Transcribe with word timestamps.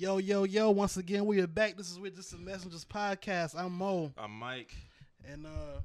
Yo, 0.00 0.18
yo, 0.18 0.44
yo, 0.44 0.70
once 0.70 0.96
again, 0.96 1.26
we 1.26 1.40
are 1.40 1.48
back. 1.48 1.76
This 1.76 1.90
is 1.90 1.98
with 1.98 2.14
Just 2.14 2.32
a 2.32 2.36
Messengers 2.36 2.84
podcast. 2.84 3.58
I'm 3.58 3.72
Mo. 3.72 4.12
I'm 4.16 4.30
Mike. 4.30 4.72
And 5.28 5.44
uh 5.44 5.80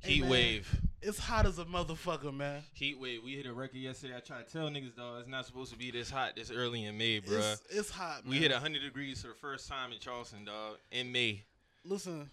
hey, 0.00 0.14
Heat 0.14 0.22
man, 0.22 0.30
wave. 0.30 0.80
It's 1.00 1.20
hot 1.20 1.46
as 1.46 1.60
a 1.60 1.64
motherfucker, 1.66 2.34
man. 2.34 2.64
Heat 2.74 2.98
wave. 2.98 3.22
We 3.22 3.36
hit 3.36 3.46
a 3.46 3.52
record 3.52 3.76
yesterday. 3.76 4.16
I 4.16 4.18
tried 4.18 4.48
to 4.48 4.52
tell 4.52 4.68
niggas, 4.68 4.96
dog, 4.96 5.20
it's 5.20 5.28
not 5.28 5.46
supposed 5.46 5.70
to 5.70 5.78
be 5.78 5.92
this 5.92 6.10
hot 6.10 6.34
this 6.34 6.50
early 6.50 6.86
in 6.86 6.98
May, 6.98 7.20
bruh. 7.20 7.52
It's, 7.52 7.62
it's 7.70 7.90
hot, 7.90 8.24
man. 8.24 8.32
we 8.32 8.38
hit 8.38 8.50
100 8.50 8.82
degrees 8.82 9.22
for 9.22 9.28
the 9.28 9.34
first 9.34 9.68
time 9.68 9.92
in 9.92 10.00
Charleston, 10.00 10.44
dog, 10.44 10.78
in 10.90 11.12
May. 11.12 11.44
Listen, 11.84 12.32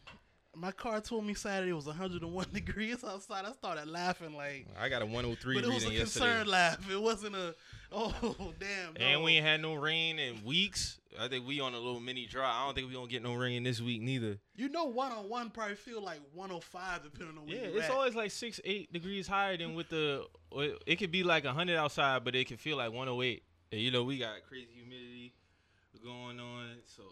my 0.55 0.71
car 0.71 0.99
told 0.99 1.25
me 1.25 1.33
Saturday 1.33 1.71
it 1.71 1.75
was 1.75 1.85
101 1.85 2.47
degrees 2.53 3.03
outside. 3.03 3.45
I 3.45 3.51
started 3.53 3.87
laughing 3.87 4.35
like 4.35 4.67
I 4.79 4.89
got 4.89 5.01
a 5.01 5.05
103 5.05 5.55
but 5.55 5.63
it 5.63 5.73
was 5.73 5.85
a 5.85 5.95
concerned 5.95 6.49
laugh. 6.49 6.89
It 6.91 7.01
wasn't 7.01 7.35
a 7.35 7.55
oh 7.91 8.13
damn. 8.59 8.95
And 8.97 9.23
we 9.23 9.33
ain't 9.33 9.45
had 9.45 9.61
no 9.61 9.75
rain 9.75 10.19
in 10.19 10.43
weeks. 10.43 10.99
I 11.19 11.27
think 11.27 11.47
we 11.47 11.59
on 11.59 11.73
a 11.73 11.77
little 11.77 11.99
mini 11.99 12.25
drought. 12.25 12.53
I 12.53 12.65
don't 12.65 12.75
think 12.75 12.87
we 12.87 12.93
gonna 12.93 13.07
get 13.07 13.23
no 13.23 13.35
rain 13.35 13.63
this 13.63 13.81
week 13.81 14.01
neither. 14.01 14.37
You 14.55 14.69
know, 14.69 14.85
one 14.85 15.11
on 15.11 15.29
one 15.29 15.49
probably 15.49 15.75
feel 15.75 16.01
like 16.01 16.19
105 16.33 17.03
depending 17.03 17.37
on 17.37 17.45
where 17.45 17.55
Yeah, 17.55 17.77
it's 17.77 17.85
at. 17.85 17.91
always 17.91 18.15
like 18.15 18.31
six, 18.31 18.59
eight 18.63 18.91
degrees 18.93 19.27
higher 19.27 19.57
than 19.57 19.75
with 19.75 19.89
the. 19.89 20.25
It 20.85 20.97
could 20.97 21.11
be 21.11 21.23
like 21.23 21.45
100 21.45 21.77
outside, 21.77 22.23
but 22.23 22.35
it 22.35 22.47
can 22.47 22.57
feel 22.57 22.77
like 22.77 22.91
108. 22.91 23.43
And 23.71 23.81
you 23.81 23.91
know 23.91 24.03
we 24.03 24.17
got 24.17 24.33
crazy 24.47 24.69
humidity 24.73 25.33
going 26.03 26.39
on, 26.39 26.77
so 26.85 27.03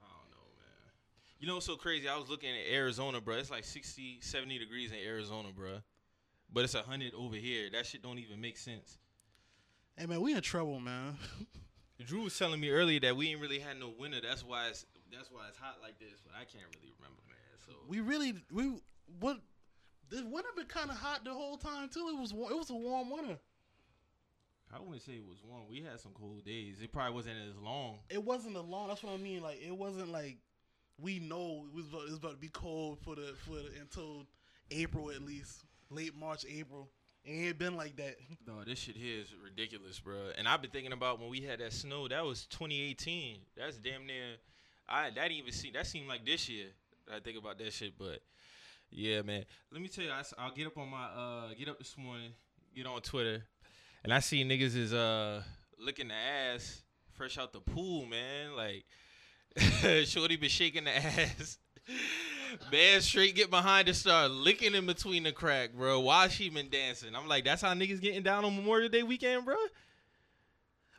I 0.00 0.08
don't 0.08 0.30
know, 0.30 0.46
man. 0.56 0.92
You 1.38 1.46
know 1.46 1.54
what's 1.54 1.66
so 1.66 1.76
crazy? 1.76 2.08
I 2.08 2.16
was 2.16 2.30
looking 2.30 2.50
at 2.50 2.72
Arizona, 2.72 3.20
bro. 3.20 3.36
It's 3.36 3.50
like 3.50 3.64
60, 3.64 4.20
70 4.20 4.58
degrees 4.58 4.90
in 4.90 4.98
Arizona, 5.06 5.48
bro. 5.54 5.78
But 6.52 6.64
it's 6.64 6.74
100 6.74 7.12
over 7.14 7.36
here. 7.36 7.68
That 7.72 7.84
shit 7.84 8.02
don't 8.02 8.18
even 8.18 8.40
make 8.40 8.56
sense. 8.56 8.98
Hey 9.96 10.06
man, 10.06 10.20
we 10.20 10.34
in 10.34 10.40
trouble, 10.40 10.80
man. 10.80 11.16
Drew 12.06 12.22
was 12.22 12.38
telling 12.38 12.60
me 12.60 12.70
earlier 12.70 13.00
that 13.00 13.16
we 13.16 13.30
ain't 13.30 13.40
really 13.40 13.58
had 13.58 13.78
no 13.78 13.92
winter. 13.98 14.18
That's 14.22 14.44
why 14.44 14.68
it's 14.68 14.84
that's 15.10 15.30
why 15.30 15.48
it's 15.48 15.56
hot 15.56 15.76
like 15.82 15.98
this. 15.98 16.20
But 16.24 16.34
I 16.34 16.44
can't 16.44 16.64
really 16.76 16.92
remember, 16.98 17.22
man. 17.26 17.36
So 17.66 17.72
we 17.88 18.00
really 18.00 18.34
we 18.52 18.78
what 19.18 19.38
the 20.10 20.24
winter 20.24 20.50
been 20.54 20.66
kind 20.66 20.90
of 20.90 20.96
hot 20.96 21.24
the 21.24 21.32
whole 21.32 21.56
time 21.56 21.88
too. 21.88 22.08
It 22.12 22.20
was 22.20 22.32
it 22.32 22.56
was 22.56 22.70
a 22.70 22.74
warm 22.74 23.10
winter. 23.10 23.38
I 24.74 24.80
wouldn't 24.80 25.02
say 25.02 25.12
it 25.12 25.24
was 25.26 25.38
warm. 25.48 25.62
We 25.70 25.80
had 25.80 26.00
some 26.00 26.12
cold 26.12 26.44
days. 26.44 26.76
It 26.82 26.92
probably 26.92 27.14
wasn't 27.14 27.36
as 27.48 27.56
long. 27.56 28.00
It 28.10 28.22
wasn't 28.22 28.56
as 28.56 28.64
long. 28.64 28.88
That's 28.88 29.02
what 29.02 29.14
I 29.14 29.16
mean. 29.16 29.42
Like 29.42 29.60
it 29.62 29.76
wasn't 29.76 30.10
like 30.10 30.38
we 30.98 31.18
know 31.18 31.64
it 31.68 31.74
was 31.74 31.86
about, 31.88 32.02
it 32.02 32.10
was 32.10 32.18
about 32.18 32.32
to 32.32 32.38
be 32.38 32.48
cold 32.48 32.98
for 33.00 33.14
the 33.14 33.34
for 33.44 33.56
the, 33.56 33.70
until 33.80 34.26
April 34.70 35.10
at 35.10 35.22
least 35.22 35.64
late 35.90 36.16
March 36.16 36.44
April. 36.48 36.88
It 37.24 37.32
ain't 37.32 37.58
been 37.58 37.76
like 37.76 37.96
that. 37.96 38.16
No, 38.46 38.62
this 38.64 38.78
shit 38.78 38.96
here 38.96 39.20
is 39.20 39.34
ridiculous, 39.42 39.98
bro. 39.98 40.30
And 40.38 40.46
I've 40.46 40.62
been 40.62 40.70
thinking 40.70 40.92
about 40.92 41.18
when 41.20 41.28
we 41.28 41.40
had 41.40 41.58
that 41.58 41.72
snow. 41.72 42.06
That 42.06 42.24
was 42.24 42.46
2018. 42.46 43.38
That's 43.56 43.76
damn 43.76 44.06
near. 44.06 44.36
I 44.88 45.10
that 45.10 45.32
even 45.32 45.52
see 45.52 45.70
that 45.72 45.86
seemed 45.86 46.08
like 46.08 46.24
this 46.24 46.48
year. 46.48 46.66
I 47.12 47.20
think 47.20 47.38
about 47.38 47.58
that 47.58 47.72
shit, 47.72 47.98
but 47.98 48.20
yeah, 48.90 49.22
man. 49.22 49.44
Let 49.72 49.82
me 49.82 49.88
tell 49.88 50.04
you, 50.04 50.10
I, 50.10 50.44
will 50.44 50.54
get 50.54 50.66
up 50.68 50.78
on 50.78 50.88
my 50.88 51.04
uh 51.06 51.54
get 51.58 51.68
up 51.68 51.78
this 51.78 51.96
morning, 51.98 52.30
get 52.74 52.86
on 52.86 53.00
Twitter, 53.00 53.42
and 54.04 54.14
I 54.14 54.20
see 54.20 54.44
niggas 54.44 54.76
is 54.76 54.94
uh 54.94 55.42
licking 55.78 56.08
the 56.08 56.14
ass 56.14 56.82
fresh 57.16 57.38
out 57.38 57.52
the 57.52 57.60
pool, 57.60 58.06
man. 58.06 58.54
Like 58.54 58.84
Shorty 60.04 60.36
been 60.36 60.48
shaking 60.48 60.84
the 60.84 60.96
ass. 60.96 61.58
Man, 62.72 63.00
straight 63.00 63.34
get 63.34 63.50
behind 63.50 63.88
and 63.88 63.96
start 63.96 64.30
licking 64.30 64.74
in 64.74 64.86
between 64.86 65.22
the 65.22 65.32
crack, 65.32 65.72
bro. 65.74 66.00
While 66.00 66.28
she 66.28 66.48
been 66.48 66.68
dancing, 66.68 67.14
I'm 67.14 67.28
like, 67.28 67.44
that's 67.44 67.62
how 67.62 67.72
niggas 67.74 68.00
getting 68.00 68.22
down 68.22 68.44
on 68.44 68.56
Memorial 68.56 68.88
Day 68.88 69.02
weekend, 69.02 69.44
bro. 69.44 69.56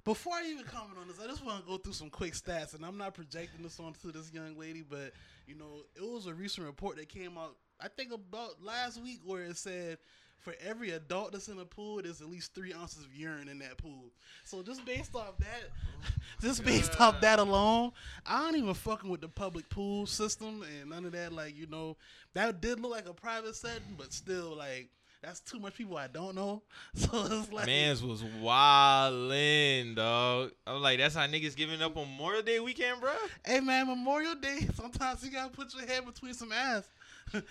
Before 0.04 0.34
I 0.34 0.46
even 0.50 0.64
comment 0.64 0.98
on 1.02 1.08
this, 1.08 1.20
I 1.22 1.28
just 1.28 1.44
want 1.44 1.62
to 1.62 1.68
go 1.70 1.78
through 1.78 1.94
some 1.94 2.10
quick 2.10 2.34
stats, 2.34 2.74
and 2.74 2.86
I'm 2.86 2.98
not 2.98 3.14
projecting 3.14 3.62
this 3.62 3.80
onto 3.80 4.12
this 4.12 4.32
young 4.32 4.58
lady, 4.58 4.84
but 4.88 5.12
you 5.46 5.56
know, 5.56 5.84
it 5.96 6.02
was 6.02 6.28
a 6.28 6.34
recent 6.34 6.66
report 6.66 6.98
that 6.98 7.10
came 7.10 7.38
out, 7.38 7.56
I 7.82 7.90
think 7.90 8.14
about 8.14 8.62
last 8.64 9.02
week, 9.02 9.20
where 9.26 9.44
it 9.44 9.58
said 9.58 9.98
for 10.40 10.56
every 10.66 10.92
adult 10.92 11.32
that's 11.34 11.48
in 11.48 11.60
a 11.60 11.66
pool, 11.66 12.02
there's 12.02 12.22
at 12.22 12.30
least 12.30 12.54
three 12.54 12.74
ounces 12.74 13.04
of 13.04 13.14
urine 13.16 13.50
in 13.50 13.60
that 13.60 13.78
pool. 13.78 14.12
So 14.44 14.64
just 14.64 14.86
based 14.86 15.16
off 15.16 15.38
that, 15.40 15.70
just 16.42 16.64
based 16.64 17.00
off 17.02 17.20
that 17.22 17.40
alone, 17.40 17.92
I 18.26 18.40
don't 18.40 18.56
even 18.56 18.74
fucking 18.74 19.10
with 19.10 19.22
the 19.22 19.28
public 19.28 19.70
pool 19.70 20.06
system 20.06 20.64
and 20.80 20.90
none 20.90 21.06
of 21.06 21.12
that. 21.14 21.34
Like 21.34 21.58
you 21.58 21.68
know, 21.68 21.98
that 22.34 22.62
did 22.62 22.80
look 22.80 22.92
like 22.92 23.10
a 23.10 23.14
private 23.14 23.56
setting, 23.56 23.96
but 23.98 24.14
still 24.14 24.56
like. 24.56 24.90
That's 25.24 25.40
too 25.40 25.60
much 25.60 25.74
people 25.74 25.98
I 25.98 26.06
don't 26.08 26.36
know. 26.36 26.62
So 26.96 27.26
it's 27.26 27.52
like 27.52 27.66
Mans 27.66 28.04
was 28.04 28.24
wildin', 28.24 29.96
dog. 29.96 30.52
I'm 30.66 30.82
like, 30.82 31.00
that's 31.00 31.16
how 31.16 31.26
niggas 31.26 31.56
giving 31.56 31.82
up 31.82 31.98
on 31.98 32.08
Memorial 32.08 32.44
Day 32.44 32.60
weekend, 32.60 33.02
bro. 33.02 33.12
Hey 33.44 33.60
man, 33.60 33.88
Memorial 33.88 34.36
Day. 34.36 34.68
Sometimes 34.76 35.26
you 35.26 35.32
gotta 35.32 35.50
put 35.50 35.74
your 35.74 35.88
head 35.88 36.06
between 36.06 36.36
some 36.36 36.52
ass. 36.52 36.88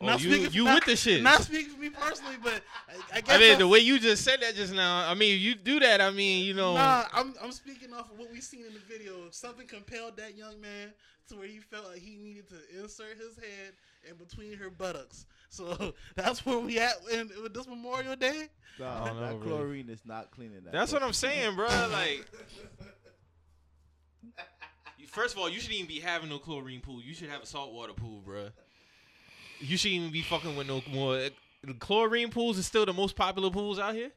Oh, 0.00 0.16
you- 0.16 0.32
speaking- 0.32 0.52
you 0.52 0.64
not- 0.64 0.74
with 0.76 0.84
the 0.84 0.96
shit. 0.96 1.22
Not 1.22 1.42
speaking 1.42 1.72
for 1.74 1.80
me 1.80 1.90
personally, 1.90 2.36
but 2.42 2.62
I, 2.88 3.18
I 3.18 3.20
guess 3.20 3.28
I 3.28 3.32
mean, 3.32 3.40
that's- 3.40 3.58
the 3.58 3.68
way 3.68 3.78
you 3.80 3.98
just 3.98 4.24
said 4.24 4.40
that 4.40 4.54
just 4.54 4.72
now, 4.74 5.08
I 5.08 5.14
mean, 5.14 5.40
you 5.40 5.54
do 5.54 5.78
that, 5.80 6.00
I 6.00 6.10
mean, 6.10 6.44
you 6.46 6.54
know. 6.54 6.74
Nah, 6.74 7.04
I'm 7.12 7.34
I'm 7.42 7.52
speaking 7.52 7.92
off 7.92 8.10
of 8.10 8.18
what 8.18 8.30
we 8.32 8.40
seen 8.40 8.64
in 8.66 8.72
the 8.74 8.80
video. 8.80 9.28
Something 9.30 9.66
compelled 9.66 10.16
that 10.16 10.36
young 10.36 10.60
man 10.60 10.92
to 11.28 11.36
where 11.36 11.46
he 11.46 11.58
felt 11.58 11.86
like 11.88 12.00
he 12.00 12.16
needed 12.16 12.48
to 12.50 12.56
insert 12.82 13.16
his 13.18 13.36
head 13.36 13.72
in 14.08 14.16
between 14.16 14.56
her 14.58 14.70
buttocks. 14.70 15.26
So 15.48 15.94
that's 16.16 16.44
where 16.44 16.58
we 16.58 16.78
at 16.78 16.94
in, 17.12 17.30
with 17.42 17.54
this 17.54 17.66
Memorial 17.66 18.16
Day. 18.16 18.48
Nah, 18.78 19.04
don't 19.06 19.16
know, 19.16 19.20
that 19.20 19.40
bro. 19.40 19.48
chlorine 19.58 19.88
is 19.88 20.00
not 20.04 20.30
cleaning 20.32 20.64
that. 20.64 20.72
That's 20.72 20.92
what 20.92 21.02
I'm 21.02 21.12
saying, 21.12 21.54
bro. 21.56 21.66
Like, 21.92 22.24
first 25.08 25.34
of 25.34 25.40
all, 25.40 25.48
you 25.48 25.60
shouldn't 25.60 25.78
even 25.78 25.88
be 25.88 26.00
having 26.00 26.28
no 26.28 26.38
chlorine 26.38 26.80
pool. 26.80 27.00
You 27.02 27.14
should 27.14 27.28
have 27.28 27.42
a 27.42 27.46
saltwater 27.46 27.92
pool, 27.92 28.20
bro. 28.24 28.48
You 29.64 29.76
shouldn't 29.76 30.00
even 30.00 30.12
be 30.12 30.22
fucking 30.22 30.56
with 30.56 30.66
no 30.66 30.82
more. 30.92 31.16
The 31.62 31.74
chlorine 31.78 32.30
pools 32.30 32.58
is 32.58 32.66
still 32.66 32.84
the 32.84 32.92
most 32.92 33.16
popular 33.16 33.50
pools 33.50 33.78
out 33.78 33.94
here. 33.94 34.10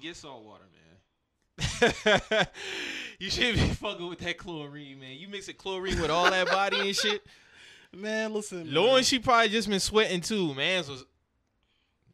Get 0.00 0.14
saltwater, 0.14 0.62
man. 0.62 2.46
you 3.18 3.30
shouldn't 3.30 3.56
be 3.56 3.74
fucking 3.74 4.08
with 4.08 4.20
that 4.20 4.38
chlorine, 4.38 5.00
man. 5.00 5.16
You 5.16 5.26
mix 5.26 5.48
a 5.48 5.54
chlorine 5.54 6.00
with 6.00 6.10
all 6.10 6.30
that 6.30 6.46
body 6.46 6.78
and 6.78 6.94
shit. 6.94 7.26
Man, 7.96 8.34
listen. 8.34 8.64
man. 8.64 8.74
Lauren, 8.74 9.02
she 9.02 9.18
probably 9.18 9.48
just 9.48 9.66
been 9.66 9.80
sweating 9.80 10.20
too. 10.20 10.52
Man's 10.54 10.90
was. 10.90 11.06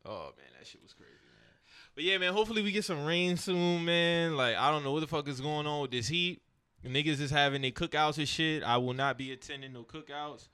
Oh 0.07 0.33
man, 0.37 0.47
that 0.57 0.67
shit 0.69 0.81
was 0.81 0.93
crazy, 0.93 1.11
man. 1.11 1.51
But 1.97 2.05
yeah, 2.05 2.17
man. 2.19 2.33
Hopefully 2.33 2.63
we 2.63 2.71
get 2.71 2.85
some 2.85 3.05
rain 3.05 3.37
soon, 3.37 3.85
man. 3.85 4.37
Like 4.37 4.55
I 4.55 4.71
don't 4.71 4.85
know 4.85 4.93
what 4.93 5.01
the 5.01 5.09
fuck 5.09 5.27
is 5.27 5.41
going 5.41 5.67
on 5.67 5.83
with 5.83 5.91
this 5.91 6.07
heat. 6.07 6.43
Niggas 6.87 7.21
is 7.21 7.31
having 7.31 7.61
their 7.61 7.73
cookouts 7.73 8.19
and 8.19 8.29
shit. 8.29 8.63
I 8.63 8.77
will 8.77 8.93
not 8.93 9.19
be 9.19 9.33
attending 9.33 9.73
no 9.73 9.83
cookouts. 9.83 10.47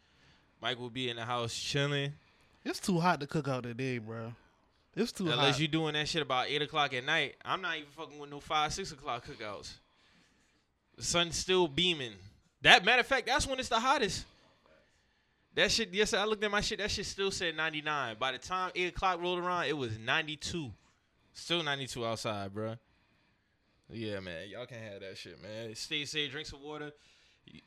Mike 0.61 0.79
will 0.79 0.91
be 0.91 1.09
in 1.09 1.17
the 1.17 1.25
house 1.25 1.55
chilling. 1.55 2.13
It's 2.65 2.81
too 2.81 3.01
hot 3.01 3.21
to 3.21 3.27
cook 3.27 3.49
out 3.49 3.63
today, 3.63 3.99
bro. 3.99 4.35
It's 4.95 5.13
too 5.13 5.27
hot. 5.27 5.35
Unless 5.35 5.55
hot. 5.55 5.61
you 5.61 5.69
doing 5.69 5.95
that 5.95 6.09
shit 6.09 6.23
about 6.23 6.49
eight 6.49 6.63
o'clock 6.63 6.93
at 6.93 7.05
night. 7.05 7.37
I'm 7.45 7.63
not 7.63 7.77
even 7.77 7.89
fucking 7.97 8.19
with 8.19 8.31
no 8.31 8.41
five, 8.41 8.73
six 8.73 8.93
o'clock 8.93 9.27
cookouts. 9.27 9.73
The 10.97 11.03
sun's 11.03 11.37
still 11.37 11.69
beaming. 11.69 12.13
That 12.63 12.85
matter 12.85 13.01
of 13.01 13.07
fact, 13.07 13.27
that's 13.27 13.47
when 13.47 13.59
it's 13.59 13.71
the 13.71 13.81
hottest. 13.81 14.27
That 15.55 15.71
shit, 15.71 15.89
yes, 15.93 16.15
I 16.15 16.25
looked 16.25 16.45
at 16.45 16.51
my 16.51 16.61
shit. 16.61 16.79
That 16.79 16.91
shit 16.91 17.07
still 17.07 17.31
said 17.31 17.57
99. 17.57 18.17
By 18.21 18.33
the 18.33 18.39
time 18.39 18.71
eight 18.75 18.95
o'clock 18.95 19.21
rolled 19.21 19.39
around, 19.39 19.65
it 19.65 19.77
was 19.77 19.99
92. 19.99 20.71
Still 21.33 21.63
92 21.63 22.05
outside, 22.05 22.53
bro. 22.53 22.77
Yeah, 23.93 24.21
man, 24.21 24.49
y'all 24.49 24.67
can't 24.67 24.83
have 24.83 25.01
that 25.01 25.17
shit, 25.17 25.43
man. 25.43 25.75
Stay 25.75 26.05
safe, 26.05 26.31
drink 26.31 26.47
some 26.47 26.63
water. 26.63 26.93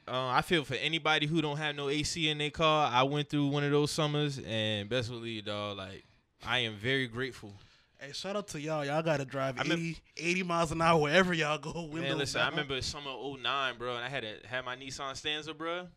Uh, 0.08 0.28
I 0.28 0.42
feel 0.42 0.64
for 0.64 0.76
anybody 0.76 1.28
who 1.28 1.42
don't 1.42 1.58
have 1.58 1.76
no 1.76 1.90
AC 1.90 2.28
in 2.30 2.38
their 2.38 2.50
car. 2.50 2.90
I 2.92 3.04
went 3.04 3.30
through 3.30 3.48
one 3.48 3.64
of 3.64 3.72
those 3.72 3.92
summers, 3.92 4.40
and 4.46 4.90
best 4.90 5.10
believe, 5.10 5.46
dog, 5.46 5.78
like 5.78 6.04
I 6.46 6.60
am 6.60 6.76
very 6.76 7.08
grateful. 7.08 7.54
hey, 8.00 8.12
shout 8.12 8.36
out 8.36 8.48
to 8.50 8.60
y'all. 8.60 8.86
Y'all 8.86 9.02
gotta 9.02 9.24
drive 9.26 9.58
I 9.58 9.62
80, 9.62 9.70
remem- 9.72 10.02
80 10.18 10.44
miles 10.44 10.72
an 10.72 10.82
hour 10.82 11.00
wherever 11.02 11.34
y'all 11.34 11.58
go. 11.58 11.72
Windows 11.92 12.02
Man, 12.10 12.18
listen, 12.18 12.42
I 12.42 12.50
remember 12.50 12.82
summer 12.82 13.12
09, 13.12 13.78
bro, 13.78 13.96
and 13.96 14.04
I 14.04 14.10
had 14.10 14.24
a, 14.24 14.36
had 14.46 14.66
my 14.66 14.76
Nissan 14.76 15.16
Stanza, 15.16 15.54
bro. 15.54 15.88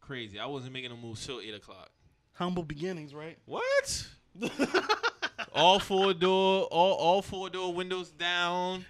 Crazy. 0.00 0.38
I 0.38 0.46
wasn't 0.46 0.72
making 0.72 0.92
a 0.92 0.96
move 0.96 1.20
till 1.20 1.40
eight 1.40 1.54
o'clock. 1.54 1.90
humble 2.34 2.62
beginnings, 2.62 3.12
right? 3.14 3.36
What? 3.44 4.06
all 5.54 5.78
four 5.78 6.14
door, 6.14 6.64
all 6.64 6.94
all 6.94 7.22
four 7.22 7.50
door 7.50 7.72
windows 7.74 8.10
down. 8.10 8.84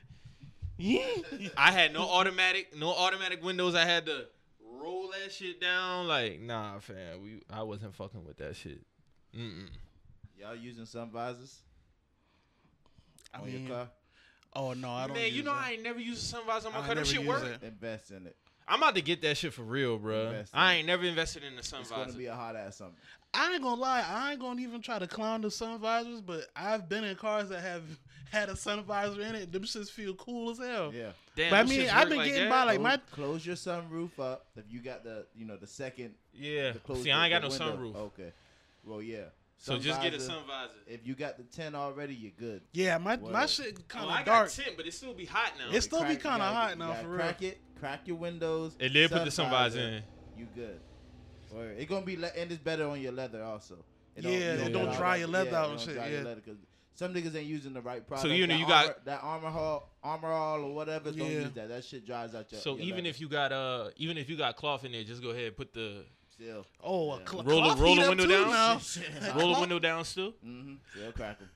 I 1.57 1.73
had 1.73 1.93
no 1.93 2.03
automatic, 2.03 2.77
no 2.77 2.91
automatic 2.91 3.43
windows. 3.43 3.75
I 3.75 3.85
had 3.85 4.07
to 4.07 4.27
roll 4.63 5.11
that 5.23 5.33
shit 5.33 5.61
down. 5.61 6.07
Like, 6.07 6.41
nah, 6.41 6.79
fam, 6.81 7.23
we 7.23 7.43
I 7.51 7.63
wasn't 7.63 7.95
fucking 7.95 8.25
with 8.25 8.37
that 8.39 8.57
shit. 8.57 8.81
Mm-mm. 9.37 9.69
Y'all 10.39 10.55
using 10.55 10.85
sun 10.87 11.11
visors 11.11 11.61
I 13.35 13.39
on 13.41 13.47
mean, 13.47 13.67
your 13.67 13.77
car? 13.77 13.89
oh 14.55 14.73
no, 14.75 14.91
I 14.91 15.07
don't. 15.07 15.17
Man, 15.17 15.27
you 15.29 15.37
use 15.37 15.45
know 15.45 15.55
that. 15.55 15.65
I 15.65 15.73
ain't 15.73 15.83
never 15.83 16.01
used 16.01 16.23
a 16.23 16.27
sun 16.27 16.43
visor 16.47 16.69
on 16.69 16.75
my 16.75 16.81
I 16.81 16.87
car. 16.87 16.89
That 16.91 16.95
never 16.97 17.07
shit 17.07 17.21
use 17.21 17.29
work. 17.29 17.45
it. 17.45 17.67
Invest 17.67 18.11
in 18.11 18.27
it. 18.27 18.37
I'm 18.69 18.83
about 18.83 18.97
to 18.97 19.01
get 19.03 19.23
that 19.23 19.37
shit 19.37 19.53
for 19.53 19.63
real, 19.63 19.97
bro. 19.99 20.27
Invest 20.27 20.53
in 20.53 20.59
I 20.59 20.75
it. 20.75 20.79
ain't 20.79 20.87
never 20.89 21.05
invested 21.05 21.43
in 21.45 21.55
the 21.57 21.63
sun 21.63 21.83
It's 21.83 21.91
gonna 21.91 22.05
visor. 22.07 22.19
be 22.19 22.27
a 22.27 22.35
hot 22.35 22.57
ass 22.57 22.77
summer. 22.77 22.93
I 23.33 23.53
ain't 23.55 23.63
gonna 23.63 23.81
lie, 23.81 24.05
I 24.07 24.33
ain't 24.33 24.41
gonna 24.41 24.61
even 24.61 24.81
try 24.83 24.99
to 24.99 25.07
clown 25.07 25.43
the 25.43 25.51
sun 25.51 25.79
visors, 25.79 26.21
but 26.21 26.47
I've 26.57 26.89
been 26.89 27.05
in 27.05 27.17
cars 27.17 27.49
that 27.51 27.61
have 27.63 27.83
had 28.31 28.49
a 28.49 28.57
sun 28.57 28.83
visor 28.85 29.21
in 29.23 29.35
it. 29.35 29.53
Them 29.53 29.63
shits 29.63 29.91
feel 29.91 30.15
cool 30.15 30.51
as 30.51 30.59
hell. 30.59 30.93
Yeah. 30.95 31.11
Damn, 31.37 31.51
But 31.51 31.57
I 31.61 31.63
mean, 31.65 31.89
I've 31.89 32.09
been 32.09 32.19
like 32.19 32.29
getting 32.29 32.49
that? 32.49 32.51
by 32.51 32.65
like 32.65 32.81
my 32.81 32.97
close, 32.97 33.43
close 33.45 33.47
your 33.47 33.57
sunroof 33.57 34.19
up 34.19 34.47
if 34.57 34.65
you 34.69 34.81
got 34.81 35.05
the 35.05 35.27
you 35.35 35.45
know 35.47 35.57
the 35.57 35.67
second. 35.67 36.15
Yeah. 36.35 36.73
The 36.73 36.79
close 36.81 37.03
See, 37.03 37.11
I 37.11 37.25
ain't 37.27 37.33
got 37.33 37.43
no 37.43 37.49
window. 37.49 37.77
sunroof. 37.77 37.97
Okay. 37.97 38.33
Well, 38.85 39.03
yeah. 39.03 39.25
So 39.59 39.73
Sun 39.73 39.81
just 39.83 40.03
get 40.03 40.13
a 40.13 40.21
sun 40.21 40.43
visor. 40.47 40.73
If 40.87 41.07
you 41.07 41.15
got 41.15 41.39
the 41.39 41.45
ten 41.45 41.75
already, 41.75 42.15
you're 42.15 42.31
good. 42.39 42.61
yeah, 42.73 42.99
my 42.99 43.17
my 43.17 43.47
shit 43.47 43.89
kind 43.89 44.05
Oh, 44.05 44.09
of 44.09 44.15
I 44.15 44.23
dark. 44.23 44.49
got 44.49 44.51
tint, 44.51 44.77
but 44.77 44.87
it 44.87 44.93
still 44.93 45.15
be 45.15 45.25
hot 45.25 45.53
now. 45.59 45.75
It's 45.75 45.87
still 45.87 46.01
be 46.01 46.05
Crack- 46.17 46.25
you 46.25 46.31
kinda 46.31 46.45
hot 46.45 46.79
now, 46.79 46.89
gotta 46.89 47.03
for 47.03 47.09
real. 47.09 47.17
Crack 47.19 47.43
it, 47.43 47.61
crack 47.81 48.01
your 48.07 48.17
windows. 48.19 48.77
and 48.79 48.93
then 48.95 49.09
put 49.09 49.25
the 49.25 49.31
sun 49.31 49.51
visor 49.51 49.81
in. 49.81 50.03
You 50.39 50.47
good. 50.55 50.79
Or 51.55 51.65
it 51.69 51.89
gonna 51.89 52.05
be 52.05 52.17
le- 52.17 52.33
and 52.37 52.53
it's 52.53 52.61
better 52.63 52.87
on 52.87 53.01
your 53.01 53.13
leather 53.13 53.43
also. 53.43 53.77
It 54.15 54.25
Yeah, 54.25 54.31
you 54.31 54.37
it 54.39 54.59
got 54.59 54.73
don't 54.73 54.95
dry 54.97 55.17
your 55.17 55.29
leather 55.29 55.51
yeah, 55.51 55.59
out 55.63 55.71
and 55.71 55.81
shit, 55.81 55.97
yeah. 55.97 56.35
Leather 57.01 57.15
'cause 57.21 57.25
some 57.25 57.33
niggas 57.33 57.37
ain't 57.41 57.47
using 57.49 57.73
the 57.73 57.81
right 57.81 58.07
product. 58.07 58.27
So 58.29 58.33
you 58.35 58.47
know, 58.47 58.55
That 58.55 58.61
you 58.61 58.67
got- 58.67 59.05
that 59.05 59.21
armor 59.23 59.51
hall, 59.51 59.91
armor 60.03 60.31
all 60.33 60.61
or 60.65 60.75
whatever. 60.75 61.11
Don't 61.13 61.21
Yeah. 61.31 61.41
use 61.41 61.53
that. 61.53 61.69
That 61.69 61.85
shit 61.85 62.07
dries 62.07 62.35
out 62.35 62.51
your. 62.53 62.61
So 62.61 62.73
your 62.77 62.81
even 62.85 62.97
leather. 63.05 63.09
if 63.11 63.21
you 63.21 63.29
got 63.29 63.53
uh, 63.53 63.91
even 63.97 64.17
if 64.19 64.29
you 64.31 64.37
got 64.37 64.57
cloth 64.57 64.85
in 64.85 64.93
there, 64.93 65.05
just 65.05 65.23
go 65.23 65.31
ahead 65.31 65.45
and 65.45 65.57
put 65.57 65.73
the 65.73 66.05
still, 66.31 66.67
Oh, 66.83 67.13
a 67.13 67.21
Yeah. 67.21 67.27
cl- 67.31 67.43
Roll 67.45 67.61
the- 67.63 67.67
cloth 67.69 67.79
roll 67.81 67.95
the 67.97 68.03
up 68.03 68.09
window 68.11 68.25
too 68.25 68.31
down? 68.31 68.51
now. 68.51 68.81
roll 69.37 69.55
the 69.55 69.61
window 69.61 69.79
down 69.79 70.05
still. 70.05 70.33
mm-hmm, 70.33 70.75
still 70.93 71.13
crack 71.13 71.39
'em. 71.41 71.51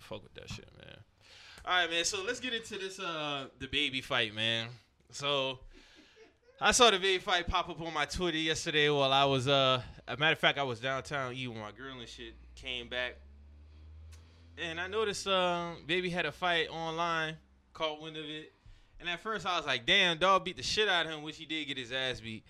Fuck 0.00 0.22
with 0.24 0.34
that 0.34 0.48
shit, 0.50 0.68
man. 0.78 0.96
All 1.64 1.72
right, 1.80 1.88
man. 1.90 2.04
So 2.04 2.22
let's 2.24 2.40
get 2.40 2.52
into 2.54 2.76
this 2.78 2.98
uh 2.98 3.48
DaBaby 3.60 4.02
fight, 4.02 4.34
man. 4.34 4.68
So 5.12 5.60
I 6.60 6.72
saw 6.72 6.90
DaBaby 6.90 7.20
fight 7.22 7.46
pop 7.46 7.68
up 7.68 7.80
on 7.80 7.92
my 7.94 8.04
Twitter 8.04 8.38
yesterday 8.38 8.88
while 8.90 9.12
I 9.12 9.24
was 9.24 9.46
uh 9.48 9.82
a 10.08 10.16
matter 10.16 10.32
of 10.32 10.38
fact 10.38 10.58
I 10.58 10.62
was 10.64 10.80
downtown 10.80 11.34
eating 11.34 11.50
with 11.54 11.58
my 11.62 11.70
girl 11.72 11.98
and 11.98 12.08
shit. 12.08 12.34
Came 12.56 12.88
back 12.88 13.16
and 14.58 14.80
I 14.80 14.86
noticed 14.86 15.26
um 15.26 15.78
baby 15.86 16.10
had 16.10 16.26
a 16.26 16.32
fight 16.32 16.68
online, 16.70 17.36
caught 17.72 18.00
wind 18.00 18.16
of 18.16 18.24
it. 18.24 18.52
And 19.00 19.08
at 19.08 19.20
first 19.20 19.46
I 19.46 19.56
was 19.56 19.66
like, 19.66 19.84
damn, 19.84 20.18
dog 20.18 20.44
beat 20.44 20.56
the 20.56 20.62
shit 20.62 20.88
out 20.88 21.06
of 21.06 21.12
him, 21.12 21.22
which 21.22 21.36
he 21.36 21.44
did 21.44 21.66
get 21.66 21.76
his 21.76 21.92
ass 21.92 22.20
beat. 22.20 22.44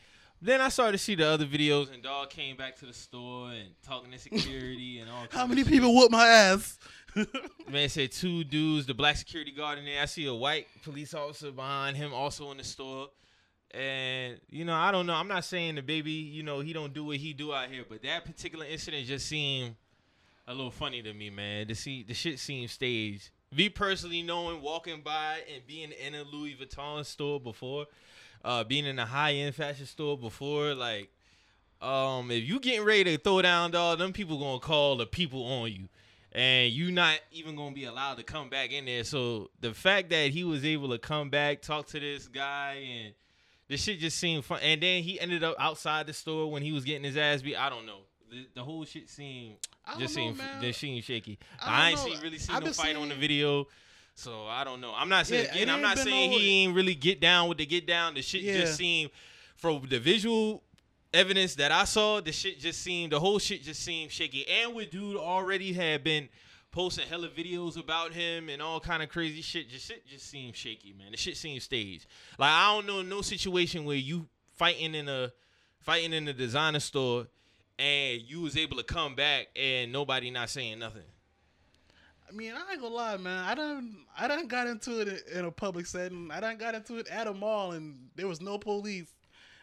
Then 0.44 0.60
I 0.60 0.70
started 0.70 0.92
to 0.92 0.98
see 0.98 1.14
the 1.14 1.24
other 1.24 1.46
videos, 1.46 1.94
and 1.94 2.02
dog 2.02 2.30
came 2.30 2.56
back 2.56 2.74
to 2.78 2.86
the 2.86 2.92
store 2.92 3.52
and 3.52 3.68
talking 3.84 4.10
to 4.10 4.18
security 4.18 4.98
and 4.98 5.08
all. 5.08 5.26
How 5.30 5.46
many 5.46 5.62
people 5.62 5.94
whooped 5.94 6.10
my 6.10 6.26
ass? 6.26 6.80
Man 7.70 7.88
said 7.88 8.10
two 8.10 8.42
dudes, 8.42 8.86
the 8.86 8.92
black 8.92 9.16
security 9.16 9.52
guard 9.52 9.78
in 9.78 9.84
there. 9.84 10.02
I 10.02 10.06
see 10.06 10.26
a 10.26 10.34
white 10.34 10.66
police 10.82 11.14
officer 11.14 11.52
behind 11.52 11.96
him, 11.96 12.12
also 12.12 12.50
in 12.50 12.56
the 12.56 12.64
store. 12.64 13.10
And 13.70 14.40
you 14.50 14.64
know, 14.64 14.74
I 14.74 14.90
don't 14.90 15.06
know. 15.06 15.14
I'm 15.14 15.28
not 15.28 15.44
saying 15.44 15.76
DaBaby, 15.76 16.32
you 16.32 16.42
know, 16.42 16.58
he 16.58 16.72
don't 16.72 16.92
do 16.92 17.04
what 17.04 17.18
he 17.18 17.32
do 17.32 17.54
out 17.54 17.70
here, 17.70 17.84
but 17.88 18.02
that 18.02 18.24
particular 18.24 18.66
incident 18.66 19.06
just 19.06 19.28
seemed 19.28 19.76
a 20.46 20.54
little 20.54 20.70
funny 20.70 21.02
to 21.02 21.12
me, 21.12 21.30
man. 21.30 21.68
To 21.68 21.74
see 21.74 22.02
the 22.02 22.14
shit 22.14 22.38
seemed 22.38 22.70
staged. 22.70 23.30
Me 23.54 23.68
personally 23.68 24.22
knowing, 24.22 24.62
walking 24.62 25.02
by 25.02 25.40
and 25.52 25.66
being 25.66 25.92
in 25.92 26.14
a 26.14 26.22
Louis 26.22 26.56
Vuitton 26.56 27.04
store 27.04 27.38
before, 27.38 27.86
uh, 28.44 28.64
being 28.64 28.86
in 28.86 28.98
a 28.98 29.06
high 29.06 29.34
end 29.34 29.54
fashion 29.54 29.86
store 29.86 30.16
before, 30.16 30.74
like, 30.74 31.10
um, 31.80 32.30
if 32.30 32.48
you 32.48 32.60
getting 32.60 32.84
ready 32.84 33.16
to 33.16 33.18
throw 33.18 33.42
down, 33.42 33.70
dog, 33.72 33.98
them 33.98 34.12
people 34.12 34.38
gonna 34.38 34.60
call 34.60 34.96
the 34.96 35.06
people 35.06 35.44
on 35.44 35.70
you 35.70 35.88
and 36.34 36.72
you 36.72 36.90
not 36.90 37.18
even 37.30 37.56
gonna 37.56 37.74
be 37.74 37.84
allowed 37.84 38.16
to 38.16 38.22
come 38.22 38.48
back 38.48 38.72
in 38.72 38.86
there. 38.86 39.04
So 39.04 39.50
the 39.60 39.74
fact 39.74 40.10
that 40.10 40.30
he 40.30 40.44
was 40.44 40.64
able 40.64 40.88
to 40.90 40.98
come 40.98 41.30
back, 41.30 41.62
talk 41.62 41.86
to 41.88 42.00
this 42.00 42.26
guy, 42.26 42.74
and 42.74 43.14
the 43.68 43.76
shit 43.76 44.00
just 44.00 44.18
seemed 44.18 44.44
fun. 44.44 44.60
And 44.62 44.82
then 44.82 45.02
he 45.02 45.20
ended 45.20 45.44
up 45.44 45.56
outside 45.58 46.06
the 46.06 46.12
store 46.12 46.50
when 46.50 46.62
he 46.62 46.72
was 46.72 46.84
getting 46.84 47.04
his 47.04 47.16
ass 47.16 47.42
beat. 47.42 47.56
I 47.56 47.68
don't 47.68 47.86
know. 47.86 48.00
The, 48.32 48.46
the 48.54 48.64
whole 48.64 48.84
shit 48.86 49.10
seemed 49.10 49.56
I 49.84 49.98
just 49.98 50.14
seemed 50.14 50.40
just 50.62 50.80
seemed 50.80 51.04
shaky. 51.04 51.38
I 51.60 51.88
I, 51.88 51.90
ain't 51.90 51.98
see 51.98 52.16
really 52.22 52.38
seen 52.38 52.56
I've 52.56 52.64
no 52.64 52.72
fight 52.72 52.96
on 52.96 53.10
the 53.10 53.14
video. 53.14 53.66
So 54.14 54.46
I 54.46 54.64
don't 54.64 54.80
know. 54.80 54.92
I'm 54.96 55.10
not 55.10 55.26
saying 55.26 55.46
Yeah, 55.46 55.54
again. 55.62 55.70
I'm 55.70 55.82
not 55.82 55.98
saying 55.98 56.30
no- 56.30 56.38
he 56.38 56.64
ain't 56.64 56.74
really 56.74 56.94
get 56.94 57.20
down 57.20 57.48
with 57.50 57.58
the 57.58 57.66
get 57.66 57.86
down. 57.86 58.14
The 58.14 58.22
shit 58.22 58.40
Yeah. 58.42 58.60
just 58.60 58.76
seemed 58.76 59.10
from 59.56 59.86
the 59.86 59.98
visual 60.00 60.62
evidence 61.12 61.54
that 61.56 61.72
I 61.72 61.84
saw. 61.84 62.22
The 62.22 62.32
shit 62.32 62.58
just 62.58 62.80
seemed 62.80 63.12
the 63.12 63.20
whole 63.20 63.38
shit 63.38 63.62
just 63.62 63.82
seemed 63.82 64.10
shaky. 64.10 64.48
And 64.48 64.74
with 64.74 64.90
dude 64.90 65.16
already 65.16 65.74
had 65.74 66.02
been 66.02 66.30
posting 66.70 67.06
hella 67.06 67.28
videos 67.28 67.76
about 67.78 68.14
him 68.14 68.48
and 68.48 68.62
all 68.62 68.80
kind 68.80 69.02
of 69.02 69.10
crazy 69.10 69.42
shit. 69.42 69.68
Just 69.68 69.88
shit 69.88 70.06
just 70.06 70.26
seemed 70.30 70.56
shaky, 70.56 70.94
man. 70.98 71.10
The 71.10 71.18
shit 71.18 71.36
seemed 71.36 71.60
staged. 71.60 72.06
Like 72.38 72.50
I 72.50 72.74
don't 72.74 72.86
know 72.86 73.02
no 73.02 73.20
situation 73.20 73.84
where 73.84 73.96
you 73.96 74.26
fighting 74.54 74.94
in 74.94 75.06
a 75.08 75.32
fighting 75.80 76.14
in 76.14 76.26
a 76.28 76.32
designer 76.32 76.80
store 76.80 77.26
and 77.78 78.20
you 78.22 78.40
was 78.40 78.56
able 78.56 78.76
to 78.76 78.84
come 78.84 79.14
back 79.14 79.48
and 79.56 79.92
nobody 79.92 80.30
not 80.30 80.50
saying 80.50 80.78
nothing. 80.78 81.02
I 82.28 82.34
mean, 82.34 82.52
I 82.52 82.72
ain't 82.72 82.80
gonna 82.80 82.94
lie, 82.94 83.16
man. 83.18 83.44
I 83.44 83.54
done, 83.54 83.96
I 84.18 84.26
done 84.26 84.46
got 84.46 84.66
into 84.66 85.00
it 85.00 85.24
in 85.34 85.44
a 85.44 85.50
public 85.50 85.86
setting. 85.86 86.30
I 86.30 86.40
done 86.40 86.56
got 86.56 86.74
into 86.74 86.96
it 86.96 87.08
at 87.08 87.26
a 87.26 87.34
mall, 87.34 87.72
and 87.72 88.08
there 88.16 88.26
was 88.26 88.40
no 88.40 88.56
police. 88.58 89.12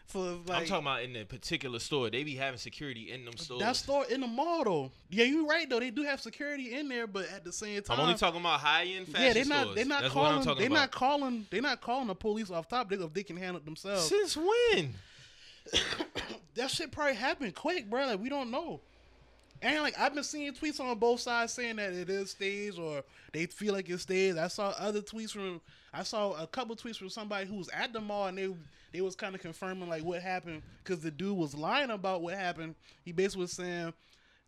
So 0.06 0.40
like 0.46 0.62
I'm 0.62 0.66
talking 0.66 0.86
about 0.86 1.02
in 1.02 1.12
the 1.12 1.24
particular 1.24 1.78
store. 1.78 2.10
They 2.10 2.24
be 2.24 2.34
having 2.34 2.58
security 2.58 3.12
in 3.12 3.24
them 3.24 3.36
stores. 3.36 3.60
that 3.60 3.76
store 3.76 4.04
in 4.10 4.20
the 4.20 4.26
mall, 4.26 4.64
though. 4.64 4.92
Yeah, 5.08 5.24
you 5.24 5.48
right 5.48 5.68
though. 5.70 5.78
They 5.78 5.90
do 5.90 6.02
have 6.02 6.20
security 6.20 6.74
in 6.74 6.88
there, 6.88 7.06
but 7.06 7.30
at 7.30 7.44
the 7.44 7.52
same 7.52 7.80
time, 7.82 7.98
I'm 7.98 8.06
only 8.06 8.18
talking 8.18 8.40
about 8.40 8.58
high 8.60 8.84
end 8.84 9.06
fashion 9.08 9.26
yeah, 9.26 9.32
they're 9.32 9.44
not, 9.44 9.60
stores. 9.62 9.76
they 9.76 9.84
not 9.84 10.02
That's 10.02 10.14
calling, 10.14 10.42
talking 10.44 10.60
they 10.60 10.66
about. 10.66 10.74
not 10.74 10.90
calling, 10.90 11.46
They're 11.50 11.62
not 11.62 11.80
calling 11.80 12.08
the 12.08 12.14
police 12.14 12.50
off 12.50 12.68
top. 12.68 12.90
They 12.90 12.96
if 12.96 13.12
they 13.12 13.22
can 13.22 13.36
handle 13.36 13.58
it 13.58 13.64
themselves. 13.64 14.08
Since 14.08 14.36
when? 14.36 14.94
that 16.54 16.70
shit 16.70 16.92
probably 16.92 17.14
happened 17.14 17.54
quick, 17.54 17.88
bro. 17.88 18.06
Like 18.06 18.20
we 18.20 18.28
don't 18.28 18.50
know. 18.50 18.80
And 19.62 19.82
like 19.82 19.98
I've 19.98 20.14
been 20.14 20.24
seeing 20.24 20.52
tweets 20.52 20.80
on 20.80 20.98
both 20.98 21.20
sides 21.20 21.52
saying 21.52 21.76
that 21.76 21.92
it 21.92 22.08
is 22.08 22.30
staged 22.30 22.78
or 22.78 23.02
they 23.32 23.46
feel 23.46 23.74
like 23.74 23.88
it's 23.90 24.02
staged. 24.02 24.38
I 24.38 24.48
saw 24.48 24.74
other 24.78 25.02
tweets 25.02 25.32
from 25.32 25.60
I 25.92 26.02
saw 26.02 26.32
a 26.32 26.46
couple 26.46 26.76
tweets 26.76 26.96
from 26.96 27.10
somebody 27.10 27.46
who 27.46 27.56
was 27.56 27.68
at 27.68 27.92
the 27.92 28.00
mall 28.00 28.26
and 28.28 28.38
they 28.38 28.48
they 28.92 29.00
was 29.00 29.14
kind 29.14 29.34
of 29.34 29.40
confirming 29.40 29.88
like 29.88 30.02
what 30.02 30.22
happened 30.22 30.62
because 30.82 31.02
the 31.02 31.10
dude 31.10 31.36
was 31.36 31.54
lying 31.54 31.90
about 31.90 32.22
what 32.22 32.34
happened. 32.34 32.74
He 33.04 33.12
basically 33.12 33.42
was 33.42 33.52
saying 33.52 33.92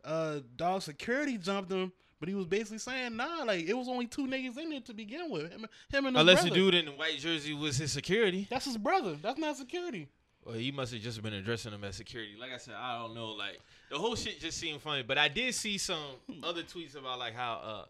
uh 0.05 0.41
dog 0.57 0.83
security 0.83 1.37
jumped 1.37 1.71
him, 1.71 1.93
but 2.19 2.29
he 2.29 2.35
was 2.35 2.47
basically 2.47 2.79
saying 2.79 3.15
nah, 3.15 3.43
like 3.45 3.69
it 3.69 3.75
was 3.75 3.89
only 3.89 4.07
two 4.07 4.27
niggas 4.27 4.57
in 4.57 4.71
there 4.71 4.81
to 4.81 4.95
begin 4.95 5.31
with. 5.31 5.51
Him, 5.53 5.67
him 5.91 6.07
and 6.07 6.17
Unless 6.17 6.41
brother. 6.41 6.49
the 6.49 6.55
dude 6.55 6.75
in 6.75 6.87
the 6.87 6.93
white 6.93 7.19
jersey 7.19 7.53
was 7.53 7.77
his 7.77 7.93
security. 7.93 8.47
That's 8.49 8.65
his 8.65 8.79
brother. 8.79 9.19
That's 9.21 9.39
not 9.39 9.59
security. 9.59 10.09
Well, 10.45 10.57
he 10.57 10.73
must 10.73 10.93
have 10.93 11.03
just 11.03 11.23
been 11.23 11.35
addressing 11.35 11.73
him 11.73 11.85
as 11.85 11.97
security. 11.97 12.33
Like 12.39 12.53
I 12.53 12.57
said, 12.57 12.75
I 12.77 12.99
don't 12.99 13.15
know. 13.15 13.29
Like 13.29 13.61
the 13.91 13.99
whole 13.99 14.17
shit 14.17 14.41
just 14.41 14.59
seemed 14.59 14.81
funny. 14.81 15.03
But 15.03 15.19
I 15.19 15.29
did 15.29 15.55
see 15.55 15.79
some 15.79 16.03
other 16.43 16.63
tweets 16.63 16.97
about 16.99 17.19
like 17.19 17.35
how 17.35 17.61
uh 17.65 17.85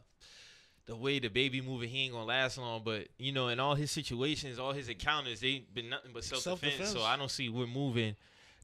the 0.86 0.96
way 0.96 1.20
DaBaby 1.20 1.64
moving, 1.64 1.88
he 1.88 2.04
ain't 2.04 2.12
gonna 2.12 2.26
last 2.26 2.58
long. 2.58 2.82
But 2.84 3.08
you 3.18 3.32
know, 3.32 3.48
in 3.48 3.58
all 3.60 3.74
his 3.74 3.90
situations, 3.90 4.58
all 4.58 4.72
his 4.72 4.88
encounters, 4.88 5.40
they 5.40 5.64
been 5.72 5.88
nothing 5.88 6.10
but 6.12 6.24
self 6.24 6.60
defense. 6.60 6.90
So 6.90 7.02
I 7.02 7.16
don't 7.16 7.30
see 7.30 7.48
what 7.48 7.68
moving 7.68 8.16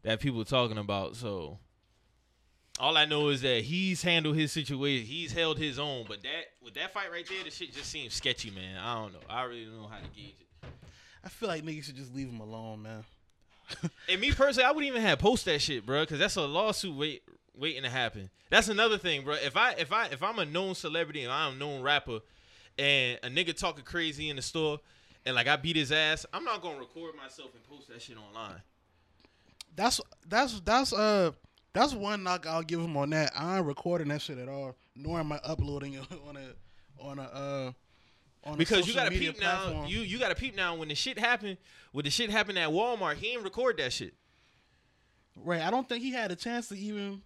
that 0.02 0.20
people 0.20 0.44
talking 0.44 0.78
about. 0.78 1.16
So 1.16 1.58
all 2.78 2.96
I 2.96 3.06
know 3.06 3.28
is 3.28 3.40
that 3.42 3.62
he's 3.62 4.02
handled 4.02 4.36
his 4.36 4.52
situation. 4.52 5.06
He's 5.06 5.32
held 5.32 5.58
his 5.58 5.78
own. 5.78 6.04
But 6.06 6.22
that 6.22 6.44
with 6.62 6.74
that 6.74 6.92
fight 6.92 7.10
right 7.10 7.26
there, 7.26 7.44
the 7.44 7.50
shit 7.50 7.72
just 7.72 7.90
seems 7.90 8.14
sketchy, 8.14 8.50
man. 8.50 8.76
I 8.76 8.94
don't 8.96 9.12
know. 9.12 9.20
I 9.28 9.44
really 9.44 9.64
don't 9.64 9.82
know 9.82 9.88
how 9.88 9.98
to 9.98 10.08
gauge 10.14 10.34
it. 10.40 10.68
I 11.24 11.28
feel 11.28 11.48
like 11.48 11.64
niggas 11.64 11.84
should 11.84 11.96
just 11.96 12.14
leave 12.14 12.28
him 12.28 12.40
alone, 12.40 12.82
man. 12.82 13.04
And 14.08 14.20
me 14.20 14.32
personally, 14.32 14.64
I 14.66 14.70
wouldn't 14.70 14.88
even 14.88 15.02
have 15.02 15.18
post 15.18 15.44
that 15.44 15.60
shit, 15.60 15.84
bro, 15.84 16.02
because 16.02 16.18
that's 16.18 16.36
a 16.36 16.42
lawsuit 16.42 16.96
wait 16.96 17.22
waiting 17.54 17.82
to 17.82 17.90
happen. 17.90 18.30
That's 18.50 18.68
another 18.68 18.96
thing, 18.98 19.24
bro. 19.24 19.34
If 19.34 19.56
I 19.56 19.72
if 19.72 19.92
I 19.92 20.06
if 20.06 20.22
I'm 20.22 20.38
a 20.38 20.44
known 20.46 20.74
celebrity 20.74 21.22
and 21.22 21.32
I'm 21.32 21.54
a 21.54 21.56
known 21.56 21.82
rapper, 21.82 22.20
and 22.78 23.18
a 23.22 23.28
nigga 23.28 23.56
talking 23.56 23.84
crazy 23.84 24.30
in 24.30 24.36
the 24.36 24.42
store, 24.42 24.78
and 25.26 25.34
like 25.34 25.46
I 25.46 25.56
beat 25.56 25.76
his 25.76 25.92
ass, 25.92 26.24
I'm 26.32 26.44
not 26.44 26.62
gonna 26.62 26.78
record 26.78 27.14
myself 27.16 27.50
and 27.54 27.62
post 27.64 27.88
that 27.88 28.00
shit 28.00 28.16
online. 28.16 28.62
That's 29.76 30.00
that's 30.26 30.60
that's 30.60 30.92
uh 30.92 31.32
that's 31.72 31.92
one 31.92 32.22
knock 32.22 32.46
I'll 32.46 32.62
give 32.62 32.80
him 32.80 32.96
on 32.96 33.10
that. 33.10 33.32
I 33.36 33.58
ain't 33.58 33.66
recording 33.66 34.08
that 34.08 34.22
shit 34.22 34.38
at 34.38 34.48
all, 34.48 34.74
nor 34.96 35.20
am 35.20 35.32
I 35.32 35.40
uploading 35.44 35.94
it 35.94 36.04
on 36.28 36.36
a 36.36 37.06
on 37.06 37.18
a 37.18 37.22
uh 37.22 37.72
Because 38.56 38.86
you 38.88 38.94
gotta 38.94 39.10
peep 39.10 39.40
now. 39.40 39.84
You 39.86 40.00
you 40.00 40.18
gotta 40.18 40.34
peep 40.34 40.56
now 40.56 40.74
when 40.76 40.88
the 40.88 40.94
shit 40.94 41.18
happened. 41.18 41.58
When 41.92 42.04
the 42.04 42.10
shit 42.10 42.30
happened 42.30 42.58
at 42.58 42.68
Walmart, 42.70 43.16
he 43.16 43.28
didn't 43.32 43.44
record 43.44 43.76
that 43.78 43.92
shit. 43.92 44.14
right. 45.36 45.60
I 45.62 45.70
don't 45.70 45.88
think 45.88 46.02
he 46.02 46.12
had 46.12 46.30
a 46.32 46.36
chance 46.36 46.68
to 46.68 46.78
even. 46.78 47.22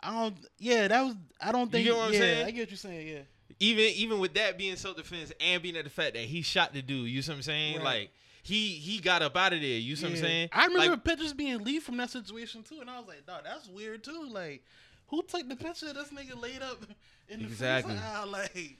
I 0.00 0.10
don't. 0.12 0.36
Yeah, 0.58 0.88
that 0.88 1.02
was. 1.02 1.14
I 1.40 1.52
don't 1.52 1.70
think. 1.70 1.84
You 1.84 1.92
get 1.92 1.98
what 1.98 2.06
I'm 2.08 2.12
yeah, 2.12 2.18
saying? 2.18 2.46
I 2.46 2.50
get 2.50 2.60
what 2.62 2.70
you're 2.70 2.76
saying. 2.76 3.08
Yeah. 3.08 3.18
even 3.60 3.84
even 3.94 4.18
with 4.18 4.34
that 4.34 4.58
being 4.58 4.76
self 4.76 4.96
defense 4.96 5.32
and 5.40 5.62
being 5.62 5.76
at 5.76 5.84
the 5.84 5.90
fact 5.90 6.14
that 6.14 6.24
he 6.24 6.42
shot 6.42 6.72
the 6.72 6.82
dude, 6.82 7.08
you 7.08 7.22
see 7.22 7.30
what 7.30 7.36
I'm 7.36 7.42
saying? 7.42 7.76
Right. 7.76 7.84
Like 7.84 8.10
he 8.42 8.68
he 8.70 8.98
got 9.00 9.22
up 9.22 9.36
out 9.36 9.52
of 9.52 9.60
there. 9.60 9.68
You 9.70 9.94
see 9.96 10.04
what 10.06 10.12
I'm 10.14 10.18
saying? 10.18 10.48
I 10.52 10.66
remember 10.66 10.90
Like, 10.90 11.04
pictures 11.04 11.32
being 11.32 11.62
leaked 11.62 11.84
from 11.84 11.96
that 11.98 12.10
situation 12.10 12.62
too, 12.64 12.80
and 12.80 12.90
I 12.90 12.98
was 12.98 13.06
like, 13.08 13.24
"Dog, 13.26 13.42
that's 13.44 13.68
weird 13.68 14.02
too." 14.02 14.28
Like, 14.28 14.64
who 15.06 15.22
took 15.22 15.48
the 15.48 15.56
picture 15.56 15.88
of 15.88 15.94
this 15.94 16.08
nigga 16.08 16.40
laid 16.40 16.62
up 16.62 16.78
in 17.28 17.40
the 17.40 17.46
Exactly. 17.46 17.94
freezer? 17.94 18.06
Ah, 18.12 18.24
like, 18.28 18.78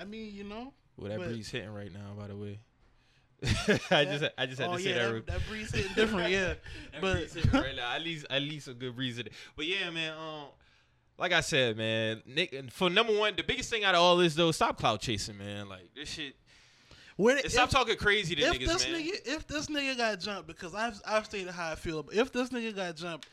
I 0.00 0.04
mean, 0.04 0.34
you 0.34 0.44
know. 0.44 0.72
well, 0.96 1.10
that 1.10 1.18
but- 1.18 1.28
breeze 1.28 1.50
hitting 1.50 1.72
right 1.72 1.92
now, 1.92 2.14
by 2.18 2.28
the 2.28 2.36
way. 2.36 2.58
I 3.92 4.04
just 4.04 4.24
I 4.36 4.46
just 4.46 4.60
had 4.60 4.68
oh 4.68 4.76
to 4.78 4.82
say 4.82 4.90
yeah, 4.90 5.06
that. 5.12 5.12
that, 5.12 5.26
that 5.26 5.40
breeze 5.48 5.72
hitting 5.72 5.92
different. 5.96 6.30
Yeah, 6.30 6.54
That 6.92 7.00
but 7.00 7.16
breeze 7.18 7.34
hitting 7.34 7.50
right 7.52 7.76
now. 7.76 7.94
At 7.94 8.02
least 8.02 8.26
at 8.30 8.42
least 8.42 8.66
a 8.66 8.74
good 8.74 8.96
breeze. 8.96 9.22
But 9.54 9.66
yeah, 9.66 9.90
man. 9.90 10.12
Um, 10.18 10.46
like 11.18 11.32
I 11.32 11.40
said, 11.40 11.76
man. 11.76 12.20
Nick, 12.26 12.70
for 12.72 12.90
number 12.90 13.16
one, 13.16 13.34
the 13.36 13.44
biggest 13.44 13.70
thing 13.70 13.84
out 13.84 13.94
of 13.94 14.00
all 14.00 14.16
this 14.16 14.34
though, 14.34 14.50
stop 14.50 14.76
cloud 14.76 15.00
chasing, 15.00 15.38
man. 15.38 15.68
Like 15.68 15.88
this 15.94 16.08
shit. 16.10 16.34
when, 17.16 17.38
and 17.38 17.48
stop 17.50 17.66
if, 17.68 17.70
talking 17.70 17.96
crazy 17.96 18.34
to 18.34 18.42
if 18.42 18.54
niggas, 18.54 18.66
this 18.66 18.88
man. 18.90 19.00
nigga, 19.02 19.12
if 19.36 19.46
this 19.46 19.66
nigga 19.68 19.96
got 19.96 20.18
jumped, 20.18 20.48
because 20.48 20.74
I've 20.74 21.00
I've 21.06 21.24
stated 21.26 21.50
how 21.52 21.70
I 21.70 21.74
feel. 21.76 22.02
But 22.02 22.14
if 22.16 22.32
this 22.32 22.48
nigga 22.48 22.74
got 22.74 22.96
jumped, 22.96 23.28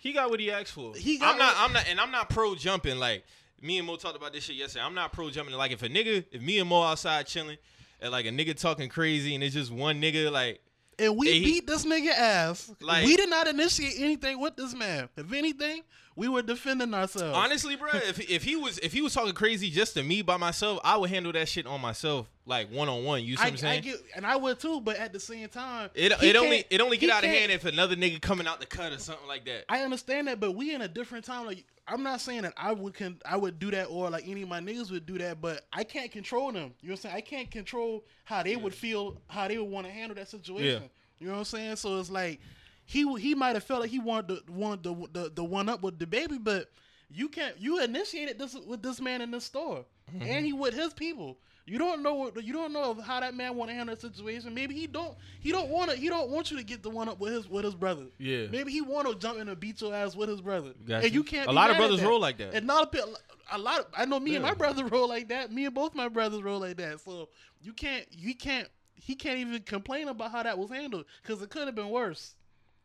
He 0.00 0.12
got 0.12 0.30
what 0.30 0.38
he 0.38 0.52
asked 0.52 0.70
for. 0.72 0.94
He 0.94 1.18
got 1.18 1.32
I'm 1.32 1.38
not. 1.38 1.54
what- 1.56 1.64
I'm 1.64 1.72
not. 1.72 1.84
And 1.90 2.00
I'm 2.00 2.12
not 2.12 2.30
pro 2.30 2.54
jumping. 2.54 2.98
Like 3.00 3.24
me 3.60 3.78
and 3.78 3.86
Mo 3.86 3.96
talked 3.96 4.16
about 4.16 4.32
this 4.32 4.44
shit 4.44 4.56
yesterday. 4.56 4.84
I'm 4.84 4.94
not 4.94 5.12
pro 5.12 5.30
jumping. 5.30 5.54
Like 5.54 5.72
if 5.72 5.82
a 5.82 5.88
nigga, 5.88 6.24
if 6.30 6.40
me 6.42 6.58
and 6.58 6.68
Mo 6.68 6.82
outside 6.82 7.26
chilling, 7.26 7.58
and 8.00 8.12
like 8.12 8.26
a 8.26 8.30
nigga 8.30 8.58
talking 8.58 8.88
crazy, 8.88 9.34
and 9.34 9.42
it's 9.42 9.54
just 9.54 9.70
one 9.72 10.00
nigga, 10.00 10.30
like 10.30 10.60
and 10.98 11.16
we 11.16 11.28
Hey, 11.28 11.38
he- 11.38 11.44
beat 11.44 11.66
this 11.66 11.84
nigga 11.84 12.10
ass, 12.10 12.70
Like- 12.80 13.04
we 13.06 13.16
did 13.16 13.28
not 13.30 13.46
initiate 13.48 13.94
anything 13.98 14.40
with 14.40 14.56
this 14.56 14.74
man. 14.74 15.08
If 15.16 15.32
anything, 15.32 15.82
we 16.18 16.26
were 16.26 16.42
defending 16.42 16.92
ourselves. 16.94 17.36
honestly, 17.36 17.76
bro, 17.76 17.90
if 17.92 18.18
if 18.28 18.42
he 18.42 18.56
was 18.56 18.78
if 18.78 18.92
he 18.92 19.00
was 19.00 19.14
talking 19.14 19.32
crazy 19.34 19.70
just 19.70 19.94
to 19.94 20.02
me 20.02 20.20
by 20.20 20.36
myself, 20.36 20.80
I 20.82 20.96
would 20.96 21.10
handle 21.10 21.30
that 21.32 21.48
shit 21.48 21.64
on 21.64 21.80
myself, 21.80 22.28
like 22.44 22.72
one 22.72 22.88
on 22.88 23.04
one. 23.04 23.22
You 23.22 23.36
see 23.36 23.42
I, 23.42 23.44
what 23.44 23.52
I'm 23.52 23.56
saying? 23.58 23.78
I 23.78 23.80
get, 23.80 24.02
and 24.16 24.26
I 24.26 24.34
would 24.34 24.58
too, 24.58 24.80
but 24.80 24.96
at 24.96 25.12
the 25.12 25.20
same 25.20 25.48
time, 25.48 25.90
it 25.94 26.12
it 26.20 26.34
only 26.34 26.64
it 26.70 26.80
only 26.80 26.96
get 26.96 27.10
out 27.10 27.22
of 27.22 27.30
hand 27.30 27.52
if 27.52 27.64
another 27.64 27.94
nigga 27.94 28.20
coming 28.20 28.48
out 28.48 28.58
the 28.58 28.66
cut 28.66 28.92
or 28.92 28.98
something 28.98 29.28
like 29.28 29.44
that. 29.44 29.64
I 29.68 29.82
understand 29.82 30.26
that, 30.26 30.40
but 30.40 30.56
we 30.56 30.74
in 30.74 30.82
a 30.82 30.88
different 30.88 31.24
time. 31.24 31.46
Like 31.46 31.64
I'm 31.86 32.02
not 32.02 32.20
saying 32.20 32.42
that 32.42 32.54
I 32.56 32.72
would 32.72 32.94
can 32.94 33.20
I 33.24 33.36
would 33.36 33.60
do 33.60 33.70
that 33.70 33.84
or 33.84 34.10
like 34.10 34.26
any 34.26 34.42
of 34.42 34.48
my 34.48 34.58
niggas 34.58 34.90
would 34.90 35.06
do 35.06 35.18
that, 35.18 35.40
but 35.40 35.66
I 35.72 35.84
can't 35.84 36.10
control 36.10 36.50
them. 36.50 36.74
You 36.80 36.88
know 36.88 36.94
what 36.94 37.04
I'm 37.04 37.10
saying? 37.10 37.14
I 37.14 37.20
can't 37.20 37.48
control 37.48 38.04
how 38.24 38.42
they 38.42 38.56
would 38.56 38.74
feel, 38.74 39.18
how 39.28 39.46
they 39.46 39.56
would 39.56 39.70
want 39.70 39.86
to 39.86 39.92
handle 39.92 40.16
that 40.16 40.28
situation. 40.28 40.82
Yeah. 40.82 40.88
You 41.20 41.26
know 41.28 41.34
what 41.34 41.38
I'm 41.38 41.44
saying? 41.44 41.76
So 41.76 41.98
it's 42.00 42.10
like 42.10 42.40
he 42.88 43.06
he 43.18 43.34
might 43.34 43.54
have 43.54 43.64
felt 43.64 43.82
like 43.82 43.90
he 43.90 43.98
wanted 43.98 44.28
the 44.46 44.52
wanted 44.52 44.82
the, 44.82 44.94
the 45.12 45.30
the 45.36 45.44
one 45.44 45.68
up 45.68 45.82
with 45.82 45.98
DaBaby, 45.98 46.42
but 46.42 46.70
you 47.10 47.28
can't. 47.28 47.54
You 47.60 47.82
initiated 47.82 48.38
this 48.38 48.54
with 48.66 48.82
this 48.82 48.98
man 48.98 49.20
in 49.20 49.30
the 49.30 49.40
store, 49.40 49.84
Mm-hmm. 50.10 50.22
and 50.22 50.46
he 50.46 50.54
with 50.54 50.72
his 50.72 50.94
people. 50.94 51.36
You 51.66 51.76
don't 51.76 52.02
know 52.02 52.32
you 52.42 52.54
don't 52.54 52.72
know 52.72 52.94
how 52.94 53.20
that 53.20 53.34
man 53.34 53.56
want 53.56 53.68
to 53.70 53.74
handle 53.76 53.94
that 53.94 54.00
situation. 54.00 54.54
Maybe 54.54 54.74
he 54.74 54.86
don't 54.86 55.14
he 55.38 55.52
don't 55.52 55.68
want 55.68 55.90
to 55.90 55.98
he 55.98 56.08
don't 56.08 56.30
want 56.30 56.50
you 56.50 56.56
to 56.56 56.62
get 56.64 56.82
the 56.82 56.88
one 56.88 57.10
up 57.10 57.20
with 57.20 57.34
his 57.34 57.46
with 57.46 57.66
his 57.66 57.74
brother. 57.74 58.06
Yeah. 58.16 58.46
Maybe 58.50 58.72
he 58.72 58.80
want 58.80 59.06
to 59.06 59.14
jump 59.14 59.38
in 59.38 59.50
and 59.50 59.60
beat 59.60 59.82
your 59.82 59.94
ass 59.94 60.16
with 60.16 60.30
his 60.30 60.40
brother. 60.40 60.72
Gotcha. 60.86 61.04
And 61.04 61.14
you 61.14 61.22
can't. 61.22 61.46
A 61.46 61.52
lot 61.52 61.68
of 61.70 61.76
brothers 61.76 62.00
roll 62.02 62.18
like 62.18 62.38
that. 62.38 62.54
And 62.54 62.66
not 62.66 62.84
a 62.84 62.86
bit. 62.90 63.04
A 63.52 63.58
lot. 63.58 63.80
Of, 63.80 63.86
I 63.94 64.06
know 64.06 64.18
me 64.18 64.34
and 64.34 64.42
my 64.42 64.54
brother 64.54 64.86
roll 64.94 65.06
like 65.10 65.28
that. 65.28 65.52
Me 65.52 65.66
and 65.66 65.74
both 65.74 65.94
my 65.94 66.08
brothers 66.08 66.42
roll 66.42 66.58
like 66.60 66.78
that. 66.78 67.00
So 67.00 67.28
you 67.60 67.74
can't. 67.74 68.06
You 68.12 68.34
can't. 68.34 68.68
He 68.94 69.14
can't 69.14 69.38
even 69.38 69.60
complain 69.60 70.08
about 70.08 70.30
how 70.32 70.42
that 70.42 70.56
was 70.56 70.70
handled 70.70 71.04
because 71.22 71.42
it 71.42 71.50
could 71.50 71.66
have 71.66 71.74
been 71.74 71.90
worse. 71.90 72.34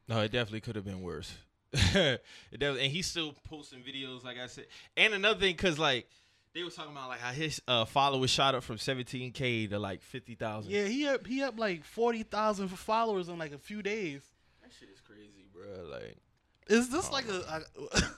No, 0.08 0.20
it 0.22 0.32
definitely 0.32 0.62
could 0.62 0.76
have 0.76 0.86
been 0.86 1.02
worse. 1.02 1.34
it 1.74 2.22
definitely, 2.52 2.84
and 2.84 2.92
he's 2.92 3.08
still 3.08 3.34
posting 3.50 3.80
videos, 3.80 4.24
like 4.24 4.38
I 4.38 4.48
said. 4.48 4.66
And 4.96 5.14
another 5.14 5.40
thing, 5.40 5.56
cause 5.56 5.80
like 5.80 6.08
they 6.54 6.64
were 6.64 6.70
talking 6.70 6.92
about 6.92 7.10
like 7.10 7.20
how 7.20 7.32
his 7.32 7.62
uh, 7.68 7.86
followers 7.86 8.30
shot 8.30 8.54
up 8.54 8.64
from 8.64 8.78
17k 8.78 9.70
to 9.72 9.80
like 9.80 10.02
50,000. 10.02 10.72
Yeah, 10.72 10.86
he 10.86 11.08
up. 11.08 11.26
He 11.26 11.42
up 11.42 11.58
like 11.58 11.84
forty 11.84 12.24
thousand 12.24 12.68
followers 12.70 13.28
in 13.30 13.40
like 13.40 13.54
a 13.54 13.58
few 13.58 13.82
days. 13.82 14.22
that 14.62 14.72
shit 14.80 14.90
is 14.90 15.00
crazy, 15.00 15.46
bro. 15.52 15.90
Like, 15.90 16.18
Is 16.68 16.90
this 16.90 17.12
like 17.12 17.28
a? 17.28 17.64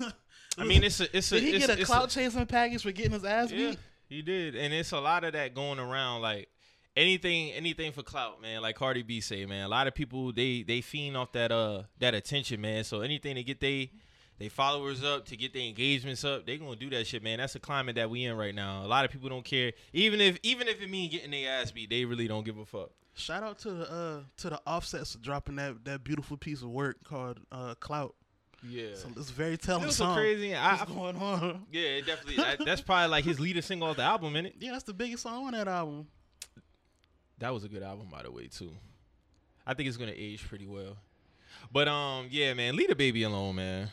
a 0.01 0.13
Oh. 0.58 0.63
Mean, 0.65 0.84
it's 0.86 1.00
a, 1.01 1.18
it's 1.18 1.32
a, 1.32 1.39
did 1.39 1.54
he 1.54 1.60
get 1.60 1.70
a 1.70 1.80
it's 1.80 1.86
clout 1.89 2.10
chasing 2.10 2.46
package 2.46 2.82
for 2.84 2.92
getting 2.92 3.12
his 3.12 3.25
ass 3.25 3.51
Yeah, 3.51 3.72
beat? 3.72 3.80
he 4.08 4.22
did, 4.22 4.56
and 4.56 4.74
it's 4.74 4.92
a 4.92 5.00
lot 5.00 5.24
of 5.24 5.34
that 5.34 5.54
going 5.54 5.80
around. 5.80 6.22
Like 6.22 6.50
anything, 6.96 7.52
anything 7.52 7.92
for 7.92 8.04
clout, 8.04 8.42
man. 8.42 8.62
Like 8.62 8.75
Cardi 8.75 9.04
B 9.04 9.22
say, 9.22 9.46
man. 9.46 9.66
A 9.66 9.68
lot 9.68 9.88
of 9.88 9.96
people 9.96 10.32
they 10.32 10.64
they 10.64 10.82
fiend 10.82 11.18
off 11.18 11.32
that 11.34 11.52
uh 11.52 11.84
that 12.00 12.14
attention, 12.14 12.62
man. 12.62 12.84
So 12.84 13.02
anything 13.02 13.36
to 13.36 13.44
get 13.44 13.60
they 13.60 13.92
they 14.38 14.50
followers 14.50 15.04
up, 15.04 15.25
to 15.28 15.38
get 15.38 15.54
their 15.54 15.64
engagements 15.64 16.24
up, 16.25 16.46
they 16.46 16.58
gonna 16.58 16.75
do 16.75 16.90
that 16.92 17.08
shit, 17.08 17.24
man. 17.24 17.38
That's 17.38 17.54
the 17.54 17.60
climate 17.60 17.96
that 17.96 18.10
we 18.10 18.25
in 18.25 18.36
right 18.36 18.54
now. 18.54 18.86
A 18.86 18.88
lot 18.88 19.06
of 19.06 19.12
people 19.12 19.30
don't 19.30 19.46
care, 19.46 19.72
even 19.94 20.20
if 20.22 20.38
even 20.44 20.68
if 20.68 20.82
it 20.82 20.90
mean 20.90 21.10
getting 21.10 21.32
their 21.32 21.62
ass 21.62 21.72
beat, 21.72 21.90
they 21.90 22.06
really 22.06 22.28
don't 22.28 22.46
give 22.46 22.58
a 22.58 22.66
fuck. 22.66 22.90
Shout 23.14 23.44
out 23.44 23.60
to 23.60 23.72
the 23.72 23.92
uh 23.92 24.20
to 24.38 24.50
the 24.50 24.62
offsets 24.68 25.14
for 25.14 25.20
dropping 25.20 25.56
that 25.56 25.86
that 25.86 26.04
beautiful 26.04 26.36
piece 26.38 26.62
of 26.62 26.70
work 26.70 26.98
called 27.04 27.40
uh 27.52 27.75
Clout. 27.75 28.14
Yeah. 28.68 28.96
So 28.96 29.10
it's 29.16 29.30
very 29.30 29.58
telling 29.58 29.84
It 29.84 29.88
was 29.88 29.96
so 29.98 30.14
crazy. 30.14 30.56
I, 30.56 30.72
What's 30.78 30.92
I, 30.92 30.94
going 30.94 31.16
on? 31.18 31.66
yeah, 31.72 31.82
it 31.82 32.06
definitely. 32.06 32.38
that, 32.38 32.66
that's 32.66 32.82
probably 32.82 33.10
like 33.10 33.24
his 33.24 33.40
leading 33.40 33.62
single 33.62 33.90
off 33.90 33.98
the 33.98 34.04
album, 34.04 34.36
in 34.36 34.48
it. 34.48 34.56
Yeah, 34.60 34.72
that's 34.72 34.84
the 34.86 34.94
biggest 34.94 35.24
song 35.24 35.46
on 35.46 35.54
that 35.54 35.68
album. 35.68 36.08
That 37.39 37.54
was 37.54 37.63
a 37.63 37.68
good 37.68 37.84
album, 37.84 38.08
by 38.12 38.24
the 38.24 38.32
way, 38.32 38.48
too. 38.48 38.72
I 39.68 39.74
think 39.74 39.88
it's 39.88 39.98
gonna 39.98 40.13
age 40.15 40.48
pretty 40.48 40.68
well. 40.68 40.96
But 41.72 41.88
um, 41.88 42.27
yeah, 42.30 42.54
man, 42.54 42.75
leave 42.75 42.89
DaBaby 42.89 43.25
alone, 43.25 43.56
man. 43.56 43.89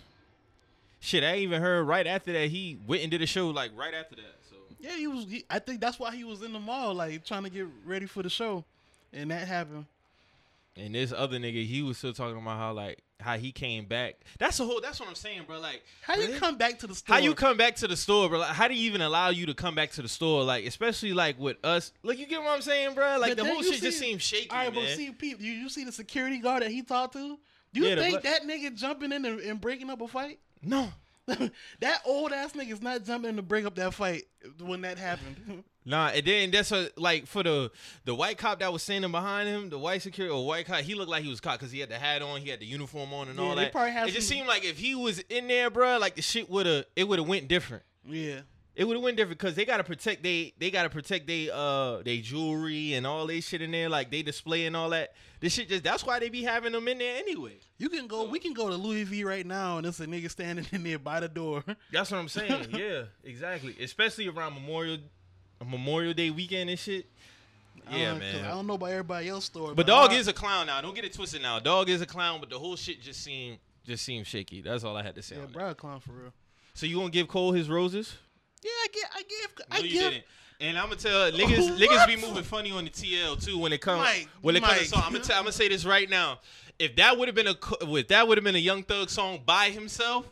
Shit, 1.01 1.25
I 1.25 1.37
even 1.39 1.61
heard 1.61 1.83
right 1.85 2.07
after 2.07 2.33
that 2.33 2.49
he 2.51 2.79
went 2.87 3.03
and 3.03 3.11
did 3.11 3.23
a 3.23 3.27
show 3.27 3.49
like 3.49 3.73
right 3.75 3.95
after 3.95 4.15
that. 4.17 4.37
So 4.49 4.57
Yeah, 4.79 4.97
he 4.97 5.07
was. 5.09 5.25
He, 5.29 5.45
I 5.51 5.59
think 5.59 5.81
that's 5.81 5.99
why 5.99 6.15
he 6.15 6.23
was 6.25 6.43
in 6.43 6.53
the 6.53 6.61
mall, 6.61 6.95
like 6.95 7.25
trying 7.25 7.43
to 7.45 7.51
get 7.51 7.67
ready 7.85 8.07
for 8.07 8.23
the 8.23 8.31
show, 8.31 8.65
and 9.13 9.31
that 9.31 9.49
happened. 9.49 9.87
and 10.77 10.95
this 10.95 11.13
other 11.13 11.39
nigga, 11.39 11.67
he 11.67 11.83
was 11.83 11.99
still 11.99 12.13
talking 12.13 12.41
about 12.41 12.57
how 12.59 12.73
like 12.73 12.99
how 13.23 13.37
he 13.39 13.53
came 13.53 13.87
back. 13.87 14.17
That's 14.39 14.59
the 14.59 14.65
whole. 14.65 14.81
That's 14.81 15.01
what 15.01 15.09
I'm 15.09 15.15
saying, 15.15 15.43
bro. 15.47 15.59
Like 15.59 15.83
How 16.03 16.17
you 16.17 16.39
come 16.39 16.57
back 16.57 16.79
to 16.81 16.87
the 16.87 16.95
store? 16.95 17.17
How 17.17 17.21
you 17.23 17.35
come 17.35 17.57
back 17.57 17.77
to 17.77 17.89
the 17.89 17.97
store, 17.97 18.29
bro? 18.29 18.41
Like, 18.41 18.51
how 18.51 18.69
do 18.69 18.75
you 18.75 18.85
even 18.87 19.01
allow 19.01 19.31
you 19.31 19.47
to 19.47 19.55
come 19.55 19.75
back 19.75 19.93
to 19.93 20.03
the 20.03 20.09
store? 20.09 20.45
Like, 20.45 20.67
especially 20.67 21.13
like 21.13 21.39
with 21.39 21.57
us. 21.65 21.93
Like, 22.03 22.19
you 22.19 22.27
get 22.27 22.43
what 22.43 22.51
I'm 22.51 22.63
saying, 22.63 22.95
bro? 22.95 23.19
Like 23.19 23.31
But 23.37 23.39
the 23.39 23.45
whole 23.51 23.63
shit 23.63 23.81
just 23.81 23.99
seems 23.99 24.23
shaky, 24.23 24.51
All 24.51 24.57
right, 24.59 24.75
man. 24.75 24.85
but 24.85 24.91
see, 24.97 25.11
people, 25.13 25.45
you, 25.45 25.53
you 25.53 25.69
see 25.69 25.85
the 25.85 25.93
security 25.93 26.39
guard 26.39 26.63
that 26.63 26.71
he 26.71 26.83
talked 26.83 27.15
to. 27.15 27.39
Do 27.73 27.81
you 27.81 27.89
Yeah, 27.89 27.97
think 27.97 28.23
that 28.23 28.43
nigga 28.43 28.75
jumping 28.77 29.13
in 29.13 29.25
and, 29.25 29.41
and 29.41 29.61
breaking 29.61 29.89
up 29.89 30.01
a 30.03 30.09
fight? 30.09 30.39
no, 30.63 30.93
that 31.81 32.01
old 32.05 32.33
ass 32.33 32.53
nigga's 32.53 32.83
not 32.83 33.05
jumping 33.05 33.31
in 33.31 33.37
to 33.37 33.43
break 33.43 33.65
up 33.65 33.75
that 33.77 33.95
fight 33.95 34.25
when 34.61 34.81
that 34.83 34.99
happened. 34.99 35.65
Nah, 35.85 36.11
and 36.15 36.25
then 36.25 36.53
that's 36.53 36.71
what 36.71 36.97
like 36.97 37.27
for 37.27 37.43
the 37.43 37.69
the 38.05 38.15
white 38.15 38.39
cop 38.39 38.61
that 38.61 38.73
was 38.73 38.85
standing 38.85 39.11
behind 39.11 39.49
him, 39.49 39.69
the 39.69 39.81
white 39.81 40.01
security 40.01 40.33
or 40.33 40.47
white 40.47 40.65
cop, 40.65 40.79
he 40.83 40.95
looked 40.95 41.11
like 41.11 41.25
he 41.25 41.29
was 41.29 41.41
caught 41.41 41.59
because 41.59 41.73
he 41.73 41.81
had 41.81 41.89
the 41.89 41.99
hat 41.99 42.23
on, 42.23 42.41
he 42.41 42.51
had 42.51 42.61
the 42.61 42.67
uniform 42.67 43.13
on, 43.13 43.27
and 43.29 43.37
Yeah, 43.37 43.45
all 43.45 43.57
that. 43.57 43.73
probably 43.73 43.91
it 43.91 44.13
just 44.15 44.29
seemed 44.29 44.47
like 44.47 44.65
if 44.65 44.79
he 44.79 44.95
was 44.95 45.19
in 45.29 45.49
there, 45.49 45.71
bro, 45.71 45.99
like 45.99 46.15
the 46.15 46.23
shit 46.23 46.49
would 46.49 46.67
have 46.67 46.85
it 46.95 47.09
would 47.09 47.19
have 47.19 47.27
went 47.27 47.49
different. 47.49 47.83
yeah. 48.07 48.43
It 48.75 48.85
would 48.87 48.95
have 48.97 49.03
went 49.05 49.19
different 49.19 49.39
because 49.39 49.55
they 49.55 49.67
gotta 49.67 49.85
protect 49.85 50.23
they 50.23 50.55
they 50.59 50.71
gotta 50.71 50.89
protect 50.89 51.27
they 51.27 51.51
uh 51.53 51.99
they 52.03 52.21
jewelry 52.21 52.95
and 52.95 53.07
all 53.07 53.27
they 53.27 53.41
shit 53.41 53.61
in 53.61 53.71
there, 53.71 53.91
like 53.91 54.11
they 54.11 54.23
display 54.23 54.65
and 54.65 54.75
all 54.75 54.89
that. 54.91 55.13
This 55.41 55.53
shit 55.53 55.69
just 55.69 55.85
that's 55.85 56.07
why 56.07 56.19
they 56.21 56.31
be 56.31 56.43
having 56.43 56.73
them 56.73 56.89
in 56.89 56.97
there 56.99 57.19
anyway. 57.19 57.59
You 57.79 57.91
can 57.91 58.07
go. 58.07 58.25
We 58.25 58.39
can 58.39 58.55
go 58.55 58.69
to 58.71 58.75
Louis 58.77 59.05
V 59.05 59.25
right 59.25 59.45
now, 59.45 59.77
and 59.79 59.87
it's 59.87 60.01
a 60.01 60.07
nigga 60.07 60.31
standing 60.31 60.65
in 60.73 60.85
there 60.85 60.99
by 60.99 61.21
the 61.21 61.29
door. 61.29 61.65
That's 61.93 62.11
what 62.13 62.19
I'm 62.19 62.29
saying. 62.29 62.69
yeah, 62.75 63.03
exactly. 63.25 63.75
Especially 63.81 64.29
around 64.29 64.55
Memorial 64.55 64.99
Memorial 65.65 66.15
Day 66.15 66.31
weekend 66.31 66.71
and 66.71 66.79
shit. 66.79 67.07
Yeah, 67.91 68.11
Uh, 68.11 68.13
'cause 68.13 68.21
man. 68.21 68.45
I 68.45 68.49
don't 68.49 68.67
know 68.67 68.75
about 68.75 68.87
everybody 68.91 69.29
else's 69.29 69.47
story, 69.47 69.75
But 69.75 69.87
dog 69.87 70.13
I- 70.13 70.15
is 70.15 70.29
a 70.29 70.33
clown 70.33 70.67
now. 70.67 70.81
Don't 70.81 70.95
get 70.95 71.05
it 71.05 71.13
twisted 71.13 71.43
now. 71.43 71.59
Dog 71.59 71.89
is 71.91 72.01
a 72.01 72.07
clown, 72.07 72.41
but 72.41 72.49
the 72.49 72.59
whole 72.59 72.77
shit 72.77 73.03
just 73.03 73.23
seemed 73.23 73.59
just 73.85 74.05
seemed 74.05 74.27
shaky. 74.27 74.61
That's 74.63 74.85
all 74.85 74.97
I 74.97 75.03
had 75.03 75.15
to 75.17 75.23
say. 75.23 75.35
yeah, 75.35 75.43
on 75.43 75.47
that. 75.49 75.53
bro, 75.53 75.71
a 75.71 75.75
clown 75.75 76.01
for 76.01 76.13
real. 76.13 76.33
So 76.75 76.87
you 76.87 76.97
gonna 76.97 77.11
give 77.11 77.27
Cole 77.29 77.53
his 77.53 77.69
roses? 77.69 78.17
Yeah, 78.63 78.71
I 78.71 78.87
get, 78.93 79.05
I 79.15 79.23
give, 79.23 79.59
No, 79.59 79.65
I 79.71 79.79
you 79.81 79.91
give. 79.91 80.11
didn't. 80.13 80.25
And 80.61 80.79
I'm 80.79 80.85
gonna 80.85 80.97
tell 80.97 81.33
niggas, 81.33 81.77
niggas 81.79 82.07
be 82.07 82.17
moving 82.17 82.45
funny 82.45 82.71
on 82.71 82.85
the 82.85 82.91
TL 82.91 83.45
too 83.45 83.59
when 83.59 83.73
it 83.73 83.81
comes 83.81 84.01
Mike, 84.01 84.29
when 84.43 84.55
it 84.57 84.63
comes 84.63 84.79
to 84.79 84.85
song. 84.87 85.03
I'm 85.05 85.13
gonna 85.13 85.25
tell, 85.25 85.37
I'm 85.37 85.43
gonna 85.43 85.53
say 85.53 85.69
this 85.69 85.85
right 85.85 86.09
now. 86.09 86.39
If 86.79 86.97
that 86.97 87.19
would 87.19 87.29
have 87.29 87.35
been 87.35 87.49
a 87.49 87.57
if 87.99 88.09
that 88.09 88.29
would 88.29 88.39
have 88.39 88.45
been 88.45 88.55
a 88.55 88.59
Young 88.61 88.83
Thug 88.85 89.11
song 89.11 89.41
by 89.45 89.71
himself, 89.71 90.27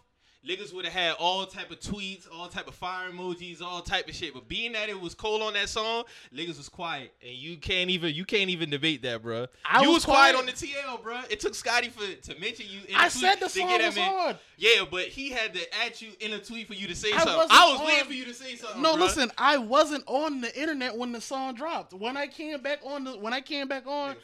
niggas 0.49 0.73
would 0.75 0.85
have 0.85 0.95
had 0.95 1.13
all 1.19 1.47
type 1.47 1.71
of 1.71 1.81
tweets, 1.81 2.27
all 2.33 2.49
type 2.49 2.69
of 2.69 2.75
fire 2.75 3.11
emojis, 3.11 3.61
all 3.63 3.83
type 3.83 4.09
of 4.09 4.15
shit. 4.15 4.35
But 4.35 4.49
being 4.49 4.73
that 4.73 4.89
it 4.89 5.01
was 5.01 5.15
Cole 5.15 5.43
on 5.43 5.55
that 5.55 5.69
song, 5.69 6.05
niggas 6.35 6.57
was 6.57 6.69
quiet, 6.69 7.13
and 7.23 7.33
you 7.33 7.57
can't 7.57 7.91
even 7.91 8.15
you 8.15 8.25
can't 8.25 8.51
even 8.51 8.71
debate 8.71 9.03
that, 9.03 9.23
bro. 9.23 9.47
I 9.65 9.83
you 9.83 9.89
was 9.89 9.97
was, 9.97 10.05
quiet. 10.05 10.35
quiet. 10.35 10.37
on 10.37 10.47
the 10.47 10.53
TL, 10.53 11.03
bro. 11.03 11.21
It 11.31 11.41
took 11.41 11.55
Scotty 11.55 11.89
for 11.89 12.07
to 12.07 12.41
mention 12.41 12.67
you. 12.69 12.81
In 12.89 12.95
I 12.95 13.09
said 13.09 13.37
the 13.41 13.49
song 13.49 13.69
was 13.71 13.97
in. 13.97 14.03
hard. 14.03 14.39
Yeah, 14.57 14.85
but 14.91 15.05
he 15.07 15.31
had 15.31 15.55
to 15.55 15.61
at 15.87 16.03
you 16.03 16.11
in 16.21 16.33
a 16.35 16.39
tweet 16.39 16.67
for 16.67 16.75
you 16.75 16.87
to 16.89 16.95
say 16.95 17.13
I 17.13 17.19
something. 17.25 17.47
I 17.51 17.73
was 17.73 17.81
on- 17.81 17.87
waiting 17.87 18.05
for 18.05 18.13
you 18.13 18.25
to 18.27 18.35
say 18.35 18.57
something. 18.57 18.83
No, 18.83 18.95
bruh. 18.95 19.01
listen, 19.01 19.31
I 19.39 19.57
wasn't 19.59 20.05
on 20.07 20.41
the 20.43 20.61
internet 20.61 20.97
when 20.97 21.13
the 21.13 21.21
song 21.21 21.55
dropped. 21.55 21.95
When 21.95 22.17
I 22.17 22.27
came 22.27 22.61
back 22.61 22.81
on 22.85 23.05
the, 23.05 23.13
when 23.13 23.33
I 23.33 23.41
came 23.41 23.69
back 23.69 23.87
on. 23.87 24.17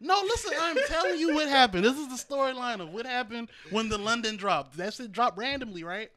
No, 0.00 0.20
listen, 0.22 0.52
I'm 0.60 0.76
telling 0.86 1.18
you 1.18 1.34
what 1.34 1.48
happened. 1.48 1.84
This 1.84 1.98
is 1.98 2.08
the 2.08 2.34
storyline 2.34 2.80
of 2.80 2.90
what 2.90 3.06
happened 3.06 3.48
when 3.70 3.88
the 3.88 3.98
London 3.98 4.36
dropped. 4.36 4.76
That 4.76 4.94
shit 4.94 5.10
dropped 5.10 5.36
randomly, 5.44 5.84
right? 5.84 6.10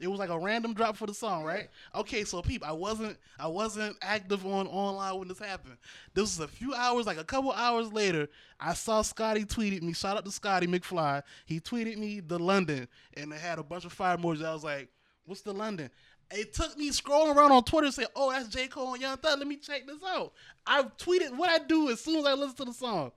It 0.00 0.10
was 0.10 0.18
like 0.18 0.30
a 0.30 0.38
random 0.38 0.74
drop 0.74 0.96
for 0.96 1.06
the 1.06 1.14
song, 1.14 1.44
right? 1.44 1.68
Okay, 1.94 2.24
so 2.24 2.42
peep, 2.42 2.66
I 2.66 2.72
wasn't 2.72 3.16
I 3.38 3.46
wasn't 3.46 3.96
active 4.02 4.44
on 4.44 4.66
online 4.66 5.16
when 5.20 5.28
this 5.28 5.38
happened. 5.38 5.76
This 6.12 6.22
was 6.22 6.40
a 6.40 6.48
few 6.48 6.74
hours, 6.74 7.06
like 7.06 7.18
a 7.18 7.24
couple 7.24 7.52
hours 7.52 7.92
later. 7.92 8.28
I 8.58 8.74
saw 8.74 9.02
Scotty 9.02 9.44
tweeted 9.44 9.82
me. 9.82 9.92
Shout 9.92 10.16
out 10.16 10.24
to 10.24 10.32
Scotty 10.32 10.66
McFly. 10.66 11.22
He 11.46 11.60
tweeted 11.60 11.98
me 11.98 12.18
the 12.18 12.38
London, 12.38 12.88
and 13.14 13.32
it 13.32 13.38
had 13.38 13.60
a 13.60 13.62
bunch 13.62 13.84
of 13.84 13.92
fire 13.92 14.16
emojis. 14.16 14.44
I 14.44 14.52
was 14.52 14.64
like, 14.64 14.88
"What's 15.24 15.42
the 15.42 15.54
London?" 15.54 15.88
It 16.32 16.52
took 16.52 16.76
me 16.76 16.90
scrolling 16.90 17.36
around 17.36 17.52
on 17.52 17.62
Twitter 17.62 17.86
and 17.86 17.94
saying, 17.94 18.08
"Oh, 18.16 18.32
that's 18.32 18.48
J 18.48 18.66
Cole 18.66 18.94
and 18.94 19.02
Young 19.02 19.18
Thug. 19.18 19.38
Let 19.38 19.46
me 19.46 19.56
check 19.56 19.86
this 19.86 20.02
out." 20.04 20.32
I 20.66 20.82
tweeted 20.82 21.36
what 21.36 21.48
I 21.48 21.64
do 21.64 21.90
as 21.90 22.00
soon 22.00 22.16
as 22.16 22.24
I 22.24 22.32
listen 22.32 22.56
to 22.56 22.64
the 22.64 22.72
song. 22.72 23.12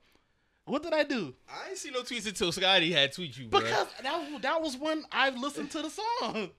What 0.66 0.82
did 0.82 0.92
I 0.92 1.04
do? 1.04 1.32
I 1.48 1.68
ain't 1.70 1.78
see 1.78 1.90
no 1.90 2.02
tweets 2.02 2.26
until 2.26 2.50
Scotty 2.50 2.92
had 2.92 3.12
tweet 3.12 3.38
you, 3.38 3.46
bro. 3.48 3.60
Because 3.60 3.86
that 4.02 4.18
was, 4.18 4.42
that 4.42 4.62
was 4.62 4.76
when 4.76 5.04
I 5.12 5.30
listened 5.30 5.70
to 5.70 5.82
the 5.82 5.90
song. 5.90 6.50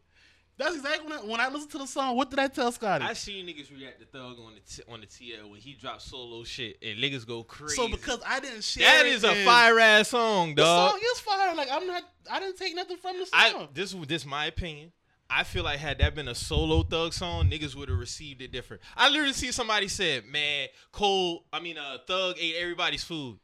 That's 0.57 0.75
exactly 0.75 1.07
when 1.09 1.19
I, 1.19 1.21
when 1.23 1.39
I 1.39 1.49
listened 1.49 1.71
to 1.71 1.77
the 1.77 1.85
song. 1.85 2.15
What 2.15 2.31
did 2.31 2.39
I 2.39 2.47
tell 2.47 2.71
Scotty? 2.71 3.05
I 3.05 3.13
seen 3.13 3.45
niggas 3.45 3.69
react 3.77 3.99
to 3.99 4.07
Thug 4.07 4.39
on 4.39 4.55
the 4.55 4.61
t- 4.61 4.81
on 4.91 5.01
the 5.01 5.05
TL 5.05 5.51
when 5.51 5.59
he 5.59 5.73
dropped 5.73 6.01
solo 6.01 6.43
shit 6.45 6.77
and 6.81 6.97
niggas 6.97 7.27
go 7.27 7.43
crazy. 7.43 7.75
so 7.75 7.87
because 7.87 8.19
I 8.25 8.39
didn't 8.39 8.63
share 8.63 8.85
that 8.85 9.05
is 9.05 9.23
a 9.23 9.35
fire 9.45 9.79
ass 9.79 10.09
song, 10.09 10.55
dog. 10.55 10.65
The 10.65 10.89
song 10.91 10.99
is 11.13 11.19
fire. 11.19 11.55
Like 11.55 11.67
I'm 11.71 11.85
not. 11.85 12.03
I 12.31 12.39
didn't 12.39 12.57
take 12.57 12.75
nothing 12.75 12.97
from 12.97 13.19
the 13.19 13.25
song. 13.25 13.33
I 13.39 13.67
this 13.73 13.93
this 14.07 14.25
my 14.25 14.45
opinion. 14.45 14.93
I 15.29 15.43
feel 15.43 15.65
like 15.65 15.77
had 15.79 15.99
that 15.99 16.15
been 16.15 16.29
a 16.29 16.35
solo 16.35 16.83
Thug 16.83 17.13
song, 17.13 17.49
niggas 17.49 17.75
would 17.75 17.89
have 17.89 17.99
received 17.99 18.41
it 18.41 18.51
different. 18.51 18.81
I 18.95 19.09
literally 19.09 19.33
see 19.33 19.51
somebody 19.51 19.89
said, 19.89 20.25
"Man, 20.25 20.69
Cole, 20.91 21.45
I 21.51 21.59
mean, 21.59 21.77
uh, 21.77 21.97
Thug 22.07 22.37
ate 22.39 22.55
everybody's 22.55 23.03
food." 23.03 23.37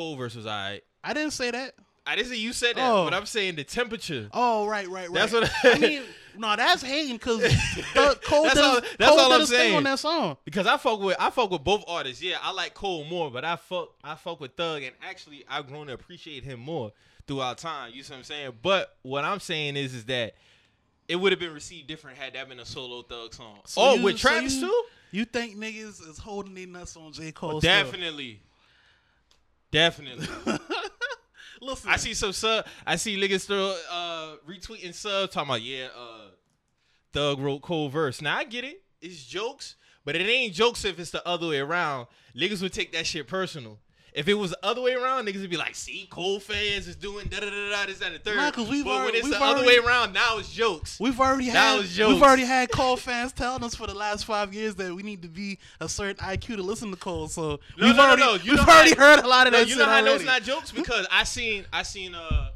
Cole 0.00 0.16
was 0.16 0.36
alright. 0.46 0.82
I 1.04 1.12
didn't 1.12 1.32
say 1.32 1.50
that. 1.50 1.74
I 2.06 2.16
didn't 2.16 2.28
say 2.30 2.36
you 2.36 2.52
said 2.54 2.76
that, 2.76 2.90
Oh. 2.90 3.04
but 3.04 3.12
I'm 3.12 3.26
saying 3.26 3.56
the 3.56 3.64
temperature. 3.64 4.30
Oh 4.32 4.66
right, 4.66 4.88
right, 4.88 5.10
right. 5.10 5.14
That's 5.14 5.32
what 5.32 5.50
I 5.64 5.78
mean. 5.78 6.02
No, 6.38 6.54
that's 6.56 6.80
hating 6.80 7.16
because 7.16 7.40
Cole 7.92 8.44
That's 8.44 8.54
did, 8.54 8.64
all- 8.64 8.80
that's 8.80 9.10
Cole 9.10 9.18
all 9.18 9.28
did 9.30 9.40
I'm 9.40 9.46
saying. 9.46 9.76
on 9.76 9.82
that 9.82 9.98
song. 9.98 10.36
Because 10.44 10.64
I 10.66 10.76
fuck 10.76 11.00
with 11.00 11.16
I 11.18 11.28
fuck 11.28 11.50
with 11.50 11.64
both 11.64 11.82
artists. 11.88 12.22
Yeah, 12.22 12.36
I 12.40 12.52
like 12.52 12.72
Cole 12.72 13.04
more, 13.04 13.30
but 13.32 13.44
I 13.44 13.56
fuck 13.56 13.90
I 14.04 14.14
fuck 14.14 14.40
with 14.40 14.54
Thug, 14.54 14.82
and 14.84 14.94
actually 15.02 15.44
I've 15.50 15.66
grown 15.66 15.88
to 15.88 15.92
appreciate 15.92 16.44
him 16.44 16.60
more 16.60 16.92
throughout 17.26 17.58
time. 17.58 17.90
You 17.92 18.02
see 18.04 18.12
what 18.12 18.18
I'm 18.18 18.24
saying? 18.24 18.52
But 18.62 18.96
what 19.02 19.24
I'm 19.24 19.40
saying 19.40 19.76
is 19.76 19.92
is 19.92 20.04
that 20.06 20.34
it 21.08 21.16
would 21.16 21.32
have 21.32 21.40
been 21.40 21.52
received 21.52 21.88
different 21.88 22.16
had 22.16 22.32
that 22.34 22.48
been 22.48 22.60
a 22.60 22.64
solo 22.64 23.02
Thug 23.02 23.34
song. 23.34 23.58
So 23.66 23.82
oh, 23.82 23.94
you- 23.96 24.02
with 24.04 24.18
so 24.18 24.28
Travis 24.28 24.54
you- 24.54 24.60
too? 24.68 24.82
You 25.12 25.24
think 25.24 25.56
niggas 25.56 26.08
is 26.08 26.18
holding 26.18 26.54
their 26.54 26.68
nuts 26.68 26.96
on 26.96 27.12
J 27.12 27.32
Cole? 27.32 27.60
Still? 27.60 27.60
definitely, 27.60 28.40
definitely. 29.70 30.26
Listen, 31.62 31.90
I 31.90 31.96
see 31.96 32.14
some 32.14 32.32
sub. 32.32 32.66
I 32.86 32.96
see 32.96 33.16
niggas 33.16 33.46
throw 33.46 33.76
uh, 33.90 34.36
retweeting 34.48 34.94
sub 34.94 35.30
talking 35.30 35.50
about 35.50 35.62
yeah. 35.62 35.88
Uh, 35.96 36.28
Thug 37.12 37.40
wrote 37.40 37.62
Cole 37.62 37.88
verse. 37.88 38.22
Now 38.22 38.38
I 38.38 38.44
get 38.44 38.64
it. 38.64 38.82
It's 39.00 39.24
jokes, 39.24 39.76
but 40.04 40.16
it 40.16 40.28
ain't 40.28 40.54
jokes 40.54 40.84
if 40.84 40.98
it's 40.98 41.10
the 41.10 41.26
other 41.26 41.48
way 41.48 41.58
around. 41.58 42.06
Niggas 42.36 42.62
would 42.62 42.72
take 42.72 42.92
that 42.92 43.06
shit 43.06 43.26
personal. 43.26 43.78
If 44.12 44.26
it 44.28 44.34
was 44.34 44.50
the 44.50 44.58
other 44.64 44.80
way 44.80 44.94
around, 44.94 45.26
niggas 45.26 45.40
would 45.40 45.50
be 45.50 45.56
like, 45.56 45.74
"See, 45.74 46.06
Cole 46.10 46.40
fans 46.40 46.88
is 46.88 46.96
doing 46.96 47.28
da 47.28 47.40
da 47.40 47.46
da 47.50 47.70
da 47.70 47.86
this 47.86 48.00
and 48.00 48.14
the 48.14 48.18
third. 48.18 48.36
Nah, 48.36 48.50
'cause 48.50 48.68
we've 48.68 48.84
but 48.84 48.90
when 48.90 49.00
already- 49.02 49.18
it's 49.18 49.24
we've 49.28 49.34
the 49.38 49.42
other 49.44 49.60
already- 49.60 49.78
way 49.80 49.84
around, 49.86 50.12
now 50.12 50.38
it's 50.38 50.52
jokes. 50.52 50.98
We've 50.98 51.18
already 51.20 51.46
That 51.50 51.78
had 51.80 51.86
jokes. 51.88 52.14
we've 52.14 52.22
already 52.22 52.44
had 52.44 52.70
Cole 52.72 52.96
fans 52.96 53.32
telling 53.32 53.62
us 53.62 53.74
for 53.74 53.86
the 53.86 53.94
last 53.94 54.24
five 54.24 54.52
years 54.52 54.74
that 54.76 54.94
we 54.94 55.02
need 55.02 55.22
to 55.22 55.28
be 55.28 55.58
a 55.80 55.88
certain 55.88 56.16
IQ 56.24 56.56
to 56.56 56.62
listen 56.62 56.90
to 56.90 56.96
Cole. 56.96 57.28
So 57.28 57.60
No, 57.76 57.86
we've 57.86 57.96
no, 57.96 58.02
already 58.02 58.22
no. 58.22 58.32
We've 58.52 58.58
already 58.60 58.94
how- 58.94 59.16
heard 59.16 59.24
a 59.24 59.28
lot 59.28 59.46
of 59.46 59.52
that 59.52 59.68
you 59.68 59.76
know 59.76 59.84
how 59.84 59.92
I 59.92 60.00
know 60.00 60.14
it's 60.14 60.24
not 60.24 60.42
jokes 60.42 60.72
because 60.72 61.06
I 61.10 61.24
seen 61.24 61.66
I 61.72 61.82
seen 61.84 62.14
uh 62.14 62.50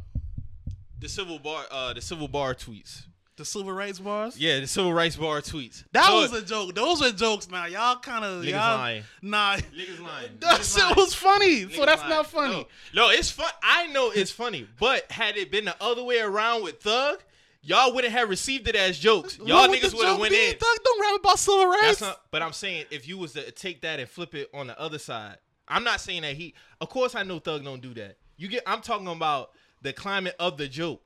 the 0.98 1.08
civil 1.08 1.38
bar 1.38 1.64
uh 1.70 1.92
the 1.92 2.00
civil 2.00 2.28
bar 2.28 2.54
tweets. 2.54 3.02
The 3.36 3.44
civil 3.44 3.72
rights 3.72 3.98
bars. 3.98 4.38
Yeah, 4.38 4.60
the 4.60 4.66
civil 4.66 4.92
rights 4.92 5.16
bar 5.16 5.40
tweets. 5.40 5.84
That 5.92 6.06
So- 6.06 6.20
was 6.20 6.32
a 6.32 6.42
joke. 6.42 6.74
Those 6.74 7.02
are 7.02 7.10
jokes 7.10 7.48
now. 7.50 7.66
Y'all 7.66 7.96
kind 7.96 8.24
of 8.24 8.42
Niggas 8.44 8.50
y'all 8.50 8.78
lying. 8.78 9.04
nah. 9.22 9.56
Niggas 9.56 10.00
lying. 10.00 10.30
That 10.40 10.60
Niggas 10.60 10.74
shit 10.74 10.84
lying. 10.84 10.96
was 10.96 11.14
funny. 11.14 11.70
so 11.72 11.84
that's 11.84 12.00
lying. 12.02 12.10
not 12.10 12.26
funny. 12.30 12.54
No, 12.94 13.06
no, 13.06 13.10
it's 13.10 13.30
fun. 13.30 13.50
I 13.62 13.86
know 13.88 14.10
it's 14.10 14.30
funny, 14.30 14.66
but 14.78 15.10
had 15.10 15.36
it 15.36 15.50
been 15.50 15.64
the 15.64 15.76
other 15.82 16.02
way 16.04 16.20
around 16.20 16.62
with 16.62 16.80
Thug, 16.80 17.22
y'all 17.62 17.92
wouldn't 17.92 18.12
have 18.14 18.28
received 18.28 18.68
it 18.68 18.76
as 18.76 18.98
jokes. 18.98 19.36
Y'all 19.38 19.68
would 19.68 19.80
niggas 19.80 19.94
would 19.94 20.06
have 20.06 20.18
went 20.20 20.32
be? 20.32 20.50
in. 20.50 20.56
Thug 20.56 20.78
don't 20.84 21.00
rap 21.00 21.20
about 21.20 21.38
civil 21.38 21.66
rights. 21.66 21.82
That's 21.82 22.00
not. 22.02 22.20
But 22.30 22.42
I'm 22.42 22.52
saying 22.52 22.86
if 22.90 23.08
you 23.08 23.18
was 23.18 23.32
to 23.32 23.50
take 23.50 23.80
that 23.82 23.98
and 23.98 24.08
flip 24.08 24.34
it 24.34 24.48
on 24.54 24.68
the 24.68 24.80
other 24.80 24.98
side, 24.98 25.38
I'm 25.66 25.82
not 25.82 26.00
saying 26.00 26.22
that 26.22 26.36
he. 26.36 26.54
Of 26.80 26.88
course, 26.88 27.14
I 27.16 27.24
know 27.24 27.38
Thug 27.40 27.64
don't 27.64 27.80
do 27.82 27.94
that. 27.94 28.16
You 28.36 28.46
get. 28.48 28.62
I'm 28.66 28.80
talking 28.80 29.08
about 29.08 29.50
the 29.82 29.92
climate 29.92 30.36
of 30.38 30.56
the 30.56 30.68
joke. 30.68 31.00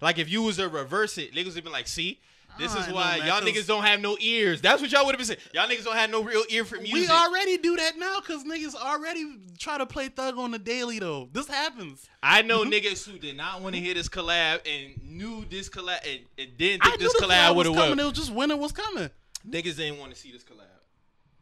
Like 0.00 0.18
if 0.18 0.28
you 0.28 0.42
was 0.42 0.56
to 0.56 0.68
reverse 0.68 1.18
it, 1.18 1.34
niggas 1.34 1.54
would 1.54 1.64
be 1.64 1.70
like, 1.70 1.88
"See, 1.88 2.20
this 2.58 2.74
ah, 2.74 2.78
I 2.78 2.86
is 2.86 2.92
why 2.92 3.18
man, 3.18 3.26
y'all 3.26 3.40
niggas 3.40 3.66
don't 3.66 3.84
have 3.84 4.00
no 4.00 4.16
ears." 4.20 4.60
That's 4.60 4.80
what 4.80 4.90
y'all 4.92 5.04
would 5.06 5.12
have 5.12 5.18
been 5.18 5.26
saying. 5.26 5.40
Y'all 5.52 5.68
niggas 5.68 5.84
don't 5.84 5.96
have 5.96 6.10
no 6.10 6.22
real 6.22 6.44
ear 6.50 6.64
for 6.64 6.76
music. 6.76 6.94
we 6.94 7.08
already 7.08 7.58
do 7.58 7.76
that 7.76 7.98
now 7.98 8.20
because 8.20 8.44
niggas 8.44 8.74
already 8.74 9.24
try 9.58 9.78
to 9.78 9.86
play 9.86 10.08
Thug 10.08 10.38
on 10.38 10.50
the 10.50 10.58
daily 10.58 10.98
though. 10.98 11.28
This 11.32 11.48
happens. 11.48 12.06
I 12.22 12.42
know 12.42 12.64
niggas 12.64 13.08
who 13.08 13.18
did 13.18 13.36
not 13.36 13.60
want 13.62 13.74
to 13.74 13.80
hear 13.80 13.94
this 13.94 14.08
collab 14.08 14.60
and 14.66 15.02
knew 15.02 15.44
this 15.50 15.68
collab 15.68 15.98
and, 16.08 16.20
and 16.38 16.56
didn't 16.56 16.84
think 16.84 16.98
this 16.98 17.14
collab 17.20 17.56
would 17.56 17.66
was 17.66 17.76
have 17.76 17.76
coming. 17.76 17.90
worked. 17.90 18.00
It 18.00 18.04
was 18.04 18.12
just 18.12 18.32
when 18.32 18.50
it 18.50 18.58
was 18.58 18.72
coming. 18.72 19.10
Niggas 19.48 19.76
didn't 19.76 19.98
want 19.98 20.12
to 20.12 20.18
see 20.18 20.32
this 20.32 20.44
collab. 20.44 20.64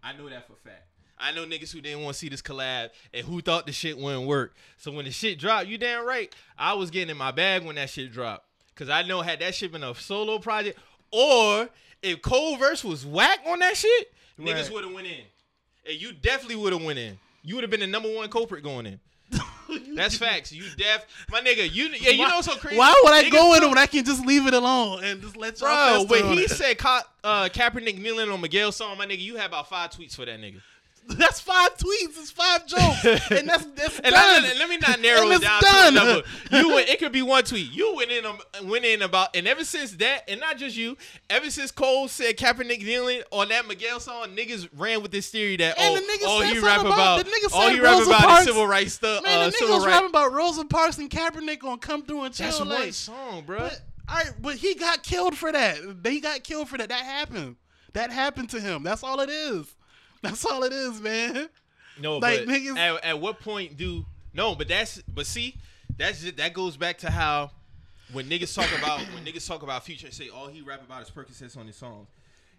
I 0.03 0.13
know 0.13 0.29
that 0.29 0.47
for 0.47 0.53
a 0.53 0.57
fact. 0.57 0.87
I 1.19 1.33
know 1.33 1.47
niggas 1.47 1.73
who 1.73 1.81
didn't 1.81 2.03
want 2.03 2.15
to 2.15 2.19
see 2.19 2.29
this 2.29 2.43
collab 2.43 2.91
and 3.13 3.27
who 3.27 3.41
thought 3.41 3.67
the 3.67 3.73
shit 3.73 3.97
wouldn't 3.97 4.27
work. 4.27 4.55
So 4.77 4.93
when 4.93 5.07
the 5.07 5.11
shit 5.11 5.39
dropped, 5.39 5.67
you 5.67 5.79
damn 5.79 6.07
right. 6.07 6.35
I 6.59 6.75
was 6.75 6.91
getting 6.91 7.11
in 7.11 7.17
my 7.17 7.31
bag 7.31 7.65
when 7.65 7.77
that 7.77 7.91
shit 7.91 8.13
dropped. 8.13 8.46
Cause 8.77 8.89
I 8.91 9.03
know 9.03 9.23
had 9.23 9.41
that 9.41 9.55
shit 9.55 9.73
been 9.73 9.83
a 9.83 9.95
solo 9.95 10.39
project, 10.39 10.79
or 11.11 11.69
if 12.03 12.21
Cole 12.23 12.57
verse 12.57 12.85
was 12.85 13.05
whack 13.07 13.41
on 13.47 13.59
that 13.61 13.77
shit, 13.77 14.13
niggas 14.39 14.71
would 14.71 14.85
have 14.85 14.93
went 14.93 15.07
in. 15.07 15.23
And 15.89 16.01
you 16.01 16.13
definitely 16.13 16.57
would 16.57 16.73
have 16.75 16.83
went 16.85 16.99
in. 16.99 17.19
You 17.43 17.55
would 17.55 17.65
have 17.65 17.71
been 17.71 17.81
the 17.81 17.87
number 17.87 18.13
one 18.15 18.29
culprit 18.29 18.63
going 18.63 18.87
in. 18.87 19.01
That's 19.95 20.17
facts. 20.19 20.53
You 20.53 20.65
def, 20.77 21.07
my 21.31 21.41
nigga. 21.41 21.73
You 21.73 21.87
yeah. 21.89 22.11
You 22.11 22.21
Why- 22.21 22.29
know 22.29 22.41
so 22.43 22.55
crazy. 22.57 22.77
Why 22.77 22.95
would 23.03 23.13
I 23.13 23.25
Niggas 23.25 23.33
go 23.33 23.55
in 23.55 23.63
when 23.69 23.79
I 23.79 23.87
can 23.87 24.05
just 24.05 24.25
leave 24.27 24.47
it 24.47 24.55
alone 24.55 25.03
and 25.03 25.21
just 25.23 25.37
let 25.37 25.61
y'all 25.61 26.05
Bro, 26.05 26.21
when 26.25 26.33
he 26.37 26.43
it? 26.45 26.51
said 26.51 26.77
Ka- 26.79 27.03
uh, 27.25 27.49
Kaepernick 27.53 27.99
kneeling 28.01 28.31
on 28.31 28.41
Miguel's 28.41 28.77
song, 28.77 28.97
my 28.99 29.07
nigga, 29.07 29.19
you 29.21 29.37
had 29.37 29.47
about 29.47 29.69
five 29.69 29.91
tweets 29.91 30.15
for 30.15 30.25
that 30.27 30.39
nigga. 30.41 30.61
That's 31.19 31.39
five 31.41 31.77
tweets. 31.77 32.19
It's 32.19 32.33
five 32.33 32.67
jokes, 32.67 33.05
and 33.31 33.49
that's 33.49 33.65
that's 33.77 34.01
And 34.01 34.13
done. 34.13 34.43
let, 34.43 34.57
let 34.59 34.69
me 34.69 34.77
not 34.79 35.01
narrow 35.01 35.29
it 35.31 35.41
down 35.41 35.61
done. 35.63 35.93
to 35.95 36.01
a 36.01 36.05
number. 36.05 36.29
You 36.51 36.75
went, 36.75 36.89
it 36.89 36.99
could 36.99 37.13
be 37.13 37.23
one 37.23 37.45
tweet. 37.45 37.71
You 37.71 37.95
went 37.95 38.11
in, 38.11 38.27
um, 38.27 38.39
went 38.65 38.85
in 38.85 39.03
about, 39.03 39.37
and 39.37 39.47
ever 39.47 39.65
since 39.65 39.93
that, 39.93 40.29
and 40.29 40.41
not 40.41 40.59
just 40.59 40.77
you, 40.77 40.97
ever 41.31 41.49
since 41.49 41.71
Cole 41.71 42.09
said 42.09 42.37
Kaepernick 42.37 42.83
kneeling 42.83 43.23
on 43.31 43.49
that 43.51 43.69
Miguel 43.69 44.01
song, 44.01 44.35
niggas 44.35 44.69
ran 44.77 45.01
with 45.01 45.13
this 45.13 45.29
theory 45.31 45.57
that 45.59 45.79
And 45.79 45.97
oh, 46.23 46.27
all 46.29 46.41
he 46.43 46.59
rap 46.59 46.81
about- 46.81 46.93
about, 46.93 47.25
the 47.25 47.31
nigga 47.31 47.55
all 47.55 47.71
you 47.71 47.83
rap 47.85 47.93
Rosa 47.99 48.11
about 48.11 48.21
Parks- 48.23 48.41
is 48.41 48.47
civil 48.49 48.67
rights 48.67 48.93
stuff, 48.95 49.23
Man, 49.25 49.41
uh, 49.41 49.51
the 49.51 49.57
niggas 49.57 49.69
was 49.71 49.87
rapping 49.87 50.09
about 50.09 50.33
Rosa 50.33 50.65
Parks 50.65 50.99
and 50.99 51.09
Kaepernick 51.09 51.61
gonna 51.61 51.79
come 51.79 52.03
through 52.03 52.25
and 52.25 52.35
chill. 52.35 52.47
That's 52.47 52.61
like, 52.61 52.79
one 52.81 52.93
song, 52.93 53.45
bro. 53.47 53.59
But, 53.61 53.81
all 54.09 54.17
right, 54.17 54.33
but 54.41 54.57
he 54.57 54.75
got 54.75 55.05
killed 55.05 55.37
for 55.37 55.53
that. 55.53 56.03
They 56.03 56.19
got 56.19 56.43
killed 56.43 56.69
for 56.69 56.79
that. 56.79 56.89
That 56.89 57.05
happened. 57.05 57.57
That 57.93 58.11
happened 58.11 58.51
to 58.51 58.61
him. 58.61 58.83
That's 58.83 59.05
all 59.05 59.21
it 59.21 59.31
is. 59.31 59.73
That's 60.29 60.45
all 60.45 60.63
it 60.65 60.73
is, 60.73 61.01
man. 61.01 61.49
No, 62.01 62.19
Like, 62.19 62.45
but 62.47 62.49
niggas- 62.49 62.77
at, 62.77 63.05
at 63.05 63.21
what 63.21 63.41
point 63.41 63.77
do 63.77 64.05
no? 64.35 64.55
But 64.55 64.69
that's 64.69 65.01
but 65.03 65.27
see, 65.27 65.55
that's 65.97 66.23
just, 66.23 66.37
that 66.37 66.53
goes 66.53 66.77
back 66.77 66.99
to 66.99 67.11
how 67.11 67.51
when 68.13 68.27
niggas 68.27 68.55
talk 68.55 68.71
about 68.79 69.01
when 69.15 69.25
niggas 69.25 69.47
talk 69.47 69.63
about 69.63 69.85
future 69.85 70.07
and 70.07 70.15
say 70.15 70.29
all 70.29 70.49
he 70.49 70.61
rap 70.63 70.83
about 70.85 71.03
is 71.03 71.11
Percocets 71.11 71.57
on 71.57 71.67
his 71.67 71.77
songs. 71.77 72.09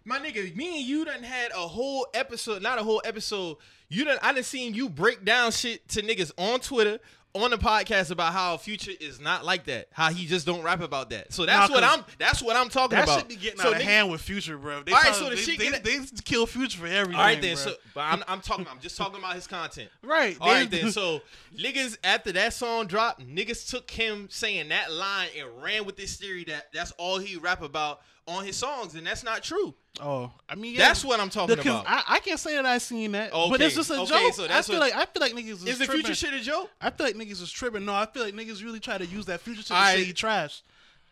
My 0.08 0.20
nigga, 0.20 0.56
me 0.56 0.78
and 0.80 0.88
you 0.88 1.04
done 1.04 1.22
had 1.22 1.52
a 1.52 1.68
whole 1.68 2.08
episode, 2.14 2.62
not 2.62 2.80
a 2.80 2.84
whole 2.84 3.02
episode. 3.04 3.58
You 3.90 4.06
done 4.06 4.18
I 4.22 4.32
done 4.32 4.44
seen 4.44 4.74
you 4.74 4.88
break 4.90 5.26
down 5.26 5.52
shit 5.52 5.86
to 5.90 6.02
niggas 6.02 6.32
on 6.38 6.62
Twitter, 6.62 7.00
on 7.36 7.52
the 7.52 7.58
podcast 7.58 8.10
about 8.10 8.32
how 8.32 8.56
Future 8.56 8.94
is 9.02 9.20
not 9.20 9.44
like 9.44 9.66
that. 9.66 9.90
How 9.92 10.10
he 10.10 10.26
just 10.26 10.46
don't 10.46 10.64
rap 10.64 10.80
about 10.80 11.10
that. 11.10 11.34
So 11.34 11.46
that's 11.46 11.70
Nah, 11.70 11.76
what 11.76 11.84
I'm 11.84 12.06
that's 12.18 12.42
what 12.42 12.56
I'm 12.56 12.70
talking 12.70 12.96
That 12.98 13.04
about. 13.04 13.20
should 13.20 13.28
be 13.28 13.36
getting 13.36 13.60
so 13.60 13.68
out 13.68 13.76
of 13.76 13.82
niggas- 13.82 13.86
hand 13.86 14.10
with 14.12 14.22
Future, 14.22 14.58
bro. 14.58 14.82
They 14.84 14.94
All 14.94 15.02
right, 15.02 15.14
so 15.14 15.26
the 15.26 15.32
they, 15.32 15.36
shit 15.42 15.60
they, 15.60 15.70
get- 15.72 15.84
they, 15.84 16.00
kill 16.24 16.46
Future 16.48 16.80
for 16.80 16.88
everything. 16.88 17.16
All 17.20 17.26
right 17.26 17.42
then, 17.42 17.56
bro. 17.56 17.64
so 17.66 17.74
but 17.94 18.02
I'm, 18.02 18.24
I'm 18.30 18.40
talking. 18.40 18.66
I'm 18.72 18.80
just 18.80 18.96
talking 18.96 19.20
about 19.20 19.36
his 19.36 19.46
content. 19.46 19.90
right. 20.04 20.38
All 20.40 20.48
right 20.48 20.72
they- 20.72 20.84
then. 20.84 20.92
So 20.94 21.22
niggas 21.54 21.98
after 22.06 22.32
that 22.32 22.54
song 22.54 22.88
dropped, 22.88 23.20
niggas 23.28 23.70
took 23.70 23.92
him 23.92 24.30
saying 24.32 24.70
that 24.70 24.90
line 24.90 25.28
and 25.38 25.62
ran 25.62 25.84
with 25.86 25.98
this 25.98 26.16
theory 26.16 26.46
that 26.46 26.68
that's 26.74 26.92
all 26.94 27.20
he 27.20 27.36
rap 27.36 27.62
about 27.62 28.00
on 28.28 28.46
his 28.46 28.58
songs, 28.58 28.96
and 28.96 29.06
that's 29.08 29.24
not 29.24 29.42
true. 29.44 29.74
oh, 30.02 30.32
I 30.50 30.56
mean, 30.56 30.74
yeah, 30.74 30.80
That's 30.88 31.04
what 31.06 31.20
I'm 31.20 31.30
talking 31.30 31.58
about. 31.60 31.86
I, 31.88 32.04
I 32.08 32.20
can't 32.20 32.40
say 32.40 32.56
that 32.56 32.66
I 32.66 32.78
seen 32.78 33.12
that, 33.14 33.32
but 33.32 33.54
Okay, 33.54 33.66
it's 33.66 33.76
just 33.76 33.90
a 33.90 33.96
okay, 34.02 34.06
joke. 34.06 34.34
so 34.34 34.46
I 34.50 34.62
feel 34.62 34.76
what- 34.80 34.80
like 34.82 34.96
I 34.96 35.06
feel 35.06 35.22
like 35.22 35.34
niggas 35.34 35.54
is, 35.54 35.66
Is 35.66 35.80
the 35.80 35.86
tripping. 35.86 36.04
future 36.04 36.16
shit 36.16 36.34
a 36.34 36.40
joke? 36.42 36.70
I 36.82 36.90
feel 36.90 37.06
like 37.06 37.16
niggas 37.16 37.42
is 37.42 37.52
tripping. 37.52 37.86
No, 37.86 37.94
I 37.94 38.06
feel 38.06 38.24
like 38.24 38.34
niggas 38.34 38.64
really 38.64 38.80
try 38.80 38.98
to 38.98 39.06
use 39.06 39.26
that 39.28 39.40
future 39.42 39.60
shit 39.62 39.68
to 39.68 39.74
Alright. 39.74 39.98
say 39.98 40.04
he 40.04 40.14
trash. 40.14 40.62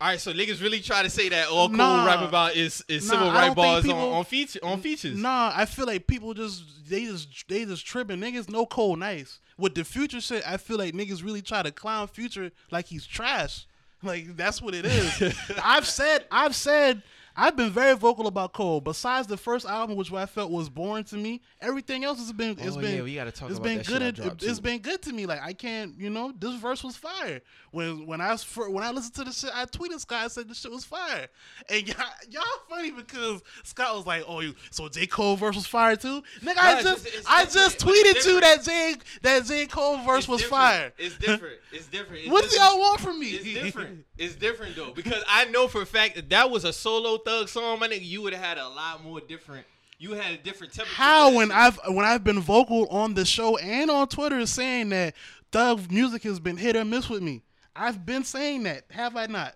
All 0.01 0.09
right, 0.09 0.19
so 0.19 0.33
niggas 0.33 0.61
really 0.61 0.81
try 0.81 1.03
to 1.03 1.09
say 1.09 1.29
that 1.29 1.47
all 1.47 1.69
Nah. 1.69 2.05
rap 2.05 2.21
about 2.27 2.55
is 2.57 2.83
is 2.89 3.07
Nah, 3.07 3.13
civil 3.13 3.31
right 3.31 3.55
bars 3.55 3.83
people- 3.85 3.97
on 3.97 4.13
on 4.17 4.25
feature 4.25 4.59
on 4.61 4.81
features. 4.81 5.17
Nah, 5.17 5.53
I 5.55 5.65
feel 5.65 5.85
like 5.85 6.05
people 6.05 6.33
just 6.33 6.63
they 6.89 7.05
just 7.05 7.47
they 7.47 7.63
just 7.63 7.85
tripping. 7.85 8.19
Niggas 8.19 8.49
no 8.49 8.65
Cole 8.65 8.97
nice. 8.97 9.39
With 9.57 9.73
the 9.73 9.85
future 9.85 10.19
shit, 10.19 10.43
I 10.45 10.57
feel 10.57 10.77
like 10.77 10.93
niggas 10.93 11.23
really 11.23 11.41
try 11.41 11.63
to 11.63 11.71
clown 11.71 12.09
future 12.09 12.51
like 12.71 12.87
he's 12.87 13.07
trash. 13.07 13.65
Like 14.03 14.35
that's 14.35 14.61
what 14.61 14.75
it 14.75 14.85
is. 14.85 15.33
I've 15.63 15.85
said 15.87 16.25
I've 16.31 16.55
said 16.55 17.01
I've 17.37 17.55
been 17.57 17.69
very 17.69 17.95
vocal 17.95 18.27
about 18.27 18.53
Cole. 18.53 18.79
Besides 18.81 19.27
the 19.27 19.37
first 19.37 19.65
album, 19.65 19.95
which 19.97 20.11
I 20.11 20.25
felt 20.25 20.51
was 20.51 20.69
boring 20.69 21.03
to 21.05 21.15
me, 21.17 21.41
everything 21.61 22.03
else 22.03 22.19
has 22.19 22.31
been 22.31 22.51
it's 22.59 22.77
Oh, 22.77 22.79
been 22.79 22.95
yeah, 22.97 23.01
we 23.01 23.15
gotta 23.15 23.31
talk 23.31 23.49
it's 23.49 23.57
about 23.59 23.67
been 23.67 23.77
good. 23.79 24.17
shit 24.17 24.19
it, 24.25 24.41
has 24.43 24.59
been 24.59 24.79
good 24.79 25.01
to 25.03 25.13
me. 25.13 25.25
Like 25.25 25.41
I 25.41 25.53
can't, 25.53 25.99
you 25.99 26.09
know, 26.09 26.33
this 26.39 26.55
verse 26.55 26.83
was 26.83 26.95
fire. 26.95 27.41
When 27.71 28.05
when 28.05 28.21
I 28.21 28.31
was 28.31 28.43
when 28.55 28.83
I 28.83 28.91
listened 28.91 29.15
to 29.15 29.23
the 29.25 29.31
shit, 29.31 29.51
I 29.53 29.65
tweeted 29.65 29.99
Scott 29.99 30.23
I 30.23 30.27
said 30.29 30.47
the 30.47 30.55
shit 30.55 30.71
was 30.71 30.85
fire. 30.85 31.27
And 31.69 31.87
y'all, 31.87 32.05
y'all 32.29 32.43
funny 32.69 32.91
because 32.91 33.41
Scott 33.63 33.95
was 33.95 34.05
like, 34.05 34.23
"Oh, 34.27 34.39
you 34.39 34.55
so 34.71 34.87
J 34.87 35.05
Cole 35.07 35.35
verse 35.35 35.55
was 35.55 35.65
fire 35.67 35.95
too." 35.97 36.23
Nigga, 36.41 36.57
I 36.57 36.81
just 36.81 37.03
just- 37.05 37.17
it's 37.17 37.27
I 37.27 37.45
just 37.45 37.79
tweeted 37.79 38.25
you 38.25 38.39
different. 38.39 38.41
that 38.41 38.63
J 38.63 38.95
that 39.23 39.45
J 39.45 39.65
Cole 39.65 39.97
verse 40.03 40.19
It's 40.19 40.27
was 40.29 40.41
different. 40.41 40.61
fire. 40.63 40.93
It's 40.97 41.17
different. 41.17 41.55
It's 41.73 41.87
different. 41.87 42.21
It's 42.23 42.31
What 42.31 42.49
do 42.49 42.55
y'all 42.57 42.79
want 42.79 43.01
from 43.01 43.19
me? 43.19 43.27
It's 43.31 43.43
different. 43.63 44.05
It's 44.17 44.35
different 44.35 44.77
though 44.77 44.91
because 44.91 45.21
I 45.27 45.43
know 45.45 45.67
for 45.67 45.81
a 45.81 45.85
fact 45.85 46.15
that 46.15 46.29
that 46.29 46.49
was 46.49 46.63
a 46.63 46.71
solo 46.71 47.17
thug 47.25 47.49
song, 47.49 47.79
my 47.79 47.87
nigga. 47.87 48.05
You 48.05 48.21
would 48.21 48.33
have 48.33 48.43
had 48.43 48.57
a 48.57 48.67
lot 48.69 49.03
more 49.03 49.19
different. 49.19 49.65
You 49.97 50.13
had 50.13 50.33
a 50.33 50.37
different 50.37 50.73
temperature. 50.73 50.95
How 50.95 51.33
when. 51.33 51.51
I've 51.51 51.79
when 51.87 52.05
I've 52.05 52.23
been 52.23 52.39
vocal 52.41 52.87
on 52.87 53.13
the 53.13 53.25
show 53.25 53.57
and 53.57 53.89
on 53.89 54.07
Twitter 54.07 54.45
saying 54.45 54.89
that 54.89 55.15
Thug 55.51 55.89
music 55.91 56.23
has 56.23 56.39
been 56.39 56.57
hit 56.57 56.75
or 56.75 56.85
miss 56.85 57.09
with 57.09 57.21
me. 57.21 57.43
I've 57.75 58.05
been 58.05 58.23
saying 58.23 58.63
that, 58.63 58.83
have 58.91 59.15
I 59.15 59.25
not? 59.27 59.55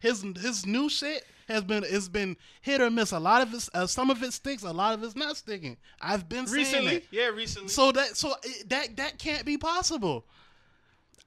His 0.00 0.24
his 0.40 0.66
new 0.66 0.88
shit 0.88 1.24
has 1.48 1.62
been 1.62 1.84
it's 1.86 2.08
been 2.08 2.36
hit 2.62 2.80
or 2.80 2.90
miss. 2.90 3.12
A 3.12 3.18
lot 3.18 3.42
of 3.42 3.52
it, 3.54 3.68
uh, 3.74 3.86
some 3.86 4.10
of 4.10 4.22
it 4.22 4.32
sticks, 4.32 4.62
a 4.62 4.72
lot 4.72 4.94
of 4.94 5.02
it's 5.04 5.16
not 5.16 5.36
sticking. 5.36 5.76
I've 6.00 6.28
been 6.28 6.46
saying 6.46 6.58
recently, 6.58 7.02
yeah, 7.10 7.26
recently. 7.26 7.68
So 7.68 7.92
that 7.92 8.16
so 8.16 8.34
it- 8.42 8.68
that 8.70 8.96
that 8.96 9.18
can't 9.18 9.44
be 9.44 9.56
possible. 9.58 10.24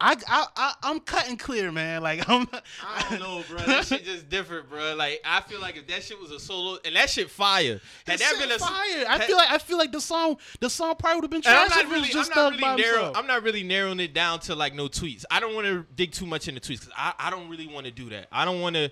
I 0.04 0.18
I, 0.28 0.48
I 0.58 0.74
I'm 0.84 1.00
cutting 1.00 1.38
clear, 1.38 1.72
man. 1.72 2.04
Like 2.04 2.28
I'm. 2.30 2.48
I 2.86 3.06
don't 3.10 3.20
know, 3.20 3.44
bro. 3.48 3.60
That 3.60 3.86
shit 3.86 4.04
just 4.06 4.30
different, 4.30 4.70
bro. 4.70 4.96
Like 4.96 5.22
I 5.24 5.40
feel 5.42 5.62
like 5.62 5.78
if 5.78 5.88
that 5.88 6.04
shit 6.04 6.20
was 6.20 6.32
a 6.32 6.40
solo 6.40 6.78
and 6.84 6.96
that 6.96 7.10
shit 7.10 7.30
fire, 7.30 7.80
had 8.06 8.20
that 8.20 8.20
shit 8.20 8.40
been 8.40 8.52
a 8.52 8.60
fire. 8.60 9.06
I 9.08 9.18
had- 9.18 9.24
feel 9.24 9.38
like 9.38 9.52
I 9.52 9.58
feel 9.58 9.78
like 9.78 9.92
the 9.94 10.02
song 10.02 10.38
the 10.60 10.70
song 10.70 10.96
probably 11.00 11.16
would 11.16 11.24
have 11.24 11.32
been 11.32 11.42
trash 11.42 11.70
I'm 11.72 11.84
not 11.88 11.94
really, 11.94 12.10
just 12.10 12.36
I'm 12.36 12.44
not 12.44 12.52
really 12.52 12.82
narrow, 12.82 12.96
himself. 12.98 13.18
I'm 13.18 13.28
not 13.28 13.44
really 13.44 13.64
narrowing 13.64 14.00
it 14.02 14.14
down 14.14 14.40
to 14.42 14.56
like 14.56 14.76
no 14.76 14.88
tweets. 14.88 15.24
I 15.32 15.40
don't 15.40 15.56
want 15.56 15.68
to 15.68 15.86
dig 15.96 16.12
too 16.12 16.26
much 16.26 16.48
into 16.50 16.60
tweets 16.60 16.82
because 16.82 16.94
I, 16.98 17.14
I 17.18 17.30
don't 17.30 17.48
really 17.50 17.68
want 17.68 17.86
to 17.86 17.92
do 17.92 18.10
that. 18.10 18.28
I 18.32 18.44
don't 18.44 18.60
want 18.60 18.76
to 18.76 18.92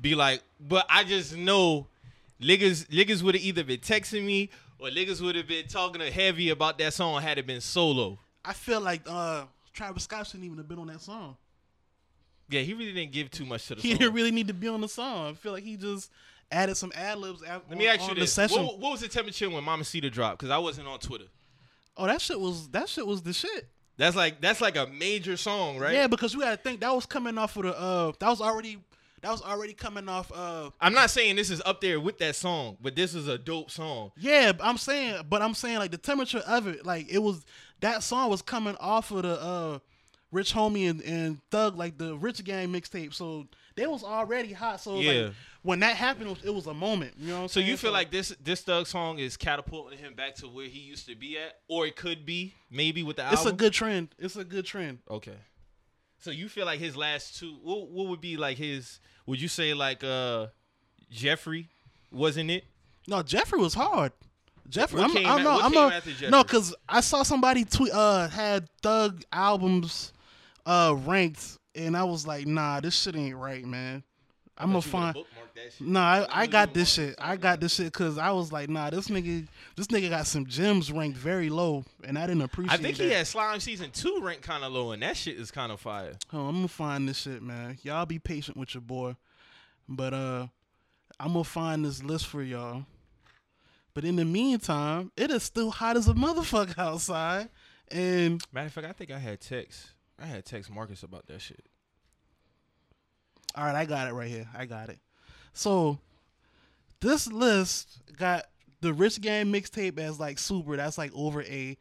be 0.00 0.14
like, 0.14 0.42
but 0.60 0.86
I 0.88 1.02
just 1.02 1.36
know 1.36 1.88
niggas 2.40 2.86
niggas 2.88 3.22
would 3.22 3.34
have 3.34 3.44
either 3.44 3.64
been 3.64 3.80
texting 3.80 4.24
me 4.24 4.50
or 4.78 4.88
niggas 4.88 5.20
would 5.20 5.34
have 5.34 5.48
been 5.48 5.66
talking 5.66 6.00
heavy 6.00 6.50
about 6.50 6.78
that 6.78 6.94
song 6.94 7.20
had 7.20 7.38
it 7.38 7.46
been 7.46 7.60
solo. 7.60 8.18
I 8.44 8.52
feel 8.52 8.80
like 8.80 9.02
uh, 9.08 9.44
Travis 9.72 10.04
Scott 10.04 10.26
shouldn't 10.26 10.44
even 10.44 10.58
have 10.58 10.68
been 10.68 10.78
on 10.78 10.86
that 10.88 11.00
song. 11.00 11.36
Yeah, 12.48 12.60
he 12.60 12.74
really 12.74 12.92
didn't 12.92 13.12
give 13.12 13.30
too 13.30 13.46
much 13.46 13.66
to 13.68 13.74
the 13.76 13.80
He 13.82 13.90
song. 13.90 13.98
didn't 13.98 14.14
really 14.14 14.30
need 14.30 14.48
to 14.48 14.54
be 14.54 14.68
on 14.68 14.80
the 14.80 14.88
song. 14.88 15.30
I 15.30 15.34
feel 15.34 15.52
like 15.52 15.64
he 15.64 15.76
just 15.76 16.10
added 16.50 16.76
some 16.76 16.92
ad 16.94 17.18
libs. 17.18 17.42
Let 17.42 17.70
me 17.78 17.88
ask 17.88 18.06
you 18.08 18.14
this: 18.14 18.32
session. 18.32 18.64
what, 18.64 18.78
what 18.78 18.92
was 18.92 19.00
the 19.00 19.08
temperature 19.08 19.48
when 19.48 19.64
Mama 19.64 19.84
Cedar 19.84 20.10
dropped? 20.10 20.38
Because 20.38 20.50
I 20.50 20.58
wasn't 20.58 20.88
on 20.88 20.98
Twitter. 20.98 21.26
Oh, 21.96 22.06
that 22.06 22.20
shit 22.20 22.38
was 22.38 22.68
that 22.70 22.88
shit 22.88 23.06
was 23.06 23.22
the 23.22 23.32
shit. 23.32 23.68
That's 23.96 24.16
like 24.16 24.40
that's 24.40 24.60
like 24.60 24.76
a 24.76 24.86
major 24.86 25.36
song, 25.36 25.78
right? 25.78 25.94
Yeah, 25.94 26.06
because 26.06 26.34
you 26.34 26.40
got 26.40 26.50
to 26.50 26.56
think 26.56 26.80
that 26.80 26.94
was 26.94 27.06
coming 27.06 27.38
off 27.38 27.56
of 27.56 27.62
the 27.64 27.78
uh 27.78 28.12
that 28.18 28.28
was 28.28 28.40
already 28.40 28.78
that 29.20 29.30
was 29.30 29.42
already 29.42 29.74
coming 29.74 30.08
off 30.08 30.32
uh 30.34 30.70
I'm 30.80 30.94
not 30.94 31.10
saying 31.10 31.36
this 31.36 31.50
is 31.50 31.62
up 31.64 31.80
there 31.80 32.00
with 32.00 32.18
that 32.18 32.34
song, 32.34 32.76
but 32.80 32.96
this 32.96 33.14
is 33.14 33.28
a 33.28 33.38
dope 33.38 33.70
song. 33.70 34.12
yeah. 34.18 34.52
I'm 34.60 34.78
saying, 34.78 35.22
but 35.28 35.42
I'm 35.42 35.54
saying 35.54 35.78
like 35.78 35.90
the 35.90 35.98
temperature 35.98 36.42
of 36.46 36.66
it, 36.66 36.84
like 36.86 37.06
it 37.12 37.18
was 37.20 37.44
that 37.82 38.02
song 38.02 38.30
was 38.30 38.42
coming 38.42 38.76
off 38.80 39.10
of 39.12 39.22
the 39.22 39.40
uh 39.40 39.78
Rich 40.32 40.54
Homie 40.54 40.88
and, 40.88 41.02
and 41.02 41.38
Thug 41.50 41.76
like 41.76 41.98
the 41.98 42.16
Rich 42.16 42.42
Gang 42.44 42.70
mixtape, 42.72 43.12
so 43.12 43.46
they 43.76 43.86
was 43.86 44.02
already 44.02 44.54
hot. 44.54 44.80
So 44.80 44.98
Yeah. 44.98 45.24
like, 45.26 45.32
when 45.60 45.80
that 45.80 45.94
happened, 45.96 46.38
it 46.42 46.50
was, 46.54 46.66
a 46.66 46.72
moment. 46.74 47.12
You 47.18 47.28
know 47.28 47.34
what 47.36 47.42
I'm 47.42 47.48
So 47.48 47.60
saying? 47.60 47.66
you 47.68 47.76
feel 47.76 47.92
like 47.92 48.10
this 48.10 48.34
this 48.42 48.62
Thug 48.62 48.86
song 48.86 49.18
is 49.18 49.36
catapulting 49.36 49.98
him 49.98 50.14
back 50.14 50.34
to 50.36 50.48
where 50.48 50.66
he 50.68 50.80
used 50.80 51.06
to 51.08 51.14
be 51.14 51.36
at, 51.38 51.58
or 51.68 51.86
it 51.86 51.96
could 51.96 52.24
be 52.24 52.54
maybe 52.70 53.02
with 53.02 53.16
the 53.16 53.24
album. 53.24 53.38
it's 53.38 53.46
a 53.46 53.52
good 53.52 53.72
trend. 53.74 54.08
It's 54.18 54.36
a 54.36 54.44
good 54.44 54.64
trend. 54.64 55.00
okay. 55.10 55.36
So 56.18 56.30
you 56.30 56.48
feel 56.48 56.66
like 56.66 56.78
his 56.78 56.96
last 56.96 57.38
two, 57.38 57.56
what, 57.64 57.88
what 57.90 58.06
would 58.06 58.20
be 58.20 58.36
like 58.36 58.56
his? 58.56 59.00
Would 59.26 59.40
you 59.40 59.48
say 59.48 59.74
like 59.74 60.02
uh 60.02 60.46
Jeffery 61.10 61.68
wasn't 62.10 62.50
it? 62.50 62.64
No, 63.08 63.22
Jeffery 63.22 63.58
was 63.58 63.74
hard. 63.74 64.12
Jeffery, 64.68 65.02
I'm, 65.02 65.16
I'm, 65.16 65.42
no, 65.42 65.60
I'm 65.60 65.72
no, 65.72 65.90
after 65.90 66.10
Jeffery? 66.10 66.30
no, 66.30 66.42
because 66.42 66.74
I 66.88 67.00
saw 67.00 67.22
somebody 67.22 67.64
tweet 67.64 67.92
uh 67.92 68.28
had 68.28 68.68
Thug 68.82 69.22
albums 69.32 70.12
uh 70.64 70.94
ranked, 71.04 71.58
and 71.74 71.96
I 71.96 72.04
was 72.04 72.26
like, 72.26 72.46
nah, 72.46 72.80
this 72.80 72.94
shit 73.00 73.16
ain't 73.16 73.36
right, 73.36 73.64
man. 73.64 74.02
I'm 74.56 74.68
gonna 74.70 74.82
find. 74.82 75.16
Nah, 75.80 76.00
I, 76.00 76.42
I 76.42 76.46
got 76.46 76.74
this 76.74 76.92
shit. 76.92 77.14
I 77.18 77.36
got 77.36 77.60
this 77.60 77.74
shit 77.74 77.86
because 77.86 78.18
I 78.18 78.30
was 78.30 78.52
like, 78.52 78.68
nah, 78.68 78.90
this 78.90 79.08
nigga, 79.08 79.46
this 79.76 79.86
nigga 79.88 80.10
got 80.10 80.26
some 80.26 80.46
gems 80.46 80.90
ranked 80.90 81.16
very 81.16 81.50
low, 81.50 81.84
and 82.04 82.18
I 82.18 82.26
didn't 82.26 82.42
appreciate. 82.42 82.74
It. 82.74 82.80
I 82.80 82.82
think 82.82 82.96
that. 82.96 83.04
he 83.04 83.10
had 83.10 83.26
Slime 83.26 83.60
season 83.60 83.90
two 83.90 84.20
ranked 84.22 84.42
kind 84.42 84.64
of 84.64 84.72
low, 84.72 84.92
and 84.92 85.02
that 85.02 85.16
shit 85.16 85.38
is 85.38 85.50
kind 85.50 85.72
of 85.72 85.80
fire. 85.80 86.14
Oh, 86.32 86.46
I'm 86.46 86.56
gonna 86.56 86.68
find 86.68 87.08
this 87.08 87.18
shit, 87.18 87.42
man. 87.42 87.78
Y'all 87.82 88.06
be 88.06 88.18
patient 88.18 88.56
with 88.56 88.74
your 88.74 88.82
boy. 88.82 89.16
But 89.88 90.14
uh 90.14 90.46
I'm 91.20 91.32
gonna 91.32 91.44
find 91.44 91.84
this 91.84 92.02
list 92.02 92.26
for 92.26 92.42
y'all. 92.42 92.84
But 93.94 94.04
in 94.04 94.16
the 94.16 94.24
meantime, 94.24 95.12
it 95.16 95.30
is 95.30 95.42
still 95.42 95.70
hot 95.70 95.96
as 95.96 96.08
a 96.08 96.14
motherfucker 96.14 96.78
outside. 96.78 97.50
And 97.90 98.42
Matter 98.52 98.68
of 98.68 98.72
fact, 98.72 98.86
I 98.86 98.92
think 98.92 99.10
I 99.10 99.18
had 99.18 99.40
text. 99.40 99.88
I 100.18 100.26
had 100.26 100.44
text 100.44 100.70
Marcus 100.70 101.02
about 101.02 101.26
that 101.26 101.40
shit. 101.40 101.64
all 103.54 103.64
right, 103.64 103.74
I 103.74 103.84
got 103.84 104.08
it 104.08 104.12
right 104.14 104.28
here. 104.30 104.48
I 104.56 104.64
got 104.66 104.88
it. 104.88 104.98
So 105.52 105.98
this 107.00 107.26
list 107.30 108.00
got 108.16 108.44
the 108.80 108.94
Rich 108.94 109.20
Gang 109.20 109.46
mixtape 109.52 109.98
as 109.98 110.18
like 110.18 110.38
super. 110.38 110.76
That's 110.76 110.96
like 110.96 111.12
over 111.14 111.42
a 111.42 111.76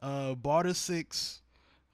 uh 0.00 0.34
Barter 0.34 0.74
Six, 0.74 1.42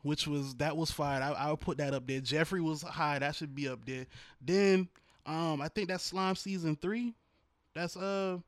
which 0.02 0.26
was 0.26 0.54
that 0.56 0.76
was 0.76 0.90
fine. 0.90 1.20
I 1.22 1.32
I 1.32 1.50
would 1.50 1.60
put 1.60 1.76
that 1.78 1.92
up 1.92 2.06
there. 2.06 2.20
Jeffery 2.20 2.62
was 2.62 2.80
high. 2.82 3.18
That 3.18 3.34
should 3.34 3.54
be 3.54 3.68
up 3.68 3.84
there. 3.84 4.06
Then 4.40 4.88
um 5.26 5.60
I 5.60 5.68
think 5.68 5.88
that's 5.88 6.04
Slime 6.04 6.36
season 6.36 6.76
three. 6.76 7.12
That's 7.74 7.96
uh 7.96 8.38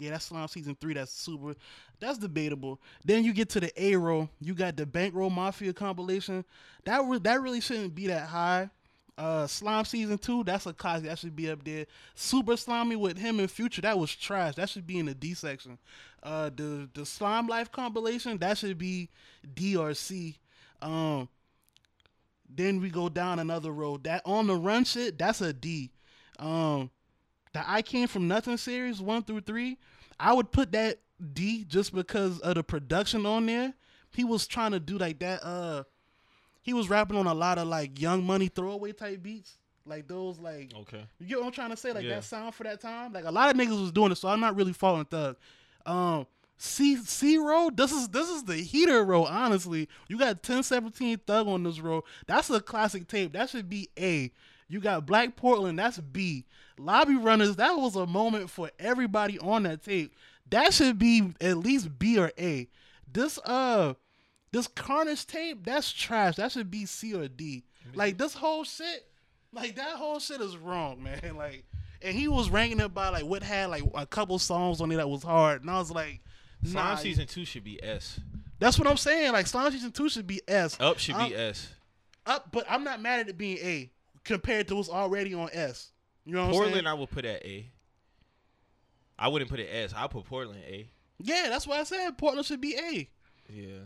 yeah, 0.00 0.10
that's 0.10 0.24
Slime 0.24 0.48
season 0.48 0.76
three. 0.80 0.94
That's 0.94 1.12
super. 1.12 1.54
That's 2.00 2.18
debatable. 2.18 2.80
Then 3.04 3.22
you 3.22 3.34
get 3.34 3.50
to 3.50 3.60
the 3.60 3.70
A 3.82 3.96
roll. 3.96 4.30
You 4.40 4.54
got 4.54 4.76
the 4.76 4.86
Bankroll 4.86 5.28
Mafia 5.28 5.74
compilation. 5.74 6.44
That 6.84 7.04
re- 7.04 7.18
that 7.18 7.42
really 7.42 7.60
shouldn't 7.60 7.94
be 7.94 8.06
that 8.06 8.26
high. 8.26 8.70
Uh, 9.18 9.46
Slime 9.46 9.84
season 9.84 10.16
two. 10.16 10.42
That's 10.42 10.64
a 10.64 10.72
classic. 10.72 11.08
That 11.08 11.18
should 11.18 11.36
be 11.36 11.50
up 11.50 11.62
there. 11.62 11.84
Super 12.14 12.52
Slimey 12.52 12.96
with 12.96 13.18
him 13.18 13.38
in 13.38 13.48
Future. 13.48 13.82
That 13.82 13.98
was 13.98 14.14
trash. 14.16 14.54
That 14.54 14.70
should 14.70 14.86
be 14.86 14.98
in 14.98 15.04
the 15.04 15.14
D 15.14 15.34
section. 15.34 15.76
Uh, 16.22 16.48
the 16.48 16.88
the 16.94 17.04
Slime 17.04 17.46
Life 17.46 17.70
compilation. 17.70 18.38
That 18.38 18.56
should 18.56 18.78
be 18.78 19.10
DRC. 19.54 20.36
Um. 20.80 21.28
Then 22.52 22.80
we 22.80 22.88
go 22.88 23.08
down 23.10 23.38
another 23.38 23.70
road. 23.70 24.04
That 24.04 24.22
on 24.24 24.46
the 24.46 24.56
run 24.56 24.84
shit. 24.84 25.18
That's 25.18 25.42
a 25.42 25.52
D. 25.52 25.90
Um 26.38 26.90
the 27.52 27.68
I 27.68 27.82
Came 27.82 28.06
From 28.08 28.28
Nothing 28.28 28.56
series, 28.56 29.00
one 29.00 29.22
through 29.22 29.40
three, 29.42 29.78
I 30.18 30.32
would 30.32 30.52
put 30.52 30.72
that 30.72 30.98
D 31.34 31.64
just 31.64 31.94
because 31.94 32.38
of 32.40 32.54
the 32.54 32.62
production 32.62 33.26
on 33.26 33.46
there. 33.46 33.74
He 34.12 34.24
was 34.24 34.46
trying 34.46 34.72
to 34.72 34.80
do 34.80 34.98
like 34.98 35.18
that, 35.20 35.44
uh 35.44 35.84
he 36.62 36.74
was 36.74 36.90
rapping 36.90 37.16
on 37.16 37.26
a 37.26 37.34
lot 37.34 37.56
of 37.58 37.66
like 37.68 38.00
young 38.00 38.22
money 38.24 38.48
throwaway 38.48 38.92
type 38.92 39.22
beats. 39.22 39.56
Like 39.86 40.06
those 40.08 40.38
like 40.38 40.72
Okay. 40.76 41.04
you 41.18 41.26
get 41.26 41.38
what 41.38 41.46
I'm 41.46 41.52
trying 41.52 41.70
to 41.70 41.76
say? 41.76 41.92
Like 41.92 42.04
Yeah. 42.04 42.16
that 42.16 42.24
sound 42.24 42.54
for 42.54 42.64
that 42.64 42.80
time. 42.80 43.12
Like 43.12 43.24
a 43.24 43.30
lot 43.30 43.50
of 43.50 43.56
niggas 43.60 43.80
was 43.80 43.92
doing 43.92 44.12
it, 44.12 44.16
so 44.16 44.28
I'm 44.28 44.40
not 44.40 44.56
really 44.56 44.72
faulting 44.72 45.06
Thug. 45.06 45.36
Um 45.86 46.26
C 46.58 46.96
C 46.96 47.38
road, 47.38 47.76
this 47.78 47.90
is 47.92 48.08
this 48.08 48.28
is 48.28 48.44
the 48.44 48.56
heater 48.56 49.02
road, 49.04 49.24
honestly. 49.26 49.88
You 50.08 50.18
got 50.18 50.36
1017 50.46 51.18
Thug 51.26 51.48
on 51.48 51.62
this 51.62 51.80
road. 51.80 52.04
That's 52.26 52.50
a 52.50 52.60
classic 52.60 53.08
tape. 53.08 53.32
That 53.32 53.48
should 53.48 53.68
be 53.68 53.88
A. 53.98 54.30
You 54.68 54.80
got 54.80 55.06
Black 55.06 55.34
Portland, 55.36 55.78
that's 55.78 55.98
B. 55.98 56.44
Lobby 56.80 57.16
Runners, 57.16 57.56
that 57.56 57.76
was 57.76 57.96
a 57.96 58.06
moment 58.06 58.50
for 58.50 58.70
everybody 58.78 59.38
on 59.38 59.64
that 59.64 59.82
tape. 59.84 60.14
That 60.50 60.72
should 60.74 60.98
be 60.98 61.32
at 61.40 61.58
least 61.58 61.98
B 61.98 62.18
or 62.18 62.32
A. 62.38 62.68
This 63.12 63.38
uh 63.44 63.94
this 64.52 64.66
Carnage 64.66 65.26
tape, 65.26 65.64
that's 65.64 65.92
trash. 65.92 66.36
That 66.36 66.50
should 66.52 66.70
be 66.70 66.86
C 66.86 67.14
or 67.14 67.28
D. 67.28 67.64
Like 67.94 68.18
this 68.18 68.34
whole 68.34 68.64
shit, 68.64 69.06
like 69.52 69.76
that 69.76 69.96
whole 69.96 70.18
shit 70.18 70.40
is 70.40 70.56
wrong, 70.56 71.02
man. 71.04 71.36
Like, 71.36 71.64
and 72.02 72.16
he 72.16 72.28
was 72.28 72.50
ranking 72.50 72.80
it 72.80 72.92
by 72.94 73.08
like 73.10 73.24
what 73.24 73.42
had 73.42 73.70
like 73.70 73.84
a 73.94 74.06
couple 74.06 74.38
songs 74.38 74.80
on 74.80 74.90
it 74.90 74.96
that 74.96 75.08
was 75.08 75.22
hard, 75.22 75.62
and 75.62 75.70
I 75.70 75.78
was 75.78 75.90
like, 75.90 76.20
Slime 76.64 76.74
nah, 76.74 76.94
season 76.96 77.26
two 77.26 77.44
should 77.44 77.64
be 77.64 77.82
S. 77.82 78.20
That's 78.58 78.78
what 78.78 78.86
I'm 78.88 78.96
saying. 78.96 79.32
Like 79.32 79.46
Slime 79.46 79.72
season 79.72 79.92
two 79.92 80.08
should 80.08 80.26
be 80.26 80.40
S. 80.48 80.76
Up 80.80 80.98
should 80.98 81.14
Um, 81.14 81.28
be 81.30 81.36
S. 81.36 81.68
Up, 82.26 82.50
but 82.52 82.64
I'm 82.68 82.84
not 82.84 83.00
mad 83.00 83.20
at 83.20 83.28
it 83.28 83.38
being 83.38 83.58
A 83.58 83.90
compared 84.24 84.68
to 84.68 84.76
what's 84.76 84.88
already 84.90 85.32
on 85.34 85.48
S. 85.52 85.92
You 86.24 86.34
know 86.34 86.50
Portland? 86.50 86.88
I 86.88 86.94
would 86.94 87.10
put 87.10 87.24
at 87.24 87.44
A. 87.44 87.70
I 89.18 89.28
wouldn't 89.28 89.50
put 89.50 89.60
it 89.60 89.68
S. 89.70 89.92
I 89.94 90.06
put 90.06 90.24
Portland 90.24 90.62
A. 90.66 90.88
Yeah, 91.18 91.46
that's 91.50 91.66
why 91.66 91.80
I 91.80 91.84
said 91.84 92.16
Portland 92.16 92.46
should 92.46 92.60
be 92.60 92.74
A. 92.74 93.08
Yeah. 93.52 93.78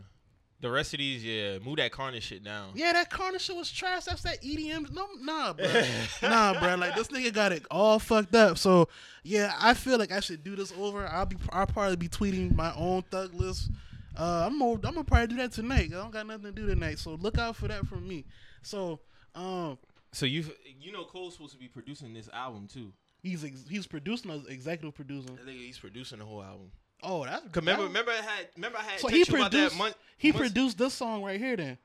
The 0.60 0.70
rest 0.70 0.94
of 0.94 0.98
these, 0.98 1.22
yeah, 1.22 1.58
move 1.58 1.76
that 1.76 1.92
Carnage 1.92 2.22
shit 2.22 2.42
down. 2.42 2.70
Yeah, 2.74 2.92
that 2.94 3.10
Carnage 3.10 3.42
shit 3.42 3.56
was 3.56 3.70
trash. 3.70 4.04
That's 4.04 4.22
that 4.22 4.40
EDM. 4.42 4.92
No, 4.92 5.06
nah, 5.20 5.52
bro. 5.52 5.66
nah, 6.22 6.58
bro. 6.58 6.76
Like 6.76 6.94
this 6.94 7.08
nigga 7.08 7.34
got 7.34 7.52
it 7.52 7.66
all 7.70 7.98
fucked 7.98 8.34
up. 8.34 8.56
So 8.56 8.88
yeah, 9.24 9.52
I 9.60 9.74
feel 9.74 9.98
like 9.98 10.12
I 10.12 10.20
should 10.20 10.42
do 10.42 10.56
this 10.56 10.72
over. 10.78 11.06
I'll 11.06 11.26
be. 11.26 11.36
I'll 11.52 11.66
probably 11.66 11.96
be 11.96 12.08
tweeting 12.08 12.54
my 12.54 12.72
own 12.76 13.02
thug 13.10 13.34
list. 13.34 13.70
Uh, 14.16 14.44
I'm. 14.46 14.58
Gonna, 14.58 14.72
I'm 14.72 14.80
gonna 14.80 15.04
probably 15.04 15.26
do 15.26 15.36
that 15.36 15.52
tonight. 15.52 15.90
I 15.92 15.96
don't 15.96 16.12
got 16.12 16.26
nothing 16.26 16.44
to 16.44 16.52
do 16.52 16.66
tonight, 16.66 16.98
so 16.98 17.16
look 17.16 17.36
out 17.36 17.56
for 17.56 17.68
that 17.68 17.86
from 17.86 18.08
me. 18.08 18.24
So, 18.62 19.00
um, 19.34 19.76
So 20.14 20.26
you 20.26 20.44
you 20.80 20.92
know 20.92 21.04
Cole's 21.04 21.34
supposed 21.34 21.52
to 21.52 21.58
be 21.58 21.68
producing 21.68 22.14
this 22.14 22.28
album 22.32 22.68
too. 22.72 22.92
he's 23.22 23.44
ex- 23.44 23.64
he's 23.68 23.86
producing, 23.86 24.30
as 24.30 24.46
executive 24.46 24.94
producer. 24.94 25.30
I 25.32 25.44
think 25.44 25.58
he's 25.58 25.78
producing 25.78 26.18
the 26.20 26.24
whole 26.24 26.42
album. 26.42 26.70
Oh, 27.02 27.24
that's 27.24 27.42
'Cause 27.48 27.56
remember, 27.56 27.82
that- 27.82 27.88
remember 27.88 28.10
I 28.12 28.14
had 28.22 28.48
remember 28.54 28.78
I 28.78 28.82
had 28.82 29.00
So 29.00 29.08
he 29.08 29.18
you 29.18 29.24
about 29.24 29.50
that 29.50 29.50
produced. 29.50 29.76
month. 29.76 29.94
he 30.16 30.28
months- 30.32 30.38
produced 30.40 30.78
this 30.78 30.94
song 30.94 31.22
right 31.22 31.38
here. 31.40 31.56
Then. 31.56 31.78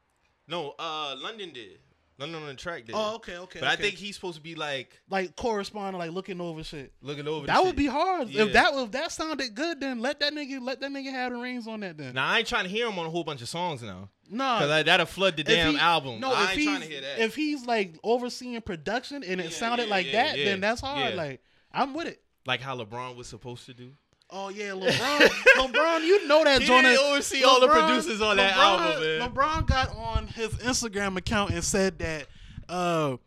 No, 0.47 0.75
uh, 0.79 1.15
London 1.19 1.51
did. 1.53 1.79
London 2.19 2.41
on 2.41 2.47
the 2.49 2.53
track 2.55 2.85
did. 2.85 2.93
Oh, 2.95 3.15
okay, 3.15 3.37
okay. 3.37 3.59
but 3.59 3.69
I 3.69 3.75
think 3.77 3.95
he's 3.95 4.15
supposed 4.15 4.35
to 4.37 4.41
be 4.43 4.53
like 4.55 4.99
like 5.09 5.35
corresponding, 5.35 5.97
like 5.97 6.11
looking 6.11 6.41
over 6.41 6.63
shit. 6.63 6.91
looking 7.01 7.27
over. 7.27 7.47
That 7.47 7.59
would 7.61 7.69
shit. 7.69 7.77
be 7.77 7.85
hard. 7.87 8.29
Yeah. 8.29 8.43
If 8.43 8.53
that 8.53 8.73
if 8.75 8.91
that 8.91 9.11
sounded 9.11 9.55
good, 9.55 9.79
then 9.79 9.99
let 10.01 10.19
that 10.19 10.33
nigga 10.33 10.61
let 10.61 10.81
that 10.81 10.91
nigga 10.91 11.11
have 11.11 11.31
the 11.31 11.37
reins 11.39 11.67
on 11.67 11.79
that. 11.79 11.97
Then 11.97 12.13
Now 12.15 12.27
I 12.27 12.39
ain't 12.39 12.47
trying 12.47 12.65
to 12.65 12.69
hear 12.69 12.87
him 12.87 12.99
on 12.99 13.05
a 13.05 13.09
whole 13.09 13.23
bunch 13.23 13.41
of 13.41 13.49
songs 13.49 13.81
now, 13.81 14.09
nah, 14.29 14.59
cause 14.59 14.83
that'll 14.85 15.05
flood 15.05 15.37
the 15.37 15.43
damn 15.43 15.73
he- 15.75 15.79
album. 15.79 16.19
No, 16.19 16.33
I 16.33 16.43
if 16.43 16.49
ain't 16.51 16.57
he's 16.59 16.67
trying 16.67 16.81
to 16.81 16.87
hear 16.87 17.01
that. 17.01 17.19
if 17.19 17.35
he's 17.35 17.65
like 17.65 17.97
overseeing 18.03 18.59
production 18.61 19.23
and 19.23 19.39
it 19.39 19.45
Yeah, 19.45 19.49
sounded 19.51 19.85
yeah, 19.87 19.89
like 19.95 20.11
that, 20.11 20.35
then 20.35 20.59
that's 20.59 20.81
hard. 20.81 21.15
Like 21.15 21.41
I'm 21.71 21.93
with 21.93 22.07
it. 22.07 22.21
like 22.45 22.61
how 22.61 22.77
LeBron 22.77 23.15
was 23.15 23.27
supposed 23.27 23.65
to 23.67 23.73
do. 23.73 23.91
Oh 24.31 24.49
yeah, 24.49 24.69
LeBron, 24.69 25.27
LeBron, 25.57 26.05
you 26.05 26.27
know 26.27 26.43
that 26.43 26.61
He 26.61 26.67
didn't 26.67 26.97
oversee 26.99 27.43
all 27.43 27.59
the 27.59 27.67
LeBron- 27.67 27.87
producers 27.87 28.21
on 28.21 28.37
that 28.37 28.55
album, 28.55 29.01
man. 29.01 29.31
LeBron 29.31 29.65
got 29.65 29.95
on 29.95 30.27
his 30.27 30.49
Instagram 30.55 31.17
account 31.17 31.51
and 31.51 31.63
said 31.63 31.97
that 31.99 32.27
uh 32.67 33.17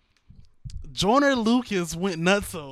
Joyner 0.93 1.35
Lucas 1.35 1.97
went 1.97 2.19
nuts. 2.19 2.55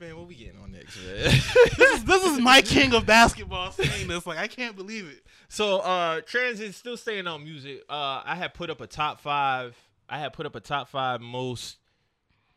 Man, 0.00 0.16
what 0.16 0.26
we 0.26 0.34
getting 0.34 0.58
on 0.60 0.72
next, 0.72 0.98
man? 1.06 1.30
this 1.78 1.98
is 1.98 2.04
this 2.04 2.24
is 2.24 2.40
my 2.40 2.60
king 2.62 2.92
of 2.92 3.06
basketball 3.06 3.70
saying 3.70 4.08
this. 4.08 4.26
Like 4.26 4.38
I 4.38 4.48
can't 4.48 4.74
believe 4.74 5.06
it. 5.08 5.24
So 5.48 5.78
uh 5.78 6.22
Transit 6.22 6.74
still 6.74 6.96
staying 6.96 7.28
on 7.28 7.44
music. 7.44 7.82
Uh 7.88 8.20
I 8.24 8.34
had 8.34 8.52
put 8.52 8.68
up 8.68 8.80
a 8.80 8.88
top 8.88 9.20
five. 9.20 9.76
I 10.08 10.18
had 10.18 10.32
put 10.32 10.44
up 10.44 10.56
a 10.56 10.60
top 10.60 10.88
five 10.88 11.20
most 11.20 11.76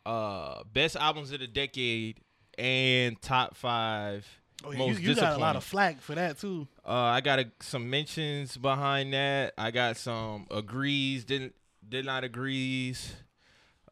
uh 0.08 0.64
best 0.74 0.96
albums 0.96 1.32
of 1.32 1.40
the 1.40 1.48
decade 1.48 2.20
and 2.58 3.22
top 3.22 3.56
five 3.56 4.26
Oh, 4.64 4.72
yeah, 4.72 4.78
most 4.80 5.00
you, 5.00 5.10
you 5.10 5.16
got 5.16 5.36
a 5.36 5.40
lot 5.40 5.56
of 5.56 5.64
flack 5.64 6.02
for 6.02 6.16
that 6.16 6.40
too. 6.40 6.68
Uh 6.86 6.94
I 6.94 7.22
got 7.22 7.40
a, 7.40 7.52
some 7.60 7.90
mentions 7.90 8.58
behind 8.58 9.14
that. 9.14 9.54
I 9.58 9.70
got 9.72 9.98
some 9.98 10.48
agrees, 10.50 11.24
didn't 11.24 11.54
did 11.88 12.06
not 12.06 12.24
agrees. 12.24 13.14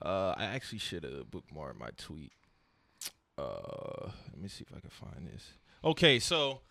Uh 0.02 0.34
I 0.36 0.46
actually 0.46 0.80
should 0.80 1.04
have 1.04 1.26
bookmarked 1.30 1.78
my 1.78 1.90
tweet. 1.98 2.32
Uh 3.38 4.08
let 4.32 4.42
me 4.42 4.48
see 4.48 4.64
if 4.68 4.76
I 4.76 4.80
can 4.80 4.90
find 4.90 5.28
this. 5.32 5.46
Okay, 5.84 6.18
so 6.20 6.62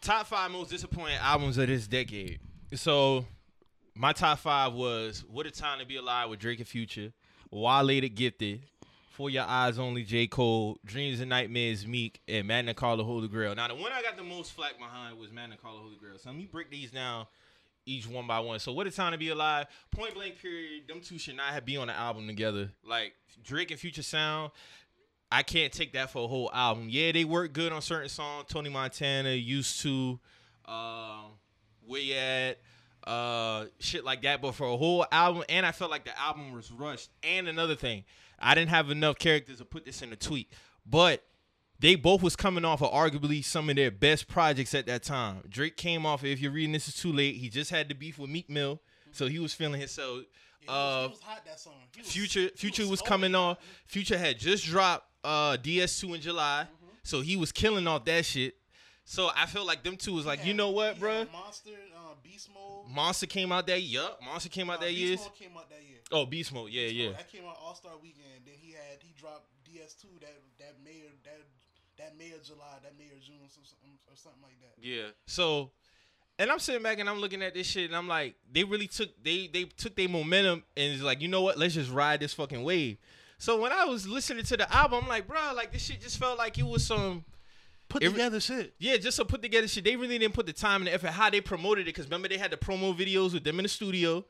top 0.00 0.26
five 0.26 0.50
most 0.50 0.70
disappointing 0.70 1.18
albums 1.20 1.58
of 1.58 1.66
this 1.66 1.86
decade. 1.86 2.40
So 2.74 3.26
my 3.94 4.12
top 4.12 4.38
five 4.38 4.72
was 4.72 5.24
"What 5.28 5.46
a 5.46 5.50
Time 5.50 5.80
to 5.80 5.86
Be 5.86 5.96
Alive" 5.96 6.30
with 6.30 6.38
Drake 6.38 6.60
and 6.60 6.68
Future, 6.68 7.12
"Wale 7.50 7.86
the 8.00 8.08
Gifted," 8.08 8.62
"For 9.16 9.30
Your 9.30 9.44
Eyes 9.44 9.78
Only" 9.78 10.04
J 10.04 10.26
Cole, 10.26 10.78
"Dreams 10.84 11.20
and 11.20 11.30
Nightmares" 11.30 11.86
Meek, 11.86 12.20
and 12.28 12.46
"Magna 12.46 12.74
Carta 12.74 13.02
Holy 13.02 13.28
Grail." 13.28 13.54
Now 13.54 13.66
the 13.68 13.74
one 13.74 13.90
I 13.90 14.02
got 14.02 14.18
the 14.18 14.22
most 14.22 14.52
flack 14.52 14.76
behind 14.78 15.18
was 15.18 15.32
"Magna 15.32 15.56
Carta 15.56 15.78
Holy 15.78 15.96
Grail." 15.96 16.18
So 16.18 16.28
let 16.28 16.36
me 16.36 16.44
break 16.44 16.70
these 16.70 16.90
down 16.90 17.26
each 17.86 18.06
one 18.06 18.26
by 18.26 18.40
one. 18.40 18.58
So 18.58 18.72
"What 18.72 18.86
a 18.86 18.90
Time 18.90 19.12
to 19.12 19.18
Be 19.18 19.30
Alive," 19.30 19.68
Point 19.90 20.12
Blank 20.12 20.42
Period. 20.42 20.86
Them 20.86 21.00
two 21.00 21.16
should 21.16 21.34
not 21.34 21.54
have 21.54 21.64
be 21.64 21.78
on 21.78 21.86
the 21.86 21.94
album 21.94 22.26
together. 22.26 22.70
Like 22.84 23.14
Drake 23.42 23.70
and 23.70 23.80
Future 23.80 24.02
sound. 24.02 24.50
I 25.32 25.42
can't 25.42 25.72
take 25.72 25.94
that 25.94 26.10
for 26.10 26.24
a 26.24 26.28
whole 26.28 26.50
album. 26.52 26.88
Yeah, 26.90 27.10
they 27.12 27.24
work 27.24 27.54
good 27.54 27.72
on 27.72 27.80
certain 27.80 28.10
songs. 28.10 28.44
Tony 28.50 28.68
Montana, 28.68 29.30
used 29.30 29.80
to, 29.80 30.20
um, 30.66 31.32
where 31.86 32.52
at, 32.54 33.10
uh, 33.10 33.64
shit 33.80 34.04
like 34.04 34.20
that. 34.22 34.42
But 34.42 34.52
for 34.52 34.66
a 34.66 34.76
whole 34.76 35.06
album, 35.10 35.42
and 35.48 35.64
I 35.64 35.72
felt 35.72 35.90
like 35.90 36.04
the 36.04 36.16
album 36.20 36.52
was 36.52 36.70
rushed. 36.70 37.08
And 37.22 37.48
another 37.48 37.76
thing, 37.76 38.04
I 38.38 38.54
didn't 38.54 38.70
have 38.70 38.90
enough 38.90 39.18
characters 39.18 39.58
to 39.58 39.64
put 39.64 39.84
this 39.84 40.02
in 40.02 40.12
a 40.12 40.16
tweet, 40.16 40.50
but 40.84 41.22
they 41.78 41.94
both 41.94 42.22
was 42.22 42.36
coming 42.36 42.64
off 42.64 42.82
of 42.82 42.90
arguably 42.90 43.44
some 43.44 43.68
of 43.70 43.76
their 43.76 43.90
best 43.90 44.28
projects 44.28 44.74
at 44.74 44.86
that 44.86 45.02
time. 45.02 45.42
Drake 45.48 45.76
came 45.76 46.06
off. 46.06 46.24
If 46.24 46.40
you're 46.40 46.52
reading 46.52 46.72
this, 46.72 46.88
is 46.88 46.94
too 46.96 47.12
late. 47.12 47.36
He 47.36 47.48
just 47.48 47.70
had 47.70 47.88
the 47.88 47.94
beef 47.94 48.18
with 48.18 48.30
Meek 48.30 48.48
Mill, 48.48 48.80
so 49.12 49.26
he 49.26 49.38
was 49.38 49.52
feeling 49.54 49.78
himself. 49.80 50.22
Uh, 50.68 51.08
hot 51.22 51.44
that 51.46 51.60
song. 51.60 51.74
Was- 51.96 52.06
Future 52.10 52.48
Future 52.56 52.82
was 52.82 52.90
was 52.90 53.02
coming 53.02 53.34
on. 53.34 53.56
Future 53.86 54.18
had 54.18 54.38
just 54.38 54.64
dropped 54.64 55.06
uh 55.22 55.56
DS2 55.58 56.14
in 56.16 56.20
July. 56.20 56.66
So 57.04 57.20
he 57.20 57.36
was 57.36 57.52
killing 57.52 57.86
off 57.86 58.04
that 58.06 58.24
shit. 58.24 58.54
So 59.04 59.30
I 59.36 59.46
feel 59.46 59.64
like 59.64 59.84
them 59.84 59.96
two 59.96 60.14
was 60.14 60.26
like, 60.26 60.44
you 60.44 60.52
know 60.54 60.70
what, 60.70 60.98
bruh? 60.98 61.30
Monster, 61.30 61.70
uh, 61.96 62.14
Beast 62.24 62.48
Mode. 62.52 62.92
Monster 62.92 63.26
came 63.26 63.52
out 63.52 63.64
that 63.68 63.80
yup. 63.80 64.20
Monster 64.24 64.48
came 64.48 64.68
out 64.68 64.80
Nah, 64.80 64.86
that. 64.86 64.92
Came 64.92 65.12
out 65.56 65.70
that 65.70 65.82
year. 65.84 65.95
Oh, 66.12 66.24
Beast 66.26 66.52
Mode. 66.52 66.70
Yeah, 66.70 66.84
Beast 66.84 66.94
yeah. 66.94 67.06
Mode, 67.06 67.18
That 67.18 67.32
came 67.32 67.44
out 67.44 67.56
All 67.60 67.74
Star 67.74 67.92
Weekend. 68.02 68.44
Then 68.44 68.54
he 68.60 68.72
had 68.72 68.98
he 69.00 69.12
dropped 69.18 69.46
DS2 69.68 70.20
that 70.20 70.34
that 70.58 70.74
May 70.84 71.00
or 71.02 71.12
that 71.24 71.40
that 71.98 72.18
May 72.18 72.30
or 72.32 72.42
July, 72.44 72.78
that 72.82 72.96
May 72.98 73.06
or 73.06 73.18
June, 73.24 73.36
or 73.42 73.48
something, 73.50 73.98
or 74.08 74.16
something 74.16 74.42
like 74.42 74.58
that. 74.60 74.84
Yeah. 74.86 75.08
So 75.26 75.70
and 76.38 76.50
I'm 76.50 76.58
sitting 76.58 76.82
back 76.82 76.98
and 76.98 77.08
I'm 77.08 77.18
looking 77.18 77.42
at 77.42 77.54
this 77.54 77.66
shit 77.66 77.86
and 77.86 77.96
I'm 77.96 78.08
like, 78.08 78.34
they 78.52 78.62
really 78.64 78.86
took 78.86 79.08
they 79.22 79.46
they 79.52 79.64
took 79.64 79.96
their 79.96 80.08
momentum 80.08 80.64
and 80.76 80.92
it's 80.92 81.02
like, 81.02 81.20
you 81.20 81.28
know 81.28 81.42
what? 81.42 81.58
Let's 81.58 81.74
just 81.74 81.90
ride 81.90 82.20
this 82.20 82.34
fucking 82.34 82.62
wave. 82.62 82.98
So 83.38 83.60
when 83.60 83.72
I 83.72 83.84
was 83.84 84.06
listening 84.08 84.44
to 84.44 84.56
the 84.56 84.72
album, 84.74 85.00
I'm 85.02 85.08
like, 85.08 85.26
bro, 85.26 85.52
like 85.54 85.72
this 85.72 85.82
shit 85.84 86.00
just 86.00 86.18
felt 86.18 86.38
like 86.38 86.58
it 86.58 86.66
was 86.66 86.86
some 86.86 87.24
Put 87.88 88.02
Every- 88.02 88.14
together 88.18 88.40
shit. 88.40 88.74
Yeah, 88.78 88.96
just 88.96 89.16
to 89.18 89.24
put 89.24 89.42
together 89.42 89.68
shit. 89.68 89.84
They 89.84 89.94
really 89.94 90.18
didn't 90.18 90.34
put 90.34 90.46
the 90.46 90.52
time 90.52 90.80
and 90.80 90.88
the 90.88 90.94
effort 90.94 91.10
how 91.10 91.30
they 91.30 91.40
promoted 91.40 91.86
it. 91.86 91.92
Cause 91.92 92.06
remember 92.06 92.26
they 92.28 92.36
had 92.38 92.50
the 92.50 92.56
promo 92.56 92.96
videos 92.96 93.32
with 93.32 93.44
them 93.44 93.58
in 93.60 93.62
the 93.62 93.68
studio. 93.68 94.24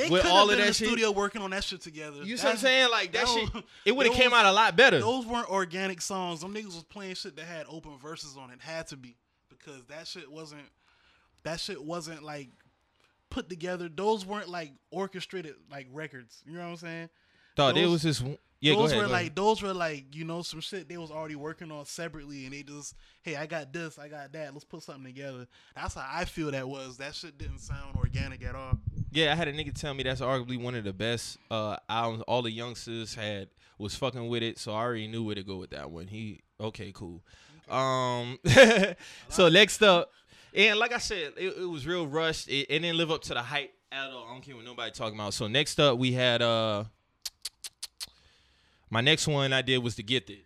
They 0.00 0.08
With 0.08 0.22
could 0.22 0.30
all 0.30 0.50
of 0.50 0.56
that 0.56 0.66
the 0.66 0.72
shit- 0.72 0.86
studio 0.88 1.10
working 1.10 1.42
on 1.42 1.50
that 1.50 1.62
shit 1.62 1.80
together. 1.82 2.22
You 2.22 2.36
see 2.38 2.44
what 2.46 2.52
I'm 2.52 2.58
saying? 2.58 2.90
Like 2.90 3.12
that 3.12 3.26
that 3.26 3.50
shit, 3.52 3.64
it 3.84 3.94
would 3.94 4.06
have 4.06 4.14
came 4.16 4.32
out 4.32 4.46
a 4.46 4.52
lot 4.52 4.74
better. 4.76 4.98
Those 4.98 5.26
weren't 5.26 5.50
organic 5.50 6.00
songs. 6.00 6.40
Them 6.40 6.54
niggas 6.54 6.66
was 6.74 6.84
playing 6.84 7.14
shit 7.16 7.36
that 7.36 7.44
had 7.44 7.66
open 7.68 7.98
verses 7.98 8.36
on 8.38 8.50
it. 8.50 8.60
Had 8.60 8.86
to 8.88 8.96
be 8.96 9.16
because 9.50 9.84
that 9.88 10.06
shit 10.06 10.30
wasn't. 10.30 10.62
That 11.44 11.60
shit 11.60 11.82
wasn't 11.82 12.22
like 12.22 12.48
put 13.28 13.48
together. 13.50 13.88
Those 13.94 14.24
weren't 14.24 14.48
like 14.48 14.72
orchestrated 14.90 15.54
like 15.70 15.86
records. 15.92 16.42
You 16.46 16.54
know 16.54 16.60
what 16.64 16.70
I'm 16.70 16.76
saying? 16.76 17.08
Thought 17.56 17.76
it 17.76 17.86
was 17.86 18.02
just 18.02 18.22
yeah. 18.60 18.74
Go 18.74 18.82
those 18.82 18.92
ahead, 18.92 19.02
were 19.04 19.08
like 19.08 19.20
ahead. 19.22 19.36
those 19.36 19.62
were 19.62 19.74
like 19.74 20.14
you 20.14 20.24
know 20.24 20.40
some 20.42 20.60
shit 20.60 20.88
they 20.88 20.96
was 20.96 21.10
already 21.10 21.34
working 21.36 21.70
on 21.70 21.84
separately, 21.84 22.44
and 22.44 22.54
they 22.54 22.62
just 22.62 22.94
hey 23.22 23.36
I 23.36 23.46
got 23.46 23.72
this, 23.72 23.98
I 23.98 24.08
got 24.08 24.32
that. 24.32 24.52
Let's 24.52 24.64
put 24.64 24.82
something 24.82 25.04
together. 25.04 25.46
That's 25.74 25.94
how 25.94 26.06
I 26.10 26.24
feel 26.24 26.50
that 26.52 26.68
was. 26.68 26.96
That 26.98 27.14
shit 27.14 27.36
didn't 27.38 27.58
sound 27.58 27.96
organic 27.96 28.42
at 28.44 28.54
all. 28.54 28.78
Yeah, 29.12 29.32
I 29.32 29.34
had 29.34 29.48
a 29.48 29.52
nigga 29.52 29.74
tell 29.74 29.92
me 29.94 30.02
that's 30.02 30.20
arguably 30.20 30.60
one 30.60 30.74
of 30.74 30.84
the 30.84 30.92
best 30.92 31.38
uh 31.50 31.76
albums. 31.88 32.22
All 32.28 32.42
the 32.42 32.50
youngsters 32.50 33.14
had 33.14 33.48
was 33.78 33.94
fucking 33.94 34.28
with 34.28 34.42
it, 34.42 34.58
so 34.58 34.72
I 34.72 34.80
already 34.80 35.08
knew 35.08 35.24
where 35.24 35.34
to 35.34 35.42
go 35.42 35.56
with 35.56 35.70
that 35.70 35.90
one. 35.90 36.06
He 36.06 36.40
okay, 36.60 36.92
cool. 36.92 37.22
Um, 37.68 38.38
so 39.28 39.48
next 39.48 39.82
up, 39.82 40.10
and 40.54 40.78
like 40.78 40.92
I 40.92 40.98
said, 40.98 41.32
it, 41.36 41.54
it 41.58 41.68
was 41.68 41.86
real 41.86 42.06
rushed. 42.06 42.48
It, 42.48 42.66
it 42.68 42.80
didn't 42.80 42.96
live 42.96 43.10
up 43.10 43.22
to 43.22 43.34
the 43.34 43.42
hype 43.42 43.72
at 43.92 44.10
all. 44.10 44.26
I 44.28 44.32
don't 44.32 44.42
care 44.42 44.56
what 44.56 44.64
nobody 44.64 44.90
talking 44.92 45.18
about. 45.18 45.34
So 45.34 45.46
next 45.46 45.80
up, 45.80 45.98
we 45.98 46.12
had 46.12 46.42
uh, 46.42 46.84
my 48.90 49.00
next 49.00 49.26
one 49.26 49.52
I 49.52 49.62
did 49.62 49.78
was 49.78 49.94
the 49.96 50.02
Gifted. 50.02 50.40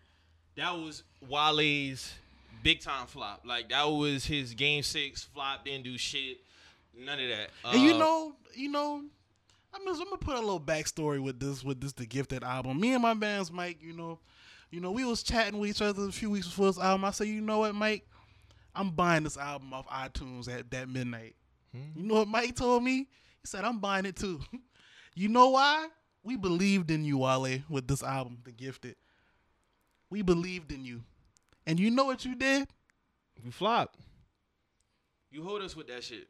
That 0.57 0.73
was 0.73 1.03
Wale's 1.29 2.15
big 2.63 2.81
time 2.81 3.07
flop. 3.07 3.43
Like 3.45 3.71
that 3.71 3.85
was 3.85 4.25
his 4.25 4.55
game 4.55 4.83
six 4.83 5.25
flop. 5.25 5.65
Didn't 5.65 5.85
do 5.85 5.99
shit. 5.99 6.39
None 6.99 7.21
of 7.21 7.29
that. 7.29 7.51
And 7.65 7.83
you 7.83 7.95
Uh, 7.95 7.99
know, 7.99 8.37
you 8.55 8.69
know, 8.71 9.03
I'm 9.73 9.85
just, 9.85 10.01
I'm 10.01 10.07
gonna 10.07 10.19
put 10.19 10.37
a 10.37 10.41
little 10.41 10.61
backstory 10.61 11.21
with 11.23 11.41
this 11.41 11.65
with 11.65 11.81
this 11.81 11.93
the 11.93 12.07
gifted 12.07 12.45
album. 12.45 12.81
Me 12.81 12.93
and 12.93 13.03
my 13.03 13.15
band's 13.15 13.51
Mike, 13.51 13.79
you 13.83 13.93
know, 13.93 14.21
you 14.71 14.81
know, 14.81 14.93
we 14.93 15.05
was 15.05 15.23
chatting 15.23 15.59
with 15.59 15.71
each 15.71 15.83
other 15.83 16.05
a 16.09 16.13
few 16.13 16.31
weeks 16.31 16.47
before 16.47 16.67
this 16.67 16.79
album. 16.79 17.05
I 17.05 17.11
said, 17.11 17.29
you 17.29 17.41
know 17.41 17.59
what, 17.61 17.75
Mike, 17.75 18.09
I'm 18.75 18.91
buying 18.91 19.25
this 19.25 19.37
album 19.37 19.73
off 19.73 19.87
iTunes 19.89 20.49
at 20.49 20.71
that 20.71 20.89
midnight. 20.89 21.35
Hmm. 21.73 21.99
You 22.01 22.03
know 22.07 22.15
what 22.15 22.29
Mike 22.29 22.55
told 22.57 22.83
me? 22.85 22.97
He 22.99 23.47
said, 23.47 23.65
I'm 23.65 23.79
buying 23.79 24.07
it 24.07 24.17
too. 24.17 24.41
you 25.15 25.29
know 25.29 25.51
why? 25.51 25.89
We 26.23 26.37
believed 26.37 26.91
in 26.91 27.05
you, 27.05 27.19
Wale, 27.19 27.61
with 27.69 27.87
this 27.87 28.03
album, 28.03 28.39
The 28.45 28.53
Gifted. 28.53 28.97
We 30.09 30.23
believed 30.23 30.73
in 30.73 30.85
you. 30.85 31.03
And 31.67 31.79
you 31.79 31.91
know 31.91 32.05
what 32.07 32.25
you 32.25 32.35
did? 32.35 32.69
You 33.43 33.51
flopped. 33.51 33.99
You 35.31 35.43
hold 35.43 35.63
us 35.63 35.75
with 35.77 35.89
that 35.89 36.05
shit. 36.05 36.29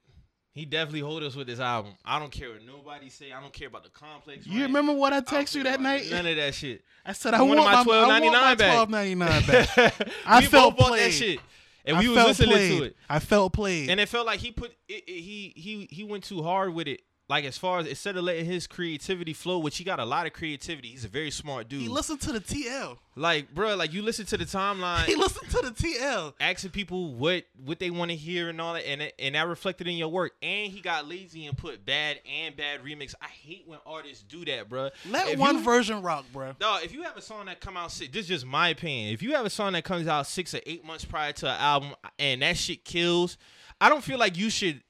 He 0.54 0.64
definitely 0.64 1.00
hold 1.00 1.22
us 1.24 1.34
with 1.34 1.48
this 1.48 1.58
album. 1.58 1.94
I 2.04 2.20
don't 2.20 2.30
care 2.30 2.50
what 2.50 2.64
nobody 2.64 3.08
say. 3.08 3.32
I 3.32 3.40
don't 3.40 3.52
care 3.52 3.66
about 3.66 3.82
the 3.82 3.90
complex. 3.90 4.46
You 4.46 4.62
remember 4.62 4.92
what 4.92 5.12
I 5.12 5.16
I 5.16 5.20
texted 5.20 5.56
you 5.56 5.62
that 5.64 5.80
night? 5.80 6.04
None 6.10 6.24
of 6.26 6.36
that 6.36 6.54
shit. 6.54 6.82
I 7.04 7.12
said 7.12 7.34
I 7.34 7.38
You 7.38 7.44
want 7.46 7.58
my, 7.58 7.64
my 7.64 7.70
I 7.72 7.82
want 8.20 8.32
my 8.32 8.54
$12.99 8.54 8.58
back. 8.58 8.72
twelve 8.72 8.90
ninety 8.90 9.14
nine 9.16 9.42
back. 9.46 10.08
I 10.24 10.38
we 10.40 10.46
felt 10.46 10.76
both 10.76 10.88
played. 10.88 11.02
that 11.06 11.12
shit. 11.12 11.40
and 11.84 11.96
I 11.96 12.00
we 12.00 12.08
was 12.08 12.24
listening 12.24 12.50
played. 12.50 12.78
to 12.78 12.84
it, 12.84 12.96
I 13.10 13.18
felt 13.18 13.52
played. 13.52 13.90
and 13.90 13.98
it 14.00 14.08
felt 14.08 14.26
like 14.26 14.38
he 14.38 14.52
put 14.52 14.70
it, 14.88 15.02
it- 15.08 15.20
he 15.20 15.52
he 15.56 15.88
he 15.90 16.04
went 16.04 16.22
too 16.22 16.42
hard 16.42 16.72
with 16.72 16.86
it. 16.86 17.00
Like 17.34 17.44
as 17.46 17.58
far 17.58 17.80
as 17.80 17.86
instead 17.88 18.16
of 18.16 18.22
letting 18.22 18.44
his 18.44 18.68
creativity 18.68 19.32
flow, 19.32 19.58
which 19.58 19.76
he 19.76 19.82
got 19.82 19.98
a 19.98 20.04
lot 20.04 20.24
of 20.26 20.32
creativity, 20.32 20.88
he's 20.90 21.04
a 21.04 21.08
very 21.08 21.32
smart 21.32 21.68
dude. 21.68 21.80
he 21.82 21.88
listened 21.88 22.20
to 22.20 22.30
the 22.32 22.38
TL. 22.38 22.96
like, 23.16 23.52
bro, 23.52 23.74
like 23.74 23.92
you 23.92 24.02
listen 24.02 24.24
to 24.26 24.36
the 24.36 24.44
timeline. 24.44 25.04
He 25.06 25.16
listened 25.16 25.50
to 25.50 25.60
the 25.62 25.70
TL. 25.72 26.34
asking 26.40 26.70
people 26.70 27.12
what 27.14 27.44
what 27.64 27.80
they 27.80 27.90
want 27.90 28.12
to 28.12 28.16
hear 28.16 28.48
and 28.50 28.60
all 28.60 28.74
that, 28.74 28.86
and 28.88 29.10
and 29.18 29.34
that 29.34 29.48
reflected 29.48 29.88
in 29.88 29.94
your 29.96 30.08
work. 30.08 30.32
And 30.42 30.70
he 30.70 30.80
got 30.80 31.08
lazy 31.08 31.46
and 31.46 31.58
put 31.58 31.84
bad 31.84 32.20
and 32.24 32.56
bad 32.56 32.84
remix. 32.84 33.14
I 33.20 33.26
hate 33.26 33.64
when 33.66 33.80
artists 33.84 34.22
do 34.22 34.44
that, 34.44 34.68
bruh. 34.68 34.92
Let 35.10 35.30
If 35.30 35.38
one 35.40 35.56
you- 35.56 35.64
version 35.64 36.02
rock, 36.02 36.24
bro. 36.32 36.54
No, 36.60 36.78
if 36.84 36.92
you 36.94 37.02
have 37.02 37.16
a 37.16 37.22
song 37.22 37.46
that 37.46 37.60
come 37.60 37.76
out 37.76 37.90
six, 37.90 38.12
this 38.12 38.22
is 38.22 38.28
just 38.28 38.46
my 38.46 38.68
opinion. 38.68 39.12
If 39.12 39.22
you 39.22 39.34
have 39.34 39.44
a 39.44 39.50
song 39.50 39.72
that 39.72 39.82
comes 39.82 40.06
out 40.06 40.28
six 40.28 40.54
or 40.54 40.60
eight 40.66 40.84
months 40.84 41.04
prior 41.04 41.32
to 41.32 41.48
an 41.48 41.56
album 41.58 41.94
and 42.18 42.42
that 42.42 42.56
shit 42.56 42.84
kills, 42.84 43.38
I 43.80 43.88
don't 43.88 44.04
feel 44.04 44.18
like 44.20 44.36
you 44.38 44.50
should 44.50 44.82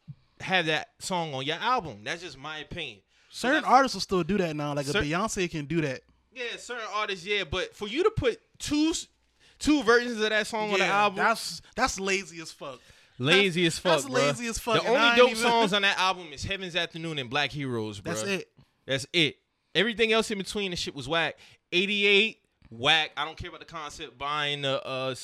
have 0.44 0.66
that 0.66 0.88
song 1.00 1.34
on 1.34 1.44
your 1.44 1.56
album. 1.56 2.00
That's 2.04 2.22
just 2.22 2.38
my 2.38 2.58
opinion. 2.58 2.98
Certain 3.30 3.64
artists 3.64 3.94
will 3.94 4.00
still 4.00 4.22
do 4.22 4.38
that 4.38 4.54
now. 4.54 4.74
Like 4.74 4.86
a 4.86 4.90
Beyonce 4.92 5.50
can 5.50 5.64
do 5.66 5.80
that. 5.80 6.02
Yeah, 6.32 6.44
certain 6.58 6.86
artists, 6.94 7.26
yeah, 7.26 7.44
but 7.44 7.74
for 7.76 7.88
you 7.88 8.04
to 8.04 8.10
put 8.10 8.40
two 8.58 8.92
two 9.58 9.82
versions 9.82 10.14
of 10.20 10.30
that 10.30 10.46
song 10.46 10.72
on 10.72 10.78
the 10.78 10.84
album, 10.86 11.18
that's 11.18 11.62
that's 11.76 11.98
lazy 12.00 12.40
as 12.40 12.50
fuck. 12.52 12.80
lazy 13.18 13.66
as 13.66 13.78
fuck, 13.78 13.92
that's 14.02 14.04
bruh. 14.06 14.12
lazy 14.28 14.46
as 14.48 14.58
fuck, 14.58 14.82
The 14.82 14.88
only 14.88 15.16
dope 15.16 15.30
even- 15.30 15.42
songs 15.42 15.72
on 15.72 15.82
that 15.82 15.98
album 15.98 16.32
is 16.32 16.44
Heaven's 16.44 16.74
Afternoon 16.76 17.18
and 17.18 17.30
Black 17.30 17.50
Heroes, 17.52 18.00
bro. 18.00 18.12
That's 18.14 18.26
it. 18.26 18.48
That's 18.86 19.06
it. 19.12 19.36
Everything 19.74 20.12
else 20.12 20.30
in 20.30 20.38
between, 20.38 20.70
the 20.72 20.76
shit 20.76 20.94
was 20.94 21.08
whack. 21.08 21.36
88, 21.72 22.38
whack. 22.70 23.10
I 23.16 23.24
don't 23.24 23.36
care 23.36 23.48
about 23.48 23.60
the 23.60 23.66
concept. 23.66 24.18
Buying 24.18 24.62
the 24.62 24.84
uh 24.84 25.14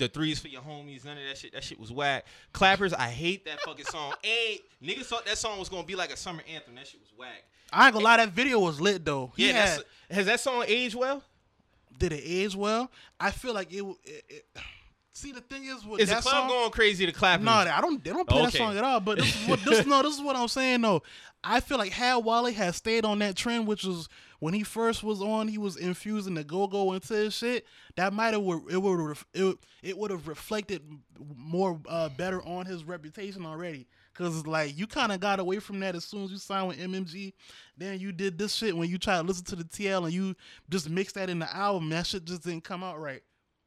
the 0.00 0.08
threes 0.08 0.40
for 0.40 0.48
your 0.48 0.62
homies, 0.62 1.04
none 1.04 1.16
of 1.16 1.22
that 1.28 1.38
shit. 1.38 1.52
That 1.52 1.62
shit 1.62 1.78
was 1.78 1.92
whack. 1.92 2.24
Clappers, 2.52 2.92
I 2.92 3.08
hate 3.08 3.44
that 3.44 3.60
fucking 3.60 3.84
song. 3.84 4.12
and 4.24 4.58
niggas 4.82 5.04
thought 5.06 5.24
that 5.26 5.38
song 5.38 5.58
was 5.58 5.68
gonna 5.68 5.84
be 5.84 5.94
like 5.94 6.12
a 6.12 6.16
summer 6.16 6.42
anthem. 6.52 6.74
That 6.74 6.86
shit 6.88 7.00
was 7.00 7.12
whack. 7.16 7.44
I 7.72 7.86
ain't 7.86 7.92
gonna 7.94 8.04
lie, 8.04 8.16
that 8.16 8.30
video 8.30 8.58
was 8.58 8.80
lit 8.80 9.04
though. 9.04 9.32
He 9.36 9.48
Yeah, 9.48 9.66
had, 9.66 9.84
has 10.10 10.26
that 10.26 10.40
song 10.40 10.64
aged 10.66 10.96
well? 10.96 11.22
did 12.00 12.12
it 12.12 12.22
age 12.24 12.56
well? 12.56 12.90
I 13.20 13.30
feel 13.30 13.54
like 13.54 13.72
it. 13.72 13.84
it, 14.04 14.24
it 14.28 14.46
see, 15.12 15.30
the 15.32 15.40
thing 15.40 15.64
is 15.66 15.84
with 15.84 16.00
Is 16.00 16.08
that 16.08 16.22
the 16.24 16.28
club 16.28 16.42
song. 16.42 16.48
going 16.48 16.70
crazy 16.70 17.06
to 17.06 17.12
clap? 17.12 17.40
No, 17.40 17.52
I 17.52 17.80
don't. 17.80 18.02
They 18.02 18.10
don't 18.10 18.26
play 18.28 18.42
that 18.42 18.52
song 18.52 18.76
at 18.76 18.82
all. 18.82 19.00
But 19.00 19.18
this 19.18 19.42
is 19.42 19.48
what 19.48 19.64
this 19.64 19.86
no. 19.86 20.02
This 20.02 20.14
is 20.16 20.22
what 20.22 20.34
I'm 20.34 20.48
saying 20.48 20.80
though. 20.80 21.02
I 21.44 21.60
feel 21.60 21.78
like 21.78 21.92
had 21.92 22.16
Wale 22.16 22.46
had 22.46 22.74
stayed 22.74 23.04
on 23.04 23.18
that 23.20 23.36
trend, 23.36 23.66
which 23.66 23.84
was 23.84 24.08
when 24.40 24.54
he 24.54 24.62
first 24.62 25.02
was 25.02 25.22
on, 25.22 25.48
he 25.48 25.58
was 25.58 25.76
infusing 25.76 26.34
the 26.34 26.42
go 26.42 26.66
go 26.66 26.92
into 26.92 27.14
his 27.14 27.34
shit. 27.34 27.66
That 27.96 28.12
might 28.12 28.34
have 28.34 28.42
it 28.42 28.82
would 28.82 29.16
it, 29.34 29.58
it 29.82 29.98
would 29.98 30.10
have 30.10 30.26
reflected 30.26 30.82
more 31.36 31.78
uh, 31.88 32.08
better 32.08 32.42
on 32.42 32.66
his 32.66 32.82
reputation 32.82 33.46
already. 33.46 33.86
Cause 34.14 34.46
like 34.46 34.76
you 34.76 34.86
kind 34.86 35.12
of 35.12 35.20
got 35.20 35.40
away 35.40 35.60
from 35.60 35.80
that 35.80 35.94
as 35.94 36.04
soon 36.04 36.24
as 36.24 36.30
you 36.30 36.38
signed 36.38 36.68
with 36.68 36.78
MMG. 36.78 37.32
Then 37.76 38.00
you 38.00 38.12
did 38.12 38.38
this 38.38 38.54
shit 38.54 38.76
when 38.76 38.90
you 38.90 38.98
try 38.98 39.16
to 39.16 39.22
listen 39.22 39.44
to 39.46 39.56
the 39.56 39.64
TL 39.64 40.04
and 40.04 40.12
you 40.12 40.34
just 40.68 40.90
mix 40.90 41.12
that 41.12 41.30
in 41.30 41.38
the 41.38 41.54
album. 41.54 41.88
That 41.90 42.06
shit 42.06 42.24
just 42.24 42.42
didn't 42.42 42.64
come 42.64 42.82
out 42.82 43.00
right. 43.00 43.22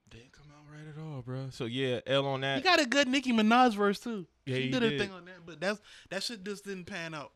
Didn't 0.09 0.31
come 0.31 0.47
out 0.51 0.65
right 0.71 0.87
at 0.87 1.01
all, 1.01 1.21
bro. 1.21 1.47
So 1.51 1.65
yeah, 1.65 2.01
L 2.05 2.25
on 2.27 2.41
that. 2.41 2.57
He 2.57 2.63
got 2.63 2.81
a 2.81 2.85
good 2.85 3.07
Nicki 3.07 3.31
Minaj 3.31 3.75
verse 3.75 3.99
too. 3.99 4.27
Yeah, 4.45 4.55
she 4.55 4.61
he 4.63 4.69
did, 4.69 4.83
a 4.83 4.97
thing 4.97 5.11
on 5.11 5.25
that, 5.25 5.45
but 5.45 5.61
that's 5.61 5.79
that 6.09 6.23
shit 6.23 6.43
just 6.43 6.65
didn't 6.65 6.85
pan 6.85 7.13
out. 7.13 7.31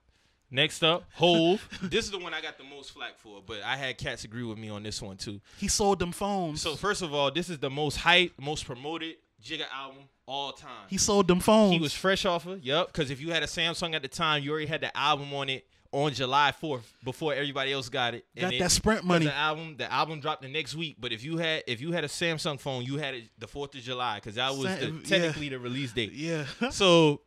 Next 0.50 0.84
up, 0.84 1.04
Hove. 1.16 1.68
this 1.84 2.06
is 2.06 2.12
the 2.12 2.20
one 2.20 2.34
I 2.34 2.42
got 2.42 2.58
the 2.58 2.64
most 2.64 2.92
flack 2.92 3.18
for, 3.20 3.42
but 3.46 3.62
I 3.64 3.76
had 3.76 3.98
cats 3.98 4.24
agree 4.24 4.44
with 4.44 4.58
me 4.58 4.70
on 4.70 4.82
this 4.84 5.02
one 5.02 5.18
too. 5.18 5.42
He 5.58 5.68
sold 5.68 6.00
them 6.00 6.12
phones. 6.14 6.62
So 6.62 6.76
first 6.76 7.02
of 7.02 7.14
all, 7.14 7.32
this 7.32 7.50
is 7.50 7.58
the 7.60 7.70
most 7.70 7.98
hype, 7.98 8.32
most 8.40 8.66
promoted 8.66 9.16
Jigga 9.44 9.66
album 9.74 10.04
all 10.26 10.52
time. 10.54 10.88
he 10.90 10.98
sold 10.98 11.28
them 11.28 11.40
phones. 11.42 11.74
He 11.74 11.80
was 11.80 11.94
fresh 11.94 12.26
off 12.26 12.46
of, 12.48 12.64
yep. 12.64 12.88
Because 12.88 13.12
if 13.12 13.20
you 13.22 13.32
had 13.32 13.44
a 13.44 13.46
Samsung 13.46 13.94
at 13.94 14.02
the 14.02 14.08
time, 14.08 14.42
you 14.44 14.52
already 14.52 14.66
had 14.68 14.82
the 14.82 14.96
album 14.98 15.34
on 15.34 15.50
it 15.50 15.66
on 15.92 16.14
July 16.14 16.54
4th 16.62 16.82
before 17.04 17.34
everybody 17.34 17.72
else 17.72 17.88
got 17.90 18.14
it. 18.14 18.26
got 18.36 18.52
then- 18.52 18.60
that 18.60 18.72
Sprint 18.72 19.04
money. 19.04 19.26
The 19.26 19.34
album, 19.36 19.76
the 19.78 19.92
album 19.92 20.20
dropped 20.22 20.42
the 20.42 20.50
next 20.50 20.76
week. 20.76 20.98
But 21.00 21.12
if 21.14 21.24
you 21.24 21.38
had, 21.38 21.64
if 21.68 21.80
you 21.82 21.92
had 21.92 22.04
a 22.04 22.08
Samsung 22.10 22.60
phone, 22.60 22.84
you 22.84 22.98
had 22.98 23.14
it 23.16 23.24
the 23.38 23.48
4th 23.48 23.76
of 23.76 23.82
July 23.82 24.16
because 24.16 24.36
that 24.36 24.52
was 24.52 24.64
the, 24.64 24.78
Sam- 24.80 25.02
yeah. 25.04 25.10
technically 25.18 25.50
the 25.50 25.60
release 25.60 25.92
date. 25.94 26.12
Yeah. 26.14 26.46
So 26.72 27.22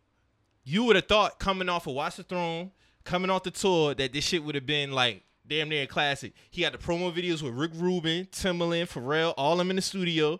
you 0.64 0.84
would 0.84 0.96
have 0.96 1.06
thought 1.06 1.38
coming 1.38 1.68
off 1.68 1.86
of 1.86 1.94
Watch 1.94 2.16
the 2.16 2.22
Throne, 2.22 2.70
coming 3.04 3.30
off 3.30 3.42
the 3.42 3.50
tour, 3.50 3.94
that 3.94 4.12
this 4.12 4.24
shit 4.24 4.42
would 4.44 4.54
have 4.54 4.66
been 4.66 4.92
like 4.92 5.22
damn 5.46 5.68
near 5.68 5.82
a 5.82 5.86
classic. 5.86 6.32
He 6.50 6.62
had 6.62 6.72
the 6.74 6.78
promo 6.78 7.12
videos 7.12 7.42
with 7.42 7.54
Rick 7.54 7.72
Rubin, 7.74 8.26
Timbaland, 8.26 8.88
Pharrell, 8.92 9.34
all 9.36 9.52
of 9.52 9.58
them 9.58 9.70
in 9.70 9.76
the 9.76 9.82
studio, 9.82 10.38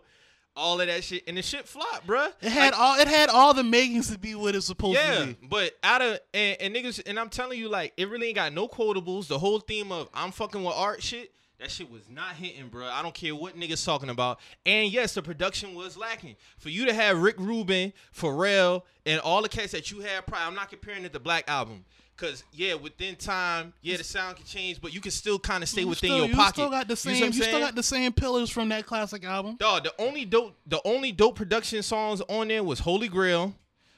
all 0.55 0.79
of 0.81 0.87
that 0.87 1.03
shit, 1.03 1.23
and 1.27 1.37
the 1.37 1.41
shit 1.41 1.67
flopped, 1.67 2.05
bruh. 2.07 2.31
it 2.41 2.51
had 2.51 2.73
all 2.73 2.99
it 2.99 3.07
had 3.07 3.29
all 3.29 3.53
the 3.53 3.63
makings 3.63 4.11
to 4.11 4.17
be 4.19 4.35
what 4.35 4.55
it's 4.55 4.65
supposed 4.67 4.99
to 4.99 5.03
Yeah, 5.05 5.25
be. 5.25 5.37
but 5.49 5.73
out 5.83 6.01
of 6.01 6.19
and, 6.33 6.57
and 6.61 6.75
niggas, 6.75 7.01
and 7.05 7.19
I'm 7.19 7.29
telling 7.29 7.57
you, 7.59 7.69
like, 7.69 7.93
it 7.97 8.09
really 8.09 8.27
ain't 8.27 8.35
got 8.35 8.53
no 8.53 8.67
quotables. 8.67 9.27
The 9.27 9.39
whole 9.39 9.59
theme 9.59 9.91
of 9.91 10.09
I'm 10.13 10.31
fucking 10.31 10.63
with 10.63 10.75
art 10.75 11.01
shit. 11.03 11.31
That 11.59 11.69
shit 11.69 11.91
was 11.91 12.09
not 12.09 12.33
hitting, 12.33 12.69
bro. 12.69 12.87
I 12.87 13.03
don't 13.03 13.13
care 13.13 13.35
what 13.35 13.55
niggas 13.55 13.85
talking 13.85 14.09
about. 14.09 14.39
And 14.65 14.91
yes, 14.91 15.13
the 15.13 15.21
production 15.21 15.75
was 15.75 15.95
lacking. 15.95 16.35
For 16.57 16.69
you 16.69 16.85
to 16.87 16.93
have 16.93 17.21
Rick 17.21 17.35
Rubin, 17.37 17.93
Pharrell, 18.17 18.81
and 19.05 19.19
all 19.19 19.43
the 19.43 19.49
cats 19.49 19.71
that 19.73 19.91
you 19.91 19.99
had 19.99 20.25
prior, 20.25 20.43
I'm 20.47 20.55
not 20.55 20.69
comparing 20.71 21.05
it 21.05 21.13
to 21.13 21.19
Black 21.19 21.47
Album. 21.47 21.85
Cause 22.17 22.43
yeah, 22.53 22.75
within 22.75 23.15
time, 23.15 23.73
yeah, 23.81 23.97
the 23.97 24.03
sound 24.03 24.35
can 24.37 24.45
change, 24.45 24.79
but 24.79 24.93
you 24.93 25.01
can 25.01 25.09
still 25.11 25.39
kind 25.39 25.63
of 25.63 25.69
stay 25.69 25.81
You 25.81 25.87
within 25.87 26.09
still, 26.09 26.17
your 26.17 26.27
you 26.27 26.35
pocket. 26.35 26.53
still 26.55 26.69
got 26.69 26.87
the 26.87 26.91
You 26.91 26.95
same. 26.95 27.23
I'm 27.23 27.31
You, 27.33 27.41
still 27.43 27.59
got 27.59 27.73
the 27.73 27.81
same 27.81 28.13
pillars 28.13 28.49
from 28.51 28.69
that 28.69 28.85
classic 28.85 29.23
album. 29.25 29.55
Dog, 29.57 29.85
the 29.85 29.93
only 29.97 30.25
dope, 30.25 30.55
the 30.67 30.79
only 30.85 31.11
dope 31.11 31.35
production 31.35 31.81
songs 31.81 32.21
on 32.29 32.49
there 32.49 32.63
was 32.63 32.79
Holy 32.79 33.07
Grail, 33.07 33.55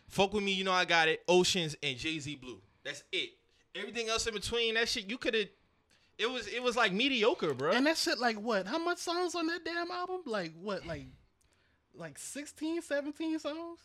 Fuck 0.07 0.33
with 0.33 0.43
Me, 0.43 0.53
you 0.53 0.63
know 0.63 0.71
I 0.71 0.85
got 0.85 1.09
it, 1.09 1.21
Oceans, 1.27 1.75
and 1.83 1.97
Jay 1.97 2.17
Z 2.19 2.35
Blue. 2.35 2.61
That's 2.85 3.03
it. 3.11 3.31
Everything 3.75 4.07
else 4.07 4.25
in 4.27 4.33
between, 4.33 4.75
that 4.75 4.87
shit, 4.87 5.09
you 5.09 5.17
could 5.17 5.33
have. 5.33 5.47
It 6.19 6.29
was 6.29 6.47
it 6.47 6.61
was 6.63 6.77
like 6.77 6.93
mediocre, 6.93 7.53
bro. 7.53 7.71
And 7.71 7.85
that 7.87 7.97
shit 7.97 8.19
like 8.19 8.37
what? 8.37 8.67
How 8.67 8.77
much 8.77 8.99
songs 8.99 9.33
on 9.35 9.47
that 9.47 9.65
damn 9.65 9.89
album? 9.91 10.21
Like 10.25 10.53
what? 10.61 10.85
Like 10.85 11.07
like 11.95 12.17
16, 12.19 12.83
17 12.83 13.39
songs? 13.39 13.79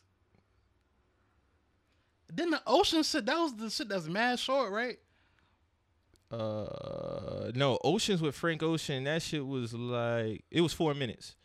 Then 2.31 2.51
the 2.51 2.62
ocean 2.67 3.03
shit, 3.03 3.27
that 3.27 3.38
was 3.38 3.55
the 3.55 3.71
shit 3.71 3.88
that's 3.88 4.07
mad 4.07 4.38
short, 4.38 4.71
right? 4.73 4.99
uh, 6.31 7.51
no, 7.55 7.79
Oceans 7.83 8.21
with 8.21 8.35
Frank 8.35 8.62
Ocean. 8.62 9.05
That 9.05 9.23
shit 9.23 9.47
was 9.47 9.73
like 9.73 10.45
it 10.51 10.61
was 10.61 10.73
four 10.73 10.95
minutes. 10.95 11.37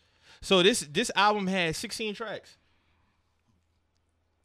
So 0.41 0.61
this 0.61 0.81
this 0.81 1.11
album 1.15 1.47
had 1.47 1.75
16 1.75 2.15
tracks. 2.15 2.57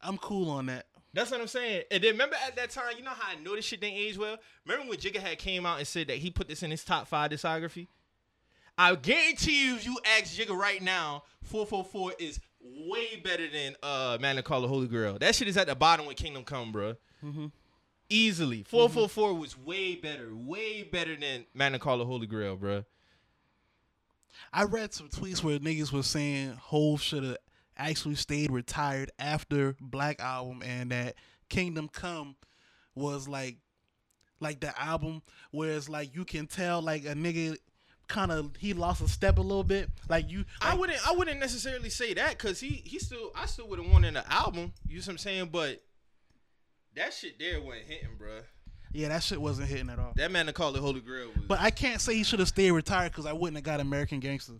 I'm 0.00 0.16
cool 0.18 0.50
on 0.50 0.66
that. 0.66 0.86
That's 1.12 1.30
what 1.30 1.40
I'm 1.40 1.48
saying. 1.48 1.84
And 1.90 2.04
then 2.04 2.12
remember 2.12 2.36
at 2.46 2.54
that 2.56 2.70
time, 2.70 2.92
you 2.96 3.02
know 3.02 3.10
how 3.10 3.32
I 3.32 3.42
know 3.42 3.56
this 3.56 3.64
shit 3.64 3.80
didn't 3.80 3.96
age 3.96 4.16
well? 4.16 4.36
Remember 4.64 4.88
when 4.90 4.98
Jigga 4.98 5.16
had 5.16 5.38
came 5.38 5.66
out 5.66 5.78
and 5.78 5.88
said 5.88 6.06
that 6.08 6.18
he 6.18 6.30
put 6.30 6.46
this 6.46 6.62
in 6.62 6.70
his 6.70 6.84
top 6.84 7.08
five 7.08 7.30
discography? 7.30 7.88
I 8.76 8.94
guarantee 8.94 9.66
you, 9.66 9.74
if 9.74 9.86
you 9.86 9.98
ask 10.16 10.36
Jigga 10.36 10.56
right 10.56 10.80
now, 10.80 11.24
444 11.42 12.12
is 12.20 12.38
way 12.88 13.20
better 13.22 13.48
than 13.50 13.76
uh 13.82 14.18
Carta 14.42 14.66
Holy 14.68 14.88
Grail. 14.88 15.18
That 15.18 15.34
shit 15.34 15.48
is 15.48 15.56
at 15.56 15.66
the 15.66 15.74
bottom 15.74 16.06
with 16.06 16.16
Kingdom 16.16 16.44
Come, 16.44 16.72
bro. 16.72 16.96
Easily. 18.10 18.62
444 18.62 19.34
was 19.34 19.58
way 19.58 19.94
better, 19.96 20.30
way 20.34 20.82
better 20.82 21.14
than 21.16 21.78
Carta 21.78 22.04
Holy 22.04 22.26
Grail, 22.26 22.56
bro. 22.56 22.84
I 24.52 24.64
read 24.64 24.94
some 24.94 25.08
tweets 25.08 25.42
where 25.42 25.58
niggas 25.58 25.92
was 25.92 26.06
saying 26.06 26.52
Hove 26.54 27.02
should 27.02 27.24
have 27.24 27.38
actually 27.76 28.14
stayed 28.14 28.50
retired 28.50 29.10
after 29.18 29.76
Black 29.80 30.20
Album 30.20 30.62
and 30.64 30.90
that 30.90 31.14
Kingdom 31.48 31.88
Come 31.88 32.36
was 32.94 33.28
like 33.28 33.58
like 34.40 34.60
the 34.60 34.80
album 34.80 35.22
where 35.50 35.70
it's 35.70 35.88
like 35.88 36.14
you 36.14 36.24
can 36.24 36.46
tell 36.46 36.80
like 36.80 37.04
a 37.04 37.14
nigga 37.14 37.56
kind 38.08 38.32
of 38.32 38.50
he 38.58 38.72
lost 38.72 39.00
a 39.02 39.08
step 39.08 39.38
a 39.38 39.42
little 39.42 39.64
bit. 39.64 39.90
Like 40.08 40.30
you 40.30 40.44
I 40.60 40.74
wouldn't 40.74 40.98
I 41.06 41.12
wouldn't 41.12 41.38
necessarily 41.38 41.90
say 41.90 42.14
that 42.14 42.30
because 42.38 42.58
he 42.60 42.82
he 42.84 42.98
still 42.98 43.30
I 43.34 43.46
still 43.46 43.68
would 43.68 43.78
have 43.78 43.90
wanted 43.90 44.16
an 44.16 44.24
album. 44.28 44.72
You 44.88 44.96
know 44.96 45.00
what 45.00 45.08
I'm 45.08 45.18
saying? 45.18 45.48
But 45.52 45.82
that 46.96 47.12
shit 47.14 47.38
there 47.38 47.60
wasn't 47.60 47.84
hitting, 47.86 48.16
bro. 48.18 48.40
yeah, 48.92 49.08
that 49.08 49.22
shit 49.22 49.40
wasn't 49.40 49.68
hitting 49.68 49.90
at 49.90 49.98
all. 49.98 50.12
That 50.16 50.32
man 50.32 50.46
to 50.46 50.52
call 50.52 50.74
it 50.74 50.80
Holy 50.80 51.00
Grail 51.00 51.28
was. 51.28 51.44
But 51.46 51.60
I 51.60 51.70
can't 51.70 52.00
say 52.00 52.14
he 52.14 52.24
should 52.24 52.38
have 52.40 52.48
stayed 52.48 52.70
retired 52.72 53.12
because 53.12 53.26
I 53.26 53.32
wouldn't 53.32 53.56
have 53.56 53.64
got 53.64 53.80
American 53.80 54.20
Gangster. 54.20 54.54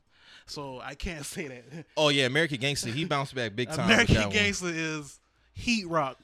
So 0.47 0.81
I 0.81 0.95
can't 0.95 1.25
say 1.35 1.49
that. 1.49 1.65
oh 1.97 2.11
yeah, 2.11 2.27
American 2.27 2.59
Gangster. 2.59 2.91
He 2.91 3.05
bounced 3.05 3.35
back 3.35 3.57
big 3.57 3.71
time. 3.71 3.87
American. 3.87 4.29
Gangster 4.31 4.69
is 4.73 5.19
heat 5.55 5.87
rock. 5.89 6.19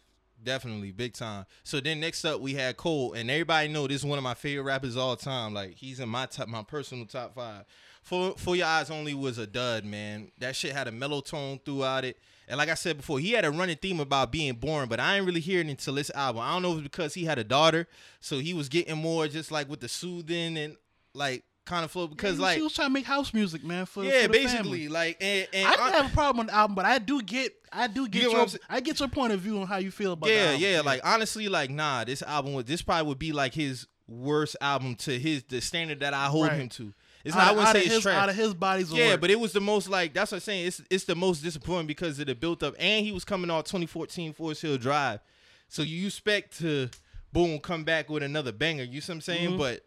Definitely 0.44 0.92
big 0.92 1.14
time. 1.14 1.46
So 1.62 1.80
then 1.80 2.00
next 2.00 2.24
up 2.24 2.40
we 2.40 2.54
had 2.54 2.76
Cole, 2.76 3.14
and 3.14 3.30
everybody 3.30 3.68
know 3.68 3.86
this 3.86 3.98
is 3.98 4.04
one 4.04 4.18
of 4.18 4.24
my 4.24 4.34
favorite 4.34 4.64
rappers 4.64 4.96
all 4.96 5.16
time. 5.16 5.54
Like 5.54 5.74
he's 5.74 6.00
in 6.00 6.08
my 6.08 6.26
top, 6.26 6.48
my 6.48 6.62
personal 6.62 7.06
top 7.06 7.34
five. 7.34 7.64
For 8.02 8.34
For 8.36 8.54
Your 8.54 8.66
Eyes 8.66 8.90
Only 8.90 9.14
was 9.14 9.38
a 9.38 9.46
dud, 9.46 9.84
man. 9.84 10.30
That 10.38 10.54
shit 10.54 10.72
had 10.72 10.86
a 10.86 10.92
mellow 10.92 11.22
tone 11.22 11.58
throughout 11.64 12.04
it. 12.04 12.18
And 12.46 12.58
like 12.58 12.68
I 12.68 12.74
said 12.74 12.98
before, 12.98 13.18
he 13.18 13.32
had 13.32 13.46
a 13.46 13.50
running 13.50 13.78
theme 13.78 14.00
about 14.00 14.30
being 14.30 14.54
born, 14.54 14.88
but 14.88 15.00
I 15.00 15.16
ain't 15.16 15.24
really 15.24 15.40
hearing 15.40 15.68
it 15.68 15.72
until 15.72 15.94
this 15.94 16.10
album. 16.14 16.42
I 16.42 16.52
don't 16.52 16.60
know 16.60 16.72
if 16.72 16.78
it's 16.78 16.82
because 16.82 17.14
he 17.14 17.24
had 17.24 17.38
a 17.38 17.44
daughter, 17.44 17.88
so 18.20 18.38
he 18.38 18.52
was 18.52 18.68
getting 18.68 18.98
more 18.98 19.26
just 19.28 19.50
like 19.50 19.70
with 19.70 19.80
the 19.80 19.88
soothing 19.88 20.58
and 20.58 20.76
like 21.14 21.44
kind 21.64 21.84
of 21.84 21.90
flow 21.90 22.06
because 22.06 22.32
was- 22.32 22.40
like 22.40 22.56
he 22.56 22.62
was 22.62 22.72
trying 22.74 22.88
to 22.88 22.92
make 22.92 23.04
house 23.06 23.32
music, 23.34 23.64
man. 23.64 23.86
For 23.86 24.04
yeah, 24.04 24.22
for 24.24 24.28
basically 24.32 24.56
family. 24.84 24.88
like 24.88 25.16
and, 25.20 25.48
and 25.52 25.66
I 25.66 25.70
didn't 25.70 25.86
I- 25.86 25.90
have 26.02 26.10
a 26.10 26.14
problem 26.14 26.40
on 26.40 26.46
the 26.46 26.54
album, 26.54 26.74
but 26.74 26.84
I 26.84 26.98
do 26.98 27.22
get, 27.22 27.54
I 27.72 27.86
do 27.86 28.06
get 28.08 28.22
your? 28.30 28.46
I 28.68 28.80
get 28.80 28.98
your 29.00 29.08
point 29.08 29.32
of 29.32 29.40
view 29.40 29.58
on 29.60 29.66
how 29.66 29.76
you 29.78 29.90
feel 29.90 30.12
about. 30.12 30.28
yeah, 30.30 30.44
album. 30.46 30.60
yeah, 30.62 30.80
Like 30.82 31.00
honestly, 31.04 31.48
like 31.48 31.70
nah, 31.70 32.04
this 32.04 32.22
album 32.22 32.54
would 32.54 32.66
this 32.66 32.82
probably 32.82 33.06
would 33.08 33.18
be 33.18 33.32
like 33.32 33.54
his 33.54 33.86
worst 34.06 34.56
album 34.60 34.94
to 34.96 35.18
his 35.18 35.42
the 35.44 35.60
standard 35.60 36.00
that 36.00 36.12
I 36.14 36.26
hold 36.26 36.48
Right. 36.48 36.56
him 36.60 36.68
to. 36.70 36.92
It's 37.24 37.34
out, 37.34 37.38
not. 37.38 37.46
I 37.46 37.50
of- 37.52 37.56
wouldn't 37.56 37.68
out 37.68 37.72
say 37.76 37.84
it's 37.86 37.94
his, 37.94 38.02
trash. 38.02 38.14
out 38.22 38.28
of 38.28 38.36
his 38.36 38.52
bodies. 38.52 38.92
of 38.92 38.98
Yeah, 38.98 39.12
work. 39.12 39.22
but 39.22 39.30
it 39.30 39.40
was 39.40 39.52
the 39.54 39.60
most 39.62 39.88
like 39.88 40.12
that's 40.12 40.30
what 40.32 40.36
I'm 40.36 40.40
saying. 40.42 40.66
It's 40.66 40.82
it's 40.90 41.04
the 41.04 41.14
most 41.14 41.42
disappointing 41.42 41.86
because 41.86 42.18
of 42.18 42.26
the 42.26 42.34
built 42.34 42.62
up, 42.62 42.74
and 42.78 43.06
he 43.06 43.12
was 43.12 43.24
coming 43.24 43.48
off 43.50 43.64
2014 43.64 44.34
Forest 44.34 44.60
Hill 44.60 44.76
Drive, 44.76 45.20
so 45.68 45.80
you 45.80 46.06
expect 46.06 46.58
to 46.58 46.90
boom 47.32 47.58
come 47.60 47.82
back 47.82 48.10
with 48.10 48.22
another 48.22 48.52
banger. 48.52 48.84
You 48.84 49.00
see 49.00 49.10
what 49.12 49.16
I'm 49.16 49.20
saying? 49.22 49.50
Mhm. 49.52 49.58
But 49.58 49.84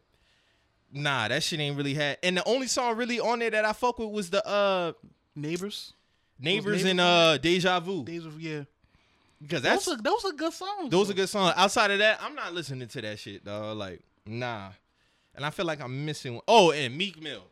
nah, 0.92 1.28
that 1.28 1.44
shit 1.44 1.60
ain't 1.60 1.78
really 1.78 1.94
had. 1.94 2.18
And 2.24 2.38
the 2.38 2.48
only 2.48 2.68
song 2.68 2.98
really 2.98 3.20
on 3.20 3.40
there 3.40 3.50
that 3.52 3.66
I 3.66 3.74
fuck 3.74 4.00
with 4.00 4.10
was 4.10 4.30
the 4.30 4.46
uh 4.48 4.94
neighbors, 5.36 5.94
neighbors 6.40 6.84
Neighbors 6.84 6.86
and 6.86 7.00
uh 7.00 7.38
Deja 7.38 7.80
Vu 7.80 8.04
days 8.04 8.26
of 8.26 8.40
yeah. 8.40 8.64
because 9.42 9.62
that's 9.62 9.86
those 9.86 10.00
are 10.00 10.02
those 10.02 10.26
are 10.26 10.32
good 10.32 10.54
songs. 10.54 10.90
those 10.90 11.08
though. 11.08 11.12
are 11.12 11.16
good 11.16 11.30
songs. 11.30 11.54
Outside 11.58 11.92
of 11.92 12.00
that, 12.00 12.20
I'm 12.22 12.36
not 12.36 12.54
listening 12.54 12.88
to 12.88 13.02
that 13.02 13.20
shit, 13.20 13.44
dog. 13.44 13.78
Like 13.78 14.02
nah, 14.26 14.70
and 15.36 15.46
I 15.46 15.50
feel 15.50 15.66
like 15.66 15.82
I'm 15.82 16.06
missing. 16.06 16.36
One. 16.36 16.44
Oh, 16.48 16.72
and 16.72 16.98
Meek 16.98 17.22
Mill. 17.22 17.44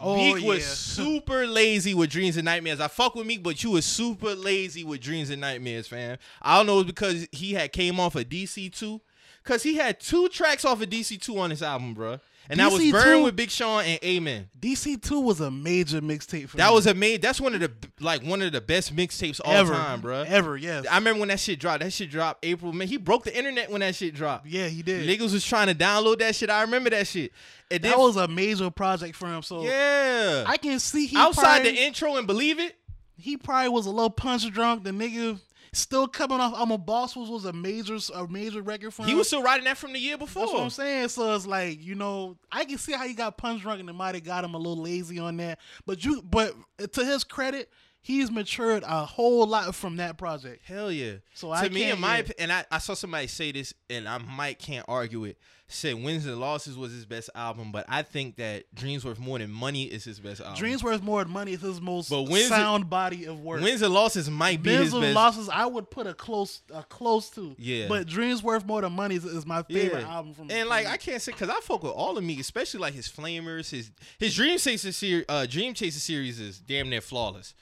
Oh, 0.00 0.16
Meek 0.16 0.44
was 0.44 0.64
super 0.66 1.46
lazy 1.46 1.94
with 1.94 2.10
dreams 2.10 2.36
and 2.36 2.44
nightmares. 2.44 2.80
I 2.80 2.88
fuck 2.88 3.14
with 3.14 3.26
Meek, 3.26 3.42
but 3.42 3.62
you 3.64 3.72
was 3.72 3.84
super 3.84 4.34
lazy 4.34 4.84
with 4.84 5.00
dreams 5.00 5.30
and 5.30 5.40
nightmares, 5.40 5.88
fam. 5.88 6.18
I 6.40 6.56
don't 6.56 6.66
know 6.66 6.80
it's 6.80 6.86
because 6.86 7.26
he 7.32 7.54
had 7.54 7.72
came 7.72 7.98
off 7.98 8.14
of 8.14 8.28
DC 8.28 8.72
two, 8.72 9.00
cause 9.44 9.62
he 9.62 9.76
had 9.76 9.98
two 9.98 10.28
tracks 10.28 10.64
off 10.64 10.80
of 10.80 10.88
DC 10.88 11.20
two 11.20 11.38
on 11.38 11.50
his 11.50 11.62
album, 11.62 11.94
bruh. 11.94 12.20
And 12.50 12.60
that 12.60 12.72
was 12.72 12.80
DC2 12.80 12.92
Burn 12.92 13.22
with 13.24 13.36
Big 13.36 13.50
Sean 13.50 13.84
and 13.84 13.98
Amen. 14.02 14.48
DC 14.58 15.02
two 15.02 15.20
was 15.20 15.40
a 15.40 15.50
major 15.50 16.00
mixtape 16.00 16.48
for 16.48 16.56
That 16.56 16.68
me. 16.70 16.74
was 16.74 16.86
a 16.86 16.94
made. 16.94 17.20
That's 17.20 17.40
one 17.40 17.54
of 17.54 17.60
the 17.60 17.70
like 18.00 18.22
one 18.22 18.40
of 18.40 18.52
the 18.52 18.60
best 18.62 18.96
mixtapes 18.96 19.38
all 19.44 19.52
ever 19.52 19.74
time, 19.74 20.00
bruh. 20.00 20.24
Ever, 20.26 20.56
yes. 20.56 20.86
I 20.90 20.96
remember 20.96 21.20
when 21.20 21.28
that 21.28 21.40
shit 21.40 21.60
dropped. 21.60 21.80
That 21.82 21.92
shit 21.92 22.10
dropped 22.10 22.44
April. 22.44 22.72
Man, 22.72 22.88
he 22.88 22.96
broke 22.96 23.24
the 23.24 23.36
internet 23.36 23.70
when 23.70 23.80
that 23.82 23.94
shit 23.94 24.14
dropped. 24.14 24.46
yeah, 24.46 24.68
he 24.68 24.82
did. 24.82 25.06
Niggas 25.08 25.32
was 25.32 25.44
trying 25.44 25.66
to 25.68 25.74
download 25.74 26.20
that 26.20 26.34
shit. 26.34 26.48
I 26.48 26.62
remember 26.62 26.90
that 26.90 27.06
shit. 27.06 27.32
And 27.70 27.82
then, 27.82 27.90
that 27.90 27.98
was 27.98 28.16
a 28.16 28.26
major 28.26 28.70
project 28.70 29.14
for 29.14 29.26
him. 29.26 29.42
So 29.42 29.62
yeah. 29.64 30.44
I 30.46 30.56
can 30.56 30.78
see 30.78 31.06
he 31.06 31.16
Outside 31.18 31.42
probably, 31.62 31.72
the 31.72 31.82
intro 31.82 32.16
and 32.16 32.26
believe 32.26 32.58
it. 32.58 32.76
he 33.18 33.36
probably 33.36 33.68
was 33.68 33.84
a 33.84 33.90
little 33.90 34.08
punch 34.10 34.50
drunk. 34.52 34.84
The 34.84 34.90
nigga 34.90 35.38
still 35.72 36.06
coming 36.06 36.40
off. 36.40 36.54
I'm 36.56 36.70
a 36.70 36.78
boss 36.78 37.16
was 37.16 37.28
was 37.28 37.44
a 37.44 37.52
major 37.52 37.98
a 38.14 38.26
major 38.28 38.62
record 38.62 38.92
for 38.92 39.02
him. 39.02 39.08
He 39.08 39.14
was 39.14 39.26
still 39.26 39.42
writing 39.42 39.64
that 39.64 39.76
from 39.76 39.92
the 39.92 39.98
year 39.98 40.18
before. 40.18 40.42
That's 40.42 40.52
what 40.52 40.62
I'm 40.62 40.70
saying. 40.70 41.08
So 41.08 41.34
it's 41.34 41.46
like 41.46 41.82
you 41.82 41.94
know, 41.94 42.36
I 42.50 42.64
can 42.64 42.78
see 42.78 42.92
how 42.92 43.06
he 43.06 43.14
got 43.14 43.36
punch 43.36 43.62
drunk 43.62 43.80
and 43.80 43.88
it 43.88 43.94
might 43.94 44.14
have 44.14 44.24
got 44.24 44.44
him 44.44 44.54
a 44.54 44.58
little 44.58 44.82
lazy 44.82 45.18
on 45.18 45.36
that. 45.38 45.58
But 45.86 46.04
you, 46.04 46.22
but 46.22 46.54
to 46.92 47.04
his 47.04 47.24
credit, 47.24 47.70
he's 48.00 48.30
matured 48.30 48.82
a 48.86 49.04
whole 49.04 49.46
lot 49.46 49.74
from 49.74 49.96
that 49.96 50.16
project. 50.18 50.62
Hell 50.64 50.90
yeah. 50.92 51.14
So 51.34 51.48
to 51.48 51.52
I 51.54 51.68
me, 51.68 51.90
in 51.90 52.00
my 52.00 52.18
yeah. 52.18 52.32
and 52.38 52.52
I, 52.52 52.64
I 52.70 52.78
saw 52.78 52.94
somebody 52.94 53.26
say 53.26 53.52
this, 53.52 53.74
and 53.90 54.08
I 54.08 54.18
might 54.18 54.58
can't 54.58 54.84
argue 54.88 55.24
it. 55.24 55.38
Said 55.70 56.02
Wins 56.02 56.24
and 56.24 56.40
Losses 56.40 56.78
was 56.78 56.92
his 56.92 57.04
best 57.04 57.28
album, 57.34 57.72
but 57.72 57.84
I 57.90 58.00
think 58.00 58.36
that 58.36 58.74
Dreams 58.74 59.04
Worth 59.04 59.18
More 59.18 59.38
Than 59.38 59.50
Money 59.50 59.82
is 59.84 60.02
his 60.02 60.18
best 60.18 60.40
album. 60.40 60.56
Dreams 60.56 60.82
worth 60.82 61.02
more 61.02 61.22
than 61.22 61.30
money 61.30 61.52
is 61.52 61.60
his 61.60 61.78
most 61.78 62.08
But 62.08 62.22
it- 62.30 62.48
sound 62.48 62.88
body 62.88 63.26
of 63.26 63.40
work. 63.40 63.60
Wins 63.60 63.82
and 63.82 63.92
Losses 63.92 64.30
might 64.30 64.62
be 64.62 64.70
Wins 64.70 64.84
his 64.84 64.92
and 64.94 65.02
best. 65.02 65.14
losses, 65.14 65.48
I 65.50 65.66
would 65.66 65.90
put 65.90 66.06
a 66.06 66.14
close, 66.14 66.62
a 66.72 66.82
close 66.84 67.28
to. 67.32 67.54
Yeah. 67.58 67.86
But 67.86 68.06
Dreams 68.06 68.42
worth 68.42 68.64
more 68.64 68.80
than 68.80 68.94
money 68.94 69.16
is, 69.16 69.26
is 69.26 69.44
my 69.44 69.62
favorite 69.64 70.00
Yeah. 70.06 70.14
album 70.14 70.32
from. 70.32 70.50
and 70.50 70.70
like 70.70 70.86
I 70.86 70.96
can't 70.96 71.20
say 71.20 71.32
because 71.32 71.50
I 71.50 71.60
fuck 71.60 71.82
with 71.82 71.92
all 71.92 72.16
of 72.16 72.24
me, 72.24 72.40
especially 72.40 72.80
like 72.80 72.94
his 72.94 73.06
Flamers, 73.06 73.68
his 73.68 73.90
his 74.18 74.34
Dream 74.36 74.56
Chaser 74.56 74.90
series, 74.90 75.26
uh, 75.28 75.44
Dream 75.44 75.74
Chaser 75.74 76.00
series 76.00 76.40
is 76.40 76.60
damn 76.60 76.88
near 76.88 77.02
flawless. 77.02 77.52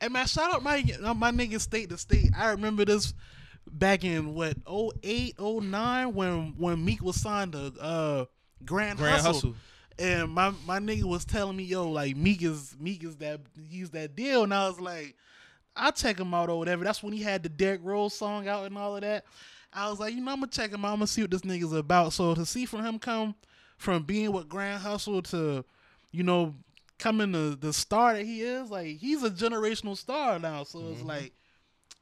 And 0.00 0.12
man, 0.12 0.26
shout 0.26 0.54
out 0.54 0.62
my 0.62 0.84
uh, 1.02 1.14
my 1.14 1.30
nigga 1.30 1.60
state 1.60 1.88
to 1.90 1.98
state. 1.98 2.30
I 2.36 2.50
remember 2.50 2.84
this 2.84 3.14
back 3.70 4.04
in 4.04 4.34
what 4.34 4.56
08, 5.02 5.40
09 5.40 6.14
when 6.14 6.54
when 6.56 6.84
Meek 6.84 7.02
was 7.02 7.20
signed 7.20 7.52
to 7.52 7.72
uh 7.80 8.24
Grand, 8.64 8.98
Grand 8.98 9.16
Hustle. 9.16 9.32
Hustle. 9.32 9.54
And 9.98 10.30
my 10.32 10.52
my 10.66 10.78
nigga 10.78 11.04
was 11.04 11.24
telling 11.24 11.56
me, 11.56 11.64
yo, 11.64 11.88
like 11.88 12.16
Meek 12.16 12.42
is 12.42 12.76
Meek 12.78 13.04
is 13.04 13.16
that 13.16 13.40
he's 13.68 13.90
that 13.90 14.16
deal. 14.16 14.42
And 14.44 14.52
I 14.52 14.68
was 14.68 14.80
like, 14.80 15.14
I'll 15.76 15.92
check 15.92 16.18
him 16.18 16.34
out 16.34 16.50
or 16.50 16.58
whatever. 16.58 16.84
That's 16.84 17.02
when 17.02 17.12
he 17.12 17.22
had 17.22 17.42
the 17.42 17.48
Derrick 17.48 17.80
Rose 17.82 18.14
song 18.14 18.48
out 18.48 18.66
and 18.66 18.76
all 18.76 18.96
of 18.96 19.02
that. 19.02 19.24
I 19.72 19.90
was 19.90 19.98
like, 19.98 20.14
you 20.14 20.20
know, 20.20 20.32
I'm 20.32 20.40
gonna 20.40 20.50
check 20.50 20.72
him 20.72 20.84
out. 20.84 20.92
I'm 20.92 20.98
gonna 20.98 21.06
see 21.06 21.22
what 21.22 21.30
this 21.30 21.42
nigga's 21.42 21.72
about. 21.72 22.12
So 22.12 22.34
to 22.34 22.46
see 22.46 22.66
from 22.66 22.84
him 22.84 22.98
come 22.98 23.34
from 23.76 24.02
being 24.04 24.32
with 24.32 24.48
Grand 24.48 24.80
Hustle 24.80 25.22
to, 25.22 25.64
you 26.12 26.22
know, 26.22 26.54
coming 27.04 27.32
to 27.32 27.54
the 27.56 27.72
star 27.72 28.14
that 28.14 28.24
he 28.24 28.40
is, 28.40 28.70
like 28.70 28.96
he's 28.96 29.22
a 29.22 29.30
generational 29.30 29.96
star 29.96 30.38
now. 30.38 30.64
So 30.64 30.80
it's 30.92 31.02
like, 31.02 31.32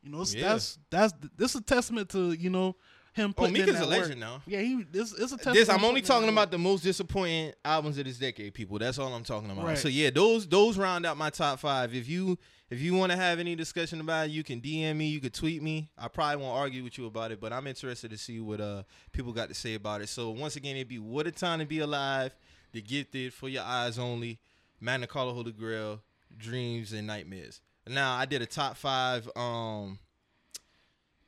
you 0.02 0.10
know, 0.12 0.20
it's, 0.22 0.30
Mm-hmm. 0.32 0.40
Yeah. 0.44 0.48
that's 0.52 0.78
that's 0.90 1.12
this 1.36 1.54
is 1.54 1.60
a 1.60 1.64
testament 1.64 2.08
to 2.10 2.32
you 2.32 2.50
know 2.50 2.76
him. 3.14 3.30
Oh, 3.36 3.40
Putting 3.42 3.52
Meek 3.54 3.66
is 3.68 3.76
a 3.76 3.80
that 3.80 3.88
work. 3.88 3.98
legend 4.02 4.20
now. 4.20 4.40
Yeah, 4.46 4.60
he 4.60 4.84
this 4.90 5.12
it's 5.12 5.32
a 5.32 5.36
testament. 5.36 5.56
This 5.58 5.68
I'm 5.68 5.84
only 5.84 6.02
talking 6.02 6.28
about 6.28 6.50
the 6.50 6.58
most 6.58 6.82
disappointing 6.82 7.52
albums 7.64 7.98
of 7.98 8.04
this 8.04 8.18
decade, 8.18 8.54
people. 8.54 8.78
That's 8.78 8.98
all 8.98 9.12
I'm 9.12 9.24
talking 9.24 9.50
about. 9.50 9.64
Right. 9.64 9.78
So 9.78 9.88
yeah, 9.88 10.10
those 10.10 10.46
those 10.46 10.78
round 10.78 11.04
out 11.04 11.16
my 11.16 11.30
top 11.30 11.58
five. 11.58 11.94
If 11.94 12.08
you 12.08 12.38
if 12.70 12.80
you 12.80 12.94
want 12.94 13.10
to 13.12 13.18
have 13.18 13.38
any 13.38 13.54
discussion 13.54 14.00
about 14.00 14.26
it, 14.28 14.30
you 14.30 14.42
can 14.44 14.60
DM 14.60 14.96
me, 14.96 15.08
you 15.08 15.20
can 15.20 15.30
tweet 15.30 15.62
me. 15.62 15.90
I 15.98 16.08
probably 16.08 16.36
won't 16.42 16.56
argue 16.56 16.82
with 16.84 16.96
you 16.96 17.06
about 17.06 17.32
it, 17.32 17.40
but 17.40 17.52
I'm 17.52 17.66
interested 17.66 18.10
to 18.12 18.16
see 18.18 18.40
what 18.40 18.60
uh 18.60 18.84
people 19.12 19.32
got 19.32 19.48
to 19.48 19.54
say 19.54 19.74
about 19.74 20.00
it. 20.00 20.08
So 20.08 20.30
once 20.30 20.56
again, 20.56 20.76
it'd 20.76 20.88
be 20.88 20.98
what 20.98 21.26
a 21.26 21.32
time 21.32 21.58
to 21.58 21.66
be 21.66 21.80
alive, 21.80 22.34
the 22.72 22.80
gifted 22.80 23.34
for 23.34 23.48
your 23.50 23.62
eyes 23.64 23.98
only, 23.98 24.38
Magna 24.82 25.06
Carta 25.06 25.32
Holy 25.32 25.52
Grail, 25.52 26.02
dreams 26.36 26.92
and 26.92 27.06
nightmares. 27.06 27.60
Now 27.86 28.14
I 28.16 28.26
did 28.26 28.42
a 28.42 28.46
top 28.46 28.76
five 28.76 29.28
um 29.36 29.98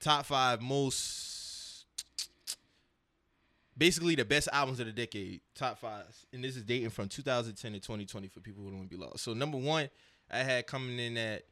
top 0.00 0.26
five 0.26 0.60
most 0.60 1.86
basically 3.78 4.14
the 4.16 4.24
best 4.24 4.48
albums 4.52 4.80
of 4.80 4.86
the 4.86 4.92
decade, 4.92 5.40
top 5.54 5.78
five. 5.78 6.04
And 6.32 6.42
this 6.42 6.56
is 6.56 6.64
dating 6.64 6.90
from 6.90 7.08
2010 7.08 7.72
to 7.72 7.80
2020 7.80 8.28
for 8.28 8.40
people 8.40 8.62
who 8.62 8.70
don't 8.70 8.78
want 8.78 8.90
to 8.90 8.96
be 8.96 9.02
lost. 9.02 9.24
So 9.24 9.34
number 9.34 9.58
one, 9.58 9.88
I 10.30 10.38
had 10.38 10.66
coming 10.66 10.98
in 10.98 11.16
at 11.16 11.44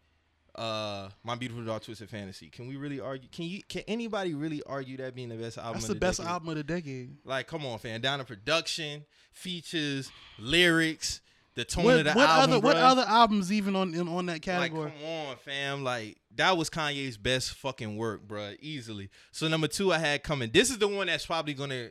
uh 0.57 1.09
My 1.23 1.37
Beautiful 1.37 1.65
Dark 1.65 1.85
Twisted 1.85 2.11
Fantasy. 2.11 2.49
Can 2.49 2.67
we 2.69 2.77
really 2.77 2.99
argue? 2.99 3.29
Can 3.31 3.45
you? 3.45 3.63
Can 3.69 3.83
anybody 3.87 4.35
really 4.35 4.63
argue 4.67 4.97
that 4.99 5.15
being 5.15 5.29
the 5.29 5.37
best 5.37 5.57
album? 5.57 5.75
That's 5.75 5.85
of 5.85 5.89
the 5.89 5.95
the 5.95 6.01
best 6.01 6.19
decade? 6.19 6.33
album 6.33 6.49
of 6.49 6.57
the 6.57 6.65
decade. 6.65 7.17
Like, 7.25 7.47
come 7.47 7.65
on, 7.65 7.79
fan 7.79 8.01
Down 8.01 8.19
to 8.19 8.25
production, 8.25 9.05
features, 9.33 10.11
lyrics, 10.39 11.21
the 11.55 11.65
tone 11.65 11.85
What, 11.85 11.99
of 11.99 12.05
the 12.05 12.13
what 12.13 12.29
album. 12.29 12.51
other 12.55 12.61
what 12.61 12.77
other 12.77 13.05
albums 13.07 13.53
even 13.53 13.77
on 13.77 13.95
in, 13.95 14.09
on 14.09 14.27
that 14.27 14.43
category? 14.43 14.85
Like, 14.91 15.01
come 15.01 15.09
on, 15.29 15.37
fam. 15.37 15.85
Like, 15.85 16.17
that 16.37 16.57
was 16.57 16.71
Kanye's 16.71 17.17
best 17.17 17.55
fucking 17.55 17.97
work, 17.97 18.27
bro. 18.27 18.53
Easily. 18.61 19.11
So 19.33 19.49
number 19.49 19.69
two, 19.69 19.93
I 19.93 19.99
had 19.99 20.23
coming. 20.23 20.51
This 20.53 20.71
is 20.71 20.79
the 20.79 20.89
one 20.89 21.09
that's 21.09 21.27
probably 21.27 21.55
gonna 21.55 21.91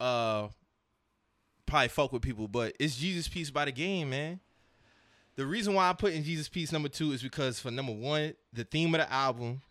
uh 0.00 0.48
probably 1.66 1.88
fuck 1.88 2.12
with 2.12 2.22
people, 2.22 2.48
but 2.48 2.74
it's 2.78 2.96
Jesus 2.96 3.28
Piece 3.28 3.50
by 3.50 3.64
the 3.66 3.72
game, 3.72 4.10
man. 4.10 4.40
The 5.36 5.46
reason 5.46 5.74
why 5.74 5.88
I 5.88 5.92
put 5.92 6.12
in 6.14 6.24
Jesus 6.24 6.48
Piece 6.48 6.72
number 6.72 6.88
two 6.88 7.12
is 7.12 7.22
because 7.22 7.60
for 7.60 7.70
number 7.70 7.92
one, 7.92 8.34
the 8.52 8.64
theme 8.64 8.94
of 8.94 9.00
the 9.00 9.12
album, 9.12 9.62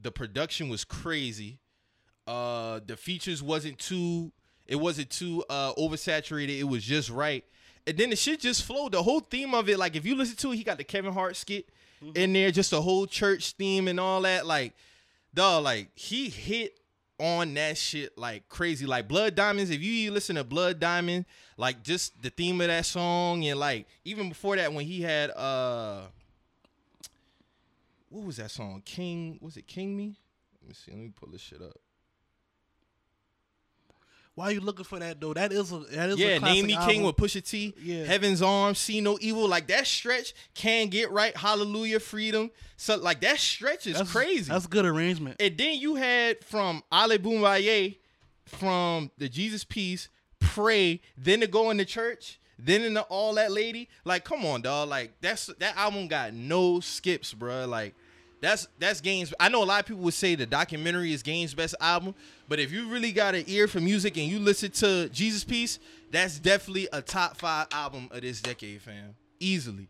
the 0.00 0.10
production 0.10 0.68
was 0.68 0.84
crazy. 0.84 1.60
Uh 2.26 2.80
the 2.84 2.96
features 2.96 3.42
wasn't 3.42 3.78
too 3.78 4.32
it 4.66 4.76
wasn't 4.76 5.10
too 5.10 5.44
uh 5.48 5.72
oversaturated. 5.74 6.58
It 6.58 6.64
was 6.64 6.82
just 6.84 7.08
right. 7.08 7.44
And 7.86 7.96
then 7.96 8.10
the 8.10 8.16
shit 8.16 8.40
just 8.40 8.64
flowed. 8.64 8.92
The 8.92 9.02
whole 9.02 9.20
theme 9.20 9.54
of 9.54 9.68
it, 9.68 9.78
like 9.78 9.94
if 9.94 10.04
you 10.04 10.16
listen 10.16 10.36
to 10.36 10.52
it, 10.52 10.56
he 10.56 10.64
got 10.64 10.78
the 10.78 10.84
Kevin 10.84 11.12
Hart 11.12 11.36
skit 11.36 11.68
in 12.14 12.32
there, 12.32 12.50
just 12.50 12.70
the 12.70 12.82
whole 12.82 13.06
church 13.06 13.52
theme 13.52 13.88
and 13.88 14.00
all 14.00 14.22
that. 14.22 14.44
Like, 14.46 14.74
dog, 15.32 15.64
like 15.64 15.88
he 15.94 16.28
hit 16.28 16.78
on 17.18 17.54
that 17.54 17.78
shit 17.78 18.16
like 18.18 18.48
crazy. 18.48 18.86
Like 18.86 19.08
Blood 19.08 19.34
Diamonds, 19.34 19.70
if 19.70 19.80
you 19.80 20.10
listen 20.10 20.36
to 20.36 20.44
Blood 20.44 20.80
Diamond, 20.80 21.26
like 21.56 21.82
just 21.82 22.20
the 22.22 22.30
theme 22.30 22.60
of 22.60 22.66
that 22.68 22.86
song, 22.86 23.44
and 23.44 23.58
like 23.58 23.86
even 24.04 24.28
before 24.28 24.56
that 24.56 24.72
when 24.72 24.84
he 24.84 25.02
had 25.02 25.30
uh 25.30 26.02
what 28.08 28.24
was 28.24 28.36
that 28.36 28.50
song? 28.50 28.82
King 28.84 29.38
was 29.40 29.56
it 29.56 29.66
King 29.66 29.96
Me? 29.96 30.18
Let 30.60 30.68
me 30.68 30.74
see, 30.74 30.90
let 30.90 31.00
me 31.00 31.12
pull 31.14 31.28
this 31.30 31.40
shit 31.40 31.62
up. 31.62 31.78
Why 34.36 34.48
are 34.48 34.52
you 34.52 34.60
looking 34.60 34.84
for 34.84 34.98
that 34.98 35.18
though? 35.18 35.32
That 35.32 35.50
is 35.50 35.72
a 35.72 35.78
that 35.78 36.10
is 36.10 36.18
yeah, 36.18 36.36
a 36.36 36.40
Name 36.40 36.66
Me 36.66 36.74
album. 36.74 36.88
King 36.90 37.02
with 37.04 37.16
Pusha 37.16 37.42
T. 37.42 37.74
Yeah. 37.82 38.04
Heaven's 38.04 38.42
Arms, 38.42 38.78
See 38.78 39.00
No 39.00 39.16
Evil. 39.22 39.48
Like 39.48 39.66
that 39.68 39.86
stretch 39.86 40.34
can 40.54 40.88
get 40.88 41.10
right. 41.10 41.34
Hallelujah, 41.34 42.00
Freedom. 42.00 42.50
So 42.76 42.96
like 42.98 43.22
that 43.22 43.38
stretch 43.38 43.86
is 43.86 43.96
that's, 43.96 44.12
crazy. 44.12 44.52
That's 44.52 44.66
good 44.66 44.84
arrangement. 44.84 45.36
and 45.40 45.56
then 45.56 45.78
you 45.80 45.94
had 45.94 46.44
from 46.44 46.82
Ali 46.92 47.16
Bomaye, 47.16 47.96
from 48.44 49.10
the 49.16 49.30
Jesus 49.30 49.64
Piece, 49.64 50.10
Pray, 50.38 51.00
then 51.16 51.40
to 51.40 51.46
go 51.46 51.70
into 51.70 51.86
church, 51.86 52.38
then 52.58 52.82
into 52.82 53.00
All 53.04 53.32
That 53.34 53.50
Lady. 53.52 53.88
Like, 54.04 54.24
come 54.24 54.44
on, 54.44 54.60
dog. 54.60 54.90
Like 54.90 55.12
that's 55.22 55.46
that 55.46 55.78
album 55.78 56.08
got 56.08 56.34
no 56.34 56.80
skips, 56.80 57.32
bruh. 57.32 57.66
Like 57.66 57.94
That's 58.46 58.68
that's 58.78 59.00
Game's. 59.00 59.34
I 59.40 59.48
know 59.48 59.60
a 59.60 59.64
lot 59.64 59.80
of 59.80 59.86
people 59.86 60.04
would 60.04 60.14
say 60.14 60.36
the 60.36 60.46
documentary 60.46 61.12
is 61.12 61.24
Game's 61.24 61.52
best 61.52 61.74
album, 61.80 62.14
but 62.48 62.60
if 62.60 62.70
you 62.70 62.88
really 62.88 63.10
got 63.10 63.34
an 63.34 63.42
ear 63.48 63.66
for 63.66 63.80
music 63.80 64.16
and 64.16 64.28
you 64.28 64.38
listen 64.38 64.70
to 64.70 65.08
Jesus 65.08 65.42
Piece, 65.42 65.80
that's 66.12 66.38
definitely 66.38 66.86
a 66.92 67.02
top 67.02 67.36
five 67.36 67.66
album 67.72 68.08
of 68.12 68.20
this 68.20 68.40
decade, 68.40 68.80
fam. 68.82 69.16
Easily. 69.40 69.88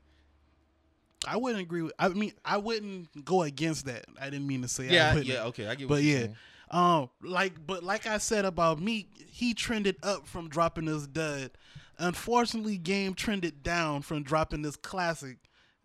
I 1.29 1.37
wouldn't 1.37 1.61
agree 1.61 1.83
with. 1.83 1.93
I 1.99 2.09
mean, 2.09 2.33
I 2.47 2.57
wouldn't 2.57 3.27
go 3.27 3.43
against 3.43 3.85
that. 3.85 4.07
I 4.19 4.31
didn't 4.31 4.47
mean 4.47 4.63
to 4.63 4.69
say. 4.69 4.89
Yeah, 4.89 5.13
wouldn't. 5.13 5.27
yeah, 5.27 5.45
okay, 5.45 5.67
I 5.67 5.75
get 5.75 5.91
what 5.91 5.97
But 5.97 6.03
you're 6.05 6.15
yeah, 6.15 6.21
saying. 6.25 6.37
um, 6.71 7.11
like, 7.23 7.67
but 7.67 7.85
like 7.85 8.07
I 8.07 8.17
said 8.17 8.47
about 8.47 8.81
Meek, 8.81 9.11
he 9.29 9.53
trended 9.53 9.97
up 10.03 10.27
from 10.27 10.49
dropping 10.49 10.87
this 10.87 11.07
dud. 11.07 11.51
Unfortunately, 11.99 12.79
Game 12.79 13.13
trended 13.13 13.63
down 13.63 14.01
from 14.01 14.23
dropping 14.23 14.63
this 14.63 14.77
classic. 14.77 15.37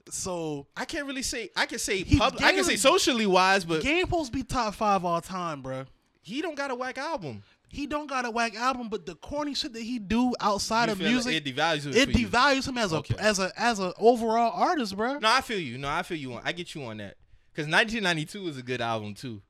So 0.09 0.67
I 0.75 0.85
can't 0.85 1.05
really 1.05 1.21
say. 1.23 1.49
I 1.55 1.65
can 1.65 1.79
say 1.79 2.03
He- 2.03 2.17
pub, 2.17 2.35
I 2.41 2.51
can 2.53 2.63
say 2.63 2.75
socially 2.75 3.25
wise, 3.25 3.65
but 3.65 3.81
Game 3.81 4.01
supposed 4.05 4.31
to 4.31 4.37
be 4.37 4.43
top 4.43 4.75
five 4.75 5.03
all 5.05 5.21
time, 5.21 5.61
bruh. 5.63 5.85
he 6.21 6.41
don't 6.41 6.55
got 6.55 6.71
a 6.71 6.75
whack 6.75 6.97
album. 6.97 7.43
He 7.69 7.87
don't 7.87 8.07
got 8.07 8.25
a 8.25 8.31
whack 8.31 8.53
album, 8.55 8.89
but 8.89 9.05
the 9.05 9.15
corny 9.15 9.53
shit 9.53 9.71
that 9.73 9.81
he 9.83 9.97
do 9.97 10.33
outside 10.41 10.87
You 10.87 10.91
of 10.91 10.97
feel 10.97 11.07
like 11.07 11.13
music, 11.25 11.47
it 11.47 11.55
devalues 11.55 11.85
it. 11.87 11.95
it 12.09 12.17
you. 12.19 12.27
devalues 12.27 12.67
him 12.67 12.77
as 12.77 12.91
a 12.91 13.01
as 13.17 13.39
a 13.39 13.51
as 13.55 13.79
a 13.79 13.93
overall 13.97 14.51
artist, 14.53 14.97
bruh. 14.97 15.21
No, 15.21 15.29
I 15.29 15.39
feel 15.41 15.59
you. 15.59 15.77
No, 15.77 15.87
I 15.87 16.03
feel 16.03 16.17
you 16.17 16.33
on. 16.33 16.41
I 16.43 16.51
get 16.51 16.75
you 16.75 16.83
on 16.83 16.97
that. 16.97 17.15
Cause 17.55 17.67
1992 17.67 18.47
is 18.49 18.57
a 18.57 18.61
good 18.63 18.81
album 18.81 19.13
too. 19.13 19.41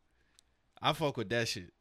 I 0.81 0.93
fuck 0.93 1.17
with 1.17 1.29
that 1.29 1.47
shit. 1.47 1.71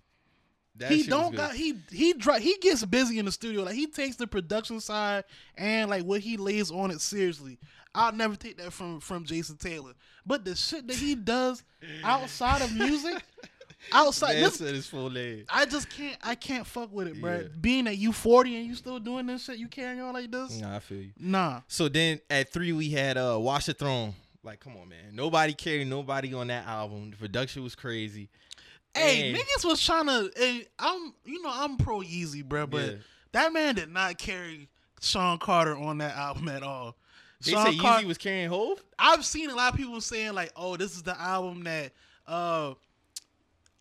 That 0.77 0.91
he 0.93 1.01
shit 1.03 1.11
don't 1.11 1.35
got 1.35 1.55
he 1.55 1.75
he 1.91 2.13
dri- 2.15 2.41
he 2.41 2.57
gets 2.63 2.85
busy 2.87 3.19
in 3.19 3.25
the 3.27 3.33
studio. 3.33 3.63
Like 3.65 3.75
he 3.75 3.87
takes 3.87 4.17
the 4.17 4.27
production 4.27 4.81
side 4.81 5.25
and 5.59 5.91
like 5.91 6.05
what 6.05 6.21
he 6.21 6.37
lays 6.39 6.71
on 6.71 6.91
it 6.91 7.01
seriously. 7.03 7.59
I'll 7.95 8.13
never 8.13 8.37
take 8.37 8.59
that 8.59 8.73
from 8.73 9.01
from 9.01 9.25
Jayceon 9.25 9.59
Taylor. 9.59 9.93
But 10.25 10.45
the 10.45 10.55
shit 10.55 10.87
that 10.87 10.97
he 10.97 11.15
does 11.15 11.63
outside 12.05 12.63
of 12.63 12.73
music, 12.75 13.23
outside 13.93 14.35
Man 14.35 14.43
this, 14.45 14.57
said 14.57 14.75
his 14.75 14.87
full 14.87 15.11
name. 15.11 15.45
I 15.49 15.65
just 15.67 15.89
can't 15.91 16.17
I 16.23 16.35
can't 16.35 16.67
fuck 16.67 16.93
with 16.93 17.09
it, 17.09 17.21
bruh. 17.21 17.43
Yeah. 17.43 17.49
Being 17.61 17.85
that 17.87 17.97
you 17.97 18.13
40 18.13 18.57
and 18.57 18.67
you 18.67 18.75
still 18.75 18.99
doing 19.01 19.27
this 19.27 19.45
shit, 19.45 19.59
you 19.59 19.69
carrying 19.69 20.01
on 20.01 20.13
like 20.15 20.31
this? 20.31 20.61
Nah, 20.61 20.77
I 20.77 20.79
feel 20.79 20.99
you. 21.03 21.11
Nah. 21.19 21.63
So 21.69 21.89
then 21.89 22.21
at 22.31 22.53
three 22.53 22.73
we 22.73 22.91
had 22.91 23.17
uh 23.19 23.39
Watch 23.41 23.67
the 23.67 23.75
Throne. 23.75 24.15
Like, 24.43 24.61
come 24.61 24.75
on, 24.79 24.89
man. 24.89 24.99
Nobody 25.13 25.53
carried 25.53 25.87
nobody 25.89 26.33
on 26.33 26.47
that 26.47 26.67
album. 26.67 27.11
The 27.11 27.17
production 27.17 27.63
was 27.63 27.75
crazy. 27.75 28.31
Hey, 28.95 29.31
And- 29.31 29.37
niggas 29.39 29.65
was 29.65 29.85
trying 29.85 30.07
to. 30.07 30.31
And 30.41 30.67
I'm, 30.79 31.13
you 31.25 31.43
know, 31.43 31.51
I'm 31.53 31.77
pro 31.77 32.01
Yeezy, 32.01 32.43
bro, 32.45 32.67
but 32.67 32.87
Yeah. 32.87 32.95
that 33.33 33.53
man 33.53 33.75
did 33.75 33.91
not 33.91 34.17
carry 34.17 34.69
Shawn 35.03 35.39
Carter 35.39 35.77
on 35.77 35.99
that 35.99 36.17
album 36.17 36.49
at 36.49 36.63
all. 36.63 36.97
They 37.45 37.53
Sean 37.53 37.67
say 37.67 37.79
Yeezy 37.79 38.05
was 38.05 38.19
carrying 38.19 38.49
Hove. 38.49 38.83
I've 38.99 39.25
seen 39.25 39.51
a 39.51 39.55
lot 39.55 39.73
of 39.73 39.79
people 39.79 40.01
saying 40.01 40.35
like, 40.35 40.53
"Oh, 40.57 40.77
this 40.77 40.95
is 40.97 41.03
the 41.03 41.19
album 41.21 41.65
that 41.65 41.93
uh 42.27 42.75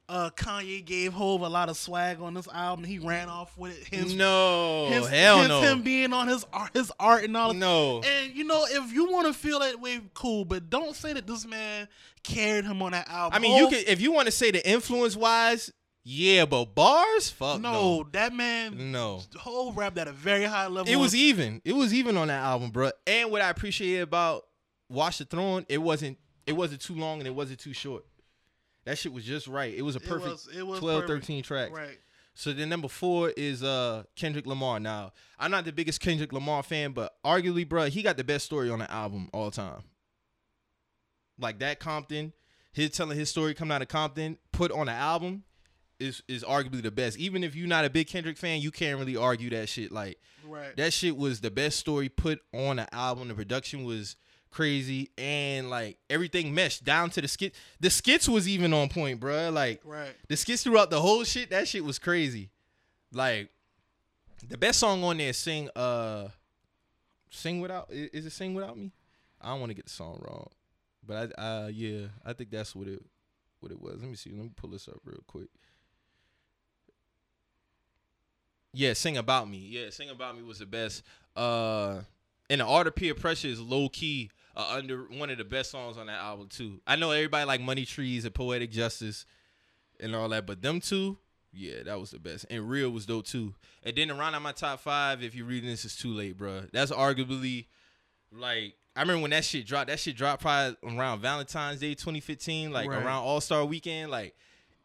uh 0.07 0.30
Kanye 0.32 0.84
gave 0.84 1.14
Hove 1.14 1.41
a 1.41 1.49
lot 1.49 1.70
of 1.70 1.78
swag 1.78 2.20
on 2.20 2.34
this 2.34 2.47
album. 2.47 2.84
He 2.84 2.97
ran 2.99 3.30
off 3.30 3.55
with 3.57 3.80
it. 3.80 3.88
His, 3.93 4.16
no, 4.16 4.88
his, 4.89 5.07
hell 5.07 5.39
his- 5.39 5.47
no. 5.49 5.62
him 5.62 5.82
being 5.84 6.14
on 6.14 6.28
his 6.28 6.45
art, 6.51 6.72
his 6.74 6.91
art 6.99 7.24
and 7.26 7.38
all. 7.38 7.53
no. 7.53 8.01
And 8.01 8.34
you 8.36 8.43
know, 8.43 8.66
if 8.68 8.91
you 8.91 9.12
want 9.12 9.28
to 9.28 9.34
feel 9.34 9.60
that 9.60 9.80
way, 9.80 9.99
cool. 10.16 10.45
But 10.45 10.70
don't 10.70 10.95
say 10.95 11.14
that 11.14 11.28
this 11.28 11.45
man 11.45 11.88
carried 12.24 12.66
him 12.66 12.82
on 12.82 12.93
that 12.93 13.07
album. 13.07 13.36
I 13.36 13.39
mean, 13.39 13.55
you 13.57 13.70
could 13.70 13.88
if 13.88 14.01
you 14.01 14.12
want 14.12 14.26
to 14.26 14.32
say 14.32 14.49
the 14.51 14.68
influence 14.68 15.16
wise, 15.16 15.72
yeah, 16.12 16.45
but 16.45 16.74
bars, 16.74 17.30
fuck 17.30 17.62
no, 17.62 17.72
no. 17.72 18.07
that 18.14 18.34
man. 18.34 18.91
No. 18.91 19.22
Whole 19.38 19.72
rap 19.74 19.95
at 19.99 20.07
a 20.07 20.12
very 20.12 20.43
high 20.45 20.66
level. 20.66 20.91
It 20.91 20.95
was 20.95 21.14
even. 21.14 21.62
It 21.64 21.74
was 21.74 21.93
even 21.93 22.18
on 22.18 22.30
that 22.30 22.41
album, 22.41 22.72
bro. 22.72 22.89
And 23.05 23.30
what 23.30 23.43
I 23.43 23.49
appreciated 23.51 24.01
about 24.01 24.47
Watch 24.89 25.20
the 25.20 25.26
Throne, 25.26 25.66
it 25.70 25.78
wasn't 25.78 26.18
it 26.47 26.53
wasn't 26.53 26.82
too 26.82 26.95
long 26.95 27.20
and 27.20 27.28
it 27.28 27.36
wasn't 27.36 27.60
too 27.60 27.74
short. 27.74 28.05
That 28.86 28.97
shit 28.97 29.14
was 29.14 29.24
just 29.24 29.47
right. 29.47 29.72
It 29.72 29.84
was 29.84 29.95
a 29.95 29.99
It 29.99 30.05
perfect 30.07 30.32
was- 30.32 30.47
it 30.51 30.66
was 30.66 30.80
12, 30.80 31.01
perfect. 31.01 31.26
13 31.26 31.43
tracks. 31.43 31.72
right. 31.72 31.99
So 32.34 32.53
then 32.53 32.70
number 32.70 32.88
four 32.88 33.30
is 33.38 33.62
uh 33.62 34.03
Kendrick 34.16 34.47
Lamar. 34.47 34.80
Now, 34.80 35.12
I'm 35.38 35.51
not 35.51 35.66
the 35.66 35.72
biggest 35.74 35.99
Kendrick 35.99 36.34
Lamar 36.34 36.64
fan, 36.64 36.93
but 36.93 37.14
arguably, 37.24 37.70
bro, 37.70 37.86
he 37.86 38.01
got 38.01 38.18
the 38.18 38.24
best 38.24 38.45
story 38.45 38.72
on 38.72 38.80
the 38.80 38.89
album 38.89 39.30
all 39.32 39.51
time. 39.51 39.84
Like 41.38 41.60
that 41.60 41.80
Compton, 41.80 42.34
his 42.74 42.91
telling 42.91 43.18
his 43.18 43.30
story 43.30 43.53
coming 43.53 43.76
out 43.76 43.82
of 43.84 43.88
Compton, 43.89 44.38
put 44.51 44.72
on 44.72 44.88
the 44.88 44.91
album 44.91 45.43
is 46.00 46.24
is 46.28 46.43
arguably 46.43 46.82
the 46.82 46.91
best. 46.91 47.18
Even 47.18 47.43
if 47.43 47.56
you're 47.56 47.68
not 47.68 47.86
a 47.86 47.89
big 47.89 48.08
Kendrick 48.08 48.38
fan, 48.38 48.62
you 48.62 48.72
can't 48.72 49.00
really 49.00 49.16
argue 49.18 49.50
that 49.52 49.70
shit. 49.70 49.91
Like 49.91 50.20
Right. 50.45 50.76
that 50.78 50.93
shit 50.93 51.16
was 51.16 51.41
the 51.41 51.52
best 51.52 51.78
story 51.78 52.10
put 52.10 52.41
on 52.54 52.78
the 52.78 52.93
album. 52.95 53.28
The 53.28 53.36
production 53.36 53.84
was 53.84 54.16
crazy 54.52 55.12
and 55.18 55.70
like 55.70 55.97
everything 56.10 56.54
meshed 56.56 56.84
down 56.84 57.10
to 57.12 57.22
the 57.22 57.28
skit. 57.28 57.54
The 57.80 57.89
skits 57.89 58.28
was 58.28 58.47
even 58.47 58.74
on 58.74 58.89
point, 58.89 59.20
bro. 59.20 59.50
Like 59.52 59.82
right. 59.84 60.16
the 60.28 60.38
skits 60.38 60.64
throughout 60.64 60.89
the 60.89 61.02
whole 61.02 61.24
shit, 61.24 61.50
that 61.52 61.68
shit 61.68 61.84
was 61.84 62.00
crazy. 62.00 62.50
Like 63.12 63.50
the 64.47 64.58
best 64.58 64.80
song 64.80 65.04
on 65.04 65.18
there, 65.18 65.34
sing 65.34 65.70
uh, 65.76 66.30
sing 67.30 67.60
without 67.62 67.88
is 67.91 68.26
it 68.26 68.32
sing 68.32 68.54
without 68.54 68.78
me? 68.78 68.91
I 69.41 69.50
don't 69.50 69.60
want 69.60 69.70
to 69.70 69.76
get 69.76 69.86
the 69.86 69.91
song 69.91 70.22
wrong, 70.28 70.50
but 71.06 71.34
I 71.38 71.41
uh 71.41 71.68
yeah, 71.68 72.08
I 72.26 72.34
think 72.34 72.50
that's 72.50 72.76
what 72.76 72.88
it 72.88 73.04
what 73.60 73.72
it 73.72 73.80
was. 73.82 73.97
Let 74.00 74.10
me 74.10 74.16
see. 74.16 74.32
Let 74.32 74.43
me 74.43 74.52
pull 74.56 74.70
this 74.70 74.88
up 74.88 75.00
real 75.04 75.24
quick. 75.28 75.50
Yeah, 78.74 78.94
sing 78.94 79.18
about 79.18 79.50
me. 79.50 79.58
Yeah, 79.58 79.90
sing 79.90 80.10
about 80.10 80.36
me 80.38 80.44
was 80.44 80.60
the 80.60 80.66
best. 80.66 81.04
Uh, 81.36 82.02
and 82.50 82.62
the 82.62 82.66
art 82.66 82.88
of 82.88 82.96
peer 82.96 83.16
pressure 83.16 83.48
is 83.48 83.60
low 83.60 83.90
key 83.90 84.30
uh, 84.56 84.74
under 84.78 85.04
one 85.04 85.30
of 85.30 85.38
the 85.38 85.44
best 85.44 85.72
songs 85.72 85.98
on 85.98 86.08
that 86.08 86.20
album 86.20 86.48
too. 86.50 86.80
I 86.86 86.96
know 86.96 87.12
everybody 87.12 87.46
like 87.46 87.62
Money 87.62 87.86
Trees 87.86 88.26
and 88.26 88.34
Poetic 88.34 88.72
Justice 88.72 89.26
and 90.00 90.16
all 90.16 90.30
that, 90.30 90.46
but 90.46 90.62
them 90.62 90.80
two, 90.82 91.18
yeah, 91.52 91.84
that 91.84 92.00
was 92.00 92.12
the 92.12 92.20
best. 92.20 92.46
And 92.50 92.70
Real 92.70 92.90
was 92.90 93.06
dope 93.06 93.26
too. 93.26 93.54
And 93.84 93.96
then 93.96 94.12
around 94.12 94.36
on 94.36 94.44
my 94.44 94.52
top 94.52 94.80
five, 94.82 95.24
if 95.24 95.34
you're 95.36 95.46
reading 95.48 95.70
this, 95.70 95.86
it's 95.86 95.96
too 95.98 96.14
late, 96.14 96.38
bro. 96.38 96.64
That's 96.72 96.92
arguably 96.92 97.66
like 98.32 98.76
I 98.96 99.02
remember 99.02 99.22
when 99.24 99.32
that 99.32 99.46
shit 99.46 99.66
dropped. 99.66 99.88
That 99.88 100.00
shit 100.00 100.16
dropped 100.16 100.42
probably 100.42 100.76
around 100.84 101.22
Valentine's 101.22 101.80
Day 101.80 101.94
2015, 101.96 102.72
like 102.72 102.90
Right. 102.90 103.04
around 103.04 103.24
All 103.24 103.42
Star 103.42 103.66
Weekend, 103.66 104.12
like. 104.12 104.36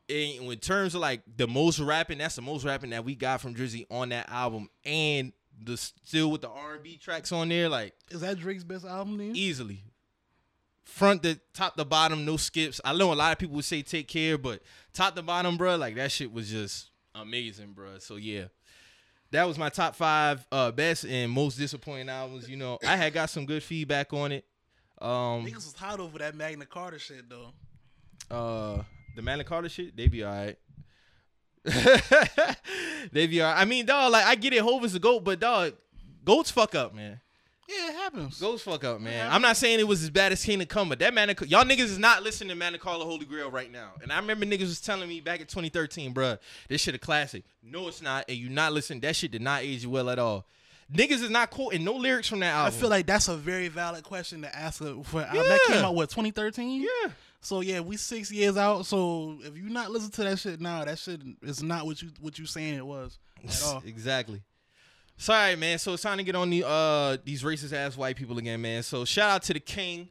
In, 0.08 0.50
in 0.50 0.58
terms 0.58 0.94
of 0.94 1.00
like 1.00 1.22
the 1.36 1.46
most 1.46 1.80
rapping, 1.80 2.18
that's 2.18 2.36
the 2.36 2.42
most 2.42 2.64
rapping 2.64 2.90
that 2.90 3.04
we 3.04 3.14
got 3.14 3.40
from 3.40 3.54
Drizzy 3.54 3.86
on 3.90 4.10
that 4.10 4.28
album, 4.28 4.68
and 4.84 5.32
the 5.62 5.76
still 5.76 6.30
with 6.30 6.42
the 6.42 6.48
R 6.50 6.74
and 6.74 6.82
B 6.82 6.96
tracks 6.96 7.32
on 7.32 7.48
there, 7.48 7.68
like 7.68 7.94
Is 8.10 8.20
that 8.20 8.38
Drake's 8.38 8.64
best 8.64 8.84
album? 8.84 9.16
Then? 9.18 9.32
easily. 9.34 9.82
Front 10.84 11.22
to 11.22 11.40
top 11.54 11.76
to 11.76 11.84
bottom, 11.84 12.24
no 12.26 12.36
skips. 12.36 12.80
I 12.84 12.94
know 12.94 13.12
a 13.12 13.14
lot 13.14 13.32
of 13.32 13.38
people 13.38 13.56
would 13.56 13.64
say 13.64 13.80
take 13.82 14.06
care, 14.06 14.36
but 14.36 14.60
top 14.92 15.16
to 15.16 15.22
bottom, 15.22 15.56
bro, 15.56 15.76
like 15.76 15.94
that 15.96 16.12
shit 16.12 16.30
was 16.30 16.50
just 16.50 16.90
amazing, 17.14 17.72
bro. 17.72 17.98
So 17.98 18.16
yeah, 18.16 18.44
that 19.30 19.44
was 19.48 19.56
my 19.56 19.70
top 19.70 19.96
five 19.96 20.46
uh, 20.52 20.70
best 20.70 21.06
and 21.06 21.32
most 21.32 21.56
disappointing 21.56 22.10
albums. 22.10 22.48
You 22.48 22.56
know, 22.56 22.78
I 22.86 22.96
had 22.96 23.14
got 23.14 23.30
some 23.30 23.46
good 23.46 23.62
feedback 23.62 24.12
on 24.12 24.32
it. 24.32 24.44
Um, 25.00 25.46
Niggas 25.46 25.54
was 25.54 25.74
hot 25.74 25.98
over 25.98 26.18
that 26.18 26.34
Magna 26.36 26.66
Carta 26.66 26.98
shit 26.98 27.24
though. 27.30 27.52
uh, 28.30 28.82
the 29.14 29.22
Magna 29.22 29.44
Carta 29.44 29.68
shit, 29.68 29.96
they 29.96 30.08
be 30.08 30.24
alright. 30.24 30.58
they 33.12 33.26
be 33.26 33.42
alright. 33.42 33.60
I 33.60 33.64
mean, 33.64 33.86
dog, 33.86 34.12
like 34.12 34.24
I 34.24 34.34
get 34.34 34.52
it, 34.52 34.60
Hov 34.60 34.84
is 34.84 34.94
a 34.94 34.98
goat, 34.98 35.24
but 35.24 35.40
dog, 35.40 35.74
goats 36.24 36.50
fuck 36.50 36.74
up, 36.74 36.94
man. 36.94 37.20
Yeah, 37.68 37.88
it 37.88 37.94
happens. 37.94 38.38
Goats 38.38 38.62
fuck 38.62 38.84
up, 38.84 39.00
man. 39.00 39.30
I'm 39.32 39.40
not 39.40 39.56
saying 39.56 39.80
it 39.80 39.88
was 39.88 40.02
as 40.02 40.10
bad 40.10 40.32
as 40.32 40.44
Kingdom 40.44 40.68
Come, 40.68 40.90
but 40.90 40.98
that 40.98 41.14
man, 41.14 41.28
y'all 41.46 41.64
niggas 41.64 41.80
is 41.80 41.98
not 41.98 42.22
listening 42.22 42.50
to 42.50 42.54
Magna 42.54 42.78
Carta 42.78 43.04
Holy 43.04 43.24
Grail 43.24 43.50
right 43.50 43.72
now. 43.72 43.92
And 44.02 44.12
I 44.12 44.18
remember 44.18 44.44
niggas 44.44 44.60
was 44.60 44.80
telling 44.82 45.08
me 45.08 45.20
back 45.20 45.40
in 45.40 45.46
2013, 45.46 46.12
bruh, 46.12 46.38
this 46.68 46.82
shit 46.82 46.94
a 46.94 46.98
classic. 46.98 47.44
No, 47.62 47.88
it's 47.88 48.02
not. 48.02 48.26
And 48.28 48.36
you 48.36 48.50
not 48.50 48.74
listening. 48.74 49.00
That 49.00 49.16
shit 49.16 49.30
did 49.30 49.40
not 49.40 49.62
age 49.62 49.82
you 49.84 49.90
well 49.90 50.10
at 50.10 50.18
all. 50.18 50.46
Niggas 50.92 51.22
is 51.22 51.30
not 51.30 51.48
quoting 51.50 51.82
no 51.82 51.94
lyrics 51.94 52.28
from 52.28 52.40
that 52.40 52.54
album. 52.54 52.74
I 52.74 52.78
feel 52.78 52.90
like 52.90 53.06
that's 53.06 53.28
a 53.28 53.36
very 53.36 53.68
valid 53.68 54.04
question 54.04 54.42
to 54.42 54.54
ask. 54.54 54.80
For 54.80 55.20
Yeah. 55.20 55.32
that 55.32 55.60
came 55.66 55.82
out 55.82 55.94
what 55.94 56.10
2013. 56.10 56.82
yeah. 56.82 57.10
So 57.44 57.60
yeah, 57.60 57.80
we 57.80 57.96
six 57.96 58.32
years 58.32 58.56
out. 58.56 58.86
So 58.86 59.38
if 59.42 59.56
you 59.56 59.68
not 59.68 59.90
listen 59.90 60.10
to 60.12 60.24
that 60.24 60.38
shit 60.38 60.60
now, 60.60 60.84
that 60.84 60.98
shit 60.98 61.20
is 61.42 61.62
not 61.62 61.86
what 61.86 62.00
you 62.02 62.10
what 62.20 62.38
you 62.38 62.46
saying 62.46 62.74
it 62.74 62.86
was 62.86 63.18
at 63.46 63.62
all. 63.66 63.82
exactly. 63.84 64.42
Sorry, 65.16 65.54
man. 65.54 65.78
So 65.78 65.92
it's 65.92 66.02
time 66.02 66.18
to 66.18 66.24
get 66.24 66.34
on 66.34 66.50
the 66.50 66.64
uh 66.66 67.18
these 67.24 67.42
racist 67.42 67.72
ass 67.72 67.96
white 67.96 68.16
people 68.16 68.38
again, 68.38 68.60
man. 68.62 68.82
So 68.82 69.04
shout 69.04 69.30
out 69.30 69.42
to 69.44 69.52
the 69.52 69.60
King. 69.60 70.08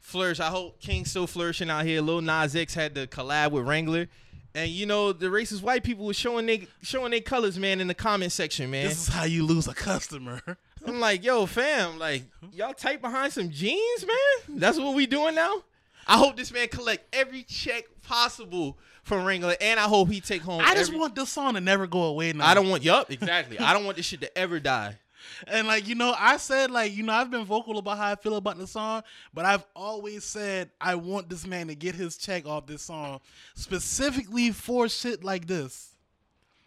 Flourish. 0.00 0.38
I 0.38 0.48
hope 0.48 0.80
King's 0.80 1.10
still 1.10 1.26
flourishing 1.26 1.70
out 1.70 1.86
here. 1.86 2.02
Lil 2.02 2.20
Nas 2.20 2.54
X 2.54 2.74
had 2.74 2.94
to 2.94 3.06
collab 3.06 3.52
with 3.52 3.66
Wrangler. 3.66 4.06
And 4.54 4.70
you 4.70 4.84
know, 4.84 5.12
the 5.12 5.26
racist 5.26 5.62
white 5.62 5.82
people 5.82 6.04
was 6.04 6.16
showing 6.16 6.44
they 6.46 6.68
showing 6.82 7.10
their 7.10 7.20
colors, 7.22 7.58
man, 7.58 7.80
in 7.80 7.88
the 7.88 7.94
comment 7.94 8.30
section, 8.30 8.70
man. 8.70 8.86
This 8.88 9.08
is 9.08 9.14
how 9.14 9.24
you 9.24 9.44
lose 9.46 9.66
a 9.66 9.74
customer. 9.74 10.42
I'm 10.86 11.00
like, 11.00 11.24
yo, 11.24 11.46
fam, 11.46 11.98
like 11.98 12.24
y'all 12.52 12.74
tight 12.74 13.00
behind 13.00 13.32
some 13.32 13.48
jeans, 13.48 14.06
man. 14.06 14.58
That's 14.60 14.78
what 14.78 14.94
we 14.94 15.06
doing 15.06 15.34
now. 15.34 15.62
I 16.06 16.18
hope 16.18 16.36
this 16.36 16.52
man 16.52 16.68
collect 16.68 17.14
every 17.14 17.42
check 17.42 17.84
possible 18.02 18.78
from 19.02 19.24
Wrangler, 19.24 19.56
and 19.60 19.78
I 19.78 19.84
hope 19.84 20.10
he 20.10 20.20
take 20.20 20.42
home. 20.42 20.60
I 20.60 20.74
just 20.74 20.90
every- 20.90 21.00
want 21.00 21.14
this 21.14 21.30
song 21.30 21.54
to 21.54 21.60
never 21.60 21.86
go 21.86 22.04
away 22.04 22.32
now. 22.32 22.46
I 22.46 22.54
don't 22.54 22.68
want. 22.68 22.82
Yup, 22.82 23.10
exactly. 23.10 23.58
I 23.58 23.72
don't 23.72 23.84
want 23.84 23.96
this 23.96 24.06
shit 24.06 24.20
to 24.22 24.38
ever 24.38 24.60
die. 24.60 24.98
And 25.48 25.66
like 25.66 25.88
you 25.88 25.94
know, 25.94 26.14
I 26.16 26.36
said 26.36 26.70
like 26.70 26.94
you 26.94 27.02
know 27.02 27.14
I've 27.14 27.30
been 27.30 27.46
vocal 27.46 27.78
about 27.78 27.96
how 27.96 28.12
I 28.12 28.14
feel 28.14 28.36
about 28.36 28.58
the 28.58 28.66
song, 28.66 29.02
but 29.32 29.46
I've 29.46 29.64
always 29.74 30.22
said 30.22 30.70
I 30.78 30.96
want 30.96 31.30
this 31.30 31.46
man 31.46 31.68
to 31.68 31.74
get 31.74 31.94
his 31.94 32.18
check 32.18 32.46
off 32.46 32.66
this 32.66 32.82
song 32.82 33.20
specifically 33.54 34.50
for 34.50 34.86
shit 34.86 35.24
like 35.24 35.46
this. 35.46 35.96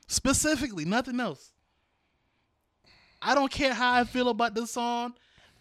Specifically, 0.07 0.85
nothing 0.85 1.19
else. 1.19 1.51
I 3.21 3.35
don't 3.35 3.51
care 3.51 3.73
how 3.73 3.93
I 3.93 4.03
feel 4.03 4.29
about 4.29 4.55
this 4.55 4.71
song. 4.71 5.13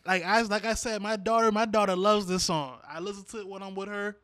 Like 0.06 0.24
I 0.24 0.42
like 0.42 0.64
I 0.64 0.74
said, 0.74 1.02
my 1.02 1.16
daughter, 1.16 1.50
my 1.52 1.64
daughter 1.66 1.96
loves 1.96 2.26
this 2.26 2.44
song. 2.44 2.78
I 2.88 3.00
listen 3.00 3.24
to 3.32 3.40
it 3.40 3.48
when 3.48 3.62
I'm 3.62 3.74
with 3.74 3.88
her. 3.88 4.16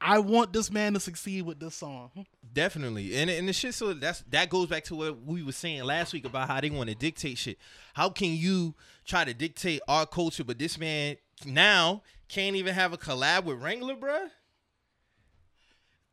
I 0.00 0.20
want 0.20 0.52
this 0.52 0.70
man 0.70 0.94
to 0.94 1.00
succeed 1.00 1.42
with 1.42 1.58
this 1.58 1.74
song. 1.74 2.10
Definitely, 2.52 3.16
and 3.16 3.28
and 3.28 3.48
the 3.48 3.52
shit. 3.52 3.74
So 3.74 3.92
that's 3.92 4.22
that 4.30 4.48
goes 4.48 4.68
back 4.68 4.84
to 4.84 4.94
what 4.94 5.22
we 5.24 5.42
were 5.42 5.52
saying 5.52 5.82
last 5.84 6.12
week 6.12 6.24
about 6.24 6.48
how 6.48 6.60
they 6.60 6.70
want 6.70 6.88
to 6.88 6.94
dictate 6.94 7.36
shit. 7.38 7.58
How 7.94 8.08
can 8.08 8.32
you 8.32 8.74
try 9.04 9.24
to 9.24 9.34
dictate 9.34 9.80
our 9.88 10.06
culture, 10.06 10.44
but 10.44 10.58
this 10.58 10.78
man 10.78 11.16
now 11.44 12.02
can't 12.28 12.56
even 12.56 12.74
have 12.74 12.92
a 12.92 12.96
collab 12.96 13.44
with 13.44 13.60
Wrangler, 13.60 13.96
bruh? 13.96 14.28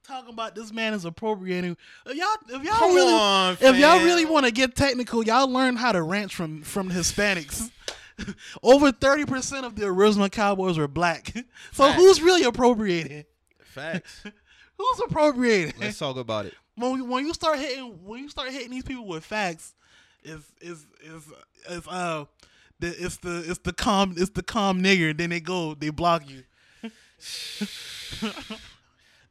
Talking 0.03 0.33
about 0.33 0.53
this 0.55 0.71
man 0.71 0.93
is 0.93 1.03
appropriating. 1.05 1.77
If 2.05 2.15
y'all, 2.15 2.57
if 2.57 2.63
y'all 2.63 2.75
Come 2.75 2.95
really, 2.95 3.13
on, 3.13 3.57
if 3.59 3.75
y'all 3.77 4.03
really 4.03 4.25
want 4.25 4.45
to 4.45 4.51
get 4.51 4.75
technical, 4.75 5.23
y'all 5.23 5.47
learn 5.51 5.75
how 5.75 5.91
to 5.91 6.01
ranch 6.01 6.35
from 6.35 6.61
from 6.63 6.91
Hispanics. 6.91 7.71
Over 8.63 8.91
thirty 8.91 9.25
percent 9.25 9.65
of 9.65 9.75
the 9.75 9.85
original 9.85 10.29
Cowboys 10.29 10.77
were 10.77 10.87
black. 10.87 11.33
So 11.73 11.83
Facts. 11.85 11.95
who's 11.97 12.21
really 12.21 12.43
appropriating? 12.43 13.25
Facts. 13.63 14.23
Who's 14.77 14.99
appropriating? 15.07 15.73
Let's 15.79 15.97
talk 15.97 16.17
about 16.17 16.47
it. 16.47 16.53
when 16.75 16.91
we, 16.93 17.01
when 17.01 17.25
you 17.25 17.33
start 17.33 17.59
hitting 17.59 17.97
when 18.03 18.21
you 18.23 18.29
start 18.29 18.49
hitting 18.51 18.71
these 18.71 18.83
people 18.83 19.05
with 19.07 19.23
facts, 19.23 19.73
is 20.23 20.41
is 20.59 20.85
is 21.01 21.23
is 21.69 21.87
uh 21.87 22.25
the 22.79 22.87
it's 22.87 23.15
the 23.17 23.43
it's 23.47 23.59
the 23.59 23.71
calm 23.71 24.15
it's 24.17 24.31
the 24.31 24.43
calm 24.43 24.81
nigger. 24.83 25.17
Then 25.17 25.29
they 25.29 25.39
go 25.39 25.75
they 25.75 25.91
block 25.91 26.23
you. 26.29 26.43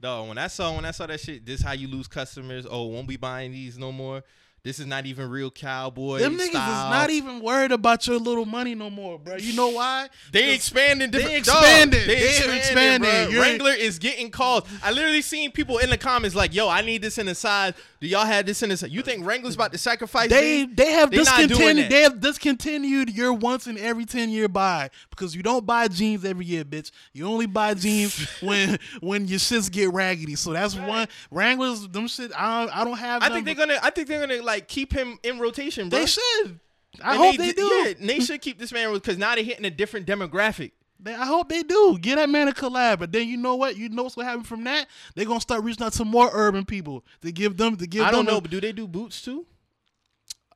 Dog, 0.01 0.28
when 0.28 0.39
I 0.39 0.49
saw 0.49 0.74
when 0.74 0.85
I 0.85 0.91
saw 0.91 1.07
that 1.07 1.20
shit, 1.20 1.45
this 1.47 1.62
how 1.62 1.72
you 1.72 1.89
lose 1.89 2.09
customers. 2.09 2.66
Oh, 2.68 2.85
won't 2.87 3.09
be 3.09 3.16
buying 3.16 3.53
these 3.53 3.78
no 3.78 3.93
more. 3.93 4.22
This 4.64 4.78
is 4.78 4.86
not 4.86 5.04
even 5.04 5.28
real 5.28 5.50
cowboy. 5.50 6.20
Them 6.20 6.38
niggas 6.38 6.48
style. 6.48 6.86
is 6.86 6.90
not 6.90 7.10
even 7.10 7.40
worried 7.40 7.70
about 7.70 8.06
your 8.06 8.16
little 8.18 8.46
money 8.46 8.74
no 8.74 8.88
more, 8.88 9.18
bro. 9.18 9.36
You 9.36 9.54
know 9.54 9.68
why? 9.68 10.08
They 10.32 10.54
expanding. 10.54 11.10
They 11.10 11.36
expanded. 11.36 12.00
Dog, 12.00 12.06
They 12.08 12.14
they 12.14 12.32
have 12.36 12.54
expanded. 12.54 13.08
expanded. 13.08 13.38
Wrangler 13.38 13.72
is 13.72 13.98
getting 13.98 14.30
calls. 14.30 14.64
I 14.82 14.90
literally 14.90 15.20
seen 15.20 15.52
people 15.52 15.76
in 15.76 15.90
the 15.90 15.98
comments 15.98 16.34
like, 16.34 16.54
"Yo, 16.54 16.66
I 16.66 16.80
need 16.80 17.02
this 17.02 17.18
in 17.18 17.26
the 17.26 17.34
size. 17.34 17.74
Do 18.00 18.06
y'all 18.06 18.24
have 18.24 18.46
this 18.46 18.62
in 18.62 18.70
the 18.70 18.76
size? 18.78 18.90
You 18.90 19.02
think 19.02 19.26
Wrangler's 19.26 19.54
about 19.54 19.72
to 19.72 19.78
sacrifice? 19.78 20.30
They 20.30 20.64
me? 20.64 20.72
they 20.74 20.92
have 20.92 21.10
They 21.10 21.18
discontinued 21.18 21.90
they 21.90 22.00
have 22.00 22.20
discontinued 22.20 23.10
your 23.10 23.34
once 23.34 23.66
in 23.66 23.76
every 23.76 24.06
ten 24.06 24.30
year 24.30 24.48
buy 24.48 24.88
because 25.10 25.36
you 25.36 25.42
don't 25.42 25.66
buy 25.66 25.88
jeans 25.88 26.24
every 26.24 26.46
year, 26.46 26.64
bitch. 26.64 26.90
You 27.12 27.26
only 27.26 27.46
buy 27.46 27.74
jeans 27.74 28.18
when 28.40 28.78
when 29.00 29.26
your 29.28 29.38
shits 29.38 29.70
get 29.70 29.92
raggedy. 29.92 30.36
So 30.36 30.54
that's 30.54 30.74
one 30.74 31.06
Wranglers. 31.30 31.86
Them 31.88 32.08
shit. 32.08 32.32
I 32.34 32.64
don't, 32.64 32.76
I 32.78 32.84
don't 32.84 32.96
have. 32.98 33.22
I 33.22 33.28
think 33.28 33.44
they're 33.44 33.54
gonna. 33.54 33.78
I 33.82 33.90
think 33.90 34.08
they're 34.08 34.26
gonna 34.26 34.42
like 34.42 34.53
keep 34.61 34.92
him 34.92 35.18
in 35.22 35.38
rotation, 35.38 35.88
bro. 35.88 35.98
They 36.00 36.07
should. 36.07 36.61
I 37.02 37.11
And 37.14 37.18
hope 37.18 37.36
they, 37.36 37.52
do. 37.52 37.62
Yeah, 37.64 37.92
they 38.00 38.20
should 38.20 38.40
keep 38.40 38.59
this 38.59 38.72
man 38.72 38.92
because 38.92 39.18
now 39.18 39.34
they're 39.34 39.42
hitting 39.44 39.64
a 39.64 39.70
different 39.70 40.07
demographic. 40.07 40.72
They- 41.00 41.14
I 41.14 41.26
hope 41.26 41.48
they 41.48 41.62
do. 41.64 41.98
Get 42.00 42.16
that 42.16 42.28
man 42.30 42.46
a 42.48 42.52
collab. 42.52 43.00
But 43.00 43.11
then 43.12 43.28
you 43.28 43.36
know 43.36 43.57
what? 43.57 43.76
You 43.76 43.88
know 43.88 44.05
what's 44.05 44.14
gonna 44.14 44.28
happen 44.28 44.44
from 44.44 44.64
that? 44.64 44.86
They're 45.14 45.26
gonna 45.26 45.40
start 45.40 45.64
reaching 45.64 45.84
out 45.84 45.92
to 45.94 46.05
more 46.05 46.30
urban 46.32 46.64
people 46.64 47.05
to 47.22 47.32
give 47.32 47.57
them 47.57 47.76
to 47.76 47.86
give 47.86 48.02
I 48.05 48.11
don't 48.12 48.26
know, 48.26 48.36
a- 48.36 48.40
but 48.40 48.50
do 48.50 48.61
they 48.61 48.72
do 48.72 48.86
boots 48.86 49.20
too? 49.22 49.44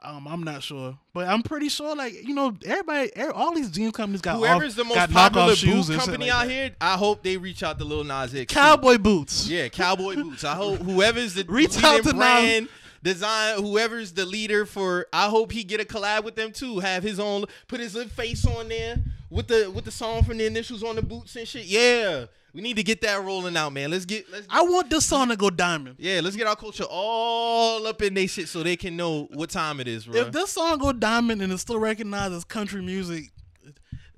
um, 0.01 0.29
I'm 0.29 0.45
not 0.45 0.63
sure, 0.63 0.97
but 1.13 1.27
I'm 1.27 1.43
pretty 1.43 1.69
sure. 1.69 1.97
Like 1.97 2.15
you 2.27 2.33
know, 2.33 2.57
everybody, 2.65 3.11
er- 3.19 3.33
all 3.33 3.53
these 3.53 3.69
jeans 3.69 3.93
companies 3.93 4.21
got 4.21 4.37
Whoever's 4.37 4.79
off, 4.79 4.89
the 4.89 4.95
most 4.95 5.11
popular 5.13 5.53
knockoff 5.53 5.57
shoes 5.57 5.89
boot 5.89 5.99
company 5.99 6.27
like 6.27 6.35
out 6.35 6.47
that. 6.47 6.53
here, 6.53 6.71
I 6.81 6.97
hope 6.97 7.25
they 7.25 7.37
reach 7.37 7.65
out 7.65 7.79
to 7.81 7.85
Lil 7.85 8.05
Nas 8.05 8.33
X. 8.33 8.55
Cowboy 8.55 8.99
boots. 8.99 9.49
Yeah, 9.49 9.69
cowboy 9.69 10.15
boots. 10.15 10.45
I 10.45 10.55
hope 10.55 10.79
whoever's 10.83 11.35
the 11.35 11.45
Reach 11.49 11.83
out 11.83 12.05
to 12.05 12.13
Nas. 12.13 12.69
Design, 13.03 13.59
whoever's 13.63 14.13
the 14.13 14.27
leader 14.27 14.67
for. 14.67 15.07
I 15.13 15.29
hope 15.29 15.53
he 15.53 15.65
get 15.65 15.81
a 15.81 15.85
collab 15.85 16.25
with 16.25 16.37
them 16.37 16.53
too. 16.53 16.79
Have 16.81 17.03
his 17.03 17.19
own, 17.21 17.45
put 17.67 17.81
his 17.81 17.95
little 17.95 18.11
face 18.11 18.47
on 18.47 18.69
there 18.69 18.97
with 19.31 19.49
the 19.49 19.71
with 19.71 19.85
the 19.85 19.91
song 19.91 20.23
from 20.23 20.39
the 20.39 20.47
initials 20.47 20.83
on 20.83 20.97
the 20.97 21.03
boots 21.03 21.37
and 21.37 21.47
shit. 21.47 21.65
Yeah, 21.67 22.27
we 22.53 22.61
need 22.63 22.77
to 22.77 22.83
get 22.83 23.01
that 23.03 23.23
rolling 23.25 23.57
out, 23.57 23.73
man. 23.73 23.91
Let's 23.91 24.05
get 24.05 24.31
let's. 24.33 24.47
I 24.51 24.63
want 24.63 24.91
this 24.91 25.05
song 25.07 25.29
to 25.29 25.37
go 25.37 25.51
diamond. 25.51 25.97
yeah, 25.99 26.21
let's 26.23 26.37
get 26.37 26.47
our 26.47 26.57
culture 26.57 26.85
all 26.89 27.87
up 27.87 28.01
in 28.03 28.15
they 28.15 28.27
shit 28.27 28.49
so 28.49 28.63
they 28.63 28.77
can 28.77 28.97
know 28.97 29.29
what 29.35 29.51
time 29.51 29.81
it 29.81 29.89
is, 29.89 30.07
bro. 30.07 30.21
If 30.21 30.33
this 30.33 30.53
song 30.53 30.79
go 30.79 30.93
diamond 30.93 31.43
and 31.43 31.53
it's 31.53 31.63
still 31.63 31.79
recognized 31.79 32.35
as 32.35 32.45
country 32.45 32.83
music, 32.83 33.31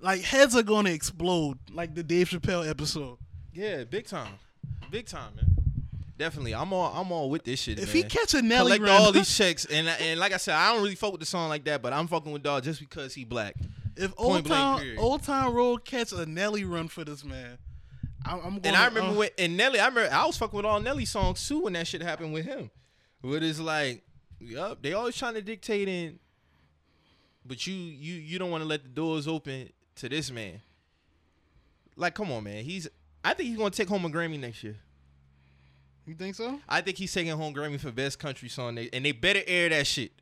like 0.00 0.22
heads 0.22 0.54
are 0.56 0.62
gonna 0.62 0.90
explode, 0.90 1.58
like 1.72 1.94
the 1.94 2.02
Dave 2.02 2.28
Chappelle 2.30 2.68
episode. 2.68 3.18
yeah, 3.52 3.84
big 3.84 4.06
time, 4.06 4.32
big 4.90 5.06
time, 5.06 5.34
man. 5.36 5.56
Definitely, 6.20 6.54
I'm 6.54 6.70
all 6.74 6.92
I'm 6.94 7.10
all 7.12 7.30
with 7.30 7.44
this 7.44 7.62
shit. 7.62 7.78
If 7.78 7.86
man. 7.86 7.96
he 7.96 8.02
catch 8.02 8.34
a 8.34 8.42
Nelly 8.42 8.76
collect 8.76 8.82
run, 8.82 9.00
all 9.00 9.10
these 9.10 9.34
checks, 9.34 9.64
and 9.64 9.88
and 9.88 10.20
like 10.20 10.34
I 10.34 10.36
said, 10.36 10.54
I 10.54 10.70
don't 10.70 10.82
really 10.82 10.94
fuck 10.94 11.12
with 11.12 11.20
the 11.20 11.26
song 11.26 11.48
like 11.48 11.64
that, 11.64 11.80
but 11.80 11.94
I'm 11.94 12.08
fucking 12.08 12.30
with 12.30 12.42
dog 12.42 12.62
just 12.62 12.78
because 12.78 13.14
he 13.14 13.24
black. 13.24 13.54
if 13.96 14.14
point 14.14 14.36
Old 14.36 14.46
Town. 14.46 14.96
Old 14.98 15.22
Town 15.22 15.54
Road 15.54 15.86
catch 15.86 16.12
a 16.12 16.26
Nelly 16.26 16.64
run 16.64 16.88
for 16.88 17.04
this 17.04 17.24
man, 17.24 17.56
I'm, 18.26 18.34
I'm 18.34 18.40
going. 18.42 18.66
And 18.66 18.76
I 18.76 18.84
remember 18.84 19.12
uh, 19.12 19.14
when 19.14 19.28
and 19.38 19.56
Nelly, 19.56 19.80
I 19.80 19.88
remember 19.88 20.14
I 20.14 20.26
was 20.26 20.36
fucking 20.36 20.58
with 20.58 20.66
all 20.66 20.78
Nelly 20.78 21.06
songs 21.06 21.48
too 21.48 21.60
when 21.60 21.72
that 21.72 21.86
shit 21.86 22.02
happened 22.02 22.34
with 22.34 22.44
him. 22.44 22.70
Where 23.22 23.42
it's 23.42 23.58
like, 23.58 24.02
yup, 24.40 24.82
they 24.82 24.92
always 24.92 25.16
trying 25.16 25.36
to 25.36 25.42
dictate 25.42 25.88
in, 25.88 26.18
but 27.46 27.66
you 27.66 27.72
you 27.72 28.12
you 28.16 28.38
don't 28.38 28.50
want 28.50 28.62
to 28.62 28.68
let 28.68 28.82
the 28.82 28.90
doors 28.90 29.26
open 29.26 29.70
to 29.96 30.10
this 30.10 30.30
man. 30.30 30.60
Like, 31.96 32.14
come 32.14 32.30
on, 32.30 32.44
man. 32.44 32.62
He's 32.62 32.88
I 33.24 33.32
think 33.32 33.48
he's 33.48 33.56
gonna 33.56 33.70
take 33.70 33.88
home 33.88 34.04
a 34.04 34.10
Grammy 34.10 34.38
next 34.38 34.62
year. 34.62 34.76
You 36.06 36.14
think 36.14 36.34
so? 36.34 36.58
I 36.68 36.80
think 36.80 36.96
he's 36.96 37.12
taking 37.12 37.32
home 37.32 37.54
Grammy 37.54 37.78
for 37.78 37.92
best 37.92 38.18
country 38.18 38.48
song, 38.48 38.78
and 38.78 39.04
they 39.04 39.12
better 39.12 39.42
air 39.46 39.68
that 39.68 39.86
shit. 39.86 40.12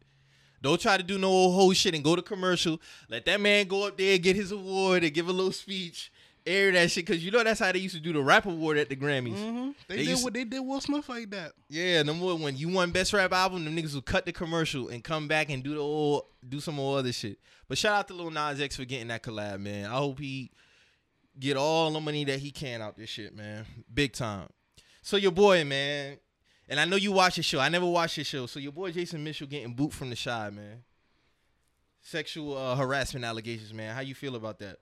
Don't 0.60 0.80
try 0.80 0.96
to 0.96 1.02
do 1.02 1.18
no 1.18 1.28
old 1.28 1.54
whole 1.54 1.72
shit 1.72 1.94
and 1.94 2.02
go 2.02 2.16
to 2.16 2.22
commercial. 2.22 2.80
Let 3.08 3.24
that 3.26 3.40
man 3.40 3.66
go 3.68 3.86
up 3.86 3.96
there, 3.96 4.18
get 4.18 4.34
his 4.36 4.50
award, 4.52 5.04
and 5.04 5.14
give 5.14 5.28
a 5.28 5.32
little 5.32 5.52
speech. 5.52 6.12
Air 6.46 6.72
that 6.72 6.90
shit, 6.90 7.06
cause 7.06 7.18
you 7.18 7.30
know 7.30 7.44
that's 7.44 7.60
how 7.60 7.70
they 7.70 7.78
used 7.78 7.94
to 7.94 8.00
do 8.00 8.12
the 8.12 8.22
rap 8.22 8.46
award 8.46 8.78
at 8.78 8.88
the 8.88 8.96
Grammys. 8.96 9.34
Mm-hmm. 9.36 9.70
They, 9.86 9.96
They 9.96 10.02
did 10.04 10.08
used- 10.08 10.24
what 10.24 10.32
they 10.32 10.44
did 10.44 10.60
Will 10.60 10.80
Smith 10.80 11.06
like 11.08 11.28
that. 11.30 11.52
Yeah, 11.68 12.02
no 12.02 12.14
more 12.14 12.36
when 12.36 12.56
you 12.56 12.70
won 12.70 12.90
best 12.90 13.12
rap 13.12 13.32
album, 13.32 13.66
the 13.66 13.70
niggas 13.70 13.92
will 13.94 14.00
cut 14.00 14.24
the 14.24 14.32
commercial 14.32 14.88
and 14.88 15.04
come 15.04 15.28
back 15.28 15.50
and 15.50 15.62
do 15.62 15.74
the 15.74 15.80
old, 15.80 16.22
do 16.48 16.58
some 16.58 16.76
more 16.76 16.98
other 16.98 17.12
shit. 17.12 17.38
But 17.68 17.76
shout 17.76 17.92
out 17.94 18.08
to 18.08 18.14
Lil 18.14 18.30
Nas 18.30 18.60
X 18.62 18.76
for 18.76 18.86
getting 18.86 19.08
that 19.08 19.22
collab, 19.22 19.60
man. 19.60 19.86
I 19.90 19.96
hope 19.96 20.18
he 20.20 20.50
get 21.38 21.58
all 21.58 21.90
the 21.92 22.00
money 22.00 22.24
that 22.24 22.38
he 22.38 22.50
can 22.50 22.80
out 22.80 22.96
this 22.96 23.10
shit, 23.10 23.36
man. 23.36 23.66
Big 23.92 24.14
time. 24.14 24.48
So 25.08 25.16
your 25.16 25.32
boy, 25.32 25.64
man, 25.64 26.18
and 26.68 26.78
I 26.78 26.84
know 26.84 26.96
you 26.96 27.12
watch 27.12 27.36
his 27.36 27.46
show. 27.46 27.60
I 27.60 27.70
never 27.70 27.86
watched 27.86 28.16
his 28.16 28.26
show. 28.26 28.44
So 28.44 28.60
your 28.60 28.72
boy 28.72 28.92
Jason 28.92 29.24
Mitchell 29.24 29.46
getting 29.46 29.72
boot 29.72 29.90
from 29.90 30.10
the 30.10 30.16
Chi, 30.16 30.50
man. 30.50 30.82
Sexual 32.02 32.54
uh, 32.54 32.76
harassment 32.76 33.24
allegations, 33.24 33.72
man. 33.72 33.94
How 33.94 34.02
you 34.02 34.14
feel 34.14 34.36
about 34.36 34.58
that? 34.58 34.76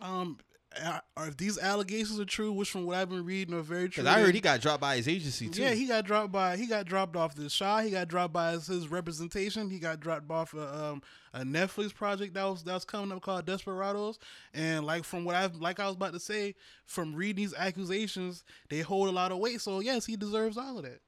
Um, 0.00 0.38
are, 0.84 1.02
are 1.16 1.30
these 1.30 1.58
allegations 1.58 2.20
are 2.20 2.24
true? 2.24 2.52
Which 2.52 2.70
from 2.70 2.84
what 2.84 2.96
I've 2.96 3.08
been 3.08 3.24
reading 3.24 3.54
are 3.54 3.62
very 3.62 3.88
true. 3.88 4.02
Because 4.02 4.16
I 4.16 4.20
heard 4.20 4.34
he 4.34 4.40
got 4.40 4.60
dropped 4.60 4.80
by 4.80 4.96
his 4.96 5.08
agency 5.08 5.48
too. 5.48 5.62
Yeah, 5.62 5.70
he 5.70 5.86
got 5.86 6.04
dropped 6.04 6.30
by 6.30 6.56
he 6.56 6.66
got 6.66 6.86
dropped 6.86 7.16
off 7.16 7.34
the 7.34 7.48
Shaw. 7.48 7.80
He 7.80 7.90
got 7.90 8.08
dropped 8.08 8.32
by 8.32 8.52
his, 8.52 8.66
his 8.66 8.88
representation. 8.88 9.70
He 9.70 9.78
got 9.78 10.00
dropped 10.00 10.30
off 10.30 10.54
a, 10.54 10.84
um, 10.84 11.02
a 11.32 11.40
Netflix 11.40 11.94
project 11.94 12.34
that 12.34 12.44
was 12.44 12.64
that 12.64 12.74
was 12.74 12.84
coming 12.84 13.12
up 13.12 13.22
called 13.22 13.46
Desperados. 13.46 14.18
And 14.52 14.84
like 14.84 15.04
from 15.04 15.24
what 15.24 15.36
I've 15.36 15.56
like 15.56 15.80
I 15.80 15.86
was 15.86 15.96
about 15.96 16.12
to 16.12 16.20
say, 16.20 16.54
from 16.84 17.14
reading 17.14 17.36
these 17.36 17.54
accusations, 17.54 18.44
they 18.68 18.80
hold 18.80 19.08
a 19.08 19.12
lot 19.12 19.32
of 19.32 19.38
weight. 19.38 19.60
So 19.60 19.80
yes, 19.80 20.04
he 20.04 20.16
deserves 20.16 20.58
all 20.58 20.78
of 20.78 20.84
that. 20.84 21.00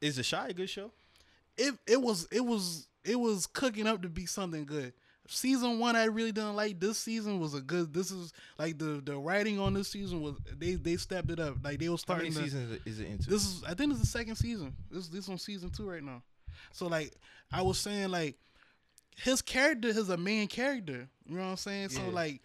Is 0.00 0.16
the 0.16 0.24
Chi 0.24 0.48
a 0.48 0.52
good 0.54 0.70
show? 0.70 0.92
It 1.58 1.74
it 1.86 2.00
was 2.00 2.26
it 2.32 2.44
was 2.44 2.88
it 3.04 3.20
was 3.20 3.46
cooking 3.46 3.86
up 3.86 4.02
to 4.02 4.08
be 4.08 4.24
something 4.24 4.64
good. 4.64 4.94
Season 5.32 5.78
one 5.78 5.94
I 5.94 6.06
really 6.06 6.32
didn't 6.32 6.56
like. 6.56 6.80
This 6.80 6.98
season 6.98 7.38
was 7.38 7.54
a 7.54 7.60
good. 7.60 7.94
This 7.94 8.10
is 8.10 8.32
like 8.58 8.78
the 8.78 9.00
the 9.04 9.16
writing 9.16 9.60
on 9.60 9.74
this 9.74 9.86
season 9.86 10.20
was 10.20 10.34
they 10.58 10.74
they 10.74 10.96
stepped 10.96 11.30
it 11.30 11.38
up. 11.38 11.54
Like 11.62 11.78
they 11.78 11.88
were 11.88 11.96
How 12.06 12.16
many 12.16 12.32
starting 12.32 12.32
to, 12.32 12.38
seasons 12.42 12.80
is 12.84 12.98
it 12.98 13.06
into? 13.06 13.30
This 13.30 13.44
is 13.44 13.62
I 13.62 13.74
think 13.74 13.92
it's 13.92 14.00
the 14.00 14.08
second 14.08 14.34
season. 14.34 14.74
This 14.90 15.06
this 15.06 15.28
on 15.28 15.38
season 15.38 15.70
two 15.70 15.88
right 15.88 16.02
now. 16.02 16.22
So 16.72 16.88
like 16.88 17.14
I 17.52 17.62
was 17.62 17.78
saying 17.78 18.08
like 18.08 18.38
his 19.16 19.40
character 19.40 19.86
is 19.86 20.08
a 20.08 20.16
main 20.16 20.48
character. 20.48 21.08
You 21.26 21.36
know 21.36 21.42
what 21.42 21.50
I'm 21.50 21.56
saying? 21.56 21.90
So 21.90 22.08
like 22.08 22.40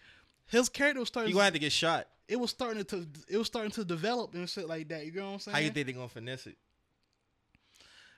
his 0.46 0.68
character 0.68 1.00
was 1.00 1.08
starting 1.08 1.32
gonna 1.32 1.44
have 1.44 1.54
to 1.54 1.58
get 1.58 1.72
shot. 1.72 2.06
it 2.28 2.38
was 2.38 2.50
starting 2.50 2.84
to 2.84 3.04
it 3.28 3.36
was 3.36 3.48
starting 3.48 3.72
to 3.72 3.84
develop 3.84 4.32
and 4.34 4.48
shit 4.48 4.68
like 4.68 4.88
that. 4.90 5.06
You 5.06 5.12
know 5.12 5.26
what 5.26 5.32
I'm 5.32 5.38
saying? 5.40 5.54
How 5.56 5.60
you 5.60 5.70
think 5.70 5.88
they 5.88 5.92
gonna 5.92 6.08
finesse 6.08 6.46
it? 6.46 6.56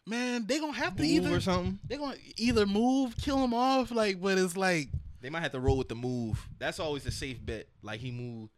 Man, 0.08 0.46
they 0.46 0.58
gonna 0.58 0.72
have 0.72 0.96
to 0.96 1.02
Move 1.02 1.10
either 1.10 1.34
or 1.36 1.40
something? 1.40 1.78
they 1.86 1.96
gonna 1.96 2.16
either 2.36 2.66
move, 2.66 3.16
kill 3.16 3.42
him 3.42 3.54
off, 3.54 3.90
like 3.90 4.20
but 4.20 4.38
it's 4.38 4.56
like 4.56 4.88
They 5.20 5.30
might 5.30 5.40
have 5.40 5.52
to 5.52 5.60
roll 5.60 5.76
with 5.78 5.88
the 5.88 5.94
move. 5.94 6.48
That's 6.58 6.80
always 6.80 7.04
a 7.06 7.10
safe 7.10 7.44
bet. 7.44 7.68
Like 7.82 8.00
he 8.00 8.10
moved 8.10 8.50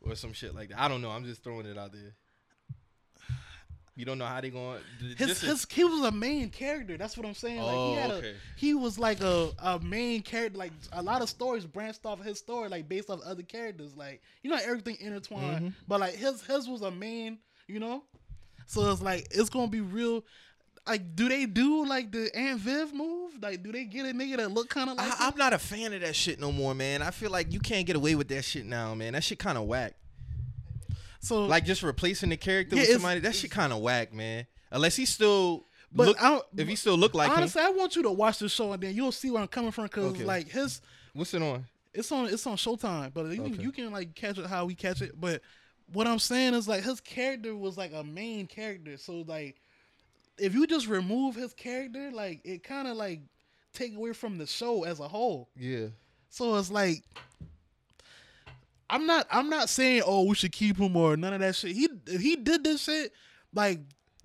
or 0.00 0.14
some 0.14 0.32
shit 0.32 0.54
like 0.54 0.68
that. 0.68 0.80
I 0.80 0.88
don't 0.88 1.00
know. 1.02 1.10
I'm 1.10 1.24
just 1.24 1.42
throwing 1.42 1.66
it 1.66 1.78
out 1.78 1.92
there. 1.92 2.14
You 3.96 4.04
don't 4.04 4.18
know 4.18 4.26
how 4.26 4.40
they 4.40 4.50
going. 4.50 4.80
His, 5.16 5.40
his 5.40 5.66
he 5.70 5.84
was 5.84 6.02
a 6.02 6.10
main 6.10 6.50
character. 6.50 6.96
That's 6.96 7.16
what 7.16 7.24
I'm 7.26 7.34
saying. 7.34 7.62
Like 7.62 7.76
he 7.76 7.94
had 7.94 8.10
Oh, 8.10 8.14
okay. 8.14 8.30
a 8.30 8.34
he 8.56 8.74
was 8.74 8.98
like 8.98 9.20
a, 9.22 9.50
a 9.62 9.78
main 9.78 10.22
character. 10.22 10.58
Like 10.58 10.72
a 10.92 11.00
lot 11.00 11.22
of 11.22 11.28
stories 11.28 11.64
branched 11.64 12.04
off 12.04 12.20
his 12.20 12.38
story, 12.38 12.68
like 12.68 12.88
based 12.88 13.08
off 13.08 13.20
other 13.24 13.44
characters. 13.44 13.96
Like 13.96 14.20
you 14.42 14.50
know 14.50 14.58
everything 14.60 14.96
intertwined. 14.98 15.56
Mm-hmm. 15.56 15.68
But 15.86 16.00
like 16.00 16.14
his 16.14 16.44
his 16.44 16.68
was 16.68 16.82
a 16.82 16.90
main. 16.90 17.38
You 17.68 17.78
know, 17.78 18.02
so 18.66 18.90
it's 18.90 19.00
like 19.00 19.28
it's 19.30 19.48
gonna 19.48 19.68
be 19.68 19.80
real. 19.80 20.24
Like, 20.86 21.16
do 21.16 21.28
they 21.30 21.46
do 21.46 21.86
like 21.86 22.12
the 22.12 22.30
Aunt 22.36 22.60
Viv 22.60 22.92
move? 22.92 23.32
Like, 23.40 23.62
do 23.62 23.72
they 23.72 23.84
get 23.84 24.04
a 24.04 24.10
nigga 24.10 24.36
that 24.36 24.50
look 24.50 24.68
kind 24.68 24.90
of 24.90 24.96
like? 24.96 25.18
I, 25.20 25.28
I'm 25.28 25.36
not 25.38 25.52
a 25.54 25.58
fan 25.58 25.92
of 25.94 26.02
that 26.02 26.14
shit 26.14 26.38
no 26.38 26.52
more, 26.52 26.74
man. 26.74 27.00
I 27.00 27.10
feel 27.10 27.30
like 27.30 27.52
you 27.52 27.60
can't 27.60 27.86
get 27.86 27.96
away 27.96 28.14
with 28.14 28.28
that 28.28 28.42
shit 28.44 28.66
now, 28.66 28.94
man. 28.94 29.14
That 29.14 29.24
shit 29.24 29.38
kind 29.38 29.56
of 29.56 29.64
whack. 29.64 29.94
so 31.20 31.46
Like 31.46 31.64
just 31.64 31.82
replacing 31.82 32.28
the 32.30 32.36
character 32.36 32.76
Yeah, 32.76 32.82
with 32.82 32.90
somebody, 32.92 33.20
that 33.20 33.34
shit 33.34 33.50
kind 33.50 33.72
of 33.72 33.80
whack, 33.80 34.12
man. 34.12 34.46
Unless 34.70 34.96
he 34.96 35.06
still 35.06 35.64
But 35.92 36.08
look, 36.08 36.22
I 36.22 36.30
don't- 36.30 36.44
if 36.56 36.68
he 36.68 36.76
still 36.76 36.96
look 36.98 37.14
like 37.14 37.30
him. 37.30 37.36
honestly, 37.38 37.62
I 37.62 37.70
want 37.70 37.96
you 37.96 38.02
to 38.02 38.10
watch 38.10 38.38
the 38.38 38.48
show 38.48 38.72
and 38.72 38.82
then 38.82 38.94
you'll 38.94 39.12
see 39.12 39.30
where 39.30 39.40
I'm 39.42 39.48
coming 39.48 39.70
from. 39.70 39.88
Cause 39.88 40.04
Okay. 40.04 40.24
like 40.24 40.48
his 40.48 40.80
What's 41.14 41.32
it 41.32 41.42
on? 41.42 41.64
it's 41.94 42.10
on 42.12 42.26
it's 42.26 42.46
on 42.46 42.56
Showtime, 42.56 43.14
but 43.14 43.26
you, 43.26 43.42
Okay. 43.42 43.62
you 43.62 43.72
can 43.72 43.90
like 43.92 44.14
catch 44.14 44.36
it 44.38 44.46
how 44.46 44.66
we 44.66 44.74
catch 44.74 45.00
it. 45.00 45.18
But 45.18 45.40
what 45.92 46.06
I'm 46.06 46.18
saying 46.18 46.54
is 46.54 46.66
like 46.68 46.82
his 46.84 47.00
character 47.00 47.56
was 47.56 47.78
like 47.78 47.92
a 47.94 48.02
main 48.04 48.46
character, 48.48 48.96
so 48.98 49.24
like 49.26 49.56
if 50.38 50.54
you 50.54 50.66
just 50.66 50.88
remove 50.88 51.36
his 51.36 51.52
character, 51.54 52.10
like 52.12 52.40
it 52.44 52.62
kind 52.62 52.88
of 52.88 52.96
like 52.96 53.20
take 53.72 53.94
away 53.94 54.12
from 54.12 54.38
the 54.38 54.46
show 54.46 54.84
as 54.84 55.00
a 55.00 55.08
whole. 55.08 55.48
Yeah. 55.56 55.88
So 56.30 56.56
it's 56.56 56.70
like 56.70 57.04
I'm 58.90 59.06
not 59.06 59.26
I'm 59.30 59.48
not 59.48 59.68
saying 59.68 60.02
oh 60.06 60.24
we 60.24 60.34
should 60.34 60.52
keep 60.52 60.78
him 60.78 60.96
or 60.96 61.16
none 61.16 61.32
of 61.32 61.40
that 61.40 61.54
shit. 61.54 61.72
He 61.72 61.88
he 62.18 62.36
did 62.36 62.64
this 62.64 62.84
shit 62.84 63.12
like 63.54 63.80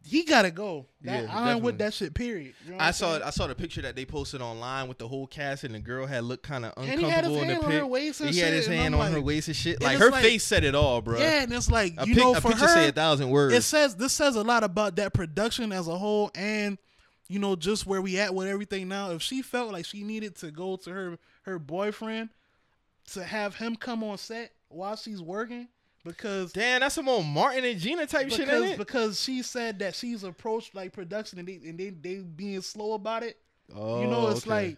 he 0.10 0.24
gotta 0.24 0.52
go. 0.52 0.86
That, 1.02 1.24
Yeah, 1.24 1.30
I'm 1.32 1.62
with 1.62 1.78
that 1.78 1.94
shit. 1.94 2.14
Period. 2.14 2.54
You 2.66 2.72
know 2.72 2.78
I 2.80 2.92
saw 2.92 3.12
saying? 3.12 3.24
I 3.24 3.30
saw 3.30 3.48
the 3.48 3.56
picture 3.56 3.82
that 3.84 3.96
they 3.96 4.06
posted 4.06 4.42
online 4.42 4.88
with 4.88 4.98
the 4.98 5.08
whole 5.08 5.28
cast 5.28 5.64
and 5.64 5.76
the 5.76 5.80
girl 5.80 6.06
had 6.08 6.24
looked 6.24 6.44
kind 6.44 6.66
of 6.66 6.74
And 6.78 7.00
he 7.00 7.08
had 7.10 7.24
his 7.26 7.34
uncomfortable 7.36 7.42
in 7.42 7.48
the 7.48 7.54
hand 7.54 7.64
on 7.66 7.72
her 7.72 7.80
pic. 7.82 7.90
waist 7.90 8.22
and 8.22 8.30
he 8.32 8.40
had 8.40 8.54
his 8.54 8.66
and 8.68 8.76
hand 8.76 8.96
on 8.96 9.12
her 9.12 9.22
waist 9.22 9.48
and 9.48 9.56
shit. 9.56 9.82
Like 9.82 9.94
it's 9.94 10.04
her 10.04 10.12
like- 10.12 10.24
face 10.24 10.44
said 10.44 10.64
it 10.64 10.76
all, 10.76 11.02
bro. 11.02 11.20
Yeah, 11.20 11.44
and 11.44 11.54
it's 11.54 11.70
like 11.72 11.94
a, 11.98 12.08
you 12.08 12.16
pic- 12.16 12.24
know 12.24 12.34
a 12.36 12.42
for 12.42 12.50
picture 12.50 12.68
her, 12.68 12.74
say 12.74 12.88
a 12.90 12.92
thousand 12.92 13.30
words. 13.30 13.54
it 13.54 13.62
says 13.64 13.96
this 13.96 14.14
says 14.14 14.36
a 14.36 14.44
lot 14.44 14.64
about 14.64 14.96
that 14.98 15.14
production 15.14 15.72
as 15.72 15.88
a 15.88 15.98
whole 15.98 16.32
and 16.36 16.78
you 17.28 17.38
know 17.40 17.56
just 17.56 17.86
where 17.86 18.02
we 18.02 18.18
at 18.20 18.34
with 18.34 18.48
everything 18.48 18.88
now 18.88 19.12
if 19.12 19.22
she 19.22 19.42
felt 19.42 19.72
like 19.72 19.86
she 19.86 20.04
needed 20.04 20.36
to 20.38 20.50
go 20.52 20.76
to 20.78 20.90
her 20.92 21.20
her 21.44 21.60
boyfriend 21.60 22.30
to 23.12 23.24
have 23.24 23.56
him 23.56 23.76
come 23.76 24.04
on 24.04 24.18
set 24.18 24.52
while 24.70 24.96
she's 24.96 25.22
working 25.22 25.68
because 26.06 26.52
Damn, 26.54 26.82
that's 26.82 26.96
some 26.96 27.10
old 27.10 27.26
Martin 27.26 27.66
and 27.66 27.80
Gina 27.80 28.06
type 28.08 28.30
shit, 28.30 28.40
because, 28.40 28.64
ain't 28.64 28.72
it? 28.74 28.78
because 28.78 29.20
she 29.22 29.42
said 29.42 29.80
that 29.80 29.96
she's 29.96 30.24
approached 30.24 30.74
like 30.76 30.94
production 30.94 31.40
and 31.40 31.48
they 31.48 31.56
and 31.68 31.78
they, 31.78 31.90
they 31.90 32.18
being 32.20 32.62
slow 32.62 32.94
about 32.94 33.24
it 33.24 33.38
Oh, 33.76 34.02
you 34.02 34.08
know 34.08 34.28
oh, 34.28 34.30
it's 34.32 34.42
okay. 34.48 34.50
like 34.50 34.78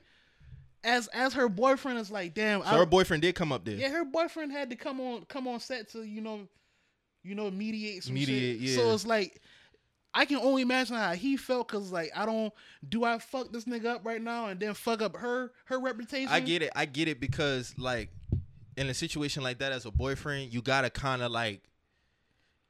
as 0.84 1.08
as 1.10 1.34
her 1.34 1.48
boyfriend 1.48 2.00
is 2.00 2.10
like 2.12 2.34
damn 2.34 2.62
so 2.62 2.68
I, 2.68 2.78
her 2.78 2.86
boyfriend 2.86 3.22
did 3.22 3.36
come 3.36 3.52
up 3.52 3.64
there. 3.64 3.76
yeah, 3.76 3.90
her 3.90 4.04
boyfriend 4.04 4.52
had 4.52 4.70
to 4.72 4.76
come 4.76 5.00
on 5.00 5.26
come 5.26 5.48
on 5.48 5.60
set 5.60 5.90
to 5.92 6.04
you 6.04 6.22
know, 6.22 6.48
you 7.24 7.36
know 7.36 7.50
mediate 7.52 8.04
some 8.04 8.16
Mediate, 8.16 8.60
shit. 8.60 8.70
yeah. 8.70 8.76
So 8.78 8.94
it's 8.94 9.06
like 9.06 9.40
I 10.14 10.26
can 10.26 10.38
only 10.40 10.64
imagine 10.64 10.98
how 10.98 11.14
he 11.14 11.38
felt 11.38 11.70
because 11.70 11.92
like 11.92 12.12
I 12.16 12.26
don't 12.26 12.52
do 12.90 13.04
I 13.06 13.20
fuck 13.20 13.54
this 13.54 13.64
nigga 13.66 13.86
up 13.86 14.06
right 14.06 14.22
now 14.22 14.48
and 14.48 14.60
then 14.60 14.74
fuck 14.74 15.02
up 15.02 15.16
her 15.16 15.52
her 15.66 15.80
reputation. 15.80 16.28
I 16.28 16.42
get 16.42 16.62
it. 16.64 16.72
I 16.76 16.86
get 16.86 17.08
it 17.08 17.22
because 17.22 17.74
like 17.78 18.10
in 18.78 18.88
a 18.88 18.94
situation 18.94 19.44
like 19.44 19.60
that 19.60 19.72
as 19.72 19.86
a 19.86 19.92
boyfriend, 19.92 20.54
you 20.54 20.62
gotta 20.62 20.90
kind 20.90 21.22
of 21.22 21.32
like 21.32 21.62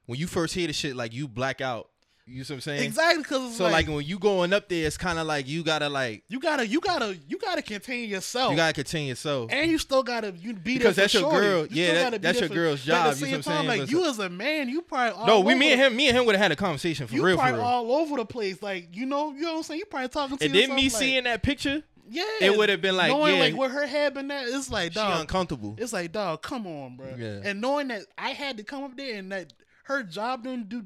when 0.06 0.18
you 0.18 0.26
first 0.26 0.54
hear 0.54 0.66
the 0.66 0.72
shit, 0.72 0.96
like 0.96 1.12
you 1.12 1.28
black 1.28 1.60
out. 1.60 1.88
You 2.24 2.44
see 2.44 2.52
what 2.52 2.58
I'm 2.58 2.60
saying? 2.60 2.82
exactly 2.84 3.24
because 3.24 3.56
So 3.56 3.64
like, 3.68 3.88
when 3.88 4.04
you 4.06 4.16
going 4.16 4.52
up 4.52 4.68
there, 4.68 4.86
it's 4.86 4.96
kind 4.96 5.18
of 5.18 5.26
like 5.26 5.48
you 5.48 5.64
gotta 5.64 5.88
like 5.88 6.22
you 6.28 6.38
gotta 6.38 6.64
you 6.64 6.80
gotta 6.80 7.18
you 7.28 7.36
gotta 7.36 7.62
contain 7.62 8.08
yourself. 8.08 8.52
you 8.52 8.56
gotta 8.56 8.72
contain 8.72 9.08
yourself. 9.08 9.50
and 9.52 9.68
you 9.68 9.76
still 9.76 10.04
gotta 10.04 10.30
you 10.40 10.54
be 10.54 10.78
Because 10.78 10.94
there 10.94 11.02
that's 11.04 11.14
for 11.14 11.18
your 11.20 11.30
shorty. 11.32 11.46
girl. 11.46 11.66
You 11.66 11.82
Yeah, 11.84 12.10
that- 12.10 12.22
that's 12.22 12.38
your 12.38 12.48
for- 12.48 12.54
girl's 12.54 12.86
but 12.86 12.94
at 12.94 13.04
job, 13.06 13.14
the 13.14 13.18
you 13.20 13.26
same 13.26 13.30
what 13.32 13.36
I'm 13.38 13.42
time, 13.42 13.66
saying? 13.66 13.80
like 13.80 13.90
you 13.90 14.06
as 14.08 14.18
a 14.20 14.28
man, 14.28 14.68
you 14.68 14.82
probably 14.82 15.18
all 15.18 15.26
no, 15.26 15.40
we 15.40 15.52
over 15.52 15.58
me 15.58 15.72
and 15.72 15.80
him, 15.80 15.96
me 15.96 16.08
and 16.08 16.16
him 16.16 16.24
would 16.26 16.36
have 16.36 16.42
had 16.42 16.52
a 16.52 16.56
conversation 16.56 17.08
for 17.08 17.14
You 17.14 17.24
real, 17.24 17.34
for 17.34 17.40
probably 17.42 17.58
real. 17.58 17.66
all 17.68 17.92
over 17.92 18.16
the 18.16 18.24
place, 18.24 18.62
like 18.62 18.94
you 18.94 19.04
know, 19.04 19.32
you 19.32 19.40
know 19.40 19.50
what 19.54 19.56
I'm 19.58 19.62
saying. 19.64 19.80
You 19.80 19.86
probably 19.86 20.08
talking 20.08 20.38
to 20.38 20.44
and 20.44 20.54
then 20.54 20.76
me 20.76 20.82
like, 20.84 20.92
seeing 20.92 21.24
that 21.24 21.42
picture, 21.42 21.82
Yeah, 22.08 22.24
It 22.40 22.56
would've 22.56 22.80
been 22.80 22.96
like, 22.96 23.10
knowing 23.10 23.34
yeah, 23.36 23.40
like 23.40 23.56
where 23.56 23.68
her 23.68 23.86
head 23.86 24.14
been 24.14 24.30
at. 24.30 24.46
It's 24.48 24.70
like 24.70 24.92
she 24.92 24.96
dog. 24.98 25.20
uncomfortable. 25.20 25.76
It's 25.78 25.92
like 25.92 26.12
dog. 26.12 26.42
Come 26.42 26.66
on, 26.66 26.96
bro. 26.96 27.14
Yeah. 27.16 27.40
And 27.44 27.60
knowing 27.60 27.88
that 27.88 28.02
I 28.18 28.30
had 28.30 28.56
to 28.58 28.64
come 28.64 28.84
up 28.84 28.96
there 28.96 29.18
and 29.18 29.30
that 29.32 29.52
her 29.84 30.02
job 30.02 30.44
didn't 30.44 30.68
do 30.68 30.84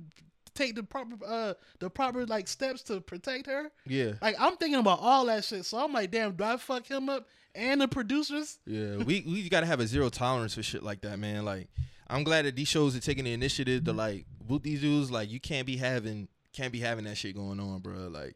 take 0.55 0.75
the 0.75 0.83
proper 0.83 1.17
uh 1.27 1.53
the 1.81 1.91
proper 1.91 2.25
like 2.27 2.49
steps 2.49 2.83
to 2.85 3.01
protect 3.01 3.47
her. 3.47 3.71
Yeah, 3.87 4.13
Like 4.23 4.37
I'm 4.39 4.57
thinking 4.57 4.79
about 4.81 5.01
all 5.01 5.27
that 5.27 5.45
shit. 5.45 5.65
So 5.65 5.79
I'm 5.79 5.93
like, 5.93 6.11
damn, 6.11 6.33
do 6.33 6.45
I 6.45 6.57
fuck 6.57 6.87
him 6.87 7.09
up 7.09 7.27
and 7.55 7.81
the 7.81 7.89
producers? 7.89 8.59
yeah. 8.67 8.97
we 8.97 9.23
we 9.27 9.49
gotta 9.49 9.67
have 9.67 9.81
a 9.81 9.87
zero 9.87 10.09
tolerance 10.09 10.55
for 10.55 10.63
shit 10.63 10.83
like 10.83 11.01
that, 11.03 11.19
man. 11.19 11.45
Like, 11.45 11.69
I'm 12.09 12.25
glad 12.25 12.45
that 12.47 12.57
these 12.57 12.69
shows 12.69 12.97
are 12.97 13.01
taking 13.01 13.25
the 13.25 13.33
initiative 13.33 13.85
to 13.85 13.93
like 13.93 14.27
boot 14.47 14.63
these 14.63 14.81
dudes. 14.81 15.11
Like, 15.11 15.31
you 15.31 15.41
can't 15.41 15.67
be 15.67 15.77
having 15.77 16.29
can't 16.53 16.73
be 16.73 16.81
having 16.81 17.05
that 17.05 17.17
shit 17.19 17.35
going 17.37 17.61
on, 17.61 17.81
bro. 17.81 18.09
Like, 18.09 18.35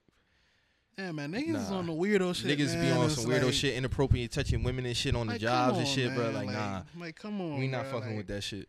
Yeah, 0.98 1.12
man, 1.12 1.32
niggas 1.32 1.56
is 1.56 1.70
Nah. 1.70 1.78
on 1.78 1.86
the 1.86 1.92
weirdo 1.92 2.34
shit. 2.34 2.58
niggas 2.58 2.72
be 2.74 2.80
man. 2.80 2.96
on 2.98 3.06
It's 3.06 3.14
some 3.14 3.24
weirdo 3.30 3.44
like- 3.44 3.54
shit, 3.54 3.74
inappropriate 3.74 4.30
touching 4.32 4.62
women 4.62 4.84
and 4.86 4.96
shit 4.96 5.14
on 5.16 5.28
the 5.28 5.38
jobs 5.38 5.70
come 5.72 5.78
and 5.80 5.88
on, 5.88 5.94
shit, 5.94 6.14
bro. 6.14 6.24
man. 6.24 6.34
Like, 6.34 6.46
nah, 6.50 6.82
Like, 6.98 7.16
come 7.16 7.40
on. 7.40 7.58
we 7.58 7.66
not 7.68 7.84
bro. 7.90 7.92
fucking 8.00 8.08
Like, 8.10 8.16
with 8.18 8.26
that 8.28 8.42
shit 8.42 8.68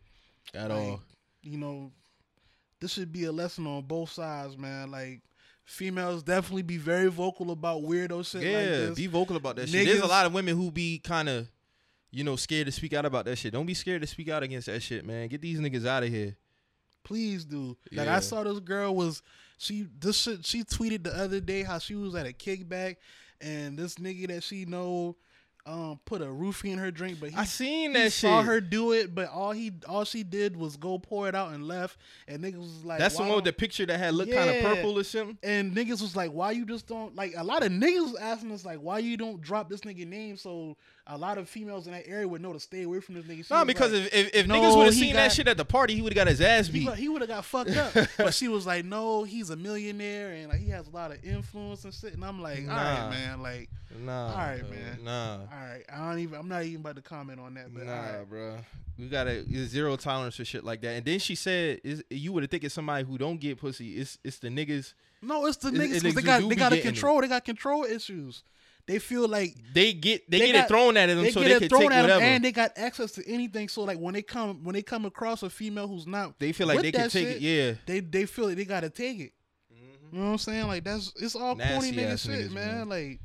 at 0.54 0.70
like, 0.70 0.78
all. 0.78 1.02
You 1.42 1.58
know, 1.58 1.92
this 2.80 2.92
should 2.92 3.12
be 3.12 3.24
a 3.24 3.32
lesson 3.32 3.66
on 3.66 3.82
both 3.82 4.10
sides, 4.12 4.56
man. 4.56 4.90
Like, 4.90 5.20
females 5.64 6.22
definitely 6.22 6.62
be 6.62 6.78
very 6.78 7.08
vocal 7.10 7.50
about 7.50 7.82
weirdo 7.82 8.24
shit 8.28 8.42
Yeah, 8.42 8.56
like 8.56 8.66
this. 8.66 8.96
be 8.96 9.06
vocal 9.08 9.36
about 9.36 9.56
that 9.56 9.68
shit. 9.68 9.86
There's 9.86 10.00
a 10.00 10.06
lot 10.06 10.24
of 10.26 10.32
women 10.32 10.56
who 10.56 10.70
be 10.70 10.98
kind 11.00 11.28
of, 11.28 11.48
you 12.10 12.24
know, 12.24 12.36
scared 12.36 12.66
to 12.66 12.72
speak 12.72 12.92
out 12.94 13.04
about 13.04 13.26
that 13.26 13.36
shit. 13.36 13.52
Don't 13.52 13.66
be 13.66 13.74
scared 13.74 14.00
to 14.02 14.06
speak 14.08 14.28
out 14.30 14.42
against 14.42 14.66
that 14.66 14.80
shit, 14.82 15.04
man. 15.04 15.28
Get 15.28 15.42
these 15.42 15.58
niggas 15.58 15.86
out 15.86 16.02
of 16.02 16.08
here. 16.08 16.36
Please 17.04 17.44
do. 17.44 17.76
Like 17.92 18.06
Yeah. 18.06 18.16
I 18.16 18.20
saw 18.20 18.42
this 18.44 18.60
girl 18.60 18.94
was 18.94 19.22
she 19.62 19.86
this 19.98 20.16
she 20.42 20.64
tweeted 20.64 21.04
the 21.04 21.16
other 21.16 21.40
day 21.40 21.62
how 21.62 21.78
she 21.78 21.94
was 21.94 22.14
at 22.14 22.26
a 22.26 22.32
kickback 22.32 22.96
and 23.40 23.78
this 23.78 23.94
nigga 23.96 24.28
that 24.28 24.42
she 24.42 24.64
know 24.64 25.16
um 25.64 26.00
put 26.04 26.20
a 26.20 26.26
roofie 26.26 26.72
in 26.72 26.78
her 26.78 26.90
drink, 26.90 27.18
but 27.20 27.30
he, 27.30 27.36
I 27.36 27.44
seen 27.44 27.92
that 27.92 28.12
saw 28.12 28.40
shit. 28.40 28.46
her 28.46 28.60
do 28.60 28.92
it, 28.92 29.14
but 29.14 29.28
all 29.28 29.52
he 29.52 29.72
all 29.88 30.04
she 30.04 30.24
did 30.24 30.56
was 30.56 30.76
go 30.76 30.98
pour 30.98 31.28
it 31.28 31.34
out 31.34 31.52
and 31.52 31.68
left, 31.68 31.98
and 32.26 32.42
niggas 32.42 32.58
was 32.58 32.84
like, 32.84 32.98
That's 32.98 33.16
the 33.16 33.22
one 33.22 33.36
with 33.36 33.44
the 33.44 33.52
picture 33.52 33.86
that 33.86 33.98
had 33.98 34.14
looked 34.14 34.32
kind 34.32 34.50
of 34.50 34.60
purple 34.62 34.98
or 34.98 35.04
something. 35.04 35.38
And 35.42 35.74
niggas 35.74 36.02
was 36.02 36.16
like, 36.16 36.32
why 36.32 36.50
you 36.50 36.66
just 36.66 36.88
don't 36.88 37.14
like 37.14 37.34
a 37.36 37.44
lot 37.44 37.62
of 37.62 37.70
niggas 37.70 38.12
was 38.12 38.16
asking 38.16 38.50
us 38.50 38.64
like 38.64 38.78
why 38.78 38.98
you 38.98 39.16
don't 39.16 39.40
drop 39.40 39.68
this 39.68 39.82
nigga 39.82 40.06
name 40.06 40.36
so 40.36 40.76
a 41.06 41.18
lot 41.18 41.36
of 41.36 41.48
females 41.48 41.86
in 41.86 41.92
that 41.92 42.06
area 42.06 42.26
would 42.28 42.40
know 42.40 42.52
to 42.52 42.60
stay 42.60 42.82
away 42.84 43.00
from 43.00 43.16
this 43.16 43.24
nigga. 43.24 43.44
She 43.44 43.52
No, 43.52 43.58
was 43.60 43.66
because 43.66 43.92
like, 43.92 44.02
if 44.04 44.14
if, 44.14 44.34
if 44.34 44.46
no, 44.46 44.54
niggas 44.54 44.76
would 44.76 44.84
have 44.86 44.94
he 44.94 45.00
seen 45.00 45.14
that 45.14 45.32
shit 45.32 45.48
at 45.48 45.56
the 45.56 45.64
party, 45.64 45.94
he 45.96 46.02
would 46.02 46.12
have 46.12 46.16
got 46.24 46.28
his 46.28 46.40
ass 46.40 46.68
beat. 46.68 46.86
would- 46.86 46.96
he 46.98 47.08
would 47.08 47.22
have 47.22 47.28
got 47.28 47.44
fucked 47.44 47.70
up. 47.76 47.92
but 48.18 48.32
she 48.34 48.46
was 48.48 48.66
like, 48.66 48.84
no, 48.84 49.24
he's 49.24 49.50
a 49.50 49.56
millionaire 49.56 50.30
and 50.32 50.48
like 50.48 50.60
he 50.60 50.68
has 50.70 50.86
a 50.86 50.90
lot 50.90 51.10
of 51.10 51.24
influence 51.24 51.84
and 51.84 51.92
shit. 51.92 52.14
And 52.14 52.24
I'm 52.24 52.40
like, 52.40 52.60
all 52.60 52.66
Nah. 52.66 52.74
right, 53.00 53.10
man, 53.10 53.42
like, 53.42 53.68
Nah, 54.04 54.30
All 54.30 54.36
right, 54.38 54.60
bro. 54.60 54.70
man. 54.70 54.98
Nah, 55.04 55.32
all 55.40 55.46
right, 55.50 55.82
I 55.92 56.08
don't 56.08 56.18
even, 56.20 56.38
I'm 56.38 56.48
not 56.48 56.62
even 56.64 56.80
about 56.80 56.96
to 56.96 57.02
comment 57.02 57.38
on 57.40 57.54
that. 57.54 57.74
But 57.74 57.84
nah, 57.84 57.92
right. 58.18 58.28
bro. 58.28 58.56
We 58.98 59.08
got 59.08 59.26
a 59.26 59.44
zero 59.66 59.96
tolerance 59.96 60.36
for 60.36 60.44
shit 60.46 60.64
like 60.64 60.80
that. 60.82 60.90
And 60.96 61.04
then 61.04 61.18
she 61.18 61.34
said, 61.34 61.80
"Is 61.84 62.02
you 62.10 62.32
would 62.32 62.42
have 62.42 62.50
think 62.50 62.62
it's 62.64 62.74
somebody 62.74 63.04
who 63.04 63.18
don't 63.18 63.38
get 63.40 63.58
pussy? 63.58 63.96
It's 63.96 64.18
it's 64.24 64.38
the 64.38 64.48
niggas. 64.48 64.94
no, 65.20 65.44
it's 65.46 65.56
the 65.58 65.70
niggas. 65.70 65.92
it's 65.96 66.02
'cause 66.02 66.12
niggas 66.12 66.14
they 66.14 66.22
got 66.22 66.48
they 66.48 66.54
got 66.54 66.72
a 66.72 66.76
getting 66.76 66.90
it. 66.90 66.92
control. 66.94 67.20
They 67.20 67.28
got 67.28 67.44
control 67.44 67.84
issues. 67.84 68.44
They 68.86 68.98
feel 68.98 69.28
like 69.28 69.54
They 69.72 69.92
get 69.92 70.28
they, 70.30 70.38
They 70.40 70.46
get 70.46 70.52
got- 70.54 70.64
it 70.64 70.68
thrown 70.68 70.96
at 70.96 71.06
them, 71.06 71.22
they 71.22 71.30
so 71.30 71.40
get 71.40 71.48
they 71.48 71.54
it 71.54 71.58
can 71.60 71.68
thrown 71.68 71.80
take 71.82 71.90
at 71.92 71.94
them, 72.02 72.02
whatever. 72.02 72.24
and 72.24 72.44
they 72.44 72.52
got 72.52 72.72
access 72.76 73.12
to 73.12 73.28
anything. 73.28 73.68
So 73.68 73.82
like 73.84 73.98
when 73.98 74.12
they 74.14 74.22
come 74.22 74.64
when 74.64 74.74
they 74.74 74.82
come 74.82 75.04
across 75.06 75.42
a 75.42 75.50
female 75.50 75.86
who's 75.86 76.06
not, 76.06 76.38
they 76.40 76.52
feel 76.52 76.66
like 76.66 76.82
they 76.82 76.90
can 76.92 77.08
take 77.08 77.28
shit, 77.28 77.36
it. 77.36 77.42
Yeah, 77.42 77.74
they 77.86 78.00
they 78.00 78.26
feel 78.26 78.46
like 78.48 78.56
they 78.56 78.64
gotta 78.64 78.90
take 78.90 79.20
it. 79.20 79.32
You 80.12 80.18
know 80.18 80.24
what 80.26 80.30
I'm 80.32 80.38
saying? 80.38 80.66
Like 80.66 80.84
that's 80.84 81.12
it's 81.20 81.34
all 81.36 81.56
corny 81.56 81.92
nigga 81.92 82.20
shit, 82.20 82.50
niggas, 82.50 82.52
man. 82.52 82.88
man. 82.88 82.88
Like 82.88 83.20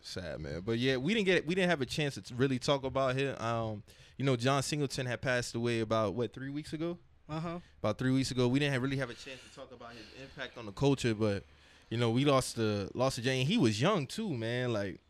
sad 0.00 0.40
man. 0.40 0.62
But 0.64 0.78
yeah, 0.78 0.96
we 0.96 1.14
didn't 1.14 1.26
get 1.26 1.46
we 1.46 1.54
didn't 1.54 1.70
have 1.70 1.80
a 1.80 1.86
chance 1.86 2.16
to 2.16 2.34
really 2.34 2.58
talk 2.58 2.84
about 2.84 3.14
him. 3.16 3.36
Um, 3.40 3.82
you 4.16 4.24
know, 4.24 4.36
John 4.36 4.62
Singleton 4.62 5.06
had 5.06 5.20
passed 5.22 5.54
away 5.54 5.80
about 5.80 6.14
what 6.14 6.32
three 6.34 6.50
weeks 6.50 6.72
ago. 6.72 6.98
uh 7.28 7.40
huh. 7.40 7.58
About 7.82 7.96
three 7.98 8.10
weeks 8.10 8.30
ago, 8.30 8.48
we 8.48 8.58
didn't 8.58 8.72
have, 8.74 8.82
really 8.82 8.96
have 8.98 9.08
a 9.10 9.14
chance 9.14 9.40
to 9.48 9.54
talk 9.58 9.72
about 9.72 9.92
his 9.92 10.04
impact 10.22 10.58
on 10.58 10.66
the 10.66 10.72
culture. 10.72 11.14
But 11.14 11.44
you 11.90 11.98
know, 11.98 12.10
we 12.10 12.24
lost 12.24 12.56
the 12.56 12.88
lost 12.94 13.16
to 13.16 13.22
Jane. 13.22 13.44
He 13.46 13.58
was 13.58 13.80
young 13.80 14.06
too, 14.06 14.30
man. 14.30 14.72
Like 14.72 15.00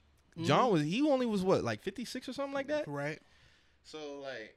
John 0.42 0.72
was 0.72 0.82
he 0.82 1.02
only 1.02 1.26
was 1.26 1.42
what 1.42 1.62
like 1.62 1.82
fifty 1.82 2.04
six 2.04 2.28
or 2.28 2.32
something 2.32 2.54
like 2.54 2.68
that. 2.68 2.88
Right. 2.88 3.20
So 3.84 3.98
like 4.22 4.56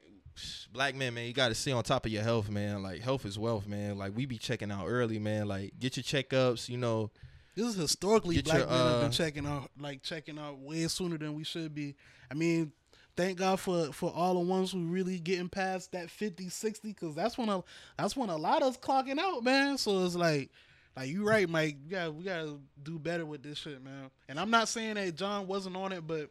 black 0.72 0.94
men, 0.94 1.14
man, 1.14 1.26
you 1.26 1.32
got 1.32 1.48
to 1.48 1.54
stay 1.54 1.72
on 1.72 1.82
top 1.84 2.06
of 2.06 2.12
your 2.12 2.22
health, 2.22 2.48
man. 2.48 2.82
Like 2.82 3.00
health 3.00 3.24
is 3.26 3.38
wealth, 3.38 3.66
man. 3.66 3.98
Like 3.98 4.16
we 4.16 4.26
be 4.26 4.38
checking 4.38 4.70
out 4.70 4.86
early, 4.88 5.18
man. 5.18 5.48
Like 5.48 5.78
get 5.78 5.96
your 5.96 6.04
checkups, 6.04 6.68
you 6.68 6.78
know. 6.78 7.10
This 7.54 7.66
is 7.66 7.76
historically 7.76 8.42
black 8.42 8.58
your, 8.58 8.66
men 8.66 8.76
have 8.76 8.86
uh, 8.86 9.00
been 9.02 9.10
checking 9.12 9.46
out 9.46 9.70
like 9.78 10.02
checking 10.02 10.38
out 10.38 10.58
way 10.58 10.88
sooner 10.88 11.18
than 11.18 11.34
we 11.34 11.44
should 11.44 11.74
be. 11.74 11.94
I 12.30 12.34
mean, 12.34 12.72
thank 13.16 13.38
God 13.38 13.60
for 13.60 13.92
for 13.92 14.10
all 14.12 14.34
the 14.34 14.40
ones 14.40 14.72
who 14.72 14.80
really 14.86 15.18
getting 15.18 15.48
past 15.48 15.92
that 15.92 16.10
50, 16.10 16.48
60, 16.48 16.88
because 16.88 17.14
that's 17.14 17.36
when 17.36 17.48
a 17.50 17.62
that's 17.98 18.16
when 18.16 18.30
a 18.30 18.36
lot 18.36 18.62
of 18.62 18.68
us 18.68 18.76
clocking 18.78 19.18
out, 19.18 19.44
man. 19.44 19.76
So 19.76 20.04
it's 20.04 20.16
like. 20.16 20.50
Like 20.96 21.08
you 21.08 21.26
right, 21.26 21.48
Mike. 21.48 21.88
Got 21.88 22.14
we 22.14 22.24
gotta 22.24 22.56
do 22.82 22.98
better 22.98 23.26
with 23.26 23.42
this 23.42 23.58
shit, 23.58 23.82
man. 23.82 24.10
And 24.28 24.38
I'm 24.38 24.50
not 24.50 24.68
saying 24.68 24.94
that 24.94 25.14
John 25.16 25.46
wasn't 25.46 25.76
on 25.76 25.92
it, 25.92 26.06
but 26.06 26.30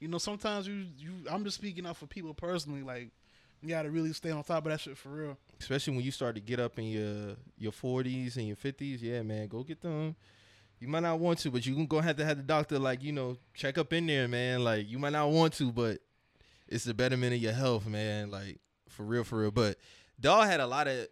you 0.00 0.08
know 0.08 0.18
sometimes 0.18 0.68
you 0.68 0.84
you 0.98 1.10
I'm 1.30 1.44
just 1.44 1.56
speaking 1.56 1.86
up 1.86 1.96
for 1.96 2.06
people 2.06 2.34
personally. 2.34 2.82
Like 2.82 3.10
you 3.60 3.68
gotta 3.68 3.90
really 3.90 4.12
stay 4.12 4.30
on 4.30 4.44
top 4.44 4.66
of 4.66 4.72
that 4.72 4.80
shit 4.80 4.96
for 4.96 5.08
real. 5.08 5.38
especially 5.60 5.96
when 5.96 6.04
you 6.04 6.10
start 6.10 6.34
to 6.36 6.40
get 6.40 6.60
up 6.60 6.78
in 6.78 6.84
your 6.84 7.36
your 7.58 7.72
forties 7.72 8.36
and 8.36 8.46
your 8.46 8.56
fifties. 8.56 9.02
Yeah, 9.02 9.22
man, 9.22 9.48
go 9.48 9.62
get 9.62 9.80
them. 9.80 10.14
You 10.80 10.88
might 10.88 11.00
not 11.02 11.18
want 11.18 11.38
to, 11.40 11.50
but 11.50 11.64
you 11.64 11.86
gonna 11.86 12.02
have 12.02 12.16
to 12.16 12.24
have 12.24 12.36
the 12.36 12.42
doctor 12.42 12.78
like 12.78 13.02
you 13.02 13.12
know 13.12 13.36
check 13.54 13.78
up 13.78 13.92
in 13.92 14.06
there, 14.06 14.28
man. 14.28 14.62
Like 14.62 14.88
you 14.88 14.98
might 14.98 15.12
not 15.12 15.30
want 15.30 15.54
to, 15.54 15.72
but 15.72 15.98
it's 16.68 16.84
the 16.84 16.94
betterment 16.94 17.34
of 17.34 17.40
your 17.40 17.52
health, 17.52 17.86
man. 17.86 18.30
Like 18.30 18.58
for 18.88 19.02
real, 19.02 19.24
for 19.24 19.40
real. 19.40 19.50
But 19.50 19.78
Dawg 20.20 20.46
had 20.46 20.60
a 20.60 20.66
lot 20.66 20.86
of 20.86 21.08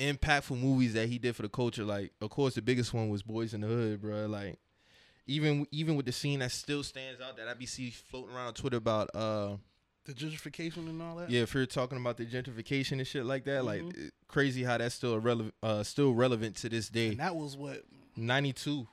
impactful 0.00 0.58
movies 0.60 0.94
that 0.94 1.08
he 1.08 1.18
did 1.18 1.36
for 1.36 1.42
the 1.42 1.48
culture. 1.48 1.84
Like, 1.84 2.12
of 2.20 2.30
course, 2.30 2.54
the 2.54 2.62
biggest 2.62 2.92
one 2.94 3.08
was 3.10 3.22
Boys 3.22 3.54
in 3.54 3.60
the 3.60 3.66
Hood, 3.68 4.00
bro. 4.00 4.26
Like, 4.26 4.58
even 5.26 5.66
even 5.70 5.94
with 5.96 6.06
the 6.06 6.12
scene 6.12 6.40
that 6.40 6.50
still 6.52 6.82
stands 6.82 7.20
out 7.20 7.36
that 7.36 7.46
I 7.46 7.54
be 7.54 7.66
see 7.66 7.90
floating 7.90 8.34
around 8.34 8.48
on 8.48 8.54
Twitter 8.54 8.78
about 8.78 9.10
uh 9.14 9.56
The 10.04 10.14
gentrification 10.14 10.88
and 10.88 11.00
all 11.02 11.16
that. 11.16 11.30
yeah, 11.30 11.42
if 11.42 11.54
you're 11.54 11.66
talking 11.66 11.98
about 11.98 12.16
the 12.16 12.26
gentrification 12.26 12.92
and 12.92 13.06
shit 13.06 13.24
like 13.24 13.44
that, 13.44 13.64
like 13.64 13.82
Mhm. 13.82 14.06
it- 14.08 14.14
crazy 14.26 14.62
how 14.62 14.78
that's 14.78 14.94
still 14.94 15.18
relevant, 15.18 15.54
uh, 15.62 15.82
still 15.82 16.12
relevant 16.14 16.56
to 16.56 16.68
this 16.68 16.88
day. 16.88 17.08
And 17.08 17.20
that 17.20 17.34
was 17.36 17.56
what 17.56 17.84
Ninety 18.16 18.52
two, 18.52 18.86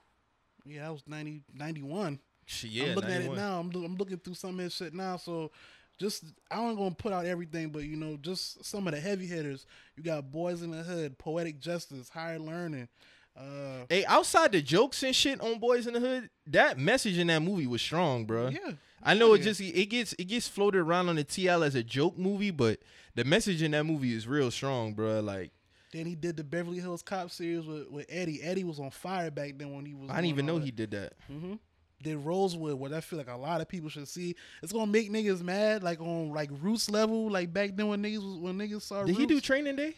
yeah, 0.66 0.82
that 0.84 0.92
was 0.94 1.04
90, 1.08 1.44
91. 1.54 2.20
yeah, 2.64 2.86
I'm 2.90 2.96
looking 2.96 3.12
at 3.12 3.22
it 3.22 3.34
now. 3.34 3.60
I'm, 3.60 3.72
I'm 3.84 3.96
looking 3.98 4.18
through 4.18 4.34
some 4.36 4.52
of 4.52 4.58
this 4.58 4.76
shit 4.76 4.94
now. 4.94 5.18
So 5.18 5.52
just 6.00 6.24
I 6.52 6.58
don't 6.58 6.76
gonna 6.76 6.96
put 6.96 7.14
out 7.14 7.26
everything, 7.26 7.70
but 7.70 7.84
you 7.84 7.96
know, 7.98 8.18
just 8.22 8.64
some 8.66 8.88
of 8.88 8.94
the 8.94 9.00
heavy 9.00 9.26
hitters. 9.26 9.66
You 9.96 10.04
got 10.04 10.32
Boys 10.32 10.62
in 10.62 10.72
the 10.72 10.84
Hood, 10.84 11.18
Poetic 11.18 11.60
Justice, 11.60 12.10
Higher 12.10 12.40
Learning. 12.40 12.88
Uh, 13.36 13.86
Hey, 13.90 14.04
outside 14.06 14.52
the 14.52 14.62
jokes 14.62 15.04
and 15.04 15.16
shit 15.16 15.40
on 15.42 15.60
Boys 15.60 15.86
in 15.88 15.94
the 15.94 16.00
Hood, 16.00 16.30
that 16.48 16.78
message 16.80 17.18
in 17.18 17.28
that 17.28 17.42
movie 17.42 17.68
was 17.68 17.82
strong, 17.82 18.26
bro. 18.26 18.50
yeah, 18.50 18.72
I 19.04 19.14
know 19.14 19.34
it 19.34 19.44
just 19.44 19.62
it 19.62 19.86
gets 19.90 20.14
it 20.14 20.26
gets 20.26 20.48
floated 20.48 20.80
around 20.80 21.10
on 21.10 21.16
the 21.18 21.24
TL 21.24 21.66
as 21.66 21.76
a 21.76 21.84
joke 21.84 22.18
movie, 22.18 22.52
but 22.52 22.80
the 23.16 23.24
message 23.24 23.62
in 23.62 23.72
that 23.72 23.84
movie 23.86 24.14
is 24.14 24.28
real 24.28 24.50
strong, 24.52 24.94
bro. 24.94 25.20
Like 25.20 25.52
Then 25.94 26.06
he 26.08 26.16
did 26.16 26.36
the 26.38 26.44
Beverly 26.44 26.80
Hills 26.80 27.02
Cop 27.04 27.30
series 27.30 27.66
with, 27.66 27.90
with 27.92 28.06
Eddie. 28.10 28.42
Eddie 28.42 28.64
was 28.64 28.80
on 28.80 28.90
fire 28.92 29.30
back 29.32 29.54
then 29.58 29.74
when 29.76 29.86
he 29.86 29.94
was. 29.94 30.10
I 30.10 30.16
didn't 30.16 30.30
even 30.30 30.46
know 30.48 30.58
he 30.58 30.72
did 30.72 30.92
that. 30.92 31.14
Mm-hmm. 31.32 31.54
Did 32.02 32.18
Rosewood, 32.18 32.76
what 32.76 32.94
I 32.94 33.02
feel 33.02 33.18
like 33.18 33.30
a 33.30 33.36
lot 33.36 33.60
of 33.60 33.68
people 33.68 33.90
should 33.90 34.08
see. 34.08 34.36
It's 34.62 34.72
gonna 34.72 34.86
make 34.92 35.12
niggas 35.12 35.42
mad, 35.42 35.82
like 35.82 36.00
on 36.00 36.32
like 36.32 36.50
Roots 36.62 36.90
level, 36.92 37.30
like 37.32 37.52
back 37.52 37.76
then 37.76 37.88
when 37.88 38.04
niggas 38.04 38.24
was, 38.24 38.38
when 38.38 38.56
niggas 38.58 38.84
saw. 38.84 39.04
Did 39.04 39.18
he 39.18 39.26
do 39.26 39.42
Training 39.42 39.76
Day? 39.76 39.96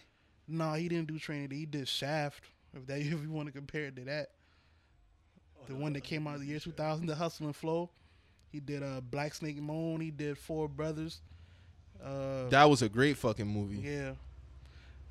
No, 0.47 0.74
he 0.74 0.88
didn't 0.88 1.08
do 1.08 1.20
Training 1.20 1.50
Day. 1.50 1.58
He 1.58 1.66
did 1.66 1.88
Shaft. 1.88 2.43
If 2.74 2.88
that, 2.88 3.00
if 3.00 3.08
you 3.22 3.30
want 3.30 3.47
to 3.47 3.52
compare 3.52 3.86
it 3.86 3.95
to 3.97 4.06
that, 4.06 4.30
the 5.68 5.76
one 5.76 5.91
that 5.93 6.04
came 6.04 6.26
out 6.26 6.36
of 6.36 6.41
the 6.41 6.47
year 6.47 6.60
2000, 6.60 7.06
the 7.06 7.16
Hustle 7.16 7.47
and 7.47 7.56
Flow. 7.56 7.89
He 8.52 8.60
did 8.60 8.82
uh 8.82 9.02
Black 9.02 9.34
Snake 9.36 9.62
Moan. 9.62 10.00
He 10.00 10.10
did 10.10 10.38
Four 10.38 10.68
Brothers. 10.70 11.22
Uh, 12.04 12.47
That 12.50 12.64
was 12.70 12.82
a 12.82 12.88
great 12.89 13.18
fucking 13.18 13.45
movie. 13.45 13.78
yeah, 13.86 14.14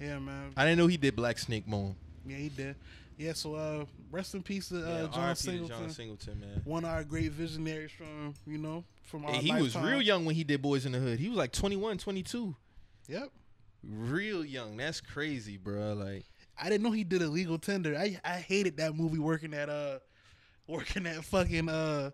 yeah, 0.01 0.19
man. 0.19 0.53
I 0.57 0.65
didn't 0.65 0.79
know 0.79 0.87
he 0.87 0.97
did 0.97 1.15
Black 1.15 1.39
Snake 1.39 1.69
Moan. 1.69 1.95
Yeah, 2.27 2.37
he 2.39 2.49
did. 2.49 2.77
Yeah, 3.19 3.33
so 3.33 3.55
uh, 3.57 3.85
rest 4.13 4.35
in 4.35 4.43
peace 4.45 4.69
to 4.69 4.77
uh, 4.77 5.03
Yeah, 5.03 5.07
John 5.13 5.37
Singleton. 5.37 5.77
John 5.81 5.91
Singleton, 5.91 6.41
man. 6.41 6.63
one 6.65 6.85
of 6.85 6.91
our 6.91 7.03
great 7.03 7.33
visionaries 7.33 7.91
from 7.91 8.35
you 8.47 8.59
know 8.59 8.85
from 9.03 9.25
our 9.25 9.33
Hey, 9.33 9.41
he 9.41 9.53
was 9.53 9.75
real 9.77 10.01
young 10.01 10.25
when 10.25 10.37
he 10.37 10.45
did 10.45 10.63
Boys 10.63 10.87
in 10.87 10.93
the 10.93 10.99
Hood. 10.99 11.19
He 11.19 11.29
was 11.29 11.37
like 11.37 11.53
21, 11.53 11.99
22. 11.99 12.55
Yep. 13.09 13.31
Real 13.83 14.45
young. 14.45 14.77
That's 14.77 15.01
crazy, 15.01 15.57
bro. 15.57 15.95
Like, 15.95 16.27
I 16.61 16.69
didn't 16.69 16.83
know 16.83 16.91
he 16.93 17.05
did 17.05 17.23
illegal 17.23 17.59
tender. 17.59 17.97
I 17.97 18.19
I 18.25 18.37
hated 18.37 18.77
that 18.77 18.95
movie 18.95 19.19
working 19.19 19.53
at 19.55 19.69
uh 19.69 19.99
working 20.69 21.07
at 21.07 21.25
fucking 21.25 21.69
uh 21.69 22.11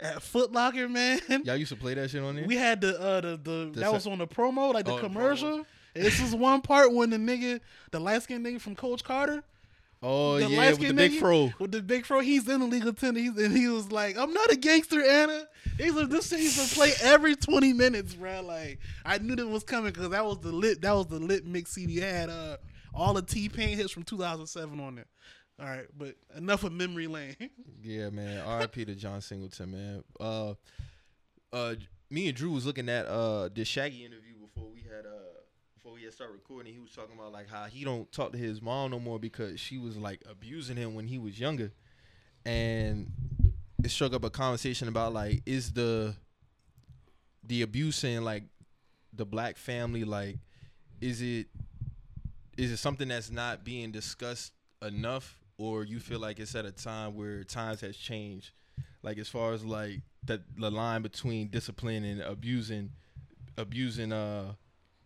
at 0.00 0.22
Foot 0.22 0.52
Locker, 0.52 0.88
man. 0.88 1.20
y'all 1.44 1.56
used 1.56 1.72
to 1.72 1.76
play 1.76 1.94
that 1.94 2.10
shit 2.10 2.22
on 2.22 2.36
there? 2.36 2.46
We 2.46 2.56
had 2.56 2.80
the 2.80 2.98
uh 3.00 3.20
the, 3.20 3.28
the, 3.42 3.70
The 3.72 3.80
that 3.80 3.92
was 3.92 4.06
on 4.06 4.18
the 4.18 4.26
promo, 4.26 4.72
like 4.72 4.86
the 4.86 4.92
Oh, 4.92 4.96
the 4.96 5.02
commercial. 5.02 5.66
This 5.94 6.20
is 6.20 6.34
one 6.34 6.60
part 6.60 6.92
when 6.92 7.10
the 7.10 7.18
nigga, 7.18 7.60
the 7.92 8.00
light 8.00 8.22
skinned 8.22 8.44
nigga 8.44 8.60
from 8.60 8.74
Coach 8.74 9.04
Carter, 9.04 9.44
oh, 10.04 10.34
the 10.34 10.40
yeah, 10.42 10.46
with 10.46 10.50
the 10.50 10.56
light-skinned 10.56 10.96
big 10.96 11.12
nigga 11.12 11.18
fro. 11.18 11.52
with 11.58 11.72
the 11.72 11.82
big 11.82 12.04
fro, 12.06 12.20
he's 12.20 12.48
in 12.48 12.62
illegal 12.62 12.92
tender. 12.92 13.18
He's 13.20 13.36
and 13.36 13.56
he 13.56 13.68
was 13.68 13.90
like, 13.90 14.16
"I'm 14.16 14.32
not 14.32 14.52
a 14.52 14.56
gangster, 14.56 15.02
Anna." 15.02 15.48
He's 15.78 15.94
like, 15.94 16.08
"This 16.10 16.28
shit 16.28 16.40
used 16.40 16.68
to 16.68 16.74
play 16.74 16.92
every 17.02 17.34
20 17.34 17.72
minutes, 17.72 18.14
bro." 18.14 18.42
Like 18.42 18.78
I 19.04 19.18
knew 19.18 19.34
that 19.36 19.48
was 19.48 19.64
coming 19.64 19.92
because 19.92 20.10
that 20.10 20.24
was 20.24 20.38
the 20.40 20.52
lit. 20.52 20.82
That 20.82 20.92
was 20.92 21.06
the 21.08 21.18
lit 21.18 21.46
mix 21.46 21.72
CD. 21.72 21.98
It 21.98 22.02
had 22.04 22.30
uh 22.30 22.56
all 22.92 23.14
the 23.14 23.22
T 23.22 23.48
Pain 23.48 23.76
hits 23.76 23.90
from 23.92 24.04
2007 24.04 24.78
on 24.78 24.94
there. 24.96 25.06
All 25.60 25.66
right, 25.66 25.86
but 25.96 26.16
enough 26.36 26.64
of 26.64 26.72
memory 26.72 27.06
lane. 27.06 27.36
Yeah, 27.82 28.08
man. 28.10 28.40
R.I.P. 28.46 28.86
to 28.86 28.94
John 28.94 29.20
Singleton, 29.20 29.70
man. 29.70 30.04
Uh, 30.18 30.54
uh, 31.52 31.74
me 32.10 32.28
and 32.28 32.36
Drew 32.36 32.50
was 32.50 32.64
looking 32.66 32.88
at 32.88 33.06
uh 33.06 33.48
the 33.54 33.64
Shaggy 33.64 34.04
interview 34.04 34.34
before 34.40 34.70
we 34.70 34.80
had 34.80 35.04
uh 35.06 35.40
before 35.76 35.92
we 35.93 35.93
had 36.04 36.14
started 36.14 36.34
recording. 36.34 36.72
He 36.72 36.80
was 36.80 36.92
talking 36.92 37.16
about 37.18 37.32
like 37.32 37.48
how 37.48 37.64
he 37.64 37.84
don't 37.84 38.10
talk 38.12 38.32
to 38.32 38.38
his 38.38 38.62
mom 38.62 38.90
no 38.90 38.98
more 38.98 39.18
because 39.18 39.60
she 39.60 39.78
was 39.78 39.96
like 39.96 40.22
abusing 40.28 40.76
him 40.76 40.94
when 40.94 41.06
he 41.06 41.18
was 41.18 41.38
younger, 41.38 41.72
and 42.44 43.10
it 43.82 43.90
struck 43.90 44.14
up 44.14 44.24
a 44.24 44.30
conversation 44.30 44.88
about 44.88 45.12
like 45.12 45.42
is 45.46 45.72
the 45.72 46.14
the 47.46 47.62
abuse 47.62 48.04
in 48.04 48.24
like 48.24 48.44
the 49.12 49.24
black 49.24 49.56
family 49.56 50.04
like 50.04 50.38
is 51.00 51.20
it 51.20 51.46
is 52.56 52.70
it 52.70 52.78
something 52.78 53.08
that's 53.08 53.30
not 53.30 53.64
being 53.64 53.90
discussed 53.90 54.52
enough 54.82 55.38
or 55.58 55.84
you 55.84 56.00
feel 56.00 56.18
like 56.18 56.38
it's 56.38 56.54
at 56.54 56.64
a 56.64 56.72
time 56.72 57.14
where 57.14 57.44
times 57.44 57.80
has 57.80 57.96
changed 57.96 58.50
like 59.02 59.18
as 59.18 59.28
far 59.28 59.52
as 59.52 59.64
like 59.64 60.00
the, 60.24 60.42
the 60.56 60.70
line 60.70 61.02
between 61.02 61.48
discipline 61.48 62.04
and 62.04 62.20
abusing 62.22 62.90
abusing 63.56 64.12
uh 64.12 64.52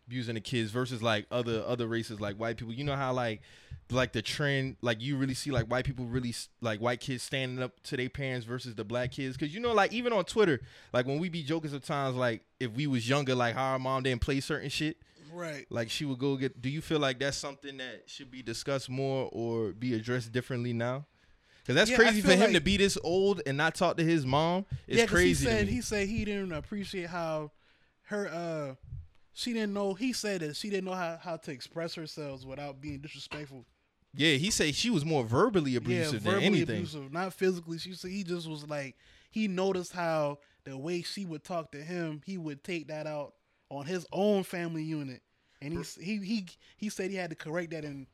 abusing 0.08 0.34
the 0.34 0.40
kids 0.40 0.70
versus 0.70 1.02
like 1.02 1.26
other 1.30 1.62
other 1.66 1.86
races 1.86 2.18
like 2.18 2.36
white 2.36 2.56
people. 2.56 2.72
You 2.72 2.82
know 2.84 2.96
how 2.96 3.12
like 3.12 3.42
like 3.90 4.12
the 4.12 4.22
trend 4.22 4.76
like 4.80 5.00
you 5.02 5.16
really 5.16 5.34
see 5.34 5.50
like 5.50 5.66
white 5.66 5.84
people 5.84 6.06
really 6.06 6.34
like 6.62 6.80
white 6.80 7.00
kids 7.00 7.22
standing 7.22 7.62
up 7.62 7.80
to 7.82 7.96
their 7.96 8.08
parents 8.08 8.46
versus 8.46 8.74
the 8.74 8.84
black 8.84 9.12
kids? 9.12 9.36
Because 9.36 9.54
you 9.54 9.60
know 9.60 9.72
like 9.72 9.92
even 9.92 10.12
on 10.12 10.24
twitter 10.24 10.60
like 10.92 11.06
when 11.06 11.18
we 11.18 11.28
be 11.28 11.42
joking 11.42 11.70
sometimes 11.70 12.16
like 12.16 12.42
if 12.60 12.70
we 12.72 12.86
was 12.86 13.08
younger 13.08 13.34
like 13.34 13.54
how 13.54 13.72
our 13.72 13.78
mom 13.78 14.02
didn't 14.02 14.20
play 14.20 14.40
certain 14.40 14.68
shit 14.68 14.96
right. 15.32 15.66
like 15.70 15.88
she 15.90 16.04
would 16.04 16.18
go 16.18 16.36
get 16.36 16.60
do 16.60 16.68
you 16.68 16.80
feel 16.82 16.98
like 16.98 17.18
that's 17.18 17.36
something 17.36 17.78
that 17.78 18.02
should 18.06 18.30
be 18.30 18.42
discussed 18.42 18.90
more 18.90 19.28
or 19.32 19.72
be 19.72 19.94
addressed 19.94 20.32
differently 20.32 20.72
now? 20.72 21.06
Because 21.62 21.74
that's 21.74 21.90
Yeah, 21.90 21.96
crazy 21.96 22.20
for 22.22 22.32
him 22.32 22.52
to 22.54 22.60
be 22.60 22.76
this 22.78 22.96
old 23.04 23.42
and 23.46 23.56
not 23.56 23.74
talk 23.74 23.96
to 23.98 24.04
his 24.04 24.24
mom 24.26 24.64
it's 24.86 24.98
yeah, 25.00 25.06
crazy 25.06 25.46
He 25.46 25.50
said 25.50 25.68
he 25.68 25.80
said 25.80 26.08
he 26.08 26.24
didn't 26.24 26.52
appreciate 26.52 27.08
how 27.08 27.52
her 28.04 28.28
uh 28.28 28.74
she 29.38 29.52
didn't 29.52 29.72
know. 29.72 29.94
He 29.94 30.12
said 30.12 30.40
that 30.40 30.56
she 30.56 30.68
didn't 30.68 30.86
know 30.86 30.94
how, 30.94 31.16
how 31.22 31.36
to 31.36 31.52
express 31.52 31.94
herself 31.94 32.44
without 32.44 32.80
being 32.80 32.98
disrespectful. 32.98 33.64
yeah 34.12 34.32
he 34.32 34.50
said 34.50 34.74
she 34.74 34.90
was 34.90 35.04
more 35.04 35.22
verbally 35.22 35.76
abusive 35.76 36.14
yeah, 36.14 36.18
than 36.18 36.40
verbally 36.40 36.46
anything 36.46 36.76
abusive, 36.76 37.12
not 37.12 37.32
physically. 37.32 37.78
She 37.78 37.92
said 37.92 38.10
he 38.10 38.24
just 38.24 38.48
was 38.48 38.66
like 38.68 38.96
he 39.30 39.46
noticed 39.46 39.92
how 39.92 40.38
the 40.64 40.76
way 40.76 41.02
she 41.02 41.24
would 41.24 41.44
talk 41.44 41.70
to 41.72 41.78
him, 41.78 42.20
he 42.26 42.36
would 42.36 42.64
take 42.64 42.88
that 42.88 43.06
out 43.06 43.34
on 43.70 43.86
his 43.86 44.04
own 44.12 44.42
family 44.42 44.82
unit, 44.82 45.22
and 45.62 45.72
he 45.72 46.02
he 46.02 46.16
he 46.18 46.46
he 46.76 46.88
said 46.88 47.10
he 47.10 47.16
had 47.16 47.30
to 47.30 47.36
correct 47.36 47.70
that 47.70 47.84
and 47.84 48.06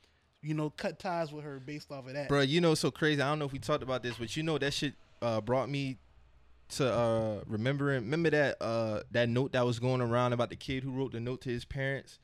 you 0.43 0.53
know 0.53 0.69
cut 0.69 0.99
ties 0.99 1.33
with 1.33 1.43
her 1.43 1.59
based 1.59 1.91
off 1.91 2.07
of 2.07 2.13
that. 2.13 2.29
bro 2.29 2.43
you 2.43 2.61
know 2.61 2.75
so 2.75 2.91
crazy 2.91 3.23
i 3.23 3.29
don't 3.31 3.39
know 3.39 3.47
if 3.47 3.53
we 3.53 3.59
talked 3.59 3.83
about 3.83 4.03
this 4.03 4.15
but 4.19 4.37
you 4.37 4.43
know 4.43 4.59
that 4.59 4.75
shit 4.75 4.93
uh 5.23 5.41
brought 5.41 5.71
me 5.71 5.97
to 6.71 6.91
uh 6.93 7.41
remembering 7.47 8.05
remember 8.05 8.31
that 8.31 8.57
uh 8.61 9.01
that 9.11 9.29
note 9.29 9.53
that 9.53 9.65
was 9.67 9.79
going 9.79 10.01
around 10.01 10.33
about 10.33 10.51
the 10.51 10.57
kid 10.57 10.83
who 10.83 10.91
wrote 10.91 11.13
the 11.13 11.21
note 11.21 11.41
to 11.43 11.51
his 11.51 11.65
parents 11.65 12.19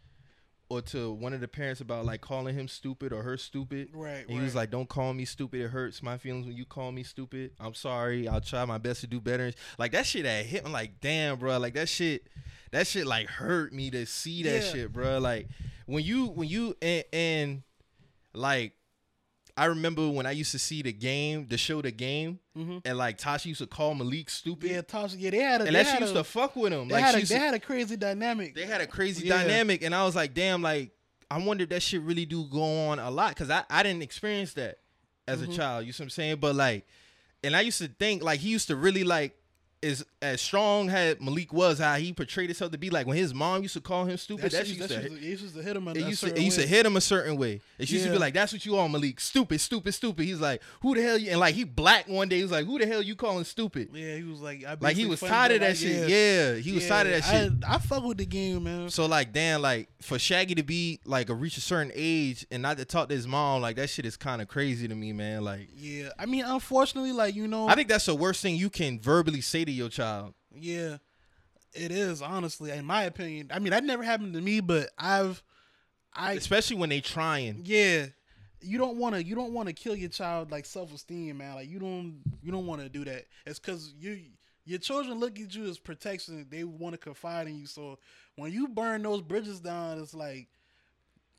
or 0.70 0.80
to 0.80 1.12
one 1.12 1.32
of 1.32 1.41
the 1.41 1.49
parents 1.49 1.80
about 1.80 2.05
like 2.07 2.20
calling 2.20 2.55
him 2.55 2.68
stupid 2.68 3.12
or 3.12 3.22
her 3.22 3.36
stupid 3.36 3.88
Right, 3.93 4.24
And 4.28 4.30
he 4.30 4.41
was 4.41 4.55
like, 4.55 4.70
"Don't 4.70 4.88
call 4.88 5.12
me 5.12 5.24
stupid. 5.24 5.61
It 5.61 5.68
hurts 5.68 6.01
my 6.03 6.16
feelings 6.16 6.47
when 6.47 6.57
you 6.57 6.64
call 6.64 6.93
me 6.93 7.03
stupid. 7.03 7.51
I'm 7.59 7.74
sorry. 7.74 8.28
I'll 8.28 8.41
try 8.41 8.64
my 8.64 8.78
best 8.78 9.01
to 9.01 9.09
do 9.09 9.20
better." 9.20 9.53
Like 9.78 9.91
that 9.93 10.07
shit 10.07 10.22
that 10.22 10.47
hit 10.47 10.64
me. 10.64 10.70
Like, 10.70 11.01
damn, 11.01 11.38
bro. 11.41 11.59
Like 11.59 11.74
that 11.74 11.88
shit. 11.88 12.28
That 12.70 12.86
shit 12.86 13.05
like 13.05 13.26
hurt 13.26 13.72
me 13.72 13.91
to 13.91 14.07
see 14.07 14.45
that 14.45 14.62
Yeah. 14.62 14.72
shit, 14.72 14.93
bro. 14.93 15.18
Like 15.18 15.49
when 15.86 16.05
you 16.05 16.26
when 16.26 16.49
you 16.49 16.76
and, 16.80 17.05
and 17.12 17.62
like 18.32 18.74
I 19.61 19.67
remember 19.67 20.09
when 20.09 20.25
I 20.25 20.31
used 20.31 20.53
to 20.53 20.59
see 20.59 20.81
the 20.81 20.93
game, 20.93 21.47
the 21.49 21.59
show, 21.59 21.83
the 21.83 21.91
game, 21.91 22.39
Mhm. 22.57 22.81
and 22.85 22.97
like 22.97 23.19
Tasha 23.19 23.45
used 23.47 23.61
to 23.61 23.67
call 23.67 23.95
Malik 23.95 24.31
stupid, 24.31 24.71
yeah, 24.71 24.81
Tasha. 24.81 25.17
Yeah, 25.19 25.31
they 25.31 25.39
had 25.39 25.61
a 25.61 25.65
and 25.67 25.75
that 25.77 25.87
had 25.87 26.01
used 26.01 26.13
a, 26.15 26.19
to 26.19 26.25
fuck 26.25 26.57
with 26.57 26.73
him. 26.73 26.89
they 26.89 26.95
Like 26.95 27.05
had 27.05 27.15
she 27.17 27.23
a, 27.23 27.27
they 27.27 27.35
to- 27.35 27.41
had 27.41 27.55
a 27.55 27.61
crazy 27.61 27.97
dynamic. 27.97 28.55
they 28.55 28.65
had 28.65 28.81
a 28.81 28.87
crazy 28.87 29.27
Yeah. 29.27 29.37
dynamic 29.43 29.83
and 29.83 29.95
i 29.95 30.03
was 30.05 30.17
like 30.17 30.33
damn 30.35 30.63
like 30.63 30.93
i 31.31 31.39
wonder 31.39 31.65
if 31.65 31.69
that 31.71 31.83
shit 31.83 32.01
really 32.01 32.25
do 32.25 32.45
go 32.49 32.89
on 32.89 32.99
a 32.99 33.11
lot 33.11 33.31
because 33.35 33.51
I, 33.51 33.65
I 33.69 33.83
didn't 33.83 34.03
experience 34.03 34.55
that 34.55 34.79
as 35.29 35.41
Mhm. 35.43 35.53
a 35.53 35.57
child 35.57 35.87
you 35.87 35.93
see 35.93 36.03
what 36.03 36.07
i'm 36.07 36.11
saying 36.11 36.37
but 36.37 36.55
like 36.57 36.87
and 37.45 37.55
i 37.55 37.61
used 37.61 37.79
to 37.79 37.89
think 37.89 38.23
like 38.23 38.41
he 38.41 38.49
used 38.49 38.69
to 38.69 38.77
really 38.77 39.05
like 39.05 39.37
as 39.83 40.05
as 40.20 40.41
strong 40.41 40.89
had 40.89 41.20
Malik 41.22 41.53
was, 41.53 41.78
how 41.78 41.95
he 41.95 42.12
portrayed 42.12 42.51
himself 42.51 42.70
to 42.72 42.78
be, 42.78 42.91
like 42.91 43.07
when 43.07 43.16
his 43.16 43.33
mom 43.33 43.62
used 43.62 43.72
to 43.74 43.81
call 43.81 44.05
him 44.05 44.16
stupid, 44.18 44.51
that, 44.51 44.53
that 44.53 44.66
to 44.66 44.74
used 44.74 44.89
to- 44.89 45.20
used 45.26 45.55
to 45.57 45.62
hit 45.62 45.76
him. 45.76 45.89
a- 45.89 45.93
it 45.93 46.07
used 46.07 46.22
to, 46.22 46.35
it 46.37 46.43
used 46.43 46.61
to 46.61 46.66
hit 46.66 46.85
him 46.85 46.97
a 46.97 47.01
certain 47.01 47.37
way. 47.37 47.61
It 47.78 47.91
used 47.91 48.05
to 48.05 48.11
be 48.11 48.18
like, 48.18 48.35
"That's 48.35 48.53
what 48.53 48.64
you 48.66 48.78
on, 48.78 48.93
Malik? 48.93 49.18
Stupid, 49.20 49.59
stupid, 49.61 49.93
stupid." 49.93 50.24
He's 50.26 50.41
like, 50.41 50.61
"Who 50.83 50.95
the 50.95 51.03
hell 51.03 51.16
you?" 51.16 51.31
And 51.31 51.41
like 51.41 51.55
he 51.55 51.64
black 51.64 52.09
one 52.09 52.28
day. 52.28 52.37
He 52.37 52.43
was 52.43 52.53
like, 52.53 52.66
"Who 52.66 52.78
the 52.78 52.87
hell 52.87 53.01
you 53.01 53.16
calling 53.16 53.45
stupid?" 53.45 53.89
Yeah, 53.95 54.16
he 54.16 54.22
was 54.22 54.41
like, 54.41 54.64
I 54.64 54.76
Like 54.78 54.97
he 54.97 55.07
was 55.07 55.20
tired 55.20 55.53
of 55.53 55.61
that 55.61 55.68
like, 55.68 55.76
shit. 55.76 56.09
Yeah, 56.09 56.55
he 56.57 56.72
was 56.72 56.87
tired 56.87 57.07
of 57.07 57.12
that 57.14 57.24
shit. 57.24 57.53
I, 57.66 57.76
I 57.76 57.78
fuck 57.78 58.05
with 58.05 58.18
the 58.18 58.26
game, 58.26 58.64
man. 58.64 58.91
So 58.91 59.07
like, 59.07 59.33
damn, 59.33 59.62
like 59.62 59.89
for 60.03 60.18
Shaggy 60.18 60.55
to 60.57 60.62
be 60.62 61.01
like 61.07 61.31
a 61.31 61.35
reach 61.35 61.57
a 61.57 61.62
certain 61.62 61.93
age 61.95 62.47
and 62.51 62.61
not 62.62 62.76
to 62.76 62.85
talk 62.85 63.09
to 63.09 63.14
his 63.14 63.26
mom, 63.26 63.62
like 63.62 63.76
that 63.76 63.89
shit 63.89 64.05
is 64.05 64.18
kind 64.18 64.43
of 64.43 64.49
crazy 64.49 64.87
to 64.89 64.95
me, 64.95 65.14
man. 65.14 65.43
Like, 65.43 65.68
Yeah, 65.74 66.11
I 66.18 66.26
mean, 66.26 66.45
unfortunately, 66.45 67.12
like 67.12 67.35
you 67.35 67.49
know, 67.49 67.66
I 67.66 67.74
think 67.74 67.89
that's 67.89 68.05
the 68.07 68.14
worst 68.14 68.43
thing 68.43 68.57
you 68.57 68.68
can 68.68 69.01
verbally 69.01 69.41
say 69.41 69.64
to 69.64 69.70
your 69.71 69.89
child. 69.89 70.35
yeah, 70.55 70.99
it 71.73 71.93
is 71.93 72.21
honestly, 72.23 72.71
in 72.71 72.85
my 72.85 73.05
opinion. 73.05 73.51
I 73.53 73.59
mean, 73.59 73.71
that 73.71 73.85
never 73.85 74.03
happened 74.03 74.35
to 74.35 74.41
me, 74.41 74.61
but 74.61 74.91
I've, 74.99 75.43
I, 76.12 76.33
especially 76.33 76.77
when 76.77 76.89
they 76.91 77.01
trying. 77.01 77.62
yeah, 77.64 78.07
you 78.61 78.79
don't 78.79 78.97
want 78.97 79.14
to, 79.14 79.25
you 79.25 79.35
don't 79.35 79.53
want 79.53 79.68
to 79.68 79.73
kill 79.73 79.95
your 79.95 80.09
child 80.11 80.51
like 80.51 80.66
self 80.66 80.93
esteem, 80.93 81.39
man. 81.39 81.55
Like 81.55 81.68
you 81.68 81.79
don't, 81.79 82.21
you 82.43 82.51
don't 82.53 82.66
want 82.66 82.83
to 82.83 82.89
do 82.89 83.05
that. 83.05 83.27
It's 83.47 83.59
because 83.59 83.95
you, 83.99 84.21
your 84.64 84.79
children 84.79 85.18
look 85.18 85.39
at 85.39 85.55
you 85.55 85.68
as 85.68 85.79
protection. 85.79 86.47
They 86.51 86.64
want 86.64 86.95
to 86.95 86.99
confide 86.99 87.47
in 87.47 87.57
you. 87.59 87.66
So 87.66 87.99
when 88.37 88.53
you 88.53 88.68
burn 88.68 89.03
those 89.03 89.23
bridges 89.23 89.61
down, 89.61 89.99
it's 89.99 90.14
like. 90.14 90.49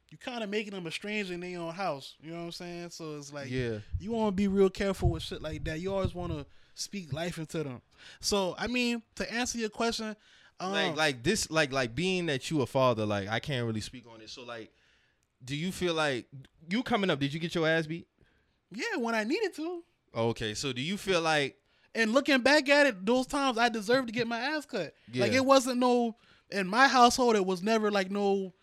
You 0.10 0.18
kind 0.18 0.44
of 0.44 0.50
making 0.50 0.74
them 0.74 0.86
a 0.86 0.92
stranger 0.92 1.34
in 1.34 1.40
their 1.40 1.58
own 1.58 1.74
house, 1.74 2.16
you 2.22 2.32
know 2.32 2.40
what 2.40 2.44
I'm 2.44 2.52
saying? 2.52 2.90
So 2.90 3.16
it's 3.16 3.32
like, 3.32 3.50
yeah, 3.50 3.78
you 3.98 4.12
want 4.12 4.28
to 4.28 4.32
be 4.34 4.50
real 4.50 4.70
careful 4.70 5.08
with 5.08 5.24
shit 5.24 5.42
like 5.42 5.64
that. 5.64 5.80
You 5.80 5.94
always 5.94 6.14
want 6.14 6.34
to 6.34 6.46
speak 6.82 7.14
life 7.14 7.38
into 7.38 7.64
them. 7.64 7.82
So, 8.20 8.56
I 8.58 8.68
mean, 8.68 9.02
to 9.16 9.32
answer 9.34 9.58
your 9.58 9.70
question, 9.70 10.16
um, 10.60 10.72
like 10.74 10.96
like 10.96 11.24
this, 11.24 11.50
like 11.50 11.72
like 11.72 11.96
being 11.96 12.26
that 12.28 12.50
you 12.52 12.62
a 12.62 12.66
father, 12.66 13.06
like 13.06 13.28
I 13.30 13.40
can't 13.40 13.66
really 13.66 13.82
speak 13.82 14.06
on 14.14 14.22
it. 14.22 14.30
So 14.30 14.44
like, 14.44 14.72
do 15.44 15.56
you 15.56 15.72
feel 15.72 15.94
like 15.94 16.28
you 16.70 16.84
coming 16.84 17.10
up? 17.10 17.20
Did 17.20 17.34
you 17.34 17.40
get 17.40 17.56
your 17.56 17.68
ass 17.68 17.88
beat? 17.88 18.08
yeah, 18.74 18.98
when 18.98 19.16
I 19.16 19.24
needed 19.24 19.54
to. 19.56 19.84
Okay, 20.16 20.54
so 20.54 20.72
do 20.74 20.82
you 20.82 20.98
feel 20.98 21.22
like 21.22 21.58
And 21.96 22.14
looking 22.14 22.40
back 22.42 22.70
at 22.70 22.88
it, 22.88 23.06
those 23.06 23.28
times 23.28 23.58
I 23.58 23.70
deserved 23.70 24.08
to 24.08 24.14
get 24.14 24.28
my 24.28 24.40
ass 24.40 24.66
cut. 24.66 24.94
Like 25.14 25.34
it 25.34 25.46
wasn't 25.46 25.78
no 25.80 26.16
in 26.50 26.68
my 26.68 26.88
household. 26.88 27.36
It 27.36 27.46
was 27.46 27.62
never 27.64 27.92
like 27.92 28.12
no 28.12 28.54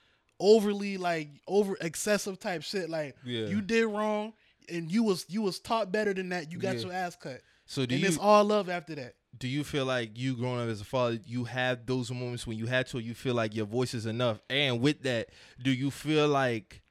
overly 0.40 0.96
like 0.98 1.28
over 1.46 1.76
excessive 1.80 2.38
type 2.38 2.62
shit. 2.62 2.88
Like 2.88 3.16
Yeah. 3.24 3.46
you 3.46 3.60
did 3.60 3.86
wrong, 3.86 4.32
and 4.68 4.90
you 4.90 5.02
was 5.02 5.26
you 5.28 5.42
was 5.42 5.58
taught 5.58 5.90
better 5.92 6.14
than 6.14 6.28
that. 6.30 6.52
You 6.52 6.58
got 6.58 6.76
Yeah. 6.76 6.82
your 6.82 6.92
ass 6.92 7.16
cut, 7.16 7.40
so? 7.68 7.86
Do 7.86 7.94
and 7.94 8.02
you 8.02 8.08
it's 8.08 8.18
all 8.18 8.42
love 8.44 8.68
after 8.68 8.96
that. 8.96 9.14
do 9.38 9.46
you 9.46 9.62
feel 9.62 9.84
like 9.84 10.18
you 10.18 10.34
growing 10.34 10.60
up 10.60 10.68
as 10.68 10.80
a 10.80 10.84
father, 10.84 11.20
you 11.24 11.44
have 11.44 11.86
those 11.86 12.10
moments 12.10 12.46
when 12.46 12.58
you 12.58 12.66
had 12.66 12.86
to, 12.88 12.96
or 12.96 13.00
you 13.00 13.14
feel 13.14 13.34
like 13.34 13.54
your 13.54 13.66
voice 13.66 13.94
is 13.94 14.06
enough? 14.06 14.40
And 14.50 14.80
with 14.80 15.02
that, 15.02 15.28
do 15.62 15.70
you 15.70 15.92
feel 15.92 16.26
like, 16.26 16.82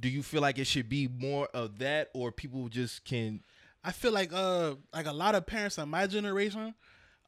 do 0.00 0.08
you 0.08 0.22
feel 0.22 0.42
like 0.42 0.58
it 0.58 0.66
should 0.66 0.88
be 0.88 1.06
more 1.06 1.46
of 1.54 1.78
that, 1.78 2.10
or 2.14 2.32
people 2.32 2.68
just 2.68 3.04
can? 3.04 3.42
I 3.84 3.92
feel 3.92 4.10
like 4.10 4.32
uh 4.32 4.74
like 4.92 5.06
a 5.06 5.12
lot 5.12 5.36
of 5.36 5.46
parents 5.46 5.78
in 5.78 5.88
my 5.88 6.08
generation, 6.08 6.74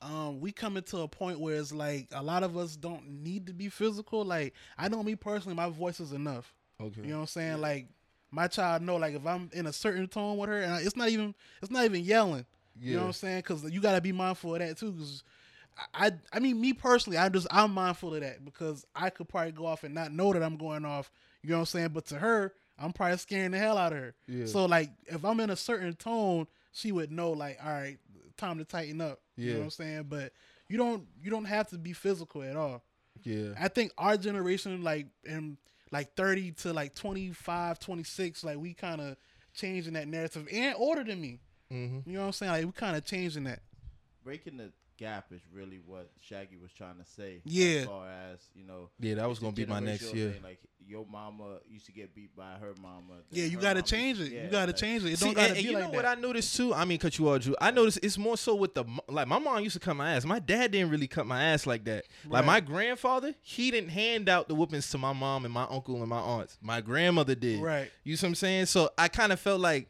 um, 0.03 0.41
we 0.41 0.51
coming 0.51 0.83
to 0.85 0.99
a 1.03 1.09
point 1.09 1.39
where 1.39 1.55
it's 1.55 1.73
like 1.73 2.09
a 2.13 2.23
lot 2.23 2.43
of 2.43 2.57
us 2.57 2.75
don't 2.75 3.23
need 3.23 3.47
to 3.47 3.53
be 3.53 3.69
physical. 3.69 4.25
Like 4.25 4.55
I 4.77 4.89
know 4.89 5.03
me 5.05 5.15
personally, 5.15 5.55
my 5.55 5.69
voice 5.69 6.01
is 6.01 6.13
enough. 6.13 6.53
Okay. 6.81 7.03
You 7.03 7.09
know 7.09 7.17
what 7.17 7.21
I'm 7.21 7.27
saying? 7.29 7.61
Like 7.61 7.87
my 8.31 8.49
child 8.49 8.83
know 8.83 8.97
like 8.97 9.15
if 9.15 9.25
I'm 9.27 9.51
in 9.53 9.67
a 9.67 9.73
certain 9.73 10.09
tone 10.09 10.37
with 10.37 10.49
her, 10.49 10.61
and 10.61 10.85
it's 10.85 10.97
not 10.97 11.11
even 11.11 11.35
it's 11.63 11.71
not 11.71 11.85
even 11.85 12.03
yelling. 12.03 12.45
You 12.81 12.95
know 12.95 13.01
what 13.01 13.07
I'm 13.09 13.13
saying? 13.13 13.39
Because 13.39 13.65
you 13.71 13.81
got 13.81 13.95
to 13.95 14.01
be 14.01 14.13
mindful 14.13 14.55
of 14.55 14.61
that 14.61 14.79
too. 14.79 14.93
Because 14.93 15.25
I, 15.95 16.13
I 16.33 16.39
mean 16.39 16.61
me 16.61 16.73
personally, 16.73 17.19
I 17.19 17.29
just 17.29 17.47
I'm 17.51 17.73
mindful 17.73 18.15
of 18.15 18.21
that 18.21 18.45
because 18.45 18.85
I 18.95 19.11
could 19.11 19.29
probably 19.29 19.53
go 19.53 19.67
off 19.67 19.85
and 19.85 19.95
not 19.95 20.13
know 20.13 20.33
that 20.33 20.43
I'm 20.43 20.57
going 20.57 20.85
off. 20.85 21.11
You 21.43 21.51
know 21.51 21.57
what 21.57 21.61
I'm 21.61 21.67
saying? 21.67 21.89
But 21.89 22.07
to 22.07 22.17
her, 22.17 22.53
I'm 22.79 22.93
probably 22.93 23.19
scaring 23.19 23.53
the 23.53 23.59
hell 23.59 23.79
out 23.79 23.93
of 23.93 23.99
her. 23.99 24.15
Yeah. 24.27 24.47
So 24.47 24.65
like 24.65 24.91
if 25.07 25.25
I'm 25.25 25.41
in 25.41 25.51
a 25.51 25.57
certain 25.57 25.95
tone, 25.95 26.47
she 26.73 26.93
would 26.93 27.11
know 27.11 27.33
like 27.33 27.59
all 27.65 27.71
right, 27.71 27.99
time 28.37 28.59
to 28.59 28.65
tighten 28.65 29.01
up. 29.01 29.21
You 29.37 29.53
know 29.53 29.59
what 29.59 29.65
I'm 29.65 29.71
saying? 29.71 30.07
But 30.09 30.33
you 30.69 30.79
don't 30.79 31.07
you 31.23 31.31
don't 31.31 31.45
have 31.45 31.69
to 31.69 31.79
be 31.79 31.93
physical 31.93 32.43
at 32.43 32.57
all. 32.57 32.83
Yeah. 33.23 33.51
I 33.59 33.69
think 33.69 33.93
our 33.99 34.17
generation, 34.17 34.83
like 34.83 35.07
in 35.25 35.59
like 35.91 36.15
30 36.15 36.53
to 36.53 36.73
like 36.73 36.95
25, 36.95 37.79
26, 37.79 38.45
like 38.45 38.59
we 38.59 38.75
kind 38.75 39.01
of 39.01 39.17
changing 39.55 39.95
that 39.95 40.09
narrative 40.09 40.47
and 40.53 40.75
older 40.79 41.05
than 41.05 41.21
me. 41.21 41.41
Mm-hmm. 41.73 42.09
You 42.09 42.15
know 42.17 42.21
what 42.21 42.27
I'm 42.27 42.33
saying? 42.33 42.53
Like 42.53 42.65
we 42.65 42.73
kind 42.73 42.97
of 42.97 43.05
changing 43.05 43.45
that. 43.45 43.61
Breaking 44.25 44.57
the 44.57 44.71
gap 44.99 45.27
is 45.31 45.41
really 45.53 45.79
what 45.87 46.11
Shaggy 46.21 46.57
was 46.57 46.73
trying 46.73 46.97
to 46.97 47.05
say. 47.05 47.41
Yeah. 47.45 47.81
As 47.81 47.87
far 47.87 48.07
as 48.09 48.39
you 48.55 48.65
know. 48.65 48.91
Yeah, 48.99 49.15
that 49.17 49.29
was 49.29 49.39
gonna 49.39 49.53
be 49.53 49.65
my 49.67 49.81
next 49.81 50.13
year. 50.15 50.33
thing, 50.33 50.43
Like 50.43 50.59
your 50.87 51.07
mama 51.11 51.59
used 51.69 51.85
to 51.87 51.93
get 51.93 52.15
beat 52.15 52.35
by 52.35 52.55
her 52.61 52.73
mama. 52.81 53.21
Yeah, 53.31 53.45
you 53.45 53.59
got 53.59 53.75
to 53.75 53.83
change 53.83 54.21
it. 54.21 54.33
yeah, 54.33 54.45
you 54.45 54.49
got 54.51 54.63
to 54.65 54.67
like- 54.73 54.77
change 54.77 55.05
it. 55.05 55.13
It 55.13 55.19
See, 55.19 55.27
don't 55.27 55.35
got 55.35 55.43
to 55.43 55.49
and, 55.49 55.57
and 55.59 55.63
be 55.67 55.69
you 55.71 55.75
like 55.75 55.85
know 55.85 55.91
that. 55.91 55.97
what 55.97 56.05
I 56.07 56.15
noticed 56.15 56.57
too? 56.57 56.73
I 56.75 56.85
mean, 56.87 56.99
cut 56.99 57.19
you 57.19 57.29
all, 57.29 57.39
Drew. 57.39 57.55
I 57.61 57.71
noticed 57.71 57.99
it's 58.03 58.17
more 58.19 58.37
so 58.39 58.55
with 58.55 58.75
the 58.75 58.85
like 59.09 59.29
my 59.29 59.39
mom 59.39 59.63
used 59.63 59.75
to 59.75 59.81
cut 59.81 59.95
my 59.97 60.15
ass. 60.15 60.25
My 60.25 60.39
dad 60.39 60.73
didn't 60.73 60.91
really 60.91 61.07
cut 61.07 61.27
my 61.27 61.43
ass 61.45 61.67
like 61.67 61.85
that. 61.85 62.07
Like 62.27 62.45
my 62.47 62.61
grandfather, 62.61 63.35
he 63.43 63.71
didn't 63.71 63.91
hand 63.91 64.29
out 64.29 64.49
the 64.49 64.55
whoopings 64.55 64.91
to 64.91 64.99
my 64.99 65.13
mom 65.13 65.45
and 65.45 65.53
my 65.53 65.65
uncle 65.71 65.97
and 66.01 66.09
my 66.09 66.19
aunts. 66.21 66.59
My 66.63 66.81
grandmother 66.81 67.35
did. 67.35 67.61
Right. 67.61 67.91
You 68.03 68.17
see 68.17 68.27
what 68.27 68.31
I'm 68.31 68.35
saying? 68.37 68.67
So 68.67 68.91
I 68.99 69.09
kind 69.09 69.31
of 69.33 69.39
felt 69.39 69.61
like 69.61 69.89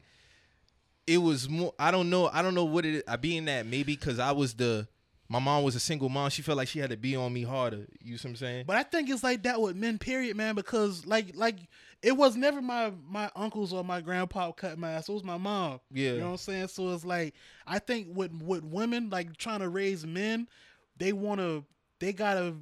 it 1.08 1.18
was 1.18 1.48
more. 1.48 1.74
I 1.78 1.90
don't 1.90 2.10
know. 2.10 2.28
I 2.32 2.42
don't 2.42 2.54
know 2.54 2.64
what 2.64 2.84
it. 2.84 2.96
Is. 2.96 3.02
I 3.08 3.16
being 3.16 3.46
that 3.46 3.66
maybe 3.66 3.96
because 3.96 4.18
I 4.18 4.32
was 4.32 4.54
the. 4.54 4.86
My 5.30 5.38
mom 5.38 5.62
was 5.62 5.74
a 5.74 5.80
single 5.80 6.08
mom. 6.08 6.30
She 6.30 6.40
felt 6.40 6.56
like 6.56 6.68
she 6.68 6.78
had 6.78 6.88
to 6.88 6.96
be 6.96 7.14
on 7.14 7.34
me 7.34 7.42
harder. 7.42 7.86
You 8.00 8.16
see 8.16 8.28
what 8.28 8.32
I'm 8.32 8.36
saying? 8.36 8.64
But 8.66 8.76
I 8.76 8.82
think 8.82 9.10
it's 9.10 9.22
like 9.22 9.42
that 9.42 9.60
with 9.60 9.76
men, 9.76 9.98
period, 9.98 10.36
man. 10.36 10.54
Because 10.54 11.04
like 11.06 11.32
like 11.34 11.56
it 12.02 12.16
was 12.16 12.36
never 12.36 12.62
my 12.62 12.92
my 13.06 13.30
uncles 13.36 13.72
or 13.72 13.84
my 13.84 14.00
grandpa 14.00 14.52
cut 14.52 14.78
my 14.78 14.92
ass. 14.92 15.08
It 15.08 15.12
was 15.12 15.24
my 15.24 15.36
mom. 15.36 15.80
Yeah. 15.90 16.12
you 16.12 16.18
know 16.20 16.26
what 16.26 16.32
I'm 16.32 16.36
saying. 16.38 16.68
So 16.68 16.94
it's 16.94 17.04
like 17.04 17.34
I 17.66 17.78
think 17.78 18.08
with 18.10 18.32
with 18.42 18.64
women 18.64 19.10
like 19.10 19.36
trying 19.36 19.60
to 19.60 19.68
raise 19.68 20.06
men, 20.06 20.48
they 20.96 21.12
want 21.12 21.40
to 21.40 21.64
they 22.00 22.12
gotta 22.12 22.54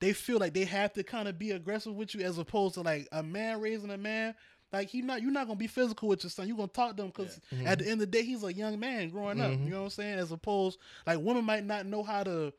they 0.00 0.12
feel 0.12 0.38
like 0.38 0.52
they 0.52 0.64
have 0.64 0.92
to 0.94 1.04
kind 1.04 1.28
of 1.28 1.38
be 1.38 1.52
aggressive 1.52 1.94
with 1.94 2.12
you 2.14 2.22
as 2.22 2.36
opposed 2.36 2.74
to 2.74 2.80
like 2.80 3.06
a 3.12 3.22
man 3.22 3.60
raising 3.60 3.90
a 3.90 3.96
man. 3.96 4.34
Like 4.72 4.88
he 4.88 5.02
not 5.02 5.20
you're 5.22 5.30
not 5.30 5.46
gonna 5.46 5.58
be 5.58 5.66
physical 5.66 6.08
with 6.08 6.24
your 6.24 6.30
son. 6.30 6.48
You're 6.48 6.56
gonna 6.56 6.68
talk 6.68 6.96
to 6.96 7.02
him 7.02 7.08
because 7.14 7.38
at 7.66 7.78
the 7.78 7.84
end 7.84 7.94
of 7.94 7.98
the 8.00 8.06
day 8.06 8.22
he's 8.22 8.42
a 8.42 8.52
young 8.52 8.80
man 8.80 9.10
growing 9.10 9.40
up. 9.40 9.50
You 9.50 9.56
know 9.58 9.78
what 9.80 9.84
I'm 9.84 9.90
saying? 9.90 10.18
As 10.18 10.32
opposed 10.32 10.78
like 11.06 11.18
women 11.20 11.44
might 11.44 11.64
not 11.64 11.84
know 11.86 12.02
how 12.02 12.22
to 12.24 12.52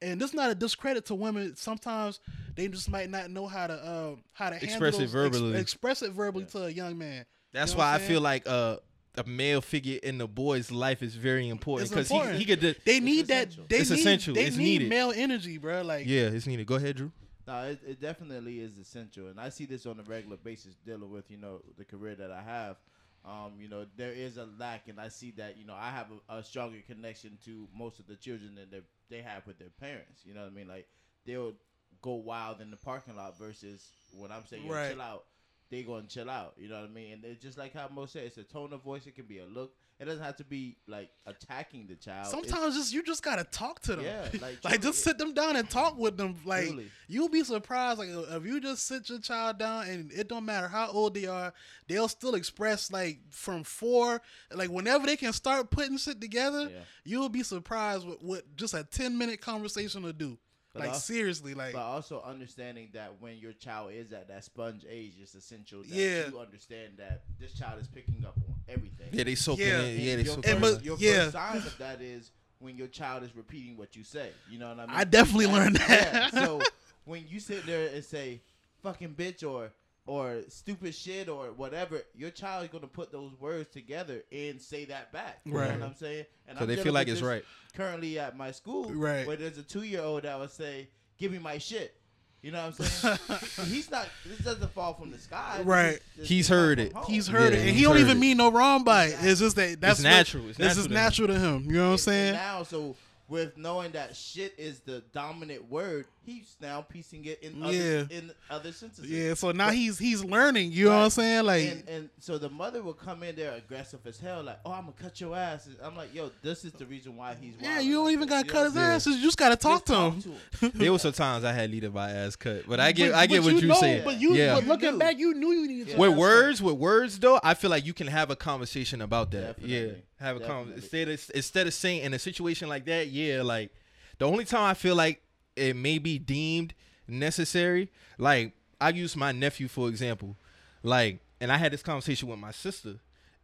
and 0.00 0.20
this 0.20 0.30
is 0.30 0.34
not 0.34 0.50
a 0.50 0.54
discredit 0.54 1.06
to 1.06 1.14
women. 1.14 1.56
Sometimes 1.56 2.20
they 2.54 2.68
just 2.68 2.88
might 2.90 3.10
not 3.10 3.30
know 3.30 3.46
how 3.46 3.66
to 3.66 3.74
uh, 3.74 4.16
how 4.32 4.50
to 4.50 4.56
Express 4.56 4.96
handle 4.96 5.00
it 5.00 5.02
those- 5.04 5.10
verbally. 5.12 5.52
Ex- 5.54 5.60
express 5.62 6.02
it 6.02 6.12
verbally 6.12 6.44
to 6.46 6.64
a 6.64 6.70
young 6.70 6.96
man. 6.98 7.24
That's 7.52 7.72
You 7.72 7.78
know 7.78 7.84
why 7.84 7.94
I 7.94 7.98
feel 7.98 8.20
like 8.20 8.46
uh, 8.48 8.76
a 9.16 9.24
male 9.24 9.60
figure 9.60 9.98
in 10.02 10.18
the 10.18 10.28
boy's 10.28 10.70
life 10.70 11.02
is 11.02 11.14
very 11.16 11.48
important 11.48 11.88
because 11.90 12.08
he, 12.08 12.20
he 12.38 12.44
could. 12.44 12.60
do- 12.60 12.74
They 12.84 13.00
need 13.00 13.26
that. 13.28 13.48
essential. 13.48 13.64
They 13.68 13.76
It's 13.78 13.90
need, 13.90 13.98
essential. 14.00 14.34
They 14.34 14.44
It's 14.44 14.56
need 14.56 14.64
needed. 14.64 14.88
male 14.90 15.12
energy, 15.14 15.58
bro. 15.58 15.82
Like 15.82 16.06
yeah, 16.06 16.22
it's 16.26 16.46
needed. 16.46 16.66
Go 16.66 16.74
ahead, 16.76 16.96
Drew. 16.96 17.10
No, 17.48 17.62
it, 17.62 17.80
it 17.86 18.00
definitely 18.00 18.60
is 18.60 18.76
essential, 18.76 19.28
and 19.28 19.40
I 19.40 19.48
see 19.48 19.64
this 19.64 19.86
on 19.86 19.98
a 19.98 20.02
regular 20.02 20.36
basis 20.36 20.74
dealing 20.84 21.10
with 21.10 21.30
you 21.30 21.38
know 21.38 21.62
the 21.78 21.84
career 21.84 22.14
that 22.14 22.30
I 22.30 22.42
have. 22.42 22.76
Um, 23.24 23.54
you 23.58 23.68
know, 23.68 23.86
there 23.96 24.12
is 24.12 24.36
a 24.36 24.46
lack, 24.58 24.88
and 24.88 25.00
I 25.00 25.08
see 25.08 25.30
that 25.38 25.56
you 25.56 25.64
know 25.66 25.74
I 25.74 25.88
have 25.88 26.08
a, 26.28 26.36
a 26.36 26.44
stronger 26.44 26.76
connection 26.86 27.38
to 27.46 27.66
most 27.74 28.00
of 28.00 28.06
the 28.06 28.16
children 28.16 28.54
than 28.54 28.66
they 28.70 28.82
they 29.16 29.22
have 29.22 29.46
with 29.46 29.58
their 29.58 29.70
parents. 29.80 30.20
You 30.26 30.34
know 30.34 30.42
what 30.42 30.52
I 30.52 30.54
mean? 30.54 30.68
Like 30.68 30.88
they'll 31.24 31.54
go 32.02 32.16
wild 32.16 32.60
in 32.60 32.70
the 32.70 32.76
parking 32.76 33.16
lot 33.16 33.38
versus 33.38 33.92
when 34.12 34.30
I'm 34.30 34.44
saying 34.44 34.68
Right. 34.68 34.90
chill 34.90 35.00
out, 35.00 35.24
they 35.70 35.84
go 35.84 35.94
and 35.96 36.06
chill 36.06 36.28
out. 36.28 36.52
You 36.58 36.68
know 36.68 36.80
what 36.82 36.90
I 36.90 36.92
mean? 36.92 37.14
And 37.14 37.24
it's 37.24 37.42
just 37.42 37.56
like 37.56 37.72
how 37.72 37.88
Mo 37.88 38.04
said, 38.04 38.24
it's 38.24 38.36
a 38.36 38.42
tone 38.44 38.74
of 38.74 38.82
voice. 38.82 39.06
It 39.06 39.14
can 39.14 39.24
be 39.24 39.38
a 39.38 39.46
look. 39.46 39.72
It 40.00 40.04
doesn't 40.04 40.22
have 40.22 40.36
to 40.36 40.44
be 40.44 40.76
like 40.86 41.10
attacking 41.26 41.88
the 41.88 41.96
child. 41.96 42.28
It's- 42.28 42.30
sometimes 42.50 42.76
just 42.76 42.92
you 42.92 43.02
just 43.02 43.22
gotta 43.22 43.42
talk 43.44 43.80
to 43.80 43.96
them. 43.96 44.04
Yeah, 44.04 44.28
like, 44.40 44.64
like 44.64 44.80
just 44.80 45.02
sit 45.02 45.18
them 45.18 45.34
down 45.34 45.56
and 45.56 45.68
talk 45.68 45.98
with 45.98 46.16
them. 46.16 46.36
Like 46.44 46.70
you'll 47.08 47.28
be 47.28 47.42
surprised. 47.42 47.98
Like 47.98 48.10
if 48.10 48.46
you 48.46 48.60
just 48.60 48.86
sit 48.86 49.08
your 49.08 49.18
child 49.18 49.58
down 49.58 49.88
and 49.88 50.12
it 50.12 50.28
don't 50.28 50.44
matter 50.44 50.68
how 50.68 50.88
old 50.92 51.14
they 51.14 51.26
are, 51.26 51.52
they'll 51.88 52.06
still 52.06 52.36
express 52.36 52.92
like 52.92 53.18
from 53.30 53.64
four. 53.64 54.22
Like 54.54 54.70
whenever 54.70 55.04
they 55.04 55.16
can 55.16 55.32
start 55.32 55.70
putting 55.70 55.98
shit 55.98 56.20
together, 56.20 56.68
Yeah. 56.72 56.80
you'll 57.04 57.28
be 57.28 57.42
surprised 57.42 58.06
with 58.06 58.22
what 58.22 58.56
just 58.56 58.74
a 58.74 58.84
ten 58.84 59.18
minute 59.18 59.40
conversation 59.40 60.04
will 60.04 60.12
do. 60.12 60.38
But 60.74 60.80
like 60.80 60.88
also- 60.90 61.12
seriously, 61.12 61.54
like 61.54 61.72
but 61.72 61.80
also 61.82 62.22
understanding 62.22 62.90
that 62.92 63.20
when 63.20 63.38
your 63.38 63.52
child 63.52 63.90
is 63.94 64.12
at 64.12 64.28
that 64.28 64.44
sponge 64.44 64.84
age, 64.88 65.14
it's 65.20 65.34
essential 65.34 65.80
that 65.82 65.88
Yeah. 65.88 66.28
you 66.28 66.38
understand 66.38 66.98
that 66.98 67.24
this 67.40 67.54
child 67.54 67.80
is 67.80 67.88
picking 67.88 68.24
up 68.24 68.36
on 68.48 68.54
everything. 68.68 69.08
Yeah, 69.12 69.24
they 69.24 69.34
soaking 69.34 69.66
Yeah. 69.66 69.80
in. 69.82 70.00
Yeah, 70.00 70.16
they 70.16 70.22
your 70.22 70.34
soaking. 70.34 70.50
And 70.52 70.60
but- 70.60 70.84
your 70.84 70.96
yeah. 70.98 71.18
first 71.24 71.32
sign 71.32 71.56
of 71.58 71.78
that 71.78 72.00
is 72.00 72.30
when 72.58 72.76
your 72.76 72.88
child 72.88 73.22
is 73.22 73.34
repeating 73.36 73.76
what 73.76 73.94
you 73.96 74.04
say. 74.04 74.30
You 74.50 74.58
know 74.58 74.68
what 74.68 74.80
I 74.80 74.86
mean? 74.86 74.96
I 74.96 75.04
definitely 75.04 75.46
learned 75.46 75.76
that. 75.76 76.32
Yeah. 76.34 76.44
So 76.44 76.60
when 77.04 77.24
you 77.28 77.40
sit 77.40 77.64
there 77.66 77.88
and 77.94 78.04
say 78.04 78.40
"fucking 78.82 79.14
bitch" 79.14 79.48
or 79.48 79.70
or 80.06 80.40
stupid 80.48 80.94
shit 80.94 81.28
or 81.28 81.52
whatever, 81.52 82.00
your 82.16 82.30
child 82.30 82.64
is 82.64 82.70
gonna 82.70 82.86
put 82.86 83.12
those 83.12 83.32
words 83.38 83.68
together 83.68 84.22
and 84.32 84.60
say 84.60 84.86
that 84.86 85.12
back. 85.12 85.40
You 85.44 85.52
Right. 85.52 85.70
know 85.74 85.80
what 85.80 85.88
I'm 85.90 85.94
saying? 85.94 86.24
And 86.46 86.56
Because 86.56 86.62
I'm 86.70 86.76
they 86.76 86.82
feel 86.82 86.94
like 86.94 87.08
it's 87.08 87.20
right. 87.20 87.44
Currently 87.74 88.18
at 88.18 88.34
my 88.36 88.50
school, 88.52 88.90
Right. 88.90 89.26
where 89.26 89.36
there's 89.36 89.58
a 89.58 89.62
two 89.62 89.82
year 89.82 90.00
old 90.02 90.22
that 90.22 90.38
would 90.38 90.50
say, 90.50 90.88
"Give 91.18 91.30
me 91.30 91.38
my 91.38 91.58
shit." 91.58 91.94
You 92.40 92.52
know 92.52 92.66
what 92.66 92.80
I'm 92.80 92.86
saying? 92.86 93.18
He's 93.68 93.90
not. 93.90 94.06
This 94.24 94.38
doesn't 94.38 94.70
fall 94.72 94.94
from 94.94 95.10
the 95.10 95.18
sky. 95.18 95.60
Right. 95.64 95.94
is- 95.94 96.00
this 96.18 96.28
He's 96.28 96.44
is 96.44 96.48
heard 96.48 96.78
it. 96.78 96.92
He's 97.08 97.26
heard 97.26 97.52
Yeah, 97.52 97.58
it, 97.60 97.68
and 97.68 97.76
he 97.76 97.82
don't 97.82 97.98
even 97.98 98.16
it. 98.16 98.20
mean 98.20 98.36
no 98.36 98.50
wrong 98.52 98.84
by 98.84 99.06
it. 99.06 99.16
It's 99.22 99.40
just 99.40 99.56
that 99.56 99.80
that's 99.80 99.98
what- 100.00 100.04
natural. 100.08 100.48
It's 100.48 100.56
this 100.58 100.76
is 100.78 100.88
natural 100.88 101.28
to 101.28 101.34
him. 101.34 101.42
natural 101.44 101.58
to 101.58 101.64
him. 101.64 101.70
You 101.74 101.76
know 101.80 101.86
what 101.86 101.92
I'm 101.92 101.98
saying? 101.98 102.34
now, 102.34 102.62
so 102.62 102.94
with 103.28 103.56
knowing 103.58 103.92
that 103.92 104.16
shit 104.16 104.54
is 104.56 104.80
the 104.80 105.02
dominant 105.12 105.70
word, 105.70 106.06
he's 106.24 106.56
now 106.62 106.80
piecing 106.80 107.26
it 107.26 107.42
in 107.42 107.62
other, 107.62 107.72
Yeah. 107.74 108.04
in 108.10 108.30
other 108.50 108.72
sentences. 108.72 109.10
Yeah. 109.10 109.34
So 109.34 109.52
now 109.52 109.66
But- 109.66 109.74
he's 109.76 109.98
he's 109.98 110.24
learning. 110.24 110.72
You 110.72 110.86
know 110.86 110.96
what 110.96 111.04
I'm 111.04 111.10
saying? 111.10 111.44
Like, 111.44 111.68
and, 111.70 111.88
and 111.88 112.10
so 112.18 112.38
the 112.38 112.48
mother 112.48 112.82
will 112.82 112.94
come 112.94 113.22
in 113.22 113.36
there 113.36 113.52
aggressive 113.54 114.00
as 114.06 114.18
hell, 114.18 114.42
like, 114.42 114.58
"Oh, 114.64 114.72
I'm 114.72 114.82
gonna 114.82 114.92
cut 114.98 115.20
your 115.20 115.36
ass." 115.36 115.66
And 115.66 115.76
I'm 115.82 115.94
like, 115.96 116.14
"Yo, 116.14 116.30
this 116.42 116.64
is 116.64 116.72
the 116.72 116.86
reason 116.86 117.16
why 117.16 117.36
he's." 117.40 117.54
yeah, 117.60 117.80
you 117.80 117.94
don't 117.96 118.04
like 118.06 118.12
even 118.14 118.28
got 118.28 118.40
to 118.42 118.46
You 118.46 118.52
cut 118.52 118.64
his 118.64 118.74
know 118.74 118.80
ass. 118.80 119.06
You 119.06 119.20
just 119.22 119.36
got 119.36 119.50
to 119.50 119.56
talk 119.56 119.84
to 119.86 119.92
saying? 119.92 120.12
him. 120.12 120.20
To 120.22 120.28
him. 120.66 120.72
There 120.78 120.92
was 120.92 121.02
some 121.02 121.12
times 121.12 121.44
I 121.44 121.52
had 121.52 121.70
needed 121.70 121.92
my 121.92 122.10
ass 122.10 122.34
cut, 122.36 122.62
but 122.66 122.80
I 122.80 122.92
get 122.92 123.12
But- 123.12 123.18
I 123.18 123.26
get 123.26 123.42
what 123.42 123.54
you 123.60 123.68
know, 123.68 123.74
saying. 123.74 124.04
But 124.04 124.18
you, 124.20 124.34
yeah. 124.34 124.54
but 124.54 124.64
looking 124.66 124.92
knew. 124.92 124.98
back, 124.98 125.18
you 125.18 125.34
knew 125.34 125.50
you 125.52 125.68
needed 125.68 125.86
to. 125.88 125.92
Yeah. 125.92 125.98
with 125.98 126.10
ask 126.12 126.18
words, 126.18 126.62
with 126.62 126.74
words 126.76 127.18
though, 127.18 127.38
I 127.44 127.52
feel 127.54 127.70
like 127.70 127.84
you 127.84 127.92
can 127.92 128.06
have 128.06 128.30
a 128.30 128.36
conversation 128.36 129.02
about 129.02 129.30
that. 129.32 129.56
Yeah, 129.60 129.78
Definitely. 129.80 130.02
Have 130.18 130.36
a 130.36 130.40
conversation 130.40 130.82
instead 130.82 131.08
of 131.08 131.30
instead 131.34 131.66
of 131.66 131.74
saying 131.74 132.02
in 132.02 132.14
a 132.14 132.18
situation 132.18 132.68
like 132.68 132.84
that. 132.86 133.08
Yeah, 133.08 133.42
like 133.42 133.70
the 134.18 134.26
only 134.26 134.44
time 134.44 134.64
I 134.64 134.74
feel 134.74 134.96
like 134.96 135.22
it 135.56 135.76
may 135.76 135.98
be 135.98 136.18
deemed 136.18 136.74
necessary, 137.06 137.90
like 138.18 138.52
I 138.80 138.90
use 138.90 139.16
my 139.16 139.32
nephew 139.32 139.68
for 139.68 139.88
example, 139.88 140.36
like, 140.82 141.20
and 141.40 141.50
I 141.50 141.56
had 141.56 141.72
this 141.72 141.82
conversation 141.82 142.28
with 142.28 142.38
my 142.38 142.52
sister, 142.52 142.96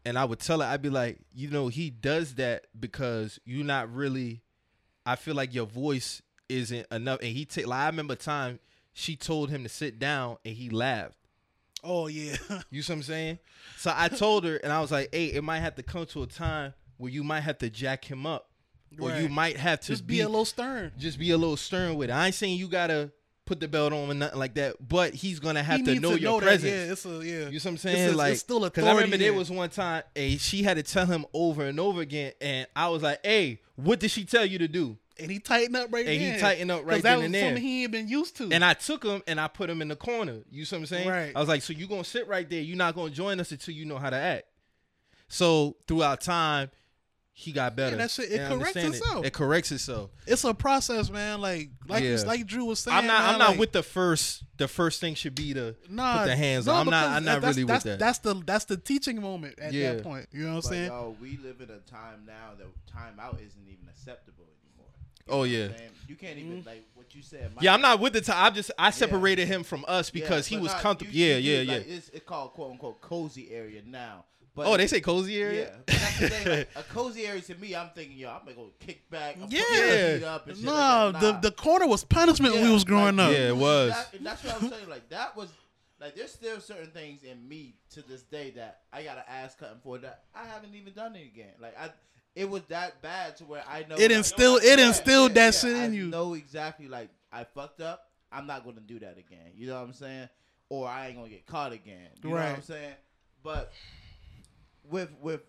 and 0.04 0.18
I 0.18 0.24
would 0.24 0.40
tell 0.40 0.60
her, 0.60 0.66
I'd 0.66 0.82
be 0.82 0.90
like, 0.90 1.18
you 1.34 1.50
know, 1.50 1.68
he 1.68 1.90
does 1.90 2.34
that 2.34 2.66
because 2.78 3.38
you're 3.44 3.64
not 3.64 3.92
really. 3.92 4.42
I 5.06 5.16
feel 5.16 5.34
like 5.34 5.52
your 5.52 5.66
voice 5.66 6.22
isn't 6.48 6.86
enough, 6.90 7.20
and 7.20 7.28
he 7.28 7.44
take 7.44 7.66
like 7.66 7.80
I 7.80 7.86
remember 7.86 8.14
a 8.14 8.16
time 8.16 8.58
she 8.92 9.16
told 9.16 9.50
him 9.50 9.62
to 9.64 9.68
sit 9.68 9.98
down, 9.98 10.38
and 10.44 10.54
he 10.54 10.70
laughed. 10.70 11.18
Oh 11.84 12.06
yeah. 12.08 12.36
You 12.70 12.82
see 12.82 12.92
what 12.92 12.96
I'm 12.98 13.02
saying? 13.02 13.38
So 13.76 13.92
I 13.94 14.08
told 14.08 14.44
her, 14.44 14.56
and 14.56 14.72
I 14.72 14.80
was 14.80 14.90
like, 14.90 15.10
"Hey, 15.12 15.26
it 15.26 15.44
might 15.44 15.60
have 15.60 15.74
to 15.76 15.82
come 15.82 16.06
to 16.06 16.22
a 16.22 16.26
time 16.26 16.74
where 16.96 17.10
you 17.12 17.22
might 17.22 17.40
have 17.40 17.58
to 17.58 17.68
jack 17.70 18.04
him 18.04 18.24
up, 18.26 18.48
or 18.98 19.10
you 19.12 19.28
might 19.28 19.56
have 19.56 19.80
to 19.80 19.88
just 19.88 20.06
be 20.06 20.20
a 20.20 20.28
little 20.28 20.44
stern. 20.44 20.92
just 20.98 21.18
be 21.18 21.30
a 21.30 21.36
little 21.36 21.56
stern 21.56 21.96
with 21.96 22.10
it. 22.10 22.12
I 22.12 22.26
ain't 22.26 22.34
saying 22.34 22.58
you 22.58 22.68
gotta 22.68 23.12
put 23.46 23.60
the 23.60 23.68
belt 23.68 23.92
on 23.92 24.10
or 24.10 24.14
nothing 24.14 24.38
like 24.38 24.54
that, 24.54 24.76
but 24.88 25.12
he's 25.14 25.38
gonna 25.40 25.62
have 25.62 25.80
he 25.80 25.84
to 25.96 26.00
know 26.00 26.14
to 26.16 26.20
your 26.20 26.32
know 26.32 26.40
presence. 26.40 26.62
that. 26.62 26.86
Yeah, 26.86 26.92
it's 26.92 27.04
a 27.04 27.08
yeah. 27.44 27.48
You 27.50 27.58
see 27.58 27.68
what 27.68 27.70
I'm 27.70 27.74
It's 27.74 27.82
saying? 27.82 27.96
a- 28.06 28.08
it's 28.08 28.16
like, 28.16 28.36
still 28.36 28.64
I 28.64 28.68
authority 28.68 28.94
remember 28.94 29.16
there 29.18 29.30
here. 29.32 29.38
was 29.38 29.50
one 29.50 29.68
time, 29.68 30.02
hey, 30.14 30.36
she 30.38 30.62
had 30.62 30.76
to 30.78 30.82
tell 30.82 31.04
him 31.06 31.26
over 31.34 31.64
and 31.66 31.78
over 31.78 32.00
again, 32.00 32.32
and 32.40 32.66
I 32.74 32.88
was 32.88 33.02
like, 33.02 33.18
"Hey, 33.24 33.60
what 33.76 34.00
did 34.00 34.10
she 34.10 34.24
tell 34.24 34.46
you 34.46 34.58
to 34.58 34.68
do?" 34.68 34.96
And 35.18 35.30
he 35.30 35.38
tightened 35.38 35.76
up 35.76 35.92
right 35.92 36.04
there. 36.04 36.14
And 36.14 36.34
he 36.34 36.40
tightened 36.40 36.70
up 36.70 36.84
right 36.84 37.02
that 37.02 37.02
then 37.02 37.16
was 37.18 37.24
and 37.26 37.34
there. 37.34 37.48
something 37.48 37.62
he 37.62 37.82
ain't 37.82 37.92
been 37.92 38.08
used 38.08 38.36
to. 38.38 38.50
And 38.50 38.64
I 38.64 38.74
took 38.74 39.04
him 39.04 39.22
and 39.26 39.40
I 39.40 39.48
put 39.48 39.70
him 39.70 39.80
in 39.82 39.88
the 39.88 39.96
corner. 39.96 40.38
You 40.50 40.64
see 40.64 40.76
what 40.76 40.80
I'm 40.80 40.86
saying? 40.86 41.08
Right. 41.08 41.32
I 41.34 41.40
was 41.40 41.48
like, 41.48 41.62
so 41.62 41.72
you 41.72 41.86
gonna 41.86 42.04
sit 42.04 42.26
right 42.28 42.48
there. 42.48 42.60
You're 42.60 42.76
not 42.76 42.94
gonna 42.94 43.10
join 43.10 43.40
us 43.40 43.52
until 43.52 43.74
you 43.74 43.84
know 43.84 43.98
how 43.98 44.10
to 44.10 44.16
act. 44.16 44.44
So 45.28 45.76
throughout 45.86 46.20
time, 46.20 46.70
he 47.36 47.50
got 47.50 47.74
better. 47.74 47.96
that 47.96 48.12
shit- 48.12 48.30
it 48.30 48.38
and 48.38 48.60
corrects 48.60 48.76
itself. 48.76 49.26
It. 49.26 49.32
corrects 49.32 49.72
itself. 49.72 50.10
it's 50.24 50.44
a 50.44 50.54
process, 50.54 51.10
man. 51.10 51.40
Like 51.40 51.70
like 51.88 52.04
Yeah. 52.04 52.22
like 52.24 52.46
Drew 52.46 52.64
was 52.64 52.78
saying. 52.78 52.96
I'm 52.96 53.08
not. 53.08 53.18
man, 53.22 53.30
I'm 53.30 53.38
not 53.40 53.50
like, 53.50 53.58
with 53.58 53.72
the 53.72 53.82
first. 53.82 54.44
The 54.56 54.68
first 54.68 55.00
thing 55.00 55.16
should 55.16 55.34
be 55.34 55.52
to 55.52 55.74
nah, 55.90 56.18
put 56.18 56.26
the 56.26 56.36
hands 56.36 56.66
no, 56.66 56.74
on. 56.74 56.80
I'm 56.86 56.90
not. 56.90 57.08
I'm 57.08 57.24
not 57.24 57.42
that's, 57.42 57.56
really 57.56 57.66
that's, 57.66 57.84
with 57.84 57.94
that. 57.94 57.98
That's 57.98 58.18
the 58.20 58.34
that's 58.46 58.66
the 58.66 58.76
teaching 58.76 59.20
moment 59.20 59.58
at 59.58 59.72
Yeah. 59.72 59.94
that 59.94 60.04
point. 60.04 60.28
You 60.30 60.44
know 60.44 60.50
what 60.50 60.64
I'm 60.66 60.70
saying? 60.70 60.86
yo, 60.86 61.16
we 61.20 61.36
live 61.38 61.60
in 61.60 61.70
a 61.70 61.80
time 61.90 62.24
now 62.24 62.52
that 62.56 62.66
timeout 62.86 63.44
isn't 63.44 63.66
even 63.66 63.88
acceptable 63.88 64.44
anymore. 64.44 64.53
You 65.26 65.32
Oh, 65.32 65.38
know 65.38 65.42
yeah. 65.44 65.64
I'm 65.66 65.72
you 66.06 66.16
can't 66.16 66.38
even 66.38 66.58
Mm-hmm. 66.58 66.68
like 66.68 66.84
what 66.94 67.14
you 67.14 67.22
said. 67.22 67.50
Mike, 67.54 67.64
yeah, 67.64 67.72
I'm 67.74 67.80
not 67.80 67.98
with 67.98 68.12
the 68.12 68.20
time. 68.20 68.44
I 68.44 68.50
just 68.50 68.70
I 68.78 68.90
separated 68.90 69.46
him 69.48 69.62
from 69.64 69.84
us 69.88 70.10
Yeah, 70.12 70.20
because 70.22 70.46
he 70.46 70.56
was 70.58 70.72
not- 70.72 70.82
comfortable. 70.82 71.12
you- 71.14 71.24
Yeah, 71.26 71.36
you 71.36 71.50
yeah, 71.52 71.58
did, 71.58 71.66
yeah. 71.68 71.74
like, 71.76 71.88
it's, 71.88 72.08
it's 72.10 72.24
called 72.26 72.52
quote 72.52 72.72
unquote 72.72 73.00
cozy 73.00 73.50
area 73.50 73.80
now. 73.86 74.24
But 74.56 74.66
Oh, 74.66 74.76
they 74.76 74.86
say 74.86 75.00
cozy 75.00 75.32
yeah. 75.32 75.40
area. 75.40 75.72
But 75.86 75.94
that's 75.96 76.20
the 76.20 76.28
thing. 76.28 76.48
Like, 76.58 76.68
a 76.76 76.82
cozy 76.84 77.26
area 77.26 77.40
to 77.40 77.54
me, 77.56 77.74
I'm 77.74 77.88
thinking, 77.94 78.16
yo, 78.18 78.30
I'm 78.30 78.40
gonna 78.44 78.54
go 78.54 78.70
kick 78.78 79.08
back. 79.10 79.36
I'm 79.42 79.48
Yeah. 79.50 79.62
putting 79.68 80.20
my 80.20 80.26
up 80.28 80.46
and 80.46 80.56
shit 80.56 80.64
No, 80.66 80.72
like 80.72 81.12
that. 81.14 81.20
the 81.20 81.32
Nah. 81.32 81.40
the 81.40 81.50
corner 81.52 81.86
was 81.88 82.04
punishment 82.04 82.54
when 82.54 82.62
we 82.64 82.72
was 82.72 82.84
growing 82.84 83.16
like, 83.16 83.26
up. 83.28 83.32
Yeah, 83.32 83.48
it 83.48 83.56
was. 83.56 83.92
That, 83.92 84.14
and 84.14 84.26
that's 84.26 84.44
what 84.44 84.62
I'm 84.62 84.68
saying. 84.70 84.88
Like 84.88 85.08
that 85.08 85.36
was 85.36 85.48
like 86.00 86.14
there's 86.16 86.32
still 86.32 86.60
certain 86.60 86.90
things 86.90 87.22
in 87.22 87.48
me 87.48 87.74
to 87.94 88.02
this 88.02 88.22
day 88.22 88.50
that 88.56 88.80
I 88.92 89.02
got 89.02 89.14
to 89.14 89.28
ass 89.30 89.54
cutting 89.58 89.78
for 89.82 89.96
that 89.98 90.24
I 90.34 90.44
haven't 90.44 90.74
even 90.74 90.92
done 90.92 91.16
it 91.16 91.22
again. 91.24 91.54
Like 91.60 91.76
I, 91.80 91.88
it 92.34 92.48
was 92.50 92.62
that 92.64 93.00
bad 93.02 93.36
to 93.38 93.44
where 93.44 93.62
I 93.68 93.84
know 93.88 93.96
It 93.96 94.10
like, 94.10 94.18
instilled- 94.18 94.62
it 94.62 94.78
Yeah, 94.78 94.88
instilled 94.88 95.30
yeah, 95.30 95.34
that 95.50 95.54
yeah, 95.54 95.60
shit 95.60 95.76
in 95.76 95.92
I 95.92 95.94
you. 95.94 96.06
Know 96.08 96.34
exactly. 96.34 96.88
Like 96.88 97.10
I 97.32 97.44
fucked 97.44 97.80
up. 97.80 98.10
I'm 98.32 98.46
not 98.46 98.64
gonna 98.64 98.80
do 98.80 98.98
that 99.00 99.16
again. 99.18 99.52
You 99.54 99.68
know 99.68 99.74
what 99.80 99.86
I'm 99.88 99.92
saying? 99.92 100.28
Or 100.68 100.88
I 100.88 101.06
ain't 101.08 101.16
gonna 101.16 101.28
get 101.28 101.46
caught 101.46 101.72
again. 101.72 102.08
You 102.22 102.30
know 102.30 102.36
what 102.36 102.44
I'm 102.44 102.62
saying? 102.62 102.94
But 103.42 103.72
with 104.90 105.10
with 105.20 105.40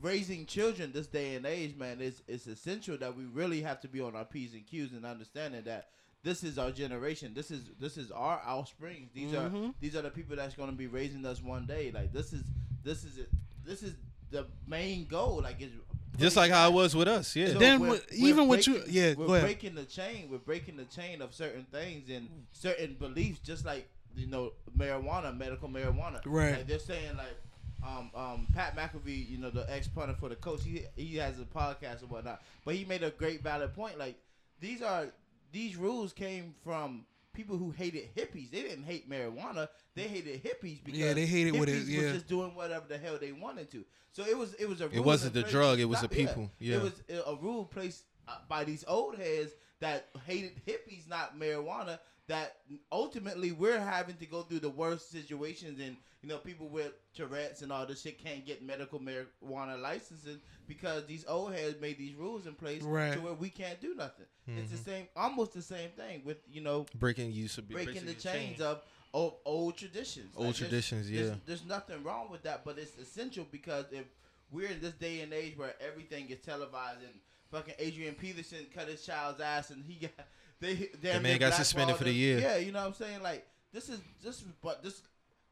raising 0.00 0.46
children 0.46 0.92
this 0.92 1.06
day 1.06 1.34
and 1.34 1.46
age, 1.46 1.76
man, 1.76 2.00
it's 2.00 2.22
it's 2.26 2.46
essential 2.46 2.96
that 2.98 3.16
we 3.16 3.24
really 3.24 3.60
have 3.62 3.80
to 3.82 3.88
be 3.88 4.00
on 4.00 4.16
our 4.16 4.24
p's 4.24 4.52
and 4.54 4.66
q's 4.66 4.92
and 4.92 5.04
understanding 5.04 5.62
that 5.64 5.90
this 6.24 6.42
is 6.44 6.58
our 6.58 6.70
generation. 6.70 7.34
This 7.34 7.50
is 7.50 7.62
this 7.78 7.96
is 7.98 8.10
our 8.10 8.40
offspring. 8.46 9.10
These 9.12 9.32
Mhm. 9.32 9.70
are 9.70 9.74
these 9.80 9.96
are 9.96 10.02
the 10.02 10.10
people 10.10 10.36
that's 10.36 10.54
going 10.54 10.70
to 10.70 10.76
be 10.76 10.86
raising 10.86 11.26
us 11.26 11.42
one 11.42 11.66
day. 11.66 11.90
Like 11.92 12.12
this 12.12 12.32
is 12.32 12.44
this 12.84 13.04
is 13.04 13.18
it. 13.18 13.28
This 13.64 13.82
is 13.82 13.94
the 14.30 14.46
main 14.66 15.06
goal. 15.06 15.40
Like 15.42 15.60
it's 15.60 15.74
Just 16.18 16.36
like 16.36 16.50
how 16.50 16.68
it 16.68 16.72
was 16.74 16.94
with 16.94 17.08
us. 17.08 17.34
Yeah. 17.34 17.48
so 17.48 17.58
Then 17.58 17.80
we're- 17.80 17.92
we're 18.10 18.28
even 18.28 18.48
with 18.48 18.66
you- 18.66 18.82
yeah, 18.88 19.14
we're 19.16 19.26
go 19.26 19.34
ahead. 19.34 19.46
breaking 19.46 19.74
the 19.74 19.84
chain. 19.84 20.28
We're 20.30 20.38
breaking 20.38 20.76
the 20.76 20.84
chain 20.84 21.22
of 21.22 21.34
certain 21.34 21.64
things 21.72 22.10
and 22.10 22.28
certain 22.52 22.94
beliefs, 22.94 23.40
just 23.40 23.64
like 23.64 23.88
you 24.14 24.26
know 24.26 24.52
marijuana, 24.76 25.36
medical 25.36 25.68
marijuana. 25.68 26.20
Right. 26.26 26.52
Like 26.56 26.66
they're 26.66 26.78
saying 26.78 27.16
like. 27.16 27.36
Um, 27.84 28.12
um, 28.14 28.46
Pat 28.54 28.76
McAfee, 28.76 29.28
you 29.28 29.38
know 29.38 29.50
the 29.50 29.68
ex 29.68 29.88
punter 29.88 30.14
for 30.14 30.28
the 30.28 30.36
Colts, 30.36 30.62
he 30.62 30.82
he 30.94 31.16
has 31.16 31.40
a 31.40 31.44
podcast 31.44 32.02
and 32.02 32.10
whatnot, 32.10 32.40
but 32.64 32.76
he 32.76 32.84
made 32.84 33.02
a 33.02 33.10
great 33.10 33.42
valid 33.42 33.74
point. 33.74 33.98
Like 33.98 34.14
these 34.60 34.82
are 34.82 35.06
these 35.50 35.74
rules 35.76 36.12
came 36.12 36.54
from 36.62 37.04
people 37.32 37.56
who 37.56 37.70
hated 37.70 38.14
hippies. 38.14 38.50
They 38.50 38.62
didn't 38.62 38.84
hate 38.84 39.08
marijuana; 39.08 39.68
they 39.94 40.02
hated 40.02 40.42
hippies 40.42 40.82
because 40.84 40.98
Yeah, 41.00 41.12
they 41.12 41.26
hated 41.26 41.54
hippies 41.54 41.58
what 41.58 41.68
it- 41.68 41.76
was 41.76 42.12
just 42.12 42.28
doing 42.28 42.54
whatever 42.54 42.86
the 42.88 42.98
hell 42.98 43.18
they 43.18 43.32
wanted 43.32 43.70
to. 43.72 43.84
So 44.12 44.24
it 44.24 44.36
was 44.36 44.54
it 44.54 44.68
was 44.68 44.80
a 44.80 44.90
It 44.90 45.00
wasn't 45.04 45.34
the 45.34 45.42
drug, 45.42 45.80
it 45.80 45.86
was 45.86 46.00
the 46.00 46.08
people. 46.08 46.50
Yeah. 46.58 46.76
it 46.76 46.82
was 46.82 47.02
a 47.08 47.30
a 47.30 47.36
rule 47.36 47.64
placed 47.64 48.04
uh, 48.28 48.36
by 48.48 48.64
these 48.64 48.84
old 48.86 49.16
heads 49.16 49.52
that 49.80 50.08
hated 50.26 50.52
hippies, 50.66 51.08
not 51.08 51.38
marijuana. 51.38 51.98
That 52.28 52.56
ultimately 52.90 53.52
we're 53.52 53.80
having 53.80 54.16
to 54.16 54.26
go 54.26 54.42
through 54.42 54.60
the 54.60 54.68
worst 54.70 55.10
situations, 55.10 55.80
and 55.80 55.96
you 56.22 56.28
know 56.28 56.38
people 56.38 56.68
with 56.68 56.92
Tourette's 57.14 57.62
and 57.62 57.72
all 57.72 57.84
this 57.84 58.02
shit 58.02 58.22
can't 58.22 58.46
get 58.46 58.64
medical 58.64 59.00
marijuana 59.00 59.80
licenses 59.80 60.38
because 60.68 61.04
these 61.06 61.24
old 61.26 61.52
heads 61.52 61.80
made 61.80 61.98
these 61.98 62.14
rules 62.14 62.46
in 62.46 62.54
place 62.54 62.82
Right. 62.82 63.12
to 63.12 63.20
where 63.20 63.34
we 63.34 63.50
can't 63.50 63.80
do 63.80 63.94
nothing. 63.96 64.26
It's 64.46 64.68
Mm-hmm. 64.68 64.76
the 64.76 64.82
same, 64.90 65.08
almost 65.16 65.52
the 65.52 65.62
same 65.62 65.90
thing 65.90 66.22
with 66.24 66.38
you 66.50 66.60
know 66.60 66.86
breaking 66.94 67.32
used 67.32 67.56
to 67.56 67.62
be 67.62 67.74
breaking 67.74 68.06
the 68.06 68.14
chain. 68.14 68.50
chains 68.50 68.60
of 68.60 68.82
old, 69.12 69.34
old 69.44 69.76
traditions. 69.76 70.32
Old 70.36 70.46
there's- 70.46 70.58
traditions, 70.58 71.10
there's, 71.10 71.28
yeah. 71.30 71.34
There's 71.44 71.64
nothing 71.64 72.04
wrong 72.04 72.30
with 72.30 72.44
that, 72.44 72.64
but 72.64 72.78
it's 72.78 72.96
essential 72.98 73.46
because 73.50 73.86
if 73.90 74.04
we're 74.52 74.68
in 74.68 74.80
this 74.80 74.94
day 74.94 75.20
and 75.22 75.32
age 75.32 75.58
where 75.58 75.74
everything 75.80 76.30
is 76.30 76.38
televised 76.38 77.00
and 77.00 77.12
fucking 77.50 77.74
Adrian 77.80 78.14
Peterson 78.14 78.64
cut 78.72 78.86
his 78.88 79.04
child's 79.04 79.40
ass 79.40 79.70
and 79.70 79.84
he 79.84 79.94
got 80.06 80.26
they 80.62 80.88
damn 81.02 81.22
man 81.22 81.38
got 81.38 81.54
suspended 81.54 81.96
for 81.96 82.04
the 82.04 82.12
year. 82.12 82.38
Yeah, 82.38 82.56
you 82.56 82.72
know 82.72 82.80
what 82.80 82.88
I'm 82.88 82.94
saying? 82.94 83.22
Like 83.22 83.46
this 83.72 83.88
is 83.88 84.00
this 84.22 84.36
is 84.36 84.46
but 84.62 84.82
this 84.82 85.02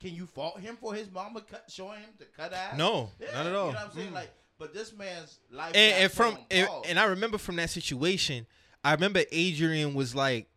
can 0.01 0.15
you 0.15 0.27
fault 0.27 0.61
him 0.61 0.79
for 0.81 0.95
his 0.95 1.11
mama 1.11 1.43
cut, 1.43 1.65
showing 1.69 2.01
him 2.01 2.11
to 2.19 2.25
cut 2.25 2.55
ass? 2.55 2.79
No, 2.79 3.11
Yeah, 3.21 3.27
not 3.35 3.47
at 3.47 3.55
all. 3.55 3.67
You 3.67 3.73
know 3.73 3.79
what 3.79 3.87
I'm 3.89 3.93
saying? 3.93 4.11
Mm. 4.11 4.15
Like, 4.15 4.31
but 4.59 4.73
this 4.73 4.97
man's 4.97 5.39
life 5.51 5.73
and, 5.75 6.05
and 6.05 6.13
from 6.13 6.39
and, 6.51 6.69
and 6.89 6.99
I 6.99 7.05
remember 7.05 7.39
from 7.39 7.57
that 7.57 7.71
situation, 7.71 8.47
I 8.85 8.93
remember 8.93 9.23
Adrian 9.33 9.95
was 9.95 10.15
like, 10.15 10.49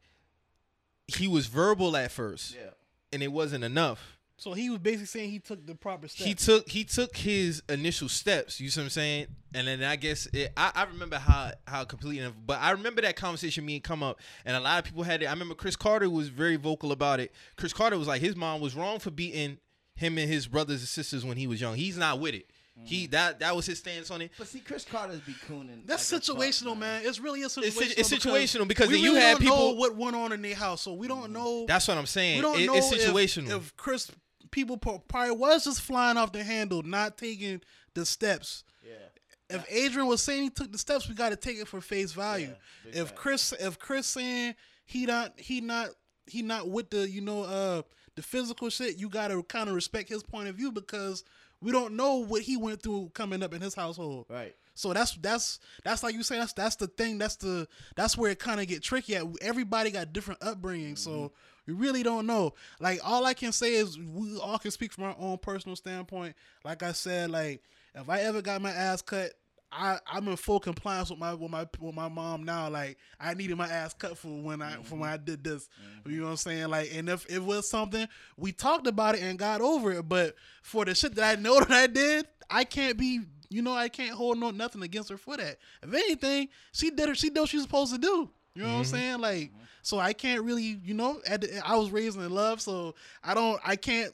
he 1.08 1.28
was 1.28 1.48
verbal 1.48 1.98
at 1.98 2.12
first, 2.12 2.56
yeah. 2.56 2.70
and 3.12 3.24
it 3.24 3.32
wasn't 3.32 3.64
enough. 3.64 4.13
So 4.44 4.52
he 4.52 4.70
was 4.70 4.80
basically 4.80 5.06
saying 5.06 5.30
he 5.30 5.40
took 5.40 5.66
the 5.66 5.74
proper 5.74 6.10
steps. 6.10 6.28
He 6.28 6.36
took 6.36 6.68
he 6.68 6.84
took 6.84 7.16
his 7.16 7.64
initial 7.70 8.10
steps. 8.10 8.60
You 8.60 8.70
see 8.70 8.82
what 8.82 8.84
I'm 8.84 8.90
saying? 8.90 9.28
And 9.56 9.68
then 9.68 9.82
I 9.84 9.96
guess 9.96 10.28
it, 10.34 10.52
I 10.58 10.70
I 10.76 10.84
remember 10.84 11.18
how 11.18 11.54
how 11.66 11.86
completely. 11.86 12.30
But 12.46 12.60
I 12.60 12.72
remember 12.72 13.02
that 13.04 13.16
conversation 13.16 13.66
me 13.66 13.76
and 13.76 13.84
come 13.86 14.04
up, 14.04 14.20
and 14.44 14.58
a 14.58 14.60
lot 14.60 14.80
of 14.80 14.84
people 14.84 15.04
had 15.04 15.24
it. 15.24 15.28
I 15.28 15.32
remember 15.32 15.56
Cris 15.56 15.78
Carter 15.78 16.10
was 16.10 16.28
very 16.28 16.58
vocal 16.58 16.92
about 16.92 17.22
it. 17.22 17.32
Cris 17.56 17.72
Carter 17.72 17.98
was 17.98 18.10
like 18.10 18.20
his 18.20 18.36
mom 18.36 18.60
was 18.60 18.76
wrong 18.76 19.00
for 19.00 19.12
beating 19.12 19.60
him 19.96 20.18
and 20.18 20.30
his 20.30 20.46
brothers 20.46 20.82
and 20.82 20.90
sisters 20.90 21.24
when 21.24 21.38
he 21.38 21.48
was 21.48 21.62
young. 21.62 21.76
He's 21.76 21.96
not 21.96 22.20
with 22.20 22.36
it. 22.36 22.50
He 22.86 23.04
mm-hmm. 23.04 23.12
that 23.12 23.40
that 23.40 23.56
was 23.56 23.66
his 23.66 23.80
stance 23.80 24.10
on 24.10 24.22
it. 24.24 24.32
But 24.38 24.48
see, 24.48 24.60
Cris 24.60 24.84
Carter's 24.84 25.20
be 25.22 25.34
cooning. 25.48 25.86
That's 25.86 26.12
like 26.12 26.22
a 26.22 26.26
fuck, 26.26 26.38
situational, 26.38 26.78
man. 26.78 27.04
It's 27.06 27.20
really 27.20 27.44
a 27.44 27.46
situational. 27.46 27.82
It's, 27.82 28.12
it's 28.12 28.26
situational 28.26 28.68
because 28.68 28.90
we 28.90 28.96
then 28.96 29.04
you 29.04 29.16
had 29.16 29.38
don't 29.38 29.46
know 29.46 29.52
people. 29.52 29.78
what 29.78 29.96
went 29.96 30.16
on 30.16 30.34
in 30.34 30.42
their 30.42 30.56
house, 30.56 30.82
so 30.82 30.94
we 30.94 31.08
don't 31.08 31.26
mm-hmm. 31.26 31.34
know. 31.34 31.66
That's 31.68 31.88
what 31.88 31.98
I'm 31.98 32.08
saying. 32.08 32.38
we 32.38 32.42
don't 32.42 32.60
It- 32.60 32.66
know 32.66 32.76
it's 32.76 32.92
if- 32.92 33.48
If, 33.48 33.78
Cris 33.78 34.12
people 34.54 34.78
pro- 34.78 35.00
probably 35.00 35.36
was 35.36 35.66
just 35.66 35.82
flying 35.82 36.16
off 36.16 36.32
the 36.32 36.44
handle, 36.44 36.84
not 36.84 37.18
taking 37.18 37.60
the 37.96 38.06
steps. 38.06 38.64
Yeah. 38.86 39.58
If 39.58 39.66
Adrian 39.70 40.08
was 40.08 40.22
saying 40.22 40.44
he 40.44 40.50
took 40.50 40.72
the 40.72 40.78
steps, 40.78 41.10
we 41.10 41.16
got 41.16 41.30
to 41.30 41.36
take 41.36 41.58
it 41.58 41.68
for 41.68 41.82
face 41.82 42.14
value. 42.14 42.56
Yeah, 42.86 43.02
if. 43.02 43.16
Cris, 43.16 43.54
if 43.60 43.78
Cris 43.78 44.08
saying 44.08 44.56
he 44.86 45.06
not 45.06 45.34
he 45.38 45.60
not 45.60 45.90
he 46.28 46.42
not 46.42 46.70
with 46.70 46.90
the 46.92 47.10
you 47.10 47.22
know 47.22 47.44
uh 47.44 47.82
the 48.16 48.22
physical 48.22 48.70
shit, 48.70 48.98
you 48.98 49.10
got 49.10 49.30
to 49.30 49.44
kind 49.44 49.68
of 49.68 49.76
respect 49.76 50.08
his 50.08 50.24
point 50.24 50.48
of 50.48 50.56
view 50.56 50.72
because 50.72 51.24
we 51.60 51.72
don't 51.72 51.96
know 51.96 52.18
what 52.18 52.44
he 52.44 52.56
went 52.56 52.82
through 52.82 53.10
coming 53.16 53.42
up 53.42 53.54
in 53.54 53.62
his 53.62 53.74
household. 53.74 54.28
Right. 54.30 54.56
So 54.76 54.94
that's 54.94 55.14
that's 55.16 55.60
that's 55.84 56.04
like 56.04 56.16
you 56.16 56.24
say 56.24 56.38
that's 56.38 56.54
that's 56.54 56.76
the 56.76 56.88
thing 56.88 57.18
that's 57.18 57.36
the 57.36 57.68
that's 57.96 58.18
where 58.18 58.32
it 58.32 58.40
kind 58.40 58.60
of 58.60 58.68
get 58.68 58.82
tricky 58.82 59.16
at. 59.16 59.26
Everybody 59.42 59.92
got 59.92 60.14
different 60.14 60.44
upbringing, 60.44 60.96
so 60.96 61.12
mm-hmm. 61.12 61.28
we 61.68 61.74
really 61.74 62.04
don't 62.04 62.26
know. 62.26 62.54
Like 62.80 63.00
all 63.04 63.26
I 63.26 63.34
can 63.34 63.52
say 63.52 63.74
is 63.74 63.98
we 64.00 64.38
all 64.38 64.58
can 64.58 64.72
speak 64.72 64.92
from 64.92 65.06
our 65.06 65.16
own 65.20 65.38
personal 65.38 65.76
standpoint. 65.76 66.36
Like 66.64 66.82
I 66.82 66.92
said, 66.92 67.30
like 67.30 67.62
if 67.94 68.10
I 68.10 68.22
ever 68.22 68.42
got 68.42 68.62
my 68.62 68.72
ass 68.72 69.04
cut, 69.04 69.34
I 69.72 70.00
I'm 70.12 70.28
in 70.28 70.36
full 70.38 70.60
compliance 70.60 71.10
with 71.10 71.20
my 71.20 71.34
with 71.34 71.52
my 71.52 71.68
with 71.80 71.96
my 71.96 72.10
mom 72.10 72.44
now. 72.44 72.70
Like 72.70 72.98
I 73.20 73.34
needed 73.34 73.58
my 73.58 73.68
ass 73.68 73.94
cut 73.94 74.18
for 74.18 74.30
when 74.30 74.62
I 74.62 74.78
for 74.84 74.96
when 74.96 75.10
I 75.10 75.18
mm-hmm. 75.18 75.26
did 75.26 75.44
this. 75.44 75.68
Mm-hmm. 75.68 76.12
You 76.12 76.18
know 76.18 76.26
what 76.26 76.32
I'm 76.32 76.38
saying? 76.38 76.70
Like 76.70 76.90
and 76.94 77.10
if 77.10 77.30
it 77.30 77.40
was 77.40 77.70
something 77.70 78.08
we 78.38 78.52
talked 78.52 78.88
about 78.88 79.16
it 79.16 79.22
and 79.22 79.38
got 79.38 79.62
over 79.62 79.92
it, 79.92 80.10
but 80.10 80.36
for 80.62 80.86
the 80.86 80.96
shit 80.96 81.16
that 81.16 81.38
I 81.38 81.42
know 81.42 81.60
that 81.60 81.72
I 81.72 81.88
did, 81.88 82.28
I 82.50 82.64
can't 82.64 82.98
be 82.98 83.22
you 83.54 83.62
know, 83.62 83.74
I 83.74 83.90
can't 83.90 84.12
hold 84.16 84.38
no 84.38 84.52
nothing 84.52 84.82
against 84.82 85.10
her 85.10 85.18
for 85.18 85.38
that. 85.38 85.58
If 85.82 85.94
anything, 85.94 86.50
she 86.72 86.90
did 86.90 87.08
her. 87.10 87.16
She 87.16 87.30
did 87.30 87.40
what 87.40 87.50
she's 87.50 87.62
supposed 87.62 87.94
to 87.94 88.00
do. 88.00 88.30
You 88.56 88.62
know 88.64 88.68
what 88.70 88.76
I'm 88.76 88.82
mm-hmm. 88.84 88.96
saying? 88.96 89.20
Like, 89.20 89.52
so 89.82 89.98
I 90.00 90.14
can't 90.14 90.44
really, 90.44 90.80
you 90.84 90.94
know, 90.94 91.20
at 91.28 91.42
the, 91.42 91.62
I 91.66 91.76
was 91.76 91.90
raised 91.92 92.18
in 92.18 92.30
love, 92.30 92.62
so 92.62 92.94
I 93.24 93.34
don't, 93.34 93.60
I 93.66 93.76
can't. 93.76 94.14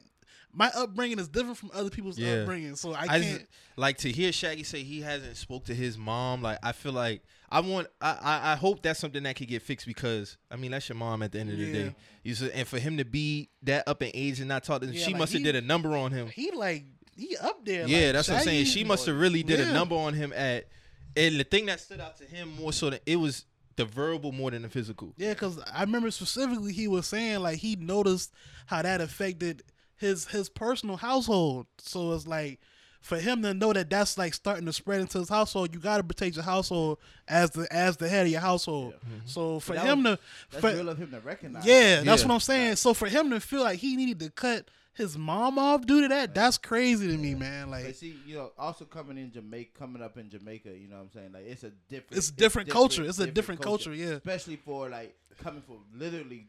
My 0.51 0.71
upbringing 0.75 1.19
is 1.19 1.27
different 1.27 1.57
from 1.57 1.69
other 1.73 1.89
people's 1.91 2.17
Yeah. 2.17 2.37
upbringing, 2.41 2.75
so 2.75 2.93
I 2.93 3.01
I 3.01 3.19
can't. 3.19 3.47
like 3.77 3.97
to 3.99 4.11
hear 4.11 4.31
Shaggy 4.31 4.63
say 4.63 4.81
he 4.81 5.01
hasn't 5.01 5.37
spoke 5.37 5.65
to 5.65 5.75
his 5.75 5.95
mom. 5.97 6.41
Like 6.41 6.57
I 6.63 6.71
feel 6.71 6.91
like 6.91 7.21
I 7.51 7.59
want. 7.59 7.87
I, 8.01 8.17
I 8.19 8.53
I 8.53 8.55
hope 8.55 8.81
that's 8.81 8.99
something 8.99 9.21
that 9.23 9.35
could 9.35 9.47
get 9.47 9.61
fixed 9.61 9.85
because 9.85 10.37
I 10.49 10.55
mean 10.55 10.71
that's 10.71 10.89
your 10.89 10.95
mom 10.95 11.21
at 11.21 11.33
the 11.33 11.39
end 11.39 11.51
of 11.51 11.57
the 11.57 11.65
Yeah. 11.65 11.73
day. 11.73 11.95
You 12.23 12.33
said, 12.33 12.49
and 12.55 12.67
for 12.67 12.79
him 12.79 12.97
to 12.97 13.05
be 13.05 13.49
that 13.63 13.87
up 13.87 14.01
in 14.01 14.09
age 14.15 14.39
and 14.39 14.49
not 14.49 14.63
talk 14.63 14.81
to 14.81 14.87
Yeah, 14.87 15.05
she 15.05 15.11
like 15.11 15.19
must 15.19 15.33
have 15.33 15.43
did 15.43 15.55
a 15.55 15.61
number 15.61 15.95
on 15.95 16.11
him. 16.11 16.27
he 16.29 16.49
like 16.49 16.85
he 17.19 17.37
up 17.37 17.65
there. 17.65 17.87
Yeah, 17.87 18.05
like, 18.07 18.13
that's 18.13 18.29
what 18.29 18.37
I'm 18.39 18.43
saying. 18.43 18.65
She 18.65 18.83
must 18.83 19.05
have 19.05 19.15
really 19.19 19.43
did 19.43 19.59
Yeah. 19.59 19.69
a 19.69 19.73
number 19.73 19.95
on 19.95 20.13
him 20.13 20.31
at, 20.33 20.67
and 21.15 21.39
the 21.39 21.43
thing 21.43 21.65
that 21.67 21.79
stood 21.79 21.99
out 21.99 22.17
to 22.17 22.25
him 22.25 22.55
more 22.55 22.71
so 22.73 22.89
than 22.89 22.99
it 23.05 23.17
was 23.17 23.45
the 23.75 23.85
verbal 23.85 24.31
more 24.31 24.51
than 24.51 24.61
the 24.63 24.69
physical. 24.69 25.13
Yeah, 25.17 25.33
because 25.33 25.59
I 25.73 25.81
remember 25.81 26.11
specifically 26.11 26.73
he 26.73 26.87
was 26.87 27.07
saying 27.07 27.39
like 27.39 27.59
he 27.59 27.75
noticed 27.75 28.33
how 28.65 28.81
that 28.81 29.01
affected 29.01 29.63
his 29.95 30.25
his 30.27 30.49
personal 30.49 30.97
household. 30.97 31.67
So 31.79 32.13
it's 32.13 32.27
like 32.27 32.59
for 33.01 33.17
him 33.17 33.41
to 33.43 33.53
know 33.53 33.71
that 33.71 33.89
that's 33.89 34.17
like 34.17 34.33
starting 34.33 34.65
to 34.65 34.73
spread 34.73 34.99
into 34.99 35.19
his 35.19 35.29
household, 35.29 35.73
you 35.73 35.79
got 35.79 35.97
to 35.97 36.03
protect 36.03 36.35
your 36.35 36.43
household 36.43 36.97
as 37.29 37.51
the 37.51 37.65
as 37.73 37.95
the 37.95 38.09
head 38.09 38.25
of 38.25 38.31
your 38.33 38.41
household. 38.41 38.93
Mm-hmm. 38.95 39.19
So 39.27 39.61
for 39.61 39.75
him 39.77 40.03
was- 40.03 40.17
to, 40.17 40.23
That's 40.51 40.61
for, 40.61 40.73
real 40.77 40.89
of 40.89 40.97
him 40.97 41.11
to 41.11 41.19
recognize. 41.21 41.65
yeah, 41.65 42.01
that's 42.01 42.21
Yeah. 42.23 42.27
what 42.27 42.33
I'm 42.33 42.39
saying. 42.41 42.75
So 42.75 42.93
for 42.93 43.07
him 43.07 43.29
to 43.29 43.39
feel 43.39 43.61
like 43.63 43.79
he 43.79 43.95
needed 43.95 44.19
to 44.19 44.29
cut 44.29 44.67
his 44.93 45.17
mom 45.17 45.57
off 45.57 45.85
due 45.85 46.01
to 46.01 46.07
that, 46.09 46.35
that's 46.35 46.57
crazy 46.57 47.07
to 47.07 47.17
me, 47.17 47.35
man. 47.35 47.69
But 47.69 47.83
Like 47.83 47.95
see, 47.95 48.15
you 48.25 48.35
know, 48.35 48.51
also 48.57 48.85
coming 48.85 49.17
in 49.17 49.31
Jamaica, 49.31 49.71
coming 49.77 50.01
up 50.01 50.17
in 50.17 50.29
Jamaica, 50.29 50.69
you 50.77 50.87
know 50.87 50.97
what 50.97 51.03
I'm 51.03 51.11
saying? 51.11 51.31
Like 51.33 51.45
it's 51.47 51.63
a 51.63 51.71
different, 51.89 52.17
it's 52.17 52.31
different 52.31 52.69
culture. 52.69 53.03
It's 53.03 53.19
a 53.19 53.27
different 53.27 53.61
culture. 53.61 53.93
Yeah, 53.93 54.15
especially 54.15 54.57
for 54.57 54.89
like 54.89 55.15
coming 55.41 55.61
from 55.61 55.85
literally 55.93 56.47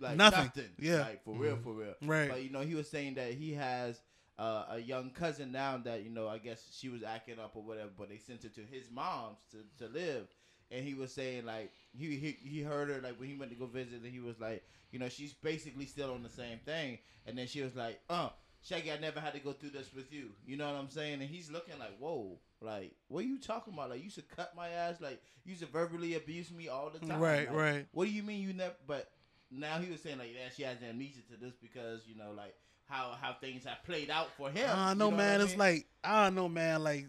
like 0.00 0.16
Nothing. 0.16 0.44
nothing. 0.44 0.70
Yeah. 0.78 1.00
like 1.00 1.24
for 1.24 1.34
real, 1.34 1.58
for 1.62 1.72
real. 1.72 1.94
Right. 2.02 2.28
But 2.28 2.42
you 2.42 2.50
know, 2.50 2.60
he 2.60 2.74
was 2.74 2.88
saying 2.88 3.14
that 3.14 3.32
he 3.32 3.54
has 3.54 4.00
uh, 4.38 4.64
a 4.70 4.78
young 4.78 5.10
cousin 5.10 5.52
now 5.52 5.78
that 5.84 6.02
you 6.04 6.10
know, 6.10 6.28
I 6.28 6.38
guess 6.38 6.62
she 6.78 6.88
was 6.88 7.02
acting 7.02 7.38
up 7.38 7.52
or 7.54 7.62
whatever, 7.62 7.90
but 7.96 8.08
they 8.08 8.18
sent 8.18 8.42
her 8.42 8.48
to 8.50 8.60
his 8.70 8.90
mom's 8.90 9.38
to, 9.52 9.84
to 9.84 9.92
live. 9.92 10.26
And 10.70 10.84
he 10.84 10.94
was 10.94 11.12
saying 11.12 11.46
like 11.46 11.72
he, 11.96 12.16
he 12.16 12.36
he 12.42 12.62
heard 12.62 12.88
her 12.88 13.00
like 13.02 13.18
when 13.18 13.28
he 13.28 13.36
went 13.36 13.50
to 13.52 13.56
go 13.56 13.66
visit, 13.66 14.02
and 14.02 14.12
he 14.12 14.20
was 14.20 14.40
like, 14.40 14.64
you 14.90 14.98
know, 14.98 15.08
she's 15.08 15.32
basically 15.32 15.86
still 15.86 16.12
on 16.12 16.22
the 16.22 16.28
same 16.28 16.58
thing. 16.64 16.98
And 17.26 17.36
then 17.38 17.46
she 17.46 17.62
was 17.62 17.74
like, 17.76 18.00
uh. 18.10 18.30
Shaggy, 18.62 18.90
I 18.90 18.98
never 18.98 19.20
had 19.20 19.32
to 19.34 19.38
go 19.38 19.52
through 19.52 19.70
this 19.70 19.94
with 19.94 20.12
you. 20.12 20.30
You 20.44 20.56
know 20.56 20.66
what 20.66 20.74
I'm 20.74 20.90
saying? 20.90 21.20
And 21.20 21.30
he's 21.30 21.52
looking 21.52 21.78
like, 21.78 21.96
whoa, 22.00 22.36
like, 22.60 22.96
what 23.06 23.20
are 23.20 23.28
you 23.28 23.38
talking 23.38 23.72
about? 23.72 23.90
Like, 23.90 24.02
you 24.02 24.10
should 24.10 24.28
cut 24.28 24.56
my 24.56 24.68
ass. 24.70 25.00
Like, 25.00 25.22
you 25.44 25.54
should 25.54 25.68
verbally 25.68 26.14
abuse 26.14 26.50
me 26.50 26.66
all 26.66 26.90
the 26.90 26.98
time. 26.98 27.20
Right, 27.20 27.46
Like, 27.46 27.56
right. 27.56 27.86
What 27.92 28.06
do 28.06 28.10
you 28.10 28.24
mean 28.24 28.42
you 28.42 28.52
never? 28.52 28.74
But 28.84 29.08
now 29.52 29.78
he 29.78 29.88
was 29.90 30.00
saying 30.00 30.18
like, 30.18 30.30
yeah, 30.34 30.48
she 30.54 30.64
has 30.64 30.78
amnesia 30.82 31.20
to 31.30 31.40
this 31.40 31.54
because 31.62 32.00
you 32.08 32.16
know, 32.16 32.32
like 32.36 32.54
how 32.88 33.14
how 33.20 33.36
things 33.40 33.64
have 33.64 33.84
played 33.84 34.10
out 34.10 34.28
for 34.36 34.50
him. 34.50 34.68
I 34.68 34.90
you 34.90 34.98
know, 34.98 35.10
man. 35.10 35.40
I 35.40 35.44
It's 35.44 35.56
like 35.56 35.86
I 36.02 36.24
don't 36.24 36.34
know, 36.34 36.48
man. 36.48 36.82
Like, 36.82 37.06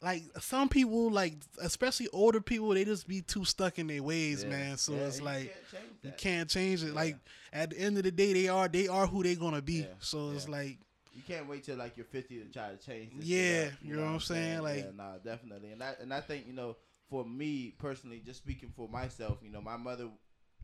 like 0.00 0.22
some 0.40 0.68
people, 0.68 1.10
like 1.10 1.34
especially 1.60 2.08
older 2.12 2.40
people, 2.40 2.68
they 2.70 2.84
just 2.84 3.08
be 3.08 3.20
too 3.22 3.44
stuck 3.44 3.78
in 3.78 3.86
their 3.88 4.02
ways, 4.02 4.44
Yeah. 4.44 4.50
man. 4.50 4.76
So 4.76 4.92
Yeah, 4.94 4.98
it's 5.06 5.18
you 5.18 5.24
like 5.24 5.54
can't 5.70 5.84
you 6.02 6.12
can't 6.16 6.48
change 6.50 6.82
it. 6.82 6.88
Yeah. 6.88 6.92
Like 6.92 7.16
at 7.52 7.70
the 7.70 7.78
end 7.80 7.96
of 7.98 8.04
the 8.04 8.10
day, 8.12 8.32
they 8.32 8.48
are 8.48 8.68
they 8.68 8.86
are 8.88 9.06
who 9.06 9.22
they 9.22 9.34
gonna 9.34 9.62
be. 9.62 9.86
So 10.00 10.30
it's 10.30 10.48
like 10.48 10.78
You 11.14 11.22
can't 11.26 11.48
wait 11.48 11.64
till 11.64 11.76
like 11.76 11.96
you're 11.96 12.06
50 12.06 12.38
to 12.38 12.44
try 12.52 12.70
to 12.70 12.76
change. 12.76 13.12
This 13.16 13.24
Yeah, 13.26 13.70
you 13.82 13.96
know 13.96 14.02
what 14.04 14.08
I'm 14.12 14.20
saying? 14.20 14.60
Like- 14.62 14.84
yeah, 14.84 14.90
nah, 14.94 15.18
definitely. 15.18 15.72
And 15.72 15.82
I 15.82 15.94
and 16.00 16.14
I 16.14 16.20
think 16.20 16.46
you 16.46 16.52
know, 16.52 16.76
for 17.10 17.24
me 17.24 17.74
personally, 17.78 18.20
just 18.24 18.40
speaking 18.40 18.72
for 18.76 18.88
myself, 18.88 19.38
you 19.42 19.50
know, 19.50 19.60
my 19.60 19.76
mother 19.76 20.08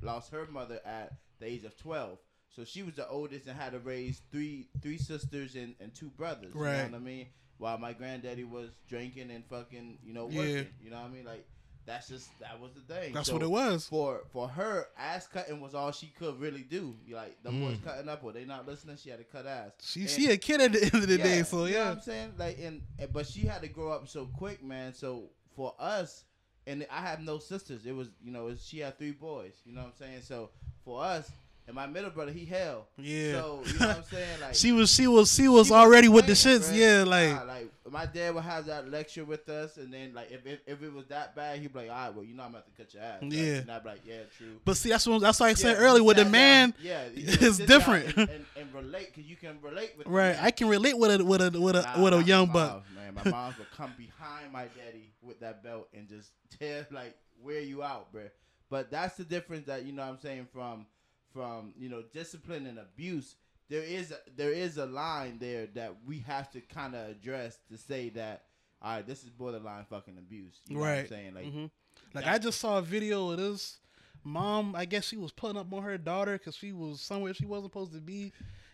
lost 0.01 0.31
her 0.31 0.47
mother 0.47 0.79
at 0.85 1.13
the 1.41 1.47
age 1.47 1.65
of 1.65 1.77
12. 1.79 2.19
So 2.55 2.65
she 2.65 2.85
was 2.85 2.95
the 2.95 3.09
oldest 3.09 3.49
and 3.49 3.59
had 3.59 3.73
to 3.73 3.81
raise 3.81 4.21
three 4.31 4.69
three 4.81 4.99
sisters 4.99 5.57
and, 5.57 5.75
and 5.81 5.93
two 5.93 6.11
brothers. 6.11 6.55
You 6.55 6.61
Right. 6.61 6.85
know 6.87 6.99
what 6.99 7.01
I 7.03 7.05
mean? 7.05 7.27
While 7.59 7.79
my 7.79 7.93
granddaddy 7.93 8.45
was 8.45 8.71
drinking 8.89 9.31
and 9.31 9.45
fucking, 9.47 9.99
you 10.05 10.13
know, 10.13 10.29
Yeah. 10.29 10.39
working. 10.39 10.67
You 10.83 10.91
know 10.91 10.97
what 11.01 11.07
I 11.07 11.09
mean? 11.11 11.25
Like 11.25 11.47
that's 11.87 12.09
just 12.09 12.31
that 12.41 12.59
was 12.61 12.73
the 12.73 12.81
thing. 12.95 13.13
that's 13.13 13.27
So 13.29 13.35
what 13.35 13.43
it 13.43 13.51
was. 13.51 13.87
for 13.87 14.23
for 14.33 14.49
her, 14.49 14.89
ass 14.99 15.27
cutting 15.27 15.61
was 15.61 15.75
all 15.75 15.93
she 15.93 16.07
could 16.19 16.41
really 16.41 16.63
do. 16.63 16.97
Like 17.11 17.43
the 17.43 17.51
boys 17.51 17.77
Mm. 17.79 17.85
cutting 17.85 18.09
up, 18.09 18.25
or 18.25 18.33
they 18.33 18.45
not 18.45 18.67
listening. 18.67 18.97
She 18.97 19.11
had 19.11 19.19
to 19.19 19.25
cut 19.25 19.47
ass. 19.47 19.73
She 19.83 20.01
And- 20.03 20.11
she 20.11 20.31
a 20.31 20.37
kid 20.37 20.61
at 20.61 20.73
the 20.73 20.83
end 20.83 20.95
of 20.95 21.07
the 21.09 21.19
day. 21.19 21.43
So 21.43 21.67
you 21.67 21.75
know 21.75 21.79
what 21.81 21.85
yeah, 21.87 21.91
I'm 21.93 22.01
saying 22.01 22.33
like, 22.39 22.59
and 22.59 22.83
but 23.13 23.27
she 23.27 23.41
had 23.41 23.61
to 23.63 23.69
grow 23.69 23.93
up 23.93 24.09
so 24.09 24.27
quick, 24.27 24.63
man. 24.65 24.95
So 24.95 25.31
for 25.55 25.75
us, 25.79 26.25
and 26.67 26.87
I 26.91 27.03
have 27.03 27.21
no 27.21 27.39
sisters. 27.39 27.85
It 27.87 27.93
was 27.95 28.09
you 28.23 28.33
know, 28.33 28.49
it, 28.49 28.59
she 28.61 28.79
had 28.79 28.97
three 28.99 29.13
boys. 29.13 29.55
You 29.67 29.75
know 29.75 29.83
what 29.83 29.89
I'm 29.89 29.97
saying? 29.97 30.23
So 30.23 30.51
for 30.85 31.05
us, 31.05 31.31
and 31.67 31.75
my 31.75 31.87
middle 31.87 32.11
brother, 32.11 32.31
he 32.33 32.45
hell. 32.45 32.87
yeah. 32.99 33.33
So 33.33 33.63
you 33.67 33.79
know 33.79 33.87
what 33.89 33.97
I'm 33.99 34.03
saying? 34.05 34.41
Like 34.41 34.55
she 34.63 34.73
was 34.73 34.91
she 34.91 35.07
was 35.07 35.33
she 35.35 35.49
was 35.49 35.69
she 35.69 35.75
already 35.75 36.09
with 36.09 36.27
the 36.27 36.33
shits. 36.33 36.71
bruh. 36.71 36.77
Yeah, 36.77 37.05
like 37.05 37.31
Nah, 37.31 37.43
like 37.45 37.71
my 37.91 38.07
dad 38.07 38.35
would 38.35 38.45
have 38.45 38.67
that 38.67 38.91
lecture 38.91 39.25
with 39.25 39.49
us, 39.49 39.77
and 39.77 39.93
then 39.93 40.13
like 40.15 40.31
if 40.31 40.47
if, 40.47 40.61
if 40.67 40.83
it 40.83 40.93
was 40.93 41.07
that 41.07 41.35
bad, 41.37 41.59
he'd 41.61 41.73
be 41.73 41.81
like, 41.81 41.91
all 41.91 41.97
right, 41.97 42.15
well, 42.15 42.25
you 42.25 42.35
know, 42.35 42.43
I'm 42.43 42.51
about 42.51 42.67
to 42.67 42.73
cut 42.73 42.93
your 42.95 43.03
ass. 43.03 43.19
Yeah. 43.23 43.43
and 43.59 43.71
I'd 43.71 43.83
be 43.83 43.89
like, 43.91 44.01
yeah, 44.07 44.21
true. 44.37 44.61
But 44.65 44.77
see, 44.77 44.91
that's 44.91 45.07
what 45.07 45.21
that's 45.21 45.41
why 45.41 45.49
I 45.49 45.55
said 45.55 45.73
Yeah, 45.79 45.83
earlier 45.85 46.03
with 46.05 46.17
the 46.17 46.25
man. 46.25 46.71
down- 46.71 46.81
yeah, 46.83 47.05
it's 47.15 47.37
just 47.39 47.57
sit 47.59 47.69
down 47.69 47.79
different. 47.79 48.17
and, 48.17 48.29
and, 48.31 48.45
and 48.57 48.75
relate 48.75 49.07
because 49.15 49.29
you 49.29 49.37
can 49.37 49.59
relate 49.63 49.93
with. 49.97 50.07
Right. 50.07 50.37
I 50.41 50.51
can 50.51 50.69
relate 50.69 50.99
with 50.99 51.21
a 51.21 51.25
with 51.25 51.41
a 51.41 51.61
with 51.61 51.77
a 51.77 51.83
Nah, 51.83 52.03
with 52.03 52.15
a 52.15 52.23
young 52.23 52.47
buck. 52.53 52.85
man. 52.95 53.15
My 53.15 53.31
moms 53.31 53.57
would 53.59 53.71
come 53.71 53.93
behind 53.97 54.53
my 54.53 54.65
daddy 54.65 55.13
with 55.23 55.41
that 55.41 55.63
belt 55.63 55.89
and 55.95 56.09
just 56.09 56.31
tear 56.59 56.87
like 56.91 57.17
wear 57.43 57.61
you 57.61 57.83
out, 57.83 58.13
bruh. 58.13 58.29
But 58.71 58.91
that's 58.91 59.17
the 59.17 59.25
difference 59.25 59.67
that 59.67 59.85
you 59.85 59.93
know 59.93 60.03
what 60.03 60.13
I'm 60.13 60.19
saying 60.21 60.49
from 60.53 60.87
from 61.35 61.75
you 61.77 61.89
know 61.91 62.03
discipline 62.15 62.67
and 62.67 62.79
abuse. 62.79 63.37
There 63.69 63.83
is 63.83 64.13
a, 64.13 64.19
there 64.37 64.53
is 64.53 64.77
a 64.79 64.87
line 64.87 65.39
there 65.41 65.67
that 65.75 65.95
we 66.07 66.21
have 66.21 66.51
to 66.53 66.61
kind 66.61 66.95
of 66.95 67.09
address 67.09 67.59
to 67.71 67.77
say 67.77 68.09
that 68.11 68.45
all 68.81 68.97
right, 68.97 69.07
this 69.07 69.23
is 69.25 69.31
borderline 69.31 69.85
fucking 69.89 70.17
abuse. 70.19 70.61
You 70.69 70.77
know 70.77 70.81
what 70.83 70.89
I'm 70.91 70.97
Right. 70.99 71.09
saying? 71.09 71.35
Like 71.35 71.45
Mhm. 71.47 71.71
Like 72.15 72.27
I 72.27 72.39
just 72.39 72.61
saw 72.61 72.79
a 72.79 72.83
video 72.83 73.31
of 73.31 73.39
this 73.39 73.79
mom. 74.23 74.75
I 74.77 74.85
guess 74.85 75.05
she 75.05 75.17
was 75.17 75.33
putting 75.33 75.57
up 75.59 75.73
on 75.73 75.83
her 75.83 75.99
daughter 75.99 76.39
because 76.39 76.55
she 76.57 76.73
was 76.73 77.01
somewhere 77.01 77.35
she 77.35 77.47
wasn't 77.47 77.73
supposed 77.73 77.93
to 77.93 78.01
be, 78.01 78.33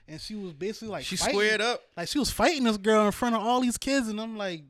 and 0.09 0.21
she 0.21 0.35
was 0.35 0.53
basically 0.53 0.89
like 0.89 1.05
She 1.05 1.17
fighting- 1.17 1.35
squared 1.35 1.61
up. 1.61 1.83
Like 1.97 2.09
she 2.09 2.19
was 2.19 2.31
fighting 2.31 2.65
this 2.65 2.77
girl 2.77 3.07
in 3.07 3.13
front 3.13 3.35
of 3.37 3.43
all 3.43 3.61
these 3.61 3.79
kids, 3.79 4.09
and 4.09 4.21
I'm 4.21 4.37
like, 4.37 4.65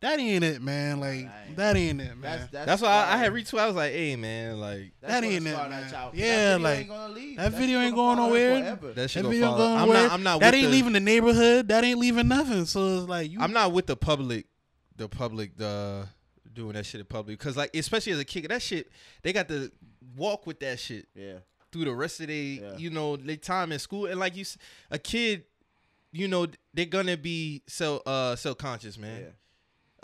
that 0.00 0.18
ain't 0.18 0.44
it, 0.44 0.62
man. 0.62 1.00
Like 1.00 1.26
That 1.26 1.46
ain't 1.46 1.56
that 1.56 1.76
ain't 1.76 2.00
it, 2.00 2.04
man. 2.04 2.20
that's 2.20 2.50
that's, 2.52 2.66
That's 2.66 2.82
why 2.82 2.88
I, 2.88 3.14
I 3.14 3.16
had 3.18 3.32
why- 3.32 3.40
retweet. 3.40 3.58
I 3.60 3.66
was 3.66 3.76
like, 3.76 3.92
"Hey, 3.92 4.16
man, 4.16 4.60
like 4.60 4.92
that 5.00 5.24
ain't 5.24 5.34
it, 5.34 5.40
man. 5.42 5.70
that 5.70 5.90
child. 5.90 6.14
Yeah, 6.14 6.26
that 6.26 6.58
video 6.58 6.68
like, 6.68 6.78
ain't 6.80 6.88
gonna 6.88 7.12
leave. 7.14 7.36
that 7.38 7.50
That 7.52 7.58
video 7.58 7.80
ain't 7.80 7.94
gonna 7.94 8.16
going 8.16 8.16
follow 8.16 8.28
her 8.28 8.38
nowhere. 8.60 8.76
forever. 8.76 8.92
that 8.94 9.10
shit 9.10 9.22
that 9.22 9.28
gonna 9.28 9.34
video 9.34 9.48
fall." 9.48 9.58
going 9.58 9.72
I'm 9.80 9.86
nowhere. 9.88 10.02
not. 10.02 10.12
I'm 10.12 10.22
not. 10.22 10.40
that 10.40 10.46
with 10.48 10.54
ain't 10.54 10.64
the, 10.66 10.72
leaving 10.72 10.92
the 10.92 11.00
neighborhood. 11.00 11.68
That 11.68 11.84
ain't 11.84 11.98
leaving 11.98 12.28
nothing. 12.28 12.64
So 12.66 12.98
it's 12.98 13.08
like 13.08 13.30
you. 13.30 13.40
I'm 13.40 13.52
not 13.52 13.72
with 13.72 13.86
the 13.86 13.96
public. 13.96 14.46
The 14.96 15.08
public, 15.08 15.56
the 15.56 16.06
doing 16.52 16.72
that 16.72 16.86
shit 16.86 17.00
in 17.00 17.06
public, 17.06 17.38
because 17.38 17.54
like, 17.56 17.74
especially 17.76 18.12
as 18.12 18.18
a 18.18 18.24
kid, 18.24 18.46
that 18.48 18.62
shit 18.62 18.90
they 19.22 19.32
got 19.34 19.46
to 19.48 19.70
walk 20.16 20.46
with 20.46 20.58
that 20.60 20.78
shit 20.80 21.06
Yeah. 21.14 21.34
through 21.70 21.84
the 21.84 21.94
rest 21.94 22.20
of 22.20 22.28
their, 22.28 22.36
Yeah. 22.36 22.76
you 22.78 22.88
know, 22.88 23.16
their 23.16 23.36
time 23.36 23.72
in 23.72 23.78
school. 23.78 24.06
And 24.06 24.18
like 24.18 24.34
you, 24.36 24.40
s- 24.40 24.56
a 24.90 24.98
kid, 24.98 25.44
you 26.12 26.28
know, 26.28 26.46
they're 26.72 26.86
gonna 26.86 27.18
be 27.18 27.62
so 27.66 27.98
uh 28.06 28.36
self 28.36 28.56
conscious, 28.56 28.96
man. 28.96 29.20
Yeah. 29.20 29.28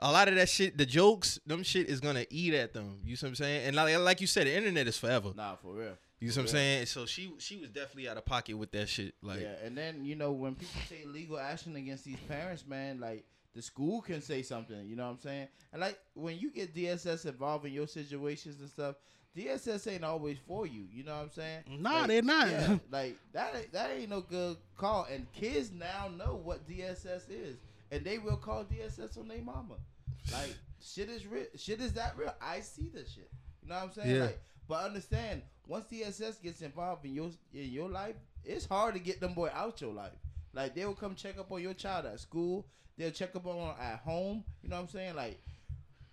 A 0.04 0.10
lot 0.10 0.28
of 0.28 0.34
that 0.34 0.48
shit, 0.48 0.76
the 0.76 0.84
jokes, 0.84 1.38
them 1.46 1.62
shit 1.62 1.88
is 1.88 2.00
gonna 2.00 2.26
eat 2.28 2.54
at 2.54 2.72
them. 2.74 2.98
You 3.04 3.14
see 3.16 3.26
what 3.26 3.30
I'm 3.30 3.34
saying? 3.36 3.66
And 3.68 3.76
like, 3.76 3.96
like 3.98 4.20
you 4.20 4.26
said, 4.26 4.46
the 4.48 4.54
internet 4.54 4.86
is 4.88 4.98
forever. 4.98 5.32
Nah, 5.36 5.54
for 5.56 5.74
real. 5.74 5.96
You 6.18 6.28
know 6.28 6.34
what 6.34 6.38
I'm 6.38 6.44
Yeah. 6.46 6.50
saying? 6.52 6.86
So 6.86 7.06
she 7.06 7.32
she 7.38 7.56
was 7.56 7.70
definitely 7.70 8.08
out 8.08 8.16
of 8.16 8.24
pocket 8.24 8.56
with 8.56 8.72
that 8.72 8.88
shit. 8.88 9.14
Like, 9.22 9.40
yeah, 9.40 9.54
and 9.64 9.76
then 9.78 10.04
you 10.04 10.14
know 10.16 10.32
when 10.32 10.54
people 10.56 10.80
say 10.88 11.04
legal 11.06 11.38
action 11.38 11.76
against 11.76 12.04
these 12.04 12.18
parents, 12.28 12.64
man, 12.66 13.00
like 13.00 13.24
the 13.54 13.62
school 13.62 14.00
can 14.02 14.20
say 14.22 14.42
something. 14.42 14.86
You 14.86 14.96
know 14.96 15.04
what 15.04 15.12
I'm 15.12 15.20
saying? 15.20 15.48
And 15.72 15.80
like 15.80 15.98
when 16.14 16.38
you 16.38 16.50
get 16.50 16.74
DSS 16.74 17.26
involved 17.26 17.64
in 17.66 17.72
your 17.72 17.86
situations 17.88 18.60
and 18.60 18.68
stuff, 18.68 18.96
DSS 19.36 19.90
ain't 19.92 20.04
always 20.04 20.38
for 20.46 20.66
you. 20.66 20.84
You 20.92 21.04
know 21.04 21.14
what 21.14 21.22
I'm 21.22 21.30
saying? 21.30 21.62
Nah, 21.80 22.00
Like, 22.00 22.08
they're 22.08 22.22
not. 22.22 22.50
Yeah, 22.50 22.78
like 22.90 23.16
that. 23.32 23.72
That 23.72 23.90
ain't 23.92 24.10
no 24.10 24.20
good 24.20 24.56
call. 24.76 25.06
And 25.12 25.30
kids 25.32 25.70
now 25.72 26.08
know 26.16 26.40
what 26.42 26.68
DSS 26.68 27.30
is, 27.30 27.56
and 27.90 28.04
they 28.04 28.18
will 28.18 28.36
call 28.36 28.64
DSS 28.64 29.16
on 29.18 29.28
their 29.28 29.42
mama. 29.42 29.74
Like 30.30 30.54
shit 30.84 31.08
is 31.08 31.26
real. 31.26 31.46
Shit 31.56 31.80
is 31.80 31.92
that 31.94 32.16
real. 32.16 32.34
I 32.40 32.60
see 32.60 32.90
this 32.92 33.12
shit. 33.12 33.30
You 33.62 33.68
know 33.70 33.76
what 33.76 33.84
I'm 33.84 33.92
saying? 33.92 34.14
Yeah. 34.16 34.22
Like, 34.24 34.40
but 34.68 34.84
understand, 34.84 35.42
once 35.66 35.86
DSS 35.90 36.40
gets 36.42 36.60
involved 36.62 37.04
in 37.04 37.14
your 37.14 37.30
in 37.52 37.70
your 37.70 37.88
life, 37.88 38.16
it's 38.44 38.66
hard 38.66 38.94
to 38.94 39.00
get 39.00 39.20
them 39.20 39.34
boy 39.34 39.50
out 39.54 39.80
your 39.80 39.92
life. 39.92 40.12
Like 40.54 40.74
they 40.74 40.84
will 40.84 40.94
come 40.94 41.14
check 41.14 41.38
up 41.38 41.50
on 41.50 41.62
your 41.62 41.74
child 41.74 42.06
at 42.06 42.20
school. 42.20 42.66
They'll 42.98 43.10
check 43.10 43.34
up 43.34 43.46
on 43.46 43.74
at 43.80 44.00
home. 44.00 44.44
You 44.62 44.68
know 44.68 44.76
what 44.76 44.82
I'm 44.82 44.88
saying? 44.88 45.16
Like 45.16 45.40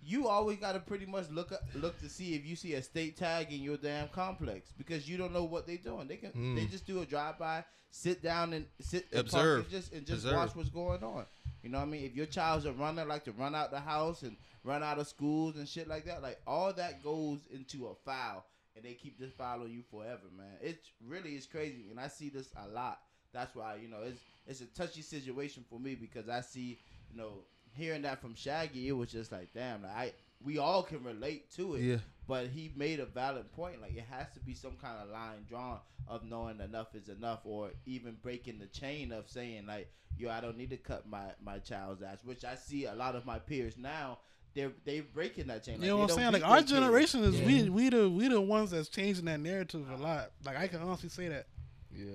you 0.02 0.28
always 0.28 0.58
got 0.58 0.72
to 0.72 0.80
pretty 0.80 1.04
much 1.04 1.28
look 1.30 1.52
up, 1.52 1.60
look 1.74 2.00
to 2.00 2.08
see 2.08 2.34
if 2.34 2.46
you 2.46 2.56
see 2.56 2.72
a 2.74 2.82
state 2.82 3.18
tag 3.18 3.52
in 3.52 3.60
your 3.60 3.76
damn 3.76 4.08
complex 4.08 4.72
because 4.78 5.06
you 5.06 5.18
don't 5.18 5.32
know 5.32 5.44
what 5.44 5.66
they're 5.66 5.76
doing. 5.76 6.08
They 6.08 6.16
can 6.16 6.32
Mm. 6.32 6.56
they 6.56 6.64
just 6.66 6.86
do 6.86 7.02
a 7.02 7.06
drive 7.06 7.38
by, 7.38 7.64
sit 7.90 8.22
down 8.22 8.54
and 8.54 8.64
sit 8.80 9.06
Observe. 9.12 9.60
and 9.64 9.70
just 9.70 9.92
and 9.92 10.06
just 10.06 10.24
Observe. 10.24 10.36
watch 10.38 10.56
what's 10.56 10.70
going 10.70 11.04
on. 11.04 11.26
You 11.62 11.68
know 11.70 11.78
what 11.78 11.88
I 11.88 11.90
mean? 11.90 12.04
If 12.04 12.16
your 12.16 12.26
child's 12.26 12.64
a 12.64 12.72
runner, 12.72 13.04
like 13.04 13.24
to 13.24 13.32
run 13.32 13.54
out 13.54 13.70
the 13.70 13.80
house 13.80 14.22
and 14.22 14.36
run 14.64 14.82
out 14.82 14.98
of 14.98 15.08
schools 15.08 15.56
and 15.56 15.68
shit 15.68 15.88
like 15.88 16.06
that, 16.06 16.22
like 16.22 16.40
all 16.46 16.72
that 16.72 17.02
goes 17.02 17.40
into 17.52 17.88
a 17.88 17.94
file, 17.94 18.44
and 18.74 18.84
they 18.84 18.94
keep 18.94 19.18
this 19.18 19.32
file 19.32 19.60
on 19.60 19.70
you 19.70 19.82
forever, 19.90 20.22
man. 20.36 20.56
It 20.60 20.80
really 21.06 21.34
is 21.36 21.46
crazy, 21.46 21.86
and 21.90 22.00
I 22.00 22.08
see 22.08 22.28
this 22.28 22.48
a 22.56 22.68
lot. 22.68 23.00
That's 23.32 23.54
why 23.54 23.76
you 23.76 23.88
know 23.88 23.98
it's 24.04 24.20
it's 24.46 24.60
a 24.60 24.66
touchy 24.66 25.02
situation 25.02 25.64
for 25.68 25.78
me 25.78 25.94
because 25.94 26.28
I 26.28 26.40
see 26.40 26.78
you 27.10 27.18
know 27.18 27.44
hearing 27.74 28.02
that 28.02 28.20
from 28.20 28.34
Shaggy, 28.34 28.88
it 28.88 28.92
was 28.92 29.10
just 29.12 29.30
like 29.30 29.52
damn, 29.54 29.82
like 29.82 29.92
I 29.92 30.12
we 30.44 30.58
all 30.58 30.82
can 30.82 31.02
relate 31.04 31.50
to 31.56 31.74
it. 31.74 31.82
yeah, 31.82 31.96
But 32.26 32.46
he 32.48 32.72
made 32.76 33.00
a 33.00 33.06
valid 33.06 33.52
point. 33.52 33.80
Like 33.82 33.94
it 33.96 34.04
has 34.10 34.26
to 34.34 34.40
be 34.40 34.54
some 34.54 34.76
kind 34.80 34.96
of 35.02 35.10
line 35.10 35.44
drawn 35.48 35.78
of 36.08 36.24
knowing 36.24 36.60
enough 36.60 36.94
is 36.94 37.08
enough, 37.08 37.40
or 37.44 37.70
even 37.86 38.16
breaking 38.22 38.58
the 38.58 38.66
chain 38.66 39.12
of 39.12 39.28
saying 39.28 39.66
like, 39.66 39.90
"Yo, 40.16 40.30
I 40.30 40.40
don't 40.40 40.56
need 40.56 40.70
to 40.70 40.76
cut 40.76 41.06
my 41.08 41.24
my 41.44 41.58
child's 41.58 42.02
ass." 42.02 42.18
Which 42.24 42.44
I 42.44 42.54
see 42.54 42.86
a 42.86 42.94
lot 42.94 43.14
of 43.16 43.26
my 43.26 43.38
peers 43.38 43.76
now. 43.76 44.18
They're 44.54 44.72
they 44.84 45.00
breaking 45.00 45.46
that 45.46 45.62
chain. 45.64 45.80
You 45.80 45.88
know 45.88 45.96
what 45.98 46.10
I'm 46.10 46.16
saying? 46.16 46.32
Like 46.32 46.42
our 46.44 46.50
their 46.56 46.60
kids. 46.62 46.72
generation 46.72 47.22
is 47.24 47.38
Yeah. 47.40 47.46
we 47.46 47.68
we 47.70 47.88
the 47.90 48.10
we 48.10 48.26
the 48.28 48.40
ones 48.40 48.72
that's 48.72 48.88
changing 48.88 49.26
that 49.26 49.38
narrative 49.40 49.88
a 49.90 49.96
lot. 49.96 50.32
Like 50.44 50.56
I 50.56 50.66
can 50.66 50.80
honestly 50.80 51.08
say 51.08 51.28
that. 51.28 51.46
yeah, 51.94 52.06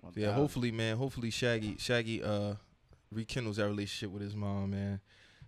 One 0.00 0.12
yeah. 0.14 0.26
thousand. 0.26 0.40
Hopefully, 0.40 0.70
man. 0.70 0.96
Hopefully, 0.96 1.30
Shaggy 1.30 1.76
Shaggy 1.78 2.22
uh 2.22 2.54
rekindles 3.10 3.56
that 3.56 3.66
relationship 3.66 4.12
with 4.12 4.22
his 4.22 4.36
mom, 4.36 4.70
man. 4.70 5.00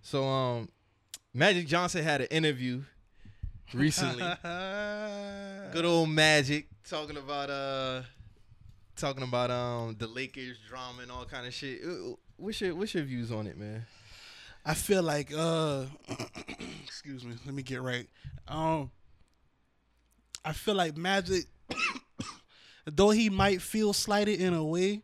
So, 0.03 0.25
um, 0.27 0.69
Magic 1.33 1.67
Johnson 1.67 2.03
had 2.03 2.21
an 2.23 2.27
interview 2.31 2.83
recently. 3.73 4.25
Good 5.73 5.85
old 5.85 6.09
Magic 6.11 6.67
talking 6.89 7.17
about 7.17 7.51
uh 7.51 8.03
talking 8.97 9.23
about 9.23 9.51
um 9.51 9.97
the 9.99 10.07
Lakers 10.09 10.59
drama 10.69 11.03
and 11.03 11.11
all 11.11 11.25
kind 11.25 11.47
of 11.47 11.55
shit. 11.55 11.81
Uh, 11.85 12.15
What's 12.37 12.59
your 12.61 12.75
what's 12.75 12.95
your 12.95 13.05
views 13.05 13.31
on 13.31 13.47
it, 13.47 13.59
man? 13.59 13.85
I 14.65 14.75
feel 14.75 15.03
like 15.03 15.31
uh 15.37 15.85
excuse 16.85 17.25
me, 17.25 17.35
let 17.45 17.55
me 17.55 17.63
get 17.63 17.83
right. 17.83 18.07
Um 18.49 18.91
I 20.45 20.53
feel 20.53 20.75
like 20.75 20.97
Magic 20.97 21.45
though 22.87 23.11
he 23.11 23.29
might 23.31 23.61
feel 23.63 23.93
slighted 23.93 24.41
in 24.41 24.55
a 24.55 24.65
way, 24.65 25.03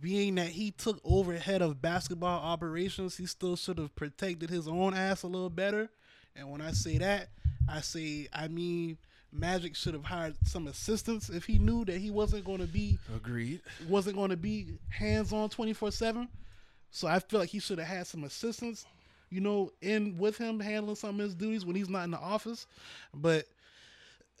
being 0.00 0.36
that 0.36 0.48
he 0.48 0.70
took 0.70 1.00
over 1.04 1.34
head 1.34 1.62
of 1.62 1.82
basketball 1.82 2.40
operations, 2.42 3.16
he 3.16 3.26
still 3.26 3.56
should 3.56 3.78
have 3.78 3.94
protected 3.94 4.50
his 4.50 4.66
own 4.66 4.94
ass 4.94 5.22
a 5.22 5.26
little 5.26 5.50
better. 5.50 5.90
And 6.34 6.50
when 6.50 6.60
I 6.60 6.72
say 6.72 6.98
that, 6.98 7.28
I 7.68 7.80
say 7.80 8.28
I 8.32 8.48
mean 8.48 8.98
Magic 9.32 9.76
should 9.76 9.94
have 9.94 10.04
hired 10.04 10.34
some 10.44 10.66
assistants 10.66 11.28
if 11.28 11.44
he 11.44 11.58
knew 11.58 11.84
that 11.84 11.98
he 11.98 12.10
wasn't 12.10 12.44
going 12.44 12.58
to 12.58 12.66
be 12.66 12.98
Agreed. 13.14 13.60
wasn't 13.88 14.16
going 14.16 14.30
to 14.30 14.36
be 14.36 14.78
hands 14.88 15.32
on 15.32 15.48
24 15.48 15.90
7. 15.92 16.28
So 16.90 17.06
I 17.06 17.20
feel 17.20 17.38
like 17.38 17.50
he 17.50 17.60
should 17.60 17.78
have 17.78 17.86
had 17.86 18.06
some 18.06 18.24
assistants, 18.24 18.86
you 19.30 19.40
know, 19.40 19.70
in 19.80 20.16
with 20.18 20.36
him 20.36 20.58
handling 20.58 20.96
some 20.96 21.20
of 21.20 21.24
his 21.24 21.34
duties 21.34 21.64
when 21.64 21.76
he's 21.76 21.88
not 21.88 22.04
in 22.04 22.10
the 22.10 22.18
office. 22.18 22.66
But 23.14 23.46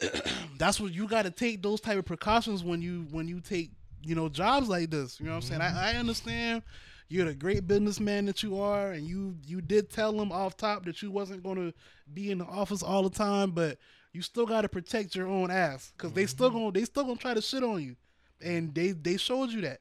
that's 0.58 0.80
what 0.80 0.92
you 0.92 1.06
got 1.06 1.22
to 1.22 1.30
take 1.30 1.62
those 1.62 1.80
type 1.80 1.98
of 1.98 2.04
precautions 2.04 2.64
when 2.64 2.82
you 2.82 3.06
when 3.10 3.28
you 3.28 3.40
take 3.40 3.70
you 4.02 4.14
know 4.14 4.28
jobs 4.28 4.68
like 4.68 4.90
this. 4.90 5.20
You 5.20 5.26
know 5.26 5.32
what 5.32 5.44
I'm 5.44 5.48
saying? 5.48 5.60
I, 5.60 5.68
mm-hmm. 5.68 5.78
I 5.78 5.94
understand 5.96 6.62
you're 7.08 7.26
the 7.26 7.34
great 7.34 7.66
businessman 7.66 8.26
that 8.26 8.42
you 8.42 8.60
are, 8.60 8.92
and 8.92 9.06
you 9.06 9.36
you 9.46 9.60
did 9.60 9.90
tell 9.90 10.18
him 10.20 10.32
off 10.32 10.56
top 10.56 10.84
that 10.84 11.02
you 11.02 11.10
wasn't 11.10 11.42
going 11.42 11.56
to 11.56 11.74
be 12.12 12.30
in 12.30 12.38
the 12.38 12.44
office 12.44 12.82
all 12.82 13.02
the 13.02 13.10
time, 13.10 13.50
but 13.50 13.78
you 14.12 14.22
still 14.22 14.46
got 14.46 14.62
to 14.62 14.68
protect 14.68 15.14
your 15.14 15.26
own 15.26 15.50
ass 15.50 15.92
because 15.96 16.12
they 16.12 16.26
still 16.26 16.48
mm-hmm. 16.48 16.58
gonna 16.58 16.72
they 16.72 16.84
still 16.84 17.04
gonna 17.04 17.16
try 17.16 17.34
to 17.34 17.42
shit 17.42 17.62
on 17.62 17.82
you, 17.82 17.96
and 18.40 18.74
they 18.74 18.92
they 18.92 19.16
showed 19.16 19.50
you 19.50 19.60
that. 19.62 19.80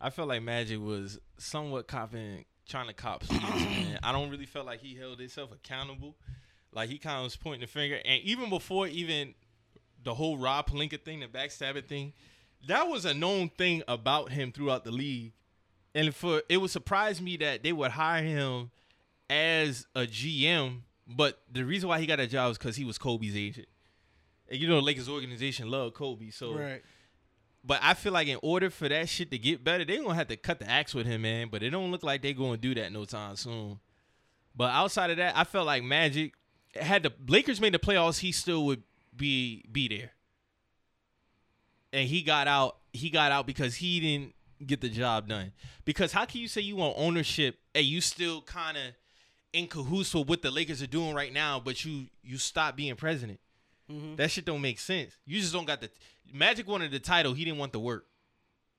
I 0.00 0.10
felt 0.10 0.28
like 0.28 0.42
Magic 0.42 0.80
was 0.80 1.18
somewhat 1.38 1.86
copping, 1.86 2.44
trying 2.68 2.88
to 2.88 2.94
cop 2.94 3.24
speeds, 3.24 3.42
man. 3.42 3.98
I 4.02 4.12
don't 4.12 4.30
really 4.30 4.46
feel 4.46 4.64
like 4.64 4.80
he 4.80 4.94
held 4.94 5.18
himself 5.20 5.52
accountable. 5.52 6.16
Like 6.72 6.90
he 6.90 6.98
kind 6.98 7.18
of 7.18 7.24
was 7.24 7.36
pointing 7.36 7.62
the 7.62 7.66
finger, 7.66 8.00
and 8.04 8.22
even 8.22 8.50
before 8.50 8.86
even 8.86 9.34
the 10.02 10.14
whole 10.14 10.38
Rob 10.38 10.68
Pelinka 10.68 11.02
thing, 11.02 11.20
the 11.20 11.26
backstabbing 11.26 11.86
thing, 11.86 12.12
that 12.66 12.88
was 12.88 13.04
a 13.04 13.14
known 13.14 13.48
thing 13.50 13.82
about 13.88 14.32
him 14.32 14.52
throughout 14.52 14.84
the 14.84 14.90
league. 14.90 15.32
And 15.94 16.14
for 16.14 16.42
it 16.48 16.58
would 16.58 16.70
surprise 16.70 17.20
me 17.20 17.36
that 17.38 17.62
they 17.62 17.72
would 17.72 17.92
hire 17.92 18.22
him 18.22 18.70
as 19.30 19.86
a 19.94 20.00
GM, 20.02 20.80
but 21.06 21.40
the 21.50 21.64
reason 21.64 21.88
why 21.88 21.98
he 22.00 22.06
got 22.06 22.16
that 22.18 22.30
job 22.30 22.50
is 22.52 22.58
because 22.58 22.76
he 22.76 22.84
was 22.84 22.98
Kobe's 22.98 23.36
agent. 23.36 23.68
And 24.48 24.60
you 24.60 24.68
know, 24.68 24.76
the 24.76 24.82
Lakers 24.82 25.08
organization 25.08 25.70
loved 25.70 25.94
Kobe, 25.94 26.30
so 26.30 26.54
Right. 26.54 26.82
but 27.64 27.80
I 27.82 27.94
feel 27.94 28.12
like 28.12 28.28
in 28.28 28.38
order 28.42 28.70
for 28.70 28.88
that 28.88 29.08
shit 29.08 29.30
to 29.32 29.38
get 29.38 29.64
better, 29.64 29.84
they 29.84 29.96
gonna 29.96 30.14
have 30.14 30.28
to 30.28 30.36
cut 30.36 30.58
the 30.60 30.68
axe 30.70 30.94
with 30.94 31.06
him, 31.06 31.22
man. 31.22 31.48
But 31.50 31.62
it 31.62 31.70
don't 31.70 31.90
look 31.90 32.02
like 32.02 32.22
they 32.22 32.32
gonna 32.34 32.56
do 32.56 32.74
that 32.74 32.92
no 32.92 33.04
time 33.04 33.34
soon. 33.36 33.80
But 34.54 34.70
outside 34.70 35.10
of 35.10 35.16
that, 35.16 35.36
I 35.36 35.44
felt 35.44 35.66
like 35.66 35.82
Magic 35.82 36.34
had 36.74 37.02
the 37.02 37.12
Lakers 37.26 37.60
made 37.60 37.74
the 37.74 37.78
playoffs, 37.78 38.18
he 38.20 38.32
still 38.32 38.64
would 38.66 38.82
be 39.16 39.64
be 39.72 39.88
there. 39.88 40.12
And 41.96 42.06
he 42.06 42.20
got 42.22 42.46
out. 42.46 42.76
He 42.92 43.08
got 43.10 43.32
out 43.32 43.46
because 43.46 43.74
he 43.74 44.00
didn't 44.00 44.34
get 44.66 44.80
the 44.80 44.88
job 44.88 45.28
done. 45.28 45.52
Because 45.84 46.12
how 46.12 46.24
can 46.26 46.40
you 46.40 46.48
say 46.48 46.60
you 46.60 46.76
want 46.76 46.94
ownership 46.98 47.58
and 47.74 47.84
you 47.86 48.00
still 48.00 48.42
kind 48.42 48.76
of 48.76 48.82
in 49.52 49.66
cahoots 49.66 50.14
with 50.14 50.28
what 50.28 50.42
the 50.42 50.50
Lakers 50.50 50.82
are 50.82 50.86
doing 50.86 51.14
right 51.14 51.32
now, 51.32 51.58
but 51.58 51.84
you 51.84 52.06
you 52.22 52.36
stop 52.38 52.76
being 52.76 52.94
president? 52.96 53.40
Mhm. 53.90 54.16
That 54.16 54.30
shit 54.30 54.44
don't 54.44 54.60
make 54.60 54.78
sense. 54.78 55.16
You 55.24 55.40
just 55.40 55.52
don't 55.52 55.64
got 55.64 55.80
the 55.80 55.90
Magic 56.32 56.66
wanted 56.66 56.90
the 56.90 56.98
title. 56.98 57.32
He 57.34 57.44
didn't 57.44 57.58
want 57.58 57.72
the 57.72 57.78
work. 57.80 58.06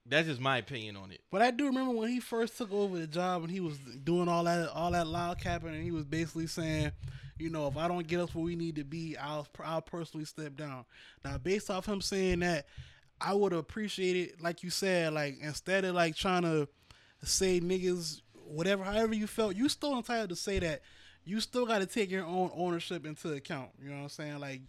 That's 0.05 0.27
just 0.27 0.39
my 0.39 0.57
opinion 0.57 0.95
on 0.95 1.11
it. 1.11 1.21
But 1.31 1.41
I 1.41 1.51
do 1.51 1.65
remember 1.65 1.93
when 1.93 2.09
he 2.09 2.19
first 2.19 2.57
took 2.57 2.71
over 2.71 2.97
the 2.99 3.07
job 3.07 3.43
and 3.43 3.51
he 3.51 3.59
was 3.59 3.77
doing 4.03 4.27
all 4.27 4.43
that 4.43 4.69
all 4.69 4.91
that 4.91 5.07
loud 5.07 5.39
capping 5.39 5.73
and 5.73 5.83
he 5.83 5.91
was 5.91 6.05
basically 6.05 6.47
saying, 6.47 6.91
you 7.37 7.49
know, 7.49 7.67
if 7.67 7.77
I 7.77 7.87
don't 7.87 8.07
get 8.07 8.19
us 8.19 8.33
where 8.33 8.43
we 8.43 8.55
need 8.55 8.75
to 8.75 8.83
be, 8.83 9.17
I'll 9.17 9.47
I'll 9.63 9.81
personally 9.81 10.25
step 10.25 10.55
down. 10.55 10.85
Now, 11.23 11.37
based 11.37 11.69
off 11.69 11.85
him 11.87 12.01
saying 12.01 12.39
that, 12.39 12.67
I 13.19 13.33
would 13.33 13.53
appreciate 13.53 14.15
it, 14.15 14.41
like 14.41 14.63
you 14.63 14.69
said, 14.69 15.13
like 15.13 15.37
instead 15.41 15.85
of 15.85 15.95
like 15.95 16.15
trying 16.15 16.43
to 16.43 16.67
say 17.23 17.59
niggas 17.59 18.21
whatever, 18.45 18.83
however 18.83 19.13
you 19.13 19.27
felt, 19.27 19.55
you 19.55 19.69
still 19.69 19.95
entitled 19.97 20.29
to 20.29 20.35
say 20.35 20.59
that. 20.59 20.81
You 21.25 21.41
still 21.41 21.65
got 21.65 21.79
to 21.79 21.85
take 21.85 22.09
your 22.09 22.25
own 22.25 22.51
ownership 22.55 23.05
into 23.05 23.33
account. 23.33 23.69
You 23.81 23.89
know 23.89 23.97
what 23.97 24.03
I'm 24.03 24.09
saying? 24.09 24.39
Like 24.39 24.61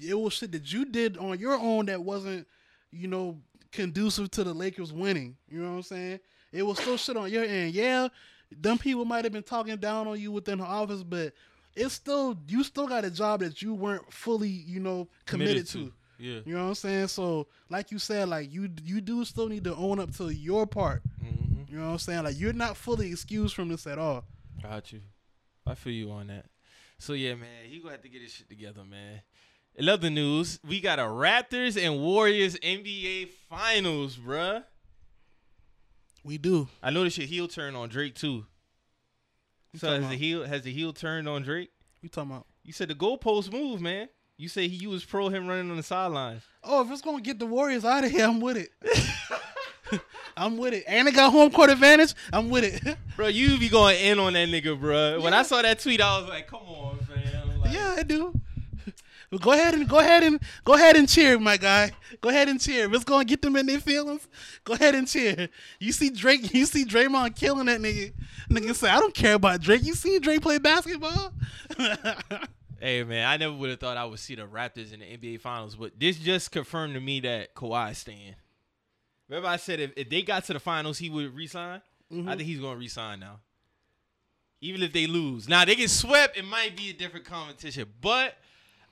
it 0.00 0.18
was 0.18 0.32
shit 0.32 0.52
that 0.52 0.72
you 0.72 0.84
did 0.84 1.16
on 1.18 1.38
your 1.38 1.54
own 1.54 1.86
that 1.86 2.02
wasn't, 2.02 2.46
you 2.90 3.06
know, 3.06 3.38
conducive 3.70 4.30
to 4.32 4.44
the 4.44 4.52
Lakers 4.52 4.92
winning. 4.92 5.36
You 5.48 5.62
know 5.62 5.70
what 5.70 5.76
I'm 5.76 5.82
saying? 5.82 6.20
It 6.52 6.64
was 6.64 6.78
still 6.78 6.96
shit 6.96 7.16
on 7.16 7.30
your 7.30 7.44
end. 7.44 7.74
Yeah, 7.74 8.08
them 8.50 8.78
people 8.78 9.04
might 9.04 9.24
have 9.24 9.32
been 9.32 9.42
talking 9.44 9.76
down 9.76 10.08
on 10.08 10.18
you 10.18 10.32
within 10.32 10.58
the 10.58 10.64
office, 10.64 11.02
but 11.04 11.32
it's 11.76 11.94
still 11.94 12.36
you 12.48 12.64
still 12.64 12.88
got 12.88 13.04
a 13.04 13.10
job 13.10 13.40
that 13.40 13.62
you 13.62 13.74
weren't 13.74 14.12
fully, 14.12 14.48
you 14.48 14.80
know, 14.80 15.08
committed, 15.26 15.66
to. 15.68 15.92
Yeah. 16.20 16.40
You 16.44 16.54
know 16.54 16.64
what 16.64 16.68
I'm 16.68 16.74
saying? 16.74 17.08
So, 17.08 17.46
like 17.70 17.90
you 17.90 17.98
said, 17.98 18.28
like 18.28 18.52
you 18.52 18.68
you 18.84 19.00
do 19.00 19.24
still 19.24 19.48
need 19.48 19.64
to 19.64 19.74
own 19.74 19.98
up 19.98 20.14
to 20.16 20.28
your 20.28 20.66
part. 20.66 21.02
Mm-hmm. 21.24 21.72
You 21.72 21.78
know 21.78 21.86
what 21.86 21.92
I'm 21.92 21.98
saying? 21.98 22.24
Like 22.24 22.38
you're 22.38 22.52
not 22.52 22.76
fully 22.76 23.10
excused 23.10 23.54
from 23.54 23.68
this 23.68 23.86
at 23.86 23.98
all. 23.98 24.24
Got 24.62 24.92
you. 24.92 25.00
I 25.66 25.74
feel 25.74 25.92
you 25.92 26.10
on 26.10 26.26
that. 26.26 26.46
So 26.98 27.14
yeah, 27.14 27.34
man, 27.34 27.48
he 27.64 27.78
gonna 27.78 27.92
have 27.92 28.02
to 28.02 28.08
get 28.08 28.20
his 28.20 28.32
shit 28.32 28.48
together, 28.48 28.84
man. 28.84 29.22
In 29.74 29.88
other 29.88 30.10
news, 30.10 30.60
we 30.66 30.80
got 30.80 30.98
a 30.98 31.04
Raptors 31.04 31.82
and 31.82 32.00
Warriors 32.00 32.56
NBA 32.56 33.30
Finals, 33.48 34.16
bruh. 34.16 34.64
We 36.22 36.36
do. 36.36 36.68
I 36.82 36.90
noticed 36.90 37.16
your 37.16 37.26
heel 37.26 37.48
turn 37.48 37.74
on 37.74 37.88
Drake 37.88 38.14
too. 38.14 38.44
You 39.72 39.78
So 39.78 39.88
has 40.00 40.10
the 40.10 40.16
heel 40.16 40.44
has 40.44 40.62
the 40.62 40.72
heel 40.72 40.92
turned 40.92 41.28
on 41.28 41.42
Drake? 41.42 41.70
You 42.02 42.08
talking 42.08 42.32
about? 42.32 42.46
You 42.62 42.72
said 42.72 42.88
the 42.88 42.94
goalpost 42.94 43.52
move, 43.52 43.80
man. 43.80 44.08
You 44.40 44.48
say 44.48 44.68
he, 44.68 44.76
you 44.76 44.88
was 44.88 45.04
pro 45.04 45.28
him 45.28 45.46
running 45.46 45.70
on 45.70 45.76
the 45.76 45.82
sidelines. 45.82 46.42
Oh, 46.64 46.80
if 46.80 46.90
it's 46.90 47.02
gonna 47.02 47.20
get 47.20 47.38
the 47.38 47.44
Warriors 47.44 47.84
out 47.84 48.04
of 48.04 48.10
here, 48.10 48.24
I'm 48.24 48.40
with 48.40 48.56
it. 48.56 48.70
I'm 50.36 50.56
with 50.56 50.72
it. 50.72 50.84
And 50.86 51.06
they 51.06 51.12
got 51.12 51.30
home 51.30 51.50
court 51.50 51.68
advantage. 51.68 52.14
I'm 52.32 52.48
with 52.48 52.64
it. 52.64 52.96
Bro, 53.18 53.26
you 53.28 53.58
be 53.58 53.68
going 53.68 54.00
in 54.00 54.18
on 54.18 54.32
that 54.32 54.48
nigga, 54.48 54.80
bro. 54.80 55.20
When 55.20 55.34
I 55.34 55.42
saw 55.42 55.60
that 55.60 55.80
tweet, 55.80 56.00
I 56.00 56.18
was 56.18 56.30
like, 56.30 56.46
come 56.46 56.62
on, 56.62 57.00
fam. 57.00 57.60
Like, 57.60 57.74
yeah, 57.74 57.96
I 57.98 58.02
do. 58.02 58.32
But 59.30 59.40
go 59.42 59.52
ahead 59.52 59.74
and 59.74 59.86
go 59.86 59.98
ahead 59.98 60.22
and 60.22 60.40
go 60.64 60.72
ahead 60.72 60.96
and 60.96 61.06
cheer, 61.06 61.38
my 61.38 61.58
guy. 61.58 61.90
Go 62.22 62.30
ahead 62.30 62.48
and 62.48 62.58
cheer. 62.58 62.86
If 62.86 62.94
it's 62.94 63.04
gonna 63.04 63.26
get 63.26 63.42
them 63.42 63.56
in 63.56 63.66
their 63.66 63.78
feelings, 63.78 64.26
go 64.64 64.72
ahead 64.72 64.94
and 64.94 65.06
cheer. 65.06 65.50
You 65.78 65.92
see 65.92 66.08
Drake, 66.08 66.54
you 66.54 66.64
see 66.64 66.86
Draymond 66.86 67.36
killing 67.36 67.66
that 67.66 67.80
nigga. 67.82 68.14
Nigga 68.48 68.74
say, 68.74 68.88
I 68.88 69.00
don't 69.00 69.12
care 69.12 69.34
about 69.34 69.60
Drake. 69.60 69.84
You 69.84 69.92
see 69.92 70.18
Drake 70.18 70.40
play 70.40 70.56
basketball? 70.56 71.34
Hey 72.80 73.04
man, 73.04 73.28
I 73.28 73.36
never 73.36 73.52
would 73.52 73.68
have 73.70 73.78
thought 73.78 73.96
I 73.98 74.06
would 74.06 74.18
see 74.18 74.34
the 74.34 74.46
Raptors 74.46 74.92
in 74.94 75.00
the 75.00 75.06
NBA 75.06 75.40
Finals, 75.40 75.76
but 75.76 76.00
this 76.00 76.16
just 76.16 76.50
confirmed 76.50 76.94
to 76.94 77.00
me 77.00 77.20
that 77.20 77.54
Kawhi 77.54 77.94
staying. 77.94 78.36
Remember, 79.28 79.48
I 79.48 79.56
said 79.56 79.80
if, 79.80 79.92
if 79.96 80.08
they 80.08 80.22
got 80.22 80.44
to 80.46 80.54
the 80.54 80.60
finals, 80.60 80.98
he 80.98 81.10
would 81.10 81.34
resign. 81.34 81.82
Mm-hmm. 82.12 82.28
I 82.28 82.36
think 82.36 82.48
he's 82.48 82.58
going 82.58 82.74
to 82.74 82.80
resign 82.80 83.20
now. 83.20 83.40
Even 84.62 84.82
if 84.82 84.92
they 84.92 85.06
lose, 85.06 85.48
now 85.48 85.64
they 85.64 85.76
get 85.76 85.88
swept, 85.90 86.36
it 86.36 86.44
might 86.44 86.76
be 86.76 86.90
a 86.90 86.92
different 86.92 87.24
competition. 87.26 87.86
But 88.00 88.34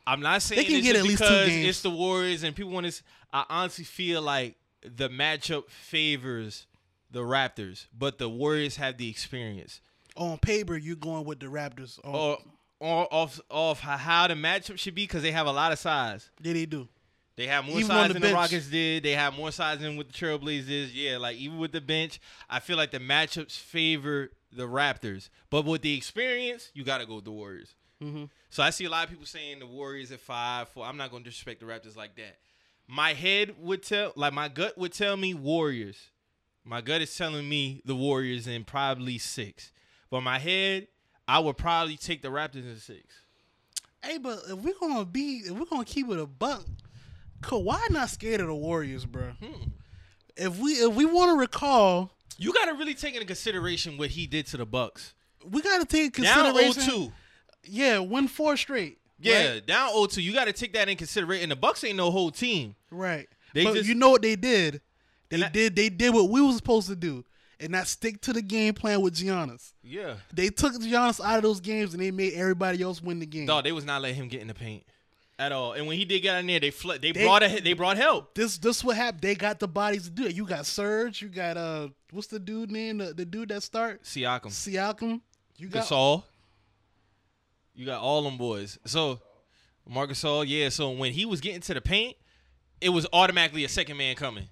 I'm 0.06 0.20
not 0.20 0.42
saying 0.42 0.62
they 0.62 0.68
can 0.68 0.82
get 0.82 0.96
at 0.96 1.02
least 1.02 1.22
two 1.22 1.46
games. 1.46 1.68
it's 1.68 1.82
the 1.82 1.90
Warriors 1.90 2.42
and 2.42 2.54
people 2.54 2.72
want 2.72 2.86
to. 2.90 3.02
I 3.32 3.44
honestly 3.50 3.84
feel 3.84 4.22
like 4.22 4.56
the 4.82 5.08
matchup 5.08 5.68
favors 5.70 6.66
the 7.10 7.20
Raptors, 7.20 7.86
but 7.96 8.18
the 8.18 8.28
Warriors 8.28 8.76
have 8.76 8.96
the 8.96 9.10
experience. 9.10 9.80
On 10.16 10.38
paper, 10.38 10.76
you're 10.76 10.96
going 10.96 11.24
with 11.24 11.40
the 11.40 11.46
Raptors. 11.46 11.98
Oh, 12.04 12.10
Or, 12.12 12.18
or 12.18 12.38
off 12.80 13.40
off 13.50 13.80
how- 13.80 14.26
the 14.28 14.34
matchup 14.34 14.78
should 14.78 14.94
be 14.94 15.04
because 15.04 15.22
they 15.22 15.32
have 15.32 15.46
a 15.46 15.52
lot 15.52 15.72
of 15.72 15.78
size. 15.78 16.30
yeah, 16.42 16.52
they 16.52 16.66
do. 16.66 16.88
They 17.36 17.46
have 17.46 17.64
more 17.66 17.76
Even 17.78 17.86
size 17.86 18.08
the 18.08 18.14
than 18.14 18.22
the. 18.22 18.32
Rockets 18.34 18.66
did. 18.66 19.04
They 19.04 19.12
have 19.12 19.32
more 19.36 19.52
size 19.52 19.78
than 19.78 19.96
what 19.96 20.08
the 20.08 20.12
Trailblazers. 20.12 20.90
Yeah, 20.92 21.18
like 21.18 21.36
even 21.36 21.58
with 21.58 21.70
the 21.70 21.80
bench, 21.80 22.18
I 22.50 22.58
feel 22.58 22.76
like 22.76 22.90
the 22.90 22.98
matchups 22.98 23.56
favor 23.56 24.32
the 24.52 24.66
Raptors. 24.66 25.28
But 25.48 25.64
with 25.64 25.82
the 25.82 25.96
experience, 25.96 26.70
you 26.74 26.82
got 26.82 26.98
to 26.98 27.06
go 27.06 27.16
with 27.16 27.24
the 27.24 27.30
Warriors. 27.30 27.76
Mm-hmm. 28.02 28.24
So 28.50 28.62
I 28.64 28.70
see 28.70 28.86
a 28.86 28.90
lot 28.90 29.04
of 29.04 29.10
people 29.10 29.24
saying 29.26 29.60
the 29.60 29.66
Warriors 29.66 30.10
at 30.10 30.18
five, 30.20 30.68
four. 30.70 30.84
I'm 30.84 30.96
not 30.96 31.10
going 31.12 31.22
to 31.22 31.30
disrespect 31.30 31.60
the 31.60 31.66
Raptors 31.66 31.96
like 31.96 32.16
that. 32.16 32.38
My 32.88 33.12
head 33.12 33.54
would 33.60 33.84
tell, 33.84 34.12
like 34.16 34.32
my 34.32 34.48
gut 34.48 34.76
would 34.76 34.92
tell 34.92 35.16
me 35.16 35.32
Warriors. 35.34 36.10
My 36.64 36.80
gut 36.80 37.02
is 37.02 37.16
telling 37.16 37.48
me 37.48 37.82
the 37.84 37.94
Warriors 37.94 38.48
in 38.48 38.64
probably 38.64 39.16
six. 39.18 39.70
But 40.10 40.22
my 40.22 40.38
head, 40.40 40.88
I 41.28 41.38
would 41.38 41.56
probably 41.56 41.96
take 41.96 42.22
the 42.22 42.28
Raptors 42.28 42.64
in 42.64 42.76
six. 42.78 43.02
Hey, 44.02 44.18
but 44.18 44.40
if 44.48 44.54
we're 44.58 44.74
gonna 44.80 45.04
be, 45.04 45.42
if 45.44 45.50
we're 45.52 45.66
gonna 45.66 45.84
keep 45.84 46.08
it 46.08 46.18
a 46.18 46.26
buck, 46.26 46.64
Kawhi 47.42 47.90
not 47.90 48.08
scared 48.10 48.40
of 48.40 48.46
the 48.48 48.54
Warriors, 48.54 49.04
bro. 49.04 49.32
Hmm. 49.42 49.68
If 50.36 50.58
we 50.58 50.72
if 50.72 50.94
we 50.94 51.04
want 51.04 51.30
to 51.32 51.38
recall, 51.38 52.12
You 52.38 52.52
got 52.52 52.66
to 52.66 52.72
really 52.74 52.94
take 52.94 53.14
into 53.14 53.26
consideration 53.26 53.98
what 53.98 54.10
he 54.10 54.26
did 54.26 54.46
to 54.48 54.56
the 54.56 54.64
Bucks. 54.66 55.14
we 55.44 55.60
got 55.62 55.80
to 55.80 55.84
take 55.86 56.14
Down 56.16 56.44
consideration. 56.54 56.82
0-2. 57.08 57.12
Yeah, 57.64 57.98
win 57.98 58.28
four 58.28 58.56
straight. 58.56 58.98
Yeah, 59.20 59.54
right? 59.54 59.66
down 59.66 59.90
0-2. 59.90 60.22
You 60.22 60.32
got 60.32 60.44
to 60.44 60.52
take 60.52 60.72
that 60.74 60.88
in 60.88 60.96
consideration. 60.96 61.42
And 61.44 61.52
the 61.52 61.56
Bucks 61.56 61.82
ain't 61.82 61.96
no 61.96 62.10
whole 62.12 62.30
team. 62.30 62.76
right. 62.90 63.28
They 63.54 63.64
but 63.64 63.74
just- 63.74 63.88
you 63.88 63.94
know 63.96 64.10
what 64.10 64.22
they 64.22 64.36
did? 64.36 64.80
They 65.30 65.42
I- 65.42 65.48
did. 65.48 65.74
They 65.74 65.88
did 65.88 66.14
what 66.14 66.30
we 66.30 66.40
was 66.40 66.56
supposed 66.56 66.86
to 66.88 66.94
do, 66.96 67.24
and 67.60 67.70
not 67.70 67.86
stick 67.86 68.20
to 68.22 68.32
the 68.32 68.42
game 68.42 68.74
plan 68.74 69.00
with 69.00 69.14
Giannis. 69.14 69.72
Yeah. 69.82 70.14
They 70.32 70.48
took 70.48 70.74
Giannis 70.74 71.20
out 71.24 71.36
of 71.38 71.42
those 71.42 71.60
games, 71.60 71.92
and 71.94 72.02
they 72.02 72.10
made 72.10 72.34
everybody 72.34 72.82
else 72.82 73.02
win 73.02 73.18
the 73.18 73.26
game. 73.26 73.46
Dog, 73.46 73.64
they 73.64 73.72
was 73.72 73.84
not 73.84 74.00
letting 74.02 74.16
him 74.16 74.28
get 74.28 74.40
in 74.40 74.48
the 74.48 74.54
paint 74.54 74.84
at 75.38 75.52
all. 75.52 75.72
And 75.72 75.86
when 75.86 75.96
he 75.96 76.04
did 76.04 76.20
get 76.20 76.38
in 76.38 76.46
there, 76.46 76.60
they 76.60 76.70
flood. 76.70 77.02
They, 77.02 77.12
They- 77.12 77.24
brought 77.24 77.42
a, 77.42 77.60
they 77.60 77.72
brought 77.72 77.96
help. 77.96 78.34
This 78.34 78.58
this 78.58 78.82
what 78.84 78.96
happened. 78.96 79.22
They 79.22 79.34
got 79.34 79.58
the 79.58 79.68
bodies 79.68 80.04
to 80.04 80.10
do 80.10 80.24
it. 80.26 80.34
You 80.34 80.44
got 80.46 80.66
Serge. 80.66 81.20
You 81.22 81.28
got 81.28 81.56
uh, 81.56 81.88
what's 82.12 82.28
the 82.28 82.38
dude 82.38 82.70
name? 82.70 82.98
The, 82.98 83.14
the 83.14 83.24
dude 83.24 83.48
that 83.50 83.62
start 83.62 84.02
Siakam, 84.04 84.46
Siakam. 84.48 85.20
You 85.56 85.68
got 85.68 85.84
Gasol. 85.86 86.22
You 87.74 87.86
got 87.86 88.00
all 88.00 88.22
them 88.22 88.36
boys. 88.36 88.78
So 88.86 89.20
Marcus 89.88 90.22
Gasol, 90.22 90.44
yeah. 90.46 90.68
So 90.68 90.90
when 90.90 91.12
he 91.12 91.24
was 91.24 91.40
getting 91.40 91.60
to 91.62 91.74
the 91.74 91.80
paint, 91.80 92.16
it 92.80 92.88
was 92.90 93.06
automatically 93.12 93.64
a 93.64 93.68
second 93.68 93.96
man 93.96 94.14
coming. 94.16 94.48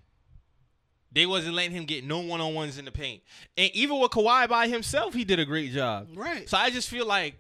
They 1.17 1.25
wasn't 1.25 1.55
letting 1.55 1.73
him 1.73 1.87
get 1.87 2.05
no 2.05 2.19
one 2.21 2.43
on 2.43 2.53
ones 2.53 2.77
in 2.77 2.85
the 2.85 2.93
paint. 2.93 3.23
And 3.57 3.71
even 3.75 3.99
with 3.99 4.11
Kawhi 4.11 4.47
by 4.51 4.69
himself, 4.69 5.15
he 5.15 5.25
did 5.25 5.41
a 5.41 5.47
great 5.47 5.73
job. 5.73 6.09
right. 6.15 6.47
So 6.47 6.59
I 6.59 6.69
just 6.69 6.91
feel 6.91 7.07
like 7.07 7.37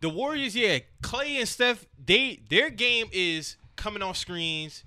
the 0.00 0.08
Warriors, 0.08 0.56
yeah, 0.56 0.80
Clay 1.00 1.36
and 1.38 1.48
Steph, 1.48 1.86
they 2.04 2.42
their 2.50 2.70
game 2.70 3.06
is 3.12 3.56
coming 3.76 4.02
off 4.02 4.16
screens. 4.16 4.82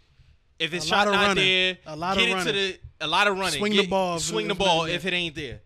If 0.59 0.73
it's 0.73 0.83
A 0.85 0.89
shot 0.89 1.07
of 1.07 1.13
not 1.13 1.27
running. 1.29 1.43
there, 1.45 1.77
A 1.85 1.95
lot 1.95 2.17
of 2.17 2.19
get 2.19 2.29
into 2.31 2.45
running. 2.45 2.53
the 2.99 3.05
a 3.05 3.07
lot 3.07 3.27
of 3.27 3.37
running. 3.37 3.59
Swing 3.59 3.71
Get- 3.71 3.83
the 3.83 3.87
ball 3.87 4.19
Swing 4.19 4.47
the 4.49 4.55
ball 4.55 4.83
if 4.85 5.05
it 5.05 5.13
ain't 5.13 5.33
there. 5.35 5.61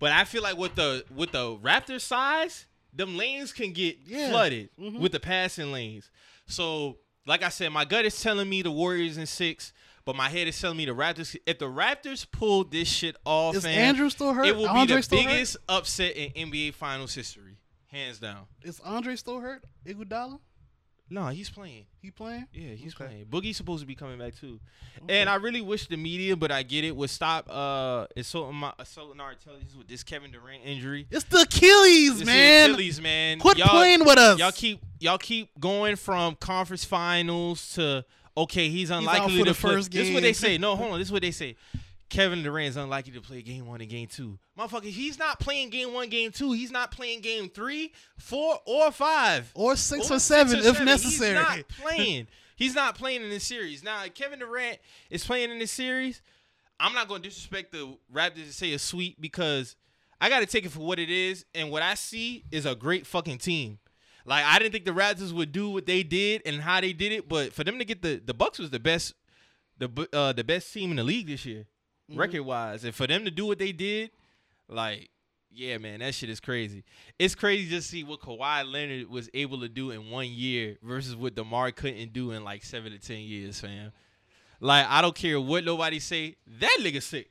But 0.00 0.10
I 0.12 0.24
feel 0.24 0.42
like 0.42 0.56
with 0.56 0.74
the 0.74 1.04
with 1.14 1.30
the 1.30 1.56
Raptors 1.58 2.00
size, 2.00 2.66
them 2.92 3.16
lanes 3.16 3.52
can 3.52 3.72
get 3.72 3.98
Yeah. 4.04 4.30
flooded 4.30 4.70
Mhm. 4.80 4.98
with 4.98 5.12
the 5.12 5.20
passing 5.20 5.70
lanes. 5.70 6.10
So, 6.48 6.98
like 7.24 7.44
I 7.44 7.50
said, 7.50 7.68
my 7.70 7.84
gut 7.84 8.04
is 8.04 8.20
telling 8.20 8.48
me 8.48 8.62
the 8.62 8.72
Warriors 8.72 9.16
in 9.16 9.26
six, 9.26 9.72
but 10.10 10.16
my 10.16 10.28
head 10.28 10.48
is 10.48 10.60
telling 10.60 10.76
me 10.76 10.86
the 10.86 10.92
Raptors. 10.92 11.36
If 11.46 11.58
the 11.60 11.66
Raptors 11.66 12.26
pull 12.30 12.64
this 12.64 12.88
shit 12.88 13.14
off, 13.24 13.54
Is 13.54 13.62
man, 13.62 13.78
Andrew 13.78 14.10
still 14.10 14.32
hurt? 14.34 14.46
it 14.46 14.56
will 14.56 14.66
Andre 14.68 14.96
be 14.96 14.98
the 14.98 15.02
still 15.04 15.22
hurt? 15.22 15.28
biggest 15.28 15.56
upset 15.68 16.16
in 16.16 16.50
NBA 16.50 16.74
Finals 16.74 17.14
history, 17.14 17.58
hands 17.86 18.18
down. 18.18 18.46
Is 18.62 18.80
Andre 18.80 19.14
still 19.14 19.38
hurt? 19.38 19.62
Iguodala? 19.86 20.40
No, 21.12 21.26
he's 21.26 21.50
playing. 21.50 21.86
He 22.00 22.10
playing? 22.12 22.46
Yeah, 22.52 22.70
he's 22.74 22.94
Okay. 22.94 23.06
playing. 23.06 23.24
Boogie's 23.26 23.56
supposed 23.56 23.80
to 23.80 23.86
be 23.86 23.96
coming 23.96 24.16
back 24.18 24.36
too. 24.38 24.60
And 25.08 25.28
I 25.28 25.34
really 25.36 25.60
wish 25.60 25.88
the 25.88 25.96
media, 25.96 26.36
but 26.36 26.52
I 26.52 26.62
get 26.62 26.84
it, 26.84 26.94
would 26.94 27.10
stop 27.10 27.48
uh 27.50 28.06
assaulting 28.16 28.56
my 28.56 28.72
assaulting 28.78 29.20
our 29.20 29.32
intelligence 29.32 29.74
with 29.74 29.88
this 29.88 30.04
Kevin 30.04 30.30
Durant 30.30 30.62
injury. 30.64 31.06
It's 31.10 31.24
the 31.24 31.40
Achilles, 31.40 32.20
is 32.20 32.24
man. 32.24 32.70
Achilles, 32.70 33.00
man. 33.00 33.40
Quit 33.40 33.58
Y'all- 33.58 33.68
playing 33.70 34.04
with 34.04 34.18
us. 34.18 34.38
Y'all 34.38 34.52
keep 34.52 34.80
y'all 35.00 35.18
keep 35.18 35.50
going 35.58 35.96
from 35.96 36.36
conference 36.36 36.84
finals 36.84 37.72
to 37.74 38.04
okay, 38.36 38.68
he's 38.68 38.90
unlikely 38.90 39.38
for 39.38 39.44
to 39.44 39.52
the 39.52 39.58
play. 39.58 39.72
first 39.74 39.90
This 39.92 40.08
is 40.08 40.14
what 40.14 40.22
they 40.22 40.32
say. 40.32 40.58
No, 40.58 40.76
hold 40.76 40.92
on. 40.92 40.98
This 40.98 41.08
is 41.08 41.12
what 41.12 41.22
they 41.22 41.30
say. 41.30 41.56
Kevin 42.08 42.42
Durant's 42.42 42.76
unlikely 42.76 43.12
to 43.12 43.20
play 43.20 43.40
game 43.40 43.66
one 43.66 43.80
and 43.80 43.88
game 43.88 44.08
two. 44.08 44.36
Motherfucker, 44.58 44.84
he's 44.90 45.16
not 45.18 45.38
playing 45.38 45.70
game 45.70 45.92
one, 45.94 46.08
game 46.08 46.32
two. 46.32 46.50
He's 46.52 46.72
not 46.72 46.90
playing 46.90 47.20
game 47.20 47.48
three, 47.48 47.92
four, 48.18 48.58
or 48.66 48.90
five. 48.90 49.50
or 49.54 49.76
six 49.76 50.10
Or 50.10 50.16
or 50.16 50.18
seven 50.18 50.54
six 50.54 50.66
or 50.66 50.68
if 50.70 50.74
seven. 50.74 50.86
necessary. 50.86 51.36
He's 51.38 51.44
not 51.58 51.68
playing. 51.68 52.26
He's 52.56 52.74
not 52.74 52.94
playing 52.96 53.22
in 53.22 53.30
this 53.30 53.44
series. 53.44 53.84
Now, 53.84 54.02
Kevin 54.12 54.40
Durant 54.40 54.78
is 55.08 55.24
playing 55.24 55.50
in 55.52 55.58
this 55.60 55.70
series. 55.70 56.20
I'm 56.80 56.94
not 56.94 57.06
going 57.08 57.22
to 57.22 57.28
disrespect 57.28 57.72
the 57.72 57.96
Raptors 58.12 58.46
to 58.46 58.52
say 58.52 58.72
a 58.72 58.78
sweep 58.78 59.20
because 59.20 59.76
I 60.20 60.28
got 60.28 60.40
to 60.40 60.46
take 60.46 60.66
it 60.66 60.70
for 60.72 60.80
what 60.80 60.98
it 60.98 61.10
is. 61.10 61.44
And 61.54 61.70
what 61.70 61.82
I 61.82 61.94
see 61.94 62.44
is 62.50 62.66
a 62.66 62.74
great 62.74 63.06
fucking 63.06 63.38
team. 63.38 63.78
Like 64.24 64.44
I 64.44 64.58
didn't 64.58 64.72
think 64.72 64.84
the 64.84 64.92
Raptors 64.92 65.32
would 65.32 65.52
do 65.52 65.70
what 65.70 65.86
they 65.86 66.02
did 66.02 66.42
and 66.44 66.60
how 66.60 66.80
they 66.80 66.92
did 66.92 67.12
it, 67.12 67.28
but 67.28 67.52
for 67.52 67.64
them 67.64 67.78
to 67.78 67.84
get 67.84 68.02
the 68.02 68.20
the 68.24 68.34
Bucks 68.34 68.58
was 68.58 68.70
the 68.70 68.80
best, 68.80 69.14
the 69.78 70.08
uh 70.12 70.32
the 70.32 70.44
best 70.44 70.72
team 70.72 70.90
in 70.90 70.96
the 70.96 71.04
league 71.04 71.26
this 71.26 71.44
year, 71.46 71.66
record 72.14 72.42
wise, 72.42 72.84
and 72.84 72.94
for 72.94 73.06
them 73.06 73.24
to 73.24 73.30
do 73.30 73.46
what 73.46 73.58
they 73.58 73.72
did, 73.72 74.10
like 74.68 75.10
yeah, 75.52 75.78
man, 75.78 75.98
that 75.98 76.14
shit 76.14 76.30
is 76.30 76.38
crazy. 76.38 76.84
It's 77.18 77.34
crazy 77.34 77.68
just 77.68 77.88
to 77.88 77.96
see 77.96 78.04
what 78.04 78.20
Kawhi 78.20 78.70
Leonard 78.70 79.10
was 79.10 79.28
able 79.34 79.60
to 79.60 79.68
do 79.68 79.90
in 79.90 80.08
one 80.08 80.28
year 80.28 80.76
versus 80.82 81.16
what 81.16 81.34
DeMar 81.34 81.72
couldn't 81.72 82.12
do 82.12 82.30
in 82.30 82.44
like 82.44 82.62
seven 82.62 82.92
to 82.92 82.98
ten 82.98 83.18
years, 83.18 83.60
fam. 83.60 83.90
Like 84.60 84.86
I 84.88 85.02
don't 85.02 85.14
care 85.14 85.40
what 85.40 85.64
nobody 85.64 85.98
say, 85.98 86.36
that 86.60 86.78
nigga 86.80 87.02
sick. 87.02 87.30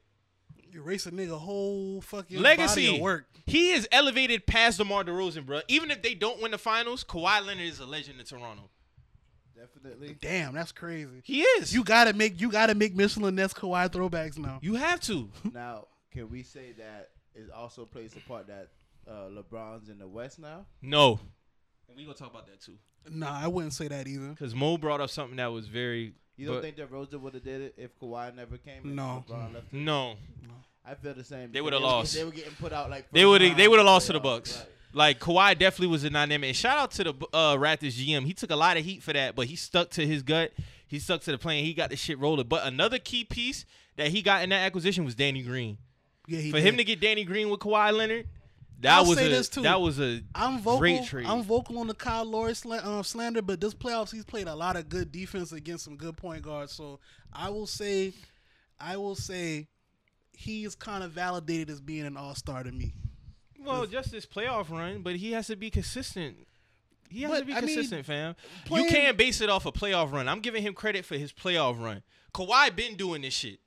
You 0.72 0.82
erase 0.82 1.06
a 1.06 1.12
nigga 1.12 1.38
whole 1.38 2.02
fucking 2.02 2.38
body 2.38 2.44
Legacy. 2.58 2.96
of 2.96 3.02
work. 3.02 3.26
He 3.46 3.72
is 3.72 3.88
elevated 3.92 4.46
past 4.46 4.78
DeMar 4.78 5.04
DeRozan, 5.04 5.46
bro. 5.46 5.62
Even 5.68 5.90
if 5.92 6.02
they 6.02 6.14
don't 6.14 6.42
win 6.42 6.52
the 6.52 6.58
finals, 6.58 7.04
Kawhi 7.04 7.46
Leonard 7.46 7.66
is 7.66 7.80
a 7.80 7.86
legend 7.86 8.20
in 8.20 8.26
Toronto. 8.26 8.70
Definitely. 9.56 10.16
Damn, 10.22 10.54
that's 10.54 10.72
crazy. 10.72 11.22
He 11.24 11.42
is. 11.42 11.74
You 11.74 11.84
gotta 11.84 12.14
make 12.14 12.40
you 12.40 12.50
gotta 12.50 12.76
make 12.76 12.96
Mitchell 12.96 13.30
& 13.32 13.32
Ness 13.32 13.54
Kawhi 13.54 13.90
throwbacks 13.90 14.38
now. 14.38 14.60
you 14.62 14.76
have 14.76 15.00
to. 15.02 15.30
Now, 15.54 15.88
can 16.12 16.30
we 16.30 16.44
say 16.44 16.74
that 16.78 17.10
it 17.36 17.50
also 17.52 17.86
plays 17.86 18.16
a 18.16 18.20
part 18.28 18.48
that 18.48 18.70
uh, 19.08 19.30
LeBron's 19.30 19.90
in 19.90 20.00
the 20.00 20.08
West 20.08 20.40
now? 20.40 20.66
No. 20.82 21.20
And 21.88 21.98
we 21.98 22.04
gonna 22.04 22.16
talk 22.16 22.32
about 22.32 22.48
that 22.48 22.62
too. 22.62 22.78
Nah, 23.10 23.38
I 23.42 23.48
wouldn't 23.48 23.74
say 23.74 23.88
that 23.88 24.08
either. 24.08 24.30
Because 24.30 24.54
Mo 24.56 24.78
brought 24.78 25.02
up 25.02 25.10
something 25.10 25.38
that 25.38 25.52
was 25.52 25.68
very. 25.68 26.14
You 26.40 26.48
don't 26.48 26.56
but- 26.58 26.64
think 26.64 26.78
that 26.78 26.92
Rosa 26.92 27.20
would 27.20 27.34
have 27.34 27.44
did 27.44 27.62
it 27.62 27.74
if 27.78 27.92
Kawhi 28.00 28.34
never 28.36 28.58
came? 28.58 28.84
and 28.84 28.96
No. 28.96 29.24
LeBron 29.30 29.54
left? 29.54 29.74
no. 29.74 30.16
I 30.86 30.96
feel 30.96 31.14
the 31.14 31.24
same. 31.24 31.52
They 31.52 31.62
would've 31.62 31.82
lost. 31.82 32.16
They 32.16 32.24
were 32.24 32.32
getting 32.32 32.54
put 32.54 32.74
out 32.74 32.90
like 32.90 33.12
They 33.12 33.24
would 33.26 33.42
they 33.42 33.68
would 33.68 33.78
have 33.78 33.86
lost 33.86 34.08
to 34.08 34.14
the 34.14 34.20
Bucks. 34.20 34.58
right. 34.58 34.66
Like 34.92 35.20
Kawhi 35.20 35.60
definitely 35.60 35.88
was 35.88 36.04
a 36.04 36.10
dynamic. 36.10 36.48
And 36.48 36.58
shout 36.58 36.80
out 36.80 36.92
to 36.92 37.04
the 37.04 37.14
uh, 37.32 37.56
Raptors 37.58 37.94
GM. 37.94 38.26
He 38.26 38.34
took 38.34 38.50
a 38.50 38.56
lot 38.56 38.76
of 38.76 38.84
heat 38.84 39.04
for 39.04 39.14
that, 39.14 39.36
but 39.36 39.46
he 39.46 39.56
stuck 39.56 39.92
to 39.92 40.08
his 40.08 40.24
gut. 40.24 40.52
He 40.88 40.98
stuck 40.98 41.22
to 41.22 41.32
the 41.32 41.38
plan. 41.38 41.64
He 41.64 41.76
got 41.76 41.92
the 41.92 41.96
shit 41.96 42.18
rolling. 42.18 42.48
But 42.48 42.66
another 42.66 42.98
key 42.98 43.24
piece 43.24 43.66
that 43.98 44.08
he 44.08 44.24
got 44.24 44.42
in 44.42 44.50
that 44.50 44.66
acquisition 44.66 45.06
was 45.06 45.14
Danny 45.14 45.44
Green. 45.44 45.78
Yeah, 46.28 46.40
he 46.40 46.50
For 46.50 46.58
did. 46.58 46.66
him 46.66 46.78
to 46.78 46.84
get 46.84 47.00
Danny 47.00 47.24
Green 47.24 47.50
with 47.52 47.60
Kawhi 47.60 47.96
Leonard, 47.96 48.28
that 48.82 48.98
I'll 49.00 49.06
was 49.06 49.18
say 49.18 49.26
a 49.28 49.30
this, 49.30 49.50
too. 49.50 49.62
that 49.64 49.80
was 49.82 50.00
a 50.00 50.22
I'm 50.36 50.60
vocal. 50.60 50.80
Great 50.80 51.04
trade. 51.06 51.26
I'm 51.26 51.44
vocal 51.44 51.78
on 51.80 51.88
the 51.88 51.94
Kyle 51.94 52.26
Lowry 52.26 52.54
sla- 52.54 52.84
um, 52.86 53.04
slander, 53.04 53.42
but 53.42 53.60
this 53.62 53.74
playoffs 53.74 54.12
he's 54.12 54.26
played 54.26 54.48
a 54.48 54.56
lot 54.56 54.76
of 54.76 54.90
good 54.90 55.12
defense 55.12 55.52
against 55.52 55.84
some 55.86 55.96
good 55.98 56.16
point 56.18 56.42
guards. 56.42 56.72
So 56.74 57.00
I 57.34 57.50
will 57.50 57.68
say, 57.68 58.14
I 58.80 58.98
will 58.98 59.16
say, 59.16 59.68
he 60.34 60.64
is 60.64 60.76
kind 60.76 61.04
of 61.04 61.12
validated 61.12 61.70
as 61.70 61.82
being 61.82 62.06
an 62.06 62.16
all 62.18 62.36
star 62.36 62.64
to 62.64 62.72
me. 62.72 62.94
well 63.60 63.86
just 63.86 64.12
this 64.12 64.26
playoff 64.26 64.70
run, 64.70 65.02
but 65.02 65.18
he 65.18 65.34
has 65.34 65.48
to 65.48 65.56
be 65.56 65.70
consistent. 65.70 66.38
He 67.10 67.24
has 67.24 67.32
But, 67.32 67.40
to 67.40 67.46
be 67.46 67.54
I 67.54 67.62
mean, 67.62 67.68
consistent, 67.76 68.06
fam. 68.06 68.36
playing- 68.66 68.86
you 68.86 68.92
can't 68.92 69.18
base 69.18 69.42
it 69.42 69.50
off 69.50 69.66
a 69.66 69.72
playoff 69.72 70.12
run. 70.12 70.28
I'm 70.30 70.42
giving 70.42 70.62
him 70.62 70.74
credit 70.76 71.06
for 71.06 71.18
his 71.18 71.34
playoff 71.34 71.82
run. 71.84 72.04
Kawhi 72.36 72.76
been 72.76 72.96
doing 72.96 73.24
this 73.24 73.34
shit. 73.34 73.60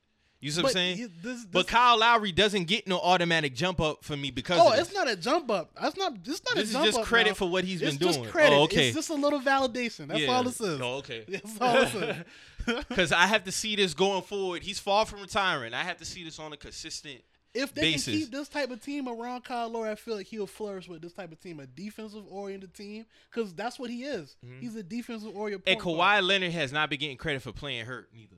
You 0.42 0.50
see 0.50 0.60
what 0.60 0.68
I'm 0.70 0.72
saying? 0.74 0.96
he- 0.98 1.04
this- 1.22 1.44
but 1.46 1.66
Kyle 1.68 1.98
Lowry 1.98 2.32
doesn't 2.32 2.64
get 2.64 2.86
no 2.88 2.98
automatic 2.98 3.54
jump 3.54 3.80
up 3.80 4.04
for 4.04 4.16
me 4.16 4.30
because 4.30 4.60
Oh, 4.60 4.72
this. 4.72 4.80
it's 4.88 4.94
not 4.94 5.08
a 5.08 5.16
jump 5.16 5.50
up. 5.50 5.70
That's 5.80 5.96
not. 5.96 6.14
It's 6.26 6.42
not 6.44 6.56
This 6.56 6.64
a 6.64 6.66
is 6.66 6.72
jump 6.72 6.84
just 6.86 6.98
up 6.98 7.04
credit 7.06 7.30
now. 7.30 7.34
for 7.34 7.48
what 7.48 7.64
he's 7.64 7.80
it's 7.80 7.96
been 7.96 8.08
just 8.08 8.18
doing. 8.18 8.30
Credit. 8.30 8.56
Oh, 8.56 8.62
okay. 8.64 8.88
It's 8.88 8.96
just 8.96 9.08
a 9.10 9.14
little 9.14 9.40
validation. 9.40 10.08
That's 10.08 10.28
all 10.28 10.42
this 10.42 10.60
is. 10.60 10.80
Oh, 10.80 10.94
okay. 10.96 11.24
That's 11.28 11.60
all 11.60 11.74
this 11.74 11.94
is. 11.94 12.16
Because 12.88 13.10
I 13.10 13.26
have 13.26 13.42
to 13.44 13.52
see 13.52 13.74
this 13.74 13.92
going 13.94 14.22
forward. 14.22 14.62
He's 14.62 14.78
far 14.78 15.04
from 15.06 15.20
retiring. 15.20 15.74
I 15.74 15.82
have 15.82 15.96
to 15.98 16.04
see 16.04 16.22
this 16.22 16.38
on 16.38 16.52
a 16.52 16.56
consistent. 16.56 17.20
If 17.54 17.74
they 17.74 17.82
basis. 17.82 18.04
can 18.04 18.14
keep 18.14 18.30
this 18.30 18.48
type 18.48 18.70
of 18.70 18.80
team 18.82 19.08
around 19.08 19.44
Kyle 19.44 19.68
Lowry, 19.68 19.90
I 19.90 19.94
feel 19.94 20.14
like 20.16 20.26
he'll 20.26 20.46
flourish 20.46 20.88
with 20.88 21.02
this 21.02 21.12
type 21.12 21.32
of 21.32 21.40
team, 21.40 21.60
a 21.60 21.66
defensive 21.66 22.22
oriented 22.30 22.72
team, 22.72 23.04
because 23.30 23.52
that's 23.52 23.78
what 23.78 23.90
he 23.90 24.04
is. 24.04 24.36
Mm-hmm. 24.46 24.60
He's 24.60 24.74
a 24.76 24.82
defensive 24.82 25.36
oriented. 25.36 25.68
And 25.68 25.78
point 25.80 25.98
guard. 25.98 26.22
Kawhi 26.22 26.26
Leonard 26.26 26.52
has 26.52 26.72
not 26.72 26.88
been 26.88 26.98
getting 26.98 27.16
credit 27.18 27.42
for 27.42 27.52
playing 27.52 27.84
hurt 27.84 28.08
neither. 28.14 28.36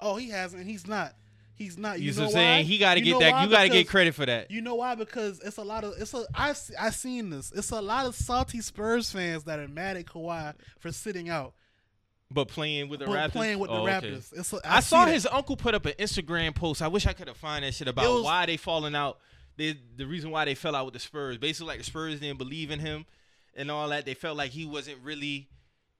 Oh, 0.00 0.16
he 0.16 0.28
hasn't. 0.30 0.66
He's 0.66 0.86
not. 0.86 1.14
He's 1.54 1.76
not. 1.76 2.00
You, 2.00 2.06
You, 2.10 2.12
know 2.16 2.20
what 2.22 2.26
I'm 2.28 2.32
saying? 2.32 2.58
why? 2.58 2.62
He 2.62 2.78
got 2.78 2.94
to 2.94 3.00
get 3.02 3.18
that. 3.20 3.32
why? 3.32 3.44
You 3.44 3.50
got 3.50 3.62
to 3.64 3.68
get 3.68 3.88
credit 3.88 4.14
for 4.14 4.24
that. 4.24 4.50
You 4.50 4.62
know 4.62 4.76
why? 4.76 4.94
Because 4.94 5.40
it's 5.40 5.58
a 5.58 5.62
lot 5.62 5.84
of 5.84 5.92
it's 5.98 6.14
a 6.14 6.24
I 6.34 6.54
see- 6.54 6.74
I 6.76 6.88
seen 6.90 7.28
this. 7.30 7.52
It's 7.54 7.70
a 7.70 7.80
lot 7.82 8.06
of 8.06 8.14
salty 8.14 8.60
Spurs 8.62 9.10
fans 9.12 9.44
that 9.44 9.58
are 9.58 9.68
mad 9.68 9.96
at 9.98 10.06
Kawhi 10.06 10.54
for 10.78 10.90
sitting 10.90 11.28
out, 11.28 11.52
But 12.30 12.48
playing 12.48 12.88
with 12.88 13.00
the 13.00 13.06
but 13.06 13.12
Raptors. 13.28 13.32
playing 13.32 13.58
with 13.58 13.68
the 13.70 13.76
Oh, 13.76 13.86
okay. 13.86 14.08
Raptors. 14.10 14.32
It's 14.38 14.52
a, 14.54 14.60
I, 14.64 14.80
see 14.80 14.88
saw 14.88 15.04
that. 15.04 15.12
his 15.12 15.26
uncle 15.30 15.56
put 15.56 15.74
up 15.74 15.84
an 15.84 15.92
Instagram 15.98 16.54
post. 16.54 16.80
I 16.80 16.88
wish 16.88 17.06
I 17.06 17.12
could 17.12 17.28
have 17.28 17.36
found 17.36 17.62
that 17.64 17.74
shit 17.74 17.88
about 17.88 18.10
was- 18.10 18.24
why 18.24 18.46
they 18.46 18.56
falling 18.56 18.94
out. 18.94 19.18
They, 19.58 19.74
the 19.96 20.06
reason 20.06 20.30
why 20.30 20.46
they 20.46 20.54
fell 20.54 20.74
out 20.74 20.86
with 20.86 20.94
the 20.94 21.00
Spurs. 21.00 21.36
Basically, 21.36 21.66
like 21.68 21.78
the 21.78 21.84
Spurs 21.84 22.18
didn't 22.20 22.38
believe 22.38 22.70
in 22.70 22.78
him 22.78 23.04
and 23.54 23.70
all 23.70 23.86
that. 23.90 24.06
They 24.06 24.14
felt 24.14 24.38
like 24.38 24.52
he 24.52 24.64
wasn't 24.64 24.96
really 25.02 25.50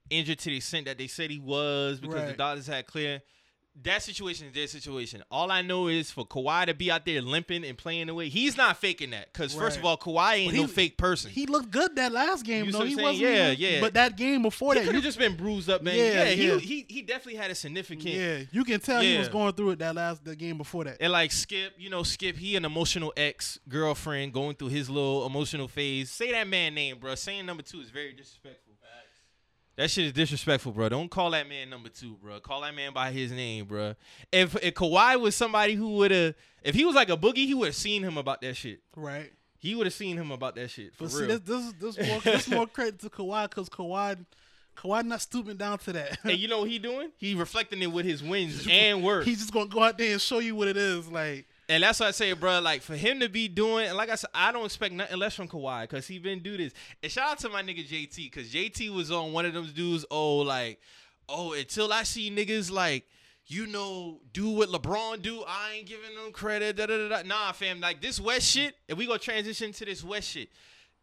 injured 0.09 0.39
to 0.39 0.49
the 0.49 0.57
extent 0.57 0.87
that 0.87 0.97
they 0.97 1.07
said 1.09 1.31
he 1.31 1.39
was 1.39 2.01
because 2.01 2.31
the 2.31 2.37
doctors 2.37 2.67
had 2.67 2.87
clear. 2.87 3.21
That 3.83 4.03
situation 4.03 4.49
is 4.49 4.53
their 4.53 4.67
situation. 4.67 5.23
All 5.31 5.51
I 5.51 5.63
know 5.63 5.89
is 5.89 6.11
for 6.11 6.27
Kawhi 6.27 6.67
to 6.67 6.75
be 6.75 6.91
out 6.91 7.07
there 7.07 7.23
limping 7.23 7.65
and 7.65 7.79
playing 7.79 8.09
the 8.09 8.15
way 8.15 8.29
he's 8.29 8.57
not 8.57 8.77
faking 8.77 9.11
that. 9.11 9.33
Because 9.33 9.55
first 9.55 9.79
of 9.79 9.85
all, 9.85 9.97
Kawhi 9.97 10.35
ain't 10.35 10.55
he- 10.55 10.61
no 10.61 10.67
fake 10.67 10.99
person. 10.99 11.31
He 11.31 11.47
looked 11.47 11.71
good 11.71 11.97
that 11.97 12.13
last 12.13 12.45
game. 12.45 12.67
You 12.67 12.73
though 12.73 12.85
he 12.85 12.97
wasn't. 12.97 13.23
Yeah, 13.23 13.51
yeah. 13.53 13.81
But 13.81 13.95
that 13.95 14.17
game 14.17 14.43
before 14.43 14.75
he 14.75 14.81
that, 14.81 14.87
could 14.87 14.97
you, 14.97 15.01
just 15.01 15.19
been 15.19 15.37
bruised 15.37 15.71
up, 15.71 15.83
man. 15.83 15.97
Yeah, 15.97 16.05
Yeah, 16.05 16.25
yeah. 16.31 16.59
He, 16.59 16.59
he 16.59 16.87
he 16.89 17.03
definitely 17.03 17.37
had 17.37 17.51
a 17.51 17.55
significant 17.55 18.15
yeah, 18.15 18.41
you 18.51 18.65
can 18.65 18.81
tell 18.81 19.01
he 19.01 19.17
was 19.17 19.29
going 19.29 19.53
through 19.55 19.71
it 19.71 19.79
that 19.79 19.95
last 19.95 20.25
the 20.25 20.37
game 20.37 20.59
before 20.59 20.85
that. 20.85 20.99
And 21.01 21.13
like 21.13 21.33
Skip, 21.33 21.75
you 21.79 21.91
know, 21.91 22.03
Skip, 22.03 22.37
he 22.37 22.57
an 22.57 22.65
emotional 22.65 23.13
ex 23.17 23.59
girlfriend 23.69 24.33
going 24.33 24.57
through 24.57 24.69
his 24.69 24.91
little 24.91 25.27
emotional 25.27 25.69
phase. 25.69 26.11
Say 26.11 26.33
that 26.33 26.47
man 26.49 26.75
name, 26.75 26.99
bro. 26.99 27.15
Saying 27.15 27.47
number 27.47 27.63
two 27.63 27.81
is 27.81 27.91
very 27.91 28.13
disrespectful. 28.13 28.70
That 29.81 29.91
shit 29.91 30.05
is 30.05 30.13
disrespectful, 30.13 30.73
bro. 30.73 30.91
Don't 30.91 31.11
call 31.11 31.31
that 31.31 31.49
man 31.49 31.71
number 31.71 31.89
two, 31.89 32.19
bro. 32.23 32.39
Call 32.39 32.61
that 32.61 32.75
man 32.75 32.93
by 32.93 33.13
his 33.13 33.33
name, 33.33 33.65
bro. 33.65 33.95
If 34.31 34.55
if 34.63 34.75
Kawhi 34.75 35.19
was 35.19 35.35
somebody 35.35 35.73
who 35.75 35.93
would 35.97 36.11
have, 36.11 36.35
if 36.63 36.75
he 36.75 36.85
was 36.85 36.95
like 36.95 37.09
a 37.09 37.17
boogie, 37.17 37.47
he 37.47 37.55
would 37.55 37.69
have 37.69 37.75
seen 37.75 38.03
him 38.03 38.19
about 38.19 38.43
that 38.43 38.57
shit. 38.57 38.81
Right. 38.95 39.33
He 39.59 39.75
would 39.75 39.87
have 39.87 39.95
seen 39.95 40.19
him 40.19 40.33
about 40.33 40.55
that 40.57 40.69
shit 40.69 40.95
for 40.95 41.05
But 41.05 41.13
see, 41.13 41.25
real. 41.25 41.39
this 41.39 41.73
this 41.79 41.97
this 41.97 42.09
more 42.09 42.21
this 42.21 42.49
more 42.49 42.67
credit 42.67 42.99
to 42.99 43.09
Kawhi 43.09 43.49
because 43.49 43.71
Kawhi 43.71 44.19
Kawhi 44.77 45.03
not 45.03 45.23
stooping 45.23 45.57
down 45.57 45.79
to 45.79 45.95
that. 45.95 46.19
and 46.25 46.37
you 46.37 46.47
know 46.47 46.59
what 46.61 46.69
he 46.69 46.79
doing? 46.79 47.11
He 47.17 47.35
reflecting 47.35 47.81
it 47.81 47.91
with 47.91 48.05
his 48.05 48.23
wins 48.23 48.67
and 48.71 49.03
work. 49.03 49.25
He's 49.25 49.39
just 49.39 49.51
gonna 49.55 49.65
go 49.71 49.83
out 49.83 49.97
there 49.97 50.13
and 50.13 50.21
show 50.21 50.41
you 50.41 50.57
what 50.57 50.69
it 50.69 50.77
is. 50.77 51.09
Like 51.09 51.47
And 51.71 51.85
that's 51.85 52.01
what 52.01 52.09
I 52.09 52.11
say, 52.11 52.33
bro. 52.33 52.59
Like 52.59 52.83
for 52.83 52.97
him 52.97 53.21
to 53.21 53.29
be 53.29 53.47
doing, 53.47 53.87
and 53.87 53.97
like 53.97 54.11
I 54.11 54.17
said, 54.17 54.31
I 54.35 54.51
don't 54.51 54.65
expect 54.65 54.93
nothing 54.93 55.17
less 55.17 55.37
from 55.37 55.47
Kawhi 55.47 55.83
because 55.83 56.05
he 56.05 56.19
been 56.19 56.41
do 56.41 56.57
this. 56.57 56.73
And 57.01 57.13
shout 57.13 57.31
out 57.31 57.39
to 57.39 57.49
my 57.49 57.63
nigga 57.63 57.89
JT 57.89 58.17
because 58.17 58.53
JT 58.53 58.93
was 58.93 59.13
on 59.13 59.33
one 59.33 59.47
of 59.47 59.55
them 59.55 59.71
dudes. 59.73 60.05
Oh, 60.11 60.39
like, 60.39 60.81
oh, 61.29 61.53
until 61.53 61.93
I 61.93 62.03
see 62.03 62.29
niggas 62.29 62.73
like, 62.73 63.07
you 63.47 63.69
know, 63.69 64.19
do 64.33 64.51
what 64.51 64.69
LeBron 64.71 65.23
do, 65.23 65.45
I 65.47 65.75
ain't 65.77 65.87
giving 65.87 66.13
them 66.17 66.33
credit. 66.33 66.75
Da, 66.75 66.87
da, 66.87 67.09
da. 67.09 67.23
Nah, 67.23 67.53
fam. 67.53 67.79
Like 67.79 68.03
this 68.03 68.19
West 68.19 68.51
shit. 68.51 68.75
If 68.89 68.99
we 68.99 69.07
gonna 69.07 69.21
transition 69.21 69.71
to 69.71 69.85
this 69.85 70.03
West 70.03 70.31
shit, 70.31 70.49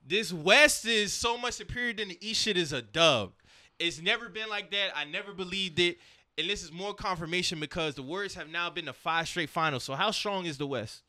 this 0.06 0.34
West 0.34 0.86
is 0.86 1.14
so 1.14 1.38
much 1.38 1.54
superior 1.54 1.94
than 1.94 2.10
the 2.10 2.18
East 2.20 2.42
shit 2.42 2.58
is 2.58 2.74
a 2.74 2.82
dub. 2.82 3.32
It's 3.80 4.02
never 4.02 4.28
been 4.28 4.50
like 4.50 4.72
that. 4.72 4.90
I 4.94 5.06
never 5.06 5.32
believed 5.32 5.80
it. 5.80 5.98
And 6.38 6.50
this 6.50 6.64
is 6.64 6.72
more 6.72 6.94
confirmation 6.94 7.60
because 7.60 7.96
the 7.96 8.04
Warriors 8.04 8.36
have 8.36 8.50
now 8.50 8.70
been 8.70 8.86
to 8.86 8.94
five 8.94 9.28
straight 9.28 9.50
finals. 9.50 9.84
So 9.84 9.94
how 9.96 10.12
strong 10.12 10.46
is 10.46 10.58
the 10.58 10.68
West? 10.68 11.02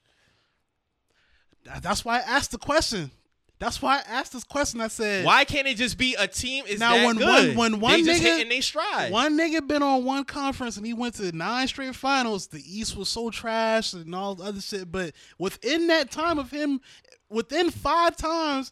that's 1.82 2.02
why 2.04 2.16
I 2.18 2.20
asked 2.20 2.52
the 2.52 2.58
question. 2.58 3.10
That's 3.58 3.82
why 3.82 3.96
I 3.98 4.02
asked 4.08 4.32
this 4.32 4.44
question. 4.44 4.80
I 4.80 4.86
said, 4.88 5.24
Why 5.24 5.44
can't 5.44 5.66
it 5.66 5.76
just 5.76 5.98
be 5.98 6.14
a 6.14 6.26
team 6.28 6.64
is 6.66 6.78
Now, 6.80 6.94
that 6.94 7.04
when 7.04 7.16
good? 7.16 7.56
one- 7.56 7.72
when 7.72 7.80
one 7.80 7.92
they 7.92 8.02
just 8.04 8.22
nigga- 8.22 8.24
hitting 8.24 8.48
they 8.48 8.60
stride. 8.60 9.10
One 9.12 9.36
nigga 9.36 9.66
been 9.66 9.82
on 9.82 10.04
one 10.04 10.24
conference 10.24 10.76
and 10.76 10.86
he 10.86 10.94
went 10.94 11.14
to 11.16 11.30
nine 11.36 11.66
straight 11.66 11.94
finals. 11.96 12.46
The 12.46 12.62
East 12.64 12.96
was 12.96 13.08
so 13.08 13.30
trash 13.30 13.92
and 13.92 14.14
all 14.14 14.36
the 14.36 14.44
other 14.44 14.60
shit. 14.60 14.90
But 14.90 15.12
within 15.38 15.88
that 15.88 16.10
time 16.12 16.38
of 16.38 16.50
him, 16.52 16.80
within 17.28 17.70
five 17.70 18.16
times, 18.16 18.70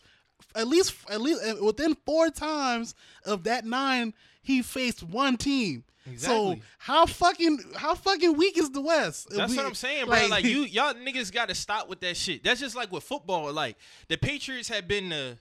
at 0.55 0.69
least 0.69 0.95
at 1.11 1.20
least 1.20 1.43
uh, 1.45 1.62
within 1.65 1.97
four 2.07 2.31
times 2.31 2.95
of 3.24 3.43
that 3.45 3.66
nine, 3.66 4.15
he 4.47 4.62
faced 4.62 5.02
one 5.02 5.36
team. 5.36 5.85
So 6.05 6.12
Exactly. 6.52 6.62
how 6.78 7.06
fucking 7.06 7.59
how 7.77 7.94
fucking 7.97 8.36
weak 8.36 8.56
is 8.56 8.70
the 8.70 8.81
West? 8.81 9.28
That's 9.31 9.51
We- 9.51 9.56
what 9.56 9.66
I'm 9.66 9.74
saying, 9.74 10.06
bro. 10.06 10.27
Like, 10.28 10.44
you, 10.44 10.60
y'all 10.64 10.94
niggas 10.94 11.32
got 11.32 11.48
to 11.48 11.55
stop 11.55 11.89
with 11.89 12.01
that 12.01 12.16
shit. 12.16 12.44
That's 12.44 12.60
just 12.60 12.77
like 12.77 12.93
with 12.93 13.02
football. 13.02 13.52
Like 13.52 13.77
the 14.09 14.16
Patriots 14.16 14.68
have 14.68 14.86
been 14.86 15.09
the 15.09 15.36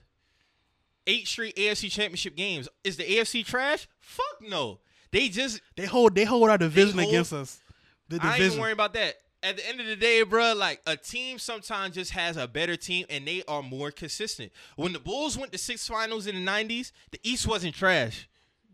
eight 1.06 1.28
straight 1.28 1.54
AFC 1.56 1.90
Championship 1.90 2.36
games. 2.36 2.68
Is 2.84 2.96
the 2.96 3.04
AFC 3.04 3.44
trash? 3.44 3.86
Fuck 4.00 4.42
no. 4.48 4.80
They 5.12 5.28
just 5.28 5.60
they 5.76 5.86
hold 5.86 6.14
they 6.14 6.24
hold 6.24 6.50
our 6.50 6.58
division 6.58 6.98
hold- 6.98 7.10
against 7.10 7.32
us. 7.32 7.60
The 8.08 8.16
I 8.16 8.18
ain't 8.18 8.24
even 8.26 8.38
division. 8.40 8.60
worrying 8.60 8.72
about 8.74 8.94
that. 8.94 9.14
At 9.42 9.58
the 9.58 9.68
end 9.68 9.80
of 9.80 9.86
the 9.86 9.94
day, 9.94 10.22
bro, 10.24 10.54
like 10.54 10.80
a 10.86 10.96
team 10.96 11.38
sometimes 11.38 11.94
just 11.94 12.10
has 12.10 12.36
a 12.36 12.48
better 12.48 12.74
team 12.76 13.06
and 13.08 13.24
they 13.28 13.44
are 13.46 13.62
more 13.62 13.92
consistent. 13.92 14.50
When 14.74 14.92
the 14.92 14.98
Bulls 14.98 15.38
went 15.38 15.52
to 15.52 15.58
six 15.58 15.86
finals 15.86 16.26
in 16.26 16.34
the 16.34 16.50
'90s, 16.50 16.90
the 17.12 17.20
East 17.22 17.46
wasn't 17.46 17.74
trash. 17.76 18.28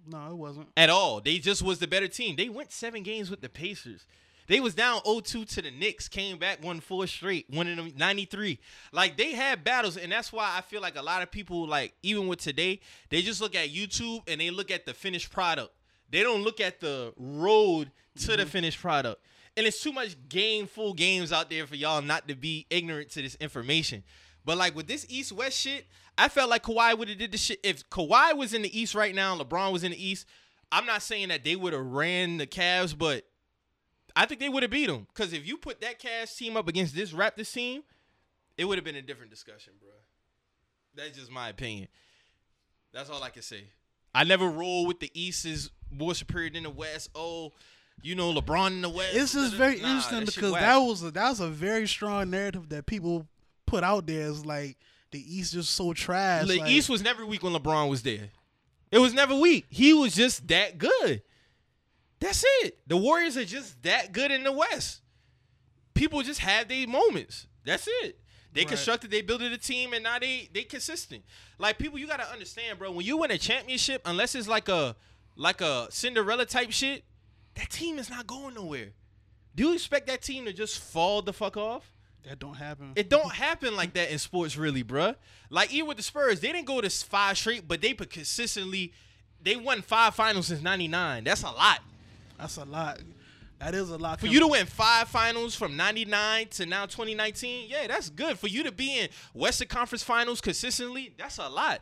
No, 0.07 0.31
it 0.31 0.37
wasn't. 0.37 0.69
at 0.77 0.91
all. 0.91 1.21
They 1.21 1.39
just 1.39 1.63
was 1.63 1.79
the 1.79 1.87
better 1.87 2.09
team. 2.09 2.37
They 2.37 2.49
went 2.49 2.73
seven 2.73 3.03
games 3.03 3.31
with 3.31 3.41
the 3.41 3.49
Pacers. 3.49 4.07
They 4.49 4.61
was 4.61 4.75
down 4.75 5.01
0-2 5.03 5.49
to 5.55 5.63
the 5.63 5.71
Knicks, 5.71 6.09
came 6.09 6.37
back, 6.39 6.63
won 6.63 6.81
four 6.81 7.07
straight, 7.07 7.47
winning 7.49 7.77
them 7.77 7.93
93. 7.97 8.59
Like 8.93 9.17
they 9.17 9.33
had 9.33 9.65
battles, 9.65 9.97
and 9.97 10.11
that's 10.11 10.33
why 10.33 10.55
I 10.57 10.61
feel 10.63 10.83
like 10.83 10.97
a 10.97 11.03
lot 11.03 11.23
of 11.23 11.31
people, 11.31 11.67
like 11.67 11.95
even 12.03 12.27
with 12.27 12.41
today, 12.41 12.81
they 13.09 13.23
just 13.23 13.41
look 13.41 13.55
at 13.55 13.69
YouTube 13.69 14.23
and 14.29 14.41
they 14.41 14.51
look 14.51 14.71
at 14.71 14.85
the 14.85 14.95
finished 14.95 15.31
product. 15.31 15.73
They 16.11 16.23
don't 16.23 16.43
look 16.43 16.61
at 16.61 16.81
the 16.81 17.15
road 17.17 17.91
to 18.21 18.27
the 18.27 18.39
mm-hmm. 18.39 18.49
finished 18.49 18.81
product. 18.81 19.25
And 19.57 19.67
it's 19.67 19.83
too 19.83 19.93
much 19.93 20.17
game 20.29 20.67
full 20.67 20.95
games 20.95 21.33
out 21.33 21.49
there 21.49 21.67
for 21.67 21.77
y'all 21.77 22.03
not 22.03 22.29
to 22.29 22.35
be 22.35 22.67
ignorant 22.69 23.11
to 23.11 23.23
this 23.23 23.37
information. 23.37 24.03
But 24.45 24.59
like 24.59 24.75
with 24.75 24.87
this 24.87 25.07
East 25.09 25.33
West 25.33 25.59
shit, 25.59 25.87
I 26.23 26.29
felt 26.29 26.49
like 26.49 26.63
Kawhi 26.63 26.97
would 26.97 27.09
have 27.09 27.19
did 27.19 27.33
the 27.33 27.37
shit. 27.37 27.59
If 27.65 27.91
Kawhi 27.91 28.37
was 28.37 28.55
in 28.55 28.63
the 28.63 28.81
East 28.81 28.95
right 28.95 29.13
now, 29.13 29.37
LeBron 29.37 29.73
was 29.73 29.83
in 29.83 29.91
the 29.91 30.01
East. 30.01 30.25
I'm 30.71 30.87
not 30.87 31.03
saying 31.03 31.31
that 31.31 31.43
they 31.43 31.57
would 31.57 31.73
have 31.73 31.85
ran 31.85 32.37
the 32.37 32.47
Cavs, 32.47 32.97
but 32.97 33.25
I 34.15 34.27
think 34.27 34.39
they 34.39 34.49
would 34.49 34.63
have 34.63 34.71
beat 34.71 34.87
them. 34.87 35.09
Because 35.13 35.33
if 35.33 35.45
you 35.45 35.57
put 35.57 35.81
that 35.81 36.01
Cavs 36.01 36.37
team 36.37 36.57
up 36.57 36.69
against 36.69 36.95
this 36.95 37.11
Raptors 37.13 37.53
team, 37.53 37.83
it 38.57 38.67
would 38.67 38.79
have 38.79 38.85
been 38.85 38.95
a 38.95 39.03
different 39.03 39.33
discussion, 39.33 39.73
bro. 39.81 39.91
That's 40.95 41.19
just 41.19 41.29
my 41.29 41.49
opinion. 41.49 41.89
That's 42.93 43.11
all 43.11 43.21
I 43.21 43.31
can 43.31 43.43
say. 43.43 43.65
I 44.15 44.23
never 44.23 44.49
roll 44.49 44.87
with 44.87 45.01
the 45.01 45.11
East 45.15 45.45
is 45.45 45.71
more 45.91 46.15
superior 46.15 46.51
than 46.51 46.63
the 46.63 46.71
West. 46.71 47.11
Oh, 47.17 47.51
you 48.01 48.15
know 48.15 48.33
LeBron 48.33 48.69
in 48.69 48.83
the 48.83 48.89
West. 48.89 49.17
It's 49.17 49.33
just 49.33 49.55
very 49.55 49.81
Nah, 49.81 49.89
interesting 49.89 50.21
that 50.21 50.35
because 50.37 50.53
that 50.53 50.77
was 50.77 51.03
a, 51.03 51.11
that 51.11 51.31
was 51.31 51.41
a 51.41 51.49
very 51.49 51.89
strong 51.89 52.31
narrative 52.31 52.69
that 52.69 52.87
people 52.87 53.27
put 53.67 53.83
out 53.83 54.07
there. 54.07 54.29
Is 54.29 54.47
like 54.47 54.77
the 55.13 55.39
East 55.39 55.53
just 55.53 55.71
so 55.71 55.93
trash. 55.93 56.47
The 56.47 56.59
like, 56.59 56.71
East 56.71 56.89
was 56.91 57.03
never 57.03 57.25
weak 57.25 57.43
when 57.43 57.53
LeBron 57.53 57.89
was 57.89 58.03
there. 58.03 58.31
It 58.91 58.99
was 58.99 59.15
never 59.15 59.35
weak. 59.35 59.67
He 59.69 59.95
was 59.95 60.15
just 60.15 60.49
that 60.49 60.79
good. 60.79 61.23
That's 62.21 62.45
it. 62.63 62.79
The 62.87 62.97
Warriors 62.97 63.37
are 63.37 63.45
just 63.45 63.83
that 63.83 64.13
good 64.13 64.31
in 64.31 64.45
the 64.45 64.53
West. 64.53 65.01
People 65.95 66.23
just 66.23 66.41
have 66.41 66.69
their 66.69 66.87
moments. 66.87 67.47
That's 67.65 67.87
it. 67.87 68.19
They 68.53 68.63
Right. 68.63 68.69
constructed, 68.69 69.11
they 69.11 69.23
built 69.23 69.41
a 69.41 69.57
team, 69.57 69.93
and 69.95 70.05
now 70.05 70.19
they 70.19 70.49
they 70.53 70.65
consistent. 70.65 71.25
Like 71.59 71.79
people, 71.79 71.99
you 71.99 72.07
gotta 72.07 72.31
understand, 72.31 72.79
bro. 72.79 72.91
When 72.91 73.05
you 73.07 73.17
win 73.17 73.31
a 73.31 73.39
championship, 73.39 74.03
unless 74.05 74.35
it's 74.35 74.49
like 74.49 74.69
a 74.69 74.95
like 75.37 75.61
a 75.63 75.89
Cinderella 75.91 76.45
type 76.45 76.71
shit, 76.71 77.05
that 77.55 77.71
team 77.71 77.99
is 77.99 78.11
not 78.11 78.27
going 78.27 78.55
nowhere. 78.55 78.91
Do 79.55 79.65
you 79.69 79.75
expect 79.75 80.07
that 80.09 80.23
team 80.23 80.45
to 80.45 80.53
just 80.53 80.79
fall 80.79 81.23
the 81.23 81.33
fuck 81.33 81.57
off? 81.57 81.93
That 82.29 82.39
don't 82.39 82.55
happen. 82.55 82.93
It 82.95 83.11
don't 83.11 83.33
happen 83.33 83.75
like 83.75 83.95
that 83.95 84.13
in 84.13 84.19
sports, 84.19 84.57
really, 84.57 84.85
bruh. 84.85 85.17
Like 85.51 85.73
even 85.73 85.89
with 85.89 85.97
the 85.97 86.03
Spurs, 86.03 86.41
they 86.41 86.53
didn't 86.53 86.67
go 86.67 86.81
to 86.81 86.89
five 86.89 87.37
straight, 87.37 87.67
but 87.67 87.81
they 87.81 87.95
put 87.95 88.11
consistently. 88.11 88.93
They 89.43 89.57
won 89.57 89.83
five 89.83 90.15
finals 90.15 90.47
since 90.47 90.63
'99. 90.63 91.25
That's 91.25 91.43
a 91.43 91.51
lot 91.51 91.81
That's 92.39 92.57
a 92.59 92.65
lot. 92.65 93.01
That 93.59 93.75
is 93.75 93.91
a 93.91 93.97
lot 93.97 94.19
for 94.21 94.27
you 94.27 94.41
to 94.41 94.49
win 94.49 94.67
five 94.67 95.09
finals 95.09 95.55
from 95.55 95.77
'99 95.77 96.49
to 96.49 96.67
now 96.67 96.87
2019. 96.87 97.69
Yeah, 97.69 97.87
that's 97.89 98.09
good 98.09 98.39
for 98.39 98.49
you 98.49 98.63
to 98.65 98.73
be 98.73 98.99
in 98.99 99.09
Western 99.35 99.69
Conference 99.69 100.03
Finals 100.03 100.41
consistently. 100.41 101.15
That's 101.17 101.39
a 101.39 101.49
lot. 101.49 101.81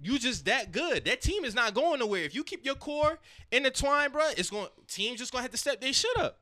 You 0.00 0.18
just 0.18 0.44
that 0.46 0.72
good. 0.72 1.04
That 1.04 1.20
team 1.22 1.44
is 1.44 1.54
not 1.54 1.74
going 1.74 2.00
nowhere. 2.00 2.24
If 2.24 2.34
you 2.34 2.44
keep 2.44 2.64
your 2.64 2.74
core 2.74 3.18
intertwined, 3.50 4.12
bruh, 4.12 4.38
it's 4.38 4.50
going. 4.50 4.68
Teams 4.88 5.18
just 5.18 5.32
gonna 5.32 5.42
have 5.42 5.50
to 5.50 5.56
step 5.56 5.80
their 5.80 5.92
shit 5.92 6.16
up. 6.18 6.38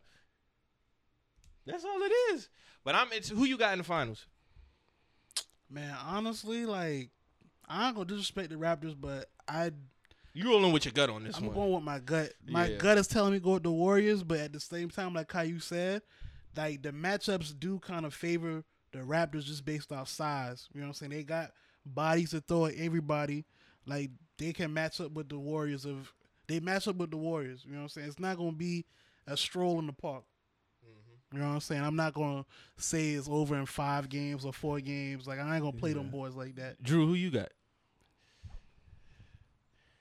That's 1.66 1.84
all 1.84 2.02
it 2.02 2.12
is. 2.34 2.48
But 2.84 2.94
I'm. 2.94 3.08
It's 3.12 3.28
who 3.28 3.44
you 3.44 3.56
got 3.58 3.72
in 3.72 3.78
the 3.78 3.84
finals. 3.84 4.26
Man, 5.68 5.94
honestly, 6.04 6.66
like 6.66 7.10
I 7.68 7.86
ain't 7.86 7.94
gonna 7.96 8.06
disrespect 8.06 8.50
the 8.50 8.56
Raptors, 8.56 8.96
but 8.98 9.26
I 9.46 9.70
You 10.32 10.48
rolling 10.48 10.72
with 10.72 10.84
your 10.84 10.92
gut 10.92 11.10
on 11.10 11.24
this 11.24 11.36
I'm 11.36 11.46
one. 11.46 11.54
going 11.54 11.72
with 11.72 11.82
my 11.84 11.98
gut. 12.00 12.32
My 12.48 12.66
Yeah. 12.66 12.78
gut 12.78 12.98
is 12.98 13.06
telling 13.06 13.32
me 13.32 13.38
go 13.40 13.54
with 13.54 13.62
the 13.62 13.70
Warriors, 13.70 14.22
but 14.22 14.40
at 14.40 14.52
the 14.52 14.60
same 14.60 14.90
time, 14.90 15.14
like 15.14 15.30
how 15.30 15.42
you 15.42 15.60
said, 15.60 16.02
like 16.56 16.82
the 16.82 16.92
matchups 16.92 17.58
do 17.58 17.78
kind 17.78 18.04
of 18.04 18.14
favor 18.14 18.64
the 18.92 18.98
Raptors 19.00 19.44
just 19.44 19.64
based 19.64 19.92
off 19.92 20.08
size. 20.08 20.68
You 20.72 20.80
know 20.80 20.86
what 20.86 20.90
I'm 20.90 20.94
saying? 20.94 21.10
They 21.12 21.22
got 21.22 21.52
bodies 21.86 22.30
to 22.30 22.40
throw 22.40 22.66
at 22.66 22.74
everybody. 22.76 23.44
Like 23.86 24.10
they 24.38 24.52
can 24.52 24.72
match 24.72 25.00
up 25.00 25.12
with 25.12 25.28
the 25.28 25.38
Warriors 25.38 25.84
of 25.84 26.12
they 26.48 26.58
match 26.58 26.88
up 26.88 26.96
with 26.96 27.12
the 27.12 27.16
Warriors. 27.16 27.64
You 27.64 27.72
know 27.72 27.78
what 27.78 27.82
I'm 27.84 27.88
saying? 27.90 28.08
It's 28.08 28.18
not 28.18 28.36
gonna 28.38 28.50
be 28.52 28.86
a 29.28 29.36
stroll 29.36 29.78
in 29.78 29.86
the 29.86 29.92
park. 29.92 30.24
You 31.32 31.38
know 31.38 31.48
what 31.48 31.54
I'm 31.54 31.60
saying? 31.60 31.82
I'm 31.82 31.94
not 31.96 32.12
gonna 32.14 32.44
say 32.76 33.10
it's 33.10 33.28
over 33.28 33.56
in 33.56 33.64
five 33.66 34.08
games 34.08 34.44
or 34.44 34.52
four 34.52 34.80
games. 34.80 35.26
Like 35.28 35.38
I 35.38 35.54
ain't 35.54 35.62
gonna 35.64 35.76
play 35.76 35.92
them 35.92 36.10
boys 36.10 36.34
like 36.34 36.56
that. 36.56 36.82
Drew, 36.82 37.06
who 37.06 37.14
you 37.14 37.30
got? 37.30 37.50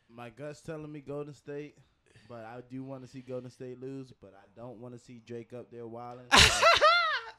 My 0.10 0.30
gut's 0.30 0.62
telling 0.62 0.92
me 0.92 1.02
Golden 1.02 1.34
State, 1.34 1.76
but 2.28 2.44
I 2.46 2.62
do 2.70 2.84
want 2.84 3.04
to 3.04 3.08
see 3.08 3.22
Golden 3.22 3.52
State 3.52 3.80
lose. 3.80 4.12
But 4.20 4.34
I 4.36 4.60
don't 4.60 4.80
want 4.80 4.96
to 4.96 5.00
see 5.00 5.22
Drake 5.26 5.54
up 5.54 5.70
there 5.72 5.86
wilding. 5.88 6.26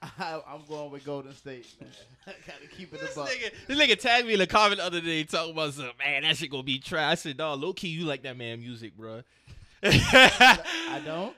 I, 0.02 0.40
I'm 0.48 0.62
going 0.66 0.90
with 0.90 1.04
Golden 1.04 1.34
State, 1.34 1.66
man. 1.80 1.90
I 2.26 2.32
gotta 2.46 2.66
keep 2.74 2.94
it 2.94 3.00
This 3.00 3.12
above. 3.12 3.28
nigga, 3.28 3.50
this 3.66 3.78
nigga 3.78 3.98
tagged 4.00 4.26
me 4.26 4.32
in 4.34 4.38
the 4.38 4.46
comment 4.46 4.78
the 4.78 4.84
other 4.86 5.00
day 5.00 5.24
talking 5.24 5.52
about 5.52 5.74
some 5.74 5.90
man 5.98 6.22
that 6.22 6.36
shit 6.38 6.50
gonna 6.50 6.62
be 6.62 6.78
trash. 6.78 7.12
I 7.12 7.14
said, 7.16 7.36
dog, 7.36 7.60
low 7.60 7.72
key, 7.74 7.88
you 7.88 8.04
like 8.06 8.22
that 8.22 8.36
man 8.36 8.60
music, 8.60 8.96
bro. 8.96 9.22
I 9.82 11.00
don't, 11.04 11.34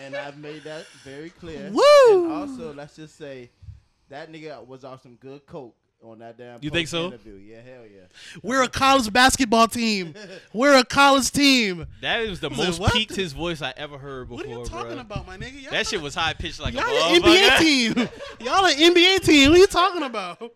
and 0.00 0.14
I've 0.14 0.38
made 0.38 0.64
that 0.64 0.86
very 1.04 1.30
clear. 1.30 1.70
Woo! 1.70 2.24
And 2.24 2.32
also, 2.32 2.72
let's 2.72 2.96
just 2.96 3.16
say 3.16 3.50
that 4.08 4.30
nigga 4.30 4.64
was 4.64 4.84
off 4.84 5.02
some 5.02 5.16
good 5.16 5.44
coke 5.46 5.74
on 6.02 6.18
that 6.20 6.38
damn. 6.38 6.58
You 6.62 6.70
think 6.70 6.88
so? 6.88 7.06
Interview. 7.06 7.34
Yeah, 7.34 7.60
hell 7.62 7.84
yeah. 7.84 8.02
We're 8.42 8.62
a 8.62 8.68
college 8.68 9.12
basketball 9.12 9.68
team. 9.68 10.14
We're 10.52 10.78
a 10.78 10.84
college 10.84 11.30
team. 11.30 11.86
That 12.00 12.28
was 12.28 12.40
the 12.40 12.50
most 12.50 12.80
what? 12.80 12.92
peaked 12.92 13.16
his 13.16 13.32
voice 13.32 13.62
I 13.62 13.72
ever 13.76 13.98
heard 13.98 14.28
before, 14.28 14.46
What 14.46 14.46
are 14.46 14.60
you 14.60 14.64
talking 14.66 14.92
bro. 14.92 15.00
about, 15.00 15.26
my 15.26 15.36
nigga? 15.36 15.62
Y'all 15.62 15.72
That 15.72 15.86
shit 15.86 16.00
was 16.00 16.14
high 16.14 16.34
pitched 16.34 16.60
like 16.60 16.74
Y'all 16.74 16.84
a 16.84 17.16
an 17.16 17.22
NBA 17.22 17.58
team. 17.58 17.94
Y'all 18.40 18.64
an 18.66 18.76
NBA 18.76 19.24
team. 19.24 19.50
What 19.50 19.58
are 19.58 19.60
you 19.60 19.66
talking 19.66 20.02
about? 20.02 20.52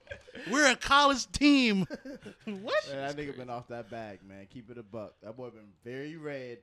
We're 0.50 0.70
a 0.70 0.76
college 0.76 1.30
team. 1.32 1.86
what? 2.44 2.88
Man, 2.90 3.06
that 3.06 3.16
nigga 3.16 3.36
been 3.36 3.50
off 3.50 3.68
that 3.68 3.90
bag, 3.90 4.20
man. 4.26 4.46
Keep 4.52 4.70
it 4.70 4.78
a 4.78 4.82
buck. 4.82 5.14
That 5.22 5.36
boy 5.36 5.50
been 5.50 5.72
very 5.84 6.16
red. 6.16 6.58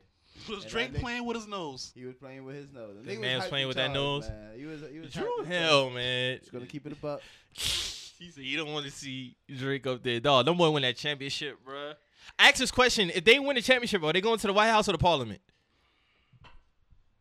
Was 0.50 0.64
And 0.64 0.72
Drake 0.72 0.94
playing 0.96 1.26
with 1.26 1.38
his 1.38 1.48
nose? 1.48 1.92
He 1.96 2.06
was 2.06 2.16
playing 2.16 2.44
with 2.46 2.56
his 2.56 2.72
nose. 2.72 2.96
The 3.04 3.12
nigga 3.12 3.22
man 3.22 3.36
was 3.38 3.46
hyped 3.46 3.50
playing 3.50 3.68
with 3.68 3.78
that 3.78 3.92
nose? 3.92 4.28
Man. 4.28 4.50
He 4.58 4.66
was. 4.66 4.82
He 4.92 5.00
was. 5.00 5.12
Drew, 5.14 5.30
hyped 5.42 5.46
hell, 5.46 5.82
charge. 5.84 5.94
man. 5.94 6.40
Just 6.40 6.52
gonna 6.52 6.66
keep 6.66 6.86
it 6.88 6.94
a 6.94 6.96
buck. 6.96 7.22
He 8.22 8.30
said 8.30 8.44
you 8.44 8.56
don't 8.56 8.72
want 8.72 8.86
to 8.86 8.92
see 8.92 9.36
Drake 9.58 9.88
up 9.88 10.04
there. 10.04 10.20
Dog, 10.20 10.46
them 10.46 10.56
boy 10.56 10.70
win 10.70 10.84
that 10.84 10.96
championship, 10.96 11.58
bruh. 11.68 11.96
Ask 12.38 12.58
this 12.58 12.70
question: 12.70 13.10
If 13.10 13.24
they 13.24 13.40
win 13.40 13.56
the 13.56 13.64
championship, 13.64 14.04
are 14.04 14.14
they 14.14 14.22
going 14.22 14.38
to 14.38 14.46
the 14.46 14.54
White 14.54 14.68
House 14.70 14.88
or 14.88 14.92
the 14.92 15.00
Parliament? 15.00 15.42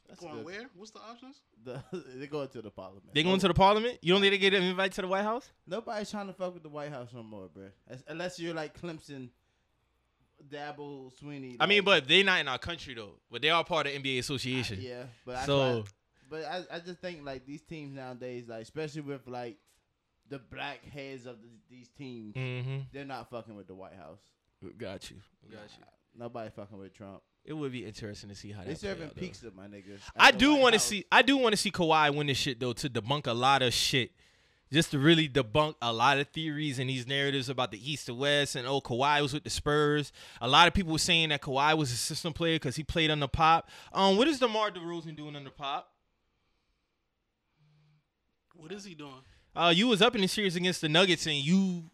That's 0.08 0.20
Going 0.20 0.34
good. 0.36 0.44
where? 0.44 0.66
What's 0.76 0.90
the 0.90 0.98
options? 1.00 1.36
The, 1.64 1.82
they 2.16 2.26
going 2.26 2.48
to 2.48 2.60
the 2.60 2.70
parliament. 2.70 3.14
They 3.14 3.22
going 3.22 3.38
to 3.40 3.48
the 3.48 3.54
Parliament? 3.54 3.98
You 4.02 4.12
don't 4.12 4.20
think 4.20 4.32
they 4.32 4.38
get 4.38 4.52
an 4.54 4.62
invite 4.62 4.92
to 4.92 5.02
the 5.02 5.08
White 5.08 5.22
House? 5.22 5.50
Nobody's 5.66 6.10
trying 6.10 6.26
to 6.26 6.32
fuck 6.34 6.52
with 6.52 6.62
the 6.62 6.68
White 6.68 6.90
House 6.90 7.08
no 7.14 7.22
more, 7.22 7.48
bro. 7.48 7.68
As- 7.88 8.04
Unless 8.08 8.38
you're 8.38 8.54
like 8.54 8.78
Clemson, 8.78 9.28
Dabo, 10.48 11.12
Swinney. 11.20 11.56
I 11.60 11.66
mean, 11.66 11.84
but 11.84 12.06
they're 12.08 12.24
not 12.24 12.40
in 12.40 12.48
our 12.48 12.58
country 12.58 12.94
though. 12.94 13.14
But 13.30 13.42
they 13.42 13.50
are 13.50 13.64
part 13.64 13.86
of 13.86 13.92
NBA 13.92 14.18
Association. 14.18 14.78
yeah, 14.80 15.04
but 15.26 15.44
So- 15.44 15.80
why- 15.80 15.84
but 16.30 16.44
I, 16.44 16.76
I 16.76 16.78
just 16.78 17.00
think 17.00 17.24
like 17.24 17.44
these 17.44 17.60
teams 17.62 17.92
nowadays, 17.96 18.44
like 18.48 18.62
especially 18.62 19.00
with 19.02 19.26
like 19.26 19.56
the 20.28 20.38
black 20.38 20.84
heads 20.84 21.26
of 21.26 21.42
the, 21.42 21.48
these 21.68 21.88
teams, 21.98 22.34
Mm-hmm. 22.36 22.78
they're 22.92 23.04
not 23.04 23.28
fucking 23.30 23.56
with 23.56 23.66
the 23.66 23.74
White 23.74 23.94
House. 23.96 24.20
Got 24.78 25.10
you. 25.10 25.16
Got 25.50 25.62
you. 25.78 25.84
Nobody 26.16 26.50
fucking 26.54 26.78
with 26.78 26.92
Trump. 26.94 27.22
It 27.44 27.52
would 27.54 27.72
be 27.72 27.84
interesting 27.84 28.28
to 28.28 28.34
see 28.36 28.52
how 28.52 28.62
They 28.62 28.74
that 28.74 28.80
play 28.80 28.88
serving 28.90 29.06
out, 29.08 29.14
though. 29.16 29.20
pizza, 29.20 29.50
my 29.56 29.66
nigga. 29.66 29.98
I 30.16 30.30
do 30.30 30.54
want 30.54 30.74
to 30.74 30.78
see. 30.78 31.04
I 31.10 31.22
do 31.22 31.36
want 31.36 31.52
to 31.52 31.56
see 31.56 31.70
Kawhi 31.72 32.14
win 32.14 32.26
this 32.28 32.36
shit 32.36 32.60
though 32.60 32.74
to 32.74 32.88
debunk 32.90 33.26
a 33.26 33.32
lot 33.32 33.62
of 33.62 33.72
shit, 33.72 34.12
just 34.72 34.92
to 34.92 34.98
really 34.98 35.28
debunk 35.28 35.74
a 35.82 35.92
lot 35.92 36.18
of 36.18 36.28
theories 36.28 36.78
and 36.78 36.88
these 36.88 37.06
narratives 37.06 37.48
about 37.48 37.72
the 37.72 37.90
East 37.90 38.06
to 38.06 38.14
West 38.14 38.54
and 38.56 38.66
oh 38.66 38.80
Kawhi 38.80 39.20
was 39.20 39.32
with 39.32 39.44
the 39.44 39.50
Spurs. 39.50 40.12
A 40.40 40.48
lot 40.48 40.68
of 40.68 40.74
people 40.74 40.92
were 40.92 40.98
saying 40.98 41.30
that 41.30 41.42
Kawhi 41.42 41.76
was 41.76 41.92
a 41.92 41.96
system 41.96 42.32
player 42.32 42.56
because 42.56 42.76
he 42.76 42.84
played 42.84 43.10
under 43.10 43.26
Pop. 43.26 43.68
Um, 43.92 44.16
what 44.16 44.28
is 44.28 44.38
DeMar 44.38 44.70
DeRozan 44.70 45.16
doing 45.16 45.34
under 45.36 45.50
Pop? 45.50 45.88
What 48.54 48.72
is 48.72 48.84
he 48.84 48.94
doing? 48.94 49.22
Uh, 49.56 49.72
you 49.74 49.88
was 49.88 50.00
up 50.00 50.14
in 50.14 50.20
the 50.20 50.28
series 50.28 50.54
against 50.54 50.80
the 50.80 50.88
Nuggets 50.88 51.26
and 51.26 51.36
you 51.36 51.90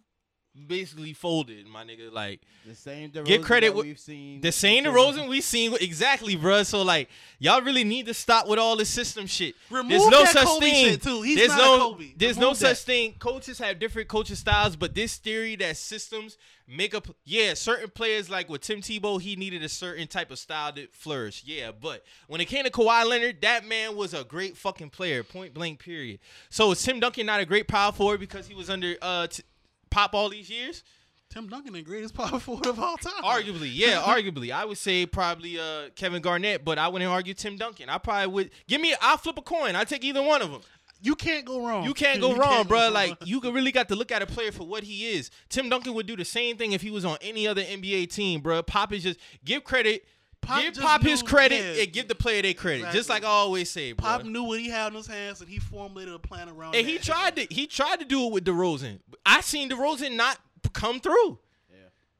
basically 0.66 1.12
folded, 1.12 1.66
my 1.66 1.84
nigga. 1.84 2.12
Like 2.12 2.40
The 2.66 2.74
same 2.74 3.10
Get 3.10 3.24
DeRozan 3.24 3.44
credit 3.44 3.66
that 3.68 3.76
with- 3.76 3.86
we've 3.86 3.98
seen. 3.98 4.40
the 4.40 4.52
same 4.52 4.86
until- 4.86 5.12
DeRozan 5.12 5.28
we 5.28 5.40
seen 5.40 5.74
exactly, 5.80 6.36
bruh. 6.36 6.64
So 6.66 6.82
like, 6.82 7.08
y'all 7.38 7.60
really 7.62 7.84
need 7.84 8.06
to 8.06 8.14
stop 8.14 8.48
with 8.48 8.58
all 8.58 8.76
this 8.76 8.88
system 8.88 9.26
shit. 9.26 9.54
Remove 9.70 9.90
there's 9.90 10.06
no 10.08 10.22
that 10.24 10.32
such 10.32 10.44
Kobe 10.44 10.70
thing. 10.70 10.84
shit, 10.86 11.02
too. 11.02 11.22
He's 11.22 11.36
there's 11.36 11.48
not 11.50 11.58
no, 11.58 11.78
Kobe. 11.92 12.12
there's 12.16 12.36
no 12.36 12.46
Remove 12.46 12.56
such 12.58 12.78
that. 12.80 12.86
thing. 12.86 13.14
Coaches 13.18 13.58
have 13.58 13.78
different 13.78 14.08
coaching 14.08 14.36
styles, 14.36 14.76
but 14.76 14.94
this 14.94 15.16
theory 15.16 15.56
that 15.56 15.76
systems 15.76 16.36
make 16.68 16.94
up, 16.96 17.06
yeah, 17.24 17.54
certain 17.54 17.88
players 17.88 18.28
like 18.28 18.48
with 18.48 18.60
Tim 18.60 18.80
Tebow, 18.80 19.20
he 19.20 19.36
needed 19.36 19.62
a 19.62 19.68
certain 19.68 20.08
type 20.08 20.32
of 20.32 20.38
style 20.38 20.72
to 20.72 20.88
flourish. 20.90 21.44
Yeah, 21.46 21.70
but 21.70 22.02
when 22.26 22.40
it 22.40 22.46
came 22.46 22.64
to 22.64 22.70
Kawhi 22.70 23.06
Leonard, 23.06 23.40
that 23.42 23.64
man 23.64 23.94
was 23.94 24.12
a 24.14 24.24
great 24.24 24.56
fucking 24.56 24.90
player, 24.90 25.22
point 25.22 25.54
blank. 25.54 25.78
Period. 25.78 26.18
So 26.50 26.72
is 26.72 26.82
Tim 26.82 26.98
Duncan 26.98 27.26
not 27.26 27.38
a 27.38 27.44
great 27.46 27.68
power 27.68 27.92
forward 27.92 28.18
because 28.18 28.48
he 28.48 28.54
was 28.54 28.68
under 28.70 28.96
uh 29.02 29.26
t- 29.28 29.42
Pop 29.90 30.14
all 30.14 30.28
these 30.28 30.50
years? 30.50 30.82
Tim 31.28 31.48
Duncan, 31.48 31.72
the 31.72 31.82
greatest 31.82 32.14
power 32.14 32.38
forward 32.40 32.66
of 32.66 32.78
all 32.78 32.96
time. 32.96 33.22
Arguably, 33.22 33.70
yeah, 33.72 34.00
arguably. 34.06 34.52
I 34.52 34.64
would 34.64 34.78
say 34.78 35.06
probably 35.06 35.58
uh 35.58 35.90
Kevin 35.96 36.22
Garnett, 36.22 36.64
but 36.64 36.78
I 36.78 36.88
wouldn't 36.88 37.10
argue 37.10 37.34
Tim 37.34 37.56
Duncan. 37.56 37.88
I 37.88 37.98
probably 37.98 38.28
would 38.28 38.50
give 38.68 38.80
me. 38.80 38.94
I'll 39.00 39.16
flip 39.16 39.36
a 39.38 39.42
coin. 39.42 39.74
I 39.76 39.84
take 39.84 40.04
either 40.04 40.22
one 40.22 40.40
of 40.42 40.50
them. 40.50 40.60
You 41.02 41.14
can't 41.14 41.44
go 41.44 41.66
wrong. 41.66 41.84
You 41.84 41.92
can't 41.94 42.20
go 42.22 42.30
You 42.30 42.36
wrong, 42.40 42.50
can't 42.50 42.68
bro. 42.68 42.88
go 42.88 42.94
Like 42.94 43.16
you 43.24 43.40
really 43.40 43.72
got 43.72 43.88
to 43.88 43.96
look 43.96 44.10
at 44.12 44.22
a 44.22 44.26
player 44.26 44.52
for 44.52 44.64
what 44.64 44.82
he 44.84 45.08
is. 45.08 45.30
Tim 45.48 45.68
Duncan 45.68 45.94
would 45.94 46.06
do 46.06 46.16
the 46.16 46.24
same 46.24 46.56
thing 46.56 46.72
if 46.72 46.80
he 46.82 46.90
was 46.90 47.04
on 47.04 47.18
any 47.20 47.46
other 47.46 47.62
NBA 47.62 48.10
team, 48.10 48.40
bro. 48.40 48.62
Pop 48.62 48.92
is 48.92 49.02
just 49.02 49.18
give 49.44 49.62
credit. 49.64 50.06
Pop 50.46 50.62
give 50.62 50.74
just 50.74 50.86
Pop 50.86 51.02
his 51.02 51.22
credit 51.22 51.76
yeah. 51.76 51.82
and 51.82 51.92
give 51.92 52.08
the 52.08 52.14
player 52.14 52.42
their 52.42 52.54
credit. 52.54 52.90
Just 52.92 53.08
like 53.08 53.24
I 53.24 53.28
always 53.28 53.70
say, 53.70 53.92
bro. 53.92 54.06
Pop 54.06 54.24
knew 54.24 54.44
what 54.44 54.60
he 54.60 54.68
had 54.68 54.88
in 54.88 54.94
his 54.94 55.06
hands, 55.06 55.40
and 55.40 55.48
he 55.50 55.58
formulated 55.58 56.14
a 56.14 56.18
plan 56.18 56.48
around. 56.48 56.74
It. 56.74 56.78
And 56.78 56.86
that. 56.88 56.92
he 56.92 56.98
tried 56.98 57.36
to 57.36 57.46
he 57.50 57.66
tried 57.66 58.00
to 58.00 58.04
do 58.04 58.26
it 58.26 58.32
with 58.32 58.44
DeRozan. 58.44 59.00
I 59.24 59.40
seen 59.40 59.70
DeRozan 59.70 60.16
not 60.16 60.38
come 60.72 61.00
through. 61.00 61.38
Yeah. 61.70 61.78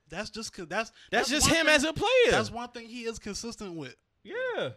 That's 0.09 0.31
just 0.31 0.53
cause 0.53 0.67
that's 0.69 0.93
That's, 1.11 1.29
just 1.29 1.47
him 1.47 1.67
thing- 1.67 1.75
as 1.75 1.85
a 1.85 1.93
player. 1.93 2.31
That's 2.31 2.51
one 2.51 2.69
thing 2.71 2.87
he 2.87 3.05
is 3.05 3.19
consistent 3.19 3.75
with. 3.75 3.97
yeah. 4.25 4.71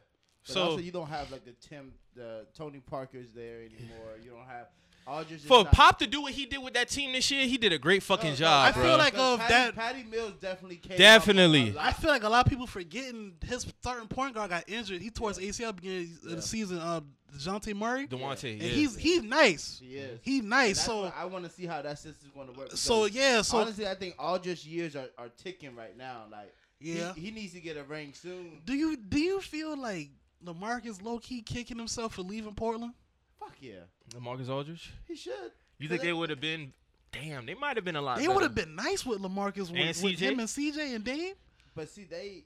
But 0.48 0.54
so 0.54 0.62
also, 0.64 0.78
you 0.78 0.92
don't 0.92 1.10
have 1.10 1.32
like 1.32 1.44
the 1.46 1.52
Tim, 1.62 1.92
the 2.16 2.48
Tony 2.56 2.80
Parkers 2.80 3.28
there 3.36 3.58
anymore. 3.58 4.16
You 4.24 4.32
don't 4.32 4.48
have 4.48 4.68
Aldridge. 5.10 5.42
for 5.44 5.64
not- 5.64 5.72
Pop 5.74 6.00
to 6.00 6.08
do 6.08 6.22
what 6.22 6.34
he 6.34 6.46
did 6.46 6.60
with 6.64 6.74
that 6.76 6.90
team 6.90 7.12
this 7.14 7.30
year, 7.32 7.46
he 7.46 7.58
did 7.58 7.74
a 7.74 7.78
great 7.80 8.04
fucking 8.04 8.26
No, 8.26 8.32
no, 8.32 8.36
job, 8.38 8.68
I 8.68 8.72
bro. 8.72 8.84
feel 8.84 8.98
like, 8.98 9.14
Because 9.14 9.40
uh, 9.40 9.42
Patty, 9.44 9.54
that- 9.54 9.76
Patty 9.76 10.04
Mills 10.04 10.34
definitely 10.40 10.78
came. 10.78 10.98
Definitely. 10.98 11.70
up 11.72 11.76
a 11.76 11.80
I 11.80 11.86
lot. 11.86 11.96
feel 11.98 12.10
like 12.12 12.24
a 12.24 12.30
lot 12.30 12.46
of 12.46 12.50
people 12.50 12.68
forgetting 12.68 13.34
his 13.46 13.64
starting 13.82 14.08
point 14.08 14.36
guard 14.36 14.50
got 14.52 14.64
injured. 14.70 15.02
He 15.02 15.10
tore 15.10 15.30
his 15.30 15.40
ACL 15.40 15.74
beginning 15.76 16.18
of 16.24 16.30
Yeah. 16.30 16.36
the 16.36 16.42
season. 16.42 16.78
Uh, 16.80 17.02
Dejounte 17.36 17.76
Murray, 17.76 18.08
Devontae, 18.08 18.54
and 18.54 18.62
yeah. 18.64 18.70
he's 18.70 18.98
he's 18.98 19.22
nice. 19.22 19.78
He 19.80 19.98
is. 19.98 20.20
He's 20.24 20.42
nice. 20.44 20.78
that's 20.78 20.88
So 20.88 21.02
what 21.04 21.14
I 21.16 21.26
want 21.26 21.44
to 21.46 21.52
see 21.52 21.68
how 21.68 21.80
that 21.84 22.00
system's 22.00 22.32
going 22.34 22.48
to 22.52 22.54
work. 22.60 22.72
so 22.74 23.04
because 23.04 23.16
yeah. 23.16 23.42
So 23.44 23.60
honestly, 23.60 23.88
I 23.88 23.94
think 23.94 24.16
Aldridge's 24.18 24.66
years 24.66 24.96
are, 24.96 25.10
are 25.16 25.30
ticking 25.38 25.76
right 25.76 25.96
now. 25.96 26.24
Like 26.32 26.52
yeah. 26.80 27.14
he, 27.14 27.26
he 27.26 27.32
needs 27.32 27.54
to 27.54 27.60
get 27.60 27.78
a 27.78 27.84
ring 27.84 28.14
soon. 28.16 28.62
Do 28.66 28.74
you 28.74 28.98
do 28.98 29.20
you 29.20 29.42
feel 29.42 29.78
like 29.78 30.10
LaMarcus 30.44 31.04
low 31.04 31.20
key 31.20 31.44
kicking 31.44 31.78
himself 31.78 32.16
for 32.16 32.24
leaving 32.24 32.56
Portland? 32.56 32.94
Fuck 33.40 33.56
yeah, 33.62 33.80
Marcus 34.20 34.50
Aldridge. 34.50 34.92
he 35.08 35.16
should. 35.16 35.34
You 35.78 35.88
think 35.88 36.02
they- 36.02 36.08
they 36.08 36.14
would 36.14 36.30
have 36.30 36.42
been? 36.42 36.74
Damn, 37.12 37.46
they 37.46 37.56
might 37.56 37.76
have 37.78 37.86
been 37.86 37.96
a 37.96 38.02
lot. 38.02 38.20
They 38.20 38.28
would 38.28 38.44
have 38.44 38.54
been 38.54 38.76
nice 38.76 39.04
with 39.06 39.20
LaMarcus 39.20 39.72
with, 39.72 39.76
And 39.78 39.88
with 39.88 39.98
CJ? 39.98 40.20
him 40.20 40.40
and 40.40 40.48
CJ 40.50 40.94
and 40.96 41.04
Dame. 41.04 41.34
But 41.76 41.90
see, 41.90 42.04
they. 42.04 42.44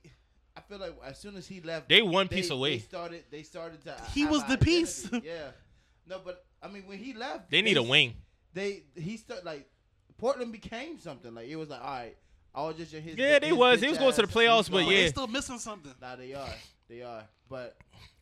I 0.56 0.62
feel 0.62 0.78
like 0.78 0.94
as 1.04 1.20
soon 1.20 1.36
as 1.36 1.48
he 1.48 1.60
left, 1.62 1.90
They 1.90 2.02
one 2.04 2.28
they, 2.28 2.36
piece 2.38 2.50
away. 2.52 2.76
They 2.78 2.80
started. 2.84 3.24
They 3.32 3.44
started 3.44 3.84
to. 3.86 3.96
He 4.14 4.26
was 4.26 4.44
an 4.44 4.50
the 4.52 4.58
piece. 4.60 5.10
yeah. 5.24 5.50
No, 6.08 6.20
but 6.24 6.46
I 6.62 6.68
mean, 6.68 6.84
when 6.88 6.98
he 7.00 7.14
left, 7.14 7.50
They 7.50 7.62
need 7.62 7.78
a 7.78 7.84
wing. 7.84 8.14
They 8.54 8.84
he 8.96 9.18
started 9.18 9.46
like 9.46 9.68
Portland 10.18 10.52
became 10.52 11.00
something. 11.00 11.34
Like 11.34 11.48
it 11.50 11.56
was 11.56 11.70
like, 11.70 11.82
all 11.82 11.88
right, 11.88 12.16
I 12.54 12.64
was 12.64 12.78
just 12.78 12.94
in 12.94 13.02
his. 13.02 13.18
Yeah, 13.18 13.40
they 13.40 13.48
his 13.48 13.58
was. 13.58 13.82
They 13.82 13.90
was 13.90 13.98
going 13.98 14.14
to 14.14 14.22
the 14.22 14.28
playoffs, 14.28 14.70
but 14.72 14.84
gone. 14.84 14.92
yeah. 14.92 14.98
They 15.02 15.08
still 15.10 15.28
missing 15.28 15.58
something. 15.60 15.94
Nah, 16.00 16.16
they 16.16 16.34
are. 16.36 16.48
They 16.94 17.02
are. 17.02 17.24
But 17.50 17.76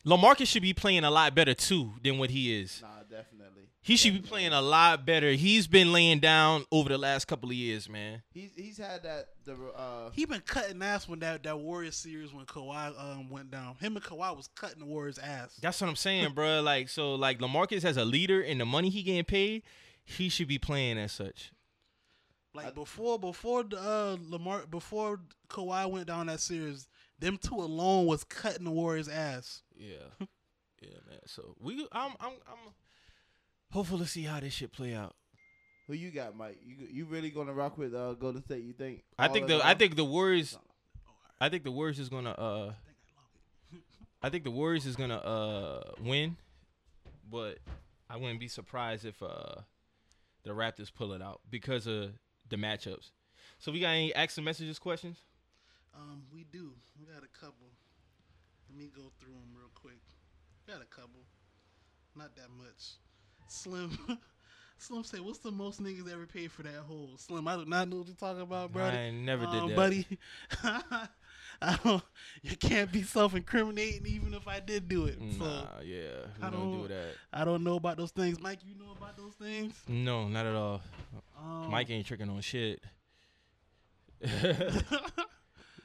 LaMarcus 0.06 0.46
should 0.46 0.62
be 0.62 0.72
playing 0.72 1.04
a 1.04 1.10
lot 1.10 1.34
better 1.34 1.52
too 1.52 1.92
than 2.02 2.16
what 2.16 2.30
he 2.30 2.58
is. 2.58 2.80
nah, 2.80 3.02
definitely. 3.02 3.64
He 3.82 3.96
should 3.96 4.14
be 4.14 4.20
playing 4.20 4.52
a 4.52 4.62
lot 4.62 5.04
better. 5.04 5.32
He's 5.32 5.66
been 5.66 5.92
laying 5.92 6.20
down 6.20 6.64
over 6.70 6.88
the 6.88 6.96
last 6.96 7.26
couple 7.26 7.50
of 7.50 7.54
years, 7.54 7.88
man. 7.88 8.22
He's 8.32 8.52
he's 8.56 8.78
had 8.78 9.02
that 9.02 9.26
the 9.44 9.56
uh. 9.76 10.10
He 10.12 10.24
been 10.24 10.40
cutting 10.40 10.80
ass 10.82 11.06
when 11.06 11.18
that, 11.18 11.42
that 11.42 11.58
Warriors 11.58 11.96
series 11.96 12.32
when 12.32 12.46
Kawhi 12.46 12.98
um 12.98 13.28
went 13.28 13.50
down. 13.50 13.74
Him 13.80 13.96
and 13.96 14.04
Kawhi 14.04 14.34
was 14.34 14.48
cutting 14.54 14.78
the 14.78 14.86
Warriors 14.86 15.18
ass. 15.18 15.58
That's 15.60 15.78
what 15.80 15.90
I'm 15.90 15.96
saying, 15.96 16.32
bro. 16.34 16.62
Like 16.62 16.88
so, 16.88 17.14
like 17.14 17.40
LaMarcus 17.40 17.84
as 17.84 17.98
a 17.98 18.04
leader 18.06 18.40
and 18.40 18.58
the 18.58 18.64
money 18.64 18.88
he 18.88 19.02
getting 19.02 19.24
paid, 19.24 19.64
he 20.04 20.30
should 20.30 20.48
be 20.48 20.58
playing 20.58 20.96
as 20.96 21.12
such. 21.12 21.52
Like 22.54 22.74
before 22.74 23.18
before 23.18 23.64
the, 23.64 23.78
uh 23.78 24.16
Lamar 24.28 24.66
before 24.66 25.20
Kawhi 25.48 25.90
went 25.90 26.06
down 26.06 26.26
that 26.26 26.40
series, 26.40 26.86
them 27.22 27.38
two 27.38 27.54
alone 27.54 28.06
was 28.06 28.24
cutting 28.24 28.64
the 28.64 28.70
Warriors 28.70 29.08
ass. 29.08 29.62
Yeah, 29.76 30.08
yeah, 30.80 30.98
man. 31.08 31.20
So 31.26 31.54
we, 31.60 31.86
I'm, 31.92 32.12
I'm, 32.20 32.32
I'm 32.46 32.72
hopeful 33.70 33.98
to 33.98 34.06
see 34.06 34.24
how 34.24 34.40
this 34.40 34.52
shit 34.52 34.72
play 34.72 34.94
out. 34.94 35.14
Who 35.86 35.94
you 35.94 36.10
got, 36.10 36.36
Mike? 36.36 36.58
You 36.64 36.76
you 36.90 37.04
really 37.06 37.30
gonna 37.30 37.52
rock 37.52 37.78
with 37.78 37.94
uh 37.94 38.14
Golden 38.14 38.42
State? 38.42 38.64
You 38.64 38.72
think? 38.72 39.02
I 39.18 39.28
think 39.28 39.48
the, 39.48 39.56
all? 39.56 39.62
I 39.62 39.74
think 39.74 39.96
the 39.96 40.04
Warriors, 40.04 40.58
I 41.40 41.48
think 41.48 41.64
the 41.64 41.72
Warriors 41.72 41.98
is 41.98 42.08
gonna, 42.08 42.30
uh, 42.30 42.72
I 44.22 44.28
think 44.28 44.44
the 44.44 44.50
Warriors 44.50 44.86
is 44.86 44.96
gonna 44.96 45.16
uh 45.16 45.92
win, 46.00 46.36
but 47.28 47.58
I 48.08 48.16
wouldn't 48.16 48.40
be 48.40 48.48
surprised 48.48 49.04
if 49.04 49.20
uh 49.22 49.62
the 50.44 50.50
Raptors 50.50 50.92
pull 50.92 51.12
it 51.12 51.22
out 51.22 51.40
because 51.50 51.86
of 51.86 52.12
the 52.48 52.56
matchups. 52.56 53.10
So 53.58 53.72
we 53.72 53.80
got 53.80 53.90
any 53.90 54.14
ask 54.14 54.36
the 54.36 54.42
messages 54.42 54.78
questions? 54.78 55.18
Um, 55.94 56.22
we 56.32 56.44
do. 56.52 56.72
We 56.98 57.06
got 57.06 57.22
a 57.22 57.38
couple. 57.38 57.68
Let 58.68 58.78
me 58.78 58.90
go 58.94 59.10
through 59.20 59.32
them 59.32 59.54
real 59.56 59.70
quick. 59.74 60.00
Got 60.66 60.80
a 60.82 60.86
couple. 60.86 61.20
Not 62.16 62.34
that 62.36 62.48
much. 62.56 62.96
Slim. 63.48 63.98
Slim 64.78 65.04
say, 65.04 65.20
"What's 65.20 65.38
the 65.38 65.52
most 65.52 65.80
niggas 65.82 66.10
ever 66.12 66.26
paid 66.26 66.50
for 66.50 66.62
that 66.64 66.74
hole?" 66.86 67.10
Slim, 67.16 67.46
I 67.46 67.56
do 67.56 67.64
not 67.66 67.88
know 67.88 67.98
what 67.98 68.06
you're 68.06 68.16
talking 68.16 68.42
about, 68.42 68.72
bro. 68.72 68.84
I 68.84 69.10
never 69.10 69.46
did 69.46 69.54
um, 69.60 69.68
that, 69.68 69.76
buddy. 69.76 70.06
I 71.62 71.78
don't. 71.84 72.02
You 72.42 72.56
can't 72.56 72.90
be 72.90 73.02
self-incriminating, 73.02 74.06
even 74.06 74.34
if 74.34 74.48
I 74.48 74.58
did 74.58 74.88
do 74.88 75.04
it. 75.04 75.18
So 75.38 75.44
Nah, 75.44 75.66
yeah, 75.84 76.26
I 76.40 76.50
don't 76.50 76.72
do 76.72 76.78
don't- 76.78 76.88
that. 76.88 77.14
I 77.32 77.44
don't 77.44 77.62
know 77.62 77.76
about 77.76 77.96
those 77.98 78.10
things. 78.10 78.40
Mike, 78.40 78.58
you 78.64 78.74
know 78.74 78.90
about 78.96 79.16
those 79.16 79.34
things? 79.34 79.74
No, 79.86 80.26
not 80.26 80.46
at 80.46 80.56
all. 80.56 80.80
Um, 81.38 81.70
Mike 81.70 81.88
ain't 81.90 82.06
tricking 82.06 82.28
on 82.28 82.40
shit. 82.40 82.80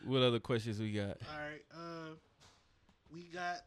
what 0.08 0.22
other 0.22 0.40
questions 0.40 0.80
we 0.80 0.92
got? 0.92 1.18
All 1.32 1.40
right. 1.40 1.64
Uh, 1.74 2.10
we 3.14 3.24
got 3.34 3.62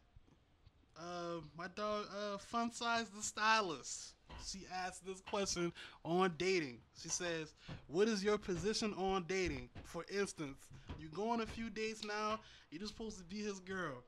uh 0.97 1.41
my 1.57 1.67
dog 1.75 2.05
uh 2.15 2.37
Fun 2.37 2.71
Size 2.71 3.07
the 3.15 3.21
Stylist. 3.21 4.13
She 4.45 4.65
asked 4.85 5.05
this 5.05 5.21
question 5.21 5.71
on 6.03 6.33
dating. 6.37 6.79
She 7.01 7.09
says, 7.09 7.53
"What 7.87 8.07
is 8.07 8.23
your 8.23 8.37
position 8.37 8.93
on 8.95 9.25
dating? 9.27 9.69
For 9.83 10.05
instance, 10.11 10.57
you 10.99 11.09
go 11.09 11.29
on 11.29 11.41
a 11.41 11.45
few 11.45 11.69
dates 11.69 12.03
now. 12.03 12.39
You're 12.69 12.81
just 12.81 12.93
supposed 12.93 13.17
to 13.17 13.23
be 13.23 13.41
his 13.41 13.59
girl. 13.59 14.03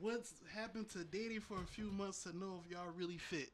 What's 0.00 0.34
happened 0.54 0.90
to 0.90 1.04
dating 1.04 1.40
for 1.40 1.56
a 1.56 1.66
few 1.66 1.90
months 1.90 2.22
to 2.24 2.36
know 2.36 2.60
if 2.64 2.70
y'all 2.70 2.92
really 2.96 3.18
fit?" 3.18 3.50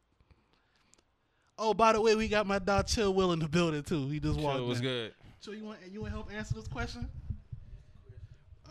Oh, 1.59 1.74
by 1.74 1.93
the 1.93 2.01
way, 2.01 2.16
we 2.16 2.29
got 2.29 2.47
my 2.47 2.59
dog 2.59 2.87
Chill 2.87 3.12
Will 3.15 3.33
in 3.33 3.39
the 3.39 3.49
building 3.49 3.83
too. 3.83 4.09
He 4.09 4.19
just 4.19 4.39
walked. 4.41 4.59
Chill 4.59 4.66
was 4.66 4.79
in. 4.79 4.85
good. 4.85 5.15
So 5.41 5.53
you 5.53 5.65
want 5.65 5.79
you 5.91 6.01
want 6.01 6.12
to 6.12 6.16
help 6.16 6.33
answer 6.33 6.55
this 6.55 6.69
question? 6.69 7.09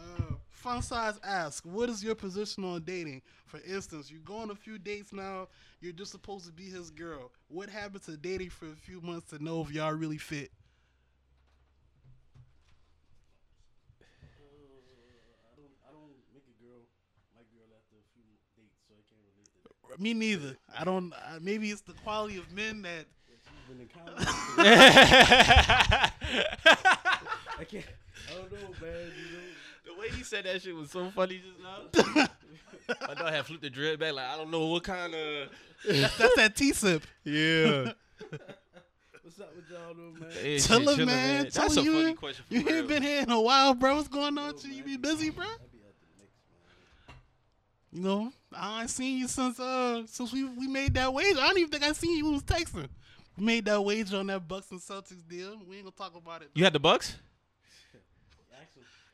Uh, 0.02 0.36
Fun 0.50 0.82
size 0.82 1.20
asks, 1.24 1.66
"What 1.66 1.90
is 1.90 2.04
your 2.04 2.16
position 2.16 2.64
on 2.64 2.84
dating? 2.84 3.22
For 3.48 3.60
instance, 3.66 4.12
you 4.12 4.20
go 4.20 4.38
on 4.38 4.52
a 4.52 4.56
few 4.56 4.78
dates 4.78 5.12
now. 5.12 5.48
You're 5.80 5.94
just 5.94 6.12
supposed 6.12 6.46
to 6.46 6.52
be 6.52 6.66
his 6.70 6.92
girl. 6.92 7.32
What 7.48 7.70
happened 7.70 8.04
to 8.04 8.16
dating 8.18 8.52
for 8.52 8.68
a 8.68 8.76
few 8.76 9.02
months 9.02 9.30
to 9.32 9.44
know 9.44 9.62
if 9.62 9.72
y'all 9.72 9.94
really 9.94 10.20
fit?" 10.20 10.52
I 14.02 15.56
don't 15.58 15.74
I 15.88 15.92
don't 15.92 16.16
make 16.34 16.44
a 16.48 16.56
girl 16.64 16.82
my 17.36 17.42
girl 17.54 17.68
after 17.76 17.96
a 17.98 18.06
few 18.14 18.24
dates, 18.56 18.78
so 18.88 18.94
I 18.96 19.02
can't 19.10 19.22
relate 19.34 19.52
to 19.56 19.60
that. 19.90 20.00
Me 20.00 20.14
neither. 20.14 20.58
I 20.78 20.84
don't. 20.84 21.14
Uh, 21.14 21.40
maybe 21.42 21.70
it's 21.70 21.82
the 21.82 21.94
quality 21.94 22.38
of 22.38 22.52
men 22.52 22.82
that. 22.84 23.06
Been 23.68 23.80
in 23.82 23.88
college. 23.88 24.16
I 24.58 26.12
can't. 27.70 27.86
I 28.30 28.34
don't 28.34 28.52
know, 28.52 28.76
man. 28.82 29.12
You 29.16 29.38
know. 29.38 29.51
The 29.86 29.94
way 30.00 30.10
he 30.10 30.24
said 30.24 30.46
that 30.46 30.62
shit 30.62 30.76
was 30.76 30.92
so 30.92 31.10
funny 31.12 31.42
just 31.42 31.60
now. 32.16 32.28
My 33.08 33.14
dog 33.14 33.32
had 33.34 33.46
flipped 33.46 33.62
the 33.64 33.70
dread 33.70 34.00
back 34.00 34.14
like 34.14 34.26
I 34.28 34.38
don't 34.38 34.52
know 34.52 34.68
what 34.68 34.84
kind 34.84 35.14
of 35.14 35.50
That's, 35.88 36.18
that's 36.18 36.36
that 36.36 36.56
T 36.56 36.74
sip. 36.74 37.04
yeah. 37.24 37.92
What's 39.24 39.40
up 39.40 39.56
with 39.56 39.70
y'all, 39.72 39.94
though, 39.94 40.20
man? 40.20 40.32
Hey, 40.32 40.58
shit, 40.60 40.70
Chillin', 40.72 40.96
chillin', 40.98 41.06
man. 41.06 41.44
That's 41.54 41.78
a 41.78 41.82
you, 41.82 41.94
funny 42.02 42.14
question. 42.16 42.44
For 42.48 42.54
You 42.54 42.66
real. 42.66 42.76
ain't 42.76 42.88
been 42.90 43.04
here 43.04 43.22
in 43.22 43.32
a 43.32 43.40
while, 43.40 43.74
bro. 43.74 43.96
What's 43.96 44.08
going 44.10 44.38
on? 44.38 44.54
with 44.54 44.66
you? 44.66 44.74
You 44.74 44.84
be 44.84 44.98
busy, 44.98 45.30
bro. 45.30 45.46
I 45.46 45.48
be 45.72 45.80
out 45.80 45.94
the 46.02 46.08
mix, 46.20 46.32
man. 47.08 47.16
You 47.94 48.02
know, 48.02 48.34
I 48.54 48.82
ain't 48.82 48.90
seen 48.90 49.20
you 49.20 49.28
since 49.30 49.60
uh 49.60 50.04
since 50.06 50.34
we 50.34 50.44
we 50.44 50.68
made 50.68 50.94
that 50.96 51.14
wager. 51.14 51.40
I 51.40 51.48
don't 51.48 51.58
even 51.60 51.72
think 51.72 51.84
I 51.84 51.94
seen 51.94 52.18
you 52.18 52.24
when 52.26 52.34
we 52.34 52.38
was 52.40 52.44
texting. 52.44 52.90
We 53.38 53.46
made 53.46 53.66
that 53.66 53.82
wager 53.82 54.18
on 54.18 54.28
that 54.28 54.46
Bucks 54.48 54.70
and 54.72 54.82
Celtics 54.82 55.26
deal. 55.28 55.58
We 55.68 55.78
ain't 55.78 55.86
gonna 55.86 55.96
talk 55.98 56.16
about 56.22 56.42
it. 56.42 56.50
You 56.54 56.64
had 56.66 56.74
the 56.74 56.80
Bucks? 56.80 57.16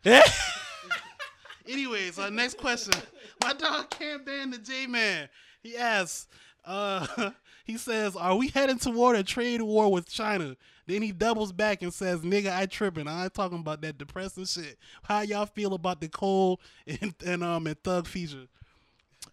Anyways, 1.68 2.18
our 2.18 2.32
next 2.32 2.58
question. 2.58 2.94
My 3.44 3.54
dog 3.54 3.90
can't 3.90 4.26
ban 4.26 4.52
the 4.52 4.58
J 4.58 4.88
Man. 4.88 5.28
He 5.62 5.76
asks, 5.76 6.28
uh, 6.66 7.32
he 7.66 7.78
says, 7.78 8.16
Are 8.16 8.36
we 8.36 8.48
heading 8.50 8.80
toward 8.80 9.16
a 9.18 9.24
trade 9.24 9.62
war 9.62 9.92
with 9.92 10.10
China? 10.10 10.56
Then 10.86 11.02
he 11.02 11.12
doubles 11.12 11.52
back 11.52 11.82
and 11.82 11.94
says, 11.94 12.22
Nigga, 12.22 12.56
I 12.56 12.66
tripping. 12.66 13.08
I 13.08 13.26
ain't 13.26 13.34
talking 13.34 13.60
about 13.60 13.82
that 13.82 13.98
depressing 13.98 14.46
shit. 14.46 14.78
How 15.04 15.22
y'all 15.22 15.46
feel 15.46 15.74
about 15.74 16.00
the 16.00 16.08
Cole 16.08 16.62
and, 16.88 17.14
and 17.26 17.44
um 17.44 17.68
and 17.68 17.82
Thug 17.84 18.08
feature? 18.08 18.48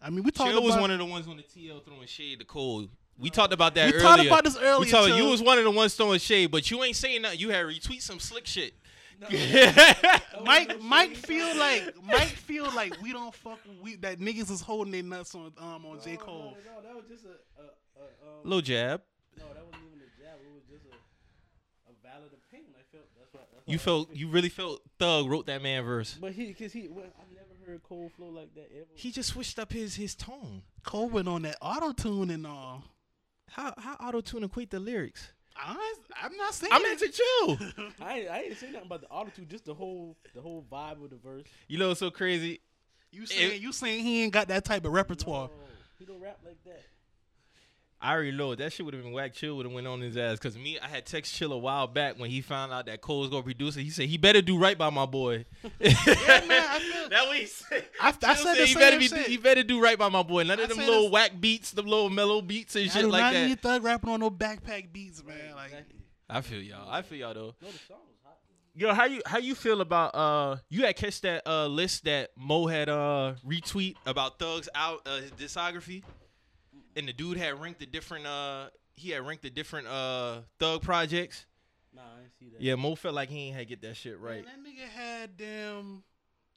I 0.03 0.11
mean, 0.11 0.25
we 0.25 0.31
talked 0.31 0.51
Chill 0.51 0.59
about 0.59 0.67
was 0.67 0.77
one 0.77 0.91
of 0.91 0.99
the 0.99 1.05
ones 1.05 1.29
on 1.29 1.37
the 1.37 1.43
TL 1.43 1.85
throwing 1.85 2.07
shade 2.07 2.41
to 2.41 2.45
Cole. 2.45 2.89
We 3.17 3.31
talked 3.31 3.53
about 3.53 3.77
that 3.77 3.87
we 3.87 3.93
earlier. 3.93 4.03
talked 4.03 4.27
about 4.27 4.45
this 4.45 4.59
earlier. 4.59 4.81
we 4.81 4.91
talked, 4.91 5.15
you 5.15 5.29
was 5.29 5.41
one 5.41 5.57
of 5.59 5.65
the 5.65 5.71
ones 5.71 5.95
throwing 5.95 6.19
shade, 6.19 6.51
but 6.51 6.69
you 6.69 6.83
ain't 6.83 6.97
saying 6.97 7.23
nothing. 7.23 7.39
You 7.39 7.51
had 7.51 7.65
retweet 7.65 8.03
some 8.03 8.19
slick 8.19 8.45
shit. 8.45 8.75
Mike 10.45 10.81
Mike 10.83 11.17
feel 11.17 11.57
like 11.57 11.95
Mike 12.05 12.29
feel 12.29 12.71
like 12.75 13.01
we 13.03 13.13
don't 13.13 13.35
fuck 13.35 13.59
we 13.83 13.97
that 13.97 14.19
niggas 14.19 14.51
is 14.51 14.61
holding 14.61 14.93
their 14.93 15.03
nuts 15.03 15.35
on 15.35 15.53
um 15.59 15.87
on 15.87 16.01
J 16.05 16.17
Cole. 16.17 16.57
No, 16.65 16.75
no, 16.75 16.89
that 16.89 16.95
was 16.95 17.05
just 17.09 17.25
a, 17.25 17.61
a, 17.61 17.65
a 17.65 18.03
um, 18.03 18.45
Little 18.45 18.61
jab. 18.61 19.03
no, 19.39 19.45
that 19.55 19.65
wasn't 19.65 19.83
even 19.87 20.01
a 20.01 20.23
jab. 20.23 20.39
It 20.45 20.53
was 20.53 20.63
just 20.71 20.85
a, 20.87 21.91
a 21.91 21.93
valid 22.03 22.33
opinion. 22.33 22.73
I 22.79 22.83
felt 22.93 23.05
that's 23.19 23.33
what 23.33 23.49
that's 23.53 23.63
You 23.67 23.79
how 23.79 23.83
I 23.83 23.85
felt 23.85 24.15
you 24.15 24.29
really 24.29 24.49
felt 24.49 24.83
Thug 24.99 25.29
wrote 25.29 25.47
that 25.47 25.63
man 25.63 25.85
verse. 25.85 26.17
But 26.21 26.33
he, 26.33 26.53
cause 26.53 26.73
he, 26.73 26.89
well, 26.89 27.07
I've 27.19 27.35
never 27.35 27.71
heard 27.71 27.83
Cole 27.83 28.11
flow 28.17 28.29
like 28.29 28.55
that 28.55 28.69
ever. 28.75 28.89
He 28.95 29.11
just 29.11 29.31
switched 29.31 29.59
up 29.59 29.73
his 29.73 29.95
his 29.97 30.15
tone. 30.15 30.63
Cole 30.83 31.09
went 31.09 31.29
on 31.29 31.43
that 31.43 31.57
auto 31.63 31.93
tune 31.93 32.31
and 32.31 32.47
all. 32.47 32.85
How 33.51 33.73
how 33.77 33.95
auto 34.01 34.21
tune 34.21 34.45
equate 34.45 34.71
the 34.71 34.81
lyrics? 34.81 35.33
I, 35.57 35.95
I'm 36.23 36.37
not 36.37 36.55
saying. 36.55 36.73
I'm 36.73 36.85
asking 36.85 37.13
chill. 37.13 37.59
I, 38.01 38.19
ain't- 38.19 38.31
I 38.31 38.41
ain't 38.43 38.59
say 38.59 38.71
nothing 38.71 38.87
about 38.87 39.01
the 39.03 39.09
auto 39.09 39.31
tune, 39.31 39.47
just 39.49 39.65
the 39.65 39.75
whole, 39.75 40.17
the 40.35 40.41
whole 40.41 40.65
vibe 40.71 41.03
of 41.05 41.11
the 41.11 41.17
verse. 41.17 41.45
You 41.69 41.79
know 41.79 41.89
what's 41.89 42.01
so 42.01 42.11
crazy? 42.11 42.61
You 43.13 43.27
saying 43.27 43.63
you 43.63 43.73
saying 43.73 44.03
he 44.05 44.25
ain't 44.25 44.33
got 44.33 44.49
that 44.49 44.65
type 44.65 44.85
of 44.85 44.93
repertoire? 44.93 45.47
No, 45.49 45.53
he 45.99 46.05
don't 46.05 46.21
rap 46.21 46.39
like 46.45 46.63
that. 46.65 46.83
I 48.05 48.13
already 48.13 48.33
know 48.33 48.55
that 48.55 48.71
shit 48.71 48.85
would 48.85 48.93
have 48.93 49.03
been 49.03 49.13
whack. 49.13 49.33
Chill 49.33 49.57
would 49.57 49.65
have 49.65 49.73
went 49.73 49.87
on 49.87 50.03
his 50.03 50.17
ass. 50.19 50.39
Cause 50.39 50.59
me, 50.59 50.79
I 50.79 50.87
had 50.89 51.07
text 51.07 51.35
Chill 51.35 51.55
a 51.55 51.59
while 51.59 51.87
back 51.87 52.19
when 52.19 52.29
he 52.29 52.43
found 52.43 52.71
out 52.71 52.85
that 52.85 53.01
Cole's 53.01 53.31
gonna 53.31 53.43
produce 53.43 53.79
it. 53.79 53.83
He 53.83 53.89
said 53.89 54.07
he 54.09 54.19
better 54.19 54.43
do 54.43 54.59
right 54.59 54.77
by 54.77 54.91
my 54.91 55.07
boy. 55.07 55.47
Yeah, 55.81 55.95
man. 56.47 56.65
I 56.69 56.79
feel. 56.81 57.09
that 57.09 57.27
what 57.27 57.37
he 57.39 57.47
said. 57.47 57.87
I, 58.01 58.09
I 58.09 58.13
said 58.13 58.37
said 58.37 58.55
the 58.57 58.67
he 58.67 58.73
same 58.75 58.79
better 58.81 58.99
be 58.99 59.09
shit. 59.09 59.27
he 59.27 59.37
better 59.39 59.63
do 59.63 59.81
right 59.83 59.99
by 59.99 60.11
my 60.11 60.23
boy. 60.23 60.43
None 60.45 60.61
I 60.61 60.65
of 60.65 60.69
them 60.69 60.79
little 60.79 61.05
this- 61.05 61.13
whack 61.13 61.33
beats, 61.41 61.71
them 61.71 61.87
little 61.87 62.11
mellow 62.11 62.43
beats 62.43 62.77
and 62.77 62.85
I 62.85 62.93
shit 62.93 63.03
do 63.03 63.09
like 63.09 63.21
not 63.23 63.33
that. 63.33 63.47
need 63.49 63.61
Thug 63.61 63.83
rapping 63.83 64.11
on 64.11 64.21
no 64.21 64.31
backpack 64.31 64.93
beats, 64.93 65.25
man. 65.25 65.37
Like, 65.55 65.71
exactly. 65.71 66.01
I 66.29 66.41
feel 66.43 66.61
y'all. 66.61 66.91
I 66.91 67.01
feel 67.01 67.19
y'all 67.19 67.33
though. 67.35 67.55
No, 67.63 67.69
the 67.71 67.79
song 67.89 67.99
was 68.07 68.17
hot. 68.23 68.37
Yo, 68.75 68.93
how 68.93 69.07
you 69.07 69.23
how 69.25 69.39
you 69.39 69.55
feel 69.55 69.81
about 69.81 70.15
uh 70.15 70.57
you 70.69 70.85
had 70.85 70.95
catch 70.97 71.23
that 71.23 71.47
uh 71.47 71.67
list 71.69 72.05
that 72.05 72.31
Mo 72.37 72.67
had 72.67 72.91
uh 72.91 73.35
retweet 73.47 73.95
about 74.05 74.39
Thug's 74.39 74.69
out 74.75 75.01
uh, 75.07 75.17
his 75.21 75.31
discography, 75.33 76.03
and 76.97 77.09
the 77.09 77.13
dude 77.13 77.37
had 77.37 77.61
ranked 77.61 77.81
the 77.81 77.87
different 77.87 78.27
uh 78.27 78.67
he 78.95 79.11
had 79.11 79.27
ranked 79.27 79.43
the 79.43 79.51
different 79.51 79.87
uh 79.87 80.41
Thug 80.59 80.83
projects. 80.83 81.47
Nah, 81.95 82.03
I 82.03 82.21
didn't 82.21 82.33
see 82.39 82.49
that. 82.51 82.61
Yeah, 82.61 82.75
Mo 82.75 82.95
felt 82.95 83.15
like 83.15 83.29
he 83.29 83.49
ain't 83.49 83.57
had 83.57 83.69
get 83.69 83.83
that 83.83 83.97
shit 83.97 84.21
man, 84.21 84.23
right. 84.23 84.45
that 84.45 84.59
nigga 84.59 84.89
had 84.89 85.37
damn. 85.37 86.03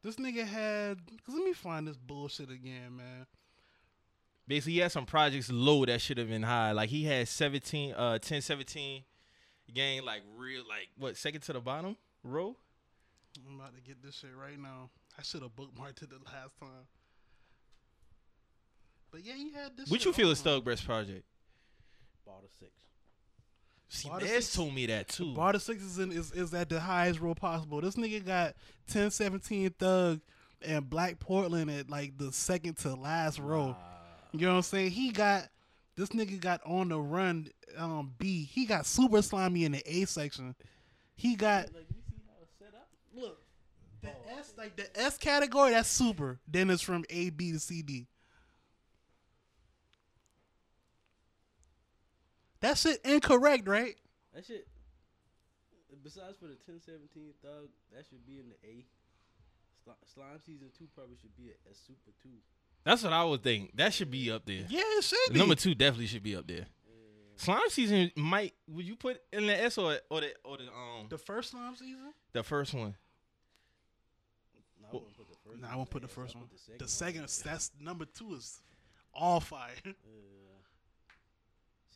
This 0.04 0.16
nigga 0.16 0.46
had. 0.46 1.00
Cause 1.26 1.36
let 1.36 1.44
me 1.44 1.54
find 1.54 1.88
this 1.88 1.98
bullshit 1.98 2.50
again, 2.50 2.96
man. 2.96 3.26
basically 4.48 4.74
he 4.74 4.80
had 4.80 4.92
some 4.92 5.06
projects 5.06 5.52
low 5.52 5.86
that 5.86 6.02
should 6.02 6.18
have 6.18 6.30
been 6.30 6.44
high. 6.44 6.72
Like 6.72 6.90
he 6.90 7.04
had 7.04 7.28
17, 7.28 7.94
uh, 7.94 8.20
10, 8.20 8.42
17 8.42 9.04
game, 9.74 10.06
like 10.06 10.22
real, 10.38 10.64
like 10.68 10.88
what 10.98 11.18
second 11.18 11.42
to 11.42 11.54
the 11.54 11.60
bottom 11.60 11.98
row. 12.24 12.56
I'm 13.48 13.60
about 13.60 13.76
to 13.76 13.82
get 13.82 14.02
this 14.02 14.16
shit 14.16 14.36
right 14.36 14.60
now. 14.60 14.90
I 15.18 15.24
should 15.24 15.42
have 15.42 15.56
bookmarked 15.56 16.04
it 16.04 16.10
the 16.10 16.20
last 16.26 16.58
time. 16.60 16.88
But 19.12 19.26
yeah, 19.26 19.34
he 19.34 19.52
had 19.52 19.78
this. 19.78 19.90
What 19.90 20.04
you 20.06 20.14
feel 20.14 20.28
on. 20.28 20.34
is 20.34 20.42
Thug 20.42 20.64
Breast 20.64 20.86
project? 20.86 21.24
Ball 22.26 22.42
to 22.42 22.50
six. 22.60 22.72
See, 23.90 24.10
Barter 24.10 24.26
Nez 24.26 24.54
told 24.54 24.74
me 24.74 24.86
that 24.88 25.08
too. 25.08 25.34
Barter 25.34 25.60
Six 25.60 25.82
is, 25.82 25.98
in, 25.98 26.12
is 26.12 26.32
is 26.34 26.54
at 26.54 26.70
the 26.70 26.80
highest 26.80 27.20
roll 27.20 27.36
possible. 27.36 27.80
This 27.80 27.96
nigga 27.96 28.26
got 28.26 28.56
10, 28.90 29.12
17 29.12 29.70
Thug 29.80 30.20
and 30.62 30.90
Black 30.90 31.20
Portland 31.20 31.72
at 31.72 31.90
like 31.90 32.18
the 32.18 32.32
second 32.34 32.78
to 32.80 32.96
last 32.96 33.40
row. 33.40 33.76
You 34.34 34.42
know 34.42 34.52
what 34.52 34.58
I'm 34.58 34.62
saying? 34.64 34.92
He 34.92 35.12
got 35.12 35.48
this 35.96 36.10
nigga 36.10 36.40
got 36.40 36.62
on 36.66 36.90
the 36.90 37.00
run 37.00 37.48
um 37.78 38.14
B. 38.18 38.44
He 38.44 38.66
got 38.66 38.86
Super 38.86 39.18
Slimey 39.18 39.64
in 39.64 39.72
the 39.72 39.84
A 39.86 40.06
section. 40.06 40.54
He 41.16 41.36
got 41.36 41.74
Like, 41.74 41.86
you 41.90 42.02
see 42.10 42.22
how 42.28 42.34
it's 42.42 42.52
set 42.60 42.74
up? 42.74 42.90
look 43.16 43.40
the 44.02 44.10
S 44.38 44.54
like 44.58 44.76
the 44.76 45.00
S 45.00 45.18
category 45.18 45.72
that's 45.72 45.90
super. 45.90 46.40
Then 46.48 46.70
it's 46.70 46.82
from 46.82 47.06
A 47.10 47.30
B 47.30 47.54
to 47.54 47.60
C 47.60 47.82
D. 47.82 48.08
That 52.62 52.84
it. 52.86 53.02
incorrect, 53.06 53.68
right? 53.68 53.96
That 54.34 54.46
shit. 54.46 54.68
Besides 56.04 56.38
for 56.38 56.46
the 56.48 56.56
10 56.66 56.80
17 56.86 57.34
thug, 57.42 57.68
that 57.94 58.06
should 58.10 58.26
be 58.26 58.40
in 58.40 58.46
the 58.50 58.56
A. 58.68 58.86
Sli- 59.86 60.14
Slime 60.14 60.40
season 60.46 60.68
two 60.78 60.88
probably 60.96 61.16
should 61.22 61.36
be 61.36 61.50
a, 61.50 61.70
a 61.72 61.74
super 61.74 62.12
two. 62.22 62.30
That's 62.84 63.04
what 63.04 63.12
I 63.14 63.24
would 63.24 63.44
think. 63.44 63.76
That 63.76 63.94
should 63.94 64.10
be 64.12 64.32
up 64.32 64.46
there. 64.46 64.64
Yeah, 64.70 64.80
it 64.84 65.04
should 65.04 65.34
be. 65.34 65.40
Number 65.40 65.56
two 65.56 65.76
definitely 65.76 66.08
should 66.08 66.24
be 66.24 66.36
up 66.36 66.48
there. 66.48 66.66
Slime 67.36 67.60
season 67.70 68.12
might. 68.16 68.54
Would 68.70 68.86
you 68.86 68.96
put 68.96 69.22
in 69.34 69.46
the 69.48 69.64
S 69.64 69.78
or 69.78 69.98
or 70.10 70.22
the 70.22 70.34
or 70.44 70.58
the 70.58 70.64
um 70.64 71.08
the 71.10 71.18
first 71.18 71.52
slime 71.52 71.76
season? 71.76 72.14
the 72.34 72.42
first 72.44 72.74
one? 72.74 72.96
No, 74.82 74.88
I 74.90 74.94
wouldn't 74.96 75.18
put 75.18 75.28
the 75.30 75.36
first. 75.50 75.62
Nah, 75.62 75.68
one 75.68 75.78
won't 75.78 75.90
put 75.90 76.02
the 76.02 76.08
A, 76.08 76.10
first 76.10 76.36
I'll 76.36 76.42
one. 76.42 76.50
The 76.80 76.88
second. 76.88 77.28
second, 77.28 77.52
that's 77.52 77.72
number 77.80 78.06
two 78.06 78.34
is 78.36 78.62
all 79.14 79.40
fire. 79.40 79.72
Uh, 79.86 79.92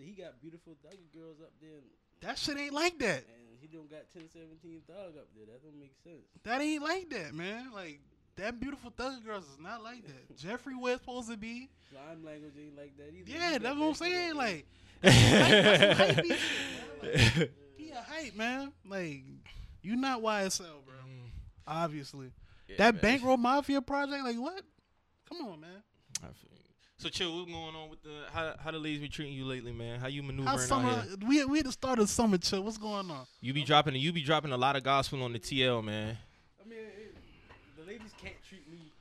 see, 0.02 0.08
he 0.08 0.22
got 0.22 0.40
Beautiful 0.42 0.74
Thugger 0.86 1.14
Girls 1.14 1.38
up 1.42 1.52
there, 1.62 1.72
and, 1.72 1.84
That 2.22 2.38
shit 2.38 2.58
ain't 2.58 2.74
like 2.74 2.98
that. 3.00 3.24
and 3.28 3.60
he 3.60 3.68
don't 3.68 3.90
got 3.90 4.10
10 4.14 4.24
17 4.30 4.82
thug 4.88 5.18
up 5.18 5.28
there. 5.36 5.46
That 5.46 5.64
don't 5.64 5.80
make 5.80 5.96
sense. 6.04 6.26
That 6.44 6.62
ain't 6.62 6.84
like 6.84 7.10
that, 7.12 7.34
man. 7.34 7.72
Like 7.74 8.00
that 8.38 8.60
Beautiful 8.60 8.92
Thugger 8.92 9.24
Girls 9.24 9.46
is 9.46 9.60
not 9.60 9.84
like 9.84 10.06
that. 10.08 10.38
Jeffery 10.38 10.76
West 10.76 11.02
supposed 11.02 11.30
to 11.30 11.38
be. 11.38 11.70
Slime 11.90 12.24
language 12.24 12.54
ain't 12.60 12.78
like 12.78 12.98
that 12.98 13.14
either. 13.14 13.32
Yeah, 13.32 13.58
that's 13.58 13.78
what 13.78 13.88
I'm 13.88 13.94
saying. 13.94 14.36
Like 14.36 14.66
there. 15.02 15.12
that's 15.12 15.88
some 15.88 16.08
hypey 16.08 16.38
shit. 16.38 17.40
Like, 17.40 17.52
he 17.78 17.90
a 17.92 18.02
hype, 18.02 18.36
man. 18.36 18.72
Like 18.86 19.24
you 19.82 19.96
not 19.96 20.22
YSL, 20.22 20.86
bro. 20.86 20.96
Mm-hmm. 20.96 21.28
Obviously. 21.68 22.32
Yeah, 22.68 22.76
that 22.78 22.96
man. 22.96 23.02
bankroll 23.02 23.38
mafia 23.38 23.82
project, 23.82 24.24
like 24.24 24.38
what? 24.38 24.64
Come 25.30 25.48
on, 25.48 25.60
man. 25.62 25.84
I 26.24 26.28
feel 26.28 26.52
you. 26.54 26.61
So 27.02 27.10
chill. 27.10 27.36
What's 27.36 27.50
going 27.50 27.76
on 27.76 27.90
with 27.90 28.04
the 28.04 28.26
how 28.32 28.54
how 28.64 28.70
the 28.70 28.78
ladies 28.78 29.00
be 29.02 29.10
treating 29.10 29.34
you 29.34 29.44
lately, 29.46 29.72
man? 29.72 30.00
How 30.00 30.06
you 30.06 30.22
maneuvering 30.22 30.70
How 30.70 30.88
out 30.90 31.06
here? 31.06 31.16
We 31.28 31.44
we 31.46 31.58
at 31.58 31.66
the 31.66 31.72
start 31.72 31.98
of 31.98 32.08
summer 32.10 32.38
chill. 32.38 32.62
What's 32.62 32.78
going 32.78 33.10
on? 33.10 33.26
You 33.42 33.54
be 33.54 33.64
dropping 33.64 33.96
you 33.96 34.14
be 34.14 34.22
dropping 34.22 34.52
a 34.52 34.58
lot 34.58 34.76
of 34.76 34.84
gospel 34.84 35.24
on 35.24 35.34
the 35.34 35.40
TL, 35.40 35.84
man. 35.84 36.16
I 36.64 36.70
mean, 36.70 36.78
it, 36.78 37.16
the 37.76 37.86
ladies 37.88 38.12
can't 38.22 38.36
treat 38.48 38.70
me. 38.70 38.92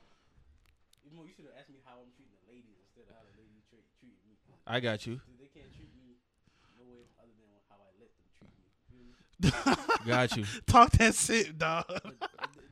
You 1.05 1.15
know, 1.15 1.25
you 1.25 1.33
should 1.37 1.45
have 1.45 1.55
asked 1.61 1.69
me 1.69 1.77
how 1.85 1.93
I'm 2.01 2.09
treating 2.17 2.33
the 2.41 2.49
ladies 2.49 2.73
instead 2.89 3.05
of 3.13 3.17
how 3.17 3.21
the 3.21 3.37
ladies 3.37 3.69
treat 3.69 3.85
treat 4.01 4.17
me. 4.25 4.33
I 4.67 4.81
got 4.81 5.05
you. 5.07 5.21
They 5.39 5.53
can't 5.53 5.69
treat 5.77 5.93
me 6.01 6.17
no 6.81 6.89
way 6.89 7.05
other 7.21 7.37
than 7.37 7.53
how 7.69 7.85
I 7.85 7.93
let 8.01 8.09
them 8.17 8.49
treat 8.89 8.97
me. 8.97 9.13
You 9.45 9.51
feel? 9.53 10.07
Got 10.09 10.37
you. 10.39 10.45
Talk 10.67 10.91
that 10.93 11.15
shit, 11.15 11.59
dog. 11.59 11.85
But 11.87 12.03
the- 12.17 12.17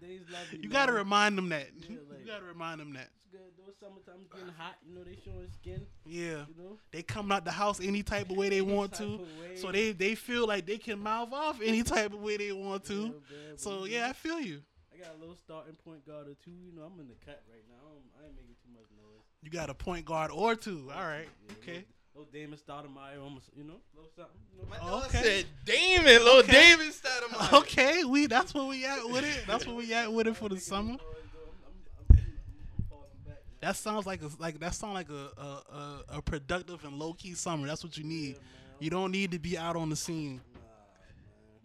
they 0.00 0.16
just 0.16 0.30
love 0.32 0.50
me, 0.54 0.60
You 0.62 0.70
gotta 0.70 0.92
man. 0.92 1.04
remind 1.04 1.36
them 1.36 1.50
that. 1.50 1.68
Yeah, 1.76 1.88
like- 1.90 2.07
you 2.07 2.07
gotta 2.28 2.44
remind 2.44 2.80
them 2.80 2.92
that. 2.94 3.08
It's 3.16 3.32
good 3.32 3.40
though. 3.58 3.72
Summertime 3.80 4.20
it's 4.24 4.32
getting 4.32 4.54
hot. 4.56 4.76
You 4.86 4.94
know, 4.94 5.04
they 5.04 5.16
showing 5.24 5.48
skin. 5.60 5.82
Yeah, 6.06 6.44
You 6.48 6.54
know. 6.58 6.78
they 6.92 7.02
come 7.02 7.30
out 7.32 7.44
the 7.44 7.50
house 7.50 7.80
any 7.80 8.02
type 8.02 8.30
of 8.30 8.36
way 8.36 8.48
they 8.48 8.60
want 8.62 8.92
to, 8.94 9.20
so 9.56 9.70
they 9.72 9.92
they 9.92 10.14
feel 10.14 10.46
like 10.46 10.66
they 10.66 10.78
can 10.78 10.98
mouth 10.98 11.32
off 11.32 11.60
any 11.62 11.82
type 11.82 12.12
of 12.12 12.20
way 12.20 12.36
they 12.36 12.52
want 12.52 12.84
Yeah, 12.88 12.96
to. 12.96 13.02
man, 13.02 13.14
So 13.56 13.84
you 13.84 13.92
yeah, 13.96 14.08
I 14.08 14.12
feel 14.12 14.40
you. 14.40 14.62
I 14.94 14.98
got 14.98 15.14
a 15.16 15.20
little 15.20 15.36
starting 15.36 15.76
point 15.84 16.04
guard 16.06 16.26
or 16.28 16.34
two. 16.44 16.50
You 16.50 16.72
know, 16.74 16.82
I'm 16.82 16.98
in 17.00 17.06
the 17.08 17.14
cut 17.24 17.42
right 17.52 17.62
now. 17.68 17.76
I, 17.86 17.90
don't- 17.92 18.22
I 18.22 18.26
ain't 18.26 18.34
making 18.36 18.56
too 18.64 18.72
much 18.72 18.88
noise. 18.96 19.22
You 19.42 19.50
got 19.50 19.70
a 19.70 19.74
point 19.74 20.04
guard 20.04 20.30
or 20.32 20.56
two. 20.56 20.90
All 20.94 21.02
right, 21.04 21.28
Yeah, 21.46 21.54
okay. 21.62 21.84
Little, 22.14 22.26
little 22.26 22.32
Damon 22.32 22.58
Stoudemire, 22.58 23.22
almost. 23.22 23.46
You 23.56 23.62
know, 23.64 23.74
little 23.94 24.10
something. 24.16 24.34
You 24.56 24.62
know. 24.62 24.76
Oh, 24.82 25.00
dog 25.02 25.14
Okay. 25.14 25.44
Damon, 25.64 26.04
little 26.24 26.38
Okay. 26.40 26.50
David 26.52 26.92
Stoudemire. 26.92 27.58
Okay, 27.60 28.04
we 28.04 28.26
that's 28.26 28.52
where 28.54 28.64
we 28.64 28.84
at 28.86 29.08
with 29.08 29.24
it. 29.24 29.44
That's 29.46 29.66
where 29.66 29.76
we 29.76 29.92
at 29.94 30.12
with 30.12 30.26
it 30.26 30.36
for 30.36 30.48
the 30.48 30.58
summer. 30.70 30.92
I'm, 30.94 30.98
I'm, 30.98 30.98
I'm, 32.10 32.18
I'm 32.18 32.84
falling 32.90 33.06
back. 33.24 33.38
man. 33.46 33.47
That 33.60 33.76
sounds 33.76 34.06
like 34.06 34.22
a 34.22 34.30
like 34.38 34.60
that 34.60 34.74
sound 34.74 34.94
like 34.94 35.08
a 35.08 35.30
a, 35.40 35.44
a, 35.44 36.04
a 36.18 36.22
productive 36.22 36.84
and 36.84 36.98
low 36.98 37.12
key 37.12 37.34
summer. 37.34 37.66
That's 37.66 37.82
what 37.82 37.96
you 37.96 38.04
need. 38.04 38.34
Yeah. 38.34 38.40
You 38.80 38.90
don't 38.90 39.10
need 39.10 39.32
to 39.32 39.38
be 39.38 39.58
out 39.58 39.74
on 39.74 39.90
the 39.90 39.96
scene. 39.96 40.40
Nah, 40.54 40.60
man. 40.60 41.58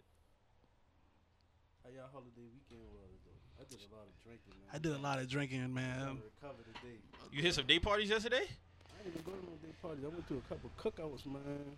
How 1.84 1.90
y'all 1.90 2.10
holiday 2.12 2.48
weekend 2.52 2.82
was 2.90 3.20
though? 3.24 3.60
I 3.60 3.64
did 3.70 3.78
a 3.78 3.94
lot 3.94 4.08
of 4.08 4.22
drinking, 4.24 4.52
man. 4.58 4.70
I 4.72 4.78
did 4.78 4.92
a 4.92 4.98
lot 4.98 5.18
of 5.20 5.28
drinking, 5.28 5.74
man. 5.74 6.22
recover 6.42 6.62
today. 6.74 6.96
You 7.32 7.42
hit 7.42 7.54
some 7.54 7.66
day 7.66 7.78
parties 7.78 8.10
yesterday? 8.10 8.42
I 8.42 9.02
didn't 9.04 9.20
even 9.20 9.22
go 9.24 9.32
to 9.32 9.44
no 9.44 9.52
day 9.62 9.74
parties. 9.80 10.04
I 10.04 10.08
went 10.08 10.26
to 10.28 10.34
a 10.34 10.48
couple 10.48 10.70
cookouts, 10.76 11.26
man. 11.26 11.76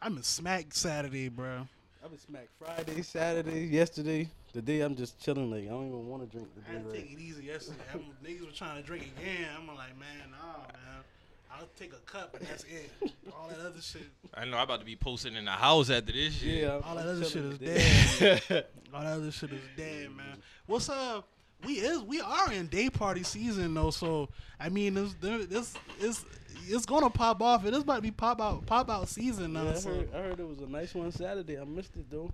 I'm 0.00 0.16
in 0.16 0.22
smack 0.22 0.72
Saturday, 0.72 1.28
bro. 1.28 1.68
I've 2.02 2.10
been 2.10 2.18
smacked 2.18 2.48
Friday, 2.58 3.02
Saturday, 3.02 3.66
yesterday. 3.66 4.28
Today 4.52 4.80
I'm 4.80 4.96
just 4.96 5.18
chilling. 5.22 5.50
Like 5.50 5.64
I 5.64 5.68
don't 5.68 5.86
even 5.86 6.06
want 6.08 6.22
to 6.22 6.28
drink 6.36 6.48
I 6.56 6.60
today. 6.60 6.72
had 6.72 6.84
to 6.84 6.90
Right? 6.90 6.98
take 7.08 7.12
it 7.12 7.20
easy 7.20 7.44
yesterday. 7.44 7.78
I'm, 7.92 8.00
niggas 8.24 8.46
were 8.46 8.52
trying 8.52 8.76
to 8.80 8.82
drink 8.86 9.10
again. 9.18 9.48
I'm 9.56 9.66
like, 9.68 9.98
man, 9.98 10.30
nah, 10.30 10.58
man. 10.72 11.04
I'll 11.52 11.68
take 11.78 11.92
a 11.92 11.96
cup, 12.10 12.30
but 12.32 12.40
that's 12.42 12.64
it. 12.64 12.90
All 13.36 13.48
that 13.48 13.58
other 13.58 13.80
shit, 13.82 14.02
I 14.32 14.44
know 14.44 14.56
I'm 14.56 14.62
about 14.62 14.80
to 14.80 14.86
be 14.86 14.96
posting 14.96 15.34
in 15.34 15.44
the 15.44 15.50
house 15.50 15.90
after 15.90 16.12
this 16.12 16.34
shit. 16.34 16.62
Yeah, 16.62 16.80
all 16.84 16.94
that 16.94 17.06
other 17.06 17.24
shit 17.24 17.44
is 17.44 17.58
today. 17.58 18.40
dead. 18.48 18.66
all 18.94 19.00
that 19.02 19.12
other 19.14 19.30
shit 19.32 19.52
is 19.52 19.60
dead, 19.76 20.10
man. 20.16 20.38
What's 20.66 20.88
up? 20.88 21.28
We 21.64 21.74
is 21.74 22.00
we 22.02 22.20
are 22.20 22.52
in 22.52 22.66
day 22.68 22.90
party 22.90 23.22
season 23.22 23.74
though, 23.74 23.90
so 23.90 24.28
I 24.58 24.68
mean, 24.68 24.94
this 24.94 25.14
this 25.20 25.74
is 26.00 26.24
it's 26.66 26.86
gonna 26.86 27.10
pop 27.10 27.42
off. 27.42 27.64
It 27.64 27.74
is 27.74 27.82
about 27.82 27.96
to 27.96 28.02
be 28.02 28.10
pop 28.10 28.40
out 28.40 28.64
pop 28.66 28.88
out 28.90 29.08
season 29.08 29.52
now. 29.52 29.64
Yeah, 29.64 29.70
I, 29.70 29.74
so 29.74 29.90
heard, 29.90 30.14
I 30.14 30.18
heard 30.18 30.40
it 30.40 30.48
was 30.48 30.60
a 30.60 30.66
nice 30.66 30.94
one 30.94 31.12
Saturday. 31.12 31.58
I 31.58 31.64
missed 31.64 31.96
it 31.96 32.10
though. 32.10 32.30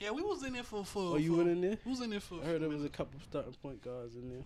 yeah, 0.00 0.10
we 0.10 0.22
was 0.22 0.42
in 0.42 0.52
there 0.54 0.62
for 0.62 0.84
for. 0.84 1.14
Oh, 1.14 1.16
you 1.16 1.32
for, 1.32 1.36
went 1.38 1.50
in 1.50 1.60
there? 1.60 1.78
Was 1.84 2.00
in 2.00 2.10
there 2.10 2.20
for. 2.20 2.40
I 2.42 2.46
heard 2.46 2.62
there 2.62 2.68
was 2.68 2.84
a 2.84 2.88
couple 2.88 3.20
starting 3.28 3.54
point 3.62 3.82
guards 3.84 4.16
in 4.16 4.28
there. 4.30 4.42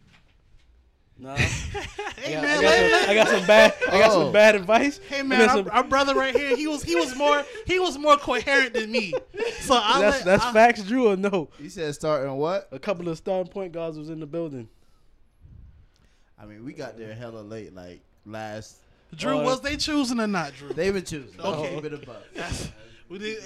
Nah, 1.18 1.36
Hey 2.16 2.34
I, 2.36 2.40
got, 2.40 2.42
man, 2.42 2.58
I, 2.58 2.62
got 2.62 2.62
let- 2.62 2.78
some, 2.80 2.90
let- 2.90 3.08
I 3.10 3.14
got 3.14 3.28
some 3.28 3.46
bad. 3.46 3.74
I 3.88 3.98
got 3.98 4.10
Oh. 4.10 4.22
some 4.24 4.32
bad 4.32 4.54
advice. 4.54 4.98
Hey 5.08 5.22
man, 5.22 5.42
our, 5.42 5.48
some- 5.56 5.68
our 5.70 5.84
brother 5.84 6.14
right 6.14 6.34
here, 6.34 6.56
he 6.56 6.66
was 6.66 6.82
he 6.82 6.94
was 6.96 7.14
more 7.14 7.44
he 7.66 7.78
was 7.78 7.98
more 7.98 8.16
coherent 8.16 8.72
than 8.72 8.90
me. 8.90 9.12
So 9.60 9.74
I 9.74 10.00
that's 10.00 10.16
let, 10.18 10.24
that's 10.24 10.44
I, 10.46 10.52
facts, 10.52 10.82
Drew. 10.82 11.08
Or 11.10 11.16
no? 11.16 11.48
he 11.58 11.68
said 11.68 11.94
starting 11.94 12.32
what? 12.36 12.68
A 12.72 12.78
couple 12.78 13.08
of 13.08 13.18
starting 13.18 13.52
point 13.52 13.72
guards 13.72 13.98
was 13.98 14.08
in 14.08 14.18
the 14.20 14.26
building. 14.26 14.68
I 16.38 16.46
mean, 16.46 16.64
we 16.64 16.72
got 16.72 16.96
there 16.96 17.12
hella 17.14 17.40
late, 17.40 17.74
like 17.74 18.00
last. 18.24 18.78
Drew, 19.14 19.40
Uh, 19.40 19.42
was 19.44 19.60
they 19.60 19.76
choosing 19.76 20.20
or 20.20 20.26
not, 20.26 20.54
Drew? 20.54 20.70
They 20.70 20.90
been 20.90 21.04
choosing. 21.04 21.38
Okay. 21.38 21.48
Okay, 21.76 21.80
bit 21.80 21.92
of 21.92 22.04
buck. 22.06 22.22
We 23.10 23.18
did, 23.18 23.42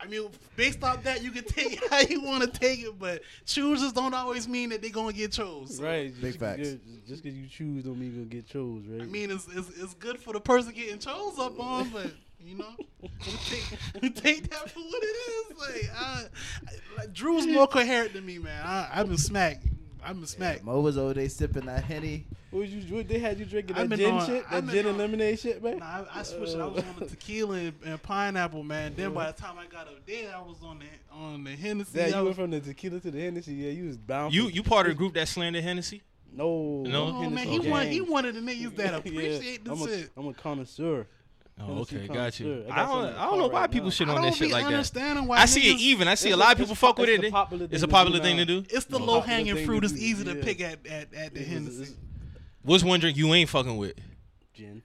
I 0.00 0.06
mean, 0.06 0.28
based 0.56 0.82
off 0.84 1.02
that, 1.04 1.22
you 1.22 1.30
can 1.30 1.44
take 1.44 1.82
how 1.90 2.00
you 2.00 2.20
want 2.20 2.42
to 2.42 2.60
take 2.60 2.80
it, 2.80 2.98
but 2.98 3.22
choosers 3.46 3.92
don't 3.92 4.14
always 4.14 4.46
mean 4.46 4.70
that 4.70 4.80
they're 4.80 4.90
gonna 4.90 5.12
get 5.12 5.32
chose. 5.32 5.80
Right. 5.80 6.14
Big 6.14 6.32
just, 6.32 6.38
facts. 6.38 6.76
Just 7.06 7.22
because 7.22 7.38
you 7.38 7.48
choose 7.48 7.84
don't 7.84 7.98
mean 7.98 8.14
you're 8.14 8.24
gonna 8.24 8.34
get 8.34 8.46
chose, 8.46 8.84
right? 8.86 9.02
I 9.02 9.06
mean, 9.06 9.30
it's, 9.30 9.48
it's 9.48 9.70
it's 9.70 9.94
good 9.94 10.18
for 10.20 10.32
the 10.32 10.40
person 10.40 10.72
getting 10.72 10.98
chose 10.98 11.38
up 11.38 11.58
on, 11.58 11.88
but 11.90 12.12
you 12.40 12.56
know, 12.56 12.74
we 13.02 13.08
take, 13.46 13.78
we 14.02 14.10
take 14.10 14.50
that 14.50 14.70
for 14.70 14.80
what 14.80 15.02
it 15.02 15.06
is. 15.06 15.58
Like, 15.58 15.90
I, 15.96 16.24
I, 16.66 16.98
like 16.98 17.12
Drew's 17.12 17.46
more 17.46 17.66
coherent 17.66 18.12
than 18.12 18.24
me, 18.24 18.38
man. 18.38 18.62
I, 18.64 18.88
I've 18.92 19.08
been 19.08 19.18
smacked. 19.18 19.66
I've 20.04 20.16
been 20.16 20.26
smacked. 20.26 20.64
Mo 20.64 20.80
was 20.80 20.96
over 20.96 21.14
there 21.14 21.28
sipping 21.28 21.66
that 21.66 21.84
henny. 21.84 22.26
What 22.50 22.60
was 22.60 22.72
you? 22.72 22.94
What 22.96 23.08
they 23.08 23.18
had 23.18 23.38
you 23.38 23.44
drinking 23.44 23.76
that 23.76 23.90
gin 23.98 24.14
on- 24.14 24.26
shit, 24.26 24.44
that 24.50 24.64
been 24.66 24.74
gin 24.74 24.86
and 24.86 24.98
lemonade 24.98 25.38
shit, 25.38 25.62
man. 25.62 25.78
Nah, 25.78 25.86
I, 25.86 26.20
I 26.20 26.22
switched. 26.22 26.56
I 26.56 26.66
was 26.66 26.82
on 26.82 26.94
the 26.98 27.06
tequila 27.06 27.56
and, 27.56 27.72
and 27.84 28.02
pineapple, 28.02 28.62
man. 28.62 28.94
Then 28.96 29.12
by 29.12 29.26
the 29.30 29.40
time 29.40 29.56
I 29.58 29.66
got 29.66 29.86
up 29.88 30.06
there, 30.06 30.34
I 30.34 30.40
was 30.40 30.56
on 30.62 30.78
the 30.78 31.14
on 31.14 31.44
the 31.44 31.50
Hennessy. 31.50 31.98
Yeah, 31.98 32.04
I 32.04 32.08
you 32.18 32.24
went 32.24 32.36
from 32.36 32.50
the 32.50 32.60
tequila 32.60 33.00
to 33.00 33.10
the 33.10 33.20
Hennessy. 33.20 33.52
Yeah, 33.54 33.70
you 33.70 33.86
was 33.86 33.96
bound. 33.98 34.32
You 34.34 34.48
you 34.48 34.62
part 34.62 34.86
of 34.86 34.92
the 34.92 34.96
group 34.96 35.14
that 35.14 35.28
slandered 35.28 35.62
Hennessy? 35.64 36.02
no, 36.32 36.82
No? 36.82 37.06
Oh 37.16 37.30
man, 37.30 37.46
he 37.48 37.58
gang. 37.58 37.70
one 37.70 37.86
he 37.88 38.00
one 38.00 38.24
of 38.26 38.34
the 38.34 38.40
niggas 38.40 38.76
that 38.76 38.90
Yeah, 38.92 38.96
appreciate 38.98 39.64
the 39.64 39.72
I'm 39.72 39.82
a, 39.82 39.86
shit. 39.86 40.10
I'm 40.16 40.28
a 40.28 40.34
connoisseur. 40.34 41.06
Oh, 41.60 41.80
okay, 41.80 42.06
got 42.06 42.38
you. 42.38 42.46
connoisseur. 42.46 42.72
I 42.72 42.82
I 42.82 42.86
don't, 42.86 42.88
some 42.92 42.98
in 43.08 43.12
the 43.14 43.18
I 43.20 43.24
don't 43.24 43.38
know 43.38 43.48
why 43.48 43.60
right 43.62 43.70
people 43.70 43.86
now. 43.86 43.90
shit 43.90 44.08
on 44.08 44.22
don't 44.22 44.34
shit 44.34 44.50
like 44.50 44.64
that. 44.68 45.24
why 45.26 45.36
I 45.38 45.44
see 45.46 45.70
it 45.70 45.80
even. 45.80 46.06
I 46.08 46.14
see 46.14 46.30
a 46.30 46.36
lot 46.36 46.52
of 46.52 46.58
people 46.58 46.74
fuck 46.74 46.98
with 46.98 47.08
it. 47.08 47.24
It's 47.24 47.32
a 47.34 47.46
thing 47.48 47.58
to 47.58 47.68
do 47.68 47.88
popular 47.88 48.20
thing 48.20 48.36
to 48.36 48.44
do. 48.44 48.64
It's 48.70 48.84
the 48.86 48.98
low 48.98 49.20
hanging 49.20 49.64
fruit. 49.66 49.80
to 49.80 49.86
It's 49.86 49.96
easy 49.96 50.24
to 50.24 50.34
pick 50.36 50.60
at 50.60 50.86
at, 50.86 51.12
at 51.14 51.34
the 51.34 51.40
It's- 51.40 51.46
Hennessy. 51.46 51.96
It's 52.74 52.82
What's 52.82 52.84
one 52.84 53.00
drink 53.00 53.16
you 53.16 53.32
ain't 53.34 53.48
fucking 53.48 53.76
with? 53.76 53.94
Gin. 54.54 54.82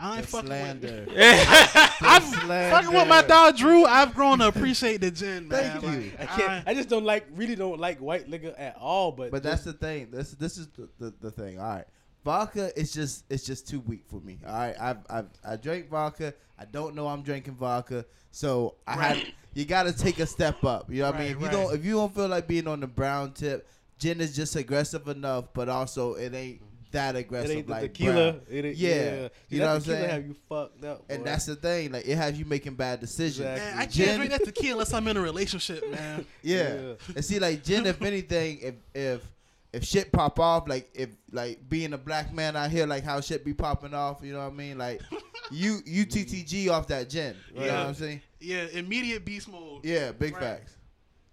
I 0.00 0.16
ain't 0.18 0.22
The 0.26 0.28
fucking 0.28 0.48
with. 0.48 0.58
slander. 0.58 1.06
I'm 2.00 2.22
slander. 2.22 2.70
fucking 2.70 2.92
with 2.96 3.08
my 3.08 3.22
dog 3.22 3.56
Drew. 3.56 3.84
I've 3.84 4.14
grown 4.14 4.38
to 4.38 4.46
appreciate 4.48 5.00
the 5.00 5.10
gin, 5.10 5.48
man. 5.48 5.80
Thank 5.80 5.82
Like, 5.82 5.94
you. 5.96 6.12
I 6.20 6.26
can't. 6.26 6.68
I 6.68 6.74
just 6.74 6.88
don't 6.88 7.04
like. 7.04 7.26
Really 7.34 7.56
don't 7.56 7.80
like 7.80 7.98
white 7.98 8.28
liquor 8.28 8.54
at 8.56 8.76
all. 8.76 9.10
But 9.10 9.32
But 9.32 9.42
that's 9.42 9.64
the 9.64 9.72
thing. 9.72 10.08
This 10.12 10.32
this 10.32 10.56
is 10.56 10.68
the, 10.68 10.88
the, 11.00 11.14
the 11.20 11.30
thing. 11.32 11.58
All 11.58 11.68
right, 11.68 11.84
vodka 12.24 12.70
is 12.78 12.92
just 12.92 13.24
it's 13.28 13.44
just 13.44 13.66
too 13.66 13.80
weak 13.80 14.04
for 14.08 14.20
me. 14.20 14.38
All 14.46 14.52
right, 14.52 14.76
I've, 14.80 14.98
I've 15.10 15.26
I 15.44 15.56
drank 15.56 15.88
vodka. 15.90 16.32
I 16.60 16.64
don't 16.64 16.94
know 16.94 17.08
I'm 17.08 17.22
drinking 17.22 17.54
vodka, 17.56 18.04
so 18.30 18.76
I 18.86 18.92
had 18.92 19.16
Right. 19.16 19.34
you 19.54 19.64
got 19.64 19.84
to 19.84 19.92
take 19.92 20.20
a 20.20 20.26
step 20.26 20.62
up. 20.62 20.88
You 20.92 21.00
know 21.02 21.06
what 21.10 21.16
I 21.16 21.18
mean? 21.24 21.26
Right, 21.34 21.36
If 21.36 21.42
you 21.42 21.48
don't 21.58 21.74
if 21.74 21.84
you 21.84 21.92
don't 21.94 22.14
feel 22.14 22.28
like 22.28 22.46
being 22.46 22.68
on 22.68 22.78
the 22.78 22.86
brown 22.86 23.32
tip, 23.32 23.68
gin 23.98 24.20
is 24.20 24.34
just 24.34 24.54
aggressive 24.56 25.06
enough, 25.08 25.46
but 25.52 25.68
also 25.68 26.14
it 26.14 26.34
ain't 26.34 26.62
that 26.90 27.16
it 27.16 27.20
aggressive 27.20 27.50
ain't 27.50 27.66
the 27.66 27.72
like 27.72 27.82
tequila. 27.94 28.32
brown. 28.32 28.40
It 28.50 28.64
ain't, 28.64 28.76
Yeah. 28.76 28.88
yeah, 28.88 29.28
You 29.50 29.58
know 29.60 29.66
what 29.66 29.74
I'm 29.74 29.80
saying? 29.82 30.08
Have 30.10 30.26
you 30.26 30.36
fucked 30.48 30.84
up? 30.84 31.04
And 31.10 31.24
that's 31.24 31.44
the 31.46 31.56
thing. 31.56 31.92
Like 31.92 32.06
it 32.06 32.16
has 32.16 32.38
you 32.38 32.44
making 32.46 32.74
bad 32.76 33.00
decisions. 33.00 33.40
Exactly. 33.46 33.64
Man, 33.66 33.74
I 33.74 33.80
can't 33.82 33.90
Gin- 33.92 34.16
drink 34.16 34.30
that 34.32 34.44
tequila 34.44 34.72
unless 34.72 34.92
I'm 34.94 35.06
in 35.08 35.16
a 35.16 35.20
relationship, 35.20 35.90
man. 35.90 36.24
Yeah. 36.42 36.74
Yeah. 36.80 36.92
And 37.14 37.24
see, 37.24 37.38
like 37.38 37.62
gin, 37.64 37.84
if 37.86 38.00
anything, 38.00 38.58
if 38.62 38.74
if 38.94 39.22
if 39.70 39.84
shit 39.84 40.10
pop 40.12 40.40
off, 40.40 40.66
like 40.66 40.88
if 40.94 41.10
like 41.30 41.68
being 41.68 41.92
a 41.92 41.98
black 41.98 42.32
man 42.32 42.56
out 42.56 42.70
here, 42.70 42.86
like 42.86 43.04
how 43.04 43.20
shit 43.20 43.44
be 43.44 43.52
popping 43.52 43.92
off, 43.92 44.20
you 44.22 44.32
know 44.32 44.38
what 44.38 44.52
I 44.52 44.56
mean? 44.56 44.78
Like 44.78 45.02
you 45.50 45.80
you 45.84 46.06
TTG 46.06 46.70
off 46.70 46.86
that 46.88 47.10
gin. 47.10 47.36
You 47.52 47.60
know 47.60 47.66
Yeah. 47.66 47.78
what 47.80 47.86
I'm 47.88 47.94
saying? 47.94 48.22
Yeah, 48.40 48.64
immediate 48.72 49.26
beast 49.26 49.46
mode. 49.48 49.84
Yeah, 49.84 50.12
big 50.12 50.32
Right. 50.36 50.42
facts. 50.42 50.77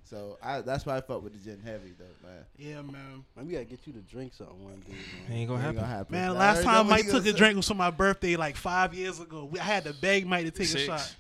So 0.10 0.38
I 0.41 0.61
that's 0.61 0.86
why 0.86 0.98
I 0.98 1.02
fuck 1.02 1.23
with 1.23 1.34
the 1.34 1.40
gin 1.49 1.60
heavy 1.61 1.94
though, 1.98 2.27
man. 2.27 2.45
Yeah, 2.57 2.82
man. 2.82 3.23
Man, 3.36 3.45
we 3.48 3.53
gotta 3.53 3.65
get 3.65 3.80
you 3.86 3.94
to 3.94 3.99
drink 3.99 4.34
something 4.34 4.64
one 4.64 4.80
day, 4.88 4.94
man. 5.27 5.38
Ain't 5.38 5.48
gonna 5.49 5.60
Ain't 5.60 5.61
happen. 5.61 5.76
gonna 5.76 5.88
happen. 5.88 6.11
Man, 6.15 6.30
I 6.30 6.34
last 6.34 6.64
time 6.64 6.88
what 6.88 6.91
Mike 6.98 7.06
took 7.07 7.26
a 7.26 7.32
say. 7.32 7.38
drink 7.38 7.56
was 7.57 7.68
for 7.68 7.73
my 7.73 7.90
birthday 7.91 8.36
like 8.36 8.56
five 8.56 8.94
years 8.94 9.19
ago. 9.19 9.49
I 9.60 9.64
had 9.64 9.84
to 9.86 9.94
beg 9.94 10.27
Mike 10.27 10.45
to 10.45 10.52
take 10.52 10.68
Six. 10.68 10.84
a 10.84 10.86
shot. 10.86 11.15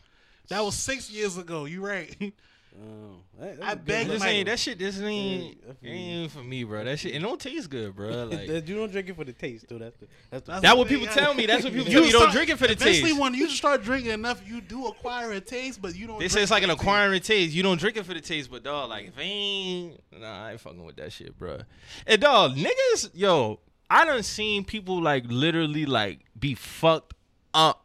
That 0.49 0.63
was 0.63 0.75
six 0.75 1.09
years 1.09 1.37
ago. 1.37 1.65
You 1.65 1.85
right. 1.85 2.15
Um, 2.81 3.21
that- 3.39 3.57
that's 3.59 3.61
I 3.69 3.71
a 3.71 3.75
good 3.75 3.85
beg 3.85 4.07
look. 4.07 4.13
This 4.15 4.19
Mike- 4.21 4.29
ain't 4.29 4.45
that 4.47 4.59
shit. 4.59 4.79
This 4.79 4.99
ain't 5.01 5.57
Yeah, 5.81 5.91
ain't 5.91 6.31
for 6.31 6.43
me, 6.43 6.63
bro. 6.63 6.83
That 6.83 6.99
shit 6.99 7.15
it 7.15 7.19
don't 7.19 7.39
taste 7.39 7.69
good, 7.69 7.95
bro. 7.95 8.25
Like 8.31 8.67
you 8.67 8.75
don't 8.75 8.91
drink 8.91 9.09
it 9.09 9.15
for 9.15 9.23
the 9.23 9.33
taste, 9.33 9.67
though. 9.69 9.77
That's 9.77 9.95
the 9.97 10.07
that's 10.29 10.45
the 10.45 10.51
That's 10.51 10.61
that 10.61 10.69
the 10.71 10.75
what 10.77 10.87
thing, 10.87 10.99
people 10.99 11.15
yeah. 11.15 11.21
tell 11.21 11.33
me. 11.33 11.45
That's 11.45 11.63
what 11.63 11.73
people 11.73 11.87
You 11.87 11.93
tell 11.93 12.01
me. 12.01 12.07
You 12.07 12.13
don't 12.13 12.31
drink 12.31 12.49
it 12.49 12.57
for 12.57 12.67
the 12.67 12.73
Eventually, 12.73 13.09
taste. 13.09 13.19
when 13.21 13.33
you 13.33 13.49
start 13.49 13.83
drinking 13.83 14.11
enough, 14.11 14.41
you 14.47 14.61
do 14.61 14.87
acquire 14.87 15.31
a 15.31 15.39
taste, 15.41 15.81
but 15.81 15.95
you 15.95 16.07
don't. 16.07 16.19
They 16.19 16.27
say 16.27 16.41
it's 16.43 16.51
like 16.51 16.63
an 16.63 16.69
the 16.69 16.75
taste. 16.75 16.83
acquiring 16.83 17.21
taste. 17.21 17.53
You 17.55 17.63
don't 17.63 17.79
drink 17.79 17.97
it 17.97 18.05
for 18.05 18.13
the 18.13 18.21
taste, 18.21 18.51
but 18.51 18.63
dog, 18.63 18.89
like 18.89 19.07
if 19.07 19.17
I 19.17 19.21
ain't, 19.21 20.01
nah, 20.19 20.45
I 20.47 20.51
ain't 20.51 20.59
fucking 20.61 20.83
with 20.83 20.97
that 20.97 21.11
shit, 21.13 21.37
bro. 21.37 21.59
And 22.05 22.21
dog, 22.21 22.55
niggas, 22.55 23.11
yo, 23.13 23.59
I 23.89 24.03
done 24.05 24.23
seen 24.23 24.65
people 24.65 25.01
like 25.01 25.23
literally 25.27 25.85
like 25.85 26.19
be 26.37 26.55
fucked 26.55 27.13
up 27.53 27.84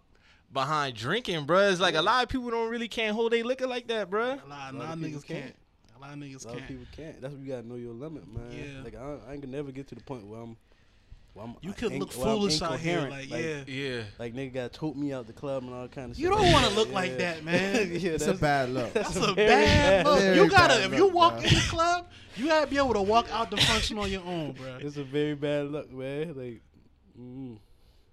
behind 0.52 0.97
drinking, 0.97 1.44
bro. 1.47 1.68
It's 1.70 1.81
like 1.81 1.94
a 1.94 2.02
lot 2.02 2.22
of 2.22 2.28
people 2.28 2.51
don't 2.51 2.70
really 2.70 2.89
can't 2.89 3.14
hold 3.14 3.32
their 3.32 3.44
liquor 3.44 3.66
like 3.66 3.86
that, 3.89 4.10
bro. 4.10 4.24
A 4.24 4.27
lot, 4.27 4.39
a 4.39 4.43
A 4.43 4.48
lot 4.48 4.74
lot 4.74 4.85
of 4.85 4.90
of 4.93 4.98
niggas 4.98 5.24
can't. 5.27 5.44
can't. 5.44 5.55
A 5.97 6.01
lot 6.01 6.12
of 6.12 6.18
niggas 6.18 6.44
A 6.44 6.48
lot 6.48 6.56
can't. 6.56 6.68
people 6.68 6.86
can't. 6.97 7.20
That's 7.20 7.32
what 7.35 7.43
you 7.43 7.48
gotta 7.48 7.66
know 7.66 7.74
your 7.77 7.93
limit, 7.94 8.24
man. 8.27 8.51
Yeah. 8.52 8.82
Like 8.85 8.94
I, 8.97 9.18
I 9.28 9.32
ain't 9.32 9.43
gonna 9.43 9.56
never 9.56 9.70
get 9.70 9.86
to 9.89 9.94
the 9.94 10.01
point 10.02 10.27
where 10.27 10.40
I'm. 10.40 10.56
Where 11.35 11.44
I'm 11.47 11.55
You 11.60 11.72
could 11.72 11.93
look 11.93 12.12
where 12.16 12.27
foolish 12.27 12.60
out 12.60 12.81
here, 12.81 12.98
incoherent. 13.06 13.31
like, 13.31 13.40
yeah. 13.44 13.62
Yeah. 13.68 14.02
Like 14.18 14.35
nigga 14.35 14.52
got 14.55 14.72
tote 14.72 14.97
me 14.97 15.12
out 15.12 15.28
the 15.28 15.32
club 15.32 15.62
and 15.62 15.72
all 15.72 15.86
kind 15.86 16.10
of 16.10 16.16
stuff. 16.16 16.22
You 16.28 16.28
shit. 16.35 16.39
don't 16.43 16.52
want 16.52 16.66
to 16.66 16.74
look 16.74 16.89
Yeah. 16.90 16.94
like 16.94 17.18
that, 17.18 17.44
man. 17.44 17.74
yeah, 17.93 18.10
It's 18.10 18.27
a 18.27 18.35
bad 18.35 18.70
look. 18.74 18.93
That's 18.94 19.14
a 19.14 19.32
bad 19.35 19.36
bad. 19.36 20.06
look. 20.06 20.18
Very 20.18 20.36
You 20.36 20.51
gotta, 20.51 20.74
bad 20.74 20.93
if 20.93 20.98
you 20.98 21.06
walk 21.06 21.35
bro. 21.35 21.43
in 21.44 21.55
the 21.55 21.64
club, 21.68 22.09
you 22.35 22.47
gotta 22.47 22.66
be 22.66 22.78
able 22.78 22.94
to 22.94 23.02
walk 23.02 23.31
out 23.31 23.48
the 23.52 23.59
function 23.59 23.97
on 23.98 24.10
your 24.10 24.24
own, 24.24 24.52
bro. 24.55 24.78
It's 24.81 24.97
a 24.97 25.05
very 25.05 25.35
bad 25.36 25.70
look, 25.70 25.93
man. 25.93 26.35
Like, 26.35 26.62
mm, 27.16 27.59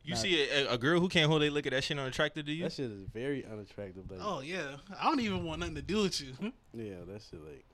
You 0.07 0.13
Nah. 0.13 0.19
see 0.19 0.49
a, 0.49 0.71
a 0.71 0.77
girl 0.77 0.99
who 1.01 1.09
can't 1.09 1.29
hold 1.29 1.41
their 1.41 1.51
liquor, 1.51 1.69
that 1.71 1.83
shit 1.83 1.99
unattractive 1.99 2.45
to 2.45 2.51
you? 2.53 2.63
that 2.63 2.71
shit 2.73 2.85
is 2.89 3.07
very 3.13 3.45
unattractive. 3.45 4.09
Like, 4.09 4.19
Oh 4.23 4.39
yeah, 4.41 4.77
I 4.99 5.03
don't 5.09 5.19
even 5.19 5.43
want 5.43 5.59
nothing 5.59 5.75
to 5.75 5.81
do 5.81 6.01
with 6.03 6.19
you. 6.21 6.33
yeah, 6.73 6.95
that 7.07 7.21
shit 7.29 7.43
like. 7.43 7.65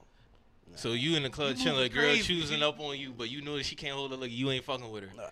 So 0.76 0.93
you 0.93 1.15
in 1.15 1.22
the 1.23 1.30
club 1.30 1.55
You 1.57 1.64
chilling, 1.64 1.85
a 1.85 1.89
girl 1.89 2.03
crazy. 2.05 2.23
choosing 2.23 2.64
up 2.64 2.80
on 2.80 2.97
you, 2.97 3.14
but 3.15 3.30
you 3.30 3.41
know 3.43 3.57
that 3.57 3.65
she 3.68 3.76
can't 3.76 3.93
hold 3.93 4.10
her 4.11 4.18
liquor. 4.18 4.34
You 4.34 4.49
ain't 4.49 4.64
fucking 4.65 4.89
with 4.89 5.03
her. 5.03 5.10
Nah, 5.15 5.23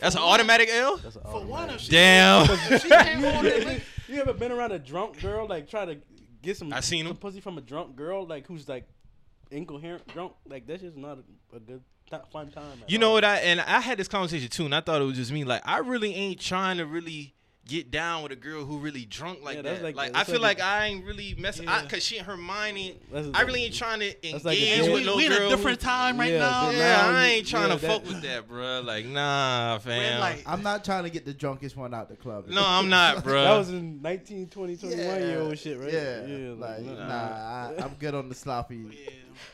That's 0.00 0.14
an 0.14 0.22
automatic 0.22 0.70
L. 0.72 0.96
that's 0.96 1.16
an 1.16 1.22
For 1.24 1.44
one, 1.44 1.68
automatic. 1.68 1.74
if 1.74 1.80
she, 1.82 1.90
Damn. 1.90 2.50
if 2.50 2.82
she 2.82 2.88
can't 2.88 3.24
hold 3.24 3.44
it, 3.44 3.66
like, 3.66 3.82
you 4.08 4.20
ever 4.22 4.32
been 4.32 4.50
around 4.52 4.72
a 4.72 4.78
drunk 4.78 5.20
girl 5.20 5.46
like 5.46 5.68
try 5.68 5.84
to 5.84 5.98
get 6.40 6.56
some 6.56 6.72
I 6.72 6.80
seen 6.80 7.04
some 7.04 7.10
'em. 7.10 7.16
pussy 7.18 7.40
from 7.40 7.58
a 7.58 7.60
drunk 7.60 7.94
girl 7.96 8.26
like 8.26 8.46
who's 8.46 8.66
like 8.68 8.88
incoherent 9.50 10.06
drunk 10.08 10.32
like 10.48 10.66
that's 10.66 10.80
just 10.82 10.96
not 10.96 11.18
a, 11.52 11.56
a 11.56 11.60
good 11.60 11.82
ti- 12.18 12.22
fun 12.32 12.50
time. 12.50 12.64
You 12.86 12.98
know 12.98 13.08
all. 13.08 13.14
what 13.14 13.24
I 13.24 13.36
and 13.38 13.60
I 13.60 13.80
had 13.80 13.98
this 13.98 14.08
conversation 14.08 14.48
too, 14.48 14.64
and 14.64 14.74
I 14.74 14.80
thought 14.80 15.00
it 15.00 15.04
was 15.04 15.16
just 15.16 15.32
me. 15.32 15.44
Like 15.44 15.62
I 15.64 15.78
really 15.78 16.14
ain't 16.14 16.40
trying 16.40 16.78
to 16.78 16.86
really 16.86 17.34
get 17.64 17.92
down 17.92 18.24
with 18.24 18.32
a 18.32 18.36
girl 18.36 18.64
who 18.64 18.78
really 18.78 19.04
drunk 19.04 19.38
like 19.44 19.54
Yeah, 19.54 19.62
that. 19.62 19.70
that's 19.74 19.82
Like, 19.84 19.94
like- 19.94 20.16
I 20.16 20.24
feel 20.24 20.40
like 20.40 20.58
like, 20.58 20.66
I 20.66 20.86
ain't 20.86 21.04
really 21.04 21.36
messing. 21.38 21.66
Yeah. 21.66 21.76
I, 21.76 21.86
Cause 21.86 22.02
she 22.02 22.18
her 22.18 22.36
mind 22.36 22.76
ain't. 22.76 23.12
That's- 23.12 23.30
I 23.32 23.42
really 23.42 23.62
ain't 23.64 23.74
trying 23.74 24.00
to 24.00 24.12
That's 24.32 24.44
like 24.44 24.58
a 24.58 24.60
engage 24.78 24.90
with 24.90 25.00
we, 25.02 25.06
no 25.06 25.14
we 25.16 25.26
in 25.26 25.32
a 25.32 25.48
different 25.48 25.78
time 25.78 26.18
right 26.18 26.32
Yeah, 26.32 26.38
now. 26.40 26.70
yeah, 26.70 26.78
now 26.78 27.10
I 27.16 27.26
ain't 27.28 27.46
trying 27.46 27.68
yeah, 27.68 27.76
to 27.76 27.80
that- 27.80 27.88
fuck 28.02 28.04
with 28.08 28.20
that, 28.22 28.48
bro. 28.48 28.80
Like 28.84 29.06
nah, 29.06 29.74
Red 29.74 29.82
fam. 29.82 30.20
light. 30.20 30.42
I'm 30.44 30.64
not 30.64 30.84
trying 30.84 31.04
to 31.04 31.10
get 31.10 31.24
the 31.24 31.32
drunkest 31.32 31.76
one 31.76 31.94
out 31.94 32.08
the 32.08 32.16
club. 32.16 32.48
No, 32.48 32.64
I'm 32.66 32.88
not, 32.88 33.22
bro. 33.24 33.44
That 33.44 33.56
was 33.56 33.70
in 33.70 34.02
19, 34.02 34.48
20, 34.48 34.76
21 34.76 34.98
year 35.22 35.40
old 35.40 35.56
shit, 35.56 35.78
right? 35.78 35.92
Yeah, 35.92 36.26
yeah 36.26 36.54
like, 36.58 36.80
nah. 36.82 36.94
nah, 36.94 37.14
I, 37.14 37.74
I'm 37.78 37.94
good 38.00 38.16
on 38.16 38.28
the 38.28 38.34
sloppy. 38.34 38.86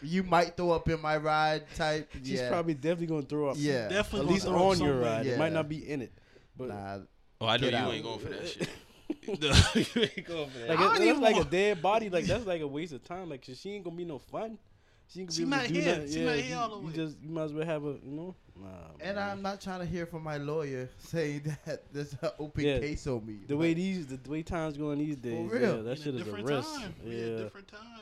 Yeah, 0.03 0.09
You 0.11 0.23
might 0.23 0.57
throw 0.57 0.71
up 0.73 0.89
in 0.89 1.01
my 1.01 1.17
ride 1.17 1.65
type. 1.75 2.11
She's 2.23 2.41
yeah. 2.41 2.49
probably 2.49 2.75
definitely 2.75 3.07
gonna 3.07 3.23
throw 3.23 3.49
up. 3.51 3.57
Yeah. 3.59 3.89
definitely 3.89 4.27
At 4.29 4.33
least 4.33 4.47
throw 4.47 4.55
up 4.57 4.61
on 4.63 4.81
your 4.81 5.01
ride. 5.01 5.27
Yeah. 5.27 5.33
It 5.35 5.39
might 5.39 5.53
not 5.53 5.69
be 5.69 5.89
in 5.91 6.03
it. 6.03 6.13
But 6.57 6.69
Nah, 6.69 6.99
oh, 7.41 7.47
I 7.47 7.57
know 7.57 7.69
you 7.69 7.77
out. 7.77 7.93
ain't 7.95 8.05
going 8.05 8.19
for 8.19 8.29
that 8.29 8.49
shit. 8.49 8.69
No, 9.27 9.35
you 9.75 10.03
ain't 10.03 10.27
going 10.27 10.51
for 10.51 10.59
that. 10.59 10.69
like 10.69 10.79
I 10.79 10.83
it, 10.83 10.85
don't 10.85 10.93
that's 10.95 11.01
even 11.01 11.21
like 11.23 11.37
a 11.37 11.45
dead 11.45 11.81
body. 11.83 12.11
Like 12.11 12.25
that's 12.27 12.45
like 12.47 12.61
a 12.61 12.67
waste 12.67 12.93
of 12.93 13.05
time. 13.05 13.29
Like 13.31 13.45
she 13.45 13.71
ain't 13.73 13.85
gonna 13.85 13.97
be 13.97 14.05
no 14.05 14.19
fun. 14.19 14.59
She 15.07 15.21
ain't 15.21 15.29
gonna 15.31 15.37
She 15.37 15.45
be 15.45 15.51
able 15.51 15.57
not 15.63 15.67
here. 15.67 15.95
nothing. 15.97 16.13
She 16.13 16.19
yeah, 16.21 16.25
not 16.27 16.35
here 16.37 16.45
you, 16.51 16.57
all 16.57 16.69
the 16.69 16.81
you 16.83 16.87
way. 16.89 16.93
just 16.95 17.17
you 17.23 17.29
might 17.31 17.43
as 17.45 17.53
well 17.55 17.65
have 17.67 17.85
a 17.85 17.89
you 18.03 18.11
know. 18.13 18.35
Nah, 18.61 18.67
and 19.01 19.17
man. 19.17 19.31
I'm 19.31 19.41
not 19.43 19.61
trying 19.61 19.81
to 19.81 19.87
hear 19.87 20.05
from 20.05 20.25
my 20.25 20.37
lawyer 20.37 20.91
saying 20.99 21.57
that 21.65 21.85
there's 21.93 22.13
an 22.21 22.31
open 22.39 22.65
Yeah. 22.65 22.81
case 22.81 23.07
on 23.07 23.25
me. 23.25 23.39
the 23.47 23.57
way 23.57 23.73
these 23.73 24.09
the, 24.09 24.19
way 24.29 24.43
times 24.43 24.77
going 24.77 24.99
these 24.99 25.17
days. 25.17 25.51
real. 25.51 25.77
Yeah, 25.77 25.83
that 25.83 25.91
In 25.99 26.03
shit 26.03 26.15
is 26.17 26.29
a 26.29 26.33
risk. 26.33 26.75
Time. 26.81 26.95
We 27.05 27.11
a 27.15 27.15
Yeah. 27.31 27.43
different 27.45 27.69
time, 27.69 27.98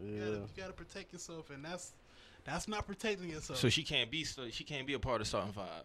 man. 0.00 0.12
You, 0.14 0.18
gotta, 0.18 0.30
Yeah. 0.32 0.36
you 0.38 0.48
gotta 0.56 0.72
protect 0.72 1.12
yourself, 1.12 1.50
and 1.50 1.64
that's 1.64 1.92
that's 2.44 2.68
not 2.68 2.86
protecting 2.86 3.28
yourself. 3.30 3.58
So 3.58 3.68
she 3.68 3.82
can't 3.82 4.10
be 4.10 4.24
so 4.24 4.48
she 4.50 4.64
can't 4.64 4.86
be 4.86 4.94
a 4.94 4.98
part 4.98 5.20
of 5.20 5.26
starting 5.26 5.52
five. 5.52 5.84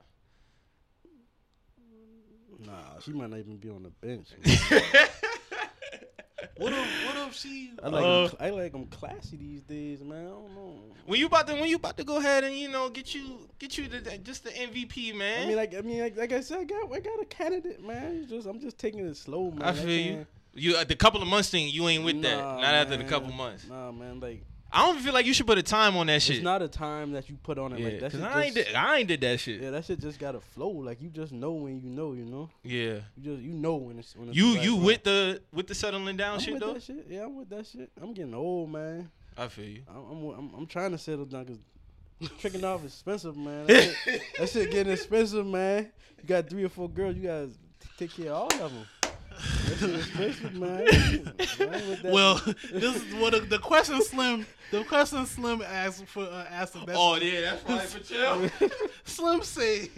Nah, 2.60 3.00
she 3.04 3.12
might 3.12 3.30
not 3.30 3.40
even 3.40 3.58
be 3.58 3.70
on 3.70 3.84
the 3.84 3.90
bench. 3.90 4.28
what 6.58 6.72
if 6.72 7.06
what 7.06 7.28
if 7.28 7.34
she? 7.36 7.72
I 7.82 7.88
like 7.90 8.04
Uh, 8.06 8.24
'em 8.24 8.30
cl- 8.30 8.38
I 8.40 8.50
like 8.52 8.72
them 8.72 8.86
classy 8.88 9.38
these 9.38 9.64
days, 9.64 10.02
man. 10.02 10.26
I 10.28 10.30
don't 10.30 10.56
know. 10.56 10.80
When 11.06 11.20
you 11.20 11.26
about 11.26 11.48
to 11.48 11.54
when 11.56 11.66
you 11.70 11.76
about 11.78 11.98
to 11.98 12.04
go 12.04 12.18
ahead 12.18 12.44
and 12.44 12.56
you 12.56 12.70
know 12.70 12.90
get 12.90 13.14
you 13.14 13.50
get 13.60 13.78
you 13.78 13.88
the 13.90 14.18
just 14.20 14.44
the 14.46 14.52
MVP 14.52 15.14
man. 15.16 15.44
I 15.44 15.48
mean, 15.48 15.56
like 15.58 15.76
I 15.76 15.82
mean, 15.82 16.00
like, 16.02 16.16
like 16.16 16.32
I 16.32 16.40
said, 16.42 16.60
I 16.60 16.64
got 16.64 16.94
I 16.94 17.00
got 17.00 17.22
a 17.22 17.26
candidate, 17.26 17.84
man. 17.86 18.18
It's 18.22 18.30
just 18.30 18.48
I'm 18.48 18.60
just 18.60 18.78
taking 18.78 19.06
it 19.06 19.18
slow, 19.18 19.52
man. 19.52 19.64
I 19.64 19.74
feel 19.74 19.90
you. 19.90 20.28
You 20.56 20.76
uh, 20.78 20.84
the 20.84 20.96
couple 20.96 21.22
of 21.22 21.28
months 21.28 21.50
thing, 21.50 21.68
you 21.70 21.88
ain't 21.88 22.04
with 22.04 22.22
that. 22.22 22.38
Nah, 22.38 22.62
Not 22.62 22.74
after 22.76 22.92
the 22.98 23.00
man. 23.00 23.10
couple 23.10 23.32
months. 23.32 23.68
Nah, 23.68 23.92
man. 23.92 24.20
Like 24.20 24.44
I 24.72 24.86
don't 24.86 25.00
feel 25.00 25.14
like 25.14 25.26
you 25.28 25.34
should 25.34 25.46
put 25.48 25.58
a 25.60 25.64
time 25.64 25.96
on 25.98 26.08
that 26.08 26.22
shit. 26.22 26.38
it's 26.38 26.44
not 26.44 26.62
a 26.64 26.68
time 26.68 27.12
that 27.12 27.30
you 27.30 27.36
put 27.44 27.58
on 27.60 27.74
it. 27.74 27.80
yeah, 27.80 27.86
like 27.86 28.00
that 28.00 28.12
cause 28.12 28.20
shit 28.22 28.30
I 28.30 28.44
ain't 28.44 28.56
just, 28.56 28.68
did, 28.70 28.76
I 28.76 28.98
ain't 28.98 29.08
did 29.08 29.22
that 29.22 29.40
shit. 29.40 29.62
yeah, 29.62 29.70
that 29.72 29.86
shit 29.86 30.00
just 30.00 30.20
gotta 30.20 30.40
flow. 30.40 30.70
Like 30.70 31.02
you 31.02 31.10
just 31.10 31.32
know 31.32 31.52
when 31.54 31.80
you 31.80 31.90
know, 31.90 32.14
you 32.14 32.26
know. 32.26 32.50
Yeah. 32.64 33.00
You 33.16 33.24
just 33.24 33.42
you 33.42 33.54
know 33.54 33.76
when 33.76 34.00
it's 34.00 34.16
when 34.16 34.30
it's 34.30 34.38
You 34.38 34.56
right 34.56 34.64
you 34.64 34.76
with 34.76 35.04
the 35.04 35.42
with 35.54 35.68
the 35.68 35.76
settling 35.76 36.18
down 36.18 36.36
I'm 36.36 36.40
shit 36.40 36.54
with 36.54 36.62
though. 36.64 36.74
that 36.74 36.84
shit. 36.84 37.06
Yeah, 37.10 37.26
I'm 37.26 37.36
with 37.36 37.50
that 37.50 37.68
shit. 37.68 37.92
I'm 38.02 38.14
getting 38.14 38.34
old, 38.34 38.72
man. 38.72 39.10
I 39.38 39.48
feel 39.48 39.66
you. 39.66 39.84
I'm 39.90 40.06
I'm, 40.12 40.30
I'm, 40.40 40.54
I'm 40.60 40.66
trying 40.68 40.92
to 40.92 40.98
settle 40.98 41.26
down 41.26 41.46
because 41.46 41.60
tricking 42.40 42.64
off 42.64 42.84
is 42.86 42.94
expensive, 42.94 43.36
man. 43.38 43.66
That 43.68 43.96
shit, 44.06 44.22
that 44.40 44.50
shit 44.50 44.72
getting 44.72 44.94
expensive, 44.94 45.46
man. 45.46 45.92
You 46.22 46.28
got 46.28 46.50
three 46.50 46.64
or 46.64 46.70
four 46.70 46.90
girls, 46.90 47.16
you 47.16 47.24
guys 47.24 47.50
take 47.98 48.12
care 48.12 48.32
of 48.32 48.34
all 48.52 48.66
of 48.66 48.72
them. 48.72 48.86
That 49.64 49.78
shit 49.80 49.96
expensive, 49.96 50.54
man. 50.56 50.72
I 50.72 50.84
ain't 50.84 51.26
with 51.88 52.02
that. 52.04 52.12
Well, 52.12 52.36
this 52.72 52.96
is 52.96 53.16
what 53.16 53.34
the, 53.34 53.40
the 53.42 53.60
question 53.60 54.02
Slim. 54.02 54.46
The 54.72 54.84
question 54.84 55.26
Slim 55.26 55.62
asked 55.62 56.06
for 56.06 56.24
uh, 56.24 56.46
asked 56.50 56.74
the 56.74 56.80
best. 56.80 56.98
Oh 57.00 57.16
yeah, 57.16 57.56
that's 57.66 57.70
right 57.70 57.82
for 57.82 58.00
chill. 58.00 58.70
Slim 59.04 59.42
say, 59.44 59.90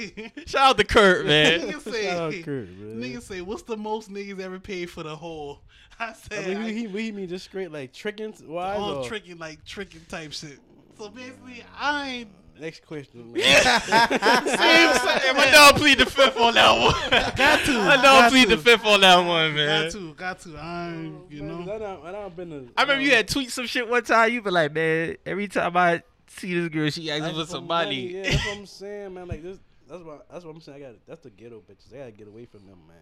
Shout 0.45 0.69
out 0.69 0.77
to 0.77 0.83
Kurt, 0.83 1.25
man. 1.27 1.61
nigga 1.61 1.81
say, 1.81 2.03
Shout 2.05 2.17
out 2.17 2.33
Kurt, 2.43 2.69
man. 2.69 3.01
nigga 3.01 3.21
say, 3.21 3.41
what's 3.41 3.63
the 3.63 3.77
most 3.77 4.11
niggas 4.11 4.39
ever 4.39 4.59
paid 4.59 4.89
for 4.89 5.03
the 5.03 5.15
whole? 5.15 5.61
I 5.99 6.05
I 6.09 6.13
said, 6.13 6.47
mean, 6.47 6.57
I, 6.57 6.71
he, 6.71 6.87
he, 6.87 6.87
he 6.87 7.11
mean 7.11 7.27
just 7.29 7.45
straight 7.45 7.71
like 7.71 7.93
tricking 7.93 8.33
wise 8.47 8.79
all 8.79 8.97
or 8.97 9.07
tricking 9.07 9.37
like 9.37 9.63
tricking 9.65 10.01
type 10.09 10.33
shit. 10.33 10.59
So 10.97 11.09
basically, 11.09 11.63
I 11.77 12.09
ain't. 12.09 12.29
Next 12.59 12.85
question. 12.85 13.31
Man. 13.31 13.41
Hey, 13.41 15.31
my 15.33 15.49
dog 15.51 15.75
plead 15.75 15.99
the 15.99 16.05
fifth 16.05 16.37
on 16.37 16.53
that 16.53 16.71
one. 16.71 17.35
Got 17.35 17.65
to. 17.65 17.71
My 17.79 17.95
got 17.95 18.03
dog 18.03 18.31
plead 18.31 18.49
to. 18.49 18.55
the 18.55 18.61
fifth 18.61 18.85
on 18.85 19.01
that 19.01 19.17
one, 19.17 19.55
man. 19.55 19.83
Got 19.83 19.91
to. 19.91 20.13
Got 20.13 20.39
to. 20.41 20.57
I 20.57 20.89
ain't. 20.89 21.15
Oh, 21.15 21.25
you 21.29 21.41
know. 21.41 21.61
I 21.61 21.77
done, 21.77 21.99
I 22.03 22.11
done 22.11 22.31
been 22.31 22.49
to, 22.49 22.69
I 22.77 22.81
remember 22.83 23.03
you 23.03 23.11
uh, 23.11 23.17
had 23.17 23.27
tweet 23.27 23.51
some 23.51 23.65
shit 23.65 23.87
one 23.87 24.03
time. 24.03 24.31
You 24.31 24.41
been 24.41 24.53
like, 24.53 24.73
man, 24.73 25.17
every 25.25 25.47
time 25.47 25.75
I 25.75 26.03
see 26.27 26.59
this 26.59 26.69
girl, 26.69 26.89
she 26.89 27.11
asks 27.11 27.23
Asking 27.23 27.39
for 27.39 27.45
for 27.45 27.51
some 27.51 27.67
money, 27.67 28.13
money. 28.13 28.17
Yeah, 28.17 28.29
that's 28.31 28.45
what 28.45 28.57
I'm 28.57 28.65
saying, 28.65 29.13
man. 29.13 29.27
Like 29.27 29.43
this, 29.43 29.59
that's 29.89 30.03
what 30.03 30.27
that's 30.31 30.45
what 30.45 30.55
I'm 30.55 30.61
saying. 30.61 30.83
I 30.83 30.87
got 30.87 30.95
that's 31.07 31.21
the 31.21 31.29
ghetto 31.29 31.61
bitches. 31.61 31.93
I 31.93 31.97
gotta 31.99 32.11
get 32.11 32.27
away 32.27 32.45
from 32.45 32.65
them, 32.65 32.77
man. 32.87 32.97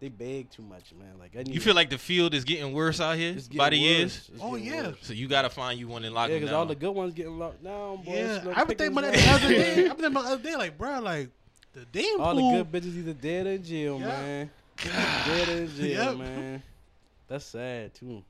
They 0.00 0.08
beg 0.08 0.50
too 0.50 0.62
much, 0.62 0.92
man. 0.98 1.18
Like 1.18 1.32
I 1.38 1.42
need 1.44 1.54
You 1.54 1.60
feel 1.60 1.74
like 1.74 1.88
the 1.90 1.98
field 1.98 2.34
is 2.34 2.44
getting 2.44 2.72
worse 2.72 3.00
out 3.00 3.16
here 3.16 3.34
it's 3.36 3.48
by 3.48 3.70
the 3.70 3.76
years? 3.78 4.30
Oh, 4.40 4.56
yeah. 4.56 4.88
worse. 4.88 4.96
So 5.02 5.12
you 5.12 5.28
gotta 5.28 5.48
find 5.50 5.78
you 5.78 5.88
one 5.88 6.04
and 6.04 6.14
lock 6.14 6.28
Yeah, 6.30 6.38
because 6.38 6.52
all 6.52 6.66
the 6.66 6.74
good 6.74 6.90
ones 6.92 7.14
getting 7.14 7.38
locked 7.38 7.62
down, 7.64 8.02
boy. 8.02 8.14
Yeah, 8.14 8.42
Slim 8.42 8.54
I've 8.56 8.68
been 8.68 8.76
thinking 8.76 8.98
about 8.98 9.12
that 9.12 9.22
the 9.22 9.30
other 9.30 9.48
day. 9.48 9.70
I've 9.70 9.74
been 9.74 9.84
thinking 9.88 10.04
about 10.06 10.24
the 10.24 10.30
other 10.32 10.42
day, 10.42 10.56
like, 10.56 10.76
bro, 10.78 11.00
like 11.00 11.28
the 11.72 11.84
damn 11.92 12.20
All 12.20 12.34
pool. 12.34 12.58
the 12.58 12.64
good 12.64 12.82
bitches 12.82 12.96
either 12.96 13.12
dead 13.14 13.46
or 13.46 13.50
in 13.50 13.64
jail, 13.64 13.98
Yeah. 14.00 14.06
man. 14.06 14.50
Dead 15.26 15.48
or 15.48 15.52
in 15.62 15.76
jail, 15.76 16.04
Yep. 16.10 16.16
man. 16.18 16.62
That's 17.28 17.44
sad 17.46 17.94
too. 17.94 18.22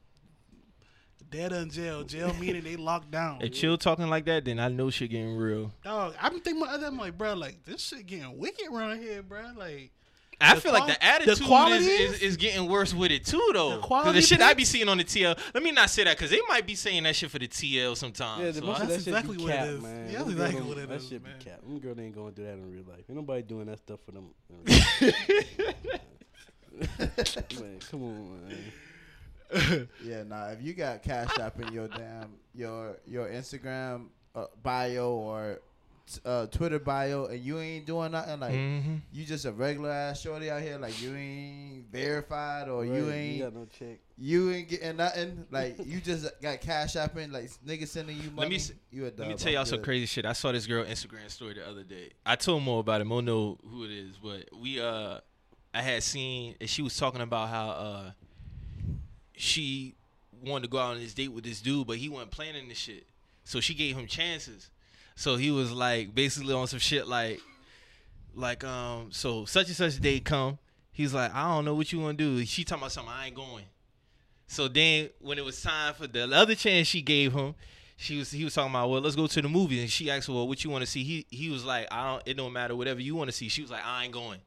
Dead 1.31 1.53
in 1.53 1.71
jail. 1.71 2.05
Jail 2.05 2.33
meaning 2.39 2.63
they 2.63 2.77
locked 2.77 3.11
down. 3.11 3.41
If 3.43 3.53
chill 3.55 3.77
talking 3.77 4.09
like 4.09 4.25
that, 4.27 4.45
then 4.45 4.61
I 4.61 4.69
know 4.69 4.91
shit 4.91 5.11
getting 5.11 5.35
real. 5.37 5.73
Dog, 5.83 6.15
I've 6.21 6.31
been 6.33 6.41
thinking 6.43 6.63
about 6.63 6.81
that. 6.81 6.87
I'm 6.87 6.99
like, 6.99 7.19
bro, 7.19 7.35
like 7.35 7.65
this 7.65 7.83
shit 7.83 8.07
getting 8.07 8.39
wicked 8.39 8.69
around 8.71 9.01
here, 9.03 9.23
bro. 9.23 9.43
Like, 9.57 9.91
I 10.41 10.55
The 10.55 10.61
feel 10.61 10.73
like 10.73 10.87
the 10.87 11.03
attitude 11.05 11.37
the 11.39 11.45
quality 11.45 11.85
is, 11.87 12.01
is, 12.01 12.13
is- 12.17 12.23
is 12.23 12.37
getting 12.37 12.69
worse 12.69 12.93
with 12.93 13.11
it 13.13 13.25
too, 13.25 13.51
though. 13.55 13.71
The 13.71 13.77
'Cause 13.77 13.85
quality 13.87 14.21
the 14.21 14.27
shit 14.27 14.41
I 14.41 14.55
be 14.55 14.65
seeing 14.65 14.89
on 14.89 14.99
the 14.99 15.05
TL. 15.05 15.39
Let 15.55 15.63
me 15.63 15.71
not 15.71 15.91
say 15.91 16.05
that 16.05 16.17
because 16.17 16.31
they 16.31 16.41
might 16.49 16.67
be 16.67 16.75
saying 16.75 17.03
that 17.05 17.15
shit 17.17 17.31
for 17.31 17.39
the 17.39 17.47
TL 17.49 17.97
sometimes. 17.97 18.41
Yeah, 18.43 18.51
the 18.51 18.61
so 18.61 18.67
most 18.67 18.77
I- 18.77 18.81
that 18.87 18.89
That's 18.91 19.07
exactly 19.07 19.37
what 19.39 19.51
it 19.51 19.57
cap, 19.57 19.67
is. 19.67 19.81
man. 19.83 20.07
Yeah, 20.11 20.19
that's 20.19 20.31
exactly 20.31 20.59
don't- 20.61 20.69
what 20.69 20.79
it 20.79 20.89
that 20.89 20.95
is, 20.97 21.09
shit 21.09 21.23
man. 21.23 21.33
be 21.39 21.45
cap. 21.45 21.61
Them 21.63 21.79
girl 21.79 22.01
ain't 22.01 22.15
gonna 22.15 22.31
do 22.33 22.43
that 22.45 22.53
in 22.53 22.73
real 22.73 22.85
life. 22.89 23.05
Ain't 23.09 23.17
nobody 23.17 23.43
doing 23.43 23.67
that 23.67 23.79
stuff 23.79 24.01
for 24.05 24.13
them. 24.13 24.31
in 24.51 24.57
real 24.65 25.13
life. 25.13 25.95
man, 27.61 27.79
come 27.91 28.03
on, 28.03 28.49
man. 28.49 29.89
Yeah, 30.05 30.25
nah. 30.25 30.49
If 30.49 30.63
you 30.63 30.73
got 30.75 31.03
Cash 31.03 31.39
App 31.39 31.61
in 31.61 31.73
your 31.73 31.87
damn 31.87 32.33
your 32.55 32.97
your 33.07 33.29
Instagram 33.29 34.07
uh, 34.35 34.47
bio 34.63 35.11
or 35.13 35.61
uh, 36.25 36.47
Twitter 36.47 36.79
bio, 36.79 37.27
and 37.27 37.41
you 37.43 37.59
ain't 37.59 37.87
doing 37.87 38.13
nothing, 38.13 38.39
like 38.41 38.53
Mhm. 38.53 39.01
you 39.13 39.25
just 39.25 39.45
a 39.47 39.53
regular 39.53 39.91
ass 39.91 40.21
shorty 40.21 40.51
out 40.51 40.61
here, 40.63 40.77
like 40.79 41.01
you 41.01 41.15
ain't 41.15 41.91
verified 41.91 42.69
or 42.69 42.85
you 42.85 43.07
Right, 43.09 43.15
ain't 43.15 43.43
got 43.43 43.55
no 43.55 43.67
check. 43.67 43.99
you 44.19 44.51
ain't 44.53 44.69
getting 44.69 44.97
nothing. 44.99 45.47
Like 45.51 45.79
you 45.85 46.01
just 46.01 46.27
got 46.43 46.61
Cash 46.61 46.97
App 46.97 47.17
in, 47.17 47.33
like 47.33 47.51
niggas 47.67 47.89
sending 47.89 48.17
you 48.17 48.31
money. 48.31 48.41
Let 48.41 48.51
me 48.51 48.57
s- 48.57 48.73
you 48.93 49.05
a 49.05 49.11
Let 49.17 49.29
me 49.29 49.35
tell 49.35 49.53
y'all 49.53 49.65
some 49.65 49.83
crazy 49.83 50.07
shit. 50.07 50.27
I 50.27 50.35
saw 50.35 50.53
this 50.53 50.67
girl 50.67 50.85
Instagram 50.85 51.31
story 51.31 51.55
the 51.55 51.67
other 51.67 51.85
day. 51.85 52.11
I 52.27 52.37
told 52.37 52.63
Mo 52.63 52.79
about 52.81 53.01
it. 53.01 53.05
Mo 53.05 53.21
know 53.21 53.59
who 53.69 53.85
it 53.85 53.91
is, 53.91 54.17
but 54.23 54.49
we 54.59 54.81
uh, 54.81 55.21
I 55.73 55.83
had 55.83 56.03
seen 56.03 56.55
and 56.61 56.69
she 56.69 56.83
was 56.83 56.97
talking 56.97 57.23
about 57.23 57.49
how 57.49 57.69
uh, 57.71 58.11
she 59.37 59.95
wanted 60.45 60.65
to 60.65 60.69
go 60.71 60.79
out 60.79 60.95
on 60.95 61.01
this 61.01 61.15
date 61.15 61.29
with 61.33 61.45
this 61.45 61.61
dude, 61.61 61.87
but 61.87 61.97
he 61.97 62.09
wasn't 62.09 62.31
planning 62.31 62.69
this 62.69 62.79
shit. 62.79 63.07
So 63.45 63.61
she 63.61 63.75
gave 63.75 63.97
him 63.97 64.07
chances. 64.07 64.71
So 65.17 65.37
he 65.37 65.51
was 65.51 65.73
like 65.73 66.15
basically 66.15 66.55
on 66.55 66.67
some 66.67 66.79
shit 66.79 67.07
like, 67.07 67.41
like 68.35 68.65
um, 68.65 69.09
so 69.11 69.45
such 69.45 69.69
and 69.69 69.77
such 69.77 70.01
day 70.01 70.21
come. 70.21 70.59
He's 70.93 71.13
like, 71.13 71.35
I 71.35 71.49
don't 71.49 71.65
know 71.65 71.75
what 71.75 71.93
you 71.93 72.01
want 72.01 72.19
to 72.19 72.25
do. 72.39 72.45
She 72.47 72.65
talking 72.65 72.83
about 72.83 72.93
something. 72.93 73.13
I 73.13 73.27
ain't 73.27 73.35
going. 73.35 73.65
So 74.47 74.69
then 74.69 75.11
when 75.21 75.39
it 75.39 75.45
was 75.45 75.61
time 75.61 75.95
for 75.95 76.07
the 76.07 76.25
other 76.33 76.55
chance 76.55 76.87
she 76.87 77.03
gave 77.03 77.33
him, 77.33 77.55
she 77.97 78.19
was 78.19 78.31
he 78.31 78.45
was 78.45 78.55
talking 78.55 78.71
about 78.71 78.91
well 78.91 79.01
let's 79.01 79.17
go 79.17 79.27
to 79.27 79.43
the 79.43 79.49
movie 79.49 79.81
and 79.81 79.91
she 79.91 80.11
asked 80.11 80.29
well 80.29 80.49
what 80.49 80.65
you 80.65 80.71
want 80.71 80.83
to 80.83 80.91
see 80.91 81.05
he 81.05 81.27
he 81.31 81.49
was 81.51 81.65
like 81.65 81.87
I 81.93 82.11
don't 82.11 82.23
it 82.27 82.35
don't 82.35 82.53
matter 82.53 82.75
whatever 82.75 83.01
you 83.01 83.15
want 83.15 83.29
to 83.29 83.33
see 83.33 83.49
she 83.49 83.63
was 83.63 83.71
like 83.71 83.85
I 83.85 84.05
ain't 84.05 84.13
going 84.13 84.41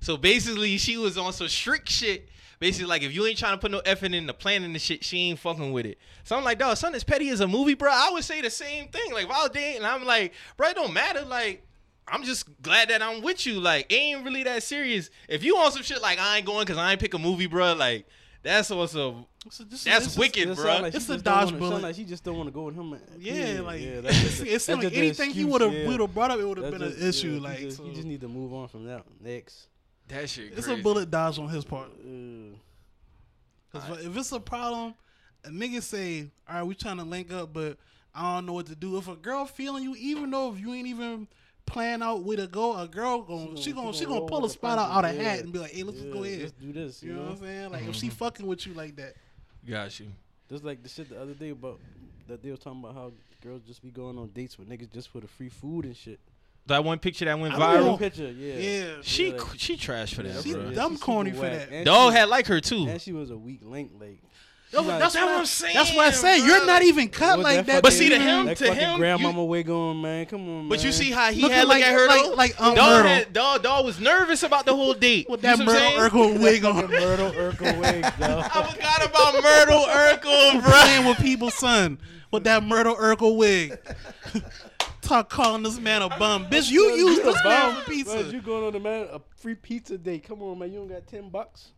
so 0.00 0.16
basically 0.16 0.76
she 0.78 0.96
was 0.96 1.16
on 1.16 1.32
some 1.32 1.48
strict 1.48 1.88
shit 1.88 2.28
basically 2.60 2.86
like 2.86 3.02
if 3.02 3.12
you 3.14 3.26
ain't 3.26 3.38
trying 3.38 3.54
to 3.54 3.58
put 3.58 3.70
no 3.70 3.78
effort 3.80 4.12
in 4.12 4.26
the 4.26 4.34
planning 4.34 4.72
the 4.72 4.78
shit 4.78 5.02
she 5.02 5.30
ain't 5.30 5.38
fucking 5.38 5.72
with 5.72 5.86
it 5.86 5.98
so 6.24 6.36
I'm 6.36 6.44
like 6.44 6.58
dog 6.58 6.76
something 6.76 6.96
as 6.96 7.02
petty 7.04 7.30
as 7.30 7.40
a 7.40 7.48
movie 7.48 7.74
bro 7.74 7.90
I 7.90 8.10
would 8.12 8.22
say 8.22 8.40
the 8.40 8.50
same 8.50 8.88
thing 8.88 9.12
like 9.12 9.24
if 9.24 9.30
I 9.30 9.42
was 9.42 9.50
dating 9.50 9.78
and 9.78 9.86
I'm 9.86 10.04
like 10.04 10.34
bro 10.56 10.68
it 10.68 10.76
don't 10.76 10.92
matter 10.92 11.22
like 11.22 11.66
I'm 12.06 12.22
just 12.22 12.60
glad 12.62 12.90
that 12.90 13.02
I'm 13.02 13.22
with 13.22 13.46
you 13.46 13.58
like 13.60 13.90
it 13.90 13.96
ain't 13.96 14.24
really 14.24 14.42
that 14.44 14.62
serious 14.62 15.10
if 15.28 15.42
you 15.42 15.56
want 15.56 15.72
some 15.74 15.82
shit 15.82 16.02
like 16.02 16.18
I 16.20 16.36
ain't 16.36 16.46
going 16.46 16.60
because 16.66 16.76
I 16.78 16.92
ain't 16.92 17.00
pick 17.00 17.14
a 17.14 17.18
movie 17.18 17.46
bro 17.46 17.72
like 17.72 18.06
that's 18.42 18.70
also 18.70 19.26
So 19.50 19.64
this 19.64 19.84
that's 19.84 20.04
this 20.04 20.18
wicked 20.18 20.48
It 20.50 20.56
bro 20.56 20.80
like 20.80 20.94
It's 20.94 21.06
she 21.06 21.12
a 21.12 21.16
just 21.16 21.24
don't 21.24 21.34
wanna- 21.34 21.40
dodge 21.44 21.48
sound 21.48 21.58
bullet. 21.60 21.82
Like 21.82 21.94
she 21.94 22.04
just 22.04 22.24
don't 22.24 22.36
want 22.36 22.46
to 22.48 22.52
go 22.52 22.62
with 22.64 22.74
him. 22.74 22.98
Yeah, 23.18 23.32
period. 23.34 23.64
like 23.64 23.80
yeah, 23.82 24.00
that's 24.02 24.20
just- 24.20 24.40
it 24.42 24.48
that's 24.50 24.68
like 24.68 24.80
just 24.80 24.94
the 24.94 24.98
anything 24.98 25.30
he 25.30 25.44
would 25.44 25.60
have 25.60 25.72
yeah. 25.74 25.86
would 25.88 26.00
have 26.00 26.14
brought 26.14 26.30
up, 26.30 26.38
it 26.40 26.44
would 26.48 26.56
have 26.58 26.70
That's 26.70 26.78
been 26.82 26.92
an 27.02 27.08
issue. 27.08 27.32
yeah, 27.32 27.40
like 27.40 27.60
you 27.60 27.64
just, 27.66 27.76
so 27.78 27.84
he 27.84 27.92
just 27.94 28.06
need 28.06 28.20
to 28.22 28.28
move 28.28 28.52
on 28.54 28.68
from 28.68 28.84
that 28.86 29.04
next. 29.20 29.68
That 30.10 30.28
shit 30.28 30.52
it's 30.52 30.66
crazy. 30.66 30.80
a 30.80 30.82
bullet 30.82 31.10
dodge 31.10 31.38
on 31.38 31.48
his 31.48 31.64
part. 31.64 31.88
Uh, 31.90 32.56
'Cause 33.72 34.04
if 34.04 34.16
it's 34.16 34.32
a 34.32 34.40
problem, 34.40 34.94
a 35.44 35.48
nigga 35.48 35.80
say, 35.82 36.30
"All 36.48 36.56
right, 36.56 36.62
we 36.64 36.74
trying 36.74 36.96
to 36.98 37.04
link 37.04 37.32
up, 37.32 37.52
but 37.52 37.78
I 38.14 38.34
don't 38.34 38.46
know 38.46 38.54
what 38.54 38.66
to 38.66 38.74
do." 38.74 38.96
If 38.98 39.06
a 39.08 39.14
girl 39.16 39.46
feeling 39.46 39.84
you, 39.84 39.94
even 39.96 40.30
though 40.30 40.52
if 40.52 40.58
you 40.60 40.74
ain't 40.74 40.88
even 40.88 41.28
plan 41.66 42.02
out 42.02 42.24
where 42.24 42.36
to 42.36 42.48
go, 42.48 42.76
a 42.76 42.88
girl 42.88 43.22
gon' 43.22 43.54
she 43.56 43.72
gonna 43.72 43.92
she 43.94 44.04
gonna, 44.04 44.18
roll 44.20 44.28
pull 44.28 44.44
a 44.44 44.50
spot 44.50 44.78
out, 44.78 44.90
out 44.90 45.04
of 45.04 45.10
punches, 45.12 45.22
hat 45.24 45.40
and 45.44 45.52
be 45.52 45.60
like, 45.60 45.70
"Hey, 45.70 45.84
let's 45.84 45.98
just 45.98 46.08
yeah, 46.08 46.12
go 46.14 46.24
ahead." 46.24 46.40
Let's 46.40 46.52
do 46.52 46.72
this. 46.72 47.02
You 47.02 47.12
know 47.12 47.22
what 47.26 47.30
I'm 47.32 47.38
saying? 47.38 47.70
Like 47.70 47.84
if 47.84 47.94
she 47.94 48.08
Mhm. 48.08 48.12
fucking 48.14 48.46
with 48.46 48.66
you 48.66 48.74
like 48.74 48.96
that, 48.96 49.14
got 49.64 50.00
you 50.00 50.08
Just 50.48 50.64
like 50.64 50.82
the 50.82 50.88
shit 50.88 51.08
the 51.08 51.20
other 51.20 51.34
day 51.34 51.50
about 51.50 51.78
that 52.26 52.42
they 52.42 52.50
was 52.50 52.58
talking 52.58 52.80
about 52.80 52.94
how 52.94 53.12
girls 53.40 53.62
just 53.62 53.82
be 53.82 53.90
going 53.92 54.18
on 54.18 54.28
dates 54.30 54.58
with 54.58 54.68
niggas 54.68 54.92
just 54.92 55.08
for 55.10 55.20
the 55.20 55.28
free 55.28 55.48
food 55.48 55.84
and 55.84 55.96
shit. 55.96 56.18
That 56.66 56.84
one 56.84 56.98
picture 56.98 57.24
that 57.24 57.38
went 57.38 57.54
I 57.54 57.58
viral 57.58 57.84
know. 57.86 57.96
Picture, 57.96 58.30
yeah. 58.30 58.54
yeah, 58.54 58.92
She 59.02 59.30
Yeah, 59.30 59.36
like- 59.38 59.58
she 59.58 59.76
trash 59.76 60.14
for 60.14 60.22
that, 60.22 60.42
She 60.44 60.52
bro. 60.52 60.70
dumb 60.70 60.92
super 60.94 61.04
corny 61.04 61.30
for 61.32 61.40
that. 61.42 61.68
And 61.70 61.84
Dog 61.84 62.12
she- 62.12 62.18
had 62.18 62.28
like 62.28 62.46
her 62.46 62.60
too. 62.60 62.86
And 62.88 63.00
she 63.00 63.12
was 63.12 63.30
a 63.30 63.36
weak 63.36 63.60
link, 63.64 63.90
like. 64.00 64.18
That's, 64.72 64.84
what- 64.84 64.90
like- 64.92 65.00
that's 65.00 65.14
That's 65.14 65.24
what 65.24 65.30
what 65.30 65.34
I 65.34 65.38
I'm 65.40 65.46
saying. 65.46 65.74
That's 65.74 65.94
what 65.96 66.06
I 66.06 66.10
saying, 66.12 66.40
say. 66.42 66.46
You're 66.46 66.64
not 66.64 66.82
even 66.82 67.08
cut 67.08 67.38
With 67.38 67.44
like 67.44 67.56
that 67.56 67.66
that. 67.66 67.82
But 67.82 67.92
see, 67.92 68.08
to 68.10 68.16
him- 68.20 68.46
that 68.46 68.56
to 68.58 68.66
fucking 68.66 68.80
him, 68.80 68.98
grandmama 69.00 69.44
wig 69.44 69.68
on, 69.68 70.00
man. 70.00 70.26
Come 70.26 70.48
on, 70.48 70.68
But 70.68 70.84
you 70.84 70.92
see 70.92 71.10
how 71.10 71.32
he 71.32 71.42
Looking 71.42 71.56
had 71.56 71.66
like- 71.66 71.78
look 71.80 71.88
at 71.88 71.92
her 71.92 72.06
like- 72.06 72.22
though. 72.22 72.34
like 72.34 72.60
Aunt 72.62 72.76
dog, 72.76 72.88
Myrtle. 72.88 73.08
had, 73.10 73.32
dog, 73.32 73.62
dog 73.64 73.84
was 73.84 73.98
nervous 73.98 74.44
about 74.44 74.66
the 74.66 74.76
whole 74.76 74.94
date. 74.94 75.26
with 75.28 75.40
that 75.42 75.56
see 75.56 75.62
I'm 75.64 75.66
Myrtle? 75.66 76.08
Urkel 76.36 76.40
wig 76.40 76.64
on. 76.64 76.86
Myrtle 76.88 77.32
Urkel 77.32 77.80
wig, 77.80 78.02
dog. 78.20 78.44
I 78.54 78.62
forgot 78.72 79.06
about 79.06 79.42
Myrtle 79.42 79.86
Urkel, 79.86 80.62
bro. 80.62 80.70
playing 80.70 81.04
with 81.04 81.18
people's 81.18 81.54
son 81.54 81.98
with 82.30 82.44
that 82.44 82.62
Myrtle 82.62 82.94
Urkel 82.94 83.36
wig. 83.36 83.76
Talk 85.10 85.28
calling 85.28 85.64
this 85.64 85.80
man 85.80 86.02
a 86.02 86.08
bum, 86.08 86.46
bitch. 86.46 86.70
You 86.70 86.82
used 86.90 87.22
a 87.22 87.24
this 87.24 87.34
man 87.42 87.74
bum. 87.74 87.82
for 87.82 87.90
pizza. 87.90 88.14
Man, 88.14 88.30
you 88.30 88.40
going 88.40 88.62
on 88.64 88.72
the 88.72 88.78
man 88.78 89.08
a 89.12 89.20
free 89.38 89.56
pizza 89.56 89.98
day? 89.98 90.20
Come 90.20 90.40
on, 90.40 90.56
man. 90.60 90.70
You 90.72 90.78
don't 90.78 90.86
got 90.86 91.04
ten 91.08 91.28
bucks. 91.30 91.72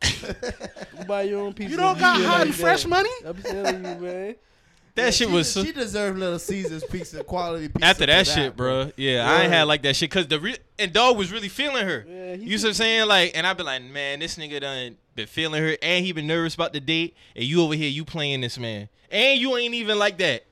you 0.00 1.04
buy 1.08 1.22
your 1.22 1.40
own 1.40 1.54
pizza. 1.54 1.72
You 1.72 1.76
don't 1.76 1.98
got 1.98 2.18
feel 2.18 2.26
hot 2.28 2.38
like 2.38 2.46
and 2.46 2.54
fresh 2.54 2.84
that. 2.84 2.88
money. 2.88 3.10
I'm 3.26 3.42
telling 3.42 3.84
you, 3.84 3.94
man. 3.96 4.34
That 4.94 5.14
shit 5.14 5.28
she, 5.28 5.34
was 5.34 5.52
She 5.52 5.70
deserved 5.72 6.18
Little 6.18 6.38
Caesars 6.40 6.84
pizza, 6.84 7.22
quality 7.22 7.68
pizza. 7.68 7.84
after 7.84 8.02
for 8.02 8.06
that 8.06 8.26
shit, 8.26 8.56
bro. 8.56 8.90
Yeah, 8.96 9.28
I 9.28 9.42
ain't 9.42 9.52
had 9.52 9.64
like 9.64 9.82
that 9.82 9.94
shit 9.94 10.10
because 10.10 10.26
the 10.26 10.40
re- 10.40 10.58
and 10.78 10.92
dog 10.92 11.16
was 11.16 11.30
really 11.32 11.48
feeling 11.48 11.84
her. 11.84 12.04
Yeah, 12.08 12.34
he 12.36 12.44
You 12.44 12.58
see 12.58 12.64
what 12.64 12.70
I'm 12.70 12.74
saying? 12.74 13.08
Like, 13.08 13.32
and 13.36 13.46
I 13.46 13.54
be 13.54 13.62
like, 13.62 13.82
man, 13.82 14.18
this 14.18 14.36
nigga 14.36 14.60
done 14.60 14.96
been 15.14 15.28
feeling 15.28 15.62
her, 15.62 15.76
and 15.82 16.04
he 16.04 16.10
been 16.12 16.26
nervous 16.26 16.54
about 16.54 16.72
the 16.72 16.80
date, 16.80 17.16
and 17.36 17.44
you 17.44 17.62
over 17.62 17.74
here, 17.74 17.88
you 17.88 18.04
playing 18.04 18.40
this 18.40 18.58
man, 18.58 18.88
and 19.10 19.40
you 19.40 19.56
ain't 19.56 19.74
even 19.74 20.00
like 20.00 20.18
that. 20.18 20.44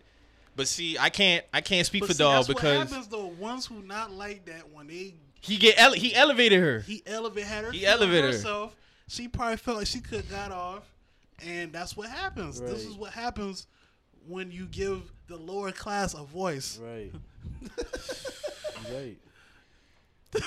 But 0.56 0.66
see, 0.68 0.96
I 0.98 1.10
can't, 1.10 1.44
I 1.52 1.60
can't 1.60 1.86
speak 1.86 2.00
But 2.00 2.06
for 2.08 2.14
see, 2.14 2.22
dog 2.22 2.34
that's 2.36 2.48
what 2.48 2.56
because 2.56 2.88
happens 2.90 3.08
though. 3.08 3.26
Ones 3.26 3.66
who 3.66 3.82
not 3.82 4.10
like 4.10 4.46
that 4.46 4.72
when 4.72 4.86
they 4.86 5.14
he 5.40 5.58
get 5.58 5.78
ele- 5.78 5.92
he 5.92 6.14
elevated 6.14 6.60
her. 6.60 6.80
he 6.80 7.02
elevated 7.06 7.48
had 7.48 7.64
her. 7.64 7.72
He 7.72 7.80
feeling 7.80 7.92
elevated 7.94 8.24
her. 8.24 8.32
herself. 8.32 8.74
She 9.08 9.28
probably 9.28 9.58
felt 9.58 9.76
like 9.78 9.86
she 9.86 10.00
could 10.00 10.22
have 10.22 10.30
got 10.30 10.50
off, 10.50 10.82
and 11.46 11.72
that's 11.72 11.96
what 11.96 12.08
happens. 12.08 12.60
This 12.60 12.84
is 12.84 12.94
what 12.94 13.12
happens 13.12 13.66
when 14.26 14.50
you 14.50 14.66
give 14.66 15.02
the 15.28 15.36
lower 15.36 15.70
class 15.72 16.14
a 16.14 16.24
voice. 16.24 16.80
Right. 16.82 17.12
right. 18.92 19.16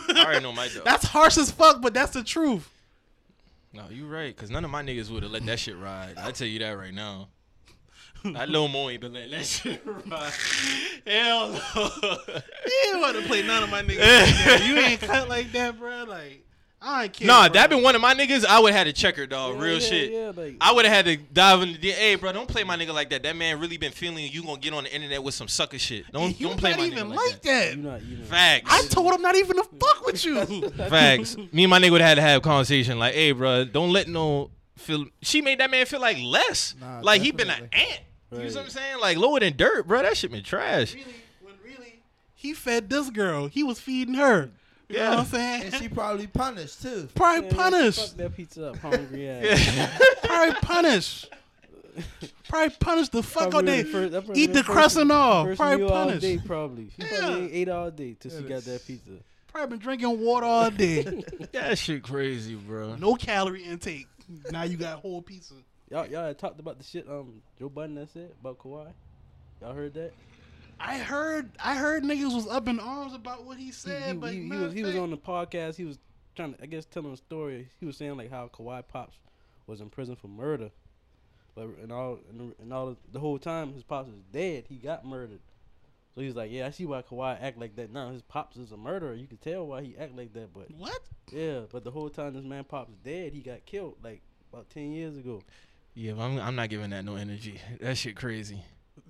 I 0.10 0.23
already 0.26 0.44
know 0.44 0.52
my 0.52 0.68
dog. 0.68 0.84
That's 0.84 1.06
harsh 1.06 1.38
as 1.38 1.52
fuck, 1.52 1.81
but 1.81 1.94
that's 1.94 2.11
the 2.11 2.23
truth. 2.23 2.69
No, 3.72 3.84
you 3.90 4.07
right, 4.07 4.36
cause 4.36 4.49
none 4.49 4.65
of 4.65 4.72
my 4.72 4.81
niggas 4.81 5.10
would 5.11 5.23
have 5.23 5.31
let 5.31 5.45
that 5.45 5.60
shit 5.60 5.77
ride. 5.77 6.15
I 6.18 6.31
tell 6.31 6.48
you 6.48 6.60
that 6.60 6.72
right 6.72 6.94
now. 6.94 7.27
I 8.26 8.46
know 8.46 8.68
more 8.68 8.91
ain't 8.91 9.02
been 9.02 9.14
letting 9.14 9.32
that 9.32 9.46
shit 9.46 9.82
ride. 9.86 10.32
Hell 11.06 11.50
no. 11.52 11.58
You 12.04 12.94
ain't 12.94 13.00
want 13.00 13.18
to 13.18 13.24
play 13.28 13.41
none 13.46 13.64
of 13.64 13.70
my 13.70 13.82
niggas. 13.82 13.98
like 14.00 14.00
that. 14.00 14.66
You 14.68 14.78
ain't 14.78 15.02
cut 15.02 15.30
like 15.30 15.52
that, 15.54 15.78
bro. 15.80 16.04
Like 16.08 16.46
I 16.82 17.04
ain't 17.06 17.14
care. 17.14 17.28
nah, 17.28 17.48
bro. 17.48 17.54
that 17.54 17.70
been 17.70 17.84
one 17.84 17.96
of 17.96 18.02
my 18.02 18.14
niggas. 18.14 18.46
I 18.46 18.60
would 18.60 18.72
have 18.74 18.88
had 18.88 18.96
to 18.96 19.02
check 19.02 19.16
her, 19.18 19.26
dog. 19.26 19.56
Yeah, 19.56 19.62
Real 19.62 19.74
yeah, 19.76 19.80
shit. 19.80 20.12
Yeah, 20.12 20.32
like, 20.36 20.56
I 20.62 20.72
would 20.72 20.86
have 20.86 20.94
had 20.94 21.06
to 21.06 21.18
dive 21.18 21.62
in 21.62 21.74
the 21.74 21.78
D- 21.78 21.91
Hey, 21.91 22.16
bro, 22.16 22.32
don't 22.32 22.48
play 22.48 22.64
my 22.64 22.78
nigga 22.78 22.94
like 22.94 23.10
that. 23.10 23.24
That 23.24 23.36
man 23.36 23.60
really 23.60 23.78
been 23.78 23.91
feeling 23.91 24.24
you. 24.24 24.30
You 24.30 24.44
gonna 24.44 24.60
get 24.60 24.74
on 24.74 24.84
the 24.86 24.94
internet 24.94 25.22
with 25.22 25.34
some 25.34 25.48
sucker 25.50 25.78
shit. 25.78 26.10
Don't 26.12 26.40
you 26.40 26.48
don't 26.48 26.58
play 26.58 26.72
not 26.72 26.80
my 26.80 26.86
even 26.86 27.08
nigga 27.08 27.10
like 27.10 27.18
like 27.34 27.41
that. 27.41 27.76
you 27.76 27.84
not 27.84 28.02
even. 28.02 28.24
Facts. 28.26 28.72
I 28.72 28.88
told 28.88 29.14
him 29.14 29.22
not 29.22 29.36
even 29.36 29.58
to 29.58 29.64
fuck 29.80 30.06
with 30.06 30.24
you. 30.24 30.70
Facts. 30.90 31.36
Me 31.52 31.64
and 31.66 31.70
my 31.70 31.80
nigga 31.80 31.91
would 31.91 32.02
have 32.02 32.10
had 32.10 32.16
to 32.16 32.22
have 32.22 32.38
a 32.38 32.41
conversation. 32.41 32.98
Like, 32.98 33.14
hey, 33.14 33.34
bro, 33.34 33.66
don't 33.66 33.91
let 33.91 34.08
no 34.08 34.50
feel. 34.78 35.06
She 35.22 35.41
made 35.41 35.60
that 35.60 35.70
man 35.70 35.86
feel 35.86 36.00
like 36.00 36.18
less. 36.22 36.76
Nah, 36.80 37.02
like 37.02 37.22
he 37.22 37.32
been 37.32 37.50
an 37.50 37.70
definitely. 37.72 38.06
Ant. 38.31 38.41
You 38.43 38.49
know 38.49 38.56
what 38.56 38.64
I'm 38.65 38.69
saying? 38.69 38.99
Like 38.99 39.18
lower 39.18 39.39
than 39.39 39.56
dirt, 39.57 39.88
bro. 39.88 40.01
That 40.01 40.15
shit 40.18 40.31
been 40.31 40.43
trash. 40.43 40.93
really, 40.93 41.06
when 41.41 41.53
really, 41.64 41.99
he 42.35 42.53
fed 42.53 42.89
this 42.89 43.10
girl. 43.10 43.47
He 43.47 43.64
was 43.64 43.80
feeding 43.80 44.15
her. 44.15 44.49
You 44.88 44.97
know 44.97 45.03
Yeah. 45.03 45.10
what 45.11 45.19
I'm 45.19 45.26
saying? 45.26 45.64
And 45.65 45.73
she 45.76 45.88
probably 45.89 46.27
punished 46.27 46.81
too. 46.81 47.07
probably 47.15 47.41
Man, 47.49 47.56
punished. 47.56 48.07
Fuck 48.10 48.18
that 48.18 48.35
pizza 48.35 48.69
up, 48.69 48.77
hungry 48.77 49.30
ass. 49.30 49.76
Yeah. 49.76 49.97
probably 50.23 50.56
punish. 50.61 51.26
Probably 52.47 52.76
punish 52.80 53.10
the 53.10 53.22
fuck 53.22 53.43
out 53.47 53.51
Probably 53.51 53.81
there. 53.84 54.10
the 54.10 54.22
first- 54.22 54.39
Eat 54.39 54.47
the 54.47 54.64
first- 54.64 54.69
crust 54.69 54.97
and 54.97 55.11
all. 55.11 55.45
first 55.45 55.60
Probably 55.60 55.77
meal 55.85 55.89
all 55.89 56.11
day, 56.18 56.38
probably. 56.43 56.89
She 56.95 57.03
Yeah. 57.03 57.19
probably 57.19 57.45
ate, 57.45 57.51
ate 57.53 57.69
all 57.69 57.91
day 57.91 58.15
till 58.19 58.31
she 58.31 58.43
got 58.47 58.64
that 58.64 58.85
pizza. 58.88 59.11
Probably 59.47 59.77
been 59.77 59.80
drinking 59.84 60.19
water 60.22 60.45
all 60.45 60.72
day. 60.72 61.23
That 61.51 61.77
shit 61.77 62.03
crazy, 62.03 62.56
bro. 62.56 62.95
no 62.95 63.15
calorie 63.15 63.64
intake. 63.64 64.07
Now 64.51 64.64
you 64.64 64.77
got 64.77 64.99
whole 64.99 65.22
pizza. 65.22 65.56
Y'all, 65.90 66.06
y'all 66.07 66.26
had 66.26 66.38
talked 66.38 66.60
about 66.60 66.78
the 66.78 66.84
shit 66.84 67.07
um 67.10 67.41
Joe 67.57 67.70
Budden 67.70 67.95
that 67.95 68.10
said 68.10 68.32
about 68.40 68.60
Kawhi. 68.60 68.94
Y'all 69.61 69.74
heard 69.74 69.94
that? 69.95 70.14
I 70.80 70.98
heard 70.99 71.52
I 71.64 71.76
heard 71.76 72.03
niggas 72.03 72.34
was 72.34 72.48
up 72.48 72.68
in 72.68 72.80
arms 72.80 73.14
about 73.14 73.45
what 73.45 73.57
he 73.57 73.66
He, 73.66 73.72
said, 73.72 74.11
he- 74.14 74.18
but 74.18 74.34
he- 74.34 74.44
he 74.44 74.49
was 74.57 74.74
he 74.74 74.84
was 74.84 74.95
on 74.95 75.10
the 75.10 75.18
podcast. 75.18 75.76
He 75.76 75.86
was 75.86 75.98
trying 76.36 76.53
to, 76.53 76.64
I 76.64 76.68
guess, 76.68 76.86
telling 76.86 77.11
a 77.11 77.18
story. 77.18 77.70
He 77.80 77.86
was 77.86 77.98
saying 77.98 78.18
like 78.18 78.30
how 78.30 78.48
Kawhi 78.48 78.88
pops 78.88 79.18
was 79.68 79.82
in 79.82 79.90
prison 79.90 80.16
for 80.16 80.28
murder, 80.28 80.72
but 81.56 81.64
and 81.82 81.91
all 81.91 82.20
and, 82.30 82.53
and 82.60 82.72
all 82.74 82.95
the 83.11 83.20
whole 83.20 83.40
time 83.40 83.74
his 83.74 83.84
pops 83.84 84.10
was 84.10 84.22
dead. 84.32 84.66
He 84.70 84.76
got 84.76 85.06
murdered. 85.06 85.41
So 86.16 86.22
he's 86.22 86.36
like, 86.36 86.52
yeah, 86.52 86.66
I 86.68 86.72
see 86.72 86.86
why 86.86 87.02
Kawhi 87.02 87.38
act 87.41 87.57
like 87.60 87.76
that 87.78 87.91
now. 87.91 88.11
His 88.11 88.22
pops 88.24 88.57
is 88.57 88.72
a 88.72 88.78
murderer. 88.78 89.14
You 89.14 89.28
can 89.28 89.38
tell 89.38 89.68
why 89.68 89.82
he 89.84 89.95
act 89.98 90.16
like 90.16 90.34
that, 90.34 90.53
but 90.53 90.70
what? 90.72 90.99
yeah, 91.32 91.61
but 91.72 91.84
the 91.84 91.91
whole 91.91 92.10
time 92.10 92.34
this 92.34 92.44
man 92.45 92.64
pops 92.64 92.94
dead, 93.03 93.34
he 93.34 93.41
got 93.41 93.66
killed 93.66 93.98
like 94.03 94.22
about 94.52 94.70
ten 94.70 94.91
years 94.91 95.18
ago. 95.18 95.44
Yeah, 95.99 96.13
but 96.13 96.21
I'm, 96.23 96.39
I'm 96.39 96.55
not 96.55 96.69
giving 96.69 96.91
that 96.91 97.03
no 97.03 97.15
energy. 97.15 97.59
That 97.81 97.97
shit 97.97 98.15
crazy. 98.15 98.63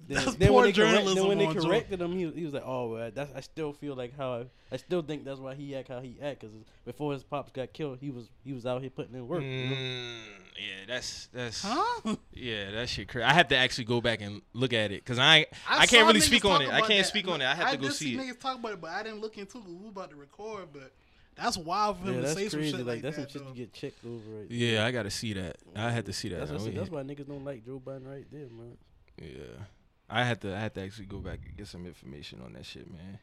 Then, 0.07 0.25
That's 0.25 0.35
then 0.37 0.47
poor 0.47 0.55
when 0.55 0.65
they 0.65 0.71
correct, 0.71 0.95
journalism 0.95 1.15
then 1.15 1.27
when 1.27 1.37
they 1.37 1.61
corrected 1.61 2.01
him, 2.01 2.11
he, 2.13 2.31
he 2.31 2.43
was 2.43 2.53
like, 2.55 2.63
"Oh, 2.65 2.93
well, 2.93 3.11
that's 3.13 3.31
I 3.35 3.41
still 3.41 3.73
feel 3.73 3.93
like 3.93 4.17
how 4.17 4.33
I, 4.33 4.45
I 4.71 4.77
still 4.77 5.03
think 5.03 5.23
that's 5.23 5.39
why 5.39 5.53
he 5.53 5.75
act 5.75 5.89
how 5.89 5.99
he 5.99 6.17
act 6.19 6.41
because 6.41 6.55
before 6.85 7.13
his 7.13 7.23
pops 7.23 7.51
got 7.51 7.73
killed, 7.73 7.99
he 8.01 8.09
was 8.09 8.27
he 8.43 8.53
was 8.53 8.65
out 8.65 8.81
here 8.81 8.89
putting 8.89 9.13
in 9.13 9.27
work." 9.27 9.43
you 9.43 9.67
know? 9.67 9.75
Mm, 9.75 10.13
yeah, 10.57 10.85
that's 10.87 11.27
that's 11.31 11.61
Huh? 11.63 12.15
yeah, 12.33 12.71
that 12.71 12.89
shit 12.89 13.07
crazy. 13.07 13.23
I 13.23 13.33
have 13.33 13.49
to 13.49 13.55
actually 13.55 13.85
go 13.85 14.01
back 14.01 14.21
and 14.21 14.41
look 14.53 14.73
at 14.73 14.91
it 14.91 15.05
because 15.05 15.19
I 15.19 15.45
I, 15.69 15.85
saw 15.85 15.91
can't 15.91 16.07
really 16.07 16.21
speak 16.21 16.43
on 16.43 16.63
it. 16.63 16.69
I 16.69 16.79
can't 16.79 16.89
that. 16.89 17.05
speak 17.05 17.27
on 17.27 17.41
it. 17.41 17.45
I 17.45 17.53
have 17.53 17.71
to 17.71 17.77
go 17.77 17.89
see 17.89 18.15
it. 18.15 18.19
Niggas 18.19 18.39
talk 18.39 18.57
about 18.57 18.73
it, 18.73 18.81
but 18.81 18.89
I 18.89 19.03
didn't 19.03 19.21
look 19.21 19.37
into 19.37 19.59
it. 19.59 19.63
We 19.65 19.89
about 19.89 20.09
to 20.09 20.15
record, 20.15 20.69
but 20.73 20.91
that's 21.41 21.57
wild 21.57 21.99
for 21.99 22.05
him 22.05 22.15
Yeah, 22.15 22.21
to 22.21 22.27
that's 22.27 22.39
say 22.39 22.49
some 22.49 22.63
shit 22.63 22.73
like, 22.75 22.85
like, 22.85 23.01
that's 23.01 23.15
that. 23.17 23.31
some 23.31 23.31
shit 23.31 23.41
though. 23.43 23.49
you 23.53 23.55
get 23.65 23.73
checked 23.73 24.05
over. 24.05 24.39
Right 24.39 24.51
Yeah, 24.51 24.85
I 24.85 24.91
gotta 24.91 25.09
see 25.11 25.33
that. 25.33 25.57
I 25.75 25.89
had 25.91 26.05
to 26.05 26.13
see 26.13 26.29
that. 26.29 26.39
That's, 26.39 26.51
I 26.51 26.53
oh, 26.53 26.57
that's, 26.57 26.65
mean, 26.67 26.75
that's 26.75 26.89
why 26.89 27.01
niggas 27.03 27.27
don't 27.27 27.45
like 27.45 27.65
Joe 27.65 27.79
Budden 27.79 28.07
right 28.07 28.25
there, 28.31 28.47
man. 28.51 28.77
Yeah, 29.21 29.63
I 30.09 30.23
had 30.23 30.41
to. 30.41 30.55
I 30.55 30.59
had 30.59 30.73
to 30.75 30.81
actually 30.81 31.05
go 31.07 31.17
back 31.17 31.39
and 31.45 31.55
get 31.57 31.67
some 31.67 31.85
information 31.85 32.41
on 32.45 32.53
that 32.53 32.65
shit, 32.65 32.89
man. 32.91 33.19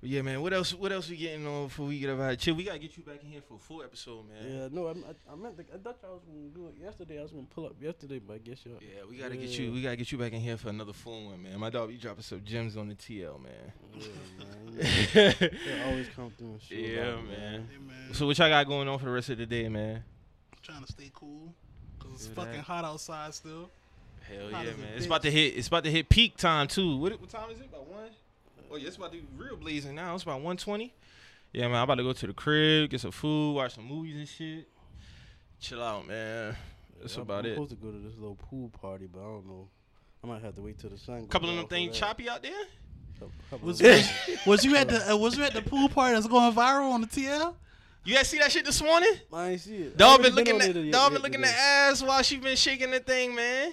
But 0.00 0.08
yeah, 0.08 0.22
man. 0.22 0.40
What 0.40 0.54
else? 0.54 0.72
What 0.72 0.92
else 0.92 1.10
we 1.10 1.16
getting 1.16 1.46
on 1.46 1.66
before 1.68 1.86
we 1.86 1.98
get 1.98 2.08
up 2.08 2.20
out? 2.20 2.38
Chill. 2.38 2.54
We 2.54 2.64
gotta 2.64 2.78
get 2.78 2.96
you 2.96 3.02
back 3.02 3.22
in 3.22 3.28
here 3.28 3.42
for 3.46 3.54
a 3.54 3.58
full 3.58 3.82
episode, 3.82 4.24
man. 4.28 4.50
Yeah, 4.50 4.68
no, 4.72 4.86
I, 4.88 4.90
I, 4.92 5.32
I 5.32 5.36
meant 5.36 5.58
to, 5.58 5.64
I 5.74 5.76
thought 5.76 5.98
I 6.02 6.08
was 6.08 6.22
gonna 6.26 6.48
do 6.54 6.68
it 6.68 6.82
yesterday. 6.82 7.18
I 7.18 7.22
was 7.22 7.32
gonna 7.32 7.46
pull 7.54 7.66
up 7.66 7.74
yesterday, 7.80 8.18
but 8.18 8.34
I 8.34 8.38
guess 8.38 8.64
y'all. 8.64 8.78
Yeah, 8.80 9.02
we 9.08 9.16
gotta 9.18 9.36
get 9.36 9.50
you. 9.50 9.70
We 9.72 9.82
gotta 9.82 9.96
get 9.96 10.10
you 10.10 10.16
back 10.16 10.32
in 10.32 10.40
here 10.40 10.56
for 10.56 10.70
another 10.70 10.94
full 10.94 11.26
one, 11.26 11.42
man. 11.42 11.60
My 11.60 11.68
dog, 11.68 11.92
you 11.92 11.98
dropping 11.98 12.22
some 12.22 12.42
gems 12.44 12.78
on 12.78 12.88
the 12.88 12.94
TL, 12.94 13.42
man. 13.42 13.52
Yeah, 13.94 14.06
man. 14.38 15.34
They 15.60 15.82
always 15.84 16.08
come 16.16 16.32
through 16.38 16.52
and 16.52 16.62
show 16.62 16.74
Yeah, 16.74 17.10
out, 17.12 17.26
man. 17.26 17.68
Hey, 17.70 17.78
man, 17.78 18.14
so 18.14 18.26
what 18.26 18.38
y'all 18.38 18.48
got 18.48 18.66
going 18.66 18.88
on 18.88 18.98
for 18.98 19.04
the 19.04 19.10
rest 19.10 19.28
of 19.28 19.36
the 19.38 19.46
day, 19.46 19.68
man? 19.68 20.02
trying 20.62 20.82
to 20.84 20.92
stay 20.92 21.10
cool 21.14 21.52
because 21.98 22.14
it's 22.14 22.26
fucking 22.34 22.52
that. 22.52 22.60
hot 22.64 22.84
outside 22.84 23.34
still. 23.34 23.70
Hell 24.28 24.50
Hot 24.52 24.64
yeah, 24.64 24.72
man. 24.72 24.88
It's 24.94 25.04
bitch. 25.04 25.08
about 25.08 25.22
to 25.22 25.30
hit. 25.30 25.56
It's 25.56 25.68
about 25.68 25.84
to 25.84 25.90
hit 25.90 26.08
peak 26.08 26.36
time 26.36 26.68
too. 26.68 26.96
What, 26.98 27.18
what 27.20 27.28
time 27.30 27.50
is 27.50 27.58
it? 27.60 27.66
About 27.66 27.86
one. 27.88 28.08
Oh 28.70 28.76
yeah, 28.76 28.86
it's 28.88 28.96
about 28.96 29.12
to 29.12 29.18
be 29.18 29.24
real 29.36 29.56
blazing 29.56 29.94
now. 29.94 30.14
It's 30.14 30.22
about 30.22 30.40
one 30.40 30.56
twenty. 30.56 30.94
Yeah, 31.52 31.66
man. 31.68 31.76
I'm 31.78 31.82
about 31.84 31.96
to 31.96 32.02
go 32.04 32.12
to 32.12 32.26
the 32.26 32.32
crib, 32.32 32.90
get 32.90 33.00
some 33.00 33.10
food, 33.10 33.54
watch 33.54 33.74
some 33.74 33.84
movies 33.84 34.16
and 34.16 34.28
shit. 34.28 34.68
Chill 35.60 35.82
out, 35.82 36.06
man. 36.06 36.56
That's 37.00 37.14
I'm- 37.14 37.22
about 37.22 37.44
I'm 37.44 37.50
it. 37.50 37.54
supposed 37.54 37.70
to 37.70 37.76
go 37.76 37.90
to 37.90 37.98
this 37.98 38.14
little 38.14 38.36
pool 38.36 38.68
party, 38.80 39.06
but 39.12 39.20
I 39.20 39.24
don't 39.24 39.46
know. 39.46 39.68
I 40.22 40.26
might 40.26 40.42
have 40.42 40.54
to 40.56 40.62
wait 40.62 40.78
till 40.78 40.90
the 40.90 40.98
sun. 40.98 41.20
goes 41.20 41.28
Couple 41.30 41.50
of 41.50 41.56
them 41.56 41.66
things 41.66 41.92
that. 41.92 41.98
choppy 42.06 42.28
out 42.28 42.42
there. 42.42 42.52
Couple- 43.18 43.32
couple 43.50 43.66
Was, 43.66 43.82
was 44.46 44.64
you 44.64 44.76
at 44.76 44.88
the 44.88 45.12
uh, 45.12 45.16
was 45.16 45.36
you 45.36 45.44
at 45.44 45.52
the 45.54 45.62
pool 45.62 45.88
party 45.88 46.14
that's 46.14 46.26
going 46.28 46.52
viral 46.52 46.92
on 46.92 47.00
the 47.00 47.06
TL? 47.06 47.54
You 48.04 48.14
guys 48.14 48.28
see 48.28 48.38
that 48.38 48.50
shit 48.52 48.64
this 48.64 48.82
morning? 48.82 49.12
I 49.32 49.50
ain't 49.50 49.60
see 49.60 49.76
it. 49.76 49.92
I 49.94 49.96
Dog 49.98 50.22
been 50.22 50.34
looking 50.34 50.60
at 50.60 50.74
it 50.74 50.90
dog 50.90 51.12
been 51.12 51.20
looking 51.22 51.42
at 51.44 51.54
ass 51.54 52.02
while 52.02 52.22
she 52.22 52.38
been 52.38 52.56
shaking 52.56 52.90
the 52.92 53.00
thing, 53.00 53.34
man. 53.34 53.72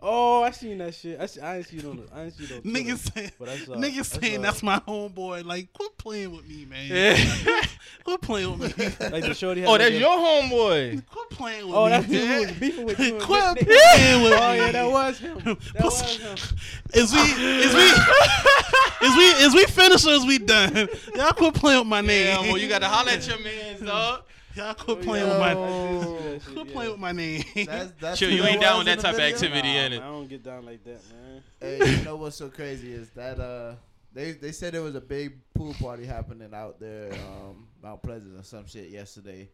Oh, 0.00 0.42
I 0.42 0.50
seen 0.50 0.76
that 0.78 0.94
shit. 0.94 1.18
I, 1.18 1.24
see, 1.24 1.40
I 1.40 1.56
ain't 1.56 1.66
seen 1.66 1.78
it 1.78 1.84
on 1.86 1.96
the. 1.96 2.06
I 2.14 2.24
ain't 2.24 2.34
see 2.34 2.44
it 2.44 2.52
on 2.52 2.60
Niggas 2.62 2.92
uh, 2.92 3.10
saying, 3.14 3.30
but 3.38 3.48
I 3.48 3.56
saw, 3.56 3.72
niggas 3.76 4.04
saw 4.04 4.20
saying 4.20 4.42
that's 4.42 4.62
my 4.62 4.78
homeboy. 4.80 5.44
Like, 5.44 5.72
quit 5.72 5.96
playing 5.96 6.36
with 6.36 6.46
me, 6.46 6.66
man. 6.66 6.86
Yeah. 6.90 7.62
quit 8.04 8.20
playing 8.20 8.58
with 8.58 8.76
me. 8.76 8.84
like 9.10 9.24
the 9.24 9.32
shorty. 9.32 9.64
oh, 9.64 9.70
like 9.72 9.80
that's 9.80 9.94
your 9.94 10.18
homeboy. 10.18 11.06
quit 11.06 11.30
playing 11.30 11.66
with 11.66 11.74
Oh, 11.74 11.86
me. 11.86 11.86
Oh, 11.86 11.88
that's 11.88 12.06
dude 12.06 12.28
who 12.28 12.40
was 12.40 12.52
beefing 12.52 12.84
with 12.84 13.00
you. 13.00 13.14
and 13.14 13.22
Quit 13.22 13.54
Nick- 13.54 13.68
Nick- 13.68 13.78
playing 13.78 14.22
with 14.22 14.32
oh, 14.34 14.36
me. 14.36 14.42
Oh 14.42 14.52
yeah, 14.52 14.72
that 14.72 14.90
was 14.90 15.18
him. 15.18 15.38
That 15.74 15.84
was 15.84 16.16
him. 16.18 16.58
Is 16.92 17.12
we 17.12 17.20
is 17.20 17.74
we 17.74 19.06
is 19.06 19.16
we 19.16 19.24
is 19.44 19.54
we 19.54 19.64
finished 19.64 20.06
or 20.06 20.10
is 20.10 20.26
we 20.26 20.38
done? 20.38 20.88
Y'all 21.14 21.32
quit 21.32 21.54
playing 21.54 21.80
with 21.80 21.88
my 21.88 22.02
name. 22.02 22.26
Yeah, 22.26 22.40
well, 22.52 22.58
you 22.58 22.68
got 22.68 22.80
to 22.80 22.88
holler 22.88 23.12
at 23.12 23.26
your 23.26 23.38
man's 23.40 23.80
dog. 23.80 24.24
Y'all 24.56 24.74
quit 24.74 25.02
playing 25.02 25.26
yeah, 25.26 25.32
with 25.32 25.40
my 25.40 25.54
did 25.54 26.02
see 26.02 26.16
that 26.16 26.42
shit, 26.42 26.54
quit 26.54 26.66
yeah. 26.66 26.72
playing 26.72 26.90
with 26.92 27.00
my 27.00 27.12
name. 27.12 27.44
That's, 27.66 27.92
that's 28.00 28.18
Chill, 28.18 28.30
you 28.30 28.44
ain't 28.44 28.60
down 28.60 28.78
with 28.78 28.86
that 28.86 29.00
type 29.00 29.14
of 29.14 29.20
activity, 29.20 29.68
Nah, 29.68 29.80
ain't 29.80 29.94
it? 29.94 30.02
I 30.02 30.06
don't 30.06 30.28
get 30.28 30.42
down 30.42 30.64
like 30.64 30.82
that, 30.84 31.00
man. 31.12 31.42
Hey, 31.60 31.96
you 31.98 32.04
know 32.04 32.16
what's 32.16 32.36
so 32.36 32.48
crazy 32.48 32.92
is 32.92 33.10
that 33.10 33.38
uh 33.38 33.74
they 34.14 34.32
they 34.32 34.52
said 34.52 34.72
there 34.72 34.80
was 34.80 34.94
a 34.94 35.00
big 35.00 35.34
pool 35.52 35.74
party 35.74 36.06
happening 36.06 36.54
out 36.54 36.80
there, 36.80 37.12
um, 37.12 37.68
Mount 37.82 38.02
Pleasant 38.02 38.38
or 38.38 38.42
some 38.42 38.66
shit 38.66 38.88
yesterday. 38.88 39.50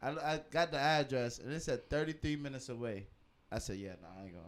I, 0.00 0.08
I 0.10 0.40
got 0.50 0.70
the 0.70 0.78
address 0.78 1.38
and 1.38 1.52
it 1.52 1.62
said 1.62 1.90
33 1.90 2.36
minutes 2.36 2.70
away. 2.70 3.06
I 3.56 3.58
said, 3.58 3.76
yeah, 3.78 3.92
nah, 4.02 4.08
I 4.20 4.24
ain't 4.24 4.32
going. 4.34 4.44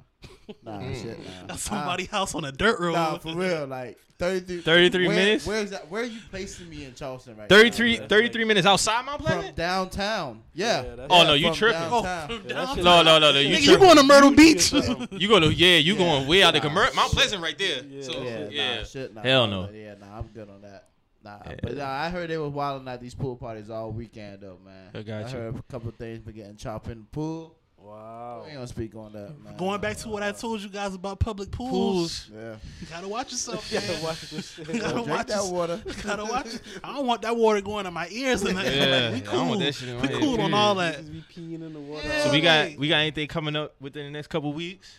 Nah, 0.62 0.78
Mm. 0.80 1.02
shit, 1.02 1.18
nah. 1.18 1.46
That's 1.46 1.62
somebody's 1.62 2.08
house 2.08 2.34
on 2.34 2.44
a 2.44 2.52
dirt 2.52 2.78
road. 2.80 2.92
Nah, 2.94 3.18
for 3.18 3.34
real, 3.34 3.66
like 3.66 3.98
33. 4.18 4.60
33 4.62 5.06
where, 5.06 5.16
minutes? 5.16 5.46
Where's 5.46 5.70
that? 5.70 5.90
Where 5.90 6.02
are 6.02 6.06
you 6.06 6.20
placing 6.30 6.68
me 6.68 6.84
in 6.84 6.94
Charleston 6.94 7.36
right 7.36 7.48
33, 7.48 7.98
now? 8.00 8.06
33 8.08 8.44
minutes 8.44 8.66
outside 8.66 9.04
Mount 9.06 9.24
From 9.24 9.54
downtown. 9.54 10.42
Yeah. 10.54 10.82
Yeah, 10.82 10.82
that's- 10.96 11.06
Oh, 11.10 11.24
no, 11.24 11.34
you 11.34 11.46
from 11.48 11.54
tripping. 11.56 11.80
Oh, 11.84 12.02
downtown. 12.02 12.28
from 12.40 12.48
Yeah, 12.48 12.54
downtown. 12.54 12.84
No, 12.84 13.02
no, 13.02 13.18
no, 13.18 13.32
no. 13.32 13.38
You, 13.38 13.56
Nigga, 13.56 13.62
you 13.62 13.78
going 13.78 13.96
to 13.96 14.02
Myrtle 14.02 14.30
Beach? 14.32 14.70
get 14.70 14.84
something. 14.84 15.08
You 15.20 15.28
go 15.28 15.40
to 15.40 15.52
yeah, 15.54 15.76
you 15.76 15.92
Yeah. 15.94 15.98
going 15.98 16.26
way 16.28 16.42
out 16.42 16.54
the 16.54 16.60
Nah, 16.60 16.68
Mount. 16.94 17.12
Pleasant 17.12 17.42
right 17.42 17.56
there. 17.56 17.84
Yeah. 17.84 18.02
So 18.02 18.12
Yeah, 18.22 18.48
yeah, 18.50 18.76
nah, 18.78 18.84
shit, 18.84 19.14
nah, 19.14 19.22
Hell 19.22 19.46
no. 19.46 19.70
Yeah, 19.72 19.94
nah, 20.00 20.18
I'm 20.18 20.26
good 20.34 20.48
on 20.50 20.62
that. 20.62 20.88
Nah, 21.22 21.38
Yeah. 21.46 21.54
but 21.62 21.76
nah, 21.76 21.88
I 21.90 22.08
heard 22.10 22.30
they 22.30 22.38
was 22.38 22.50
wilding 22.52 22.88
at 22.88 23.00
these 23.00 23.14
pool 23.14 23.36
parties 23.36 23.70
all 23.70 23.90
weekend 23.92 24.40
though, 24.40 24.58
man. 24.64 24.90
I 24.94 25.02
got 25.02 25.30
you. 25.32 25.36
heard 25.38 25.54
a 25.56 25.62
couple 25.70 25.90
things 25.92 26.20
been 26.20 26.34
getting 26.34 26.56
chopped 26.56 26.88
in 26.88 26.98
the 27.00 27.04
pool. 27.06 27.54
Wow. 27.88 28.40
We 28.44 28.48
ain't 28.50 28.54
gonna 28.56 28.66
speak 28.68 28.94
on 28.94 29.12
that, 29.12 29.42
man. 29.42 29.56
Going 29.56 29.80
back 29.80 29.96
to 29.98 30.08
what 30.08 30.22
I 30.22 30.32
told 30.32 30.60
you 30.60 30.68
guys 30.68 30.94
about 30.94 31.18
public 31.18 31.50
pools. 31.50 31.70
pools. 31.70 32.30
Yeah. 32.34 32.56
You 32.80 32.86
gotta 32.88 33.08
watch 33.08 33.30
yourself, 33.32 33.68
Yeah, 33.72 33.80
man. 33.80 34.02
watch 34.02 34.30
this 34.30 34.50
shit. 34.54 34.68
You 34.72 34.80
gotta 34.80 34.92
Drink 34.94 35.08
watch 35.08 35.26
that 35.28 35.40
this- 35.42 35.50
water. 35.50 35.80
You 35.86 35.92
gotta 36.02 36.24
watch. 36.24 36.46
it. 36.54 36.62
I 36.84 36.92
don't 36.94 37.06
want 37.06 37.22
that 37.22 37.36
water 37.36 37.60
going 37.60 37.86
in 37.86 37.92
my 37.94 38.08
ears 38.10 38.42
and 38.42 38.54
nothing. 38.54 38.72
Yeah, 38.78 39.10
like, 39.10 39.12
we 39.12 39.16
I 39.18 39.20
cool. 39.30 39.38
don't 39.40 39.48
want 39.48 39.60
that 39.60 39.74
shit 39.74 39.88
in 39.88 39.96
my 39.96 40.02
we 40.02 40.08
head, 40.08 40.20
cool 40.20 40.40
on 40.40 40.54
all 40.54 40.74
that. 40.76 40.96
Niggas 40.98 41.12
be 41.12 41.24
peeing 41.34 41.62
in 41.66 41.72
the 41.72 41.80
water. 41.80 42.06
Yeah. 42.08 42.24
So 42.24 42.30
we 42.32 42.40
got 42.40 42.76
we 42.76 42.88
got 42.88 42.96
anything 42.98 43.26
coming 43.28 43.56
up 43.56 43.74
within 43.80 44.04
the 44.04 44.10
next 44.10 44.26
couple 44.28 44.52
weeks? 44.52 44.96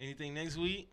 Anything 0.00 0.34
next 0.34 0.56
week? 0.56 0.88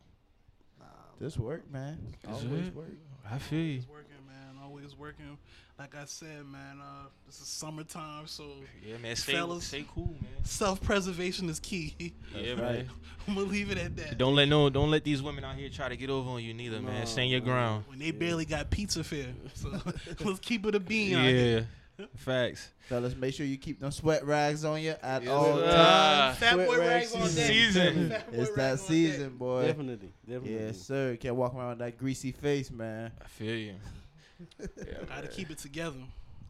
Nah, 0.79 0.85
This 1.19 1.37
work, 1.37 1.69
man. 1.71 1.97
This 2.23 2.43
Always 2.43 2.67
it? 2.67 2.75
work. 2.75 2.85
I 3.29 3.37
feel 3.39 3.59
you. 3.59 3.65
Always 3.73 3.87
working, 3.89 4.25
man. 4.27 4.63
Always 4.63 4.95
working. 4.95 5.37
Like 5.79 5.95
I 5.95 6.03
said, 6.05 6.45
man. 6.45 6.79
Uh, 6.81 7.07
this 7.25 7.39
is 7.39 7.47
summertime, 7.47 8.27
so 8.27 8.43
Yeah, 8.85 8.97
man. 8.97 9.15
Stay 9.15 9.31
Fellas. 9.31 9.63
stay 9.63 9.85
cool, 9.95 10.07
man. 10.21 10.43
self-preservation 10.43 11.47
is 11.47 11.59
key. 11.61 12.13
Yeah, 12.35 12.51
right. 12.51 12.59
man. 12.59 12.89
I'm 13.27 13.35
gonna 13.35 13.47
leave 13.47 13.71
it 13.71 13.77
at 13.77 13.95
that. 13.95 14.17
Don't 14.17 14.35
let 14.35 14.49
no 14.49 14.69
don't 14.69 14.91
let 14.91 15.05
these 15.05 15.21
women 15.21 15.45
out 15.45 15.55
here 15.55 15.69
try 15.69 15.87
to 15.87 15.95
get 15.95 16.09
over 16.09 16.31
on 16.31 16.43
you 16.43 16.53
neither, 16.53 16.81
man. 16.81 16.99
No, 16.99 17.05
Stand 17.05 17.31
your 17.31 17.39
ground. 17.39 17.85
When 17.87 17.97
they 17.99 18.11
barely 18.11 18.43
got 18.45 18.69
pizza 18.69 19.03
fare, 19.05 19.27
so 19.53 19.69
let's 20.25 20.39
keep 20.39 20.65
it 20.65 20.75
a 20.75 20.79
bean. 20.81 21.15
out 21.15 21.25
here. 21.25 21.67
Yeah. 21.97 22.05
Facts. 22.15 22.69
Fellas, 22.87 23.15
make 23.15 23.33
sure 23.33 23.45
you 23.45 23.57
keep 23.57 23.79
them 23.79 23.91
sweat 23.91 24.25
rags 24.25 24.63
on 24.65 24.81
you 24.81 24.95
at 25.01 25.21
Yes, 25.23 25.31
all 25.31 25.57
sir. 25.57 25.65
times. 25.65 26.37
Fat 26.37 26.53
Sweat 26.53 26.67
boy 26.67 26.77
rag 26.77 26.87
rags 26.87 27.15
on 27.15 27.27
season. 27.27 27.93
Season. 28.11 28.15
It's 28.31 28.51
that 28.51 28.79
season, 28.79 29.29
boy. 29.37 29.65
Definitely, 29.67 30.11
definitely. 30.27 30.53
Yes, 30.65 30.77
sir. 30.81 31.17
Can't 31.19 31.35
walk 31.35 31.53
around 31.55 31.69
with 31.69 31.79
that 31.79 31.97
greasy 31.97 32.31
face, 32.31 32.71
man. 32.71 33.11
I 33.21 33.27
feel 33.27 33.53
you. 33.55 33.75
Yeah, 34.59 35.03
Gotta 35.07 35.27
keep 35.27 35.49
it 35.51 35.57
together. 35.57 35.97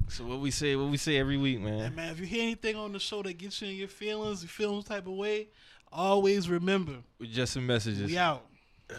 So 0.09 0.23
what 0.25 0.39
we 0.39 0.49
say, 0.51 0.75
what 0.75 0.89
we 0.89 0.97
say 0.97 1.17
every 1.17 1.37
week, 1.37 1.57
And 1.57 1.65
man. 1.65 1.95
man, 1.95 2.11
if 2.11 2.19
you 2.19 2.25
hear 2.25 2.41
anything 2.43 2.75
on 2.75 2.91
the 2.93 2.99
show 2.99 3.21
that 3.23 3.37
gets 3.37 3.61
you 3.61 3.67
in 3.69 3.75
your 3.75 3.87
feelings, 3.87 4.41
you 4.41 4.47
feel 4.49 4.81
some 4.81 4.95
type 4.95 5.05
of 5.07 5.13
way, 5.13 5.47
always 5.91 6.49
remember 6.49 6.93
With 7.19 7.31
just 7.31 7.53
some 7.53 7.65
messages. 7.67 8.09
we 8.09 8.17
out. 8.17 8.45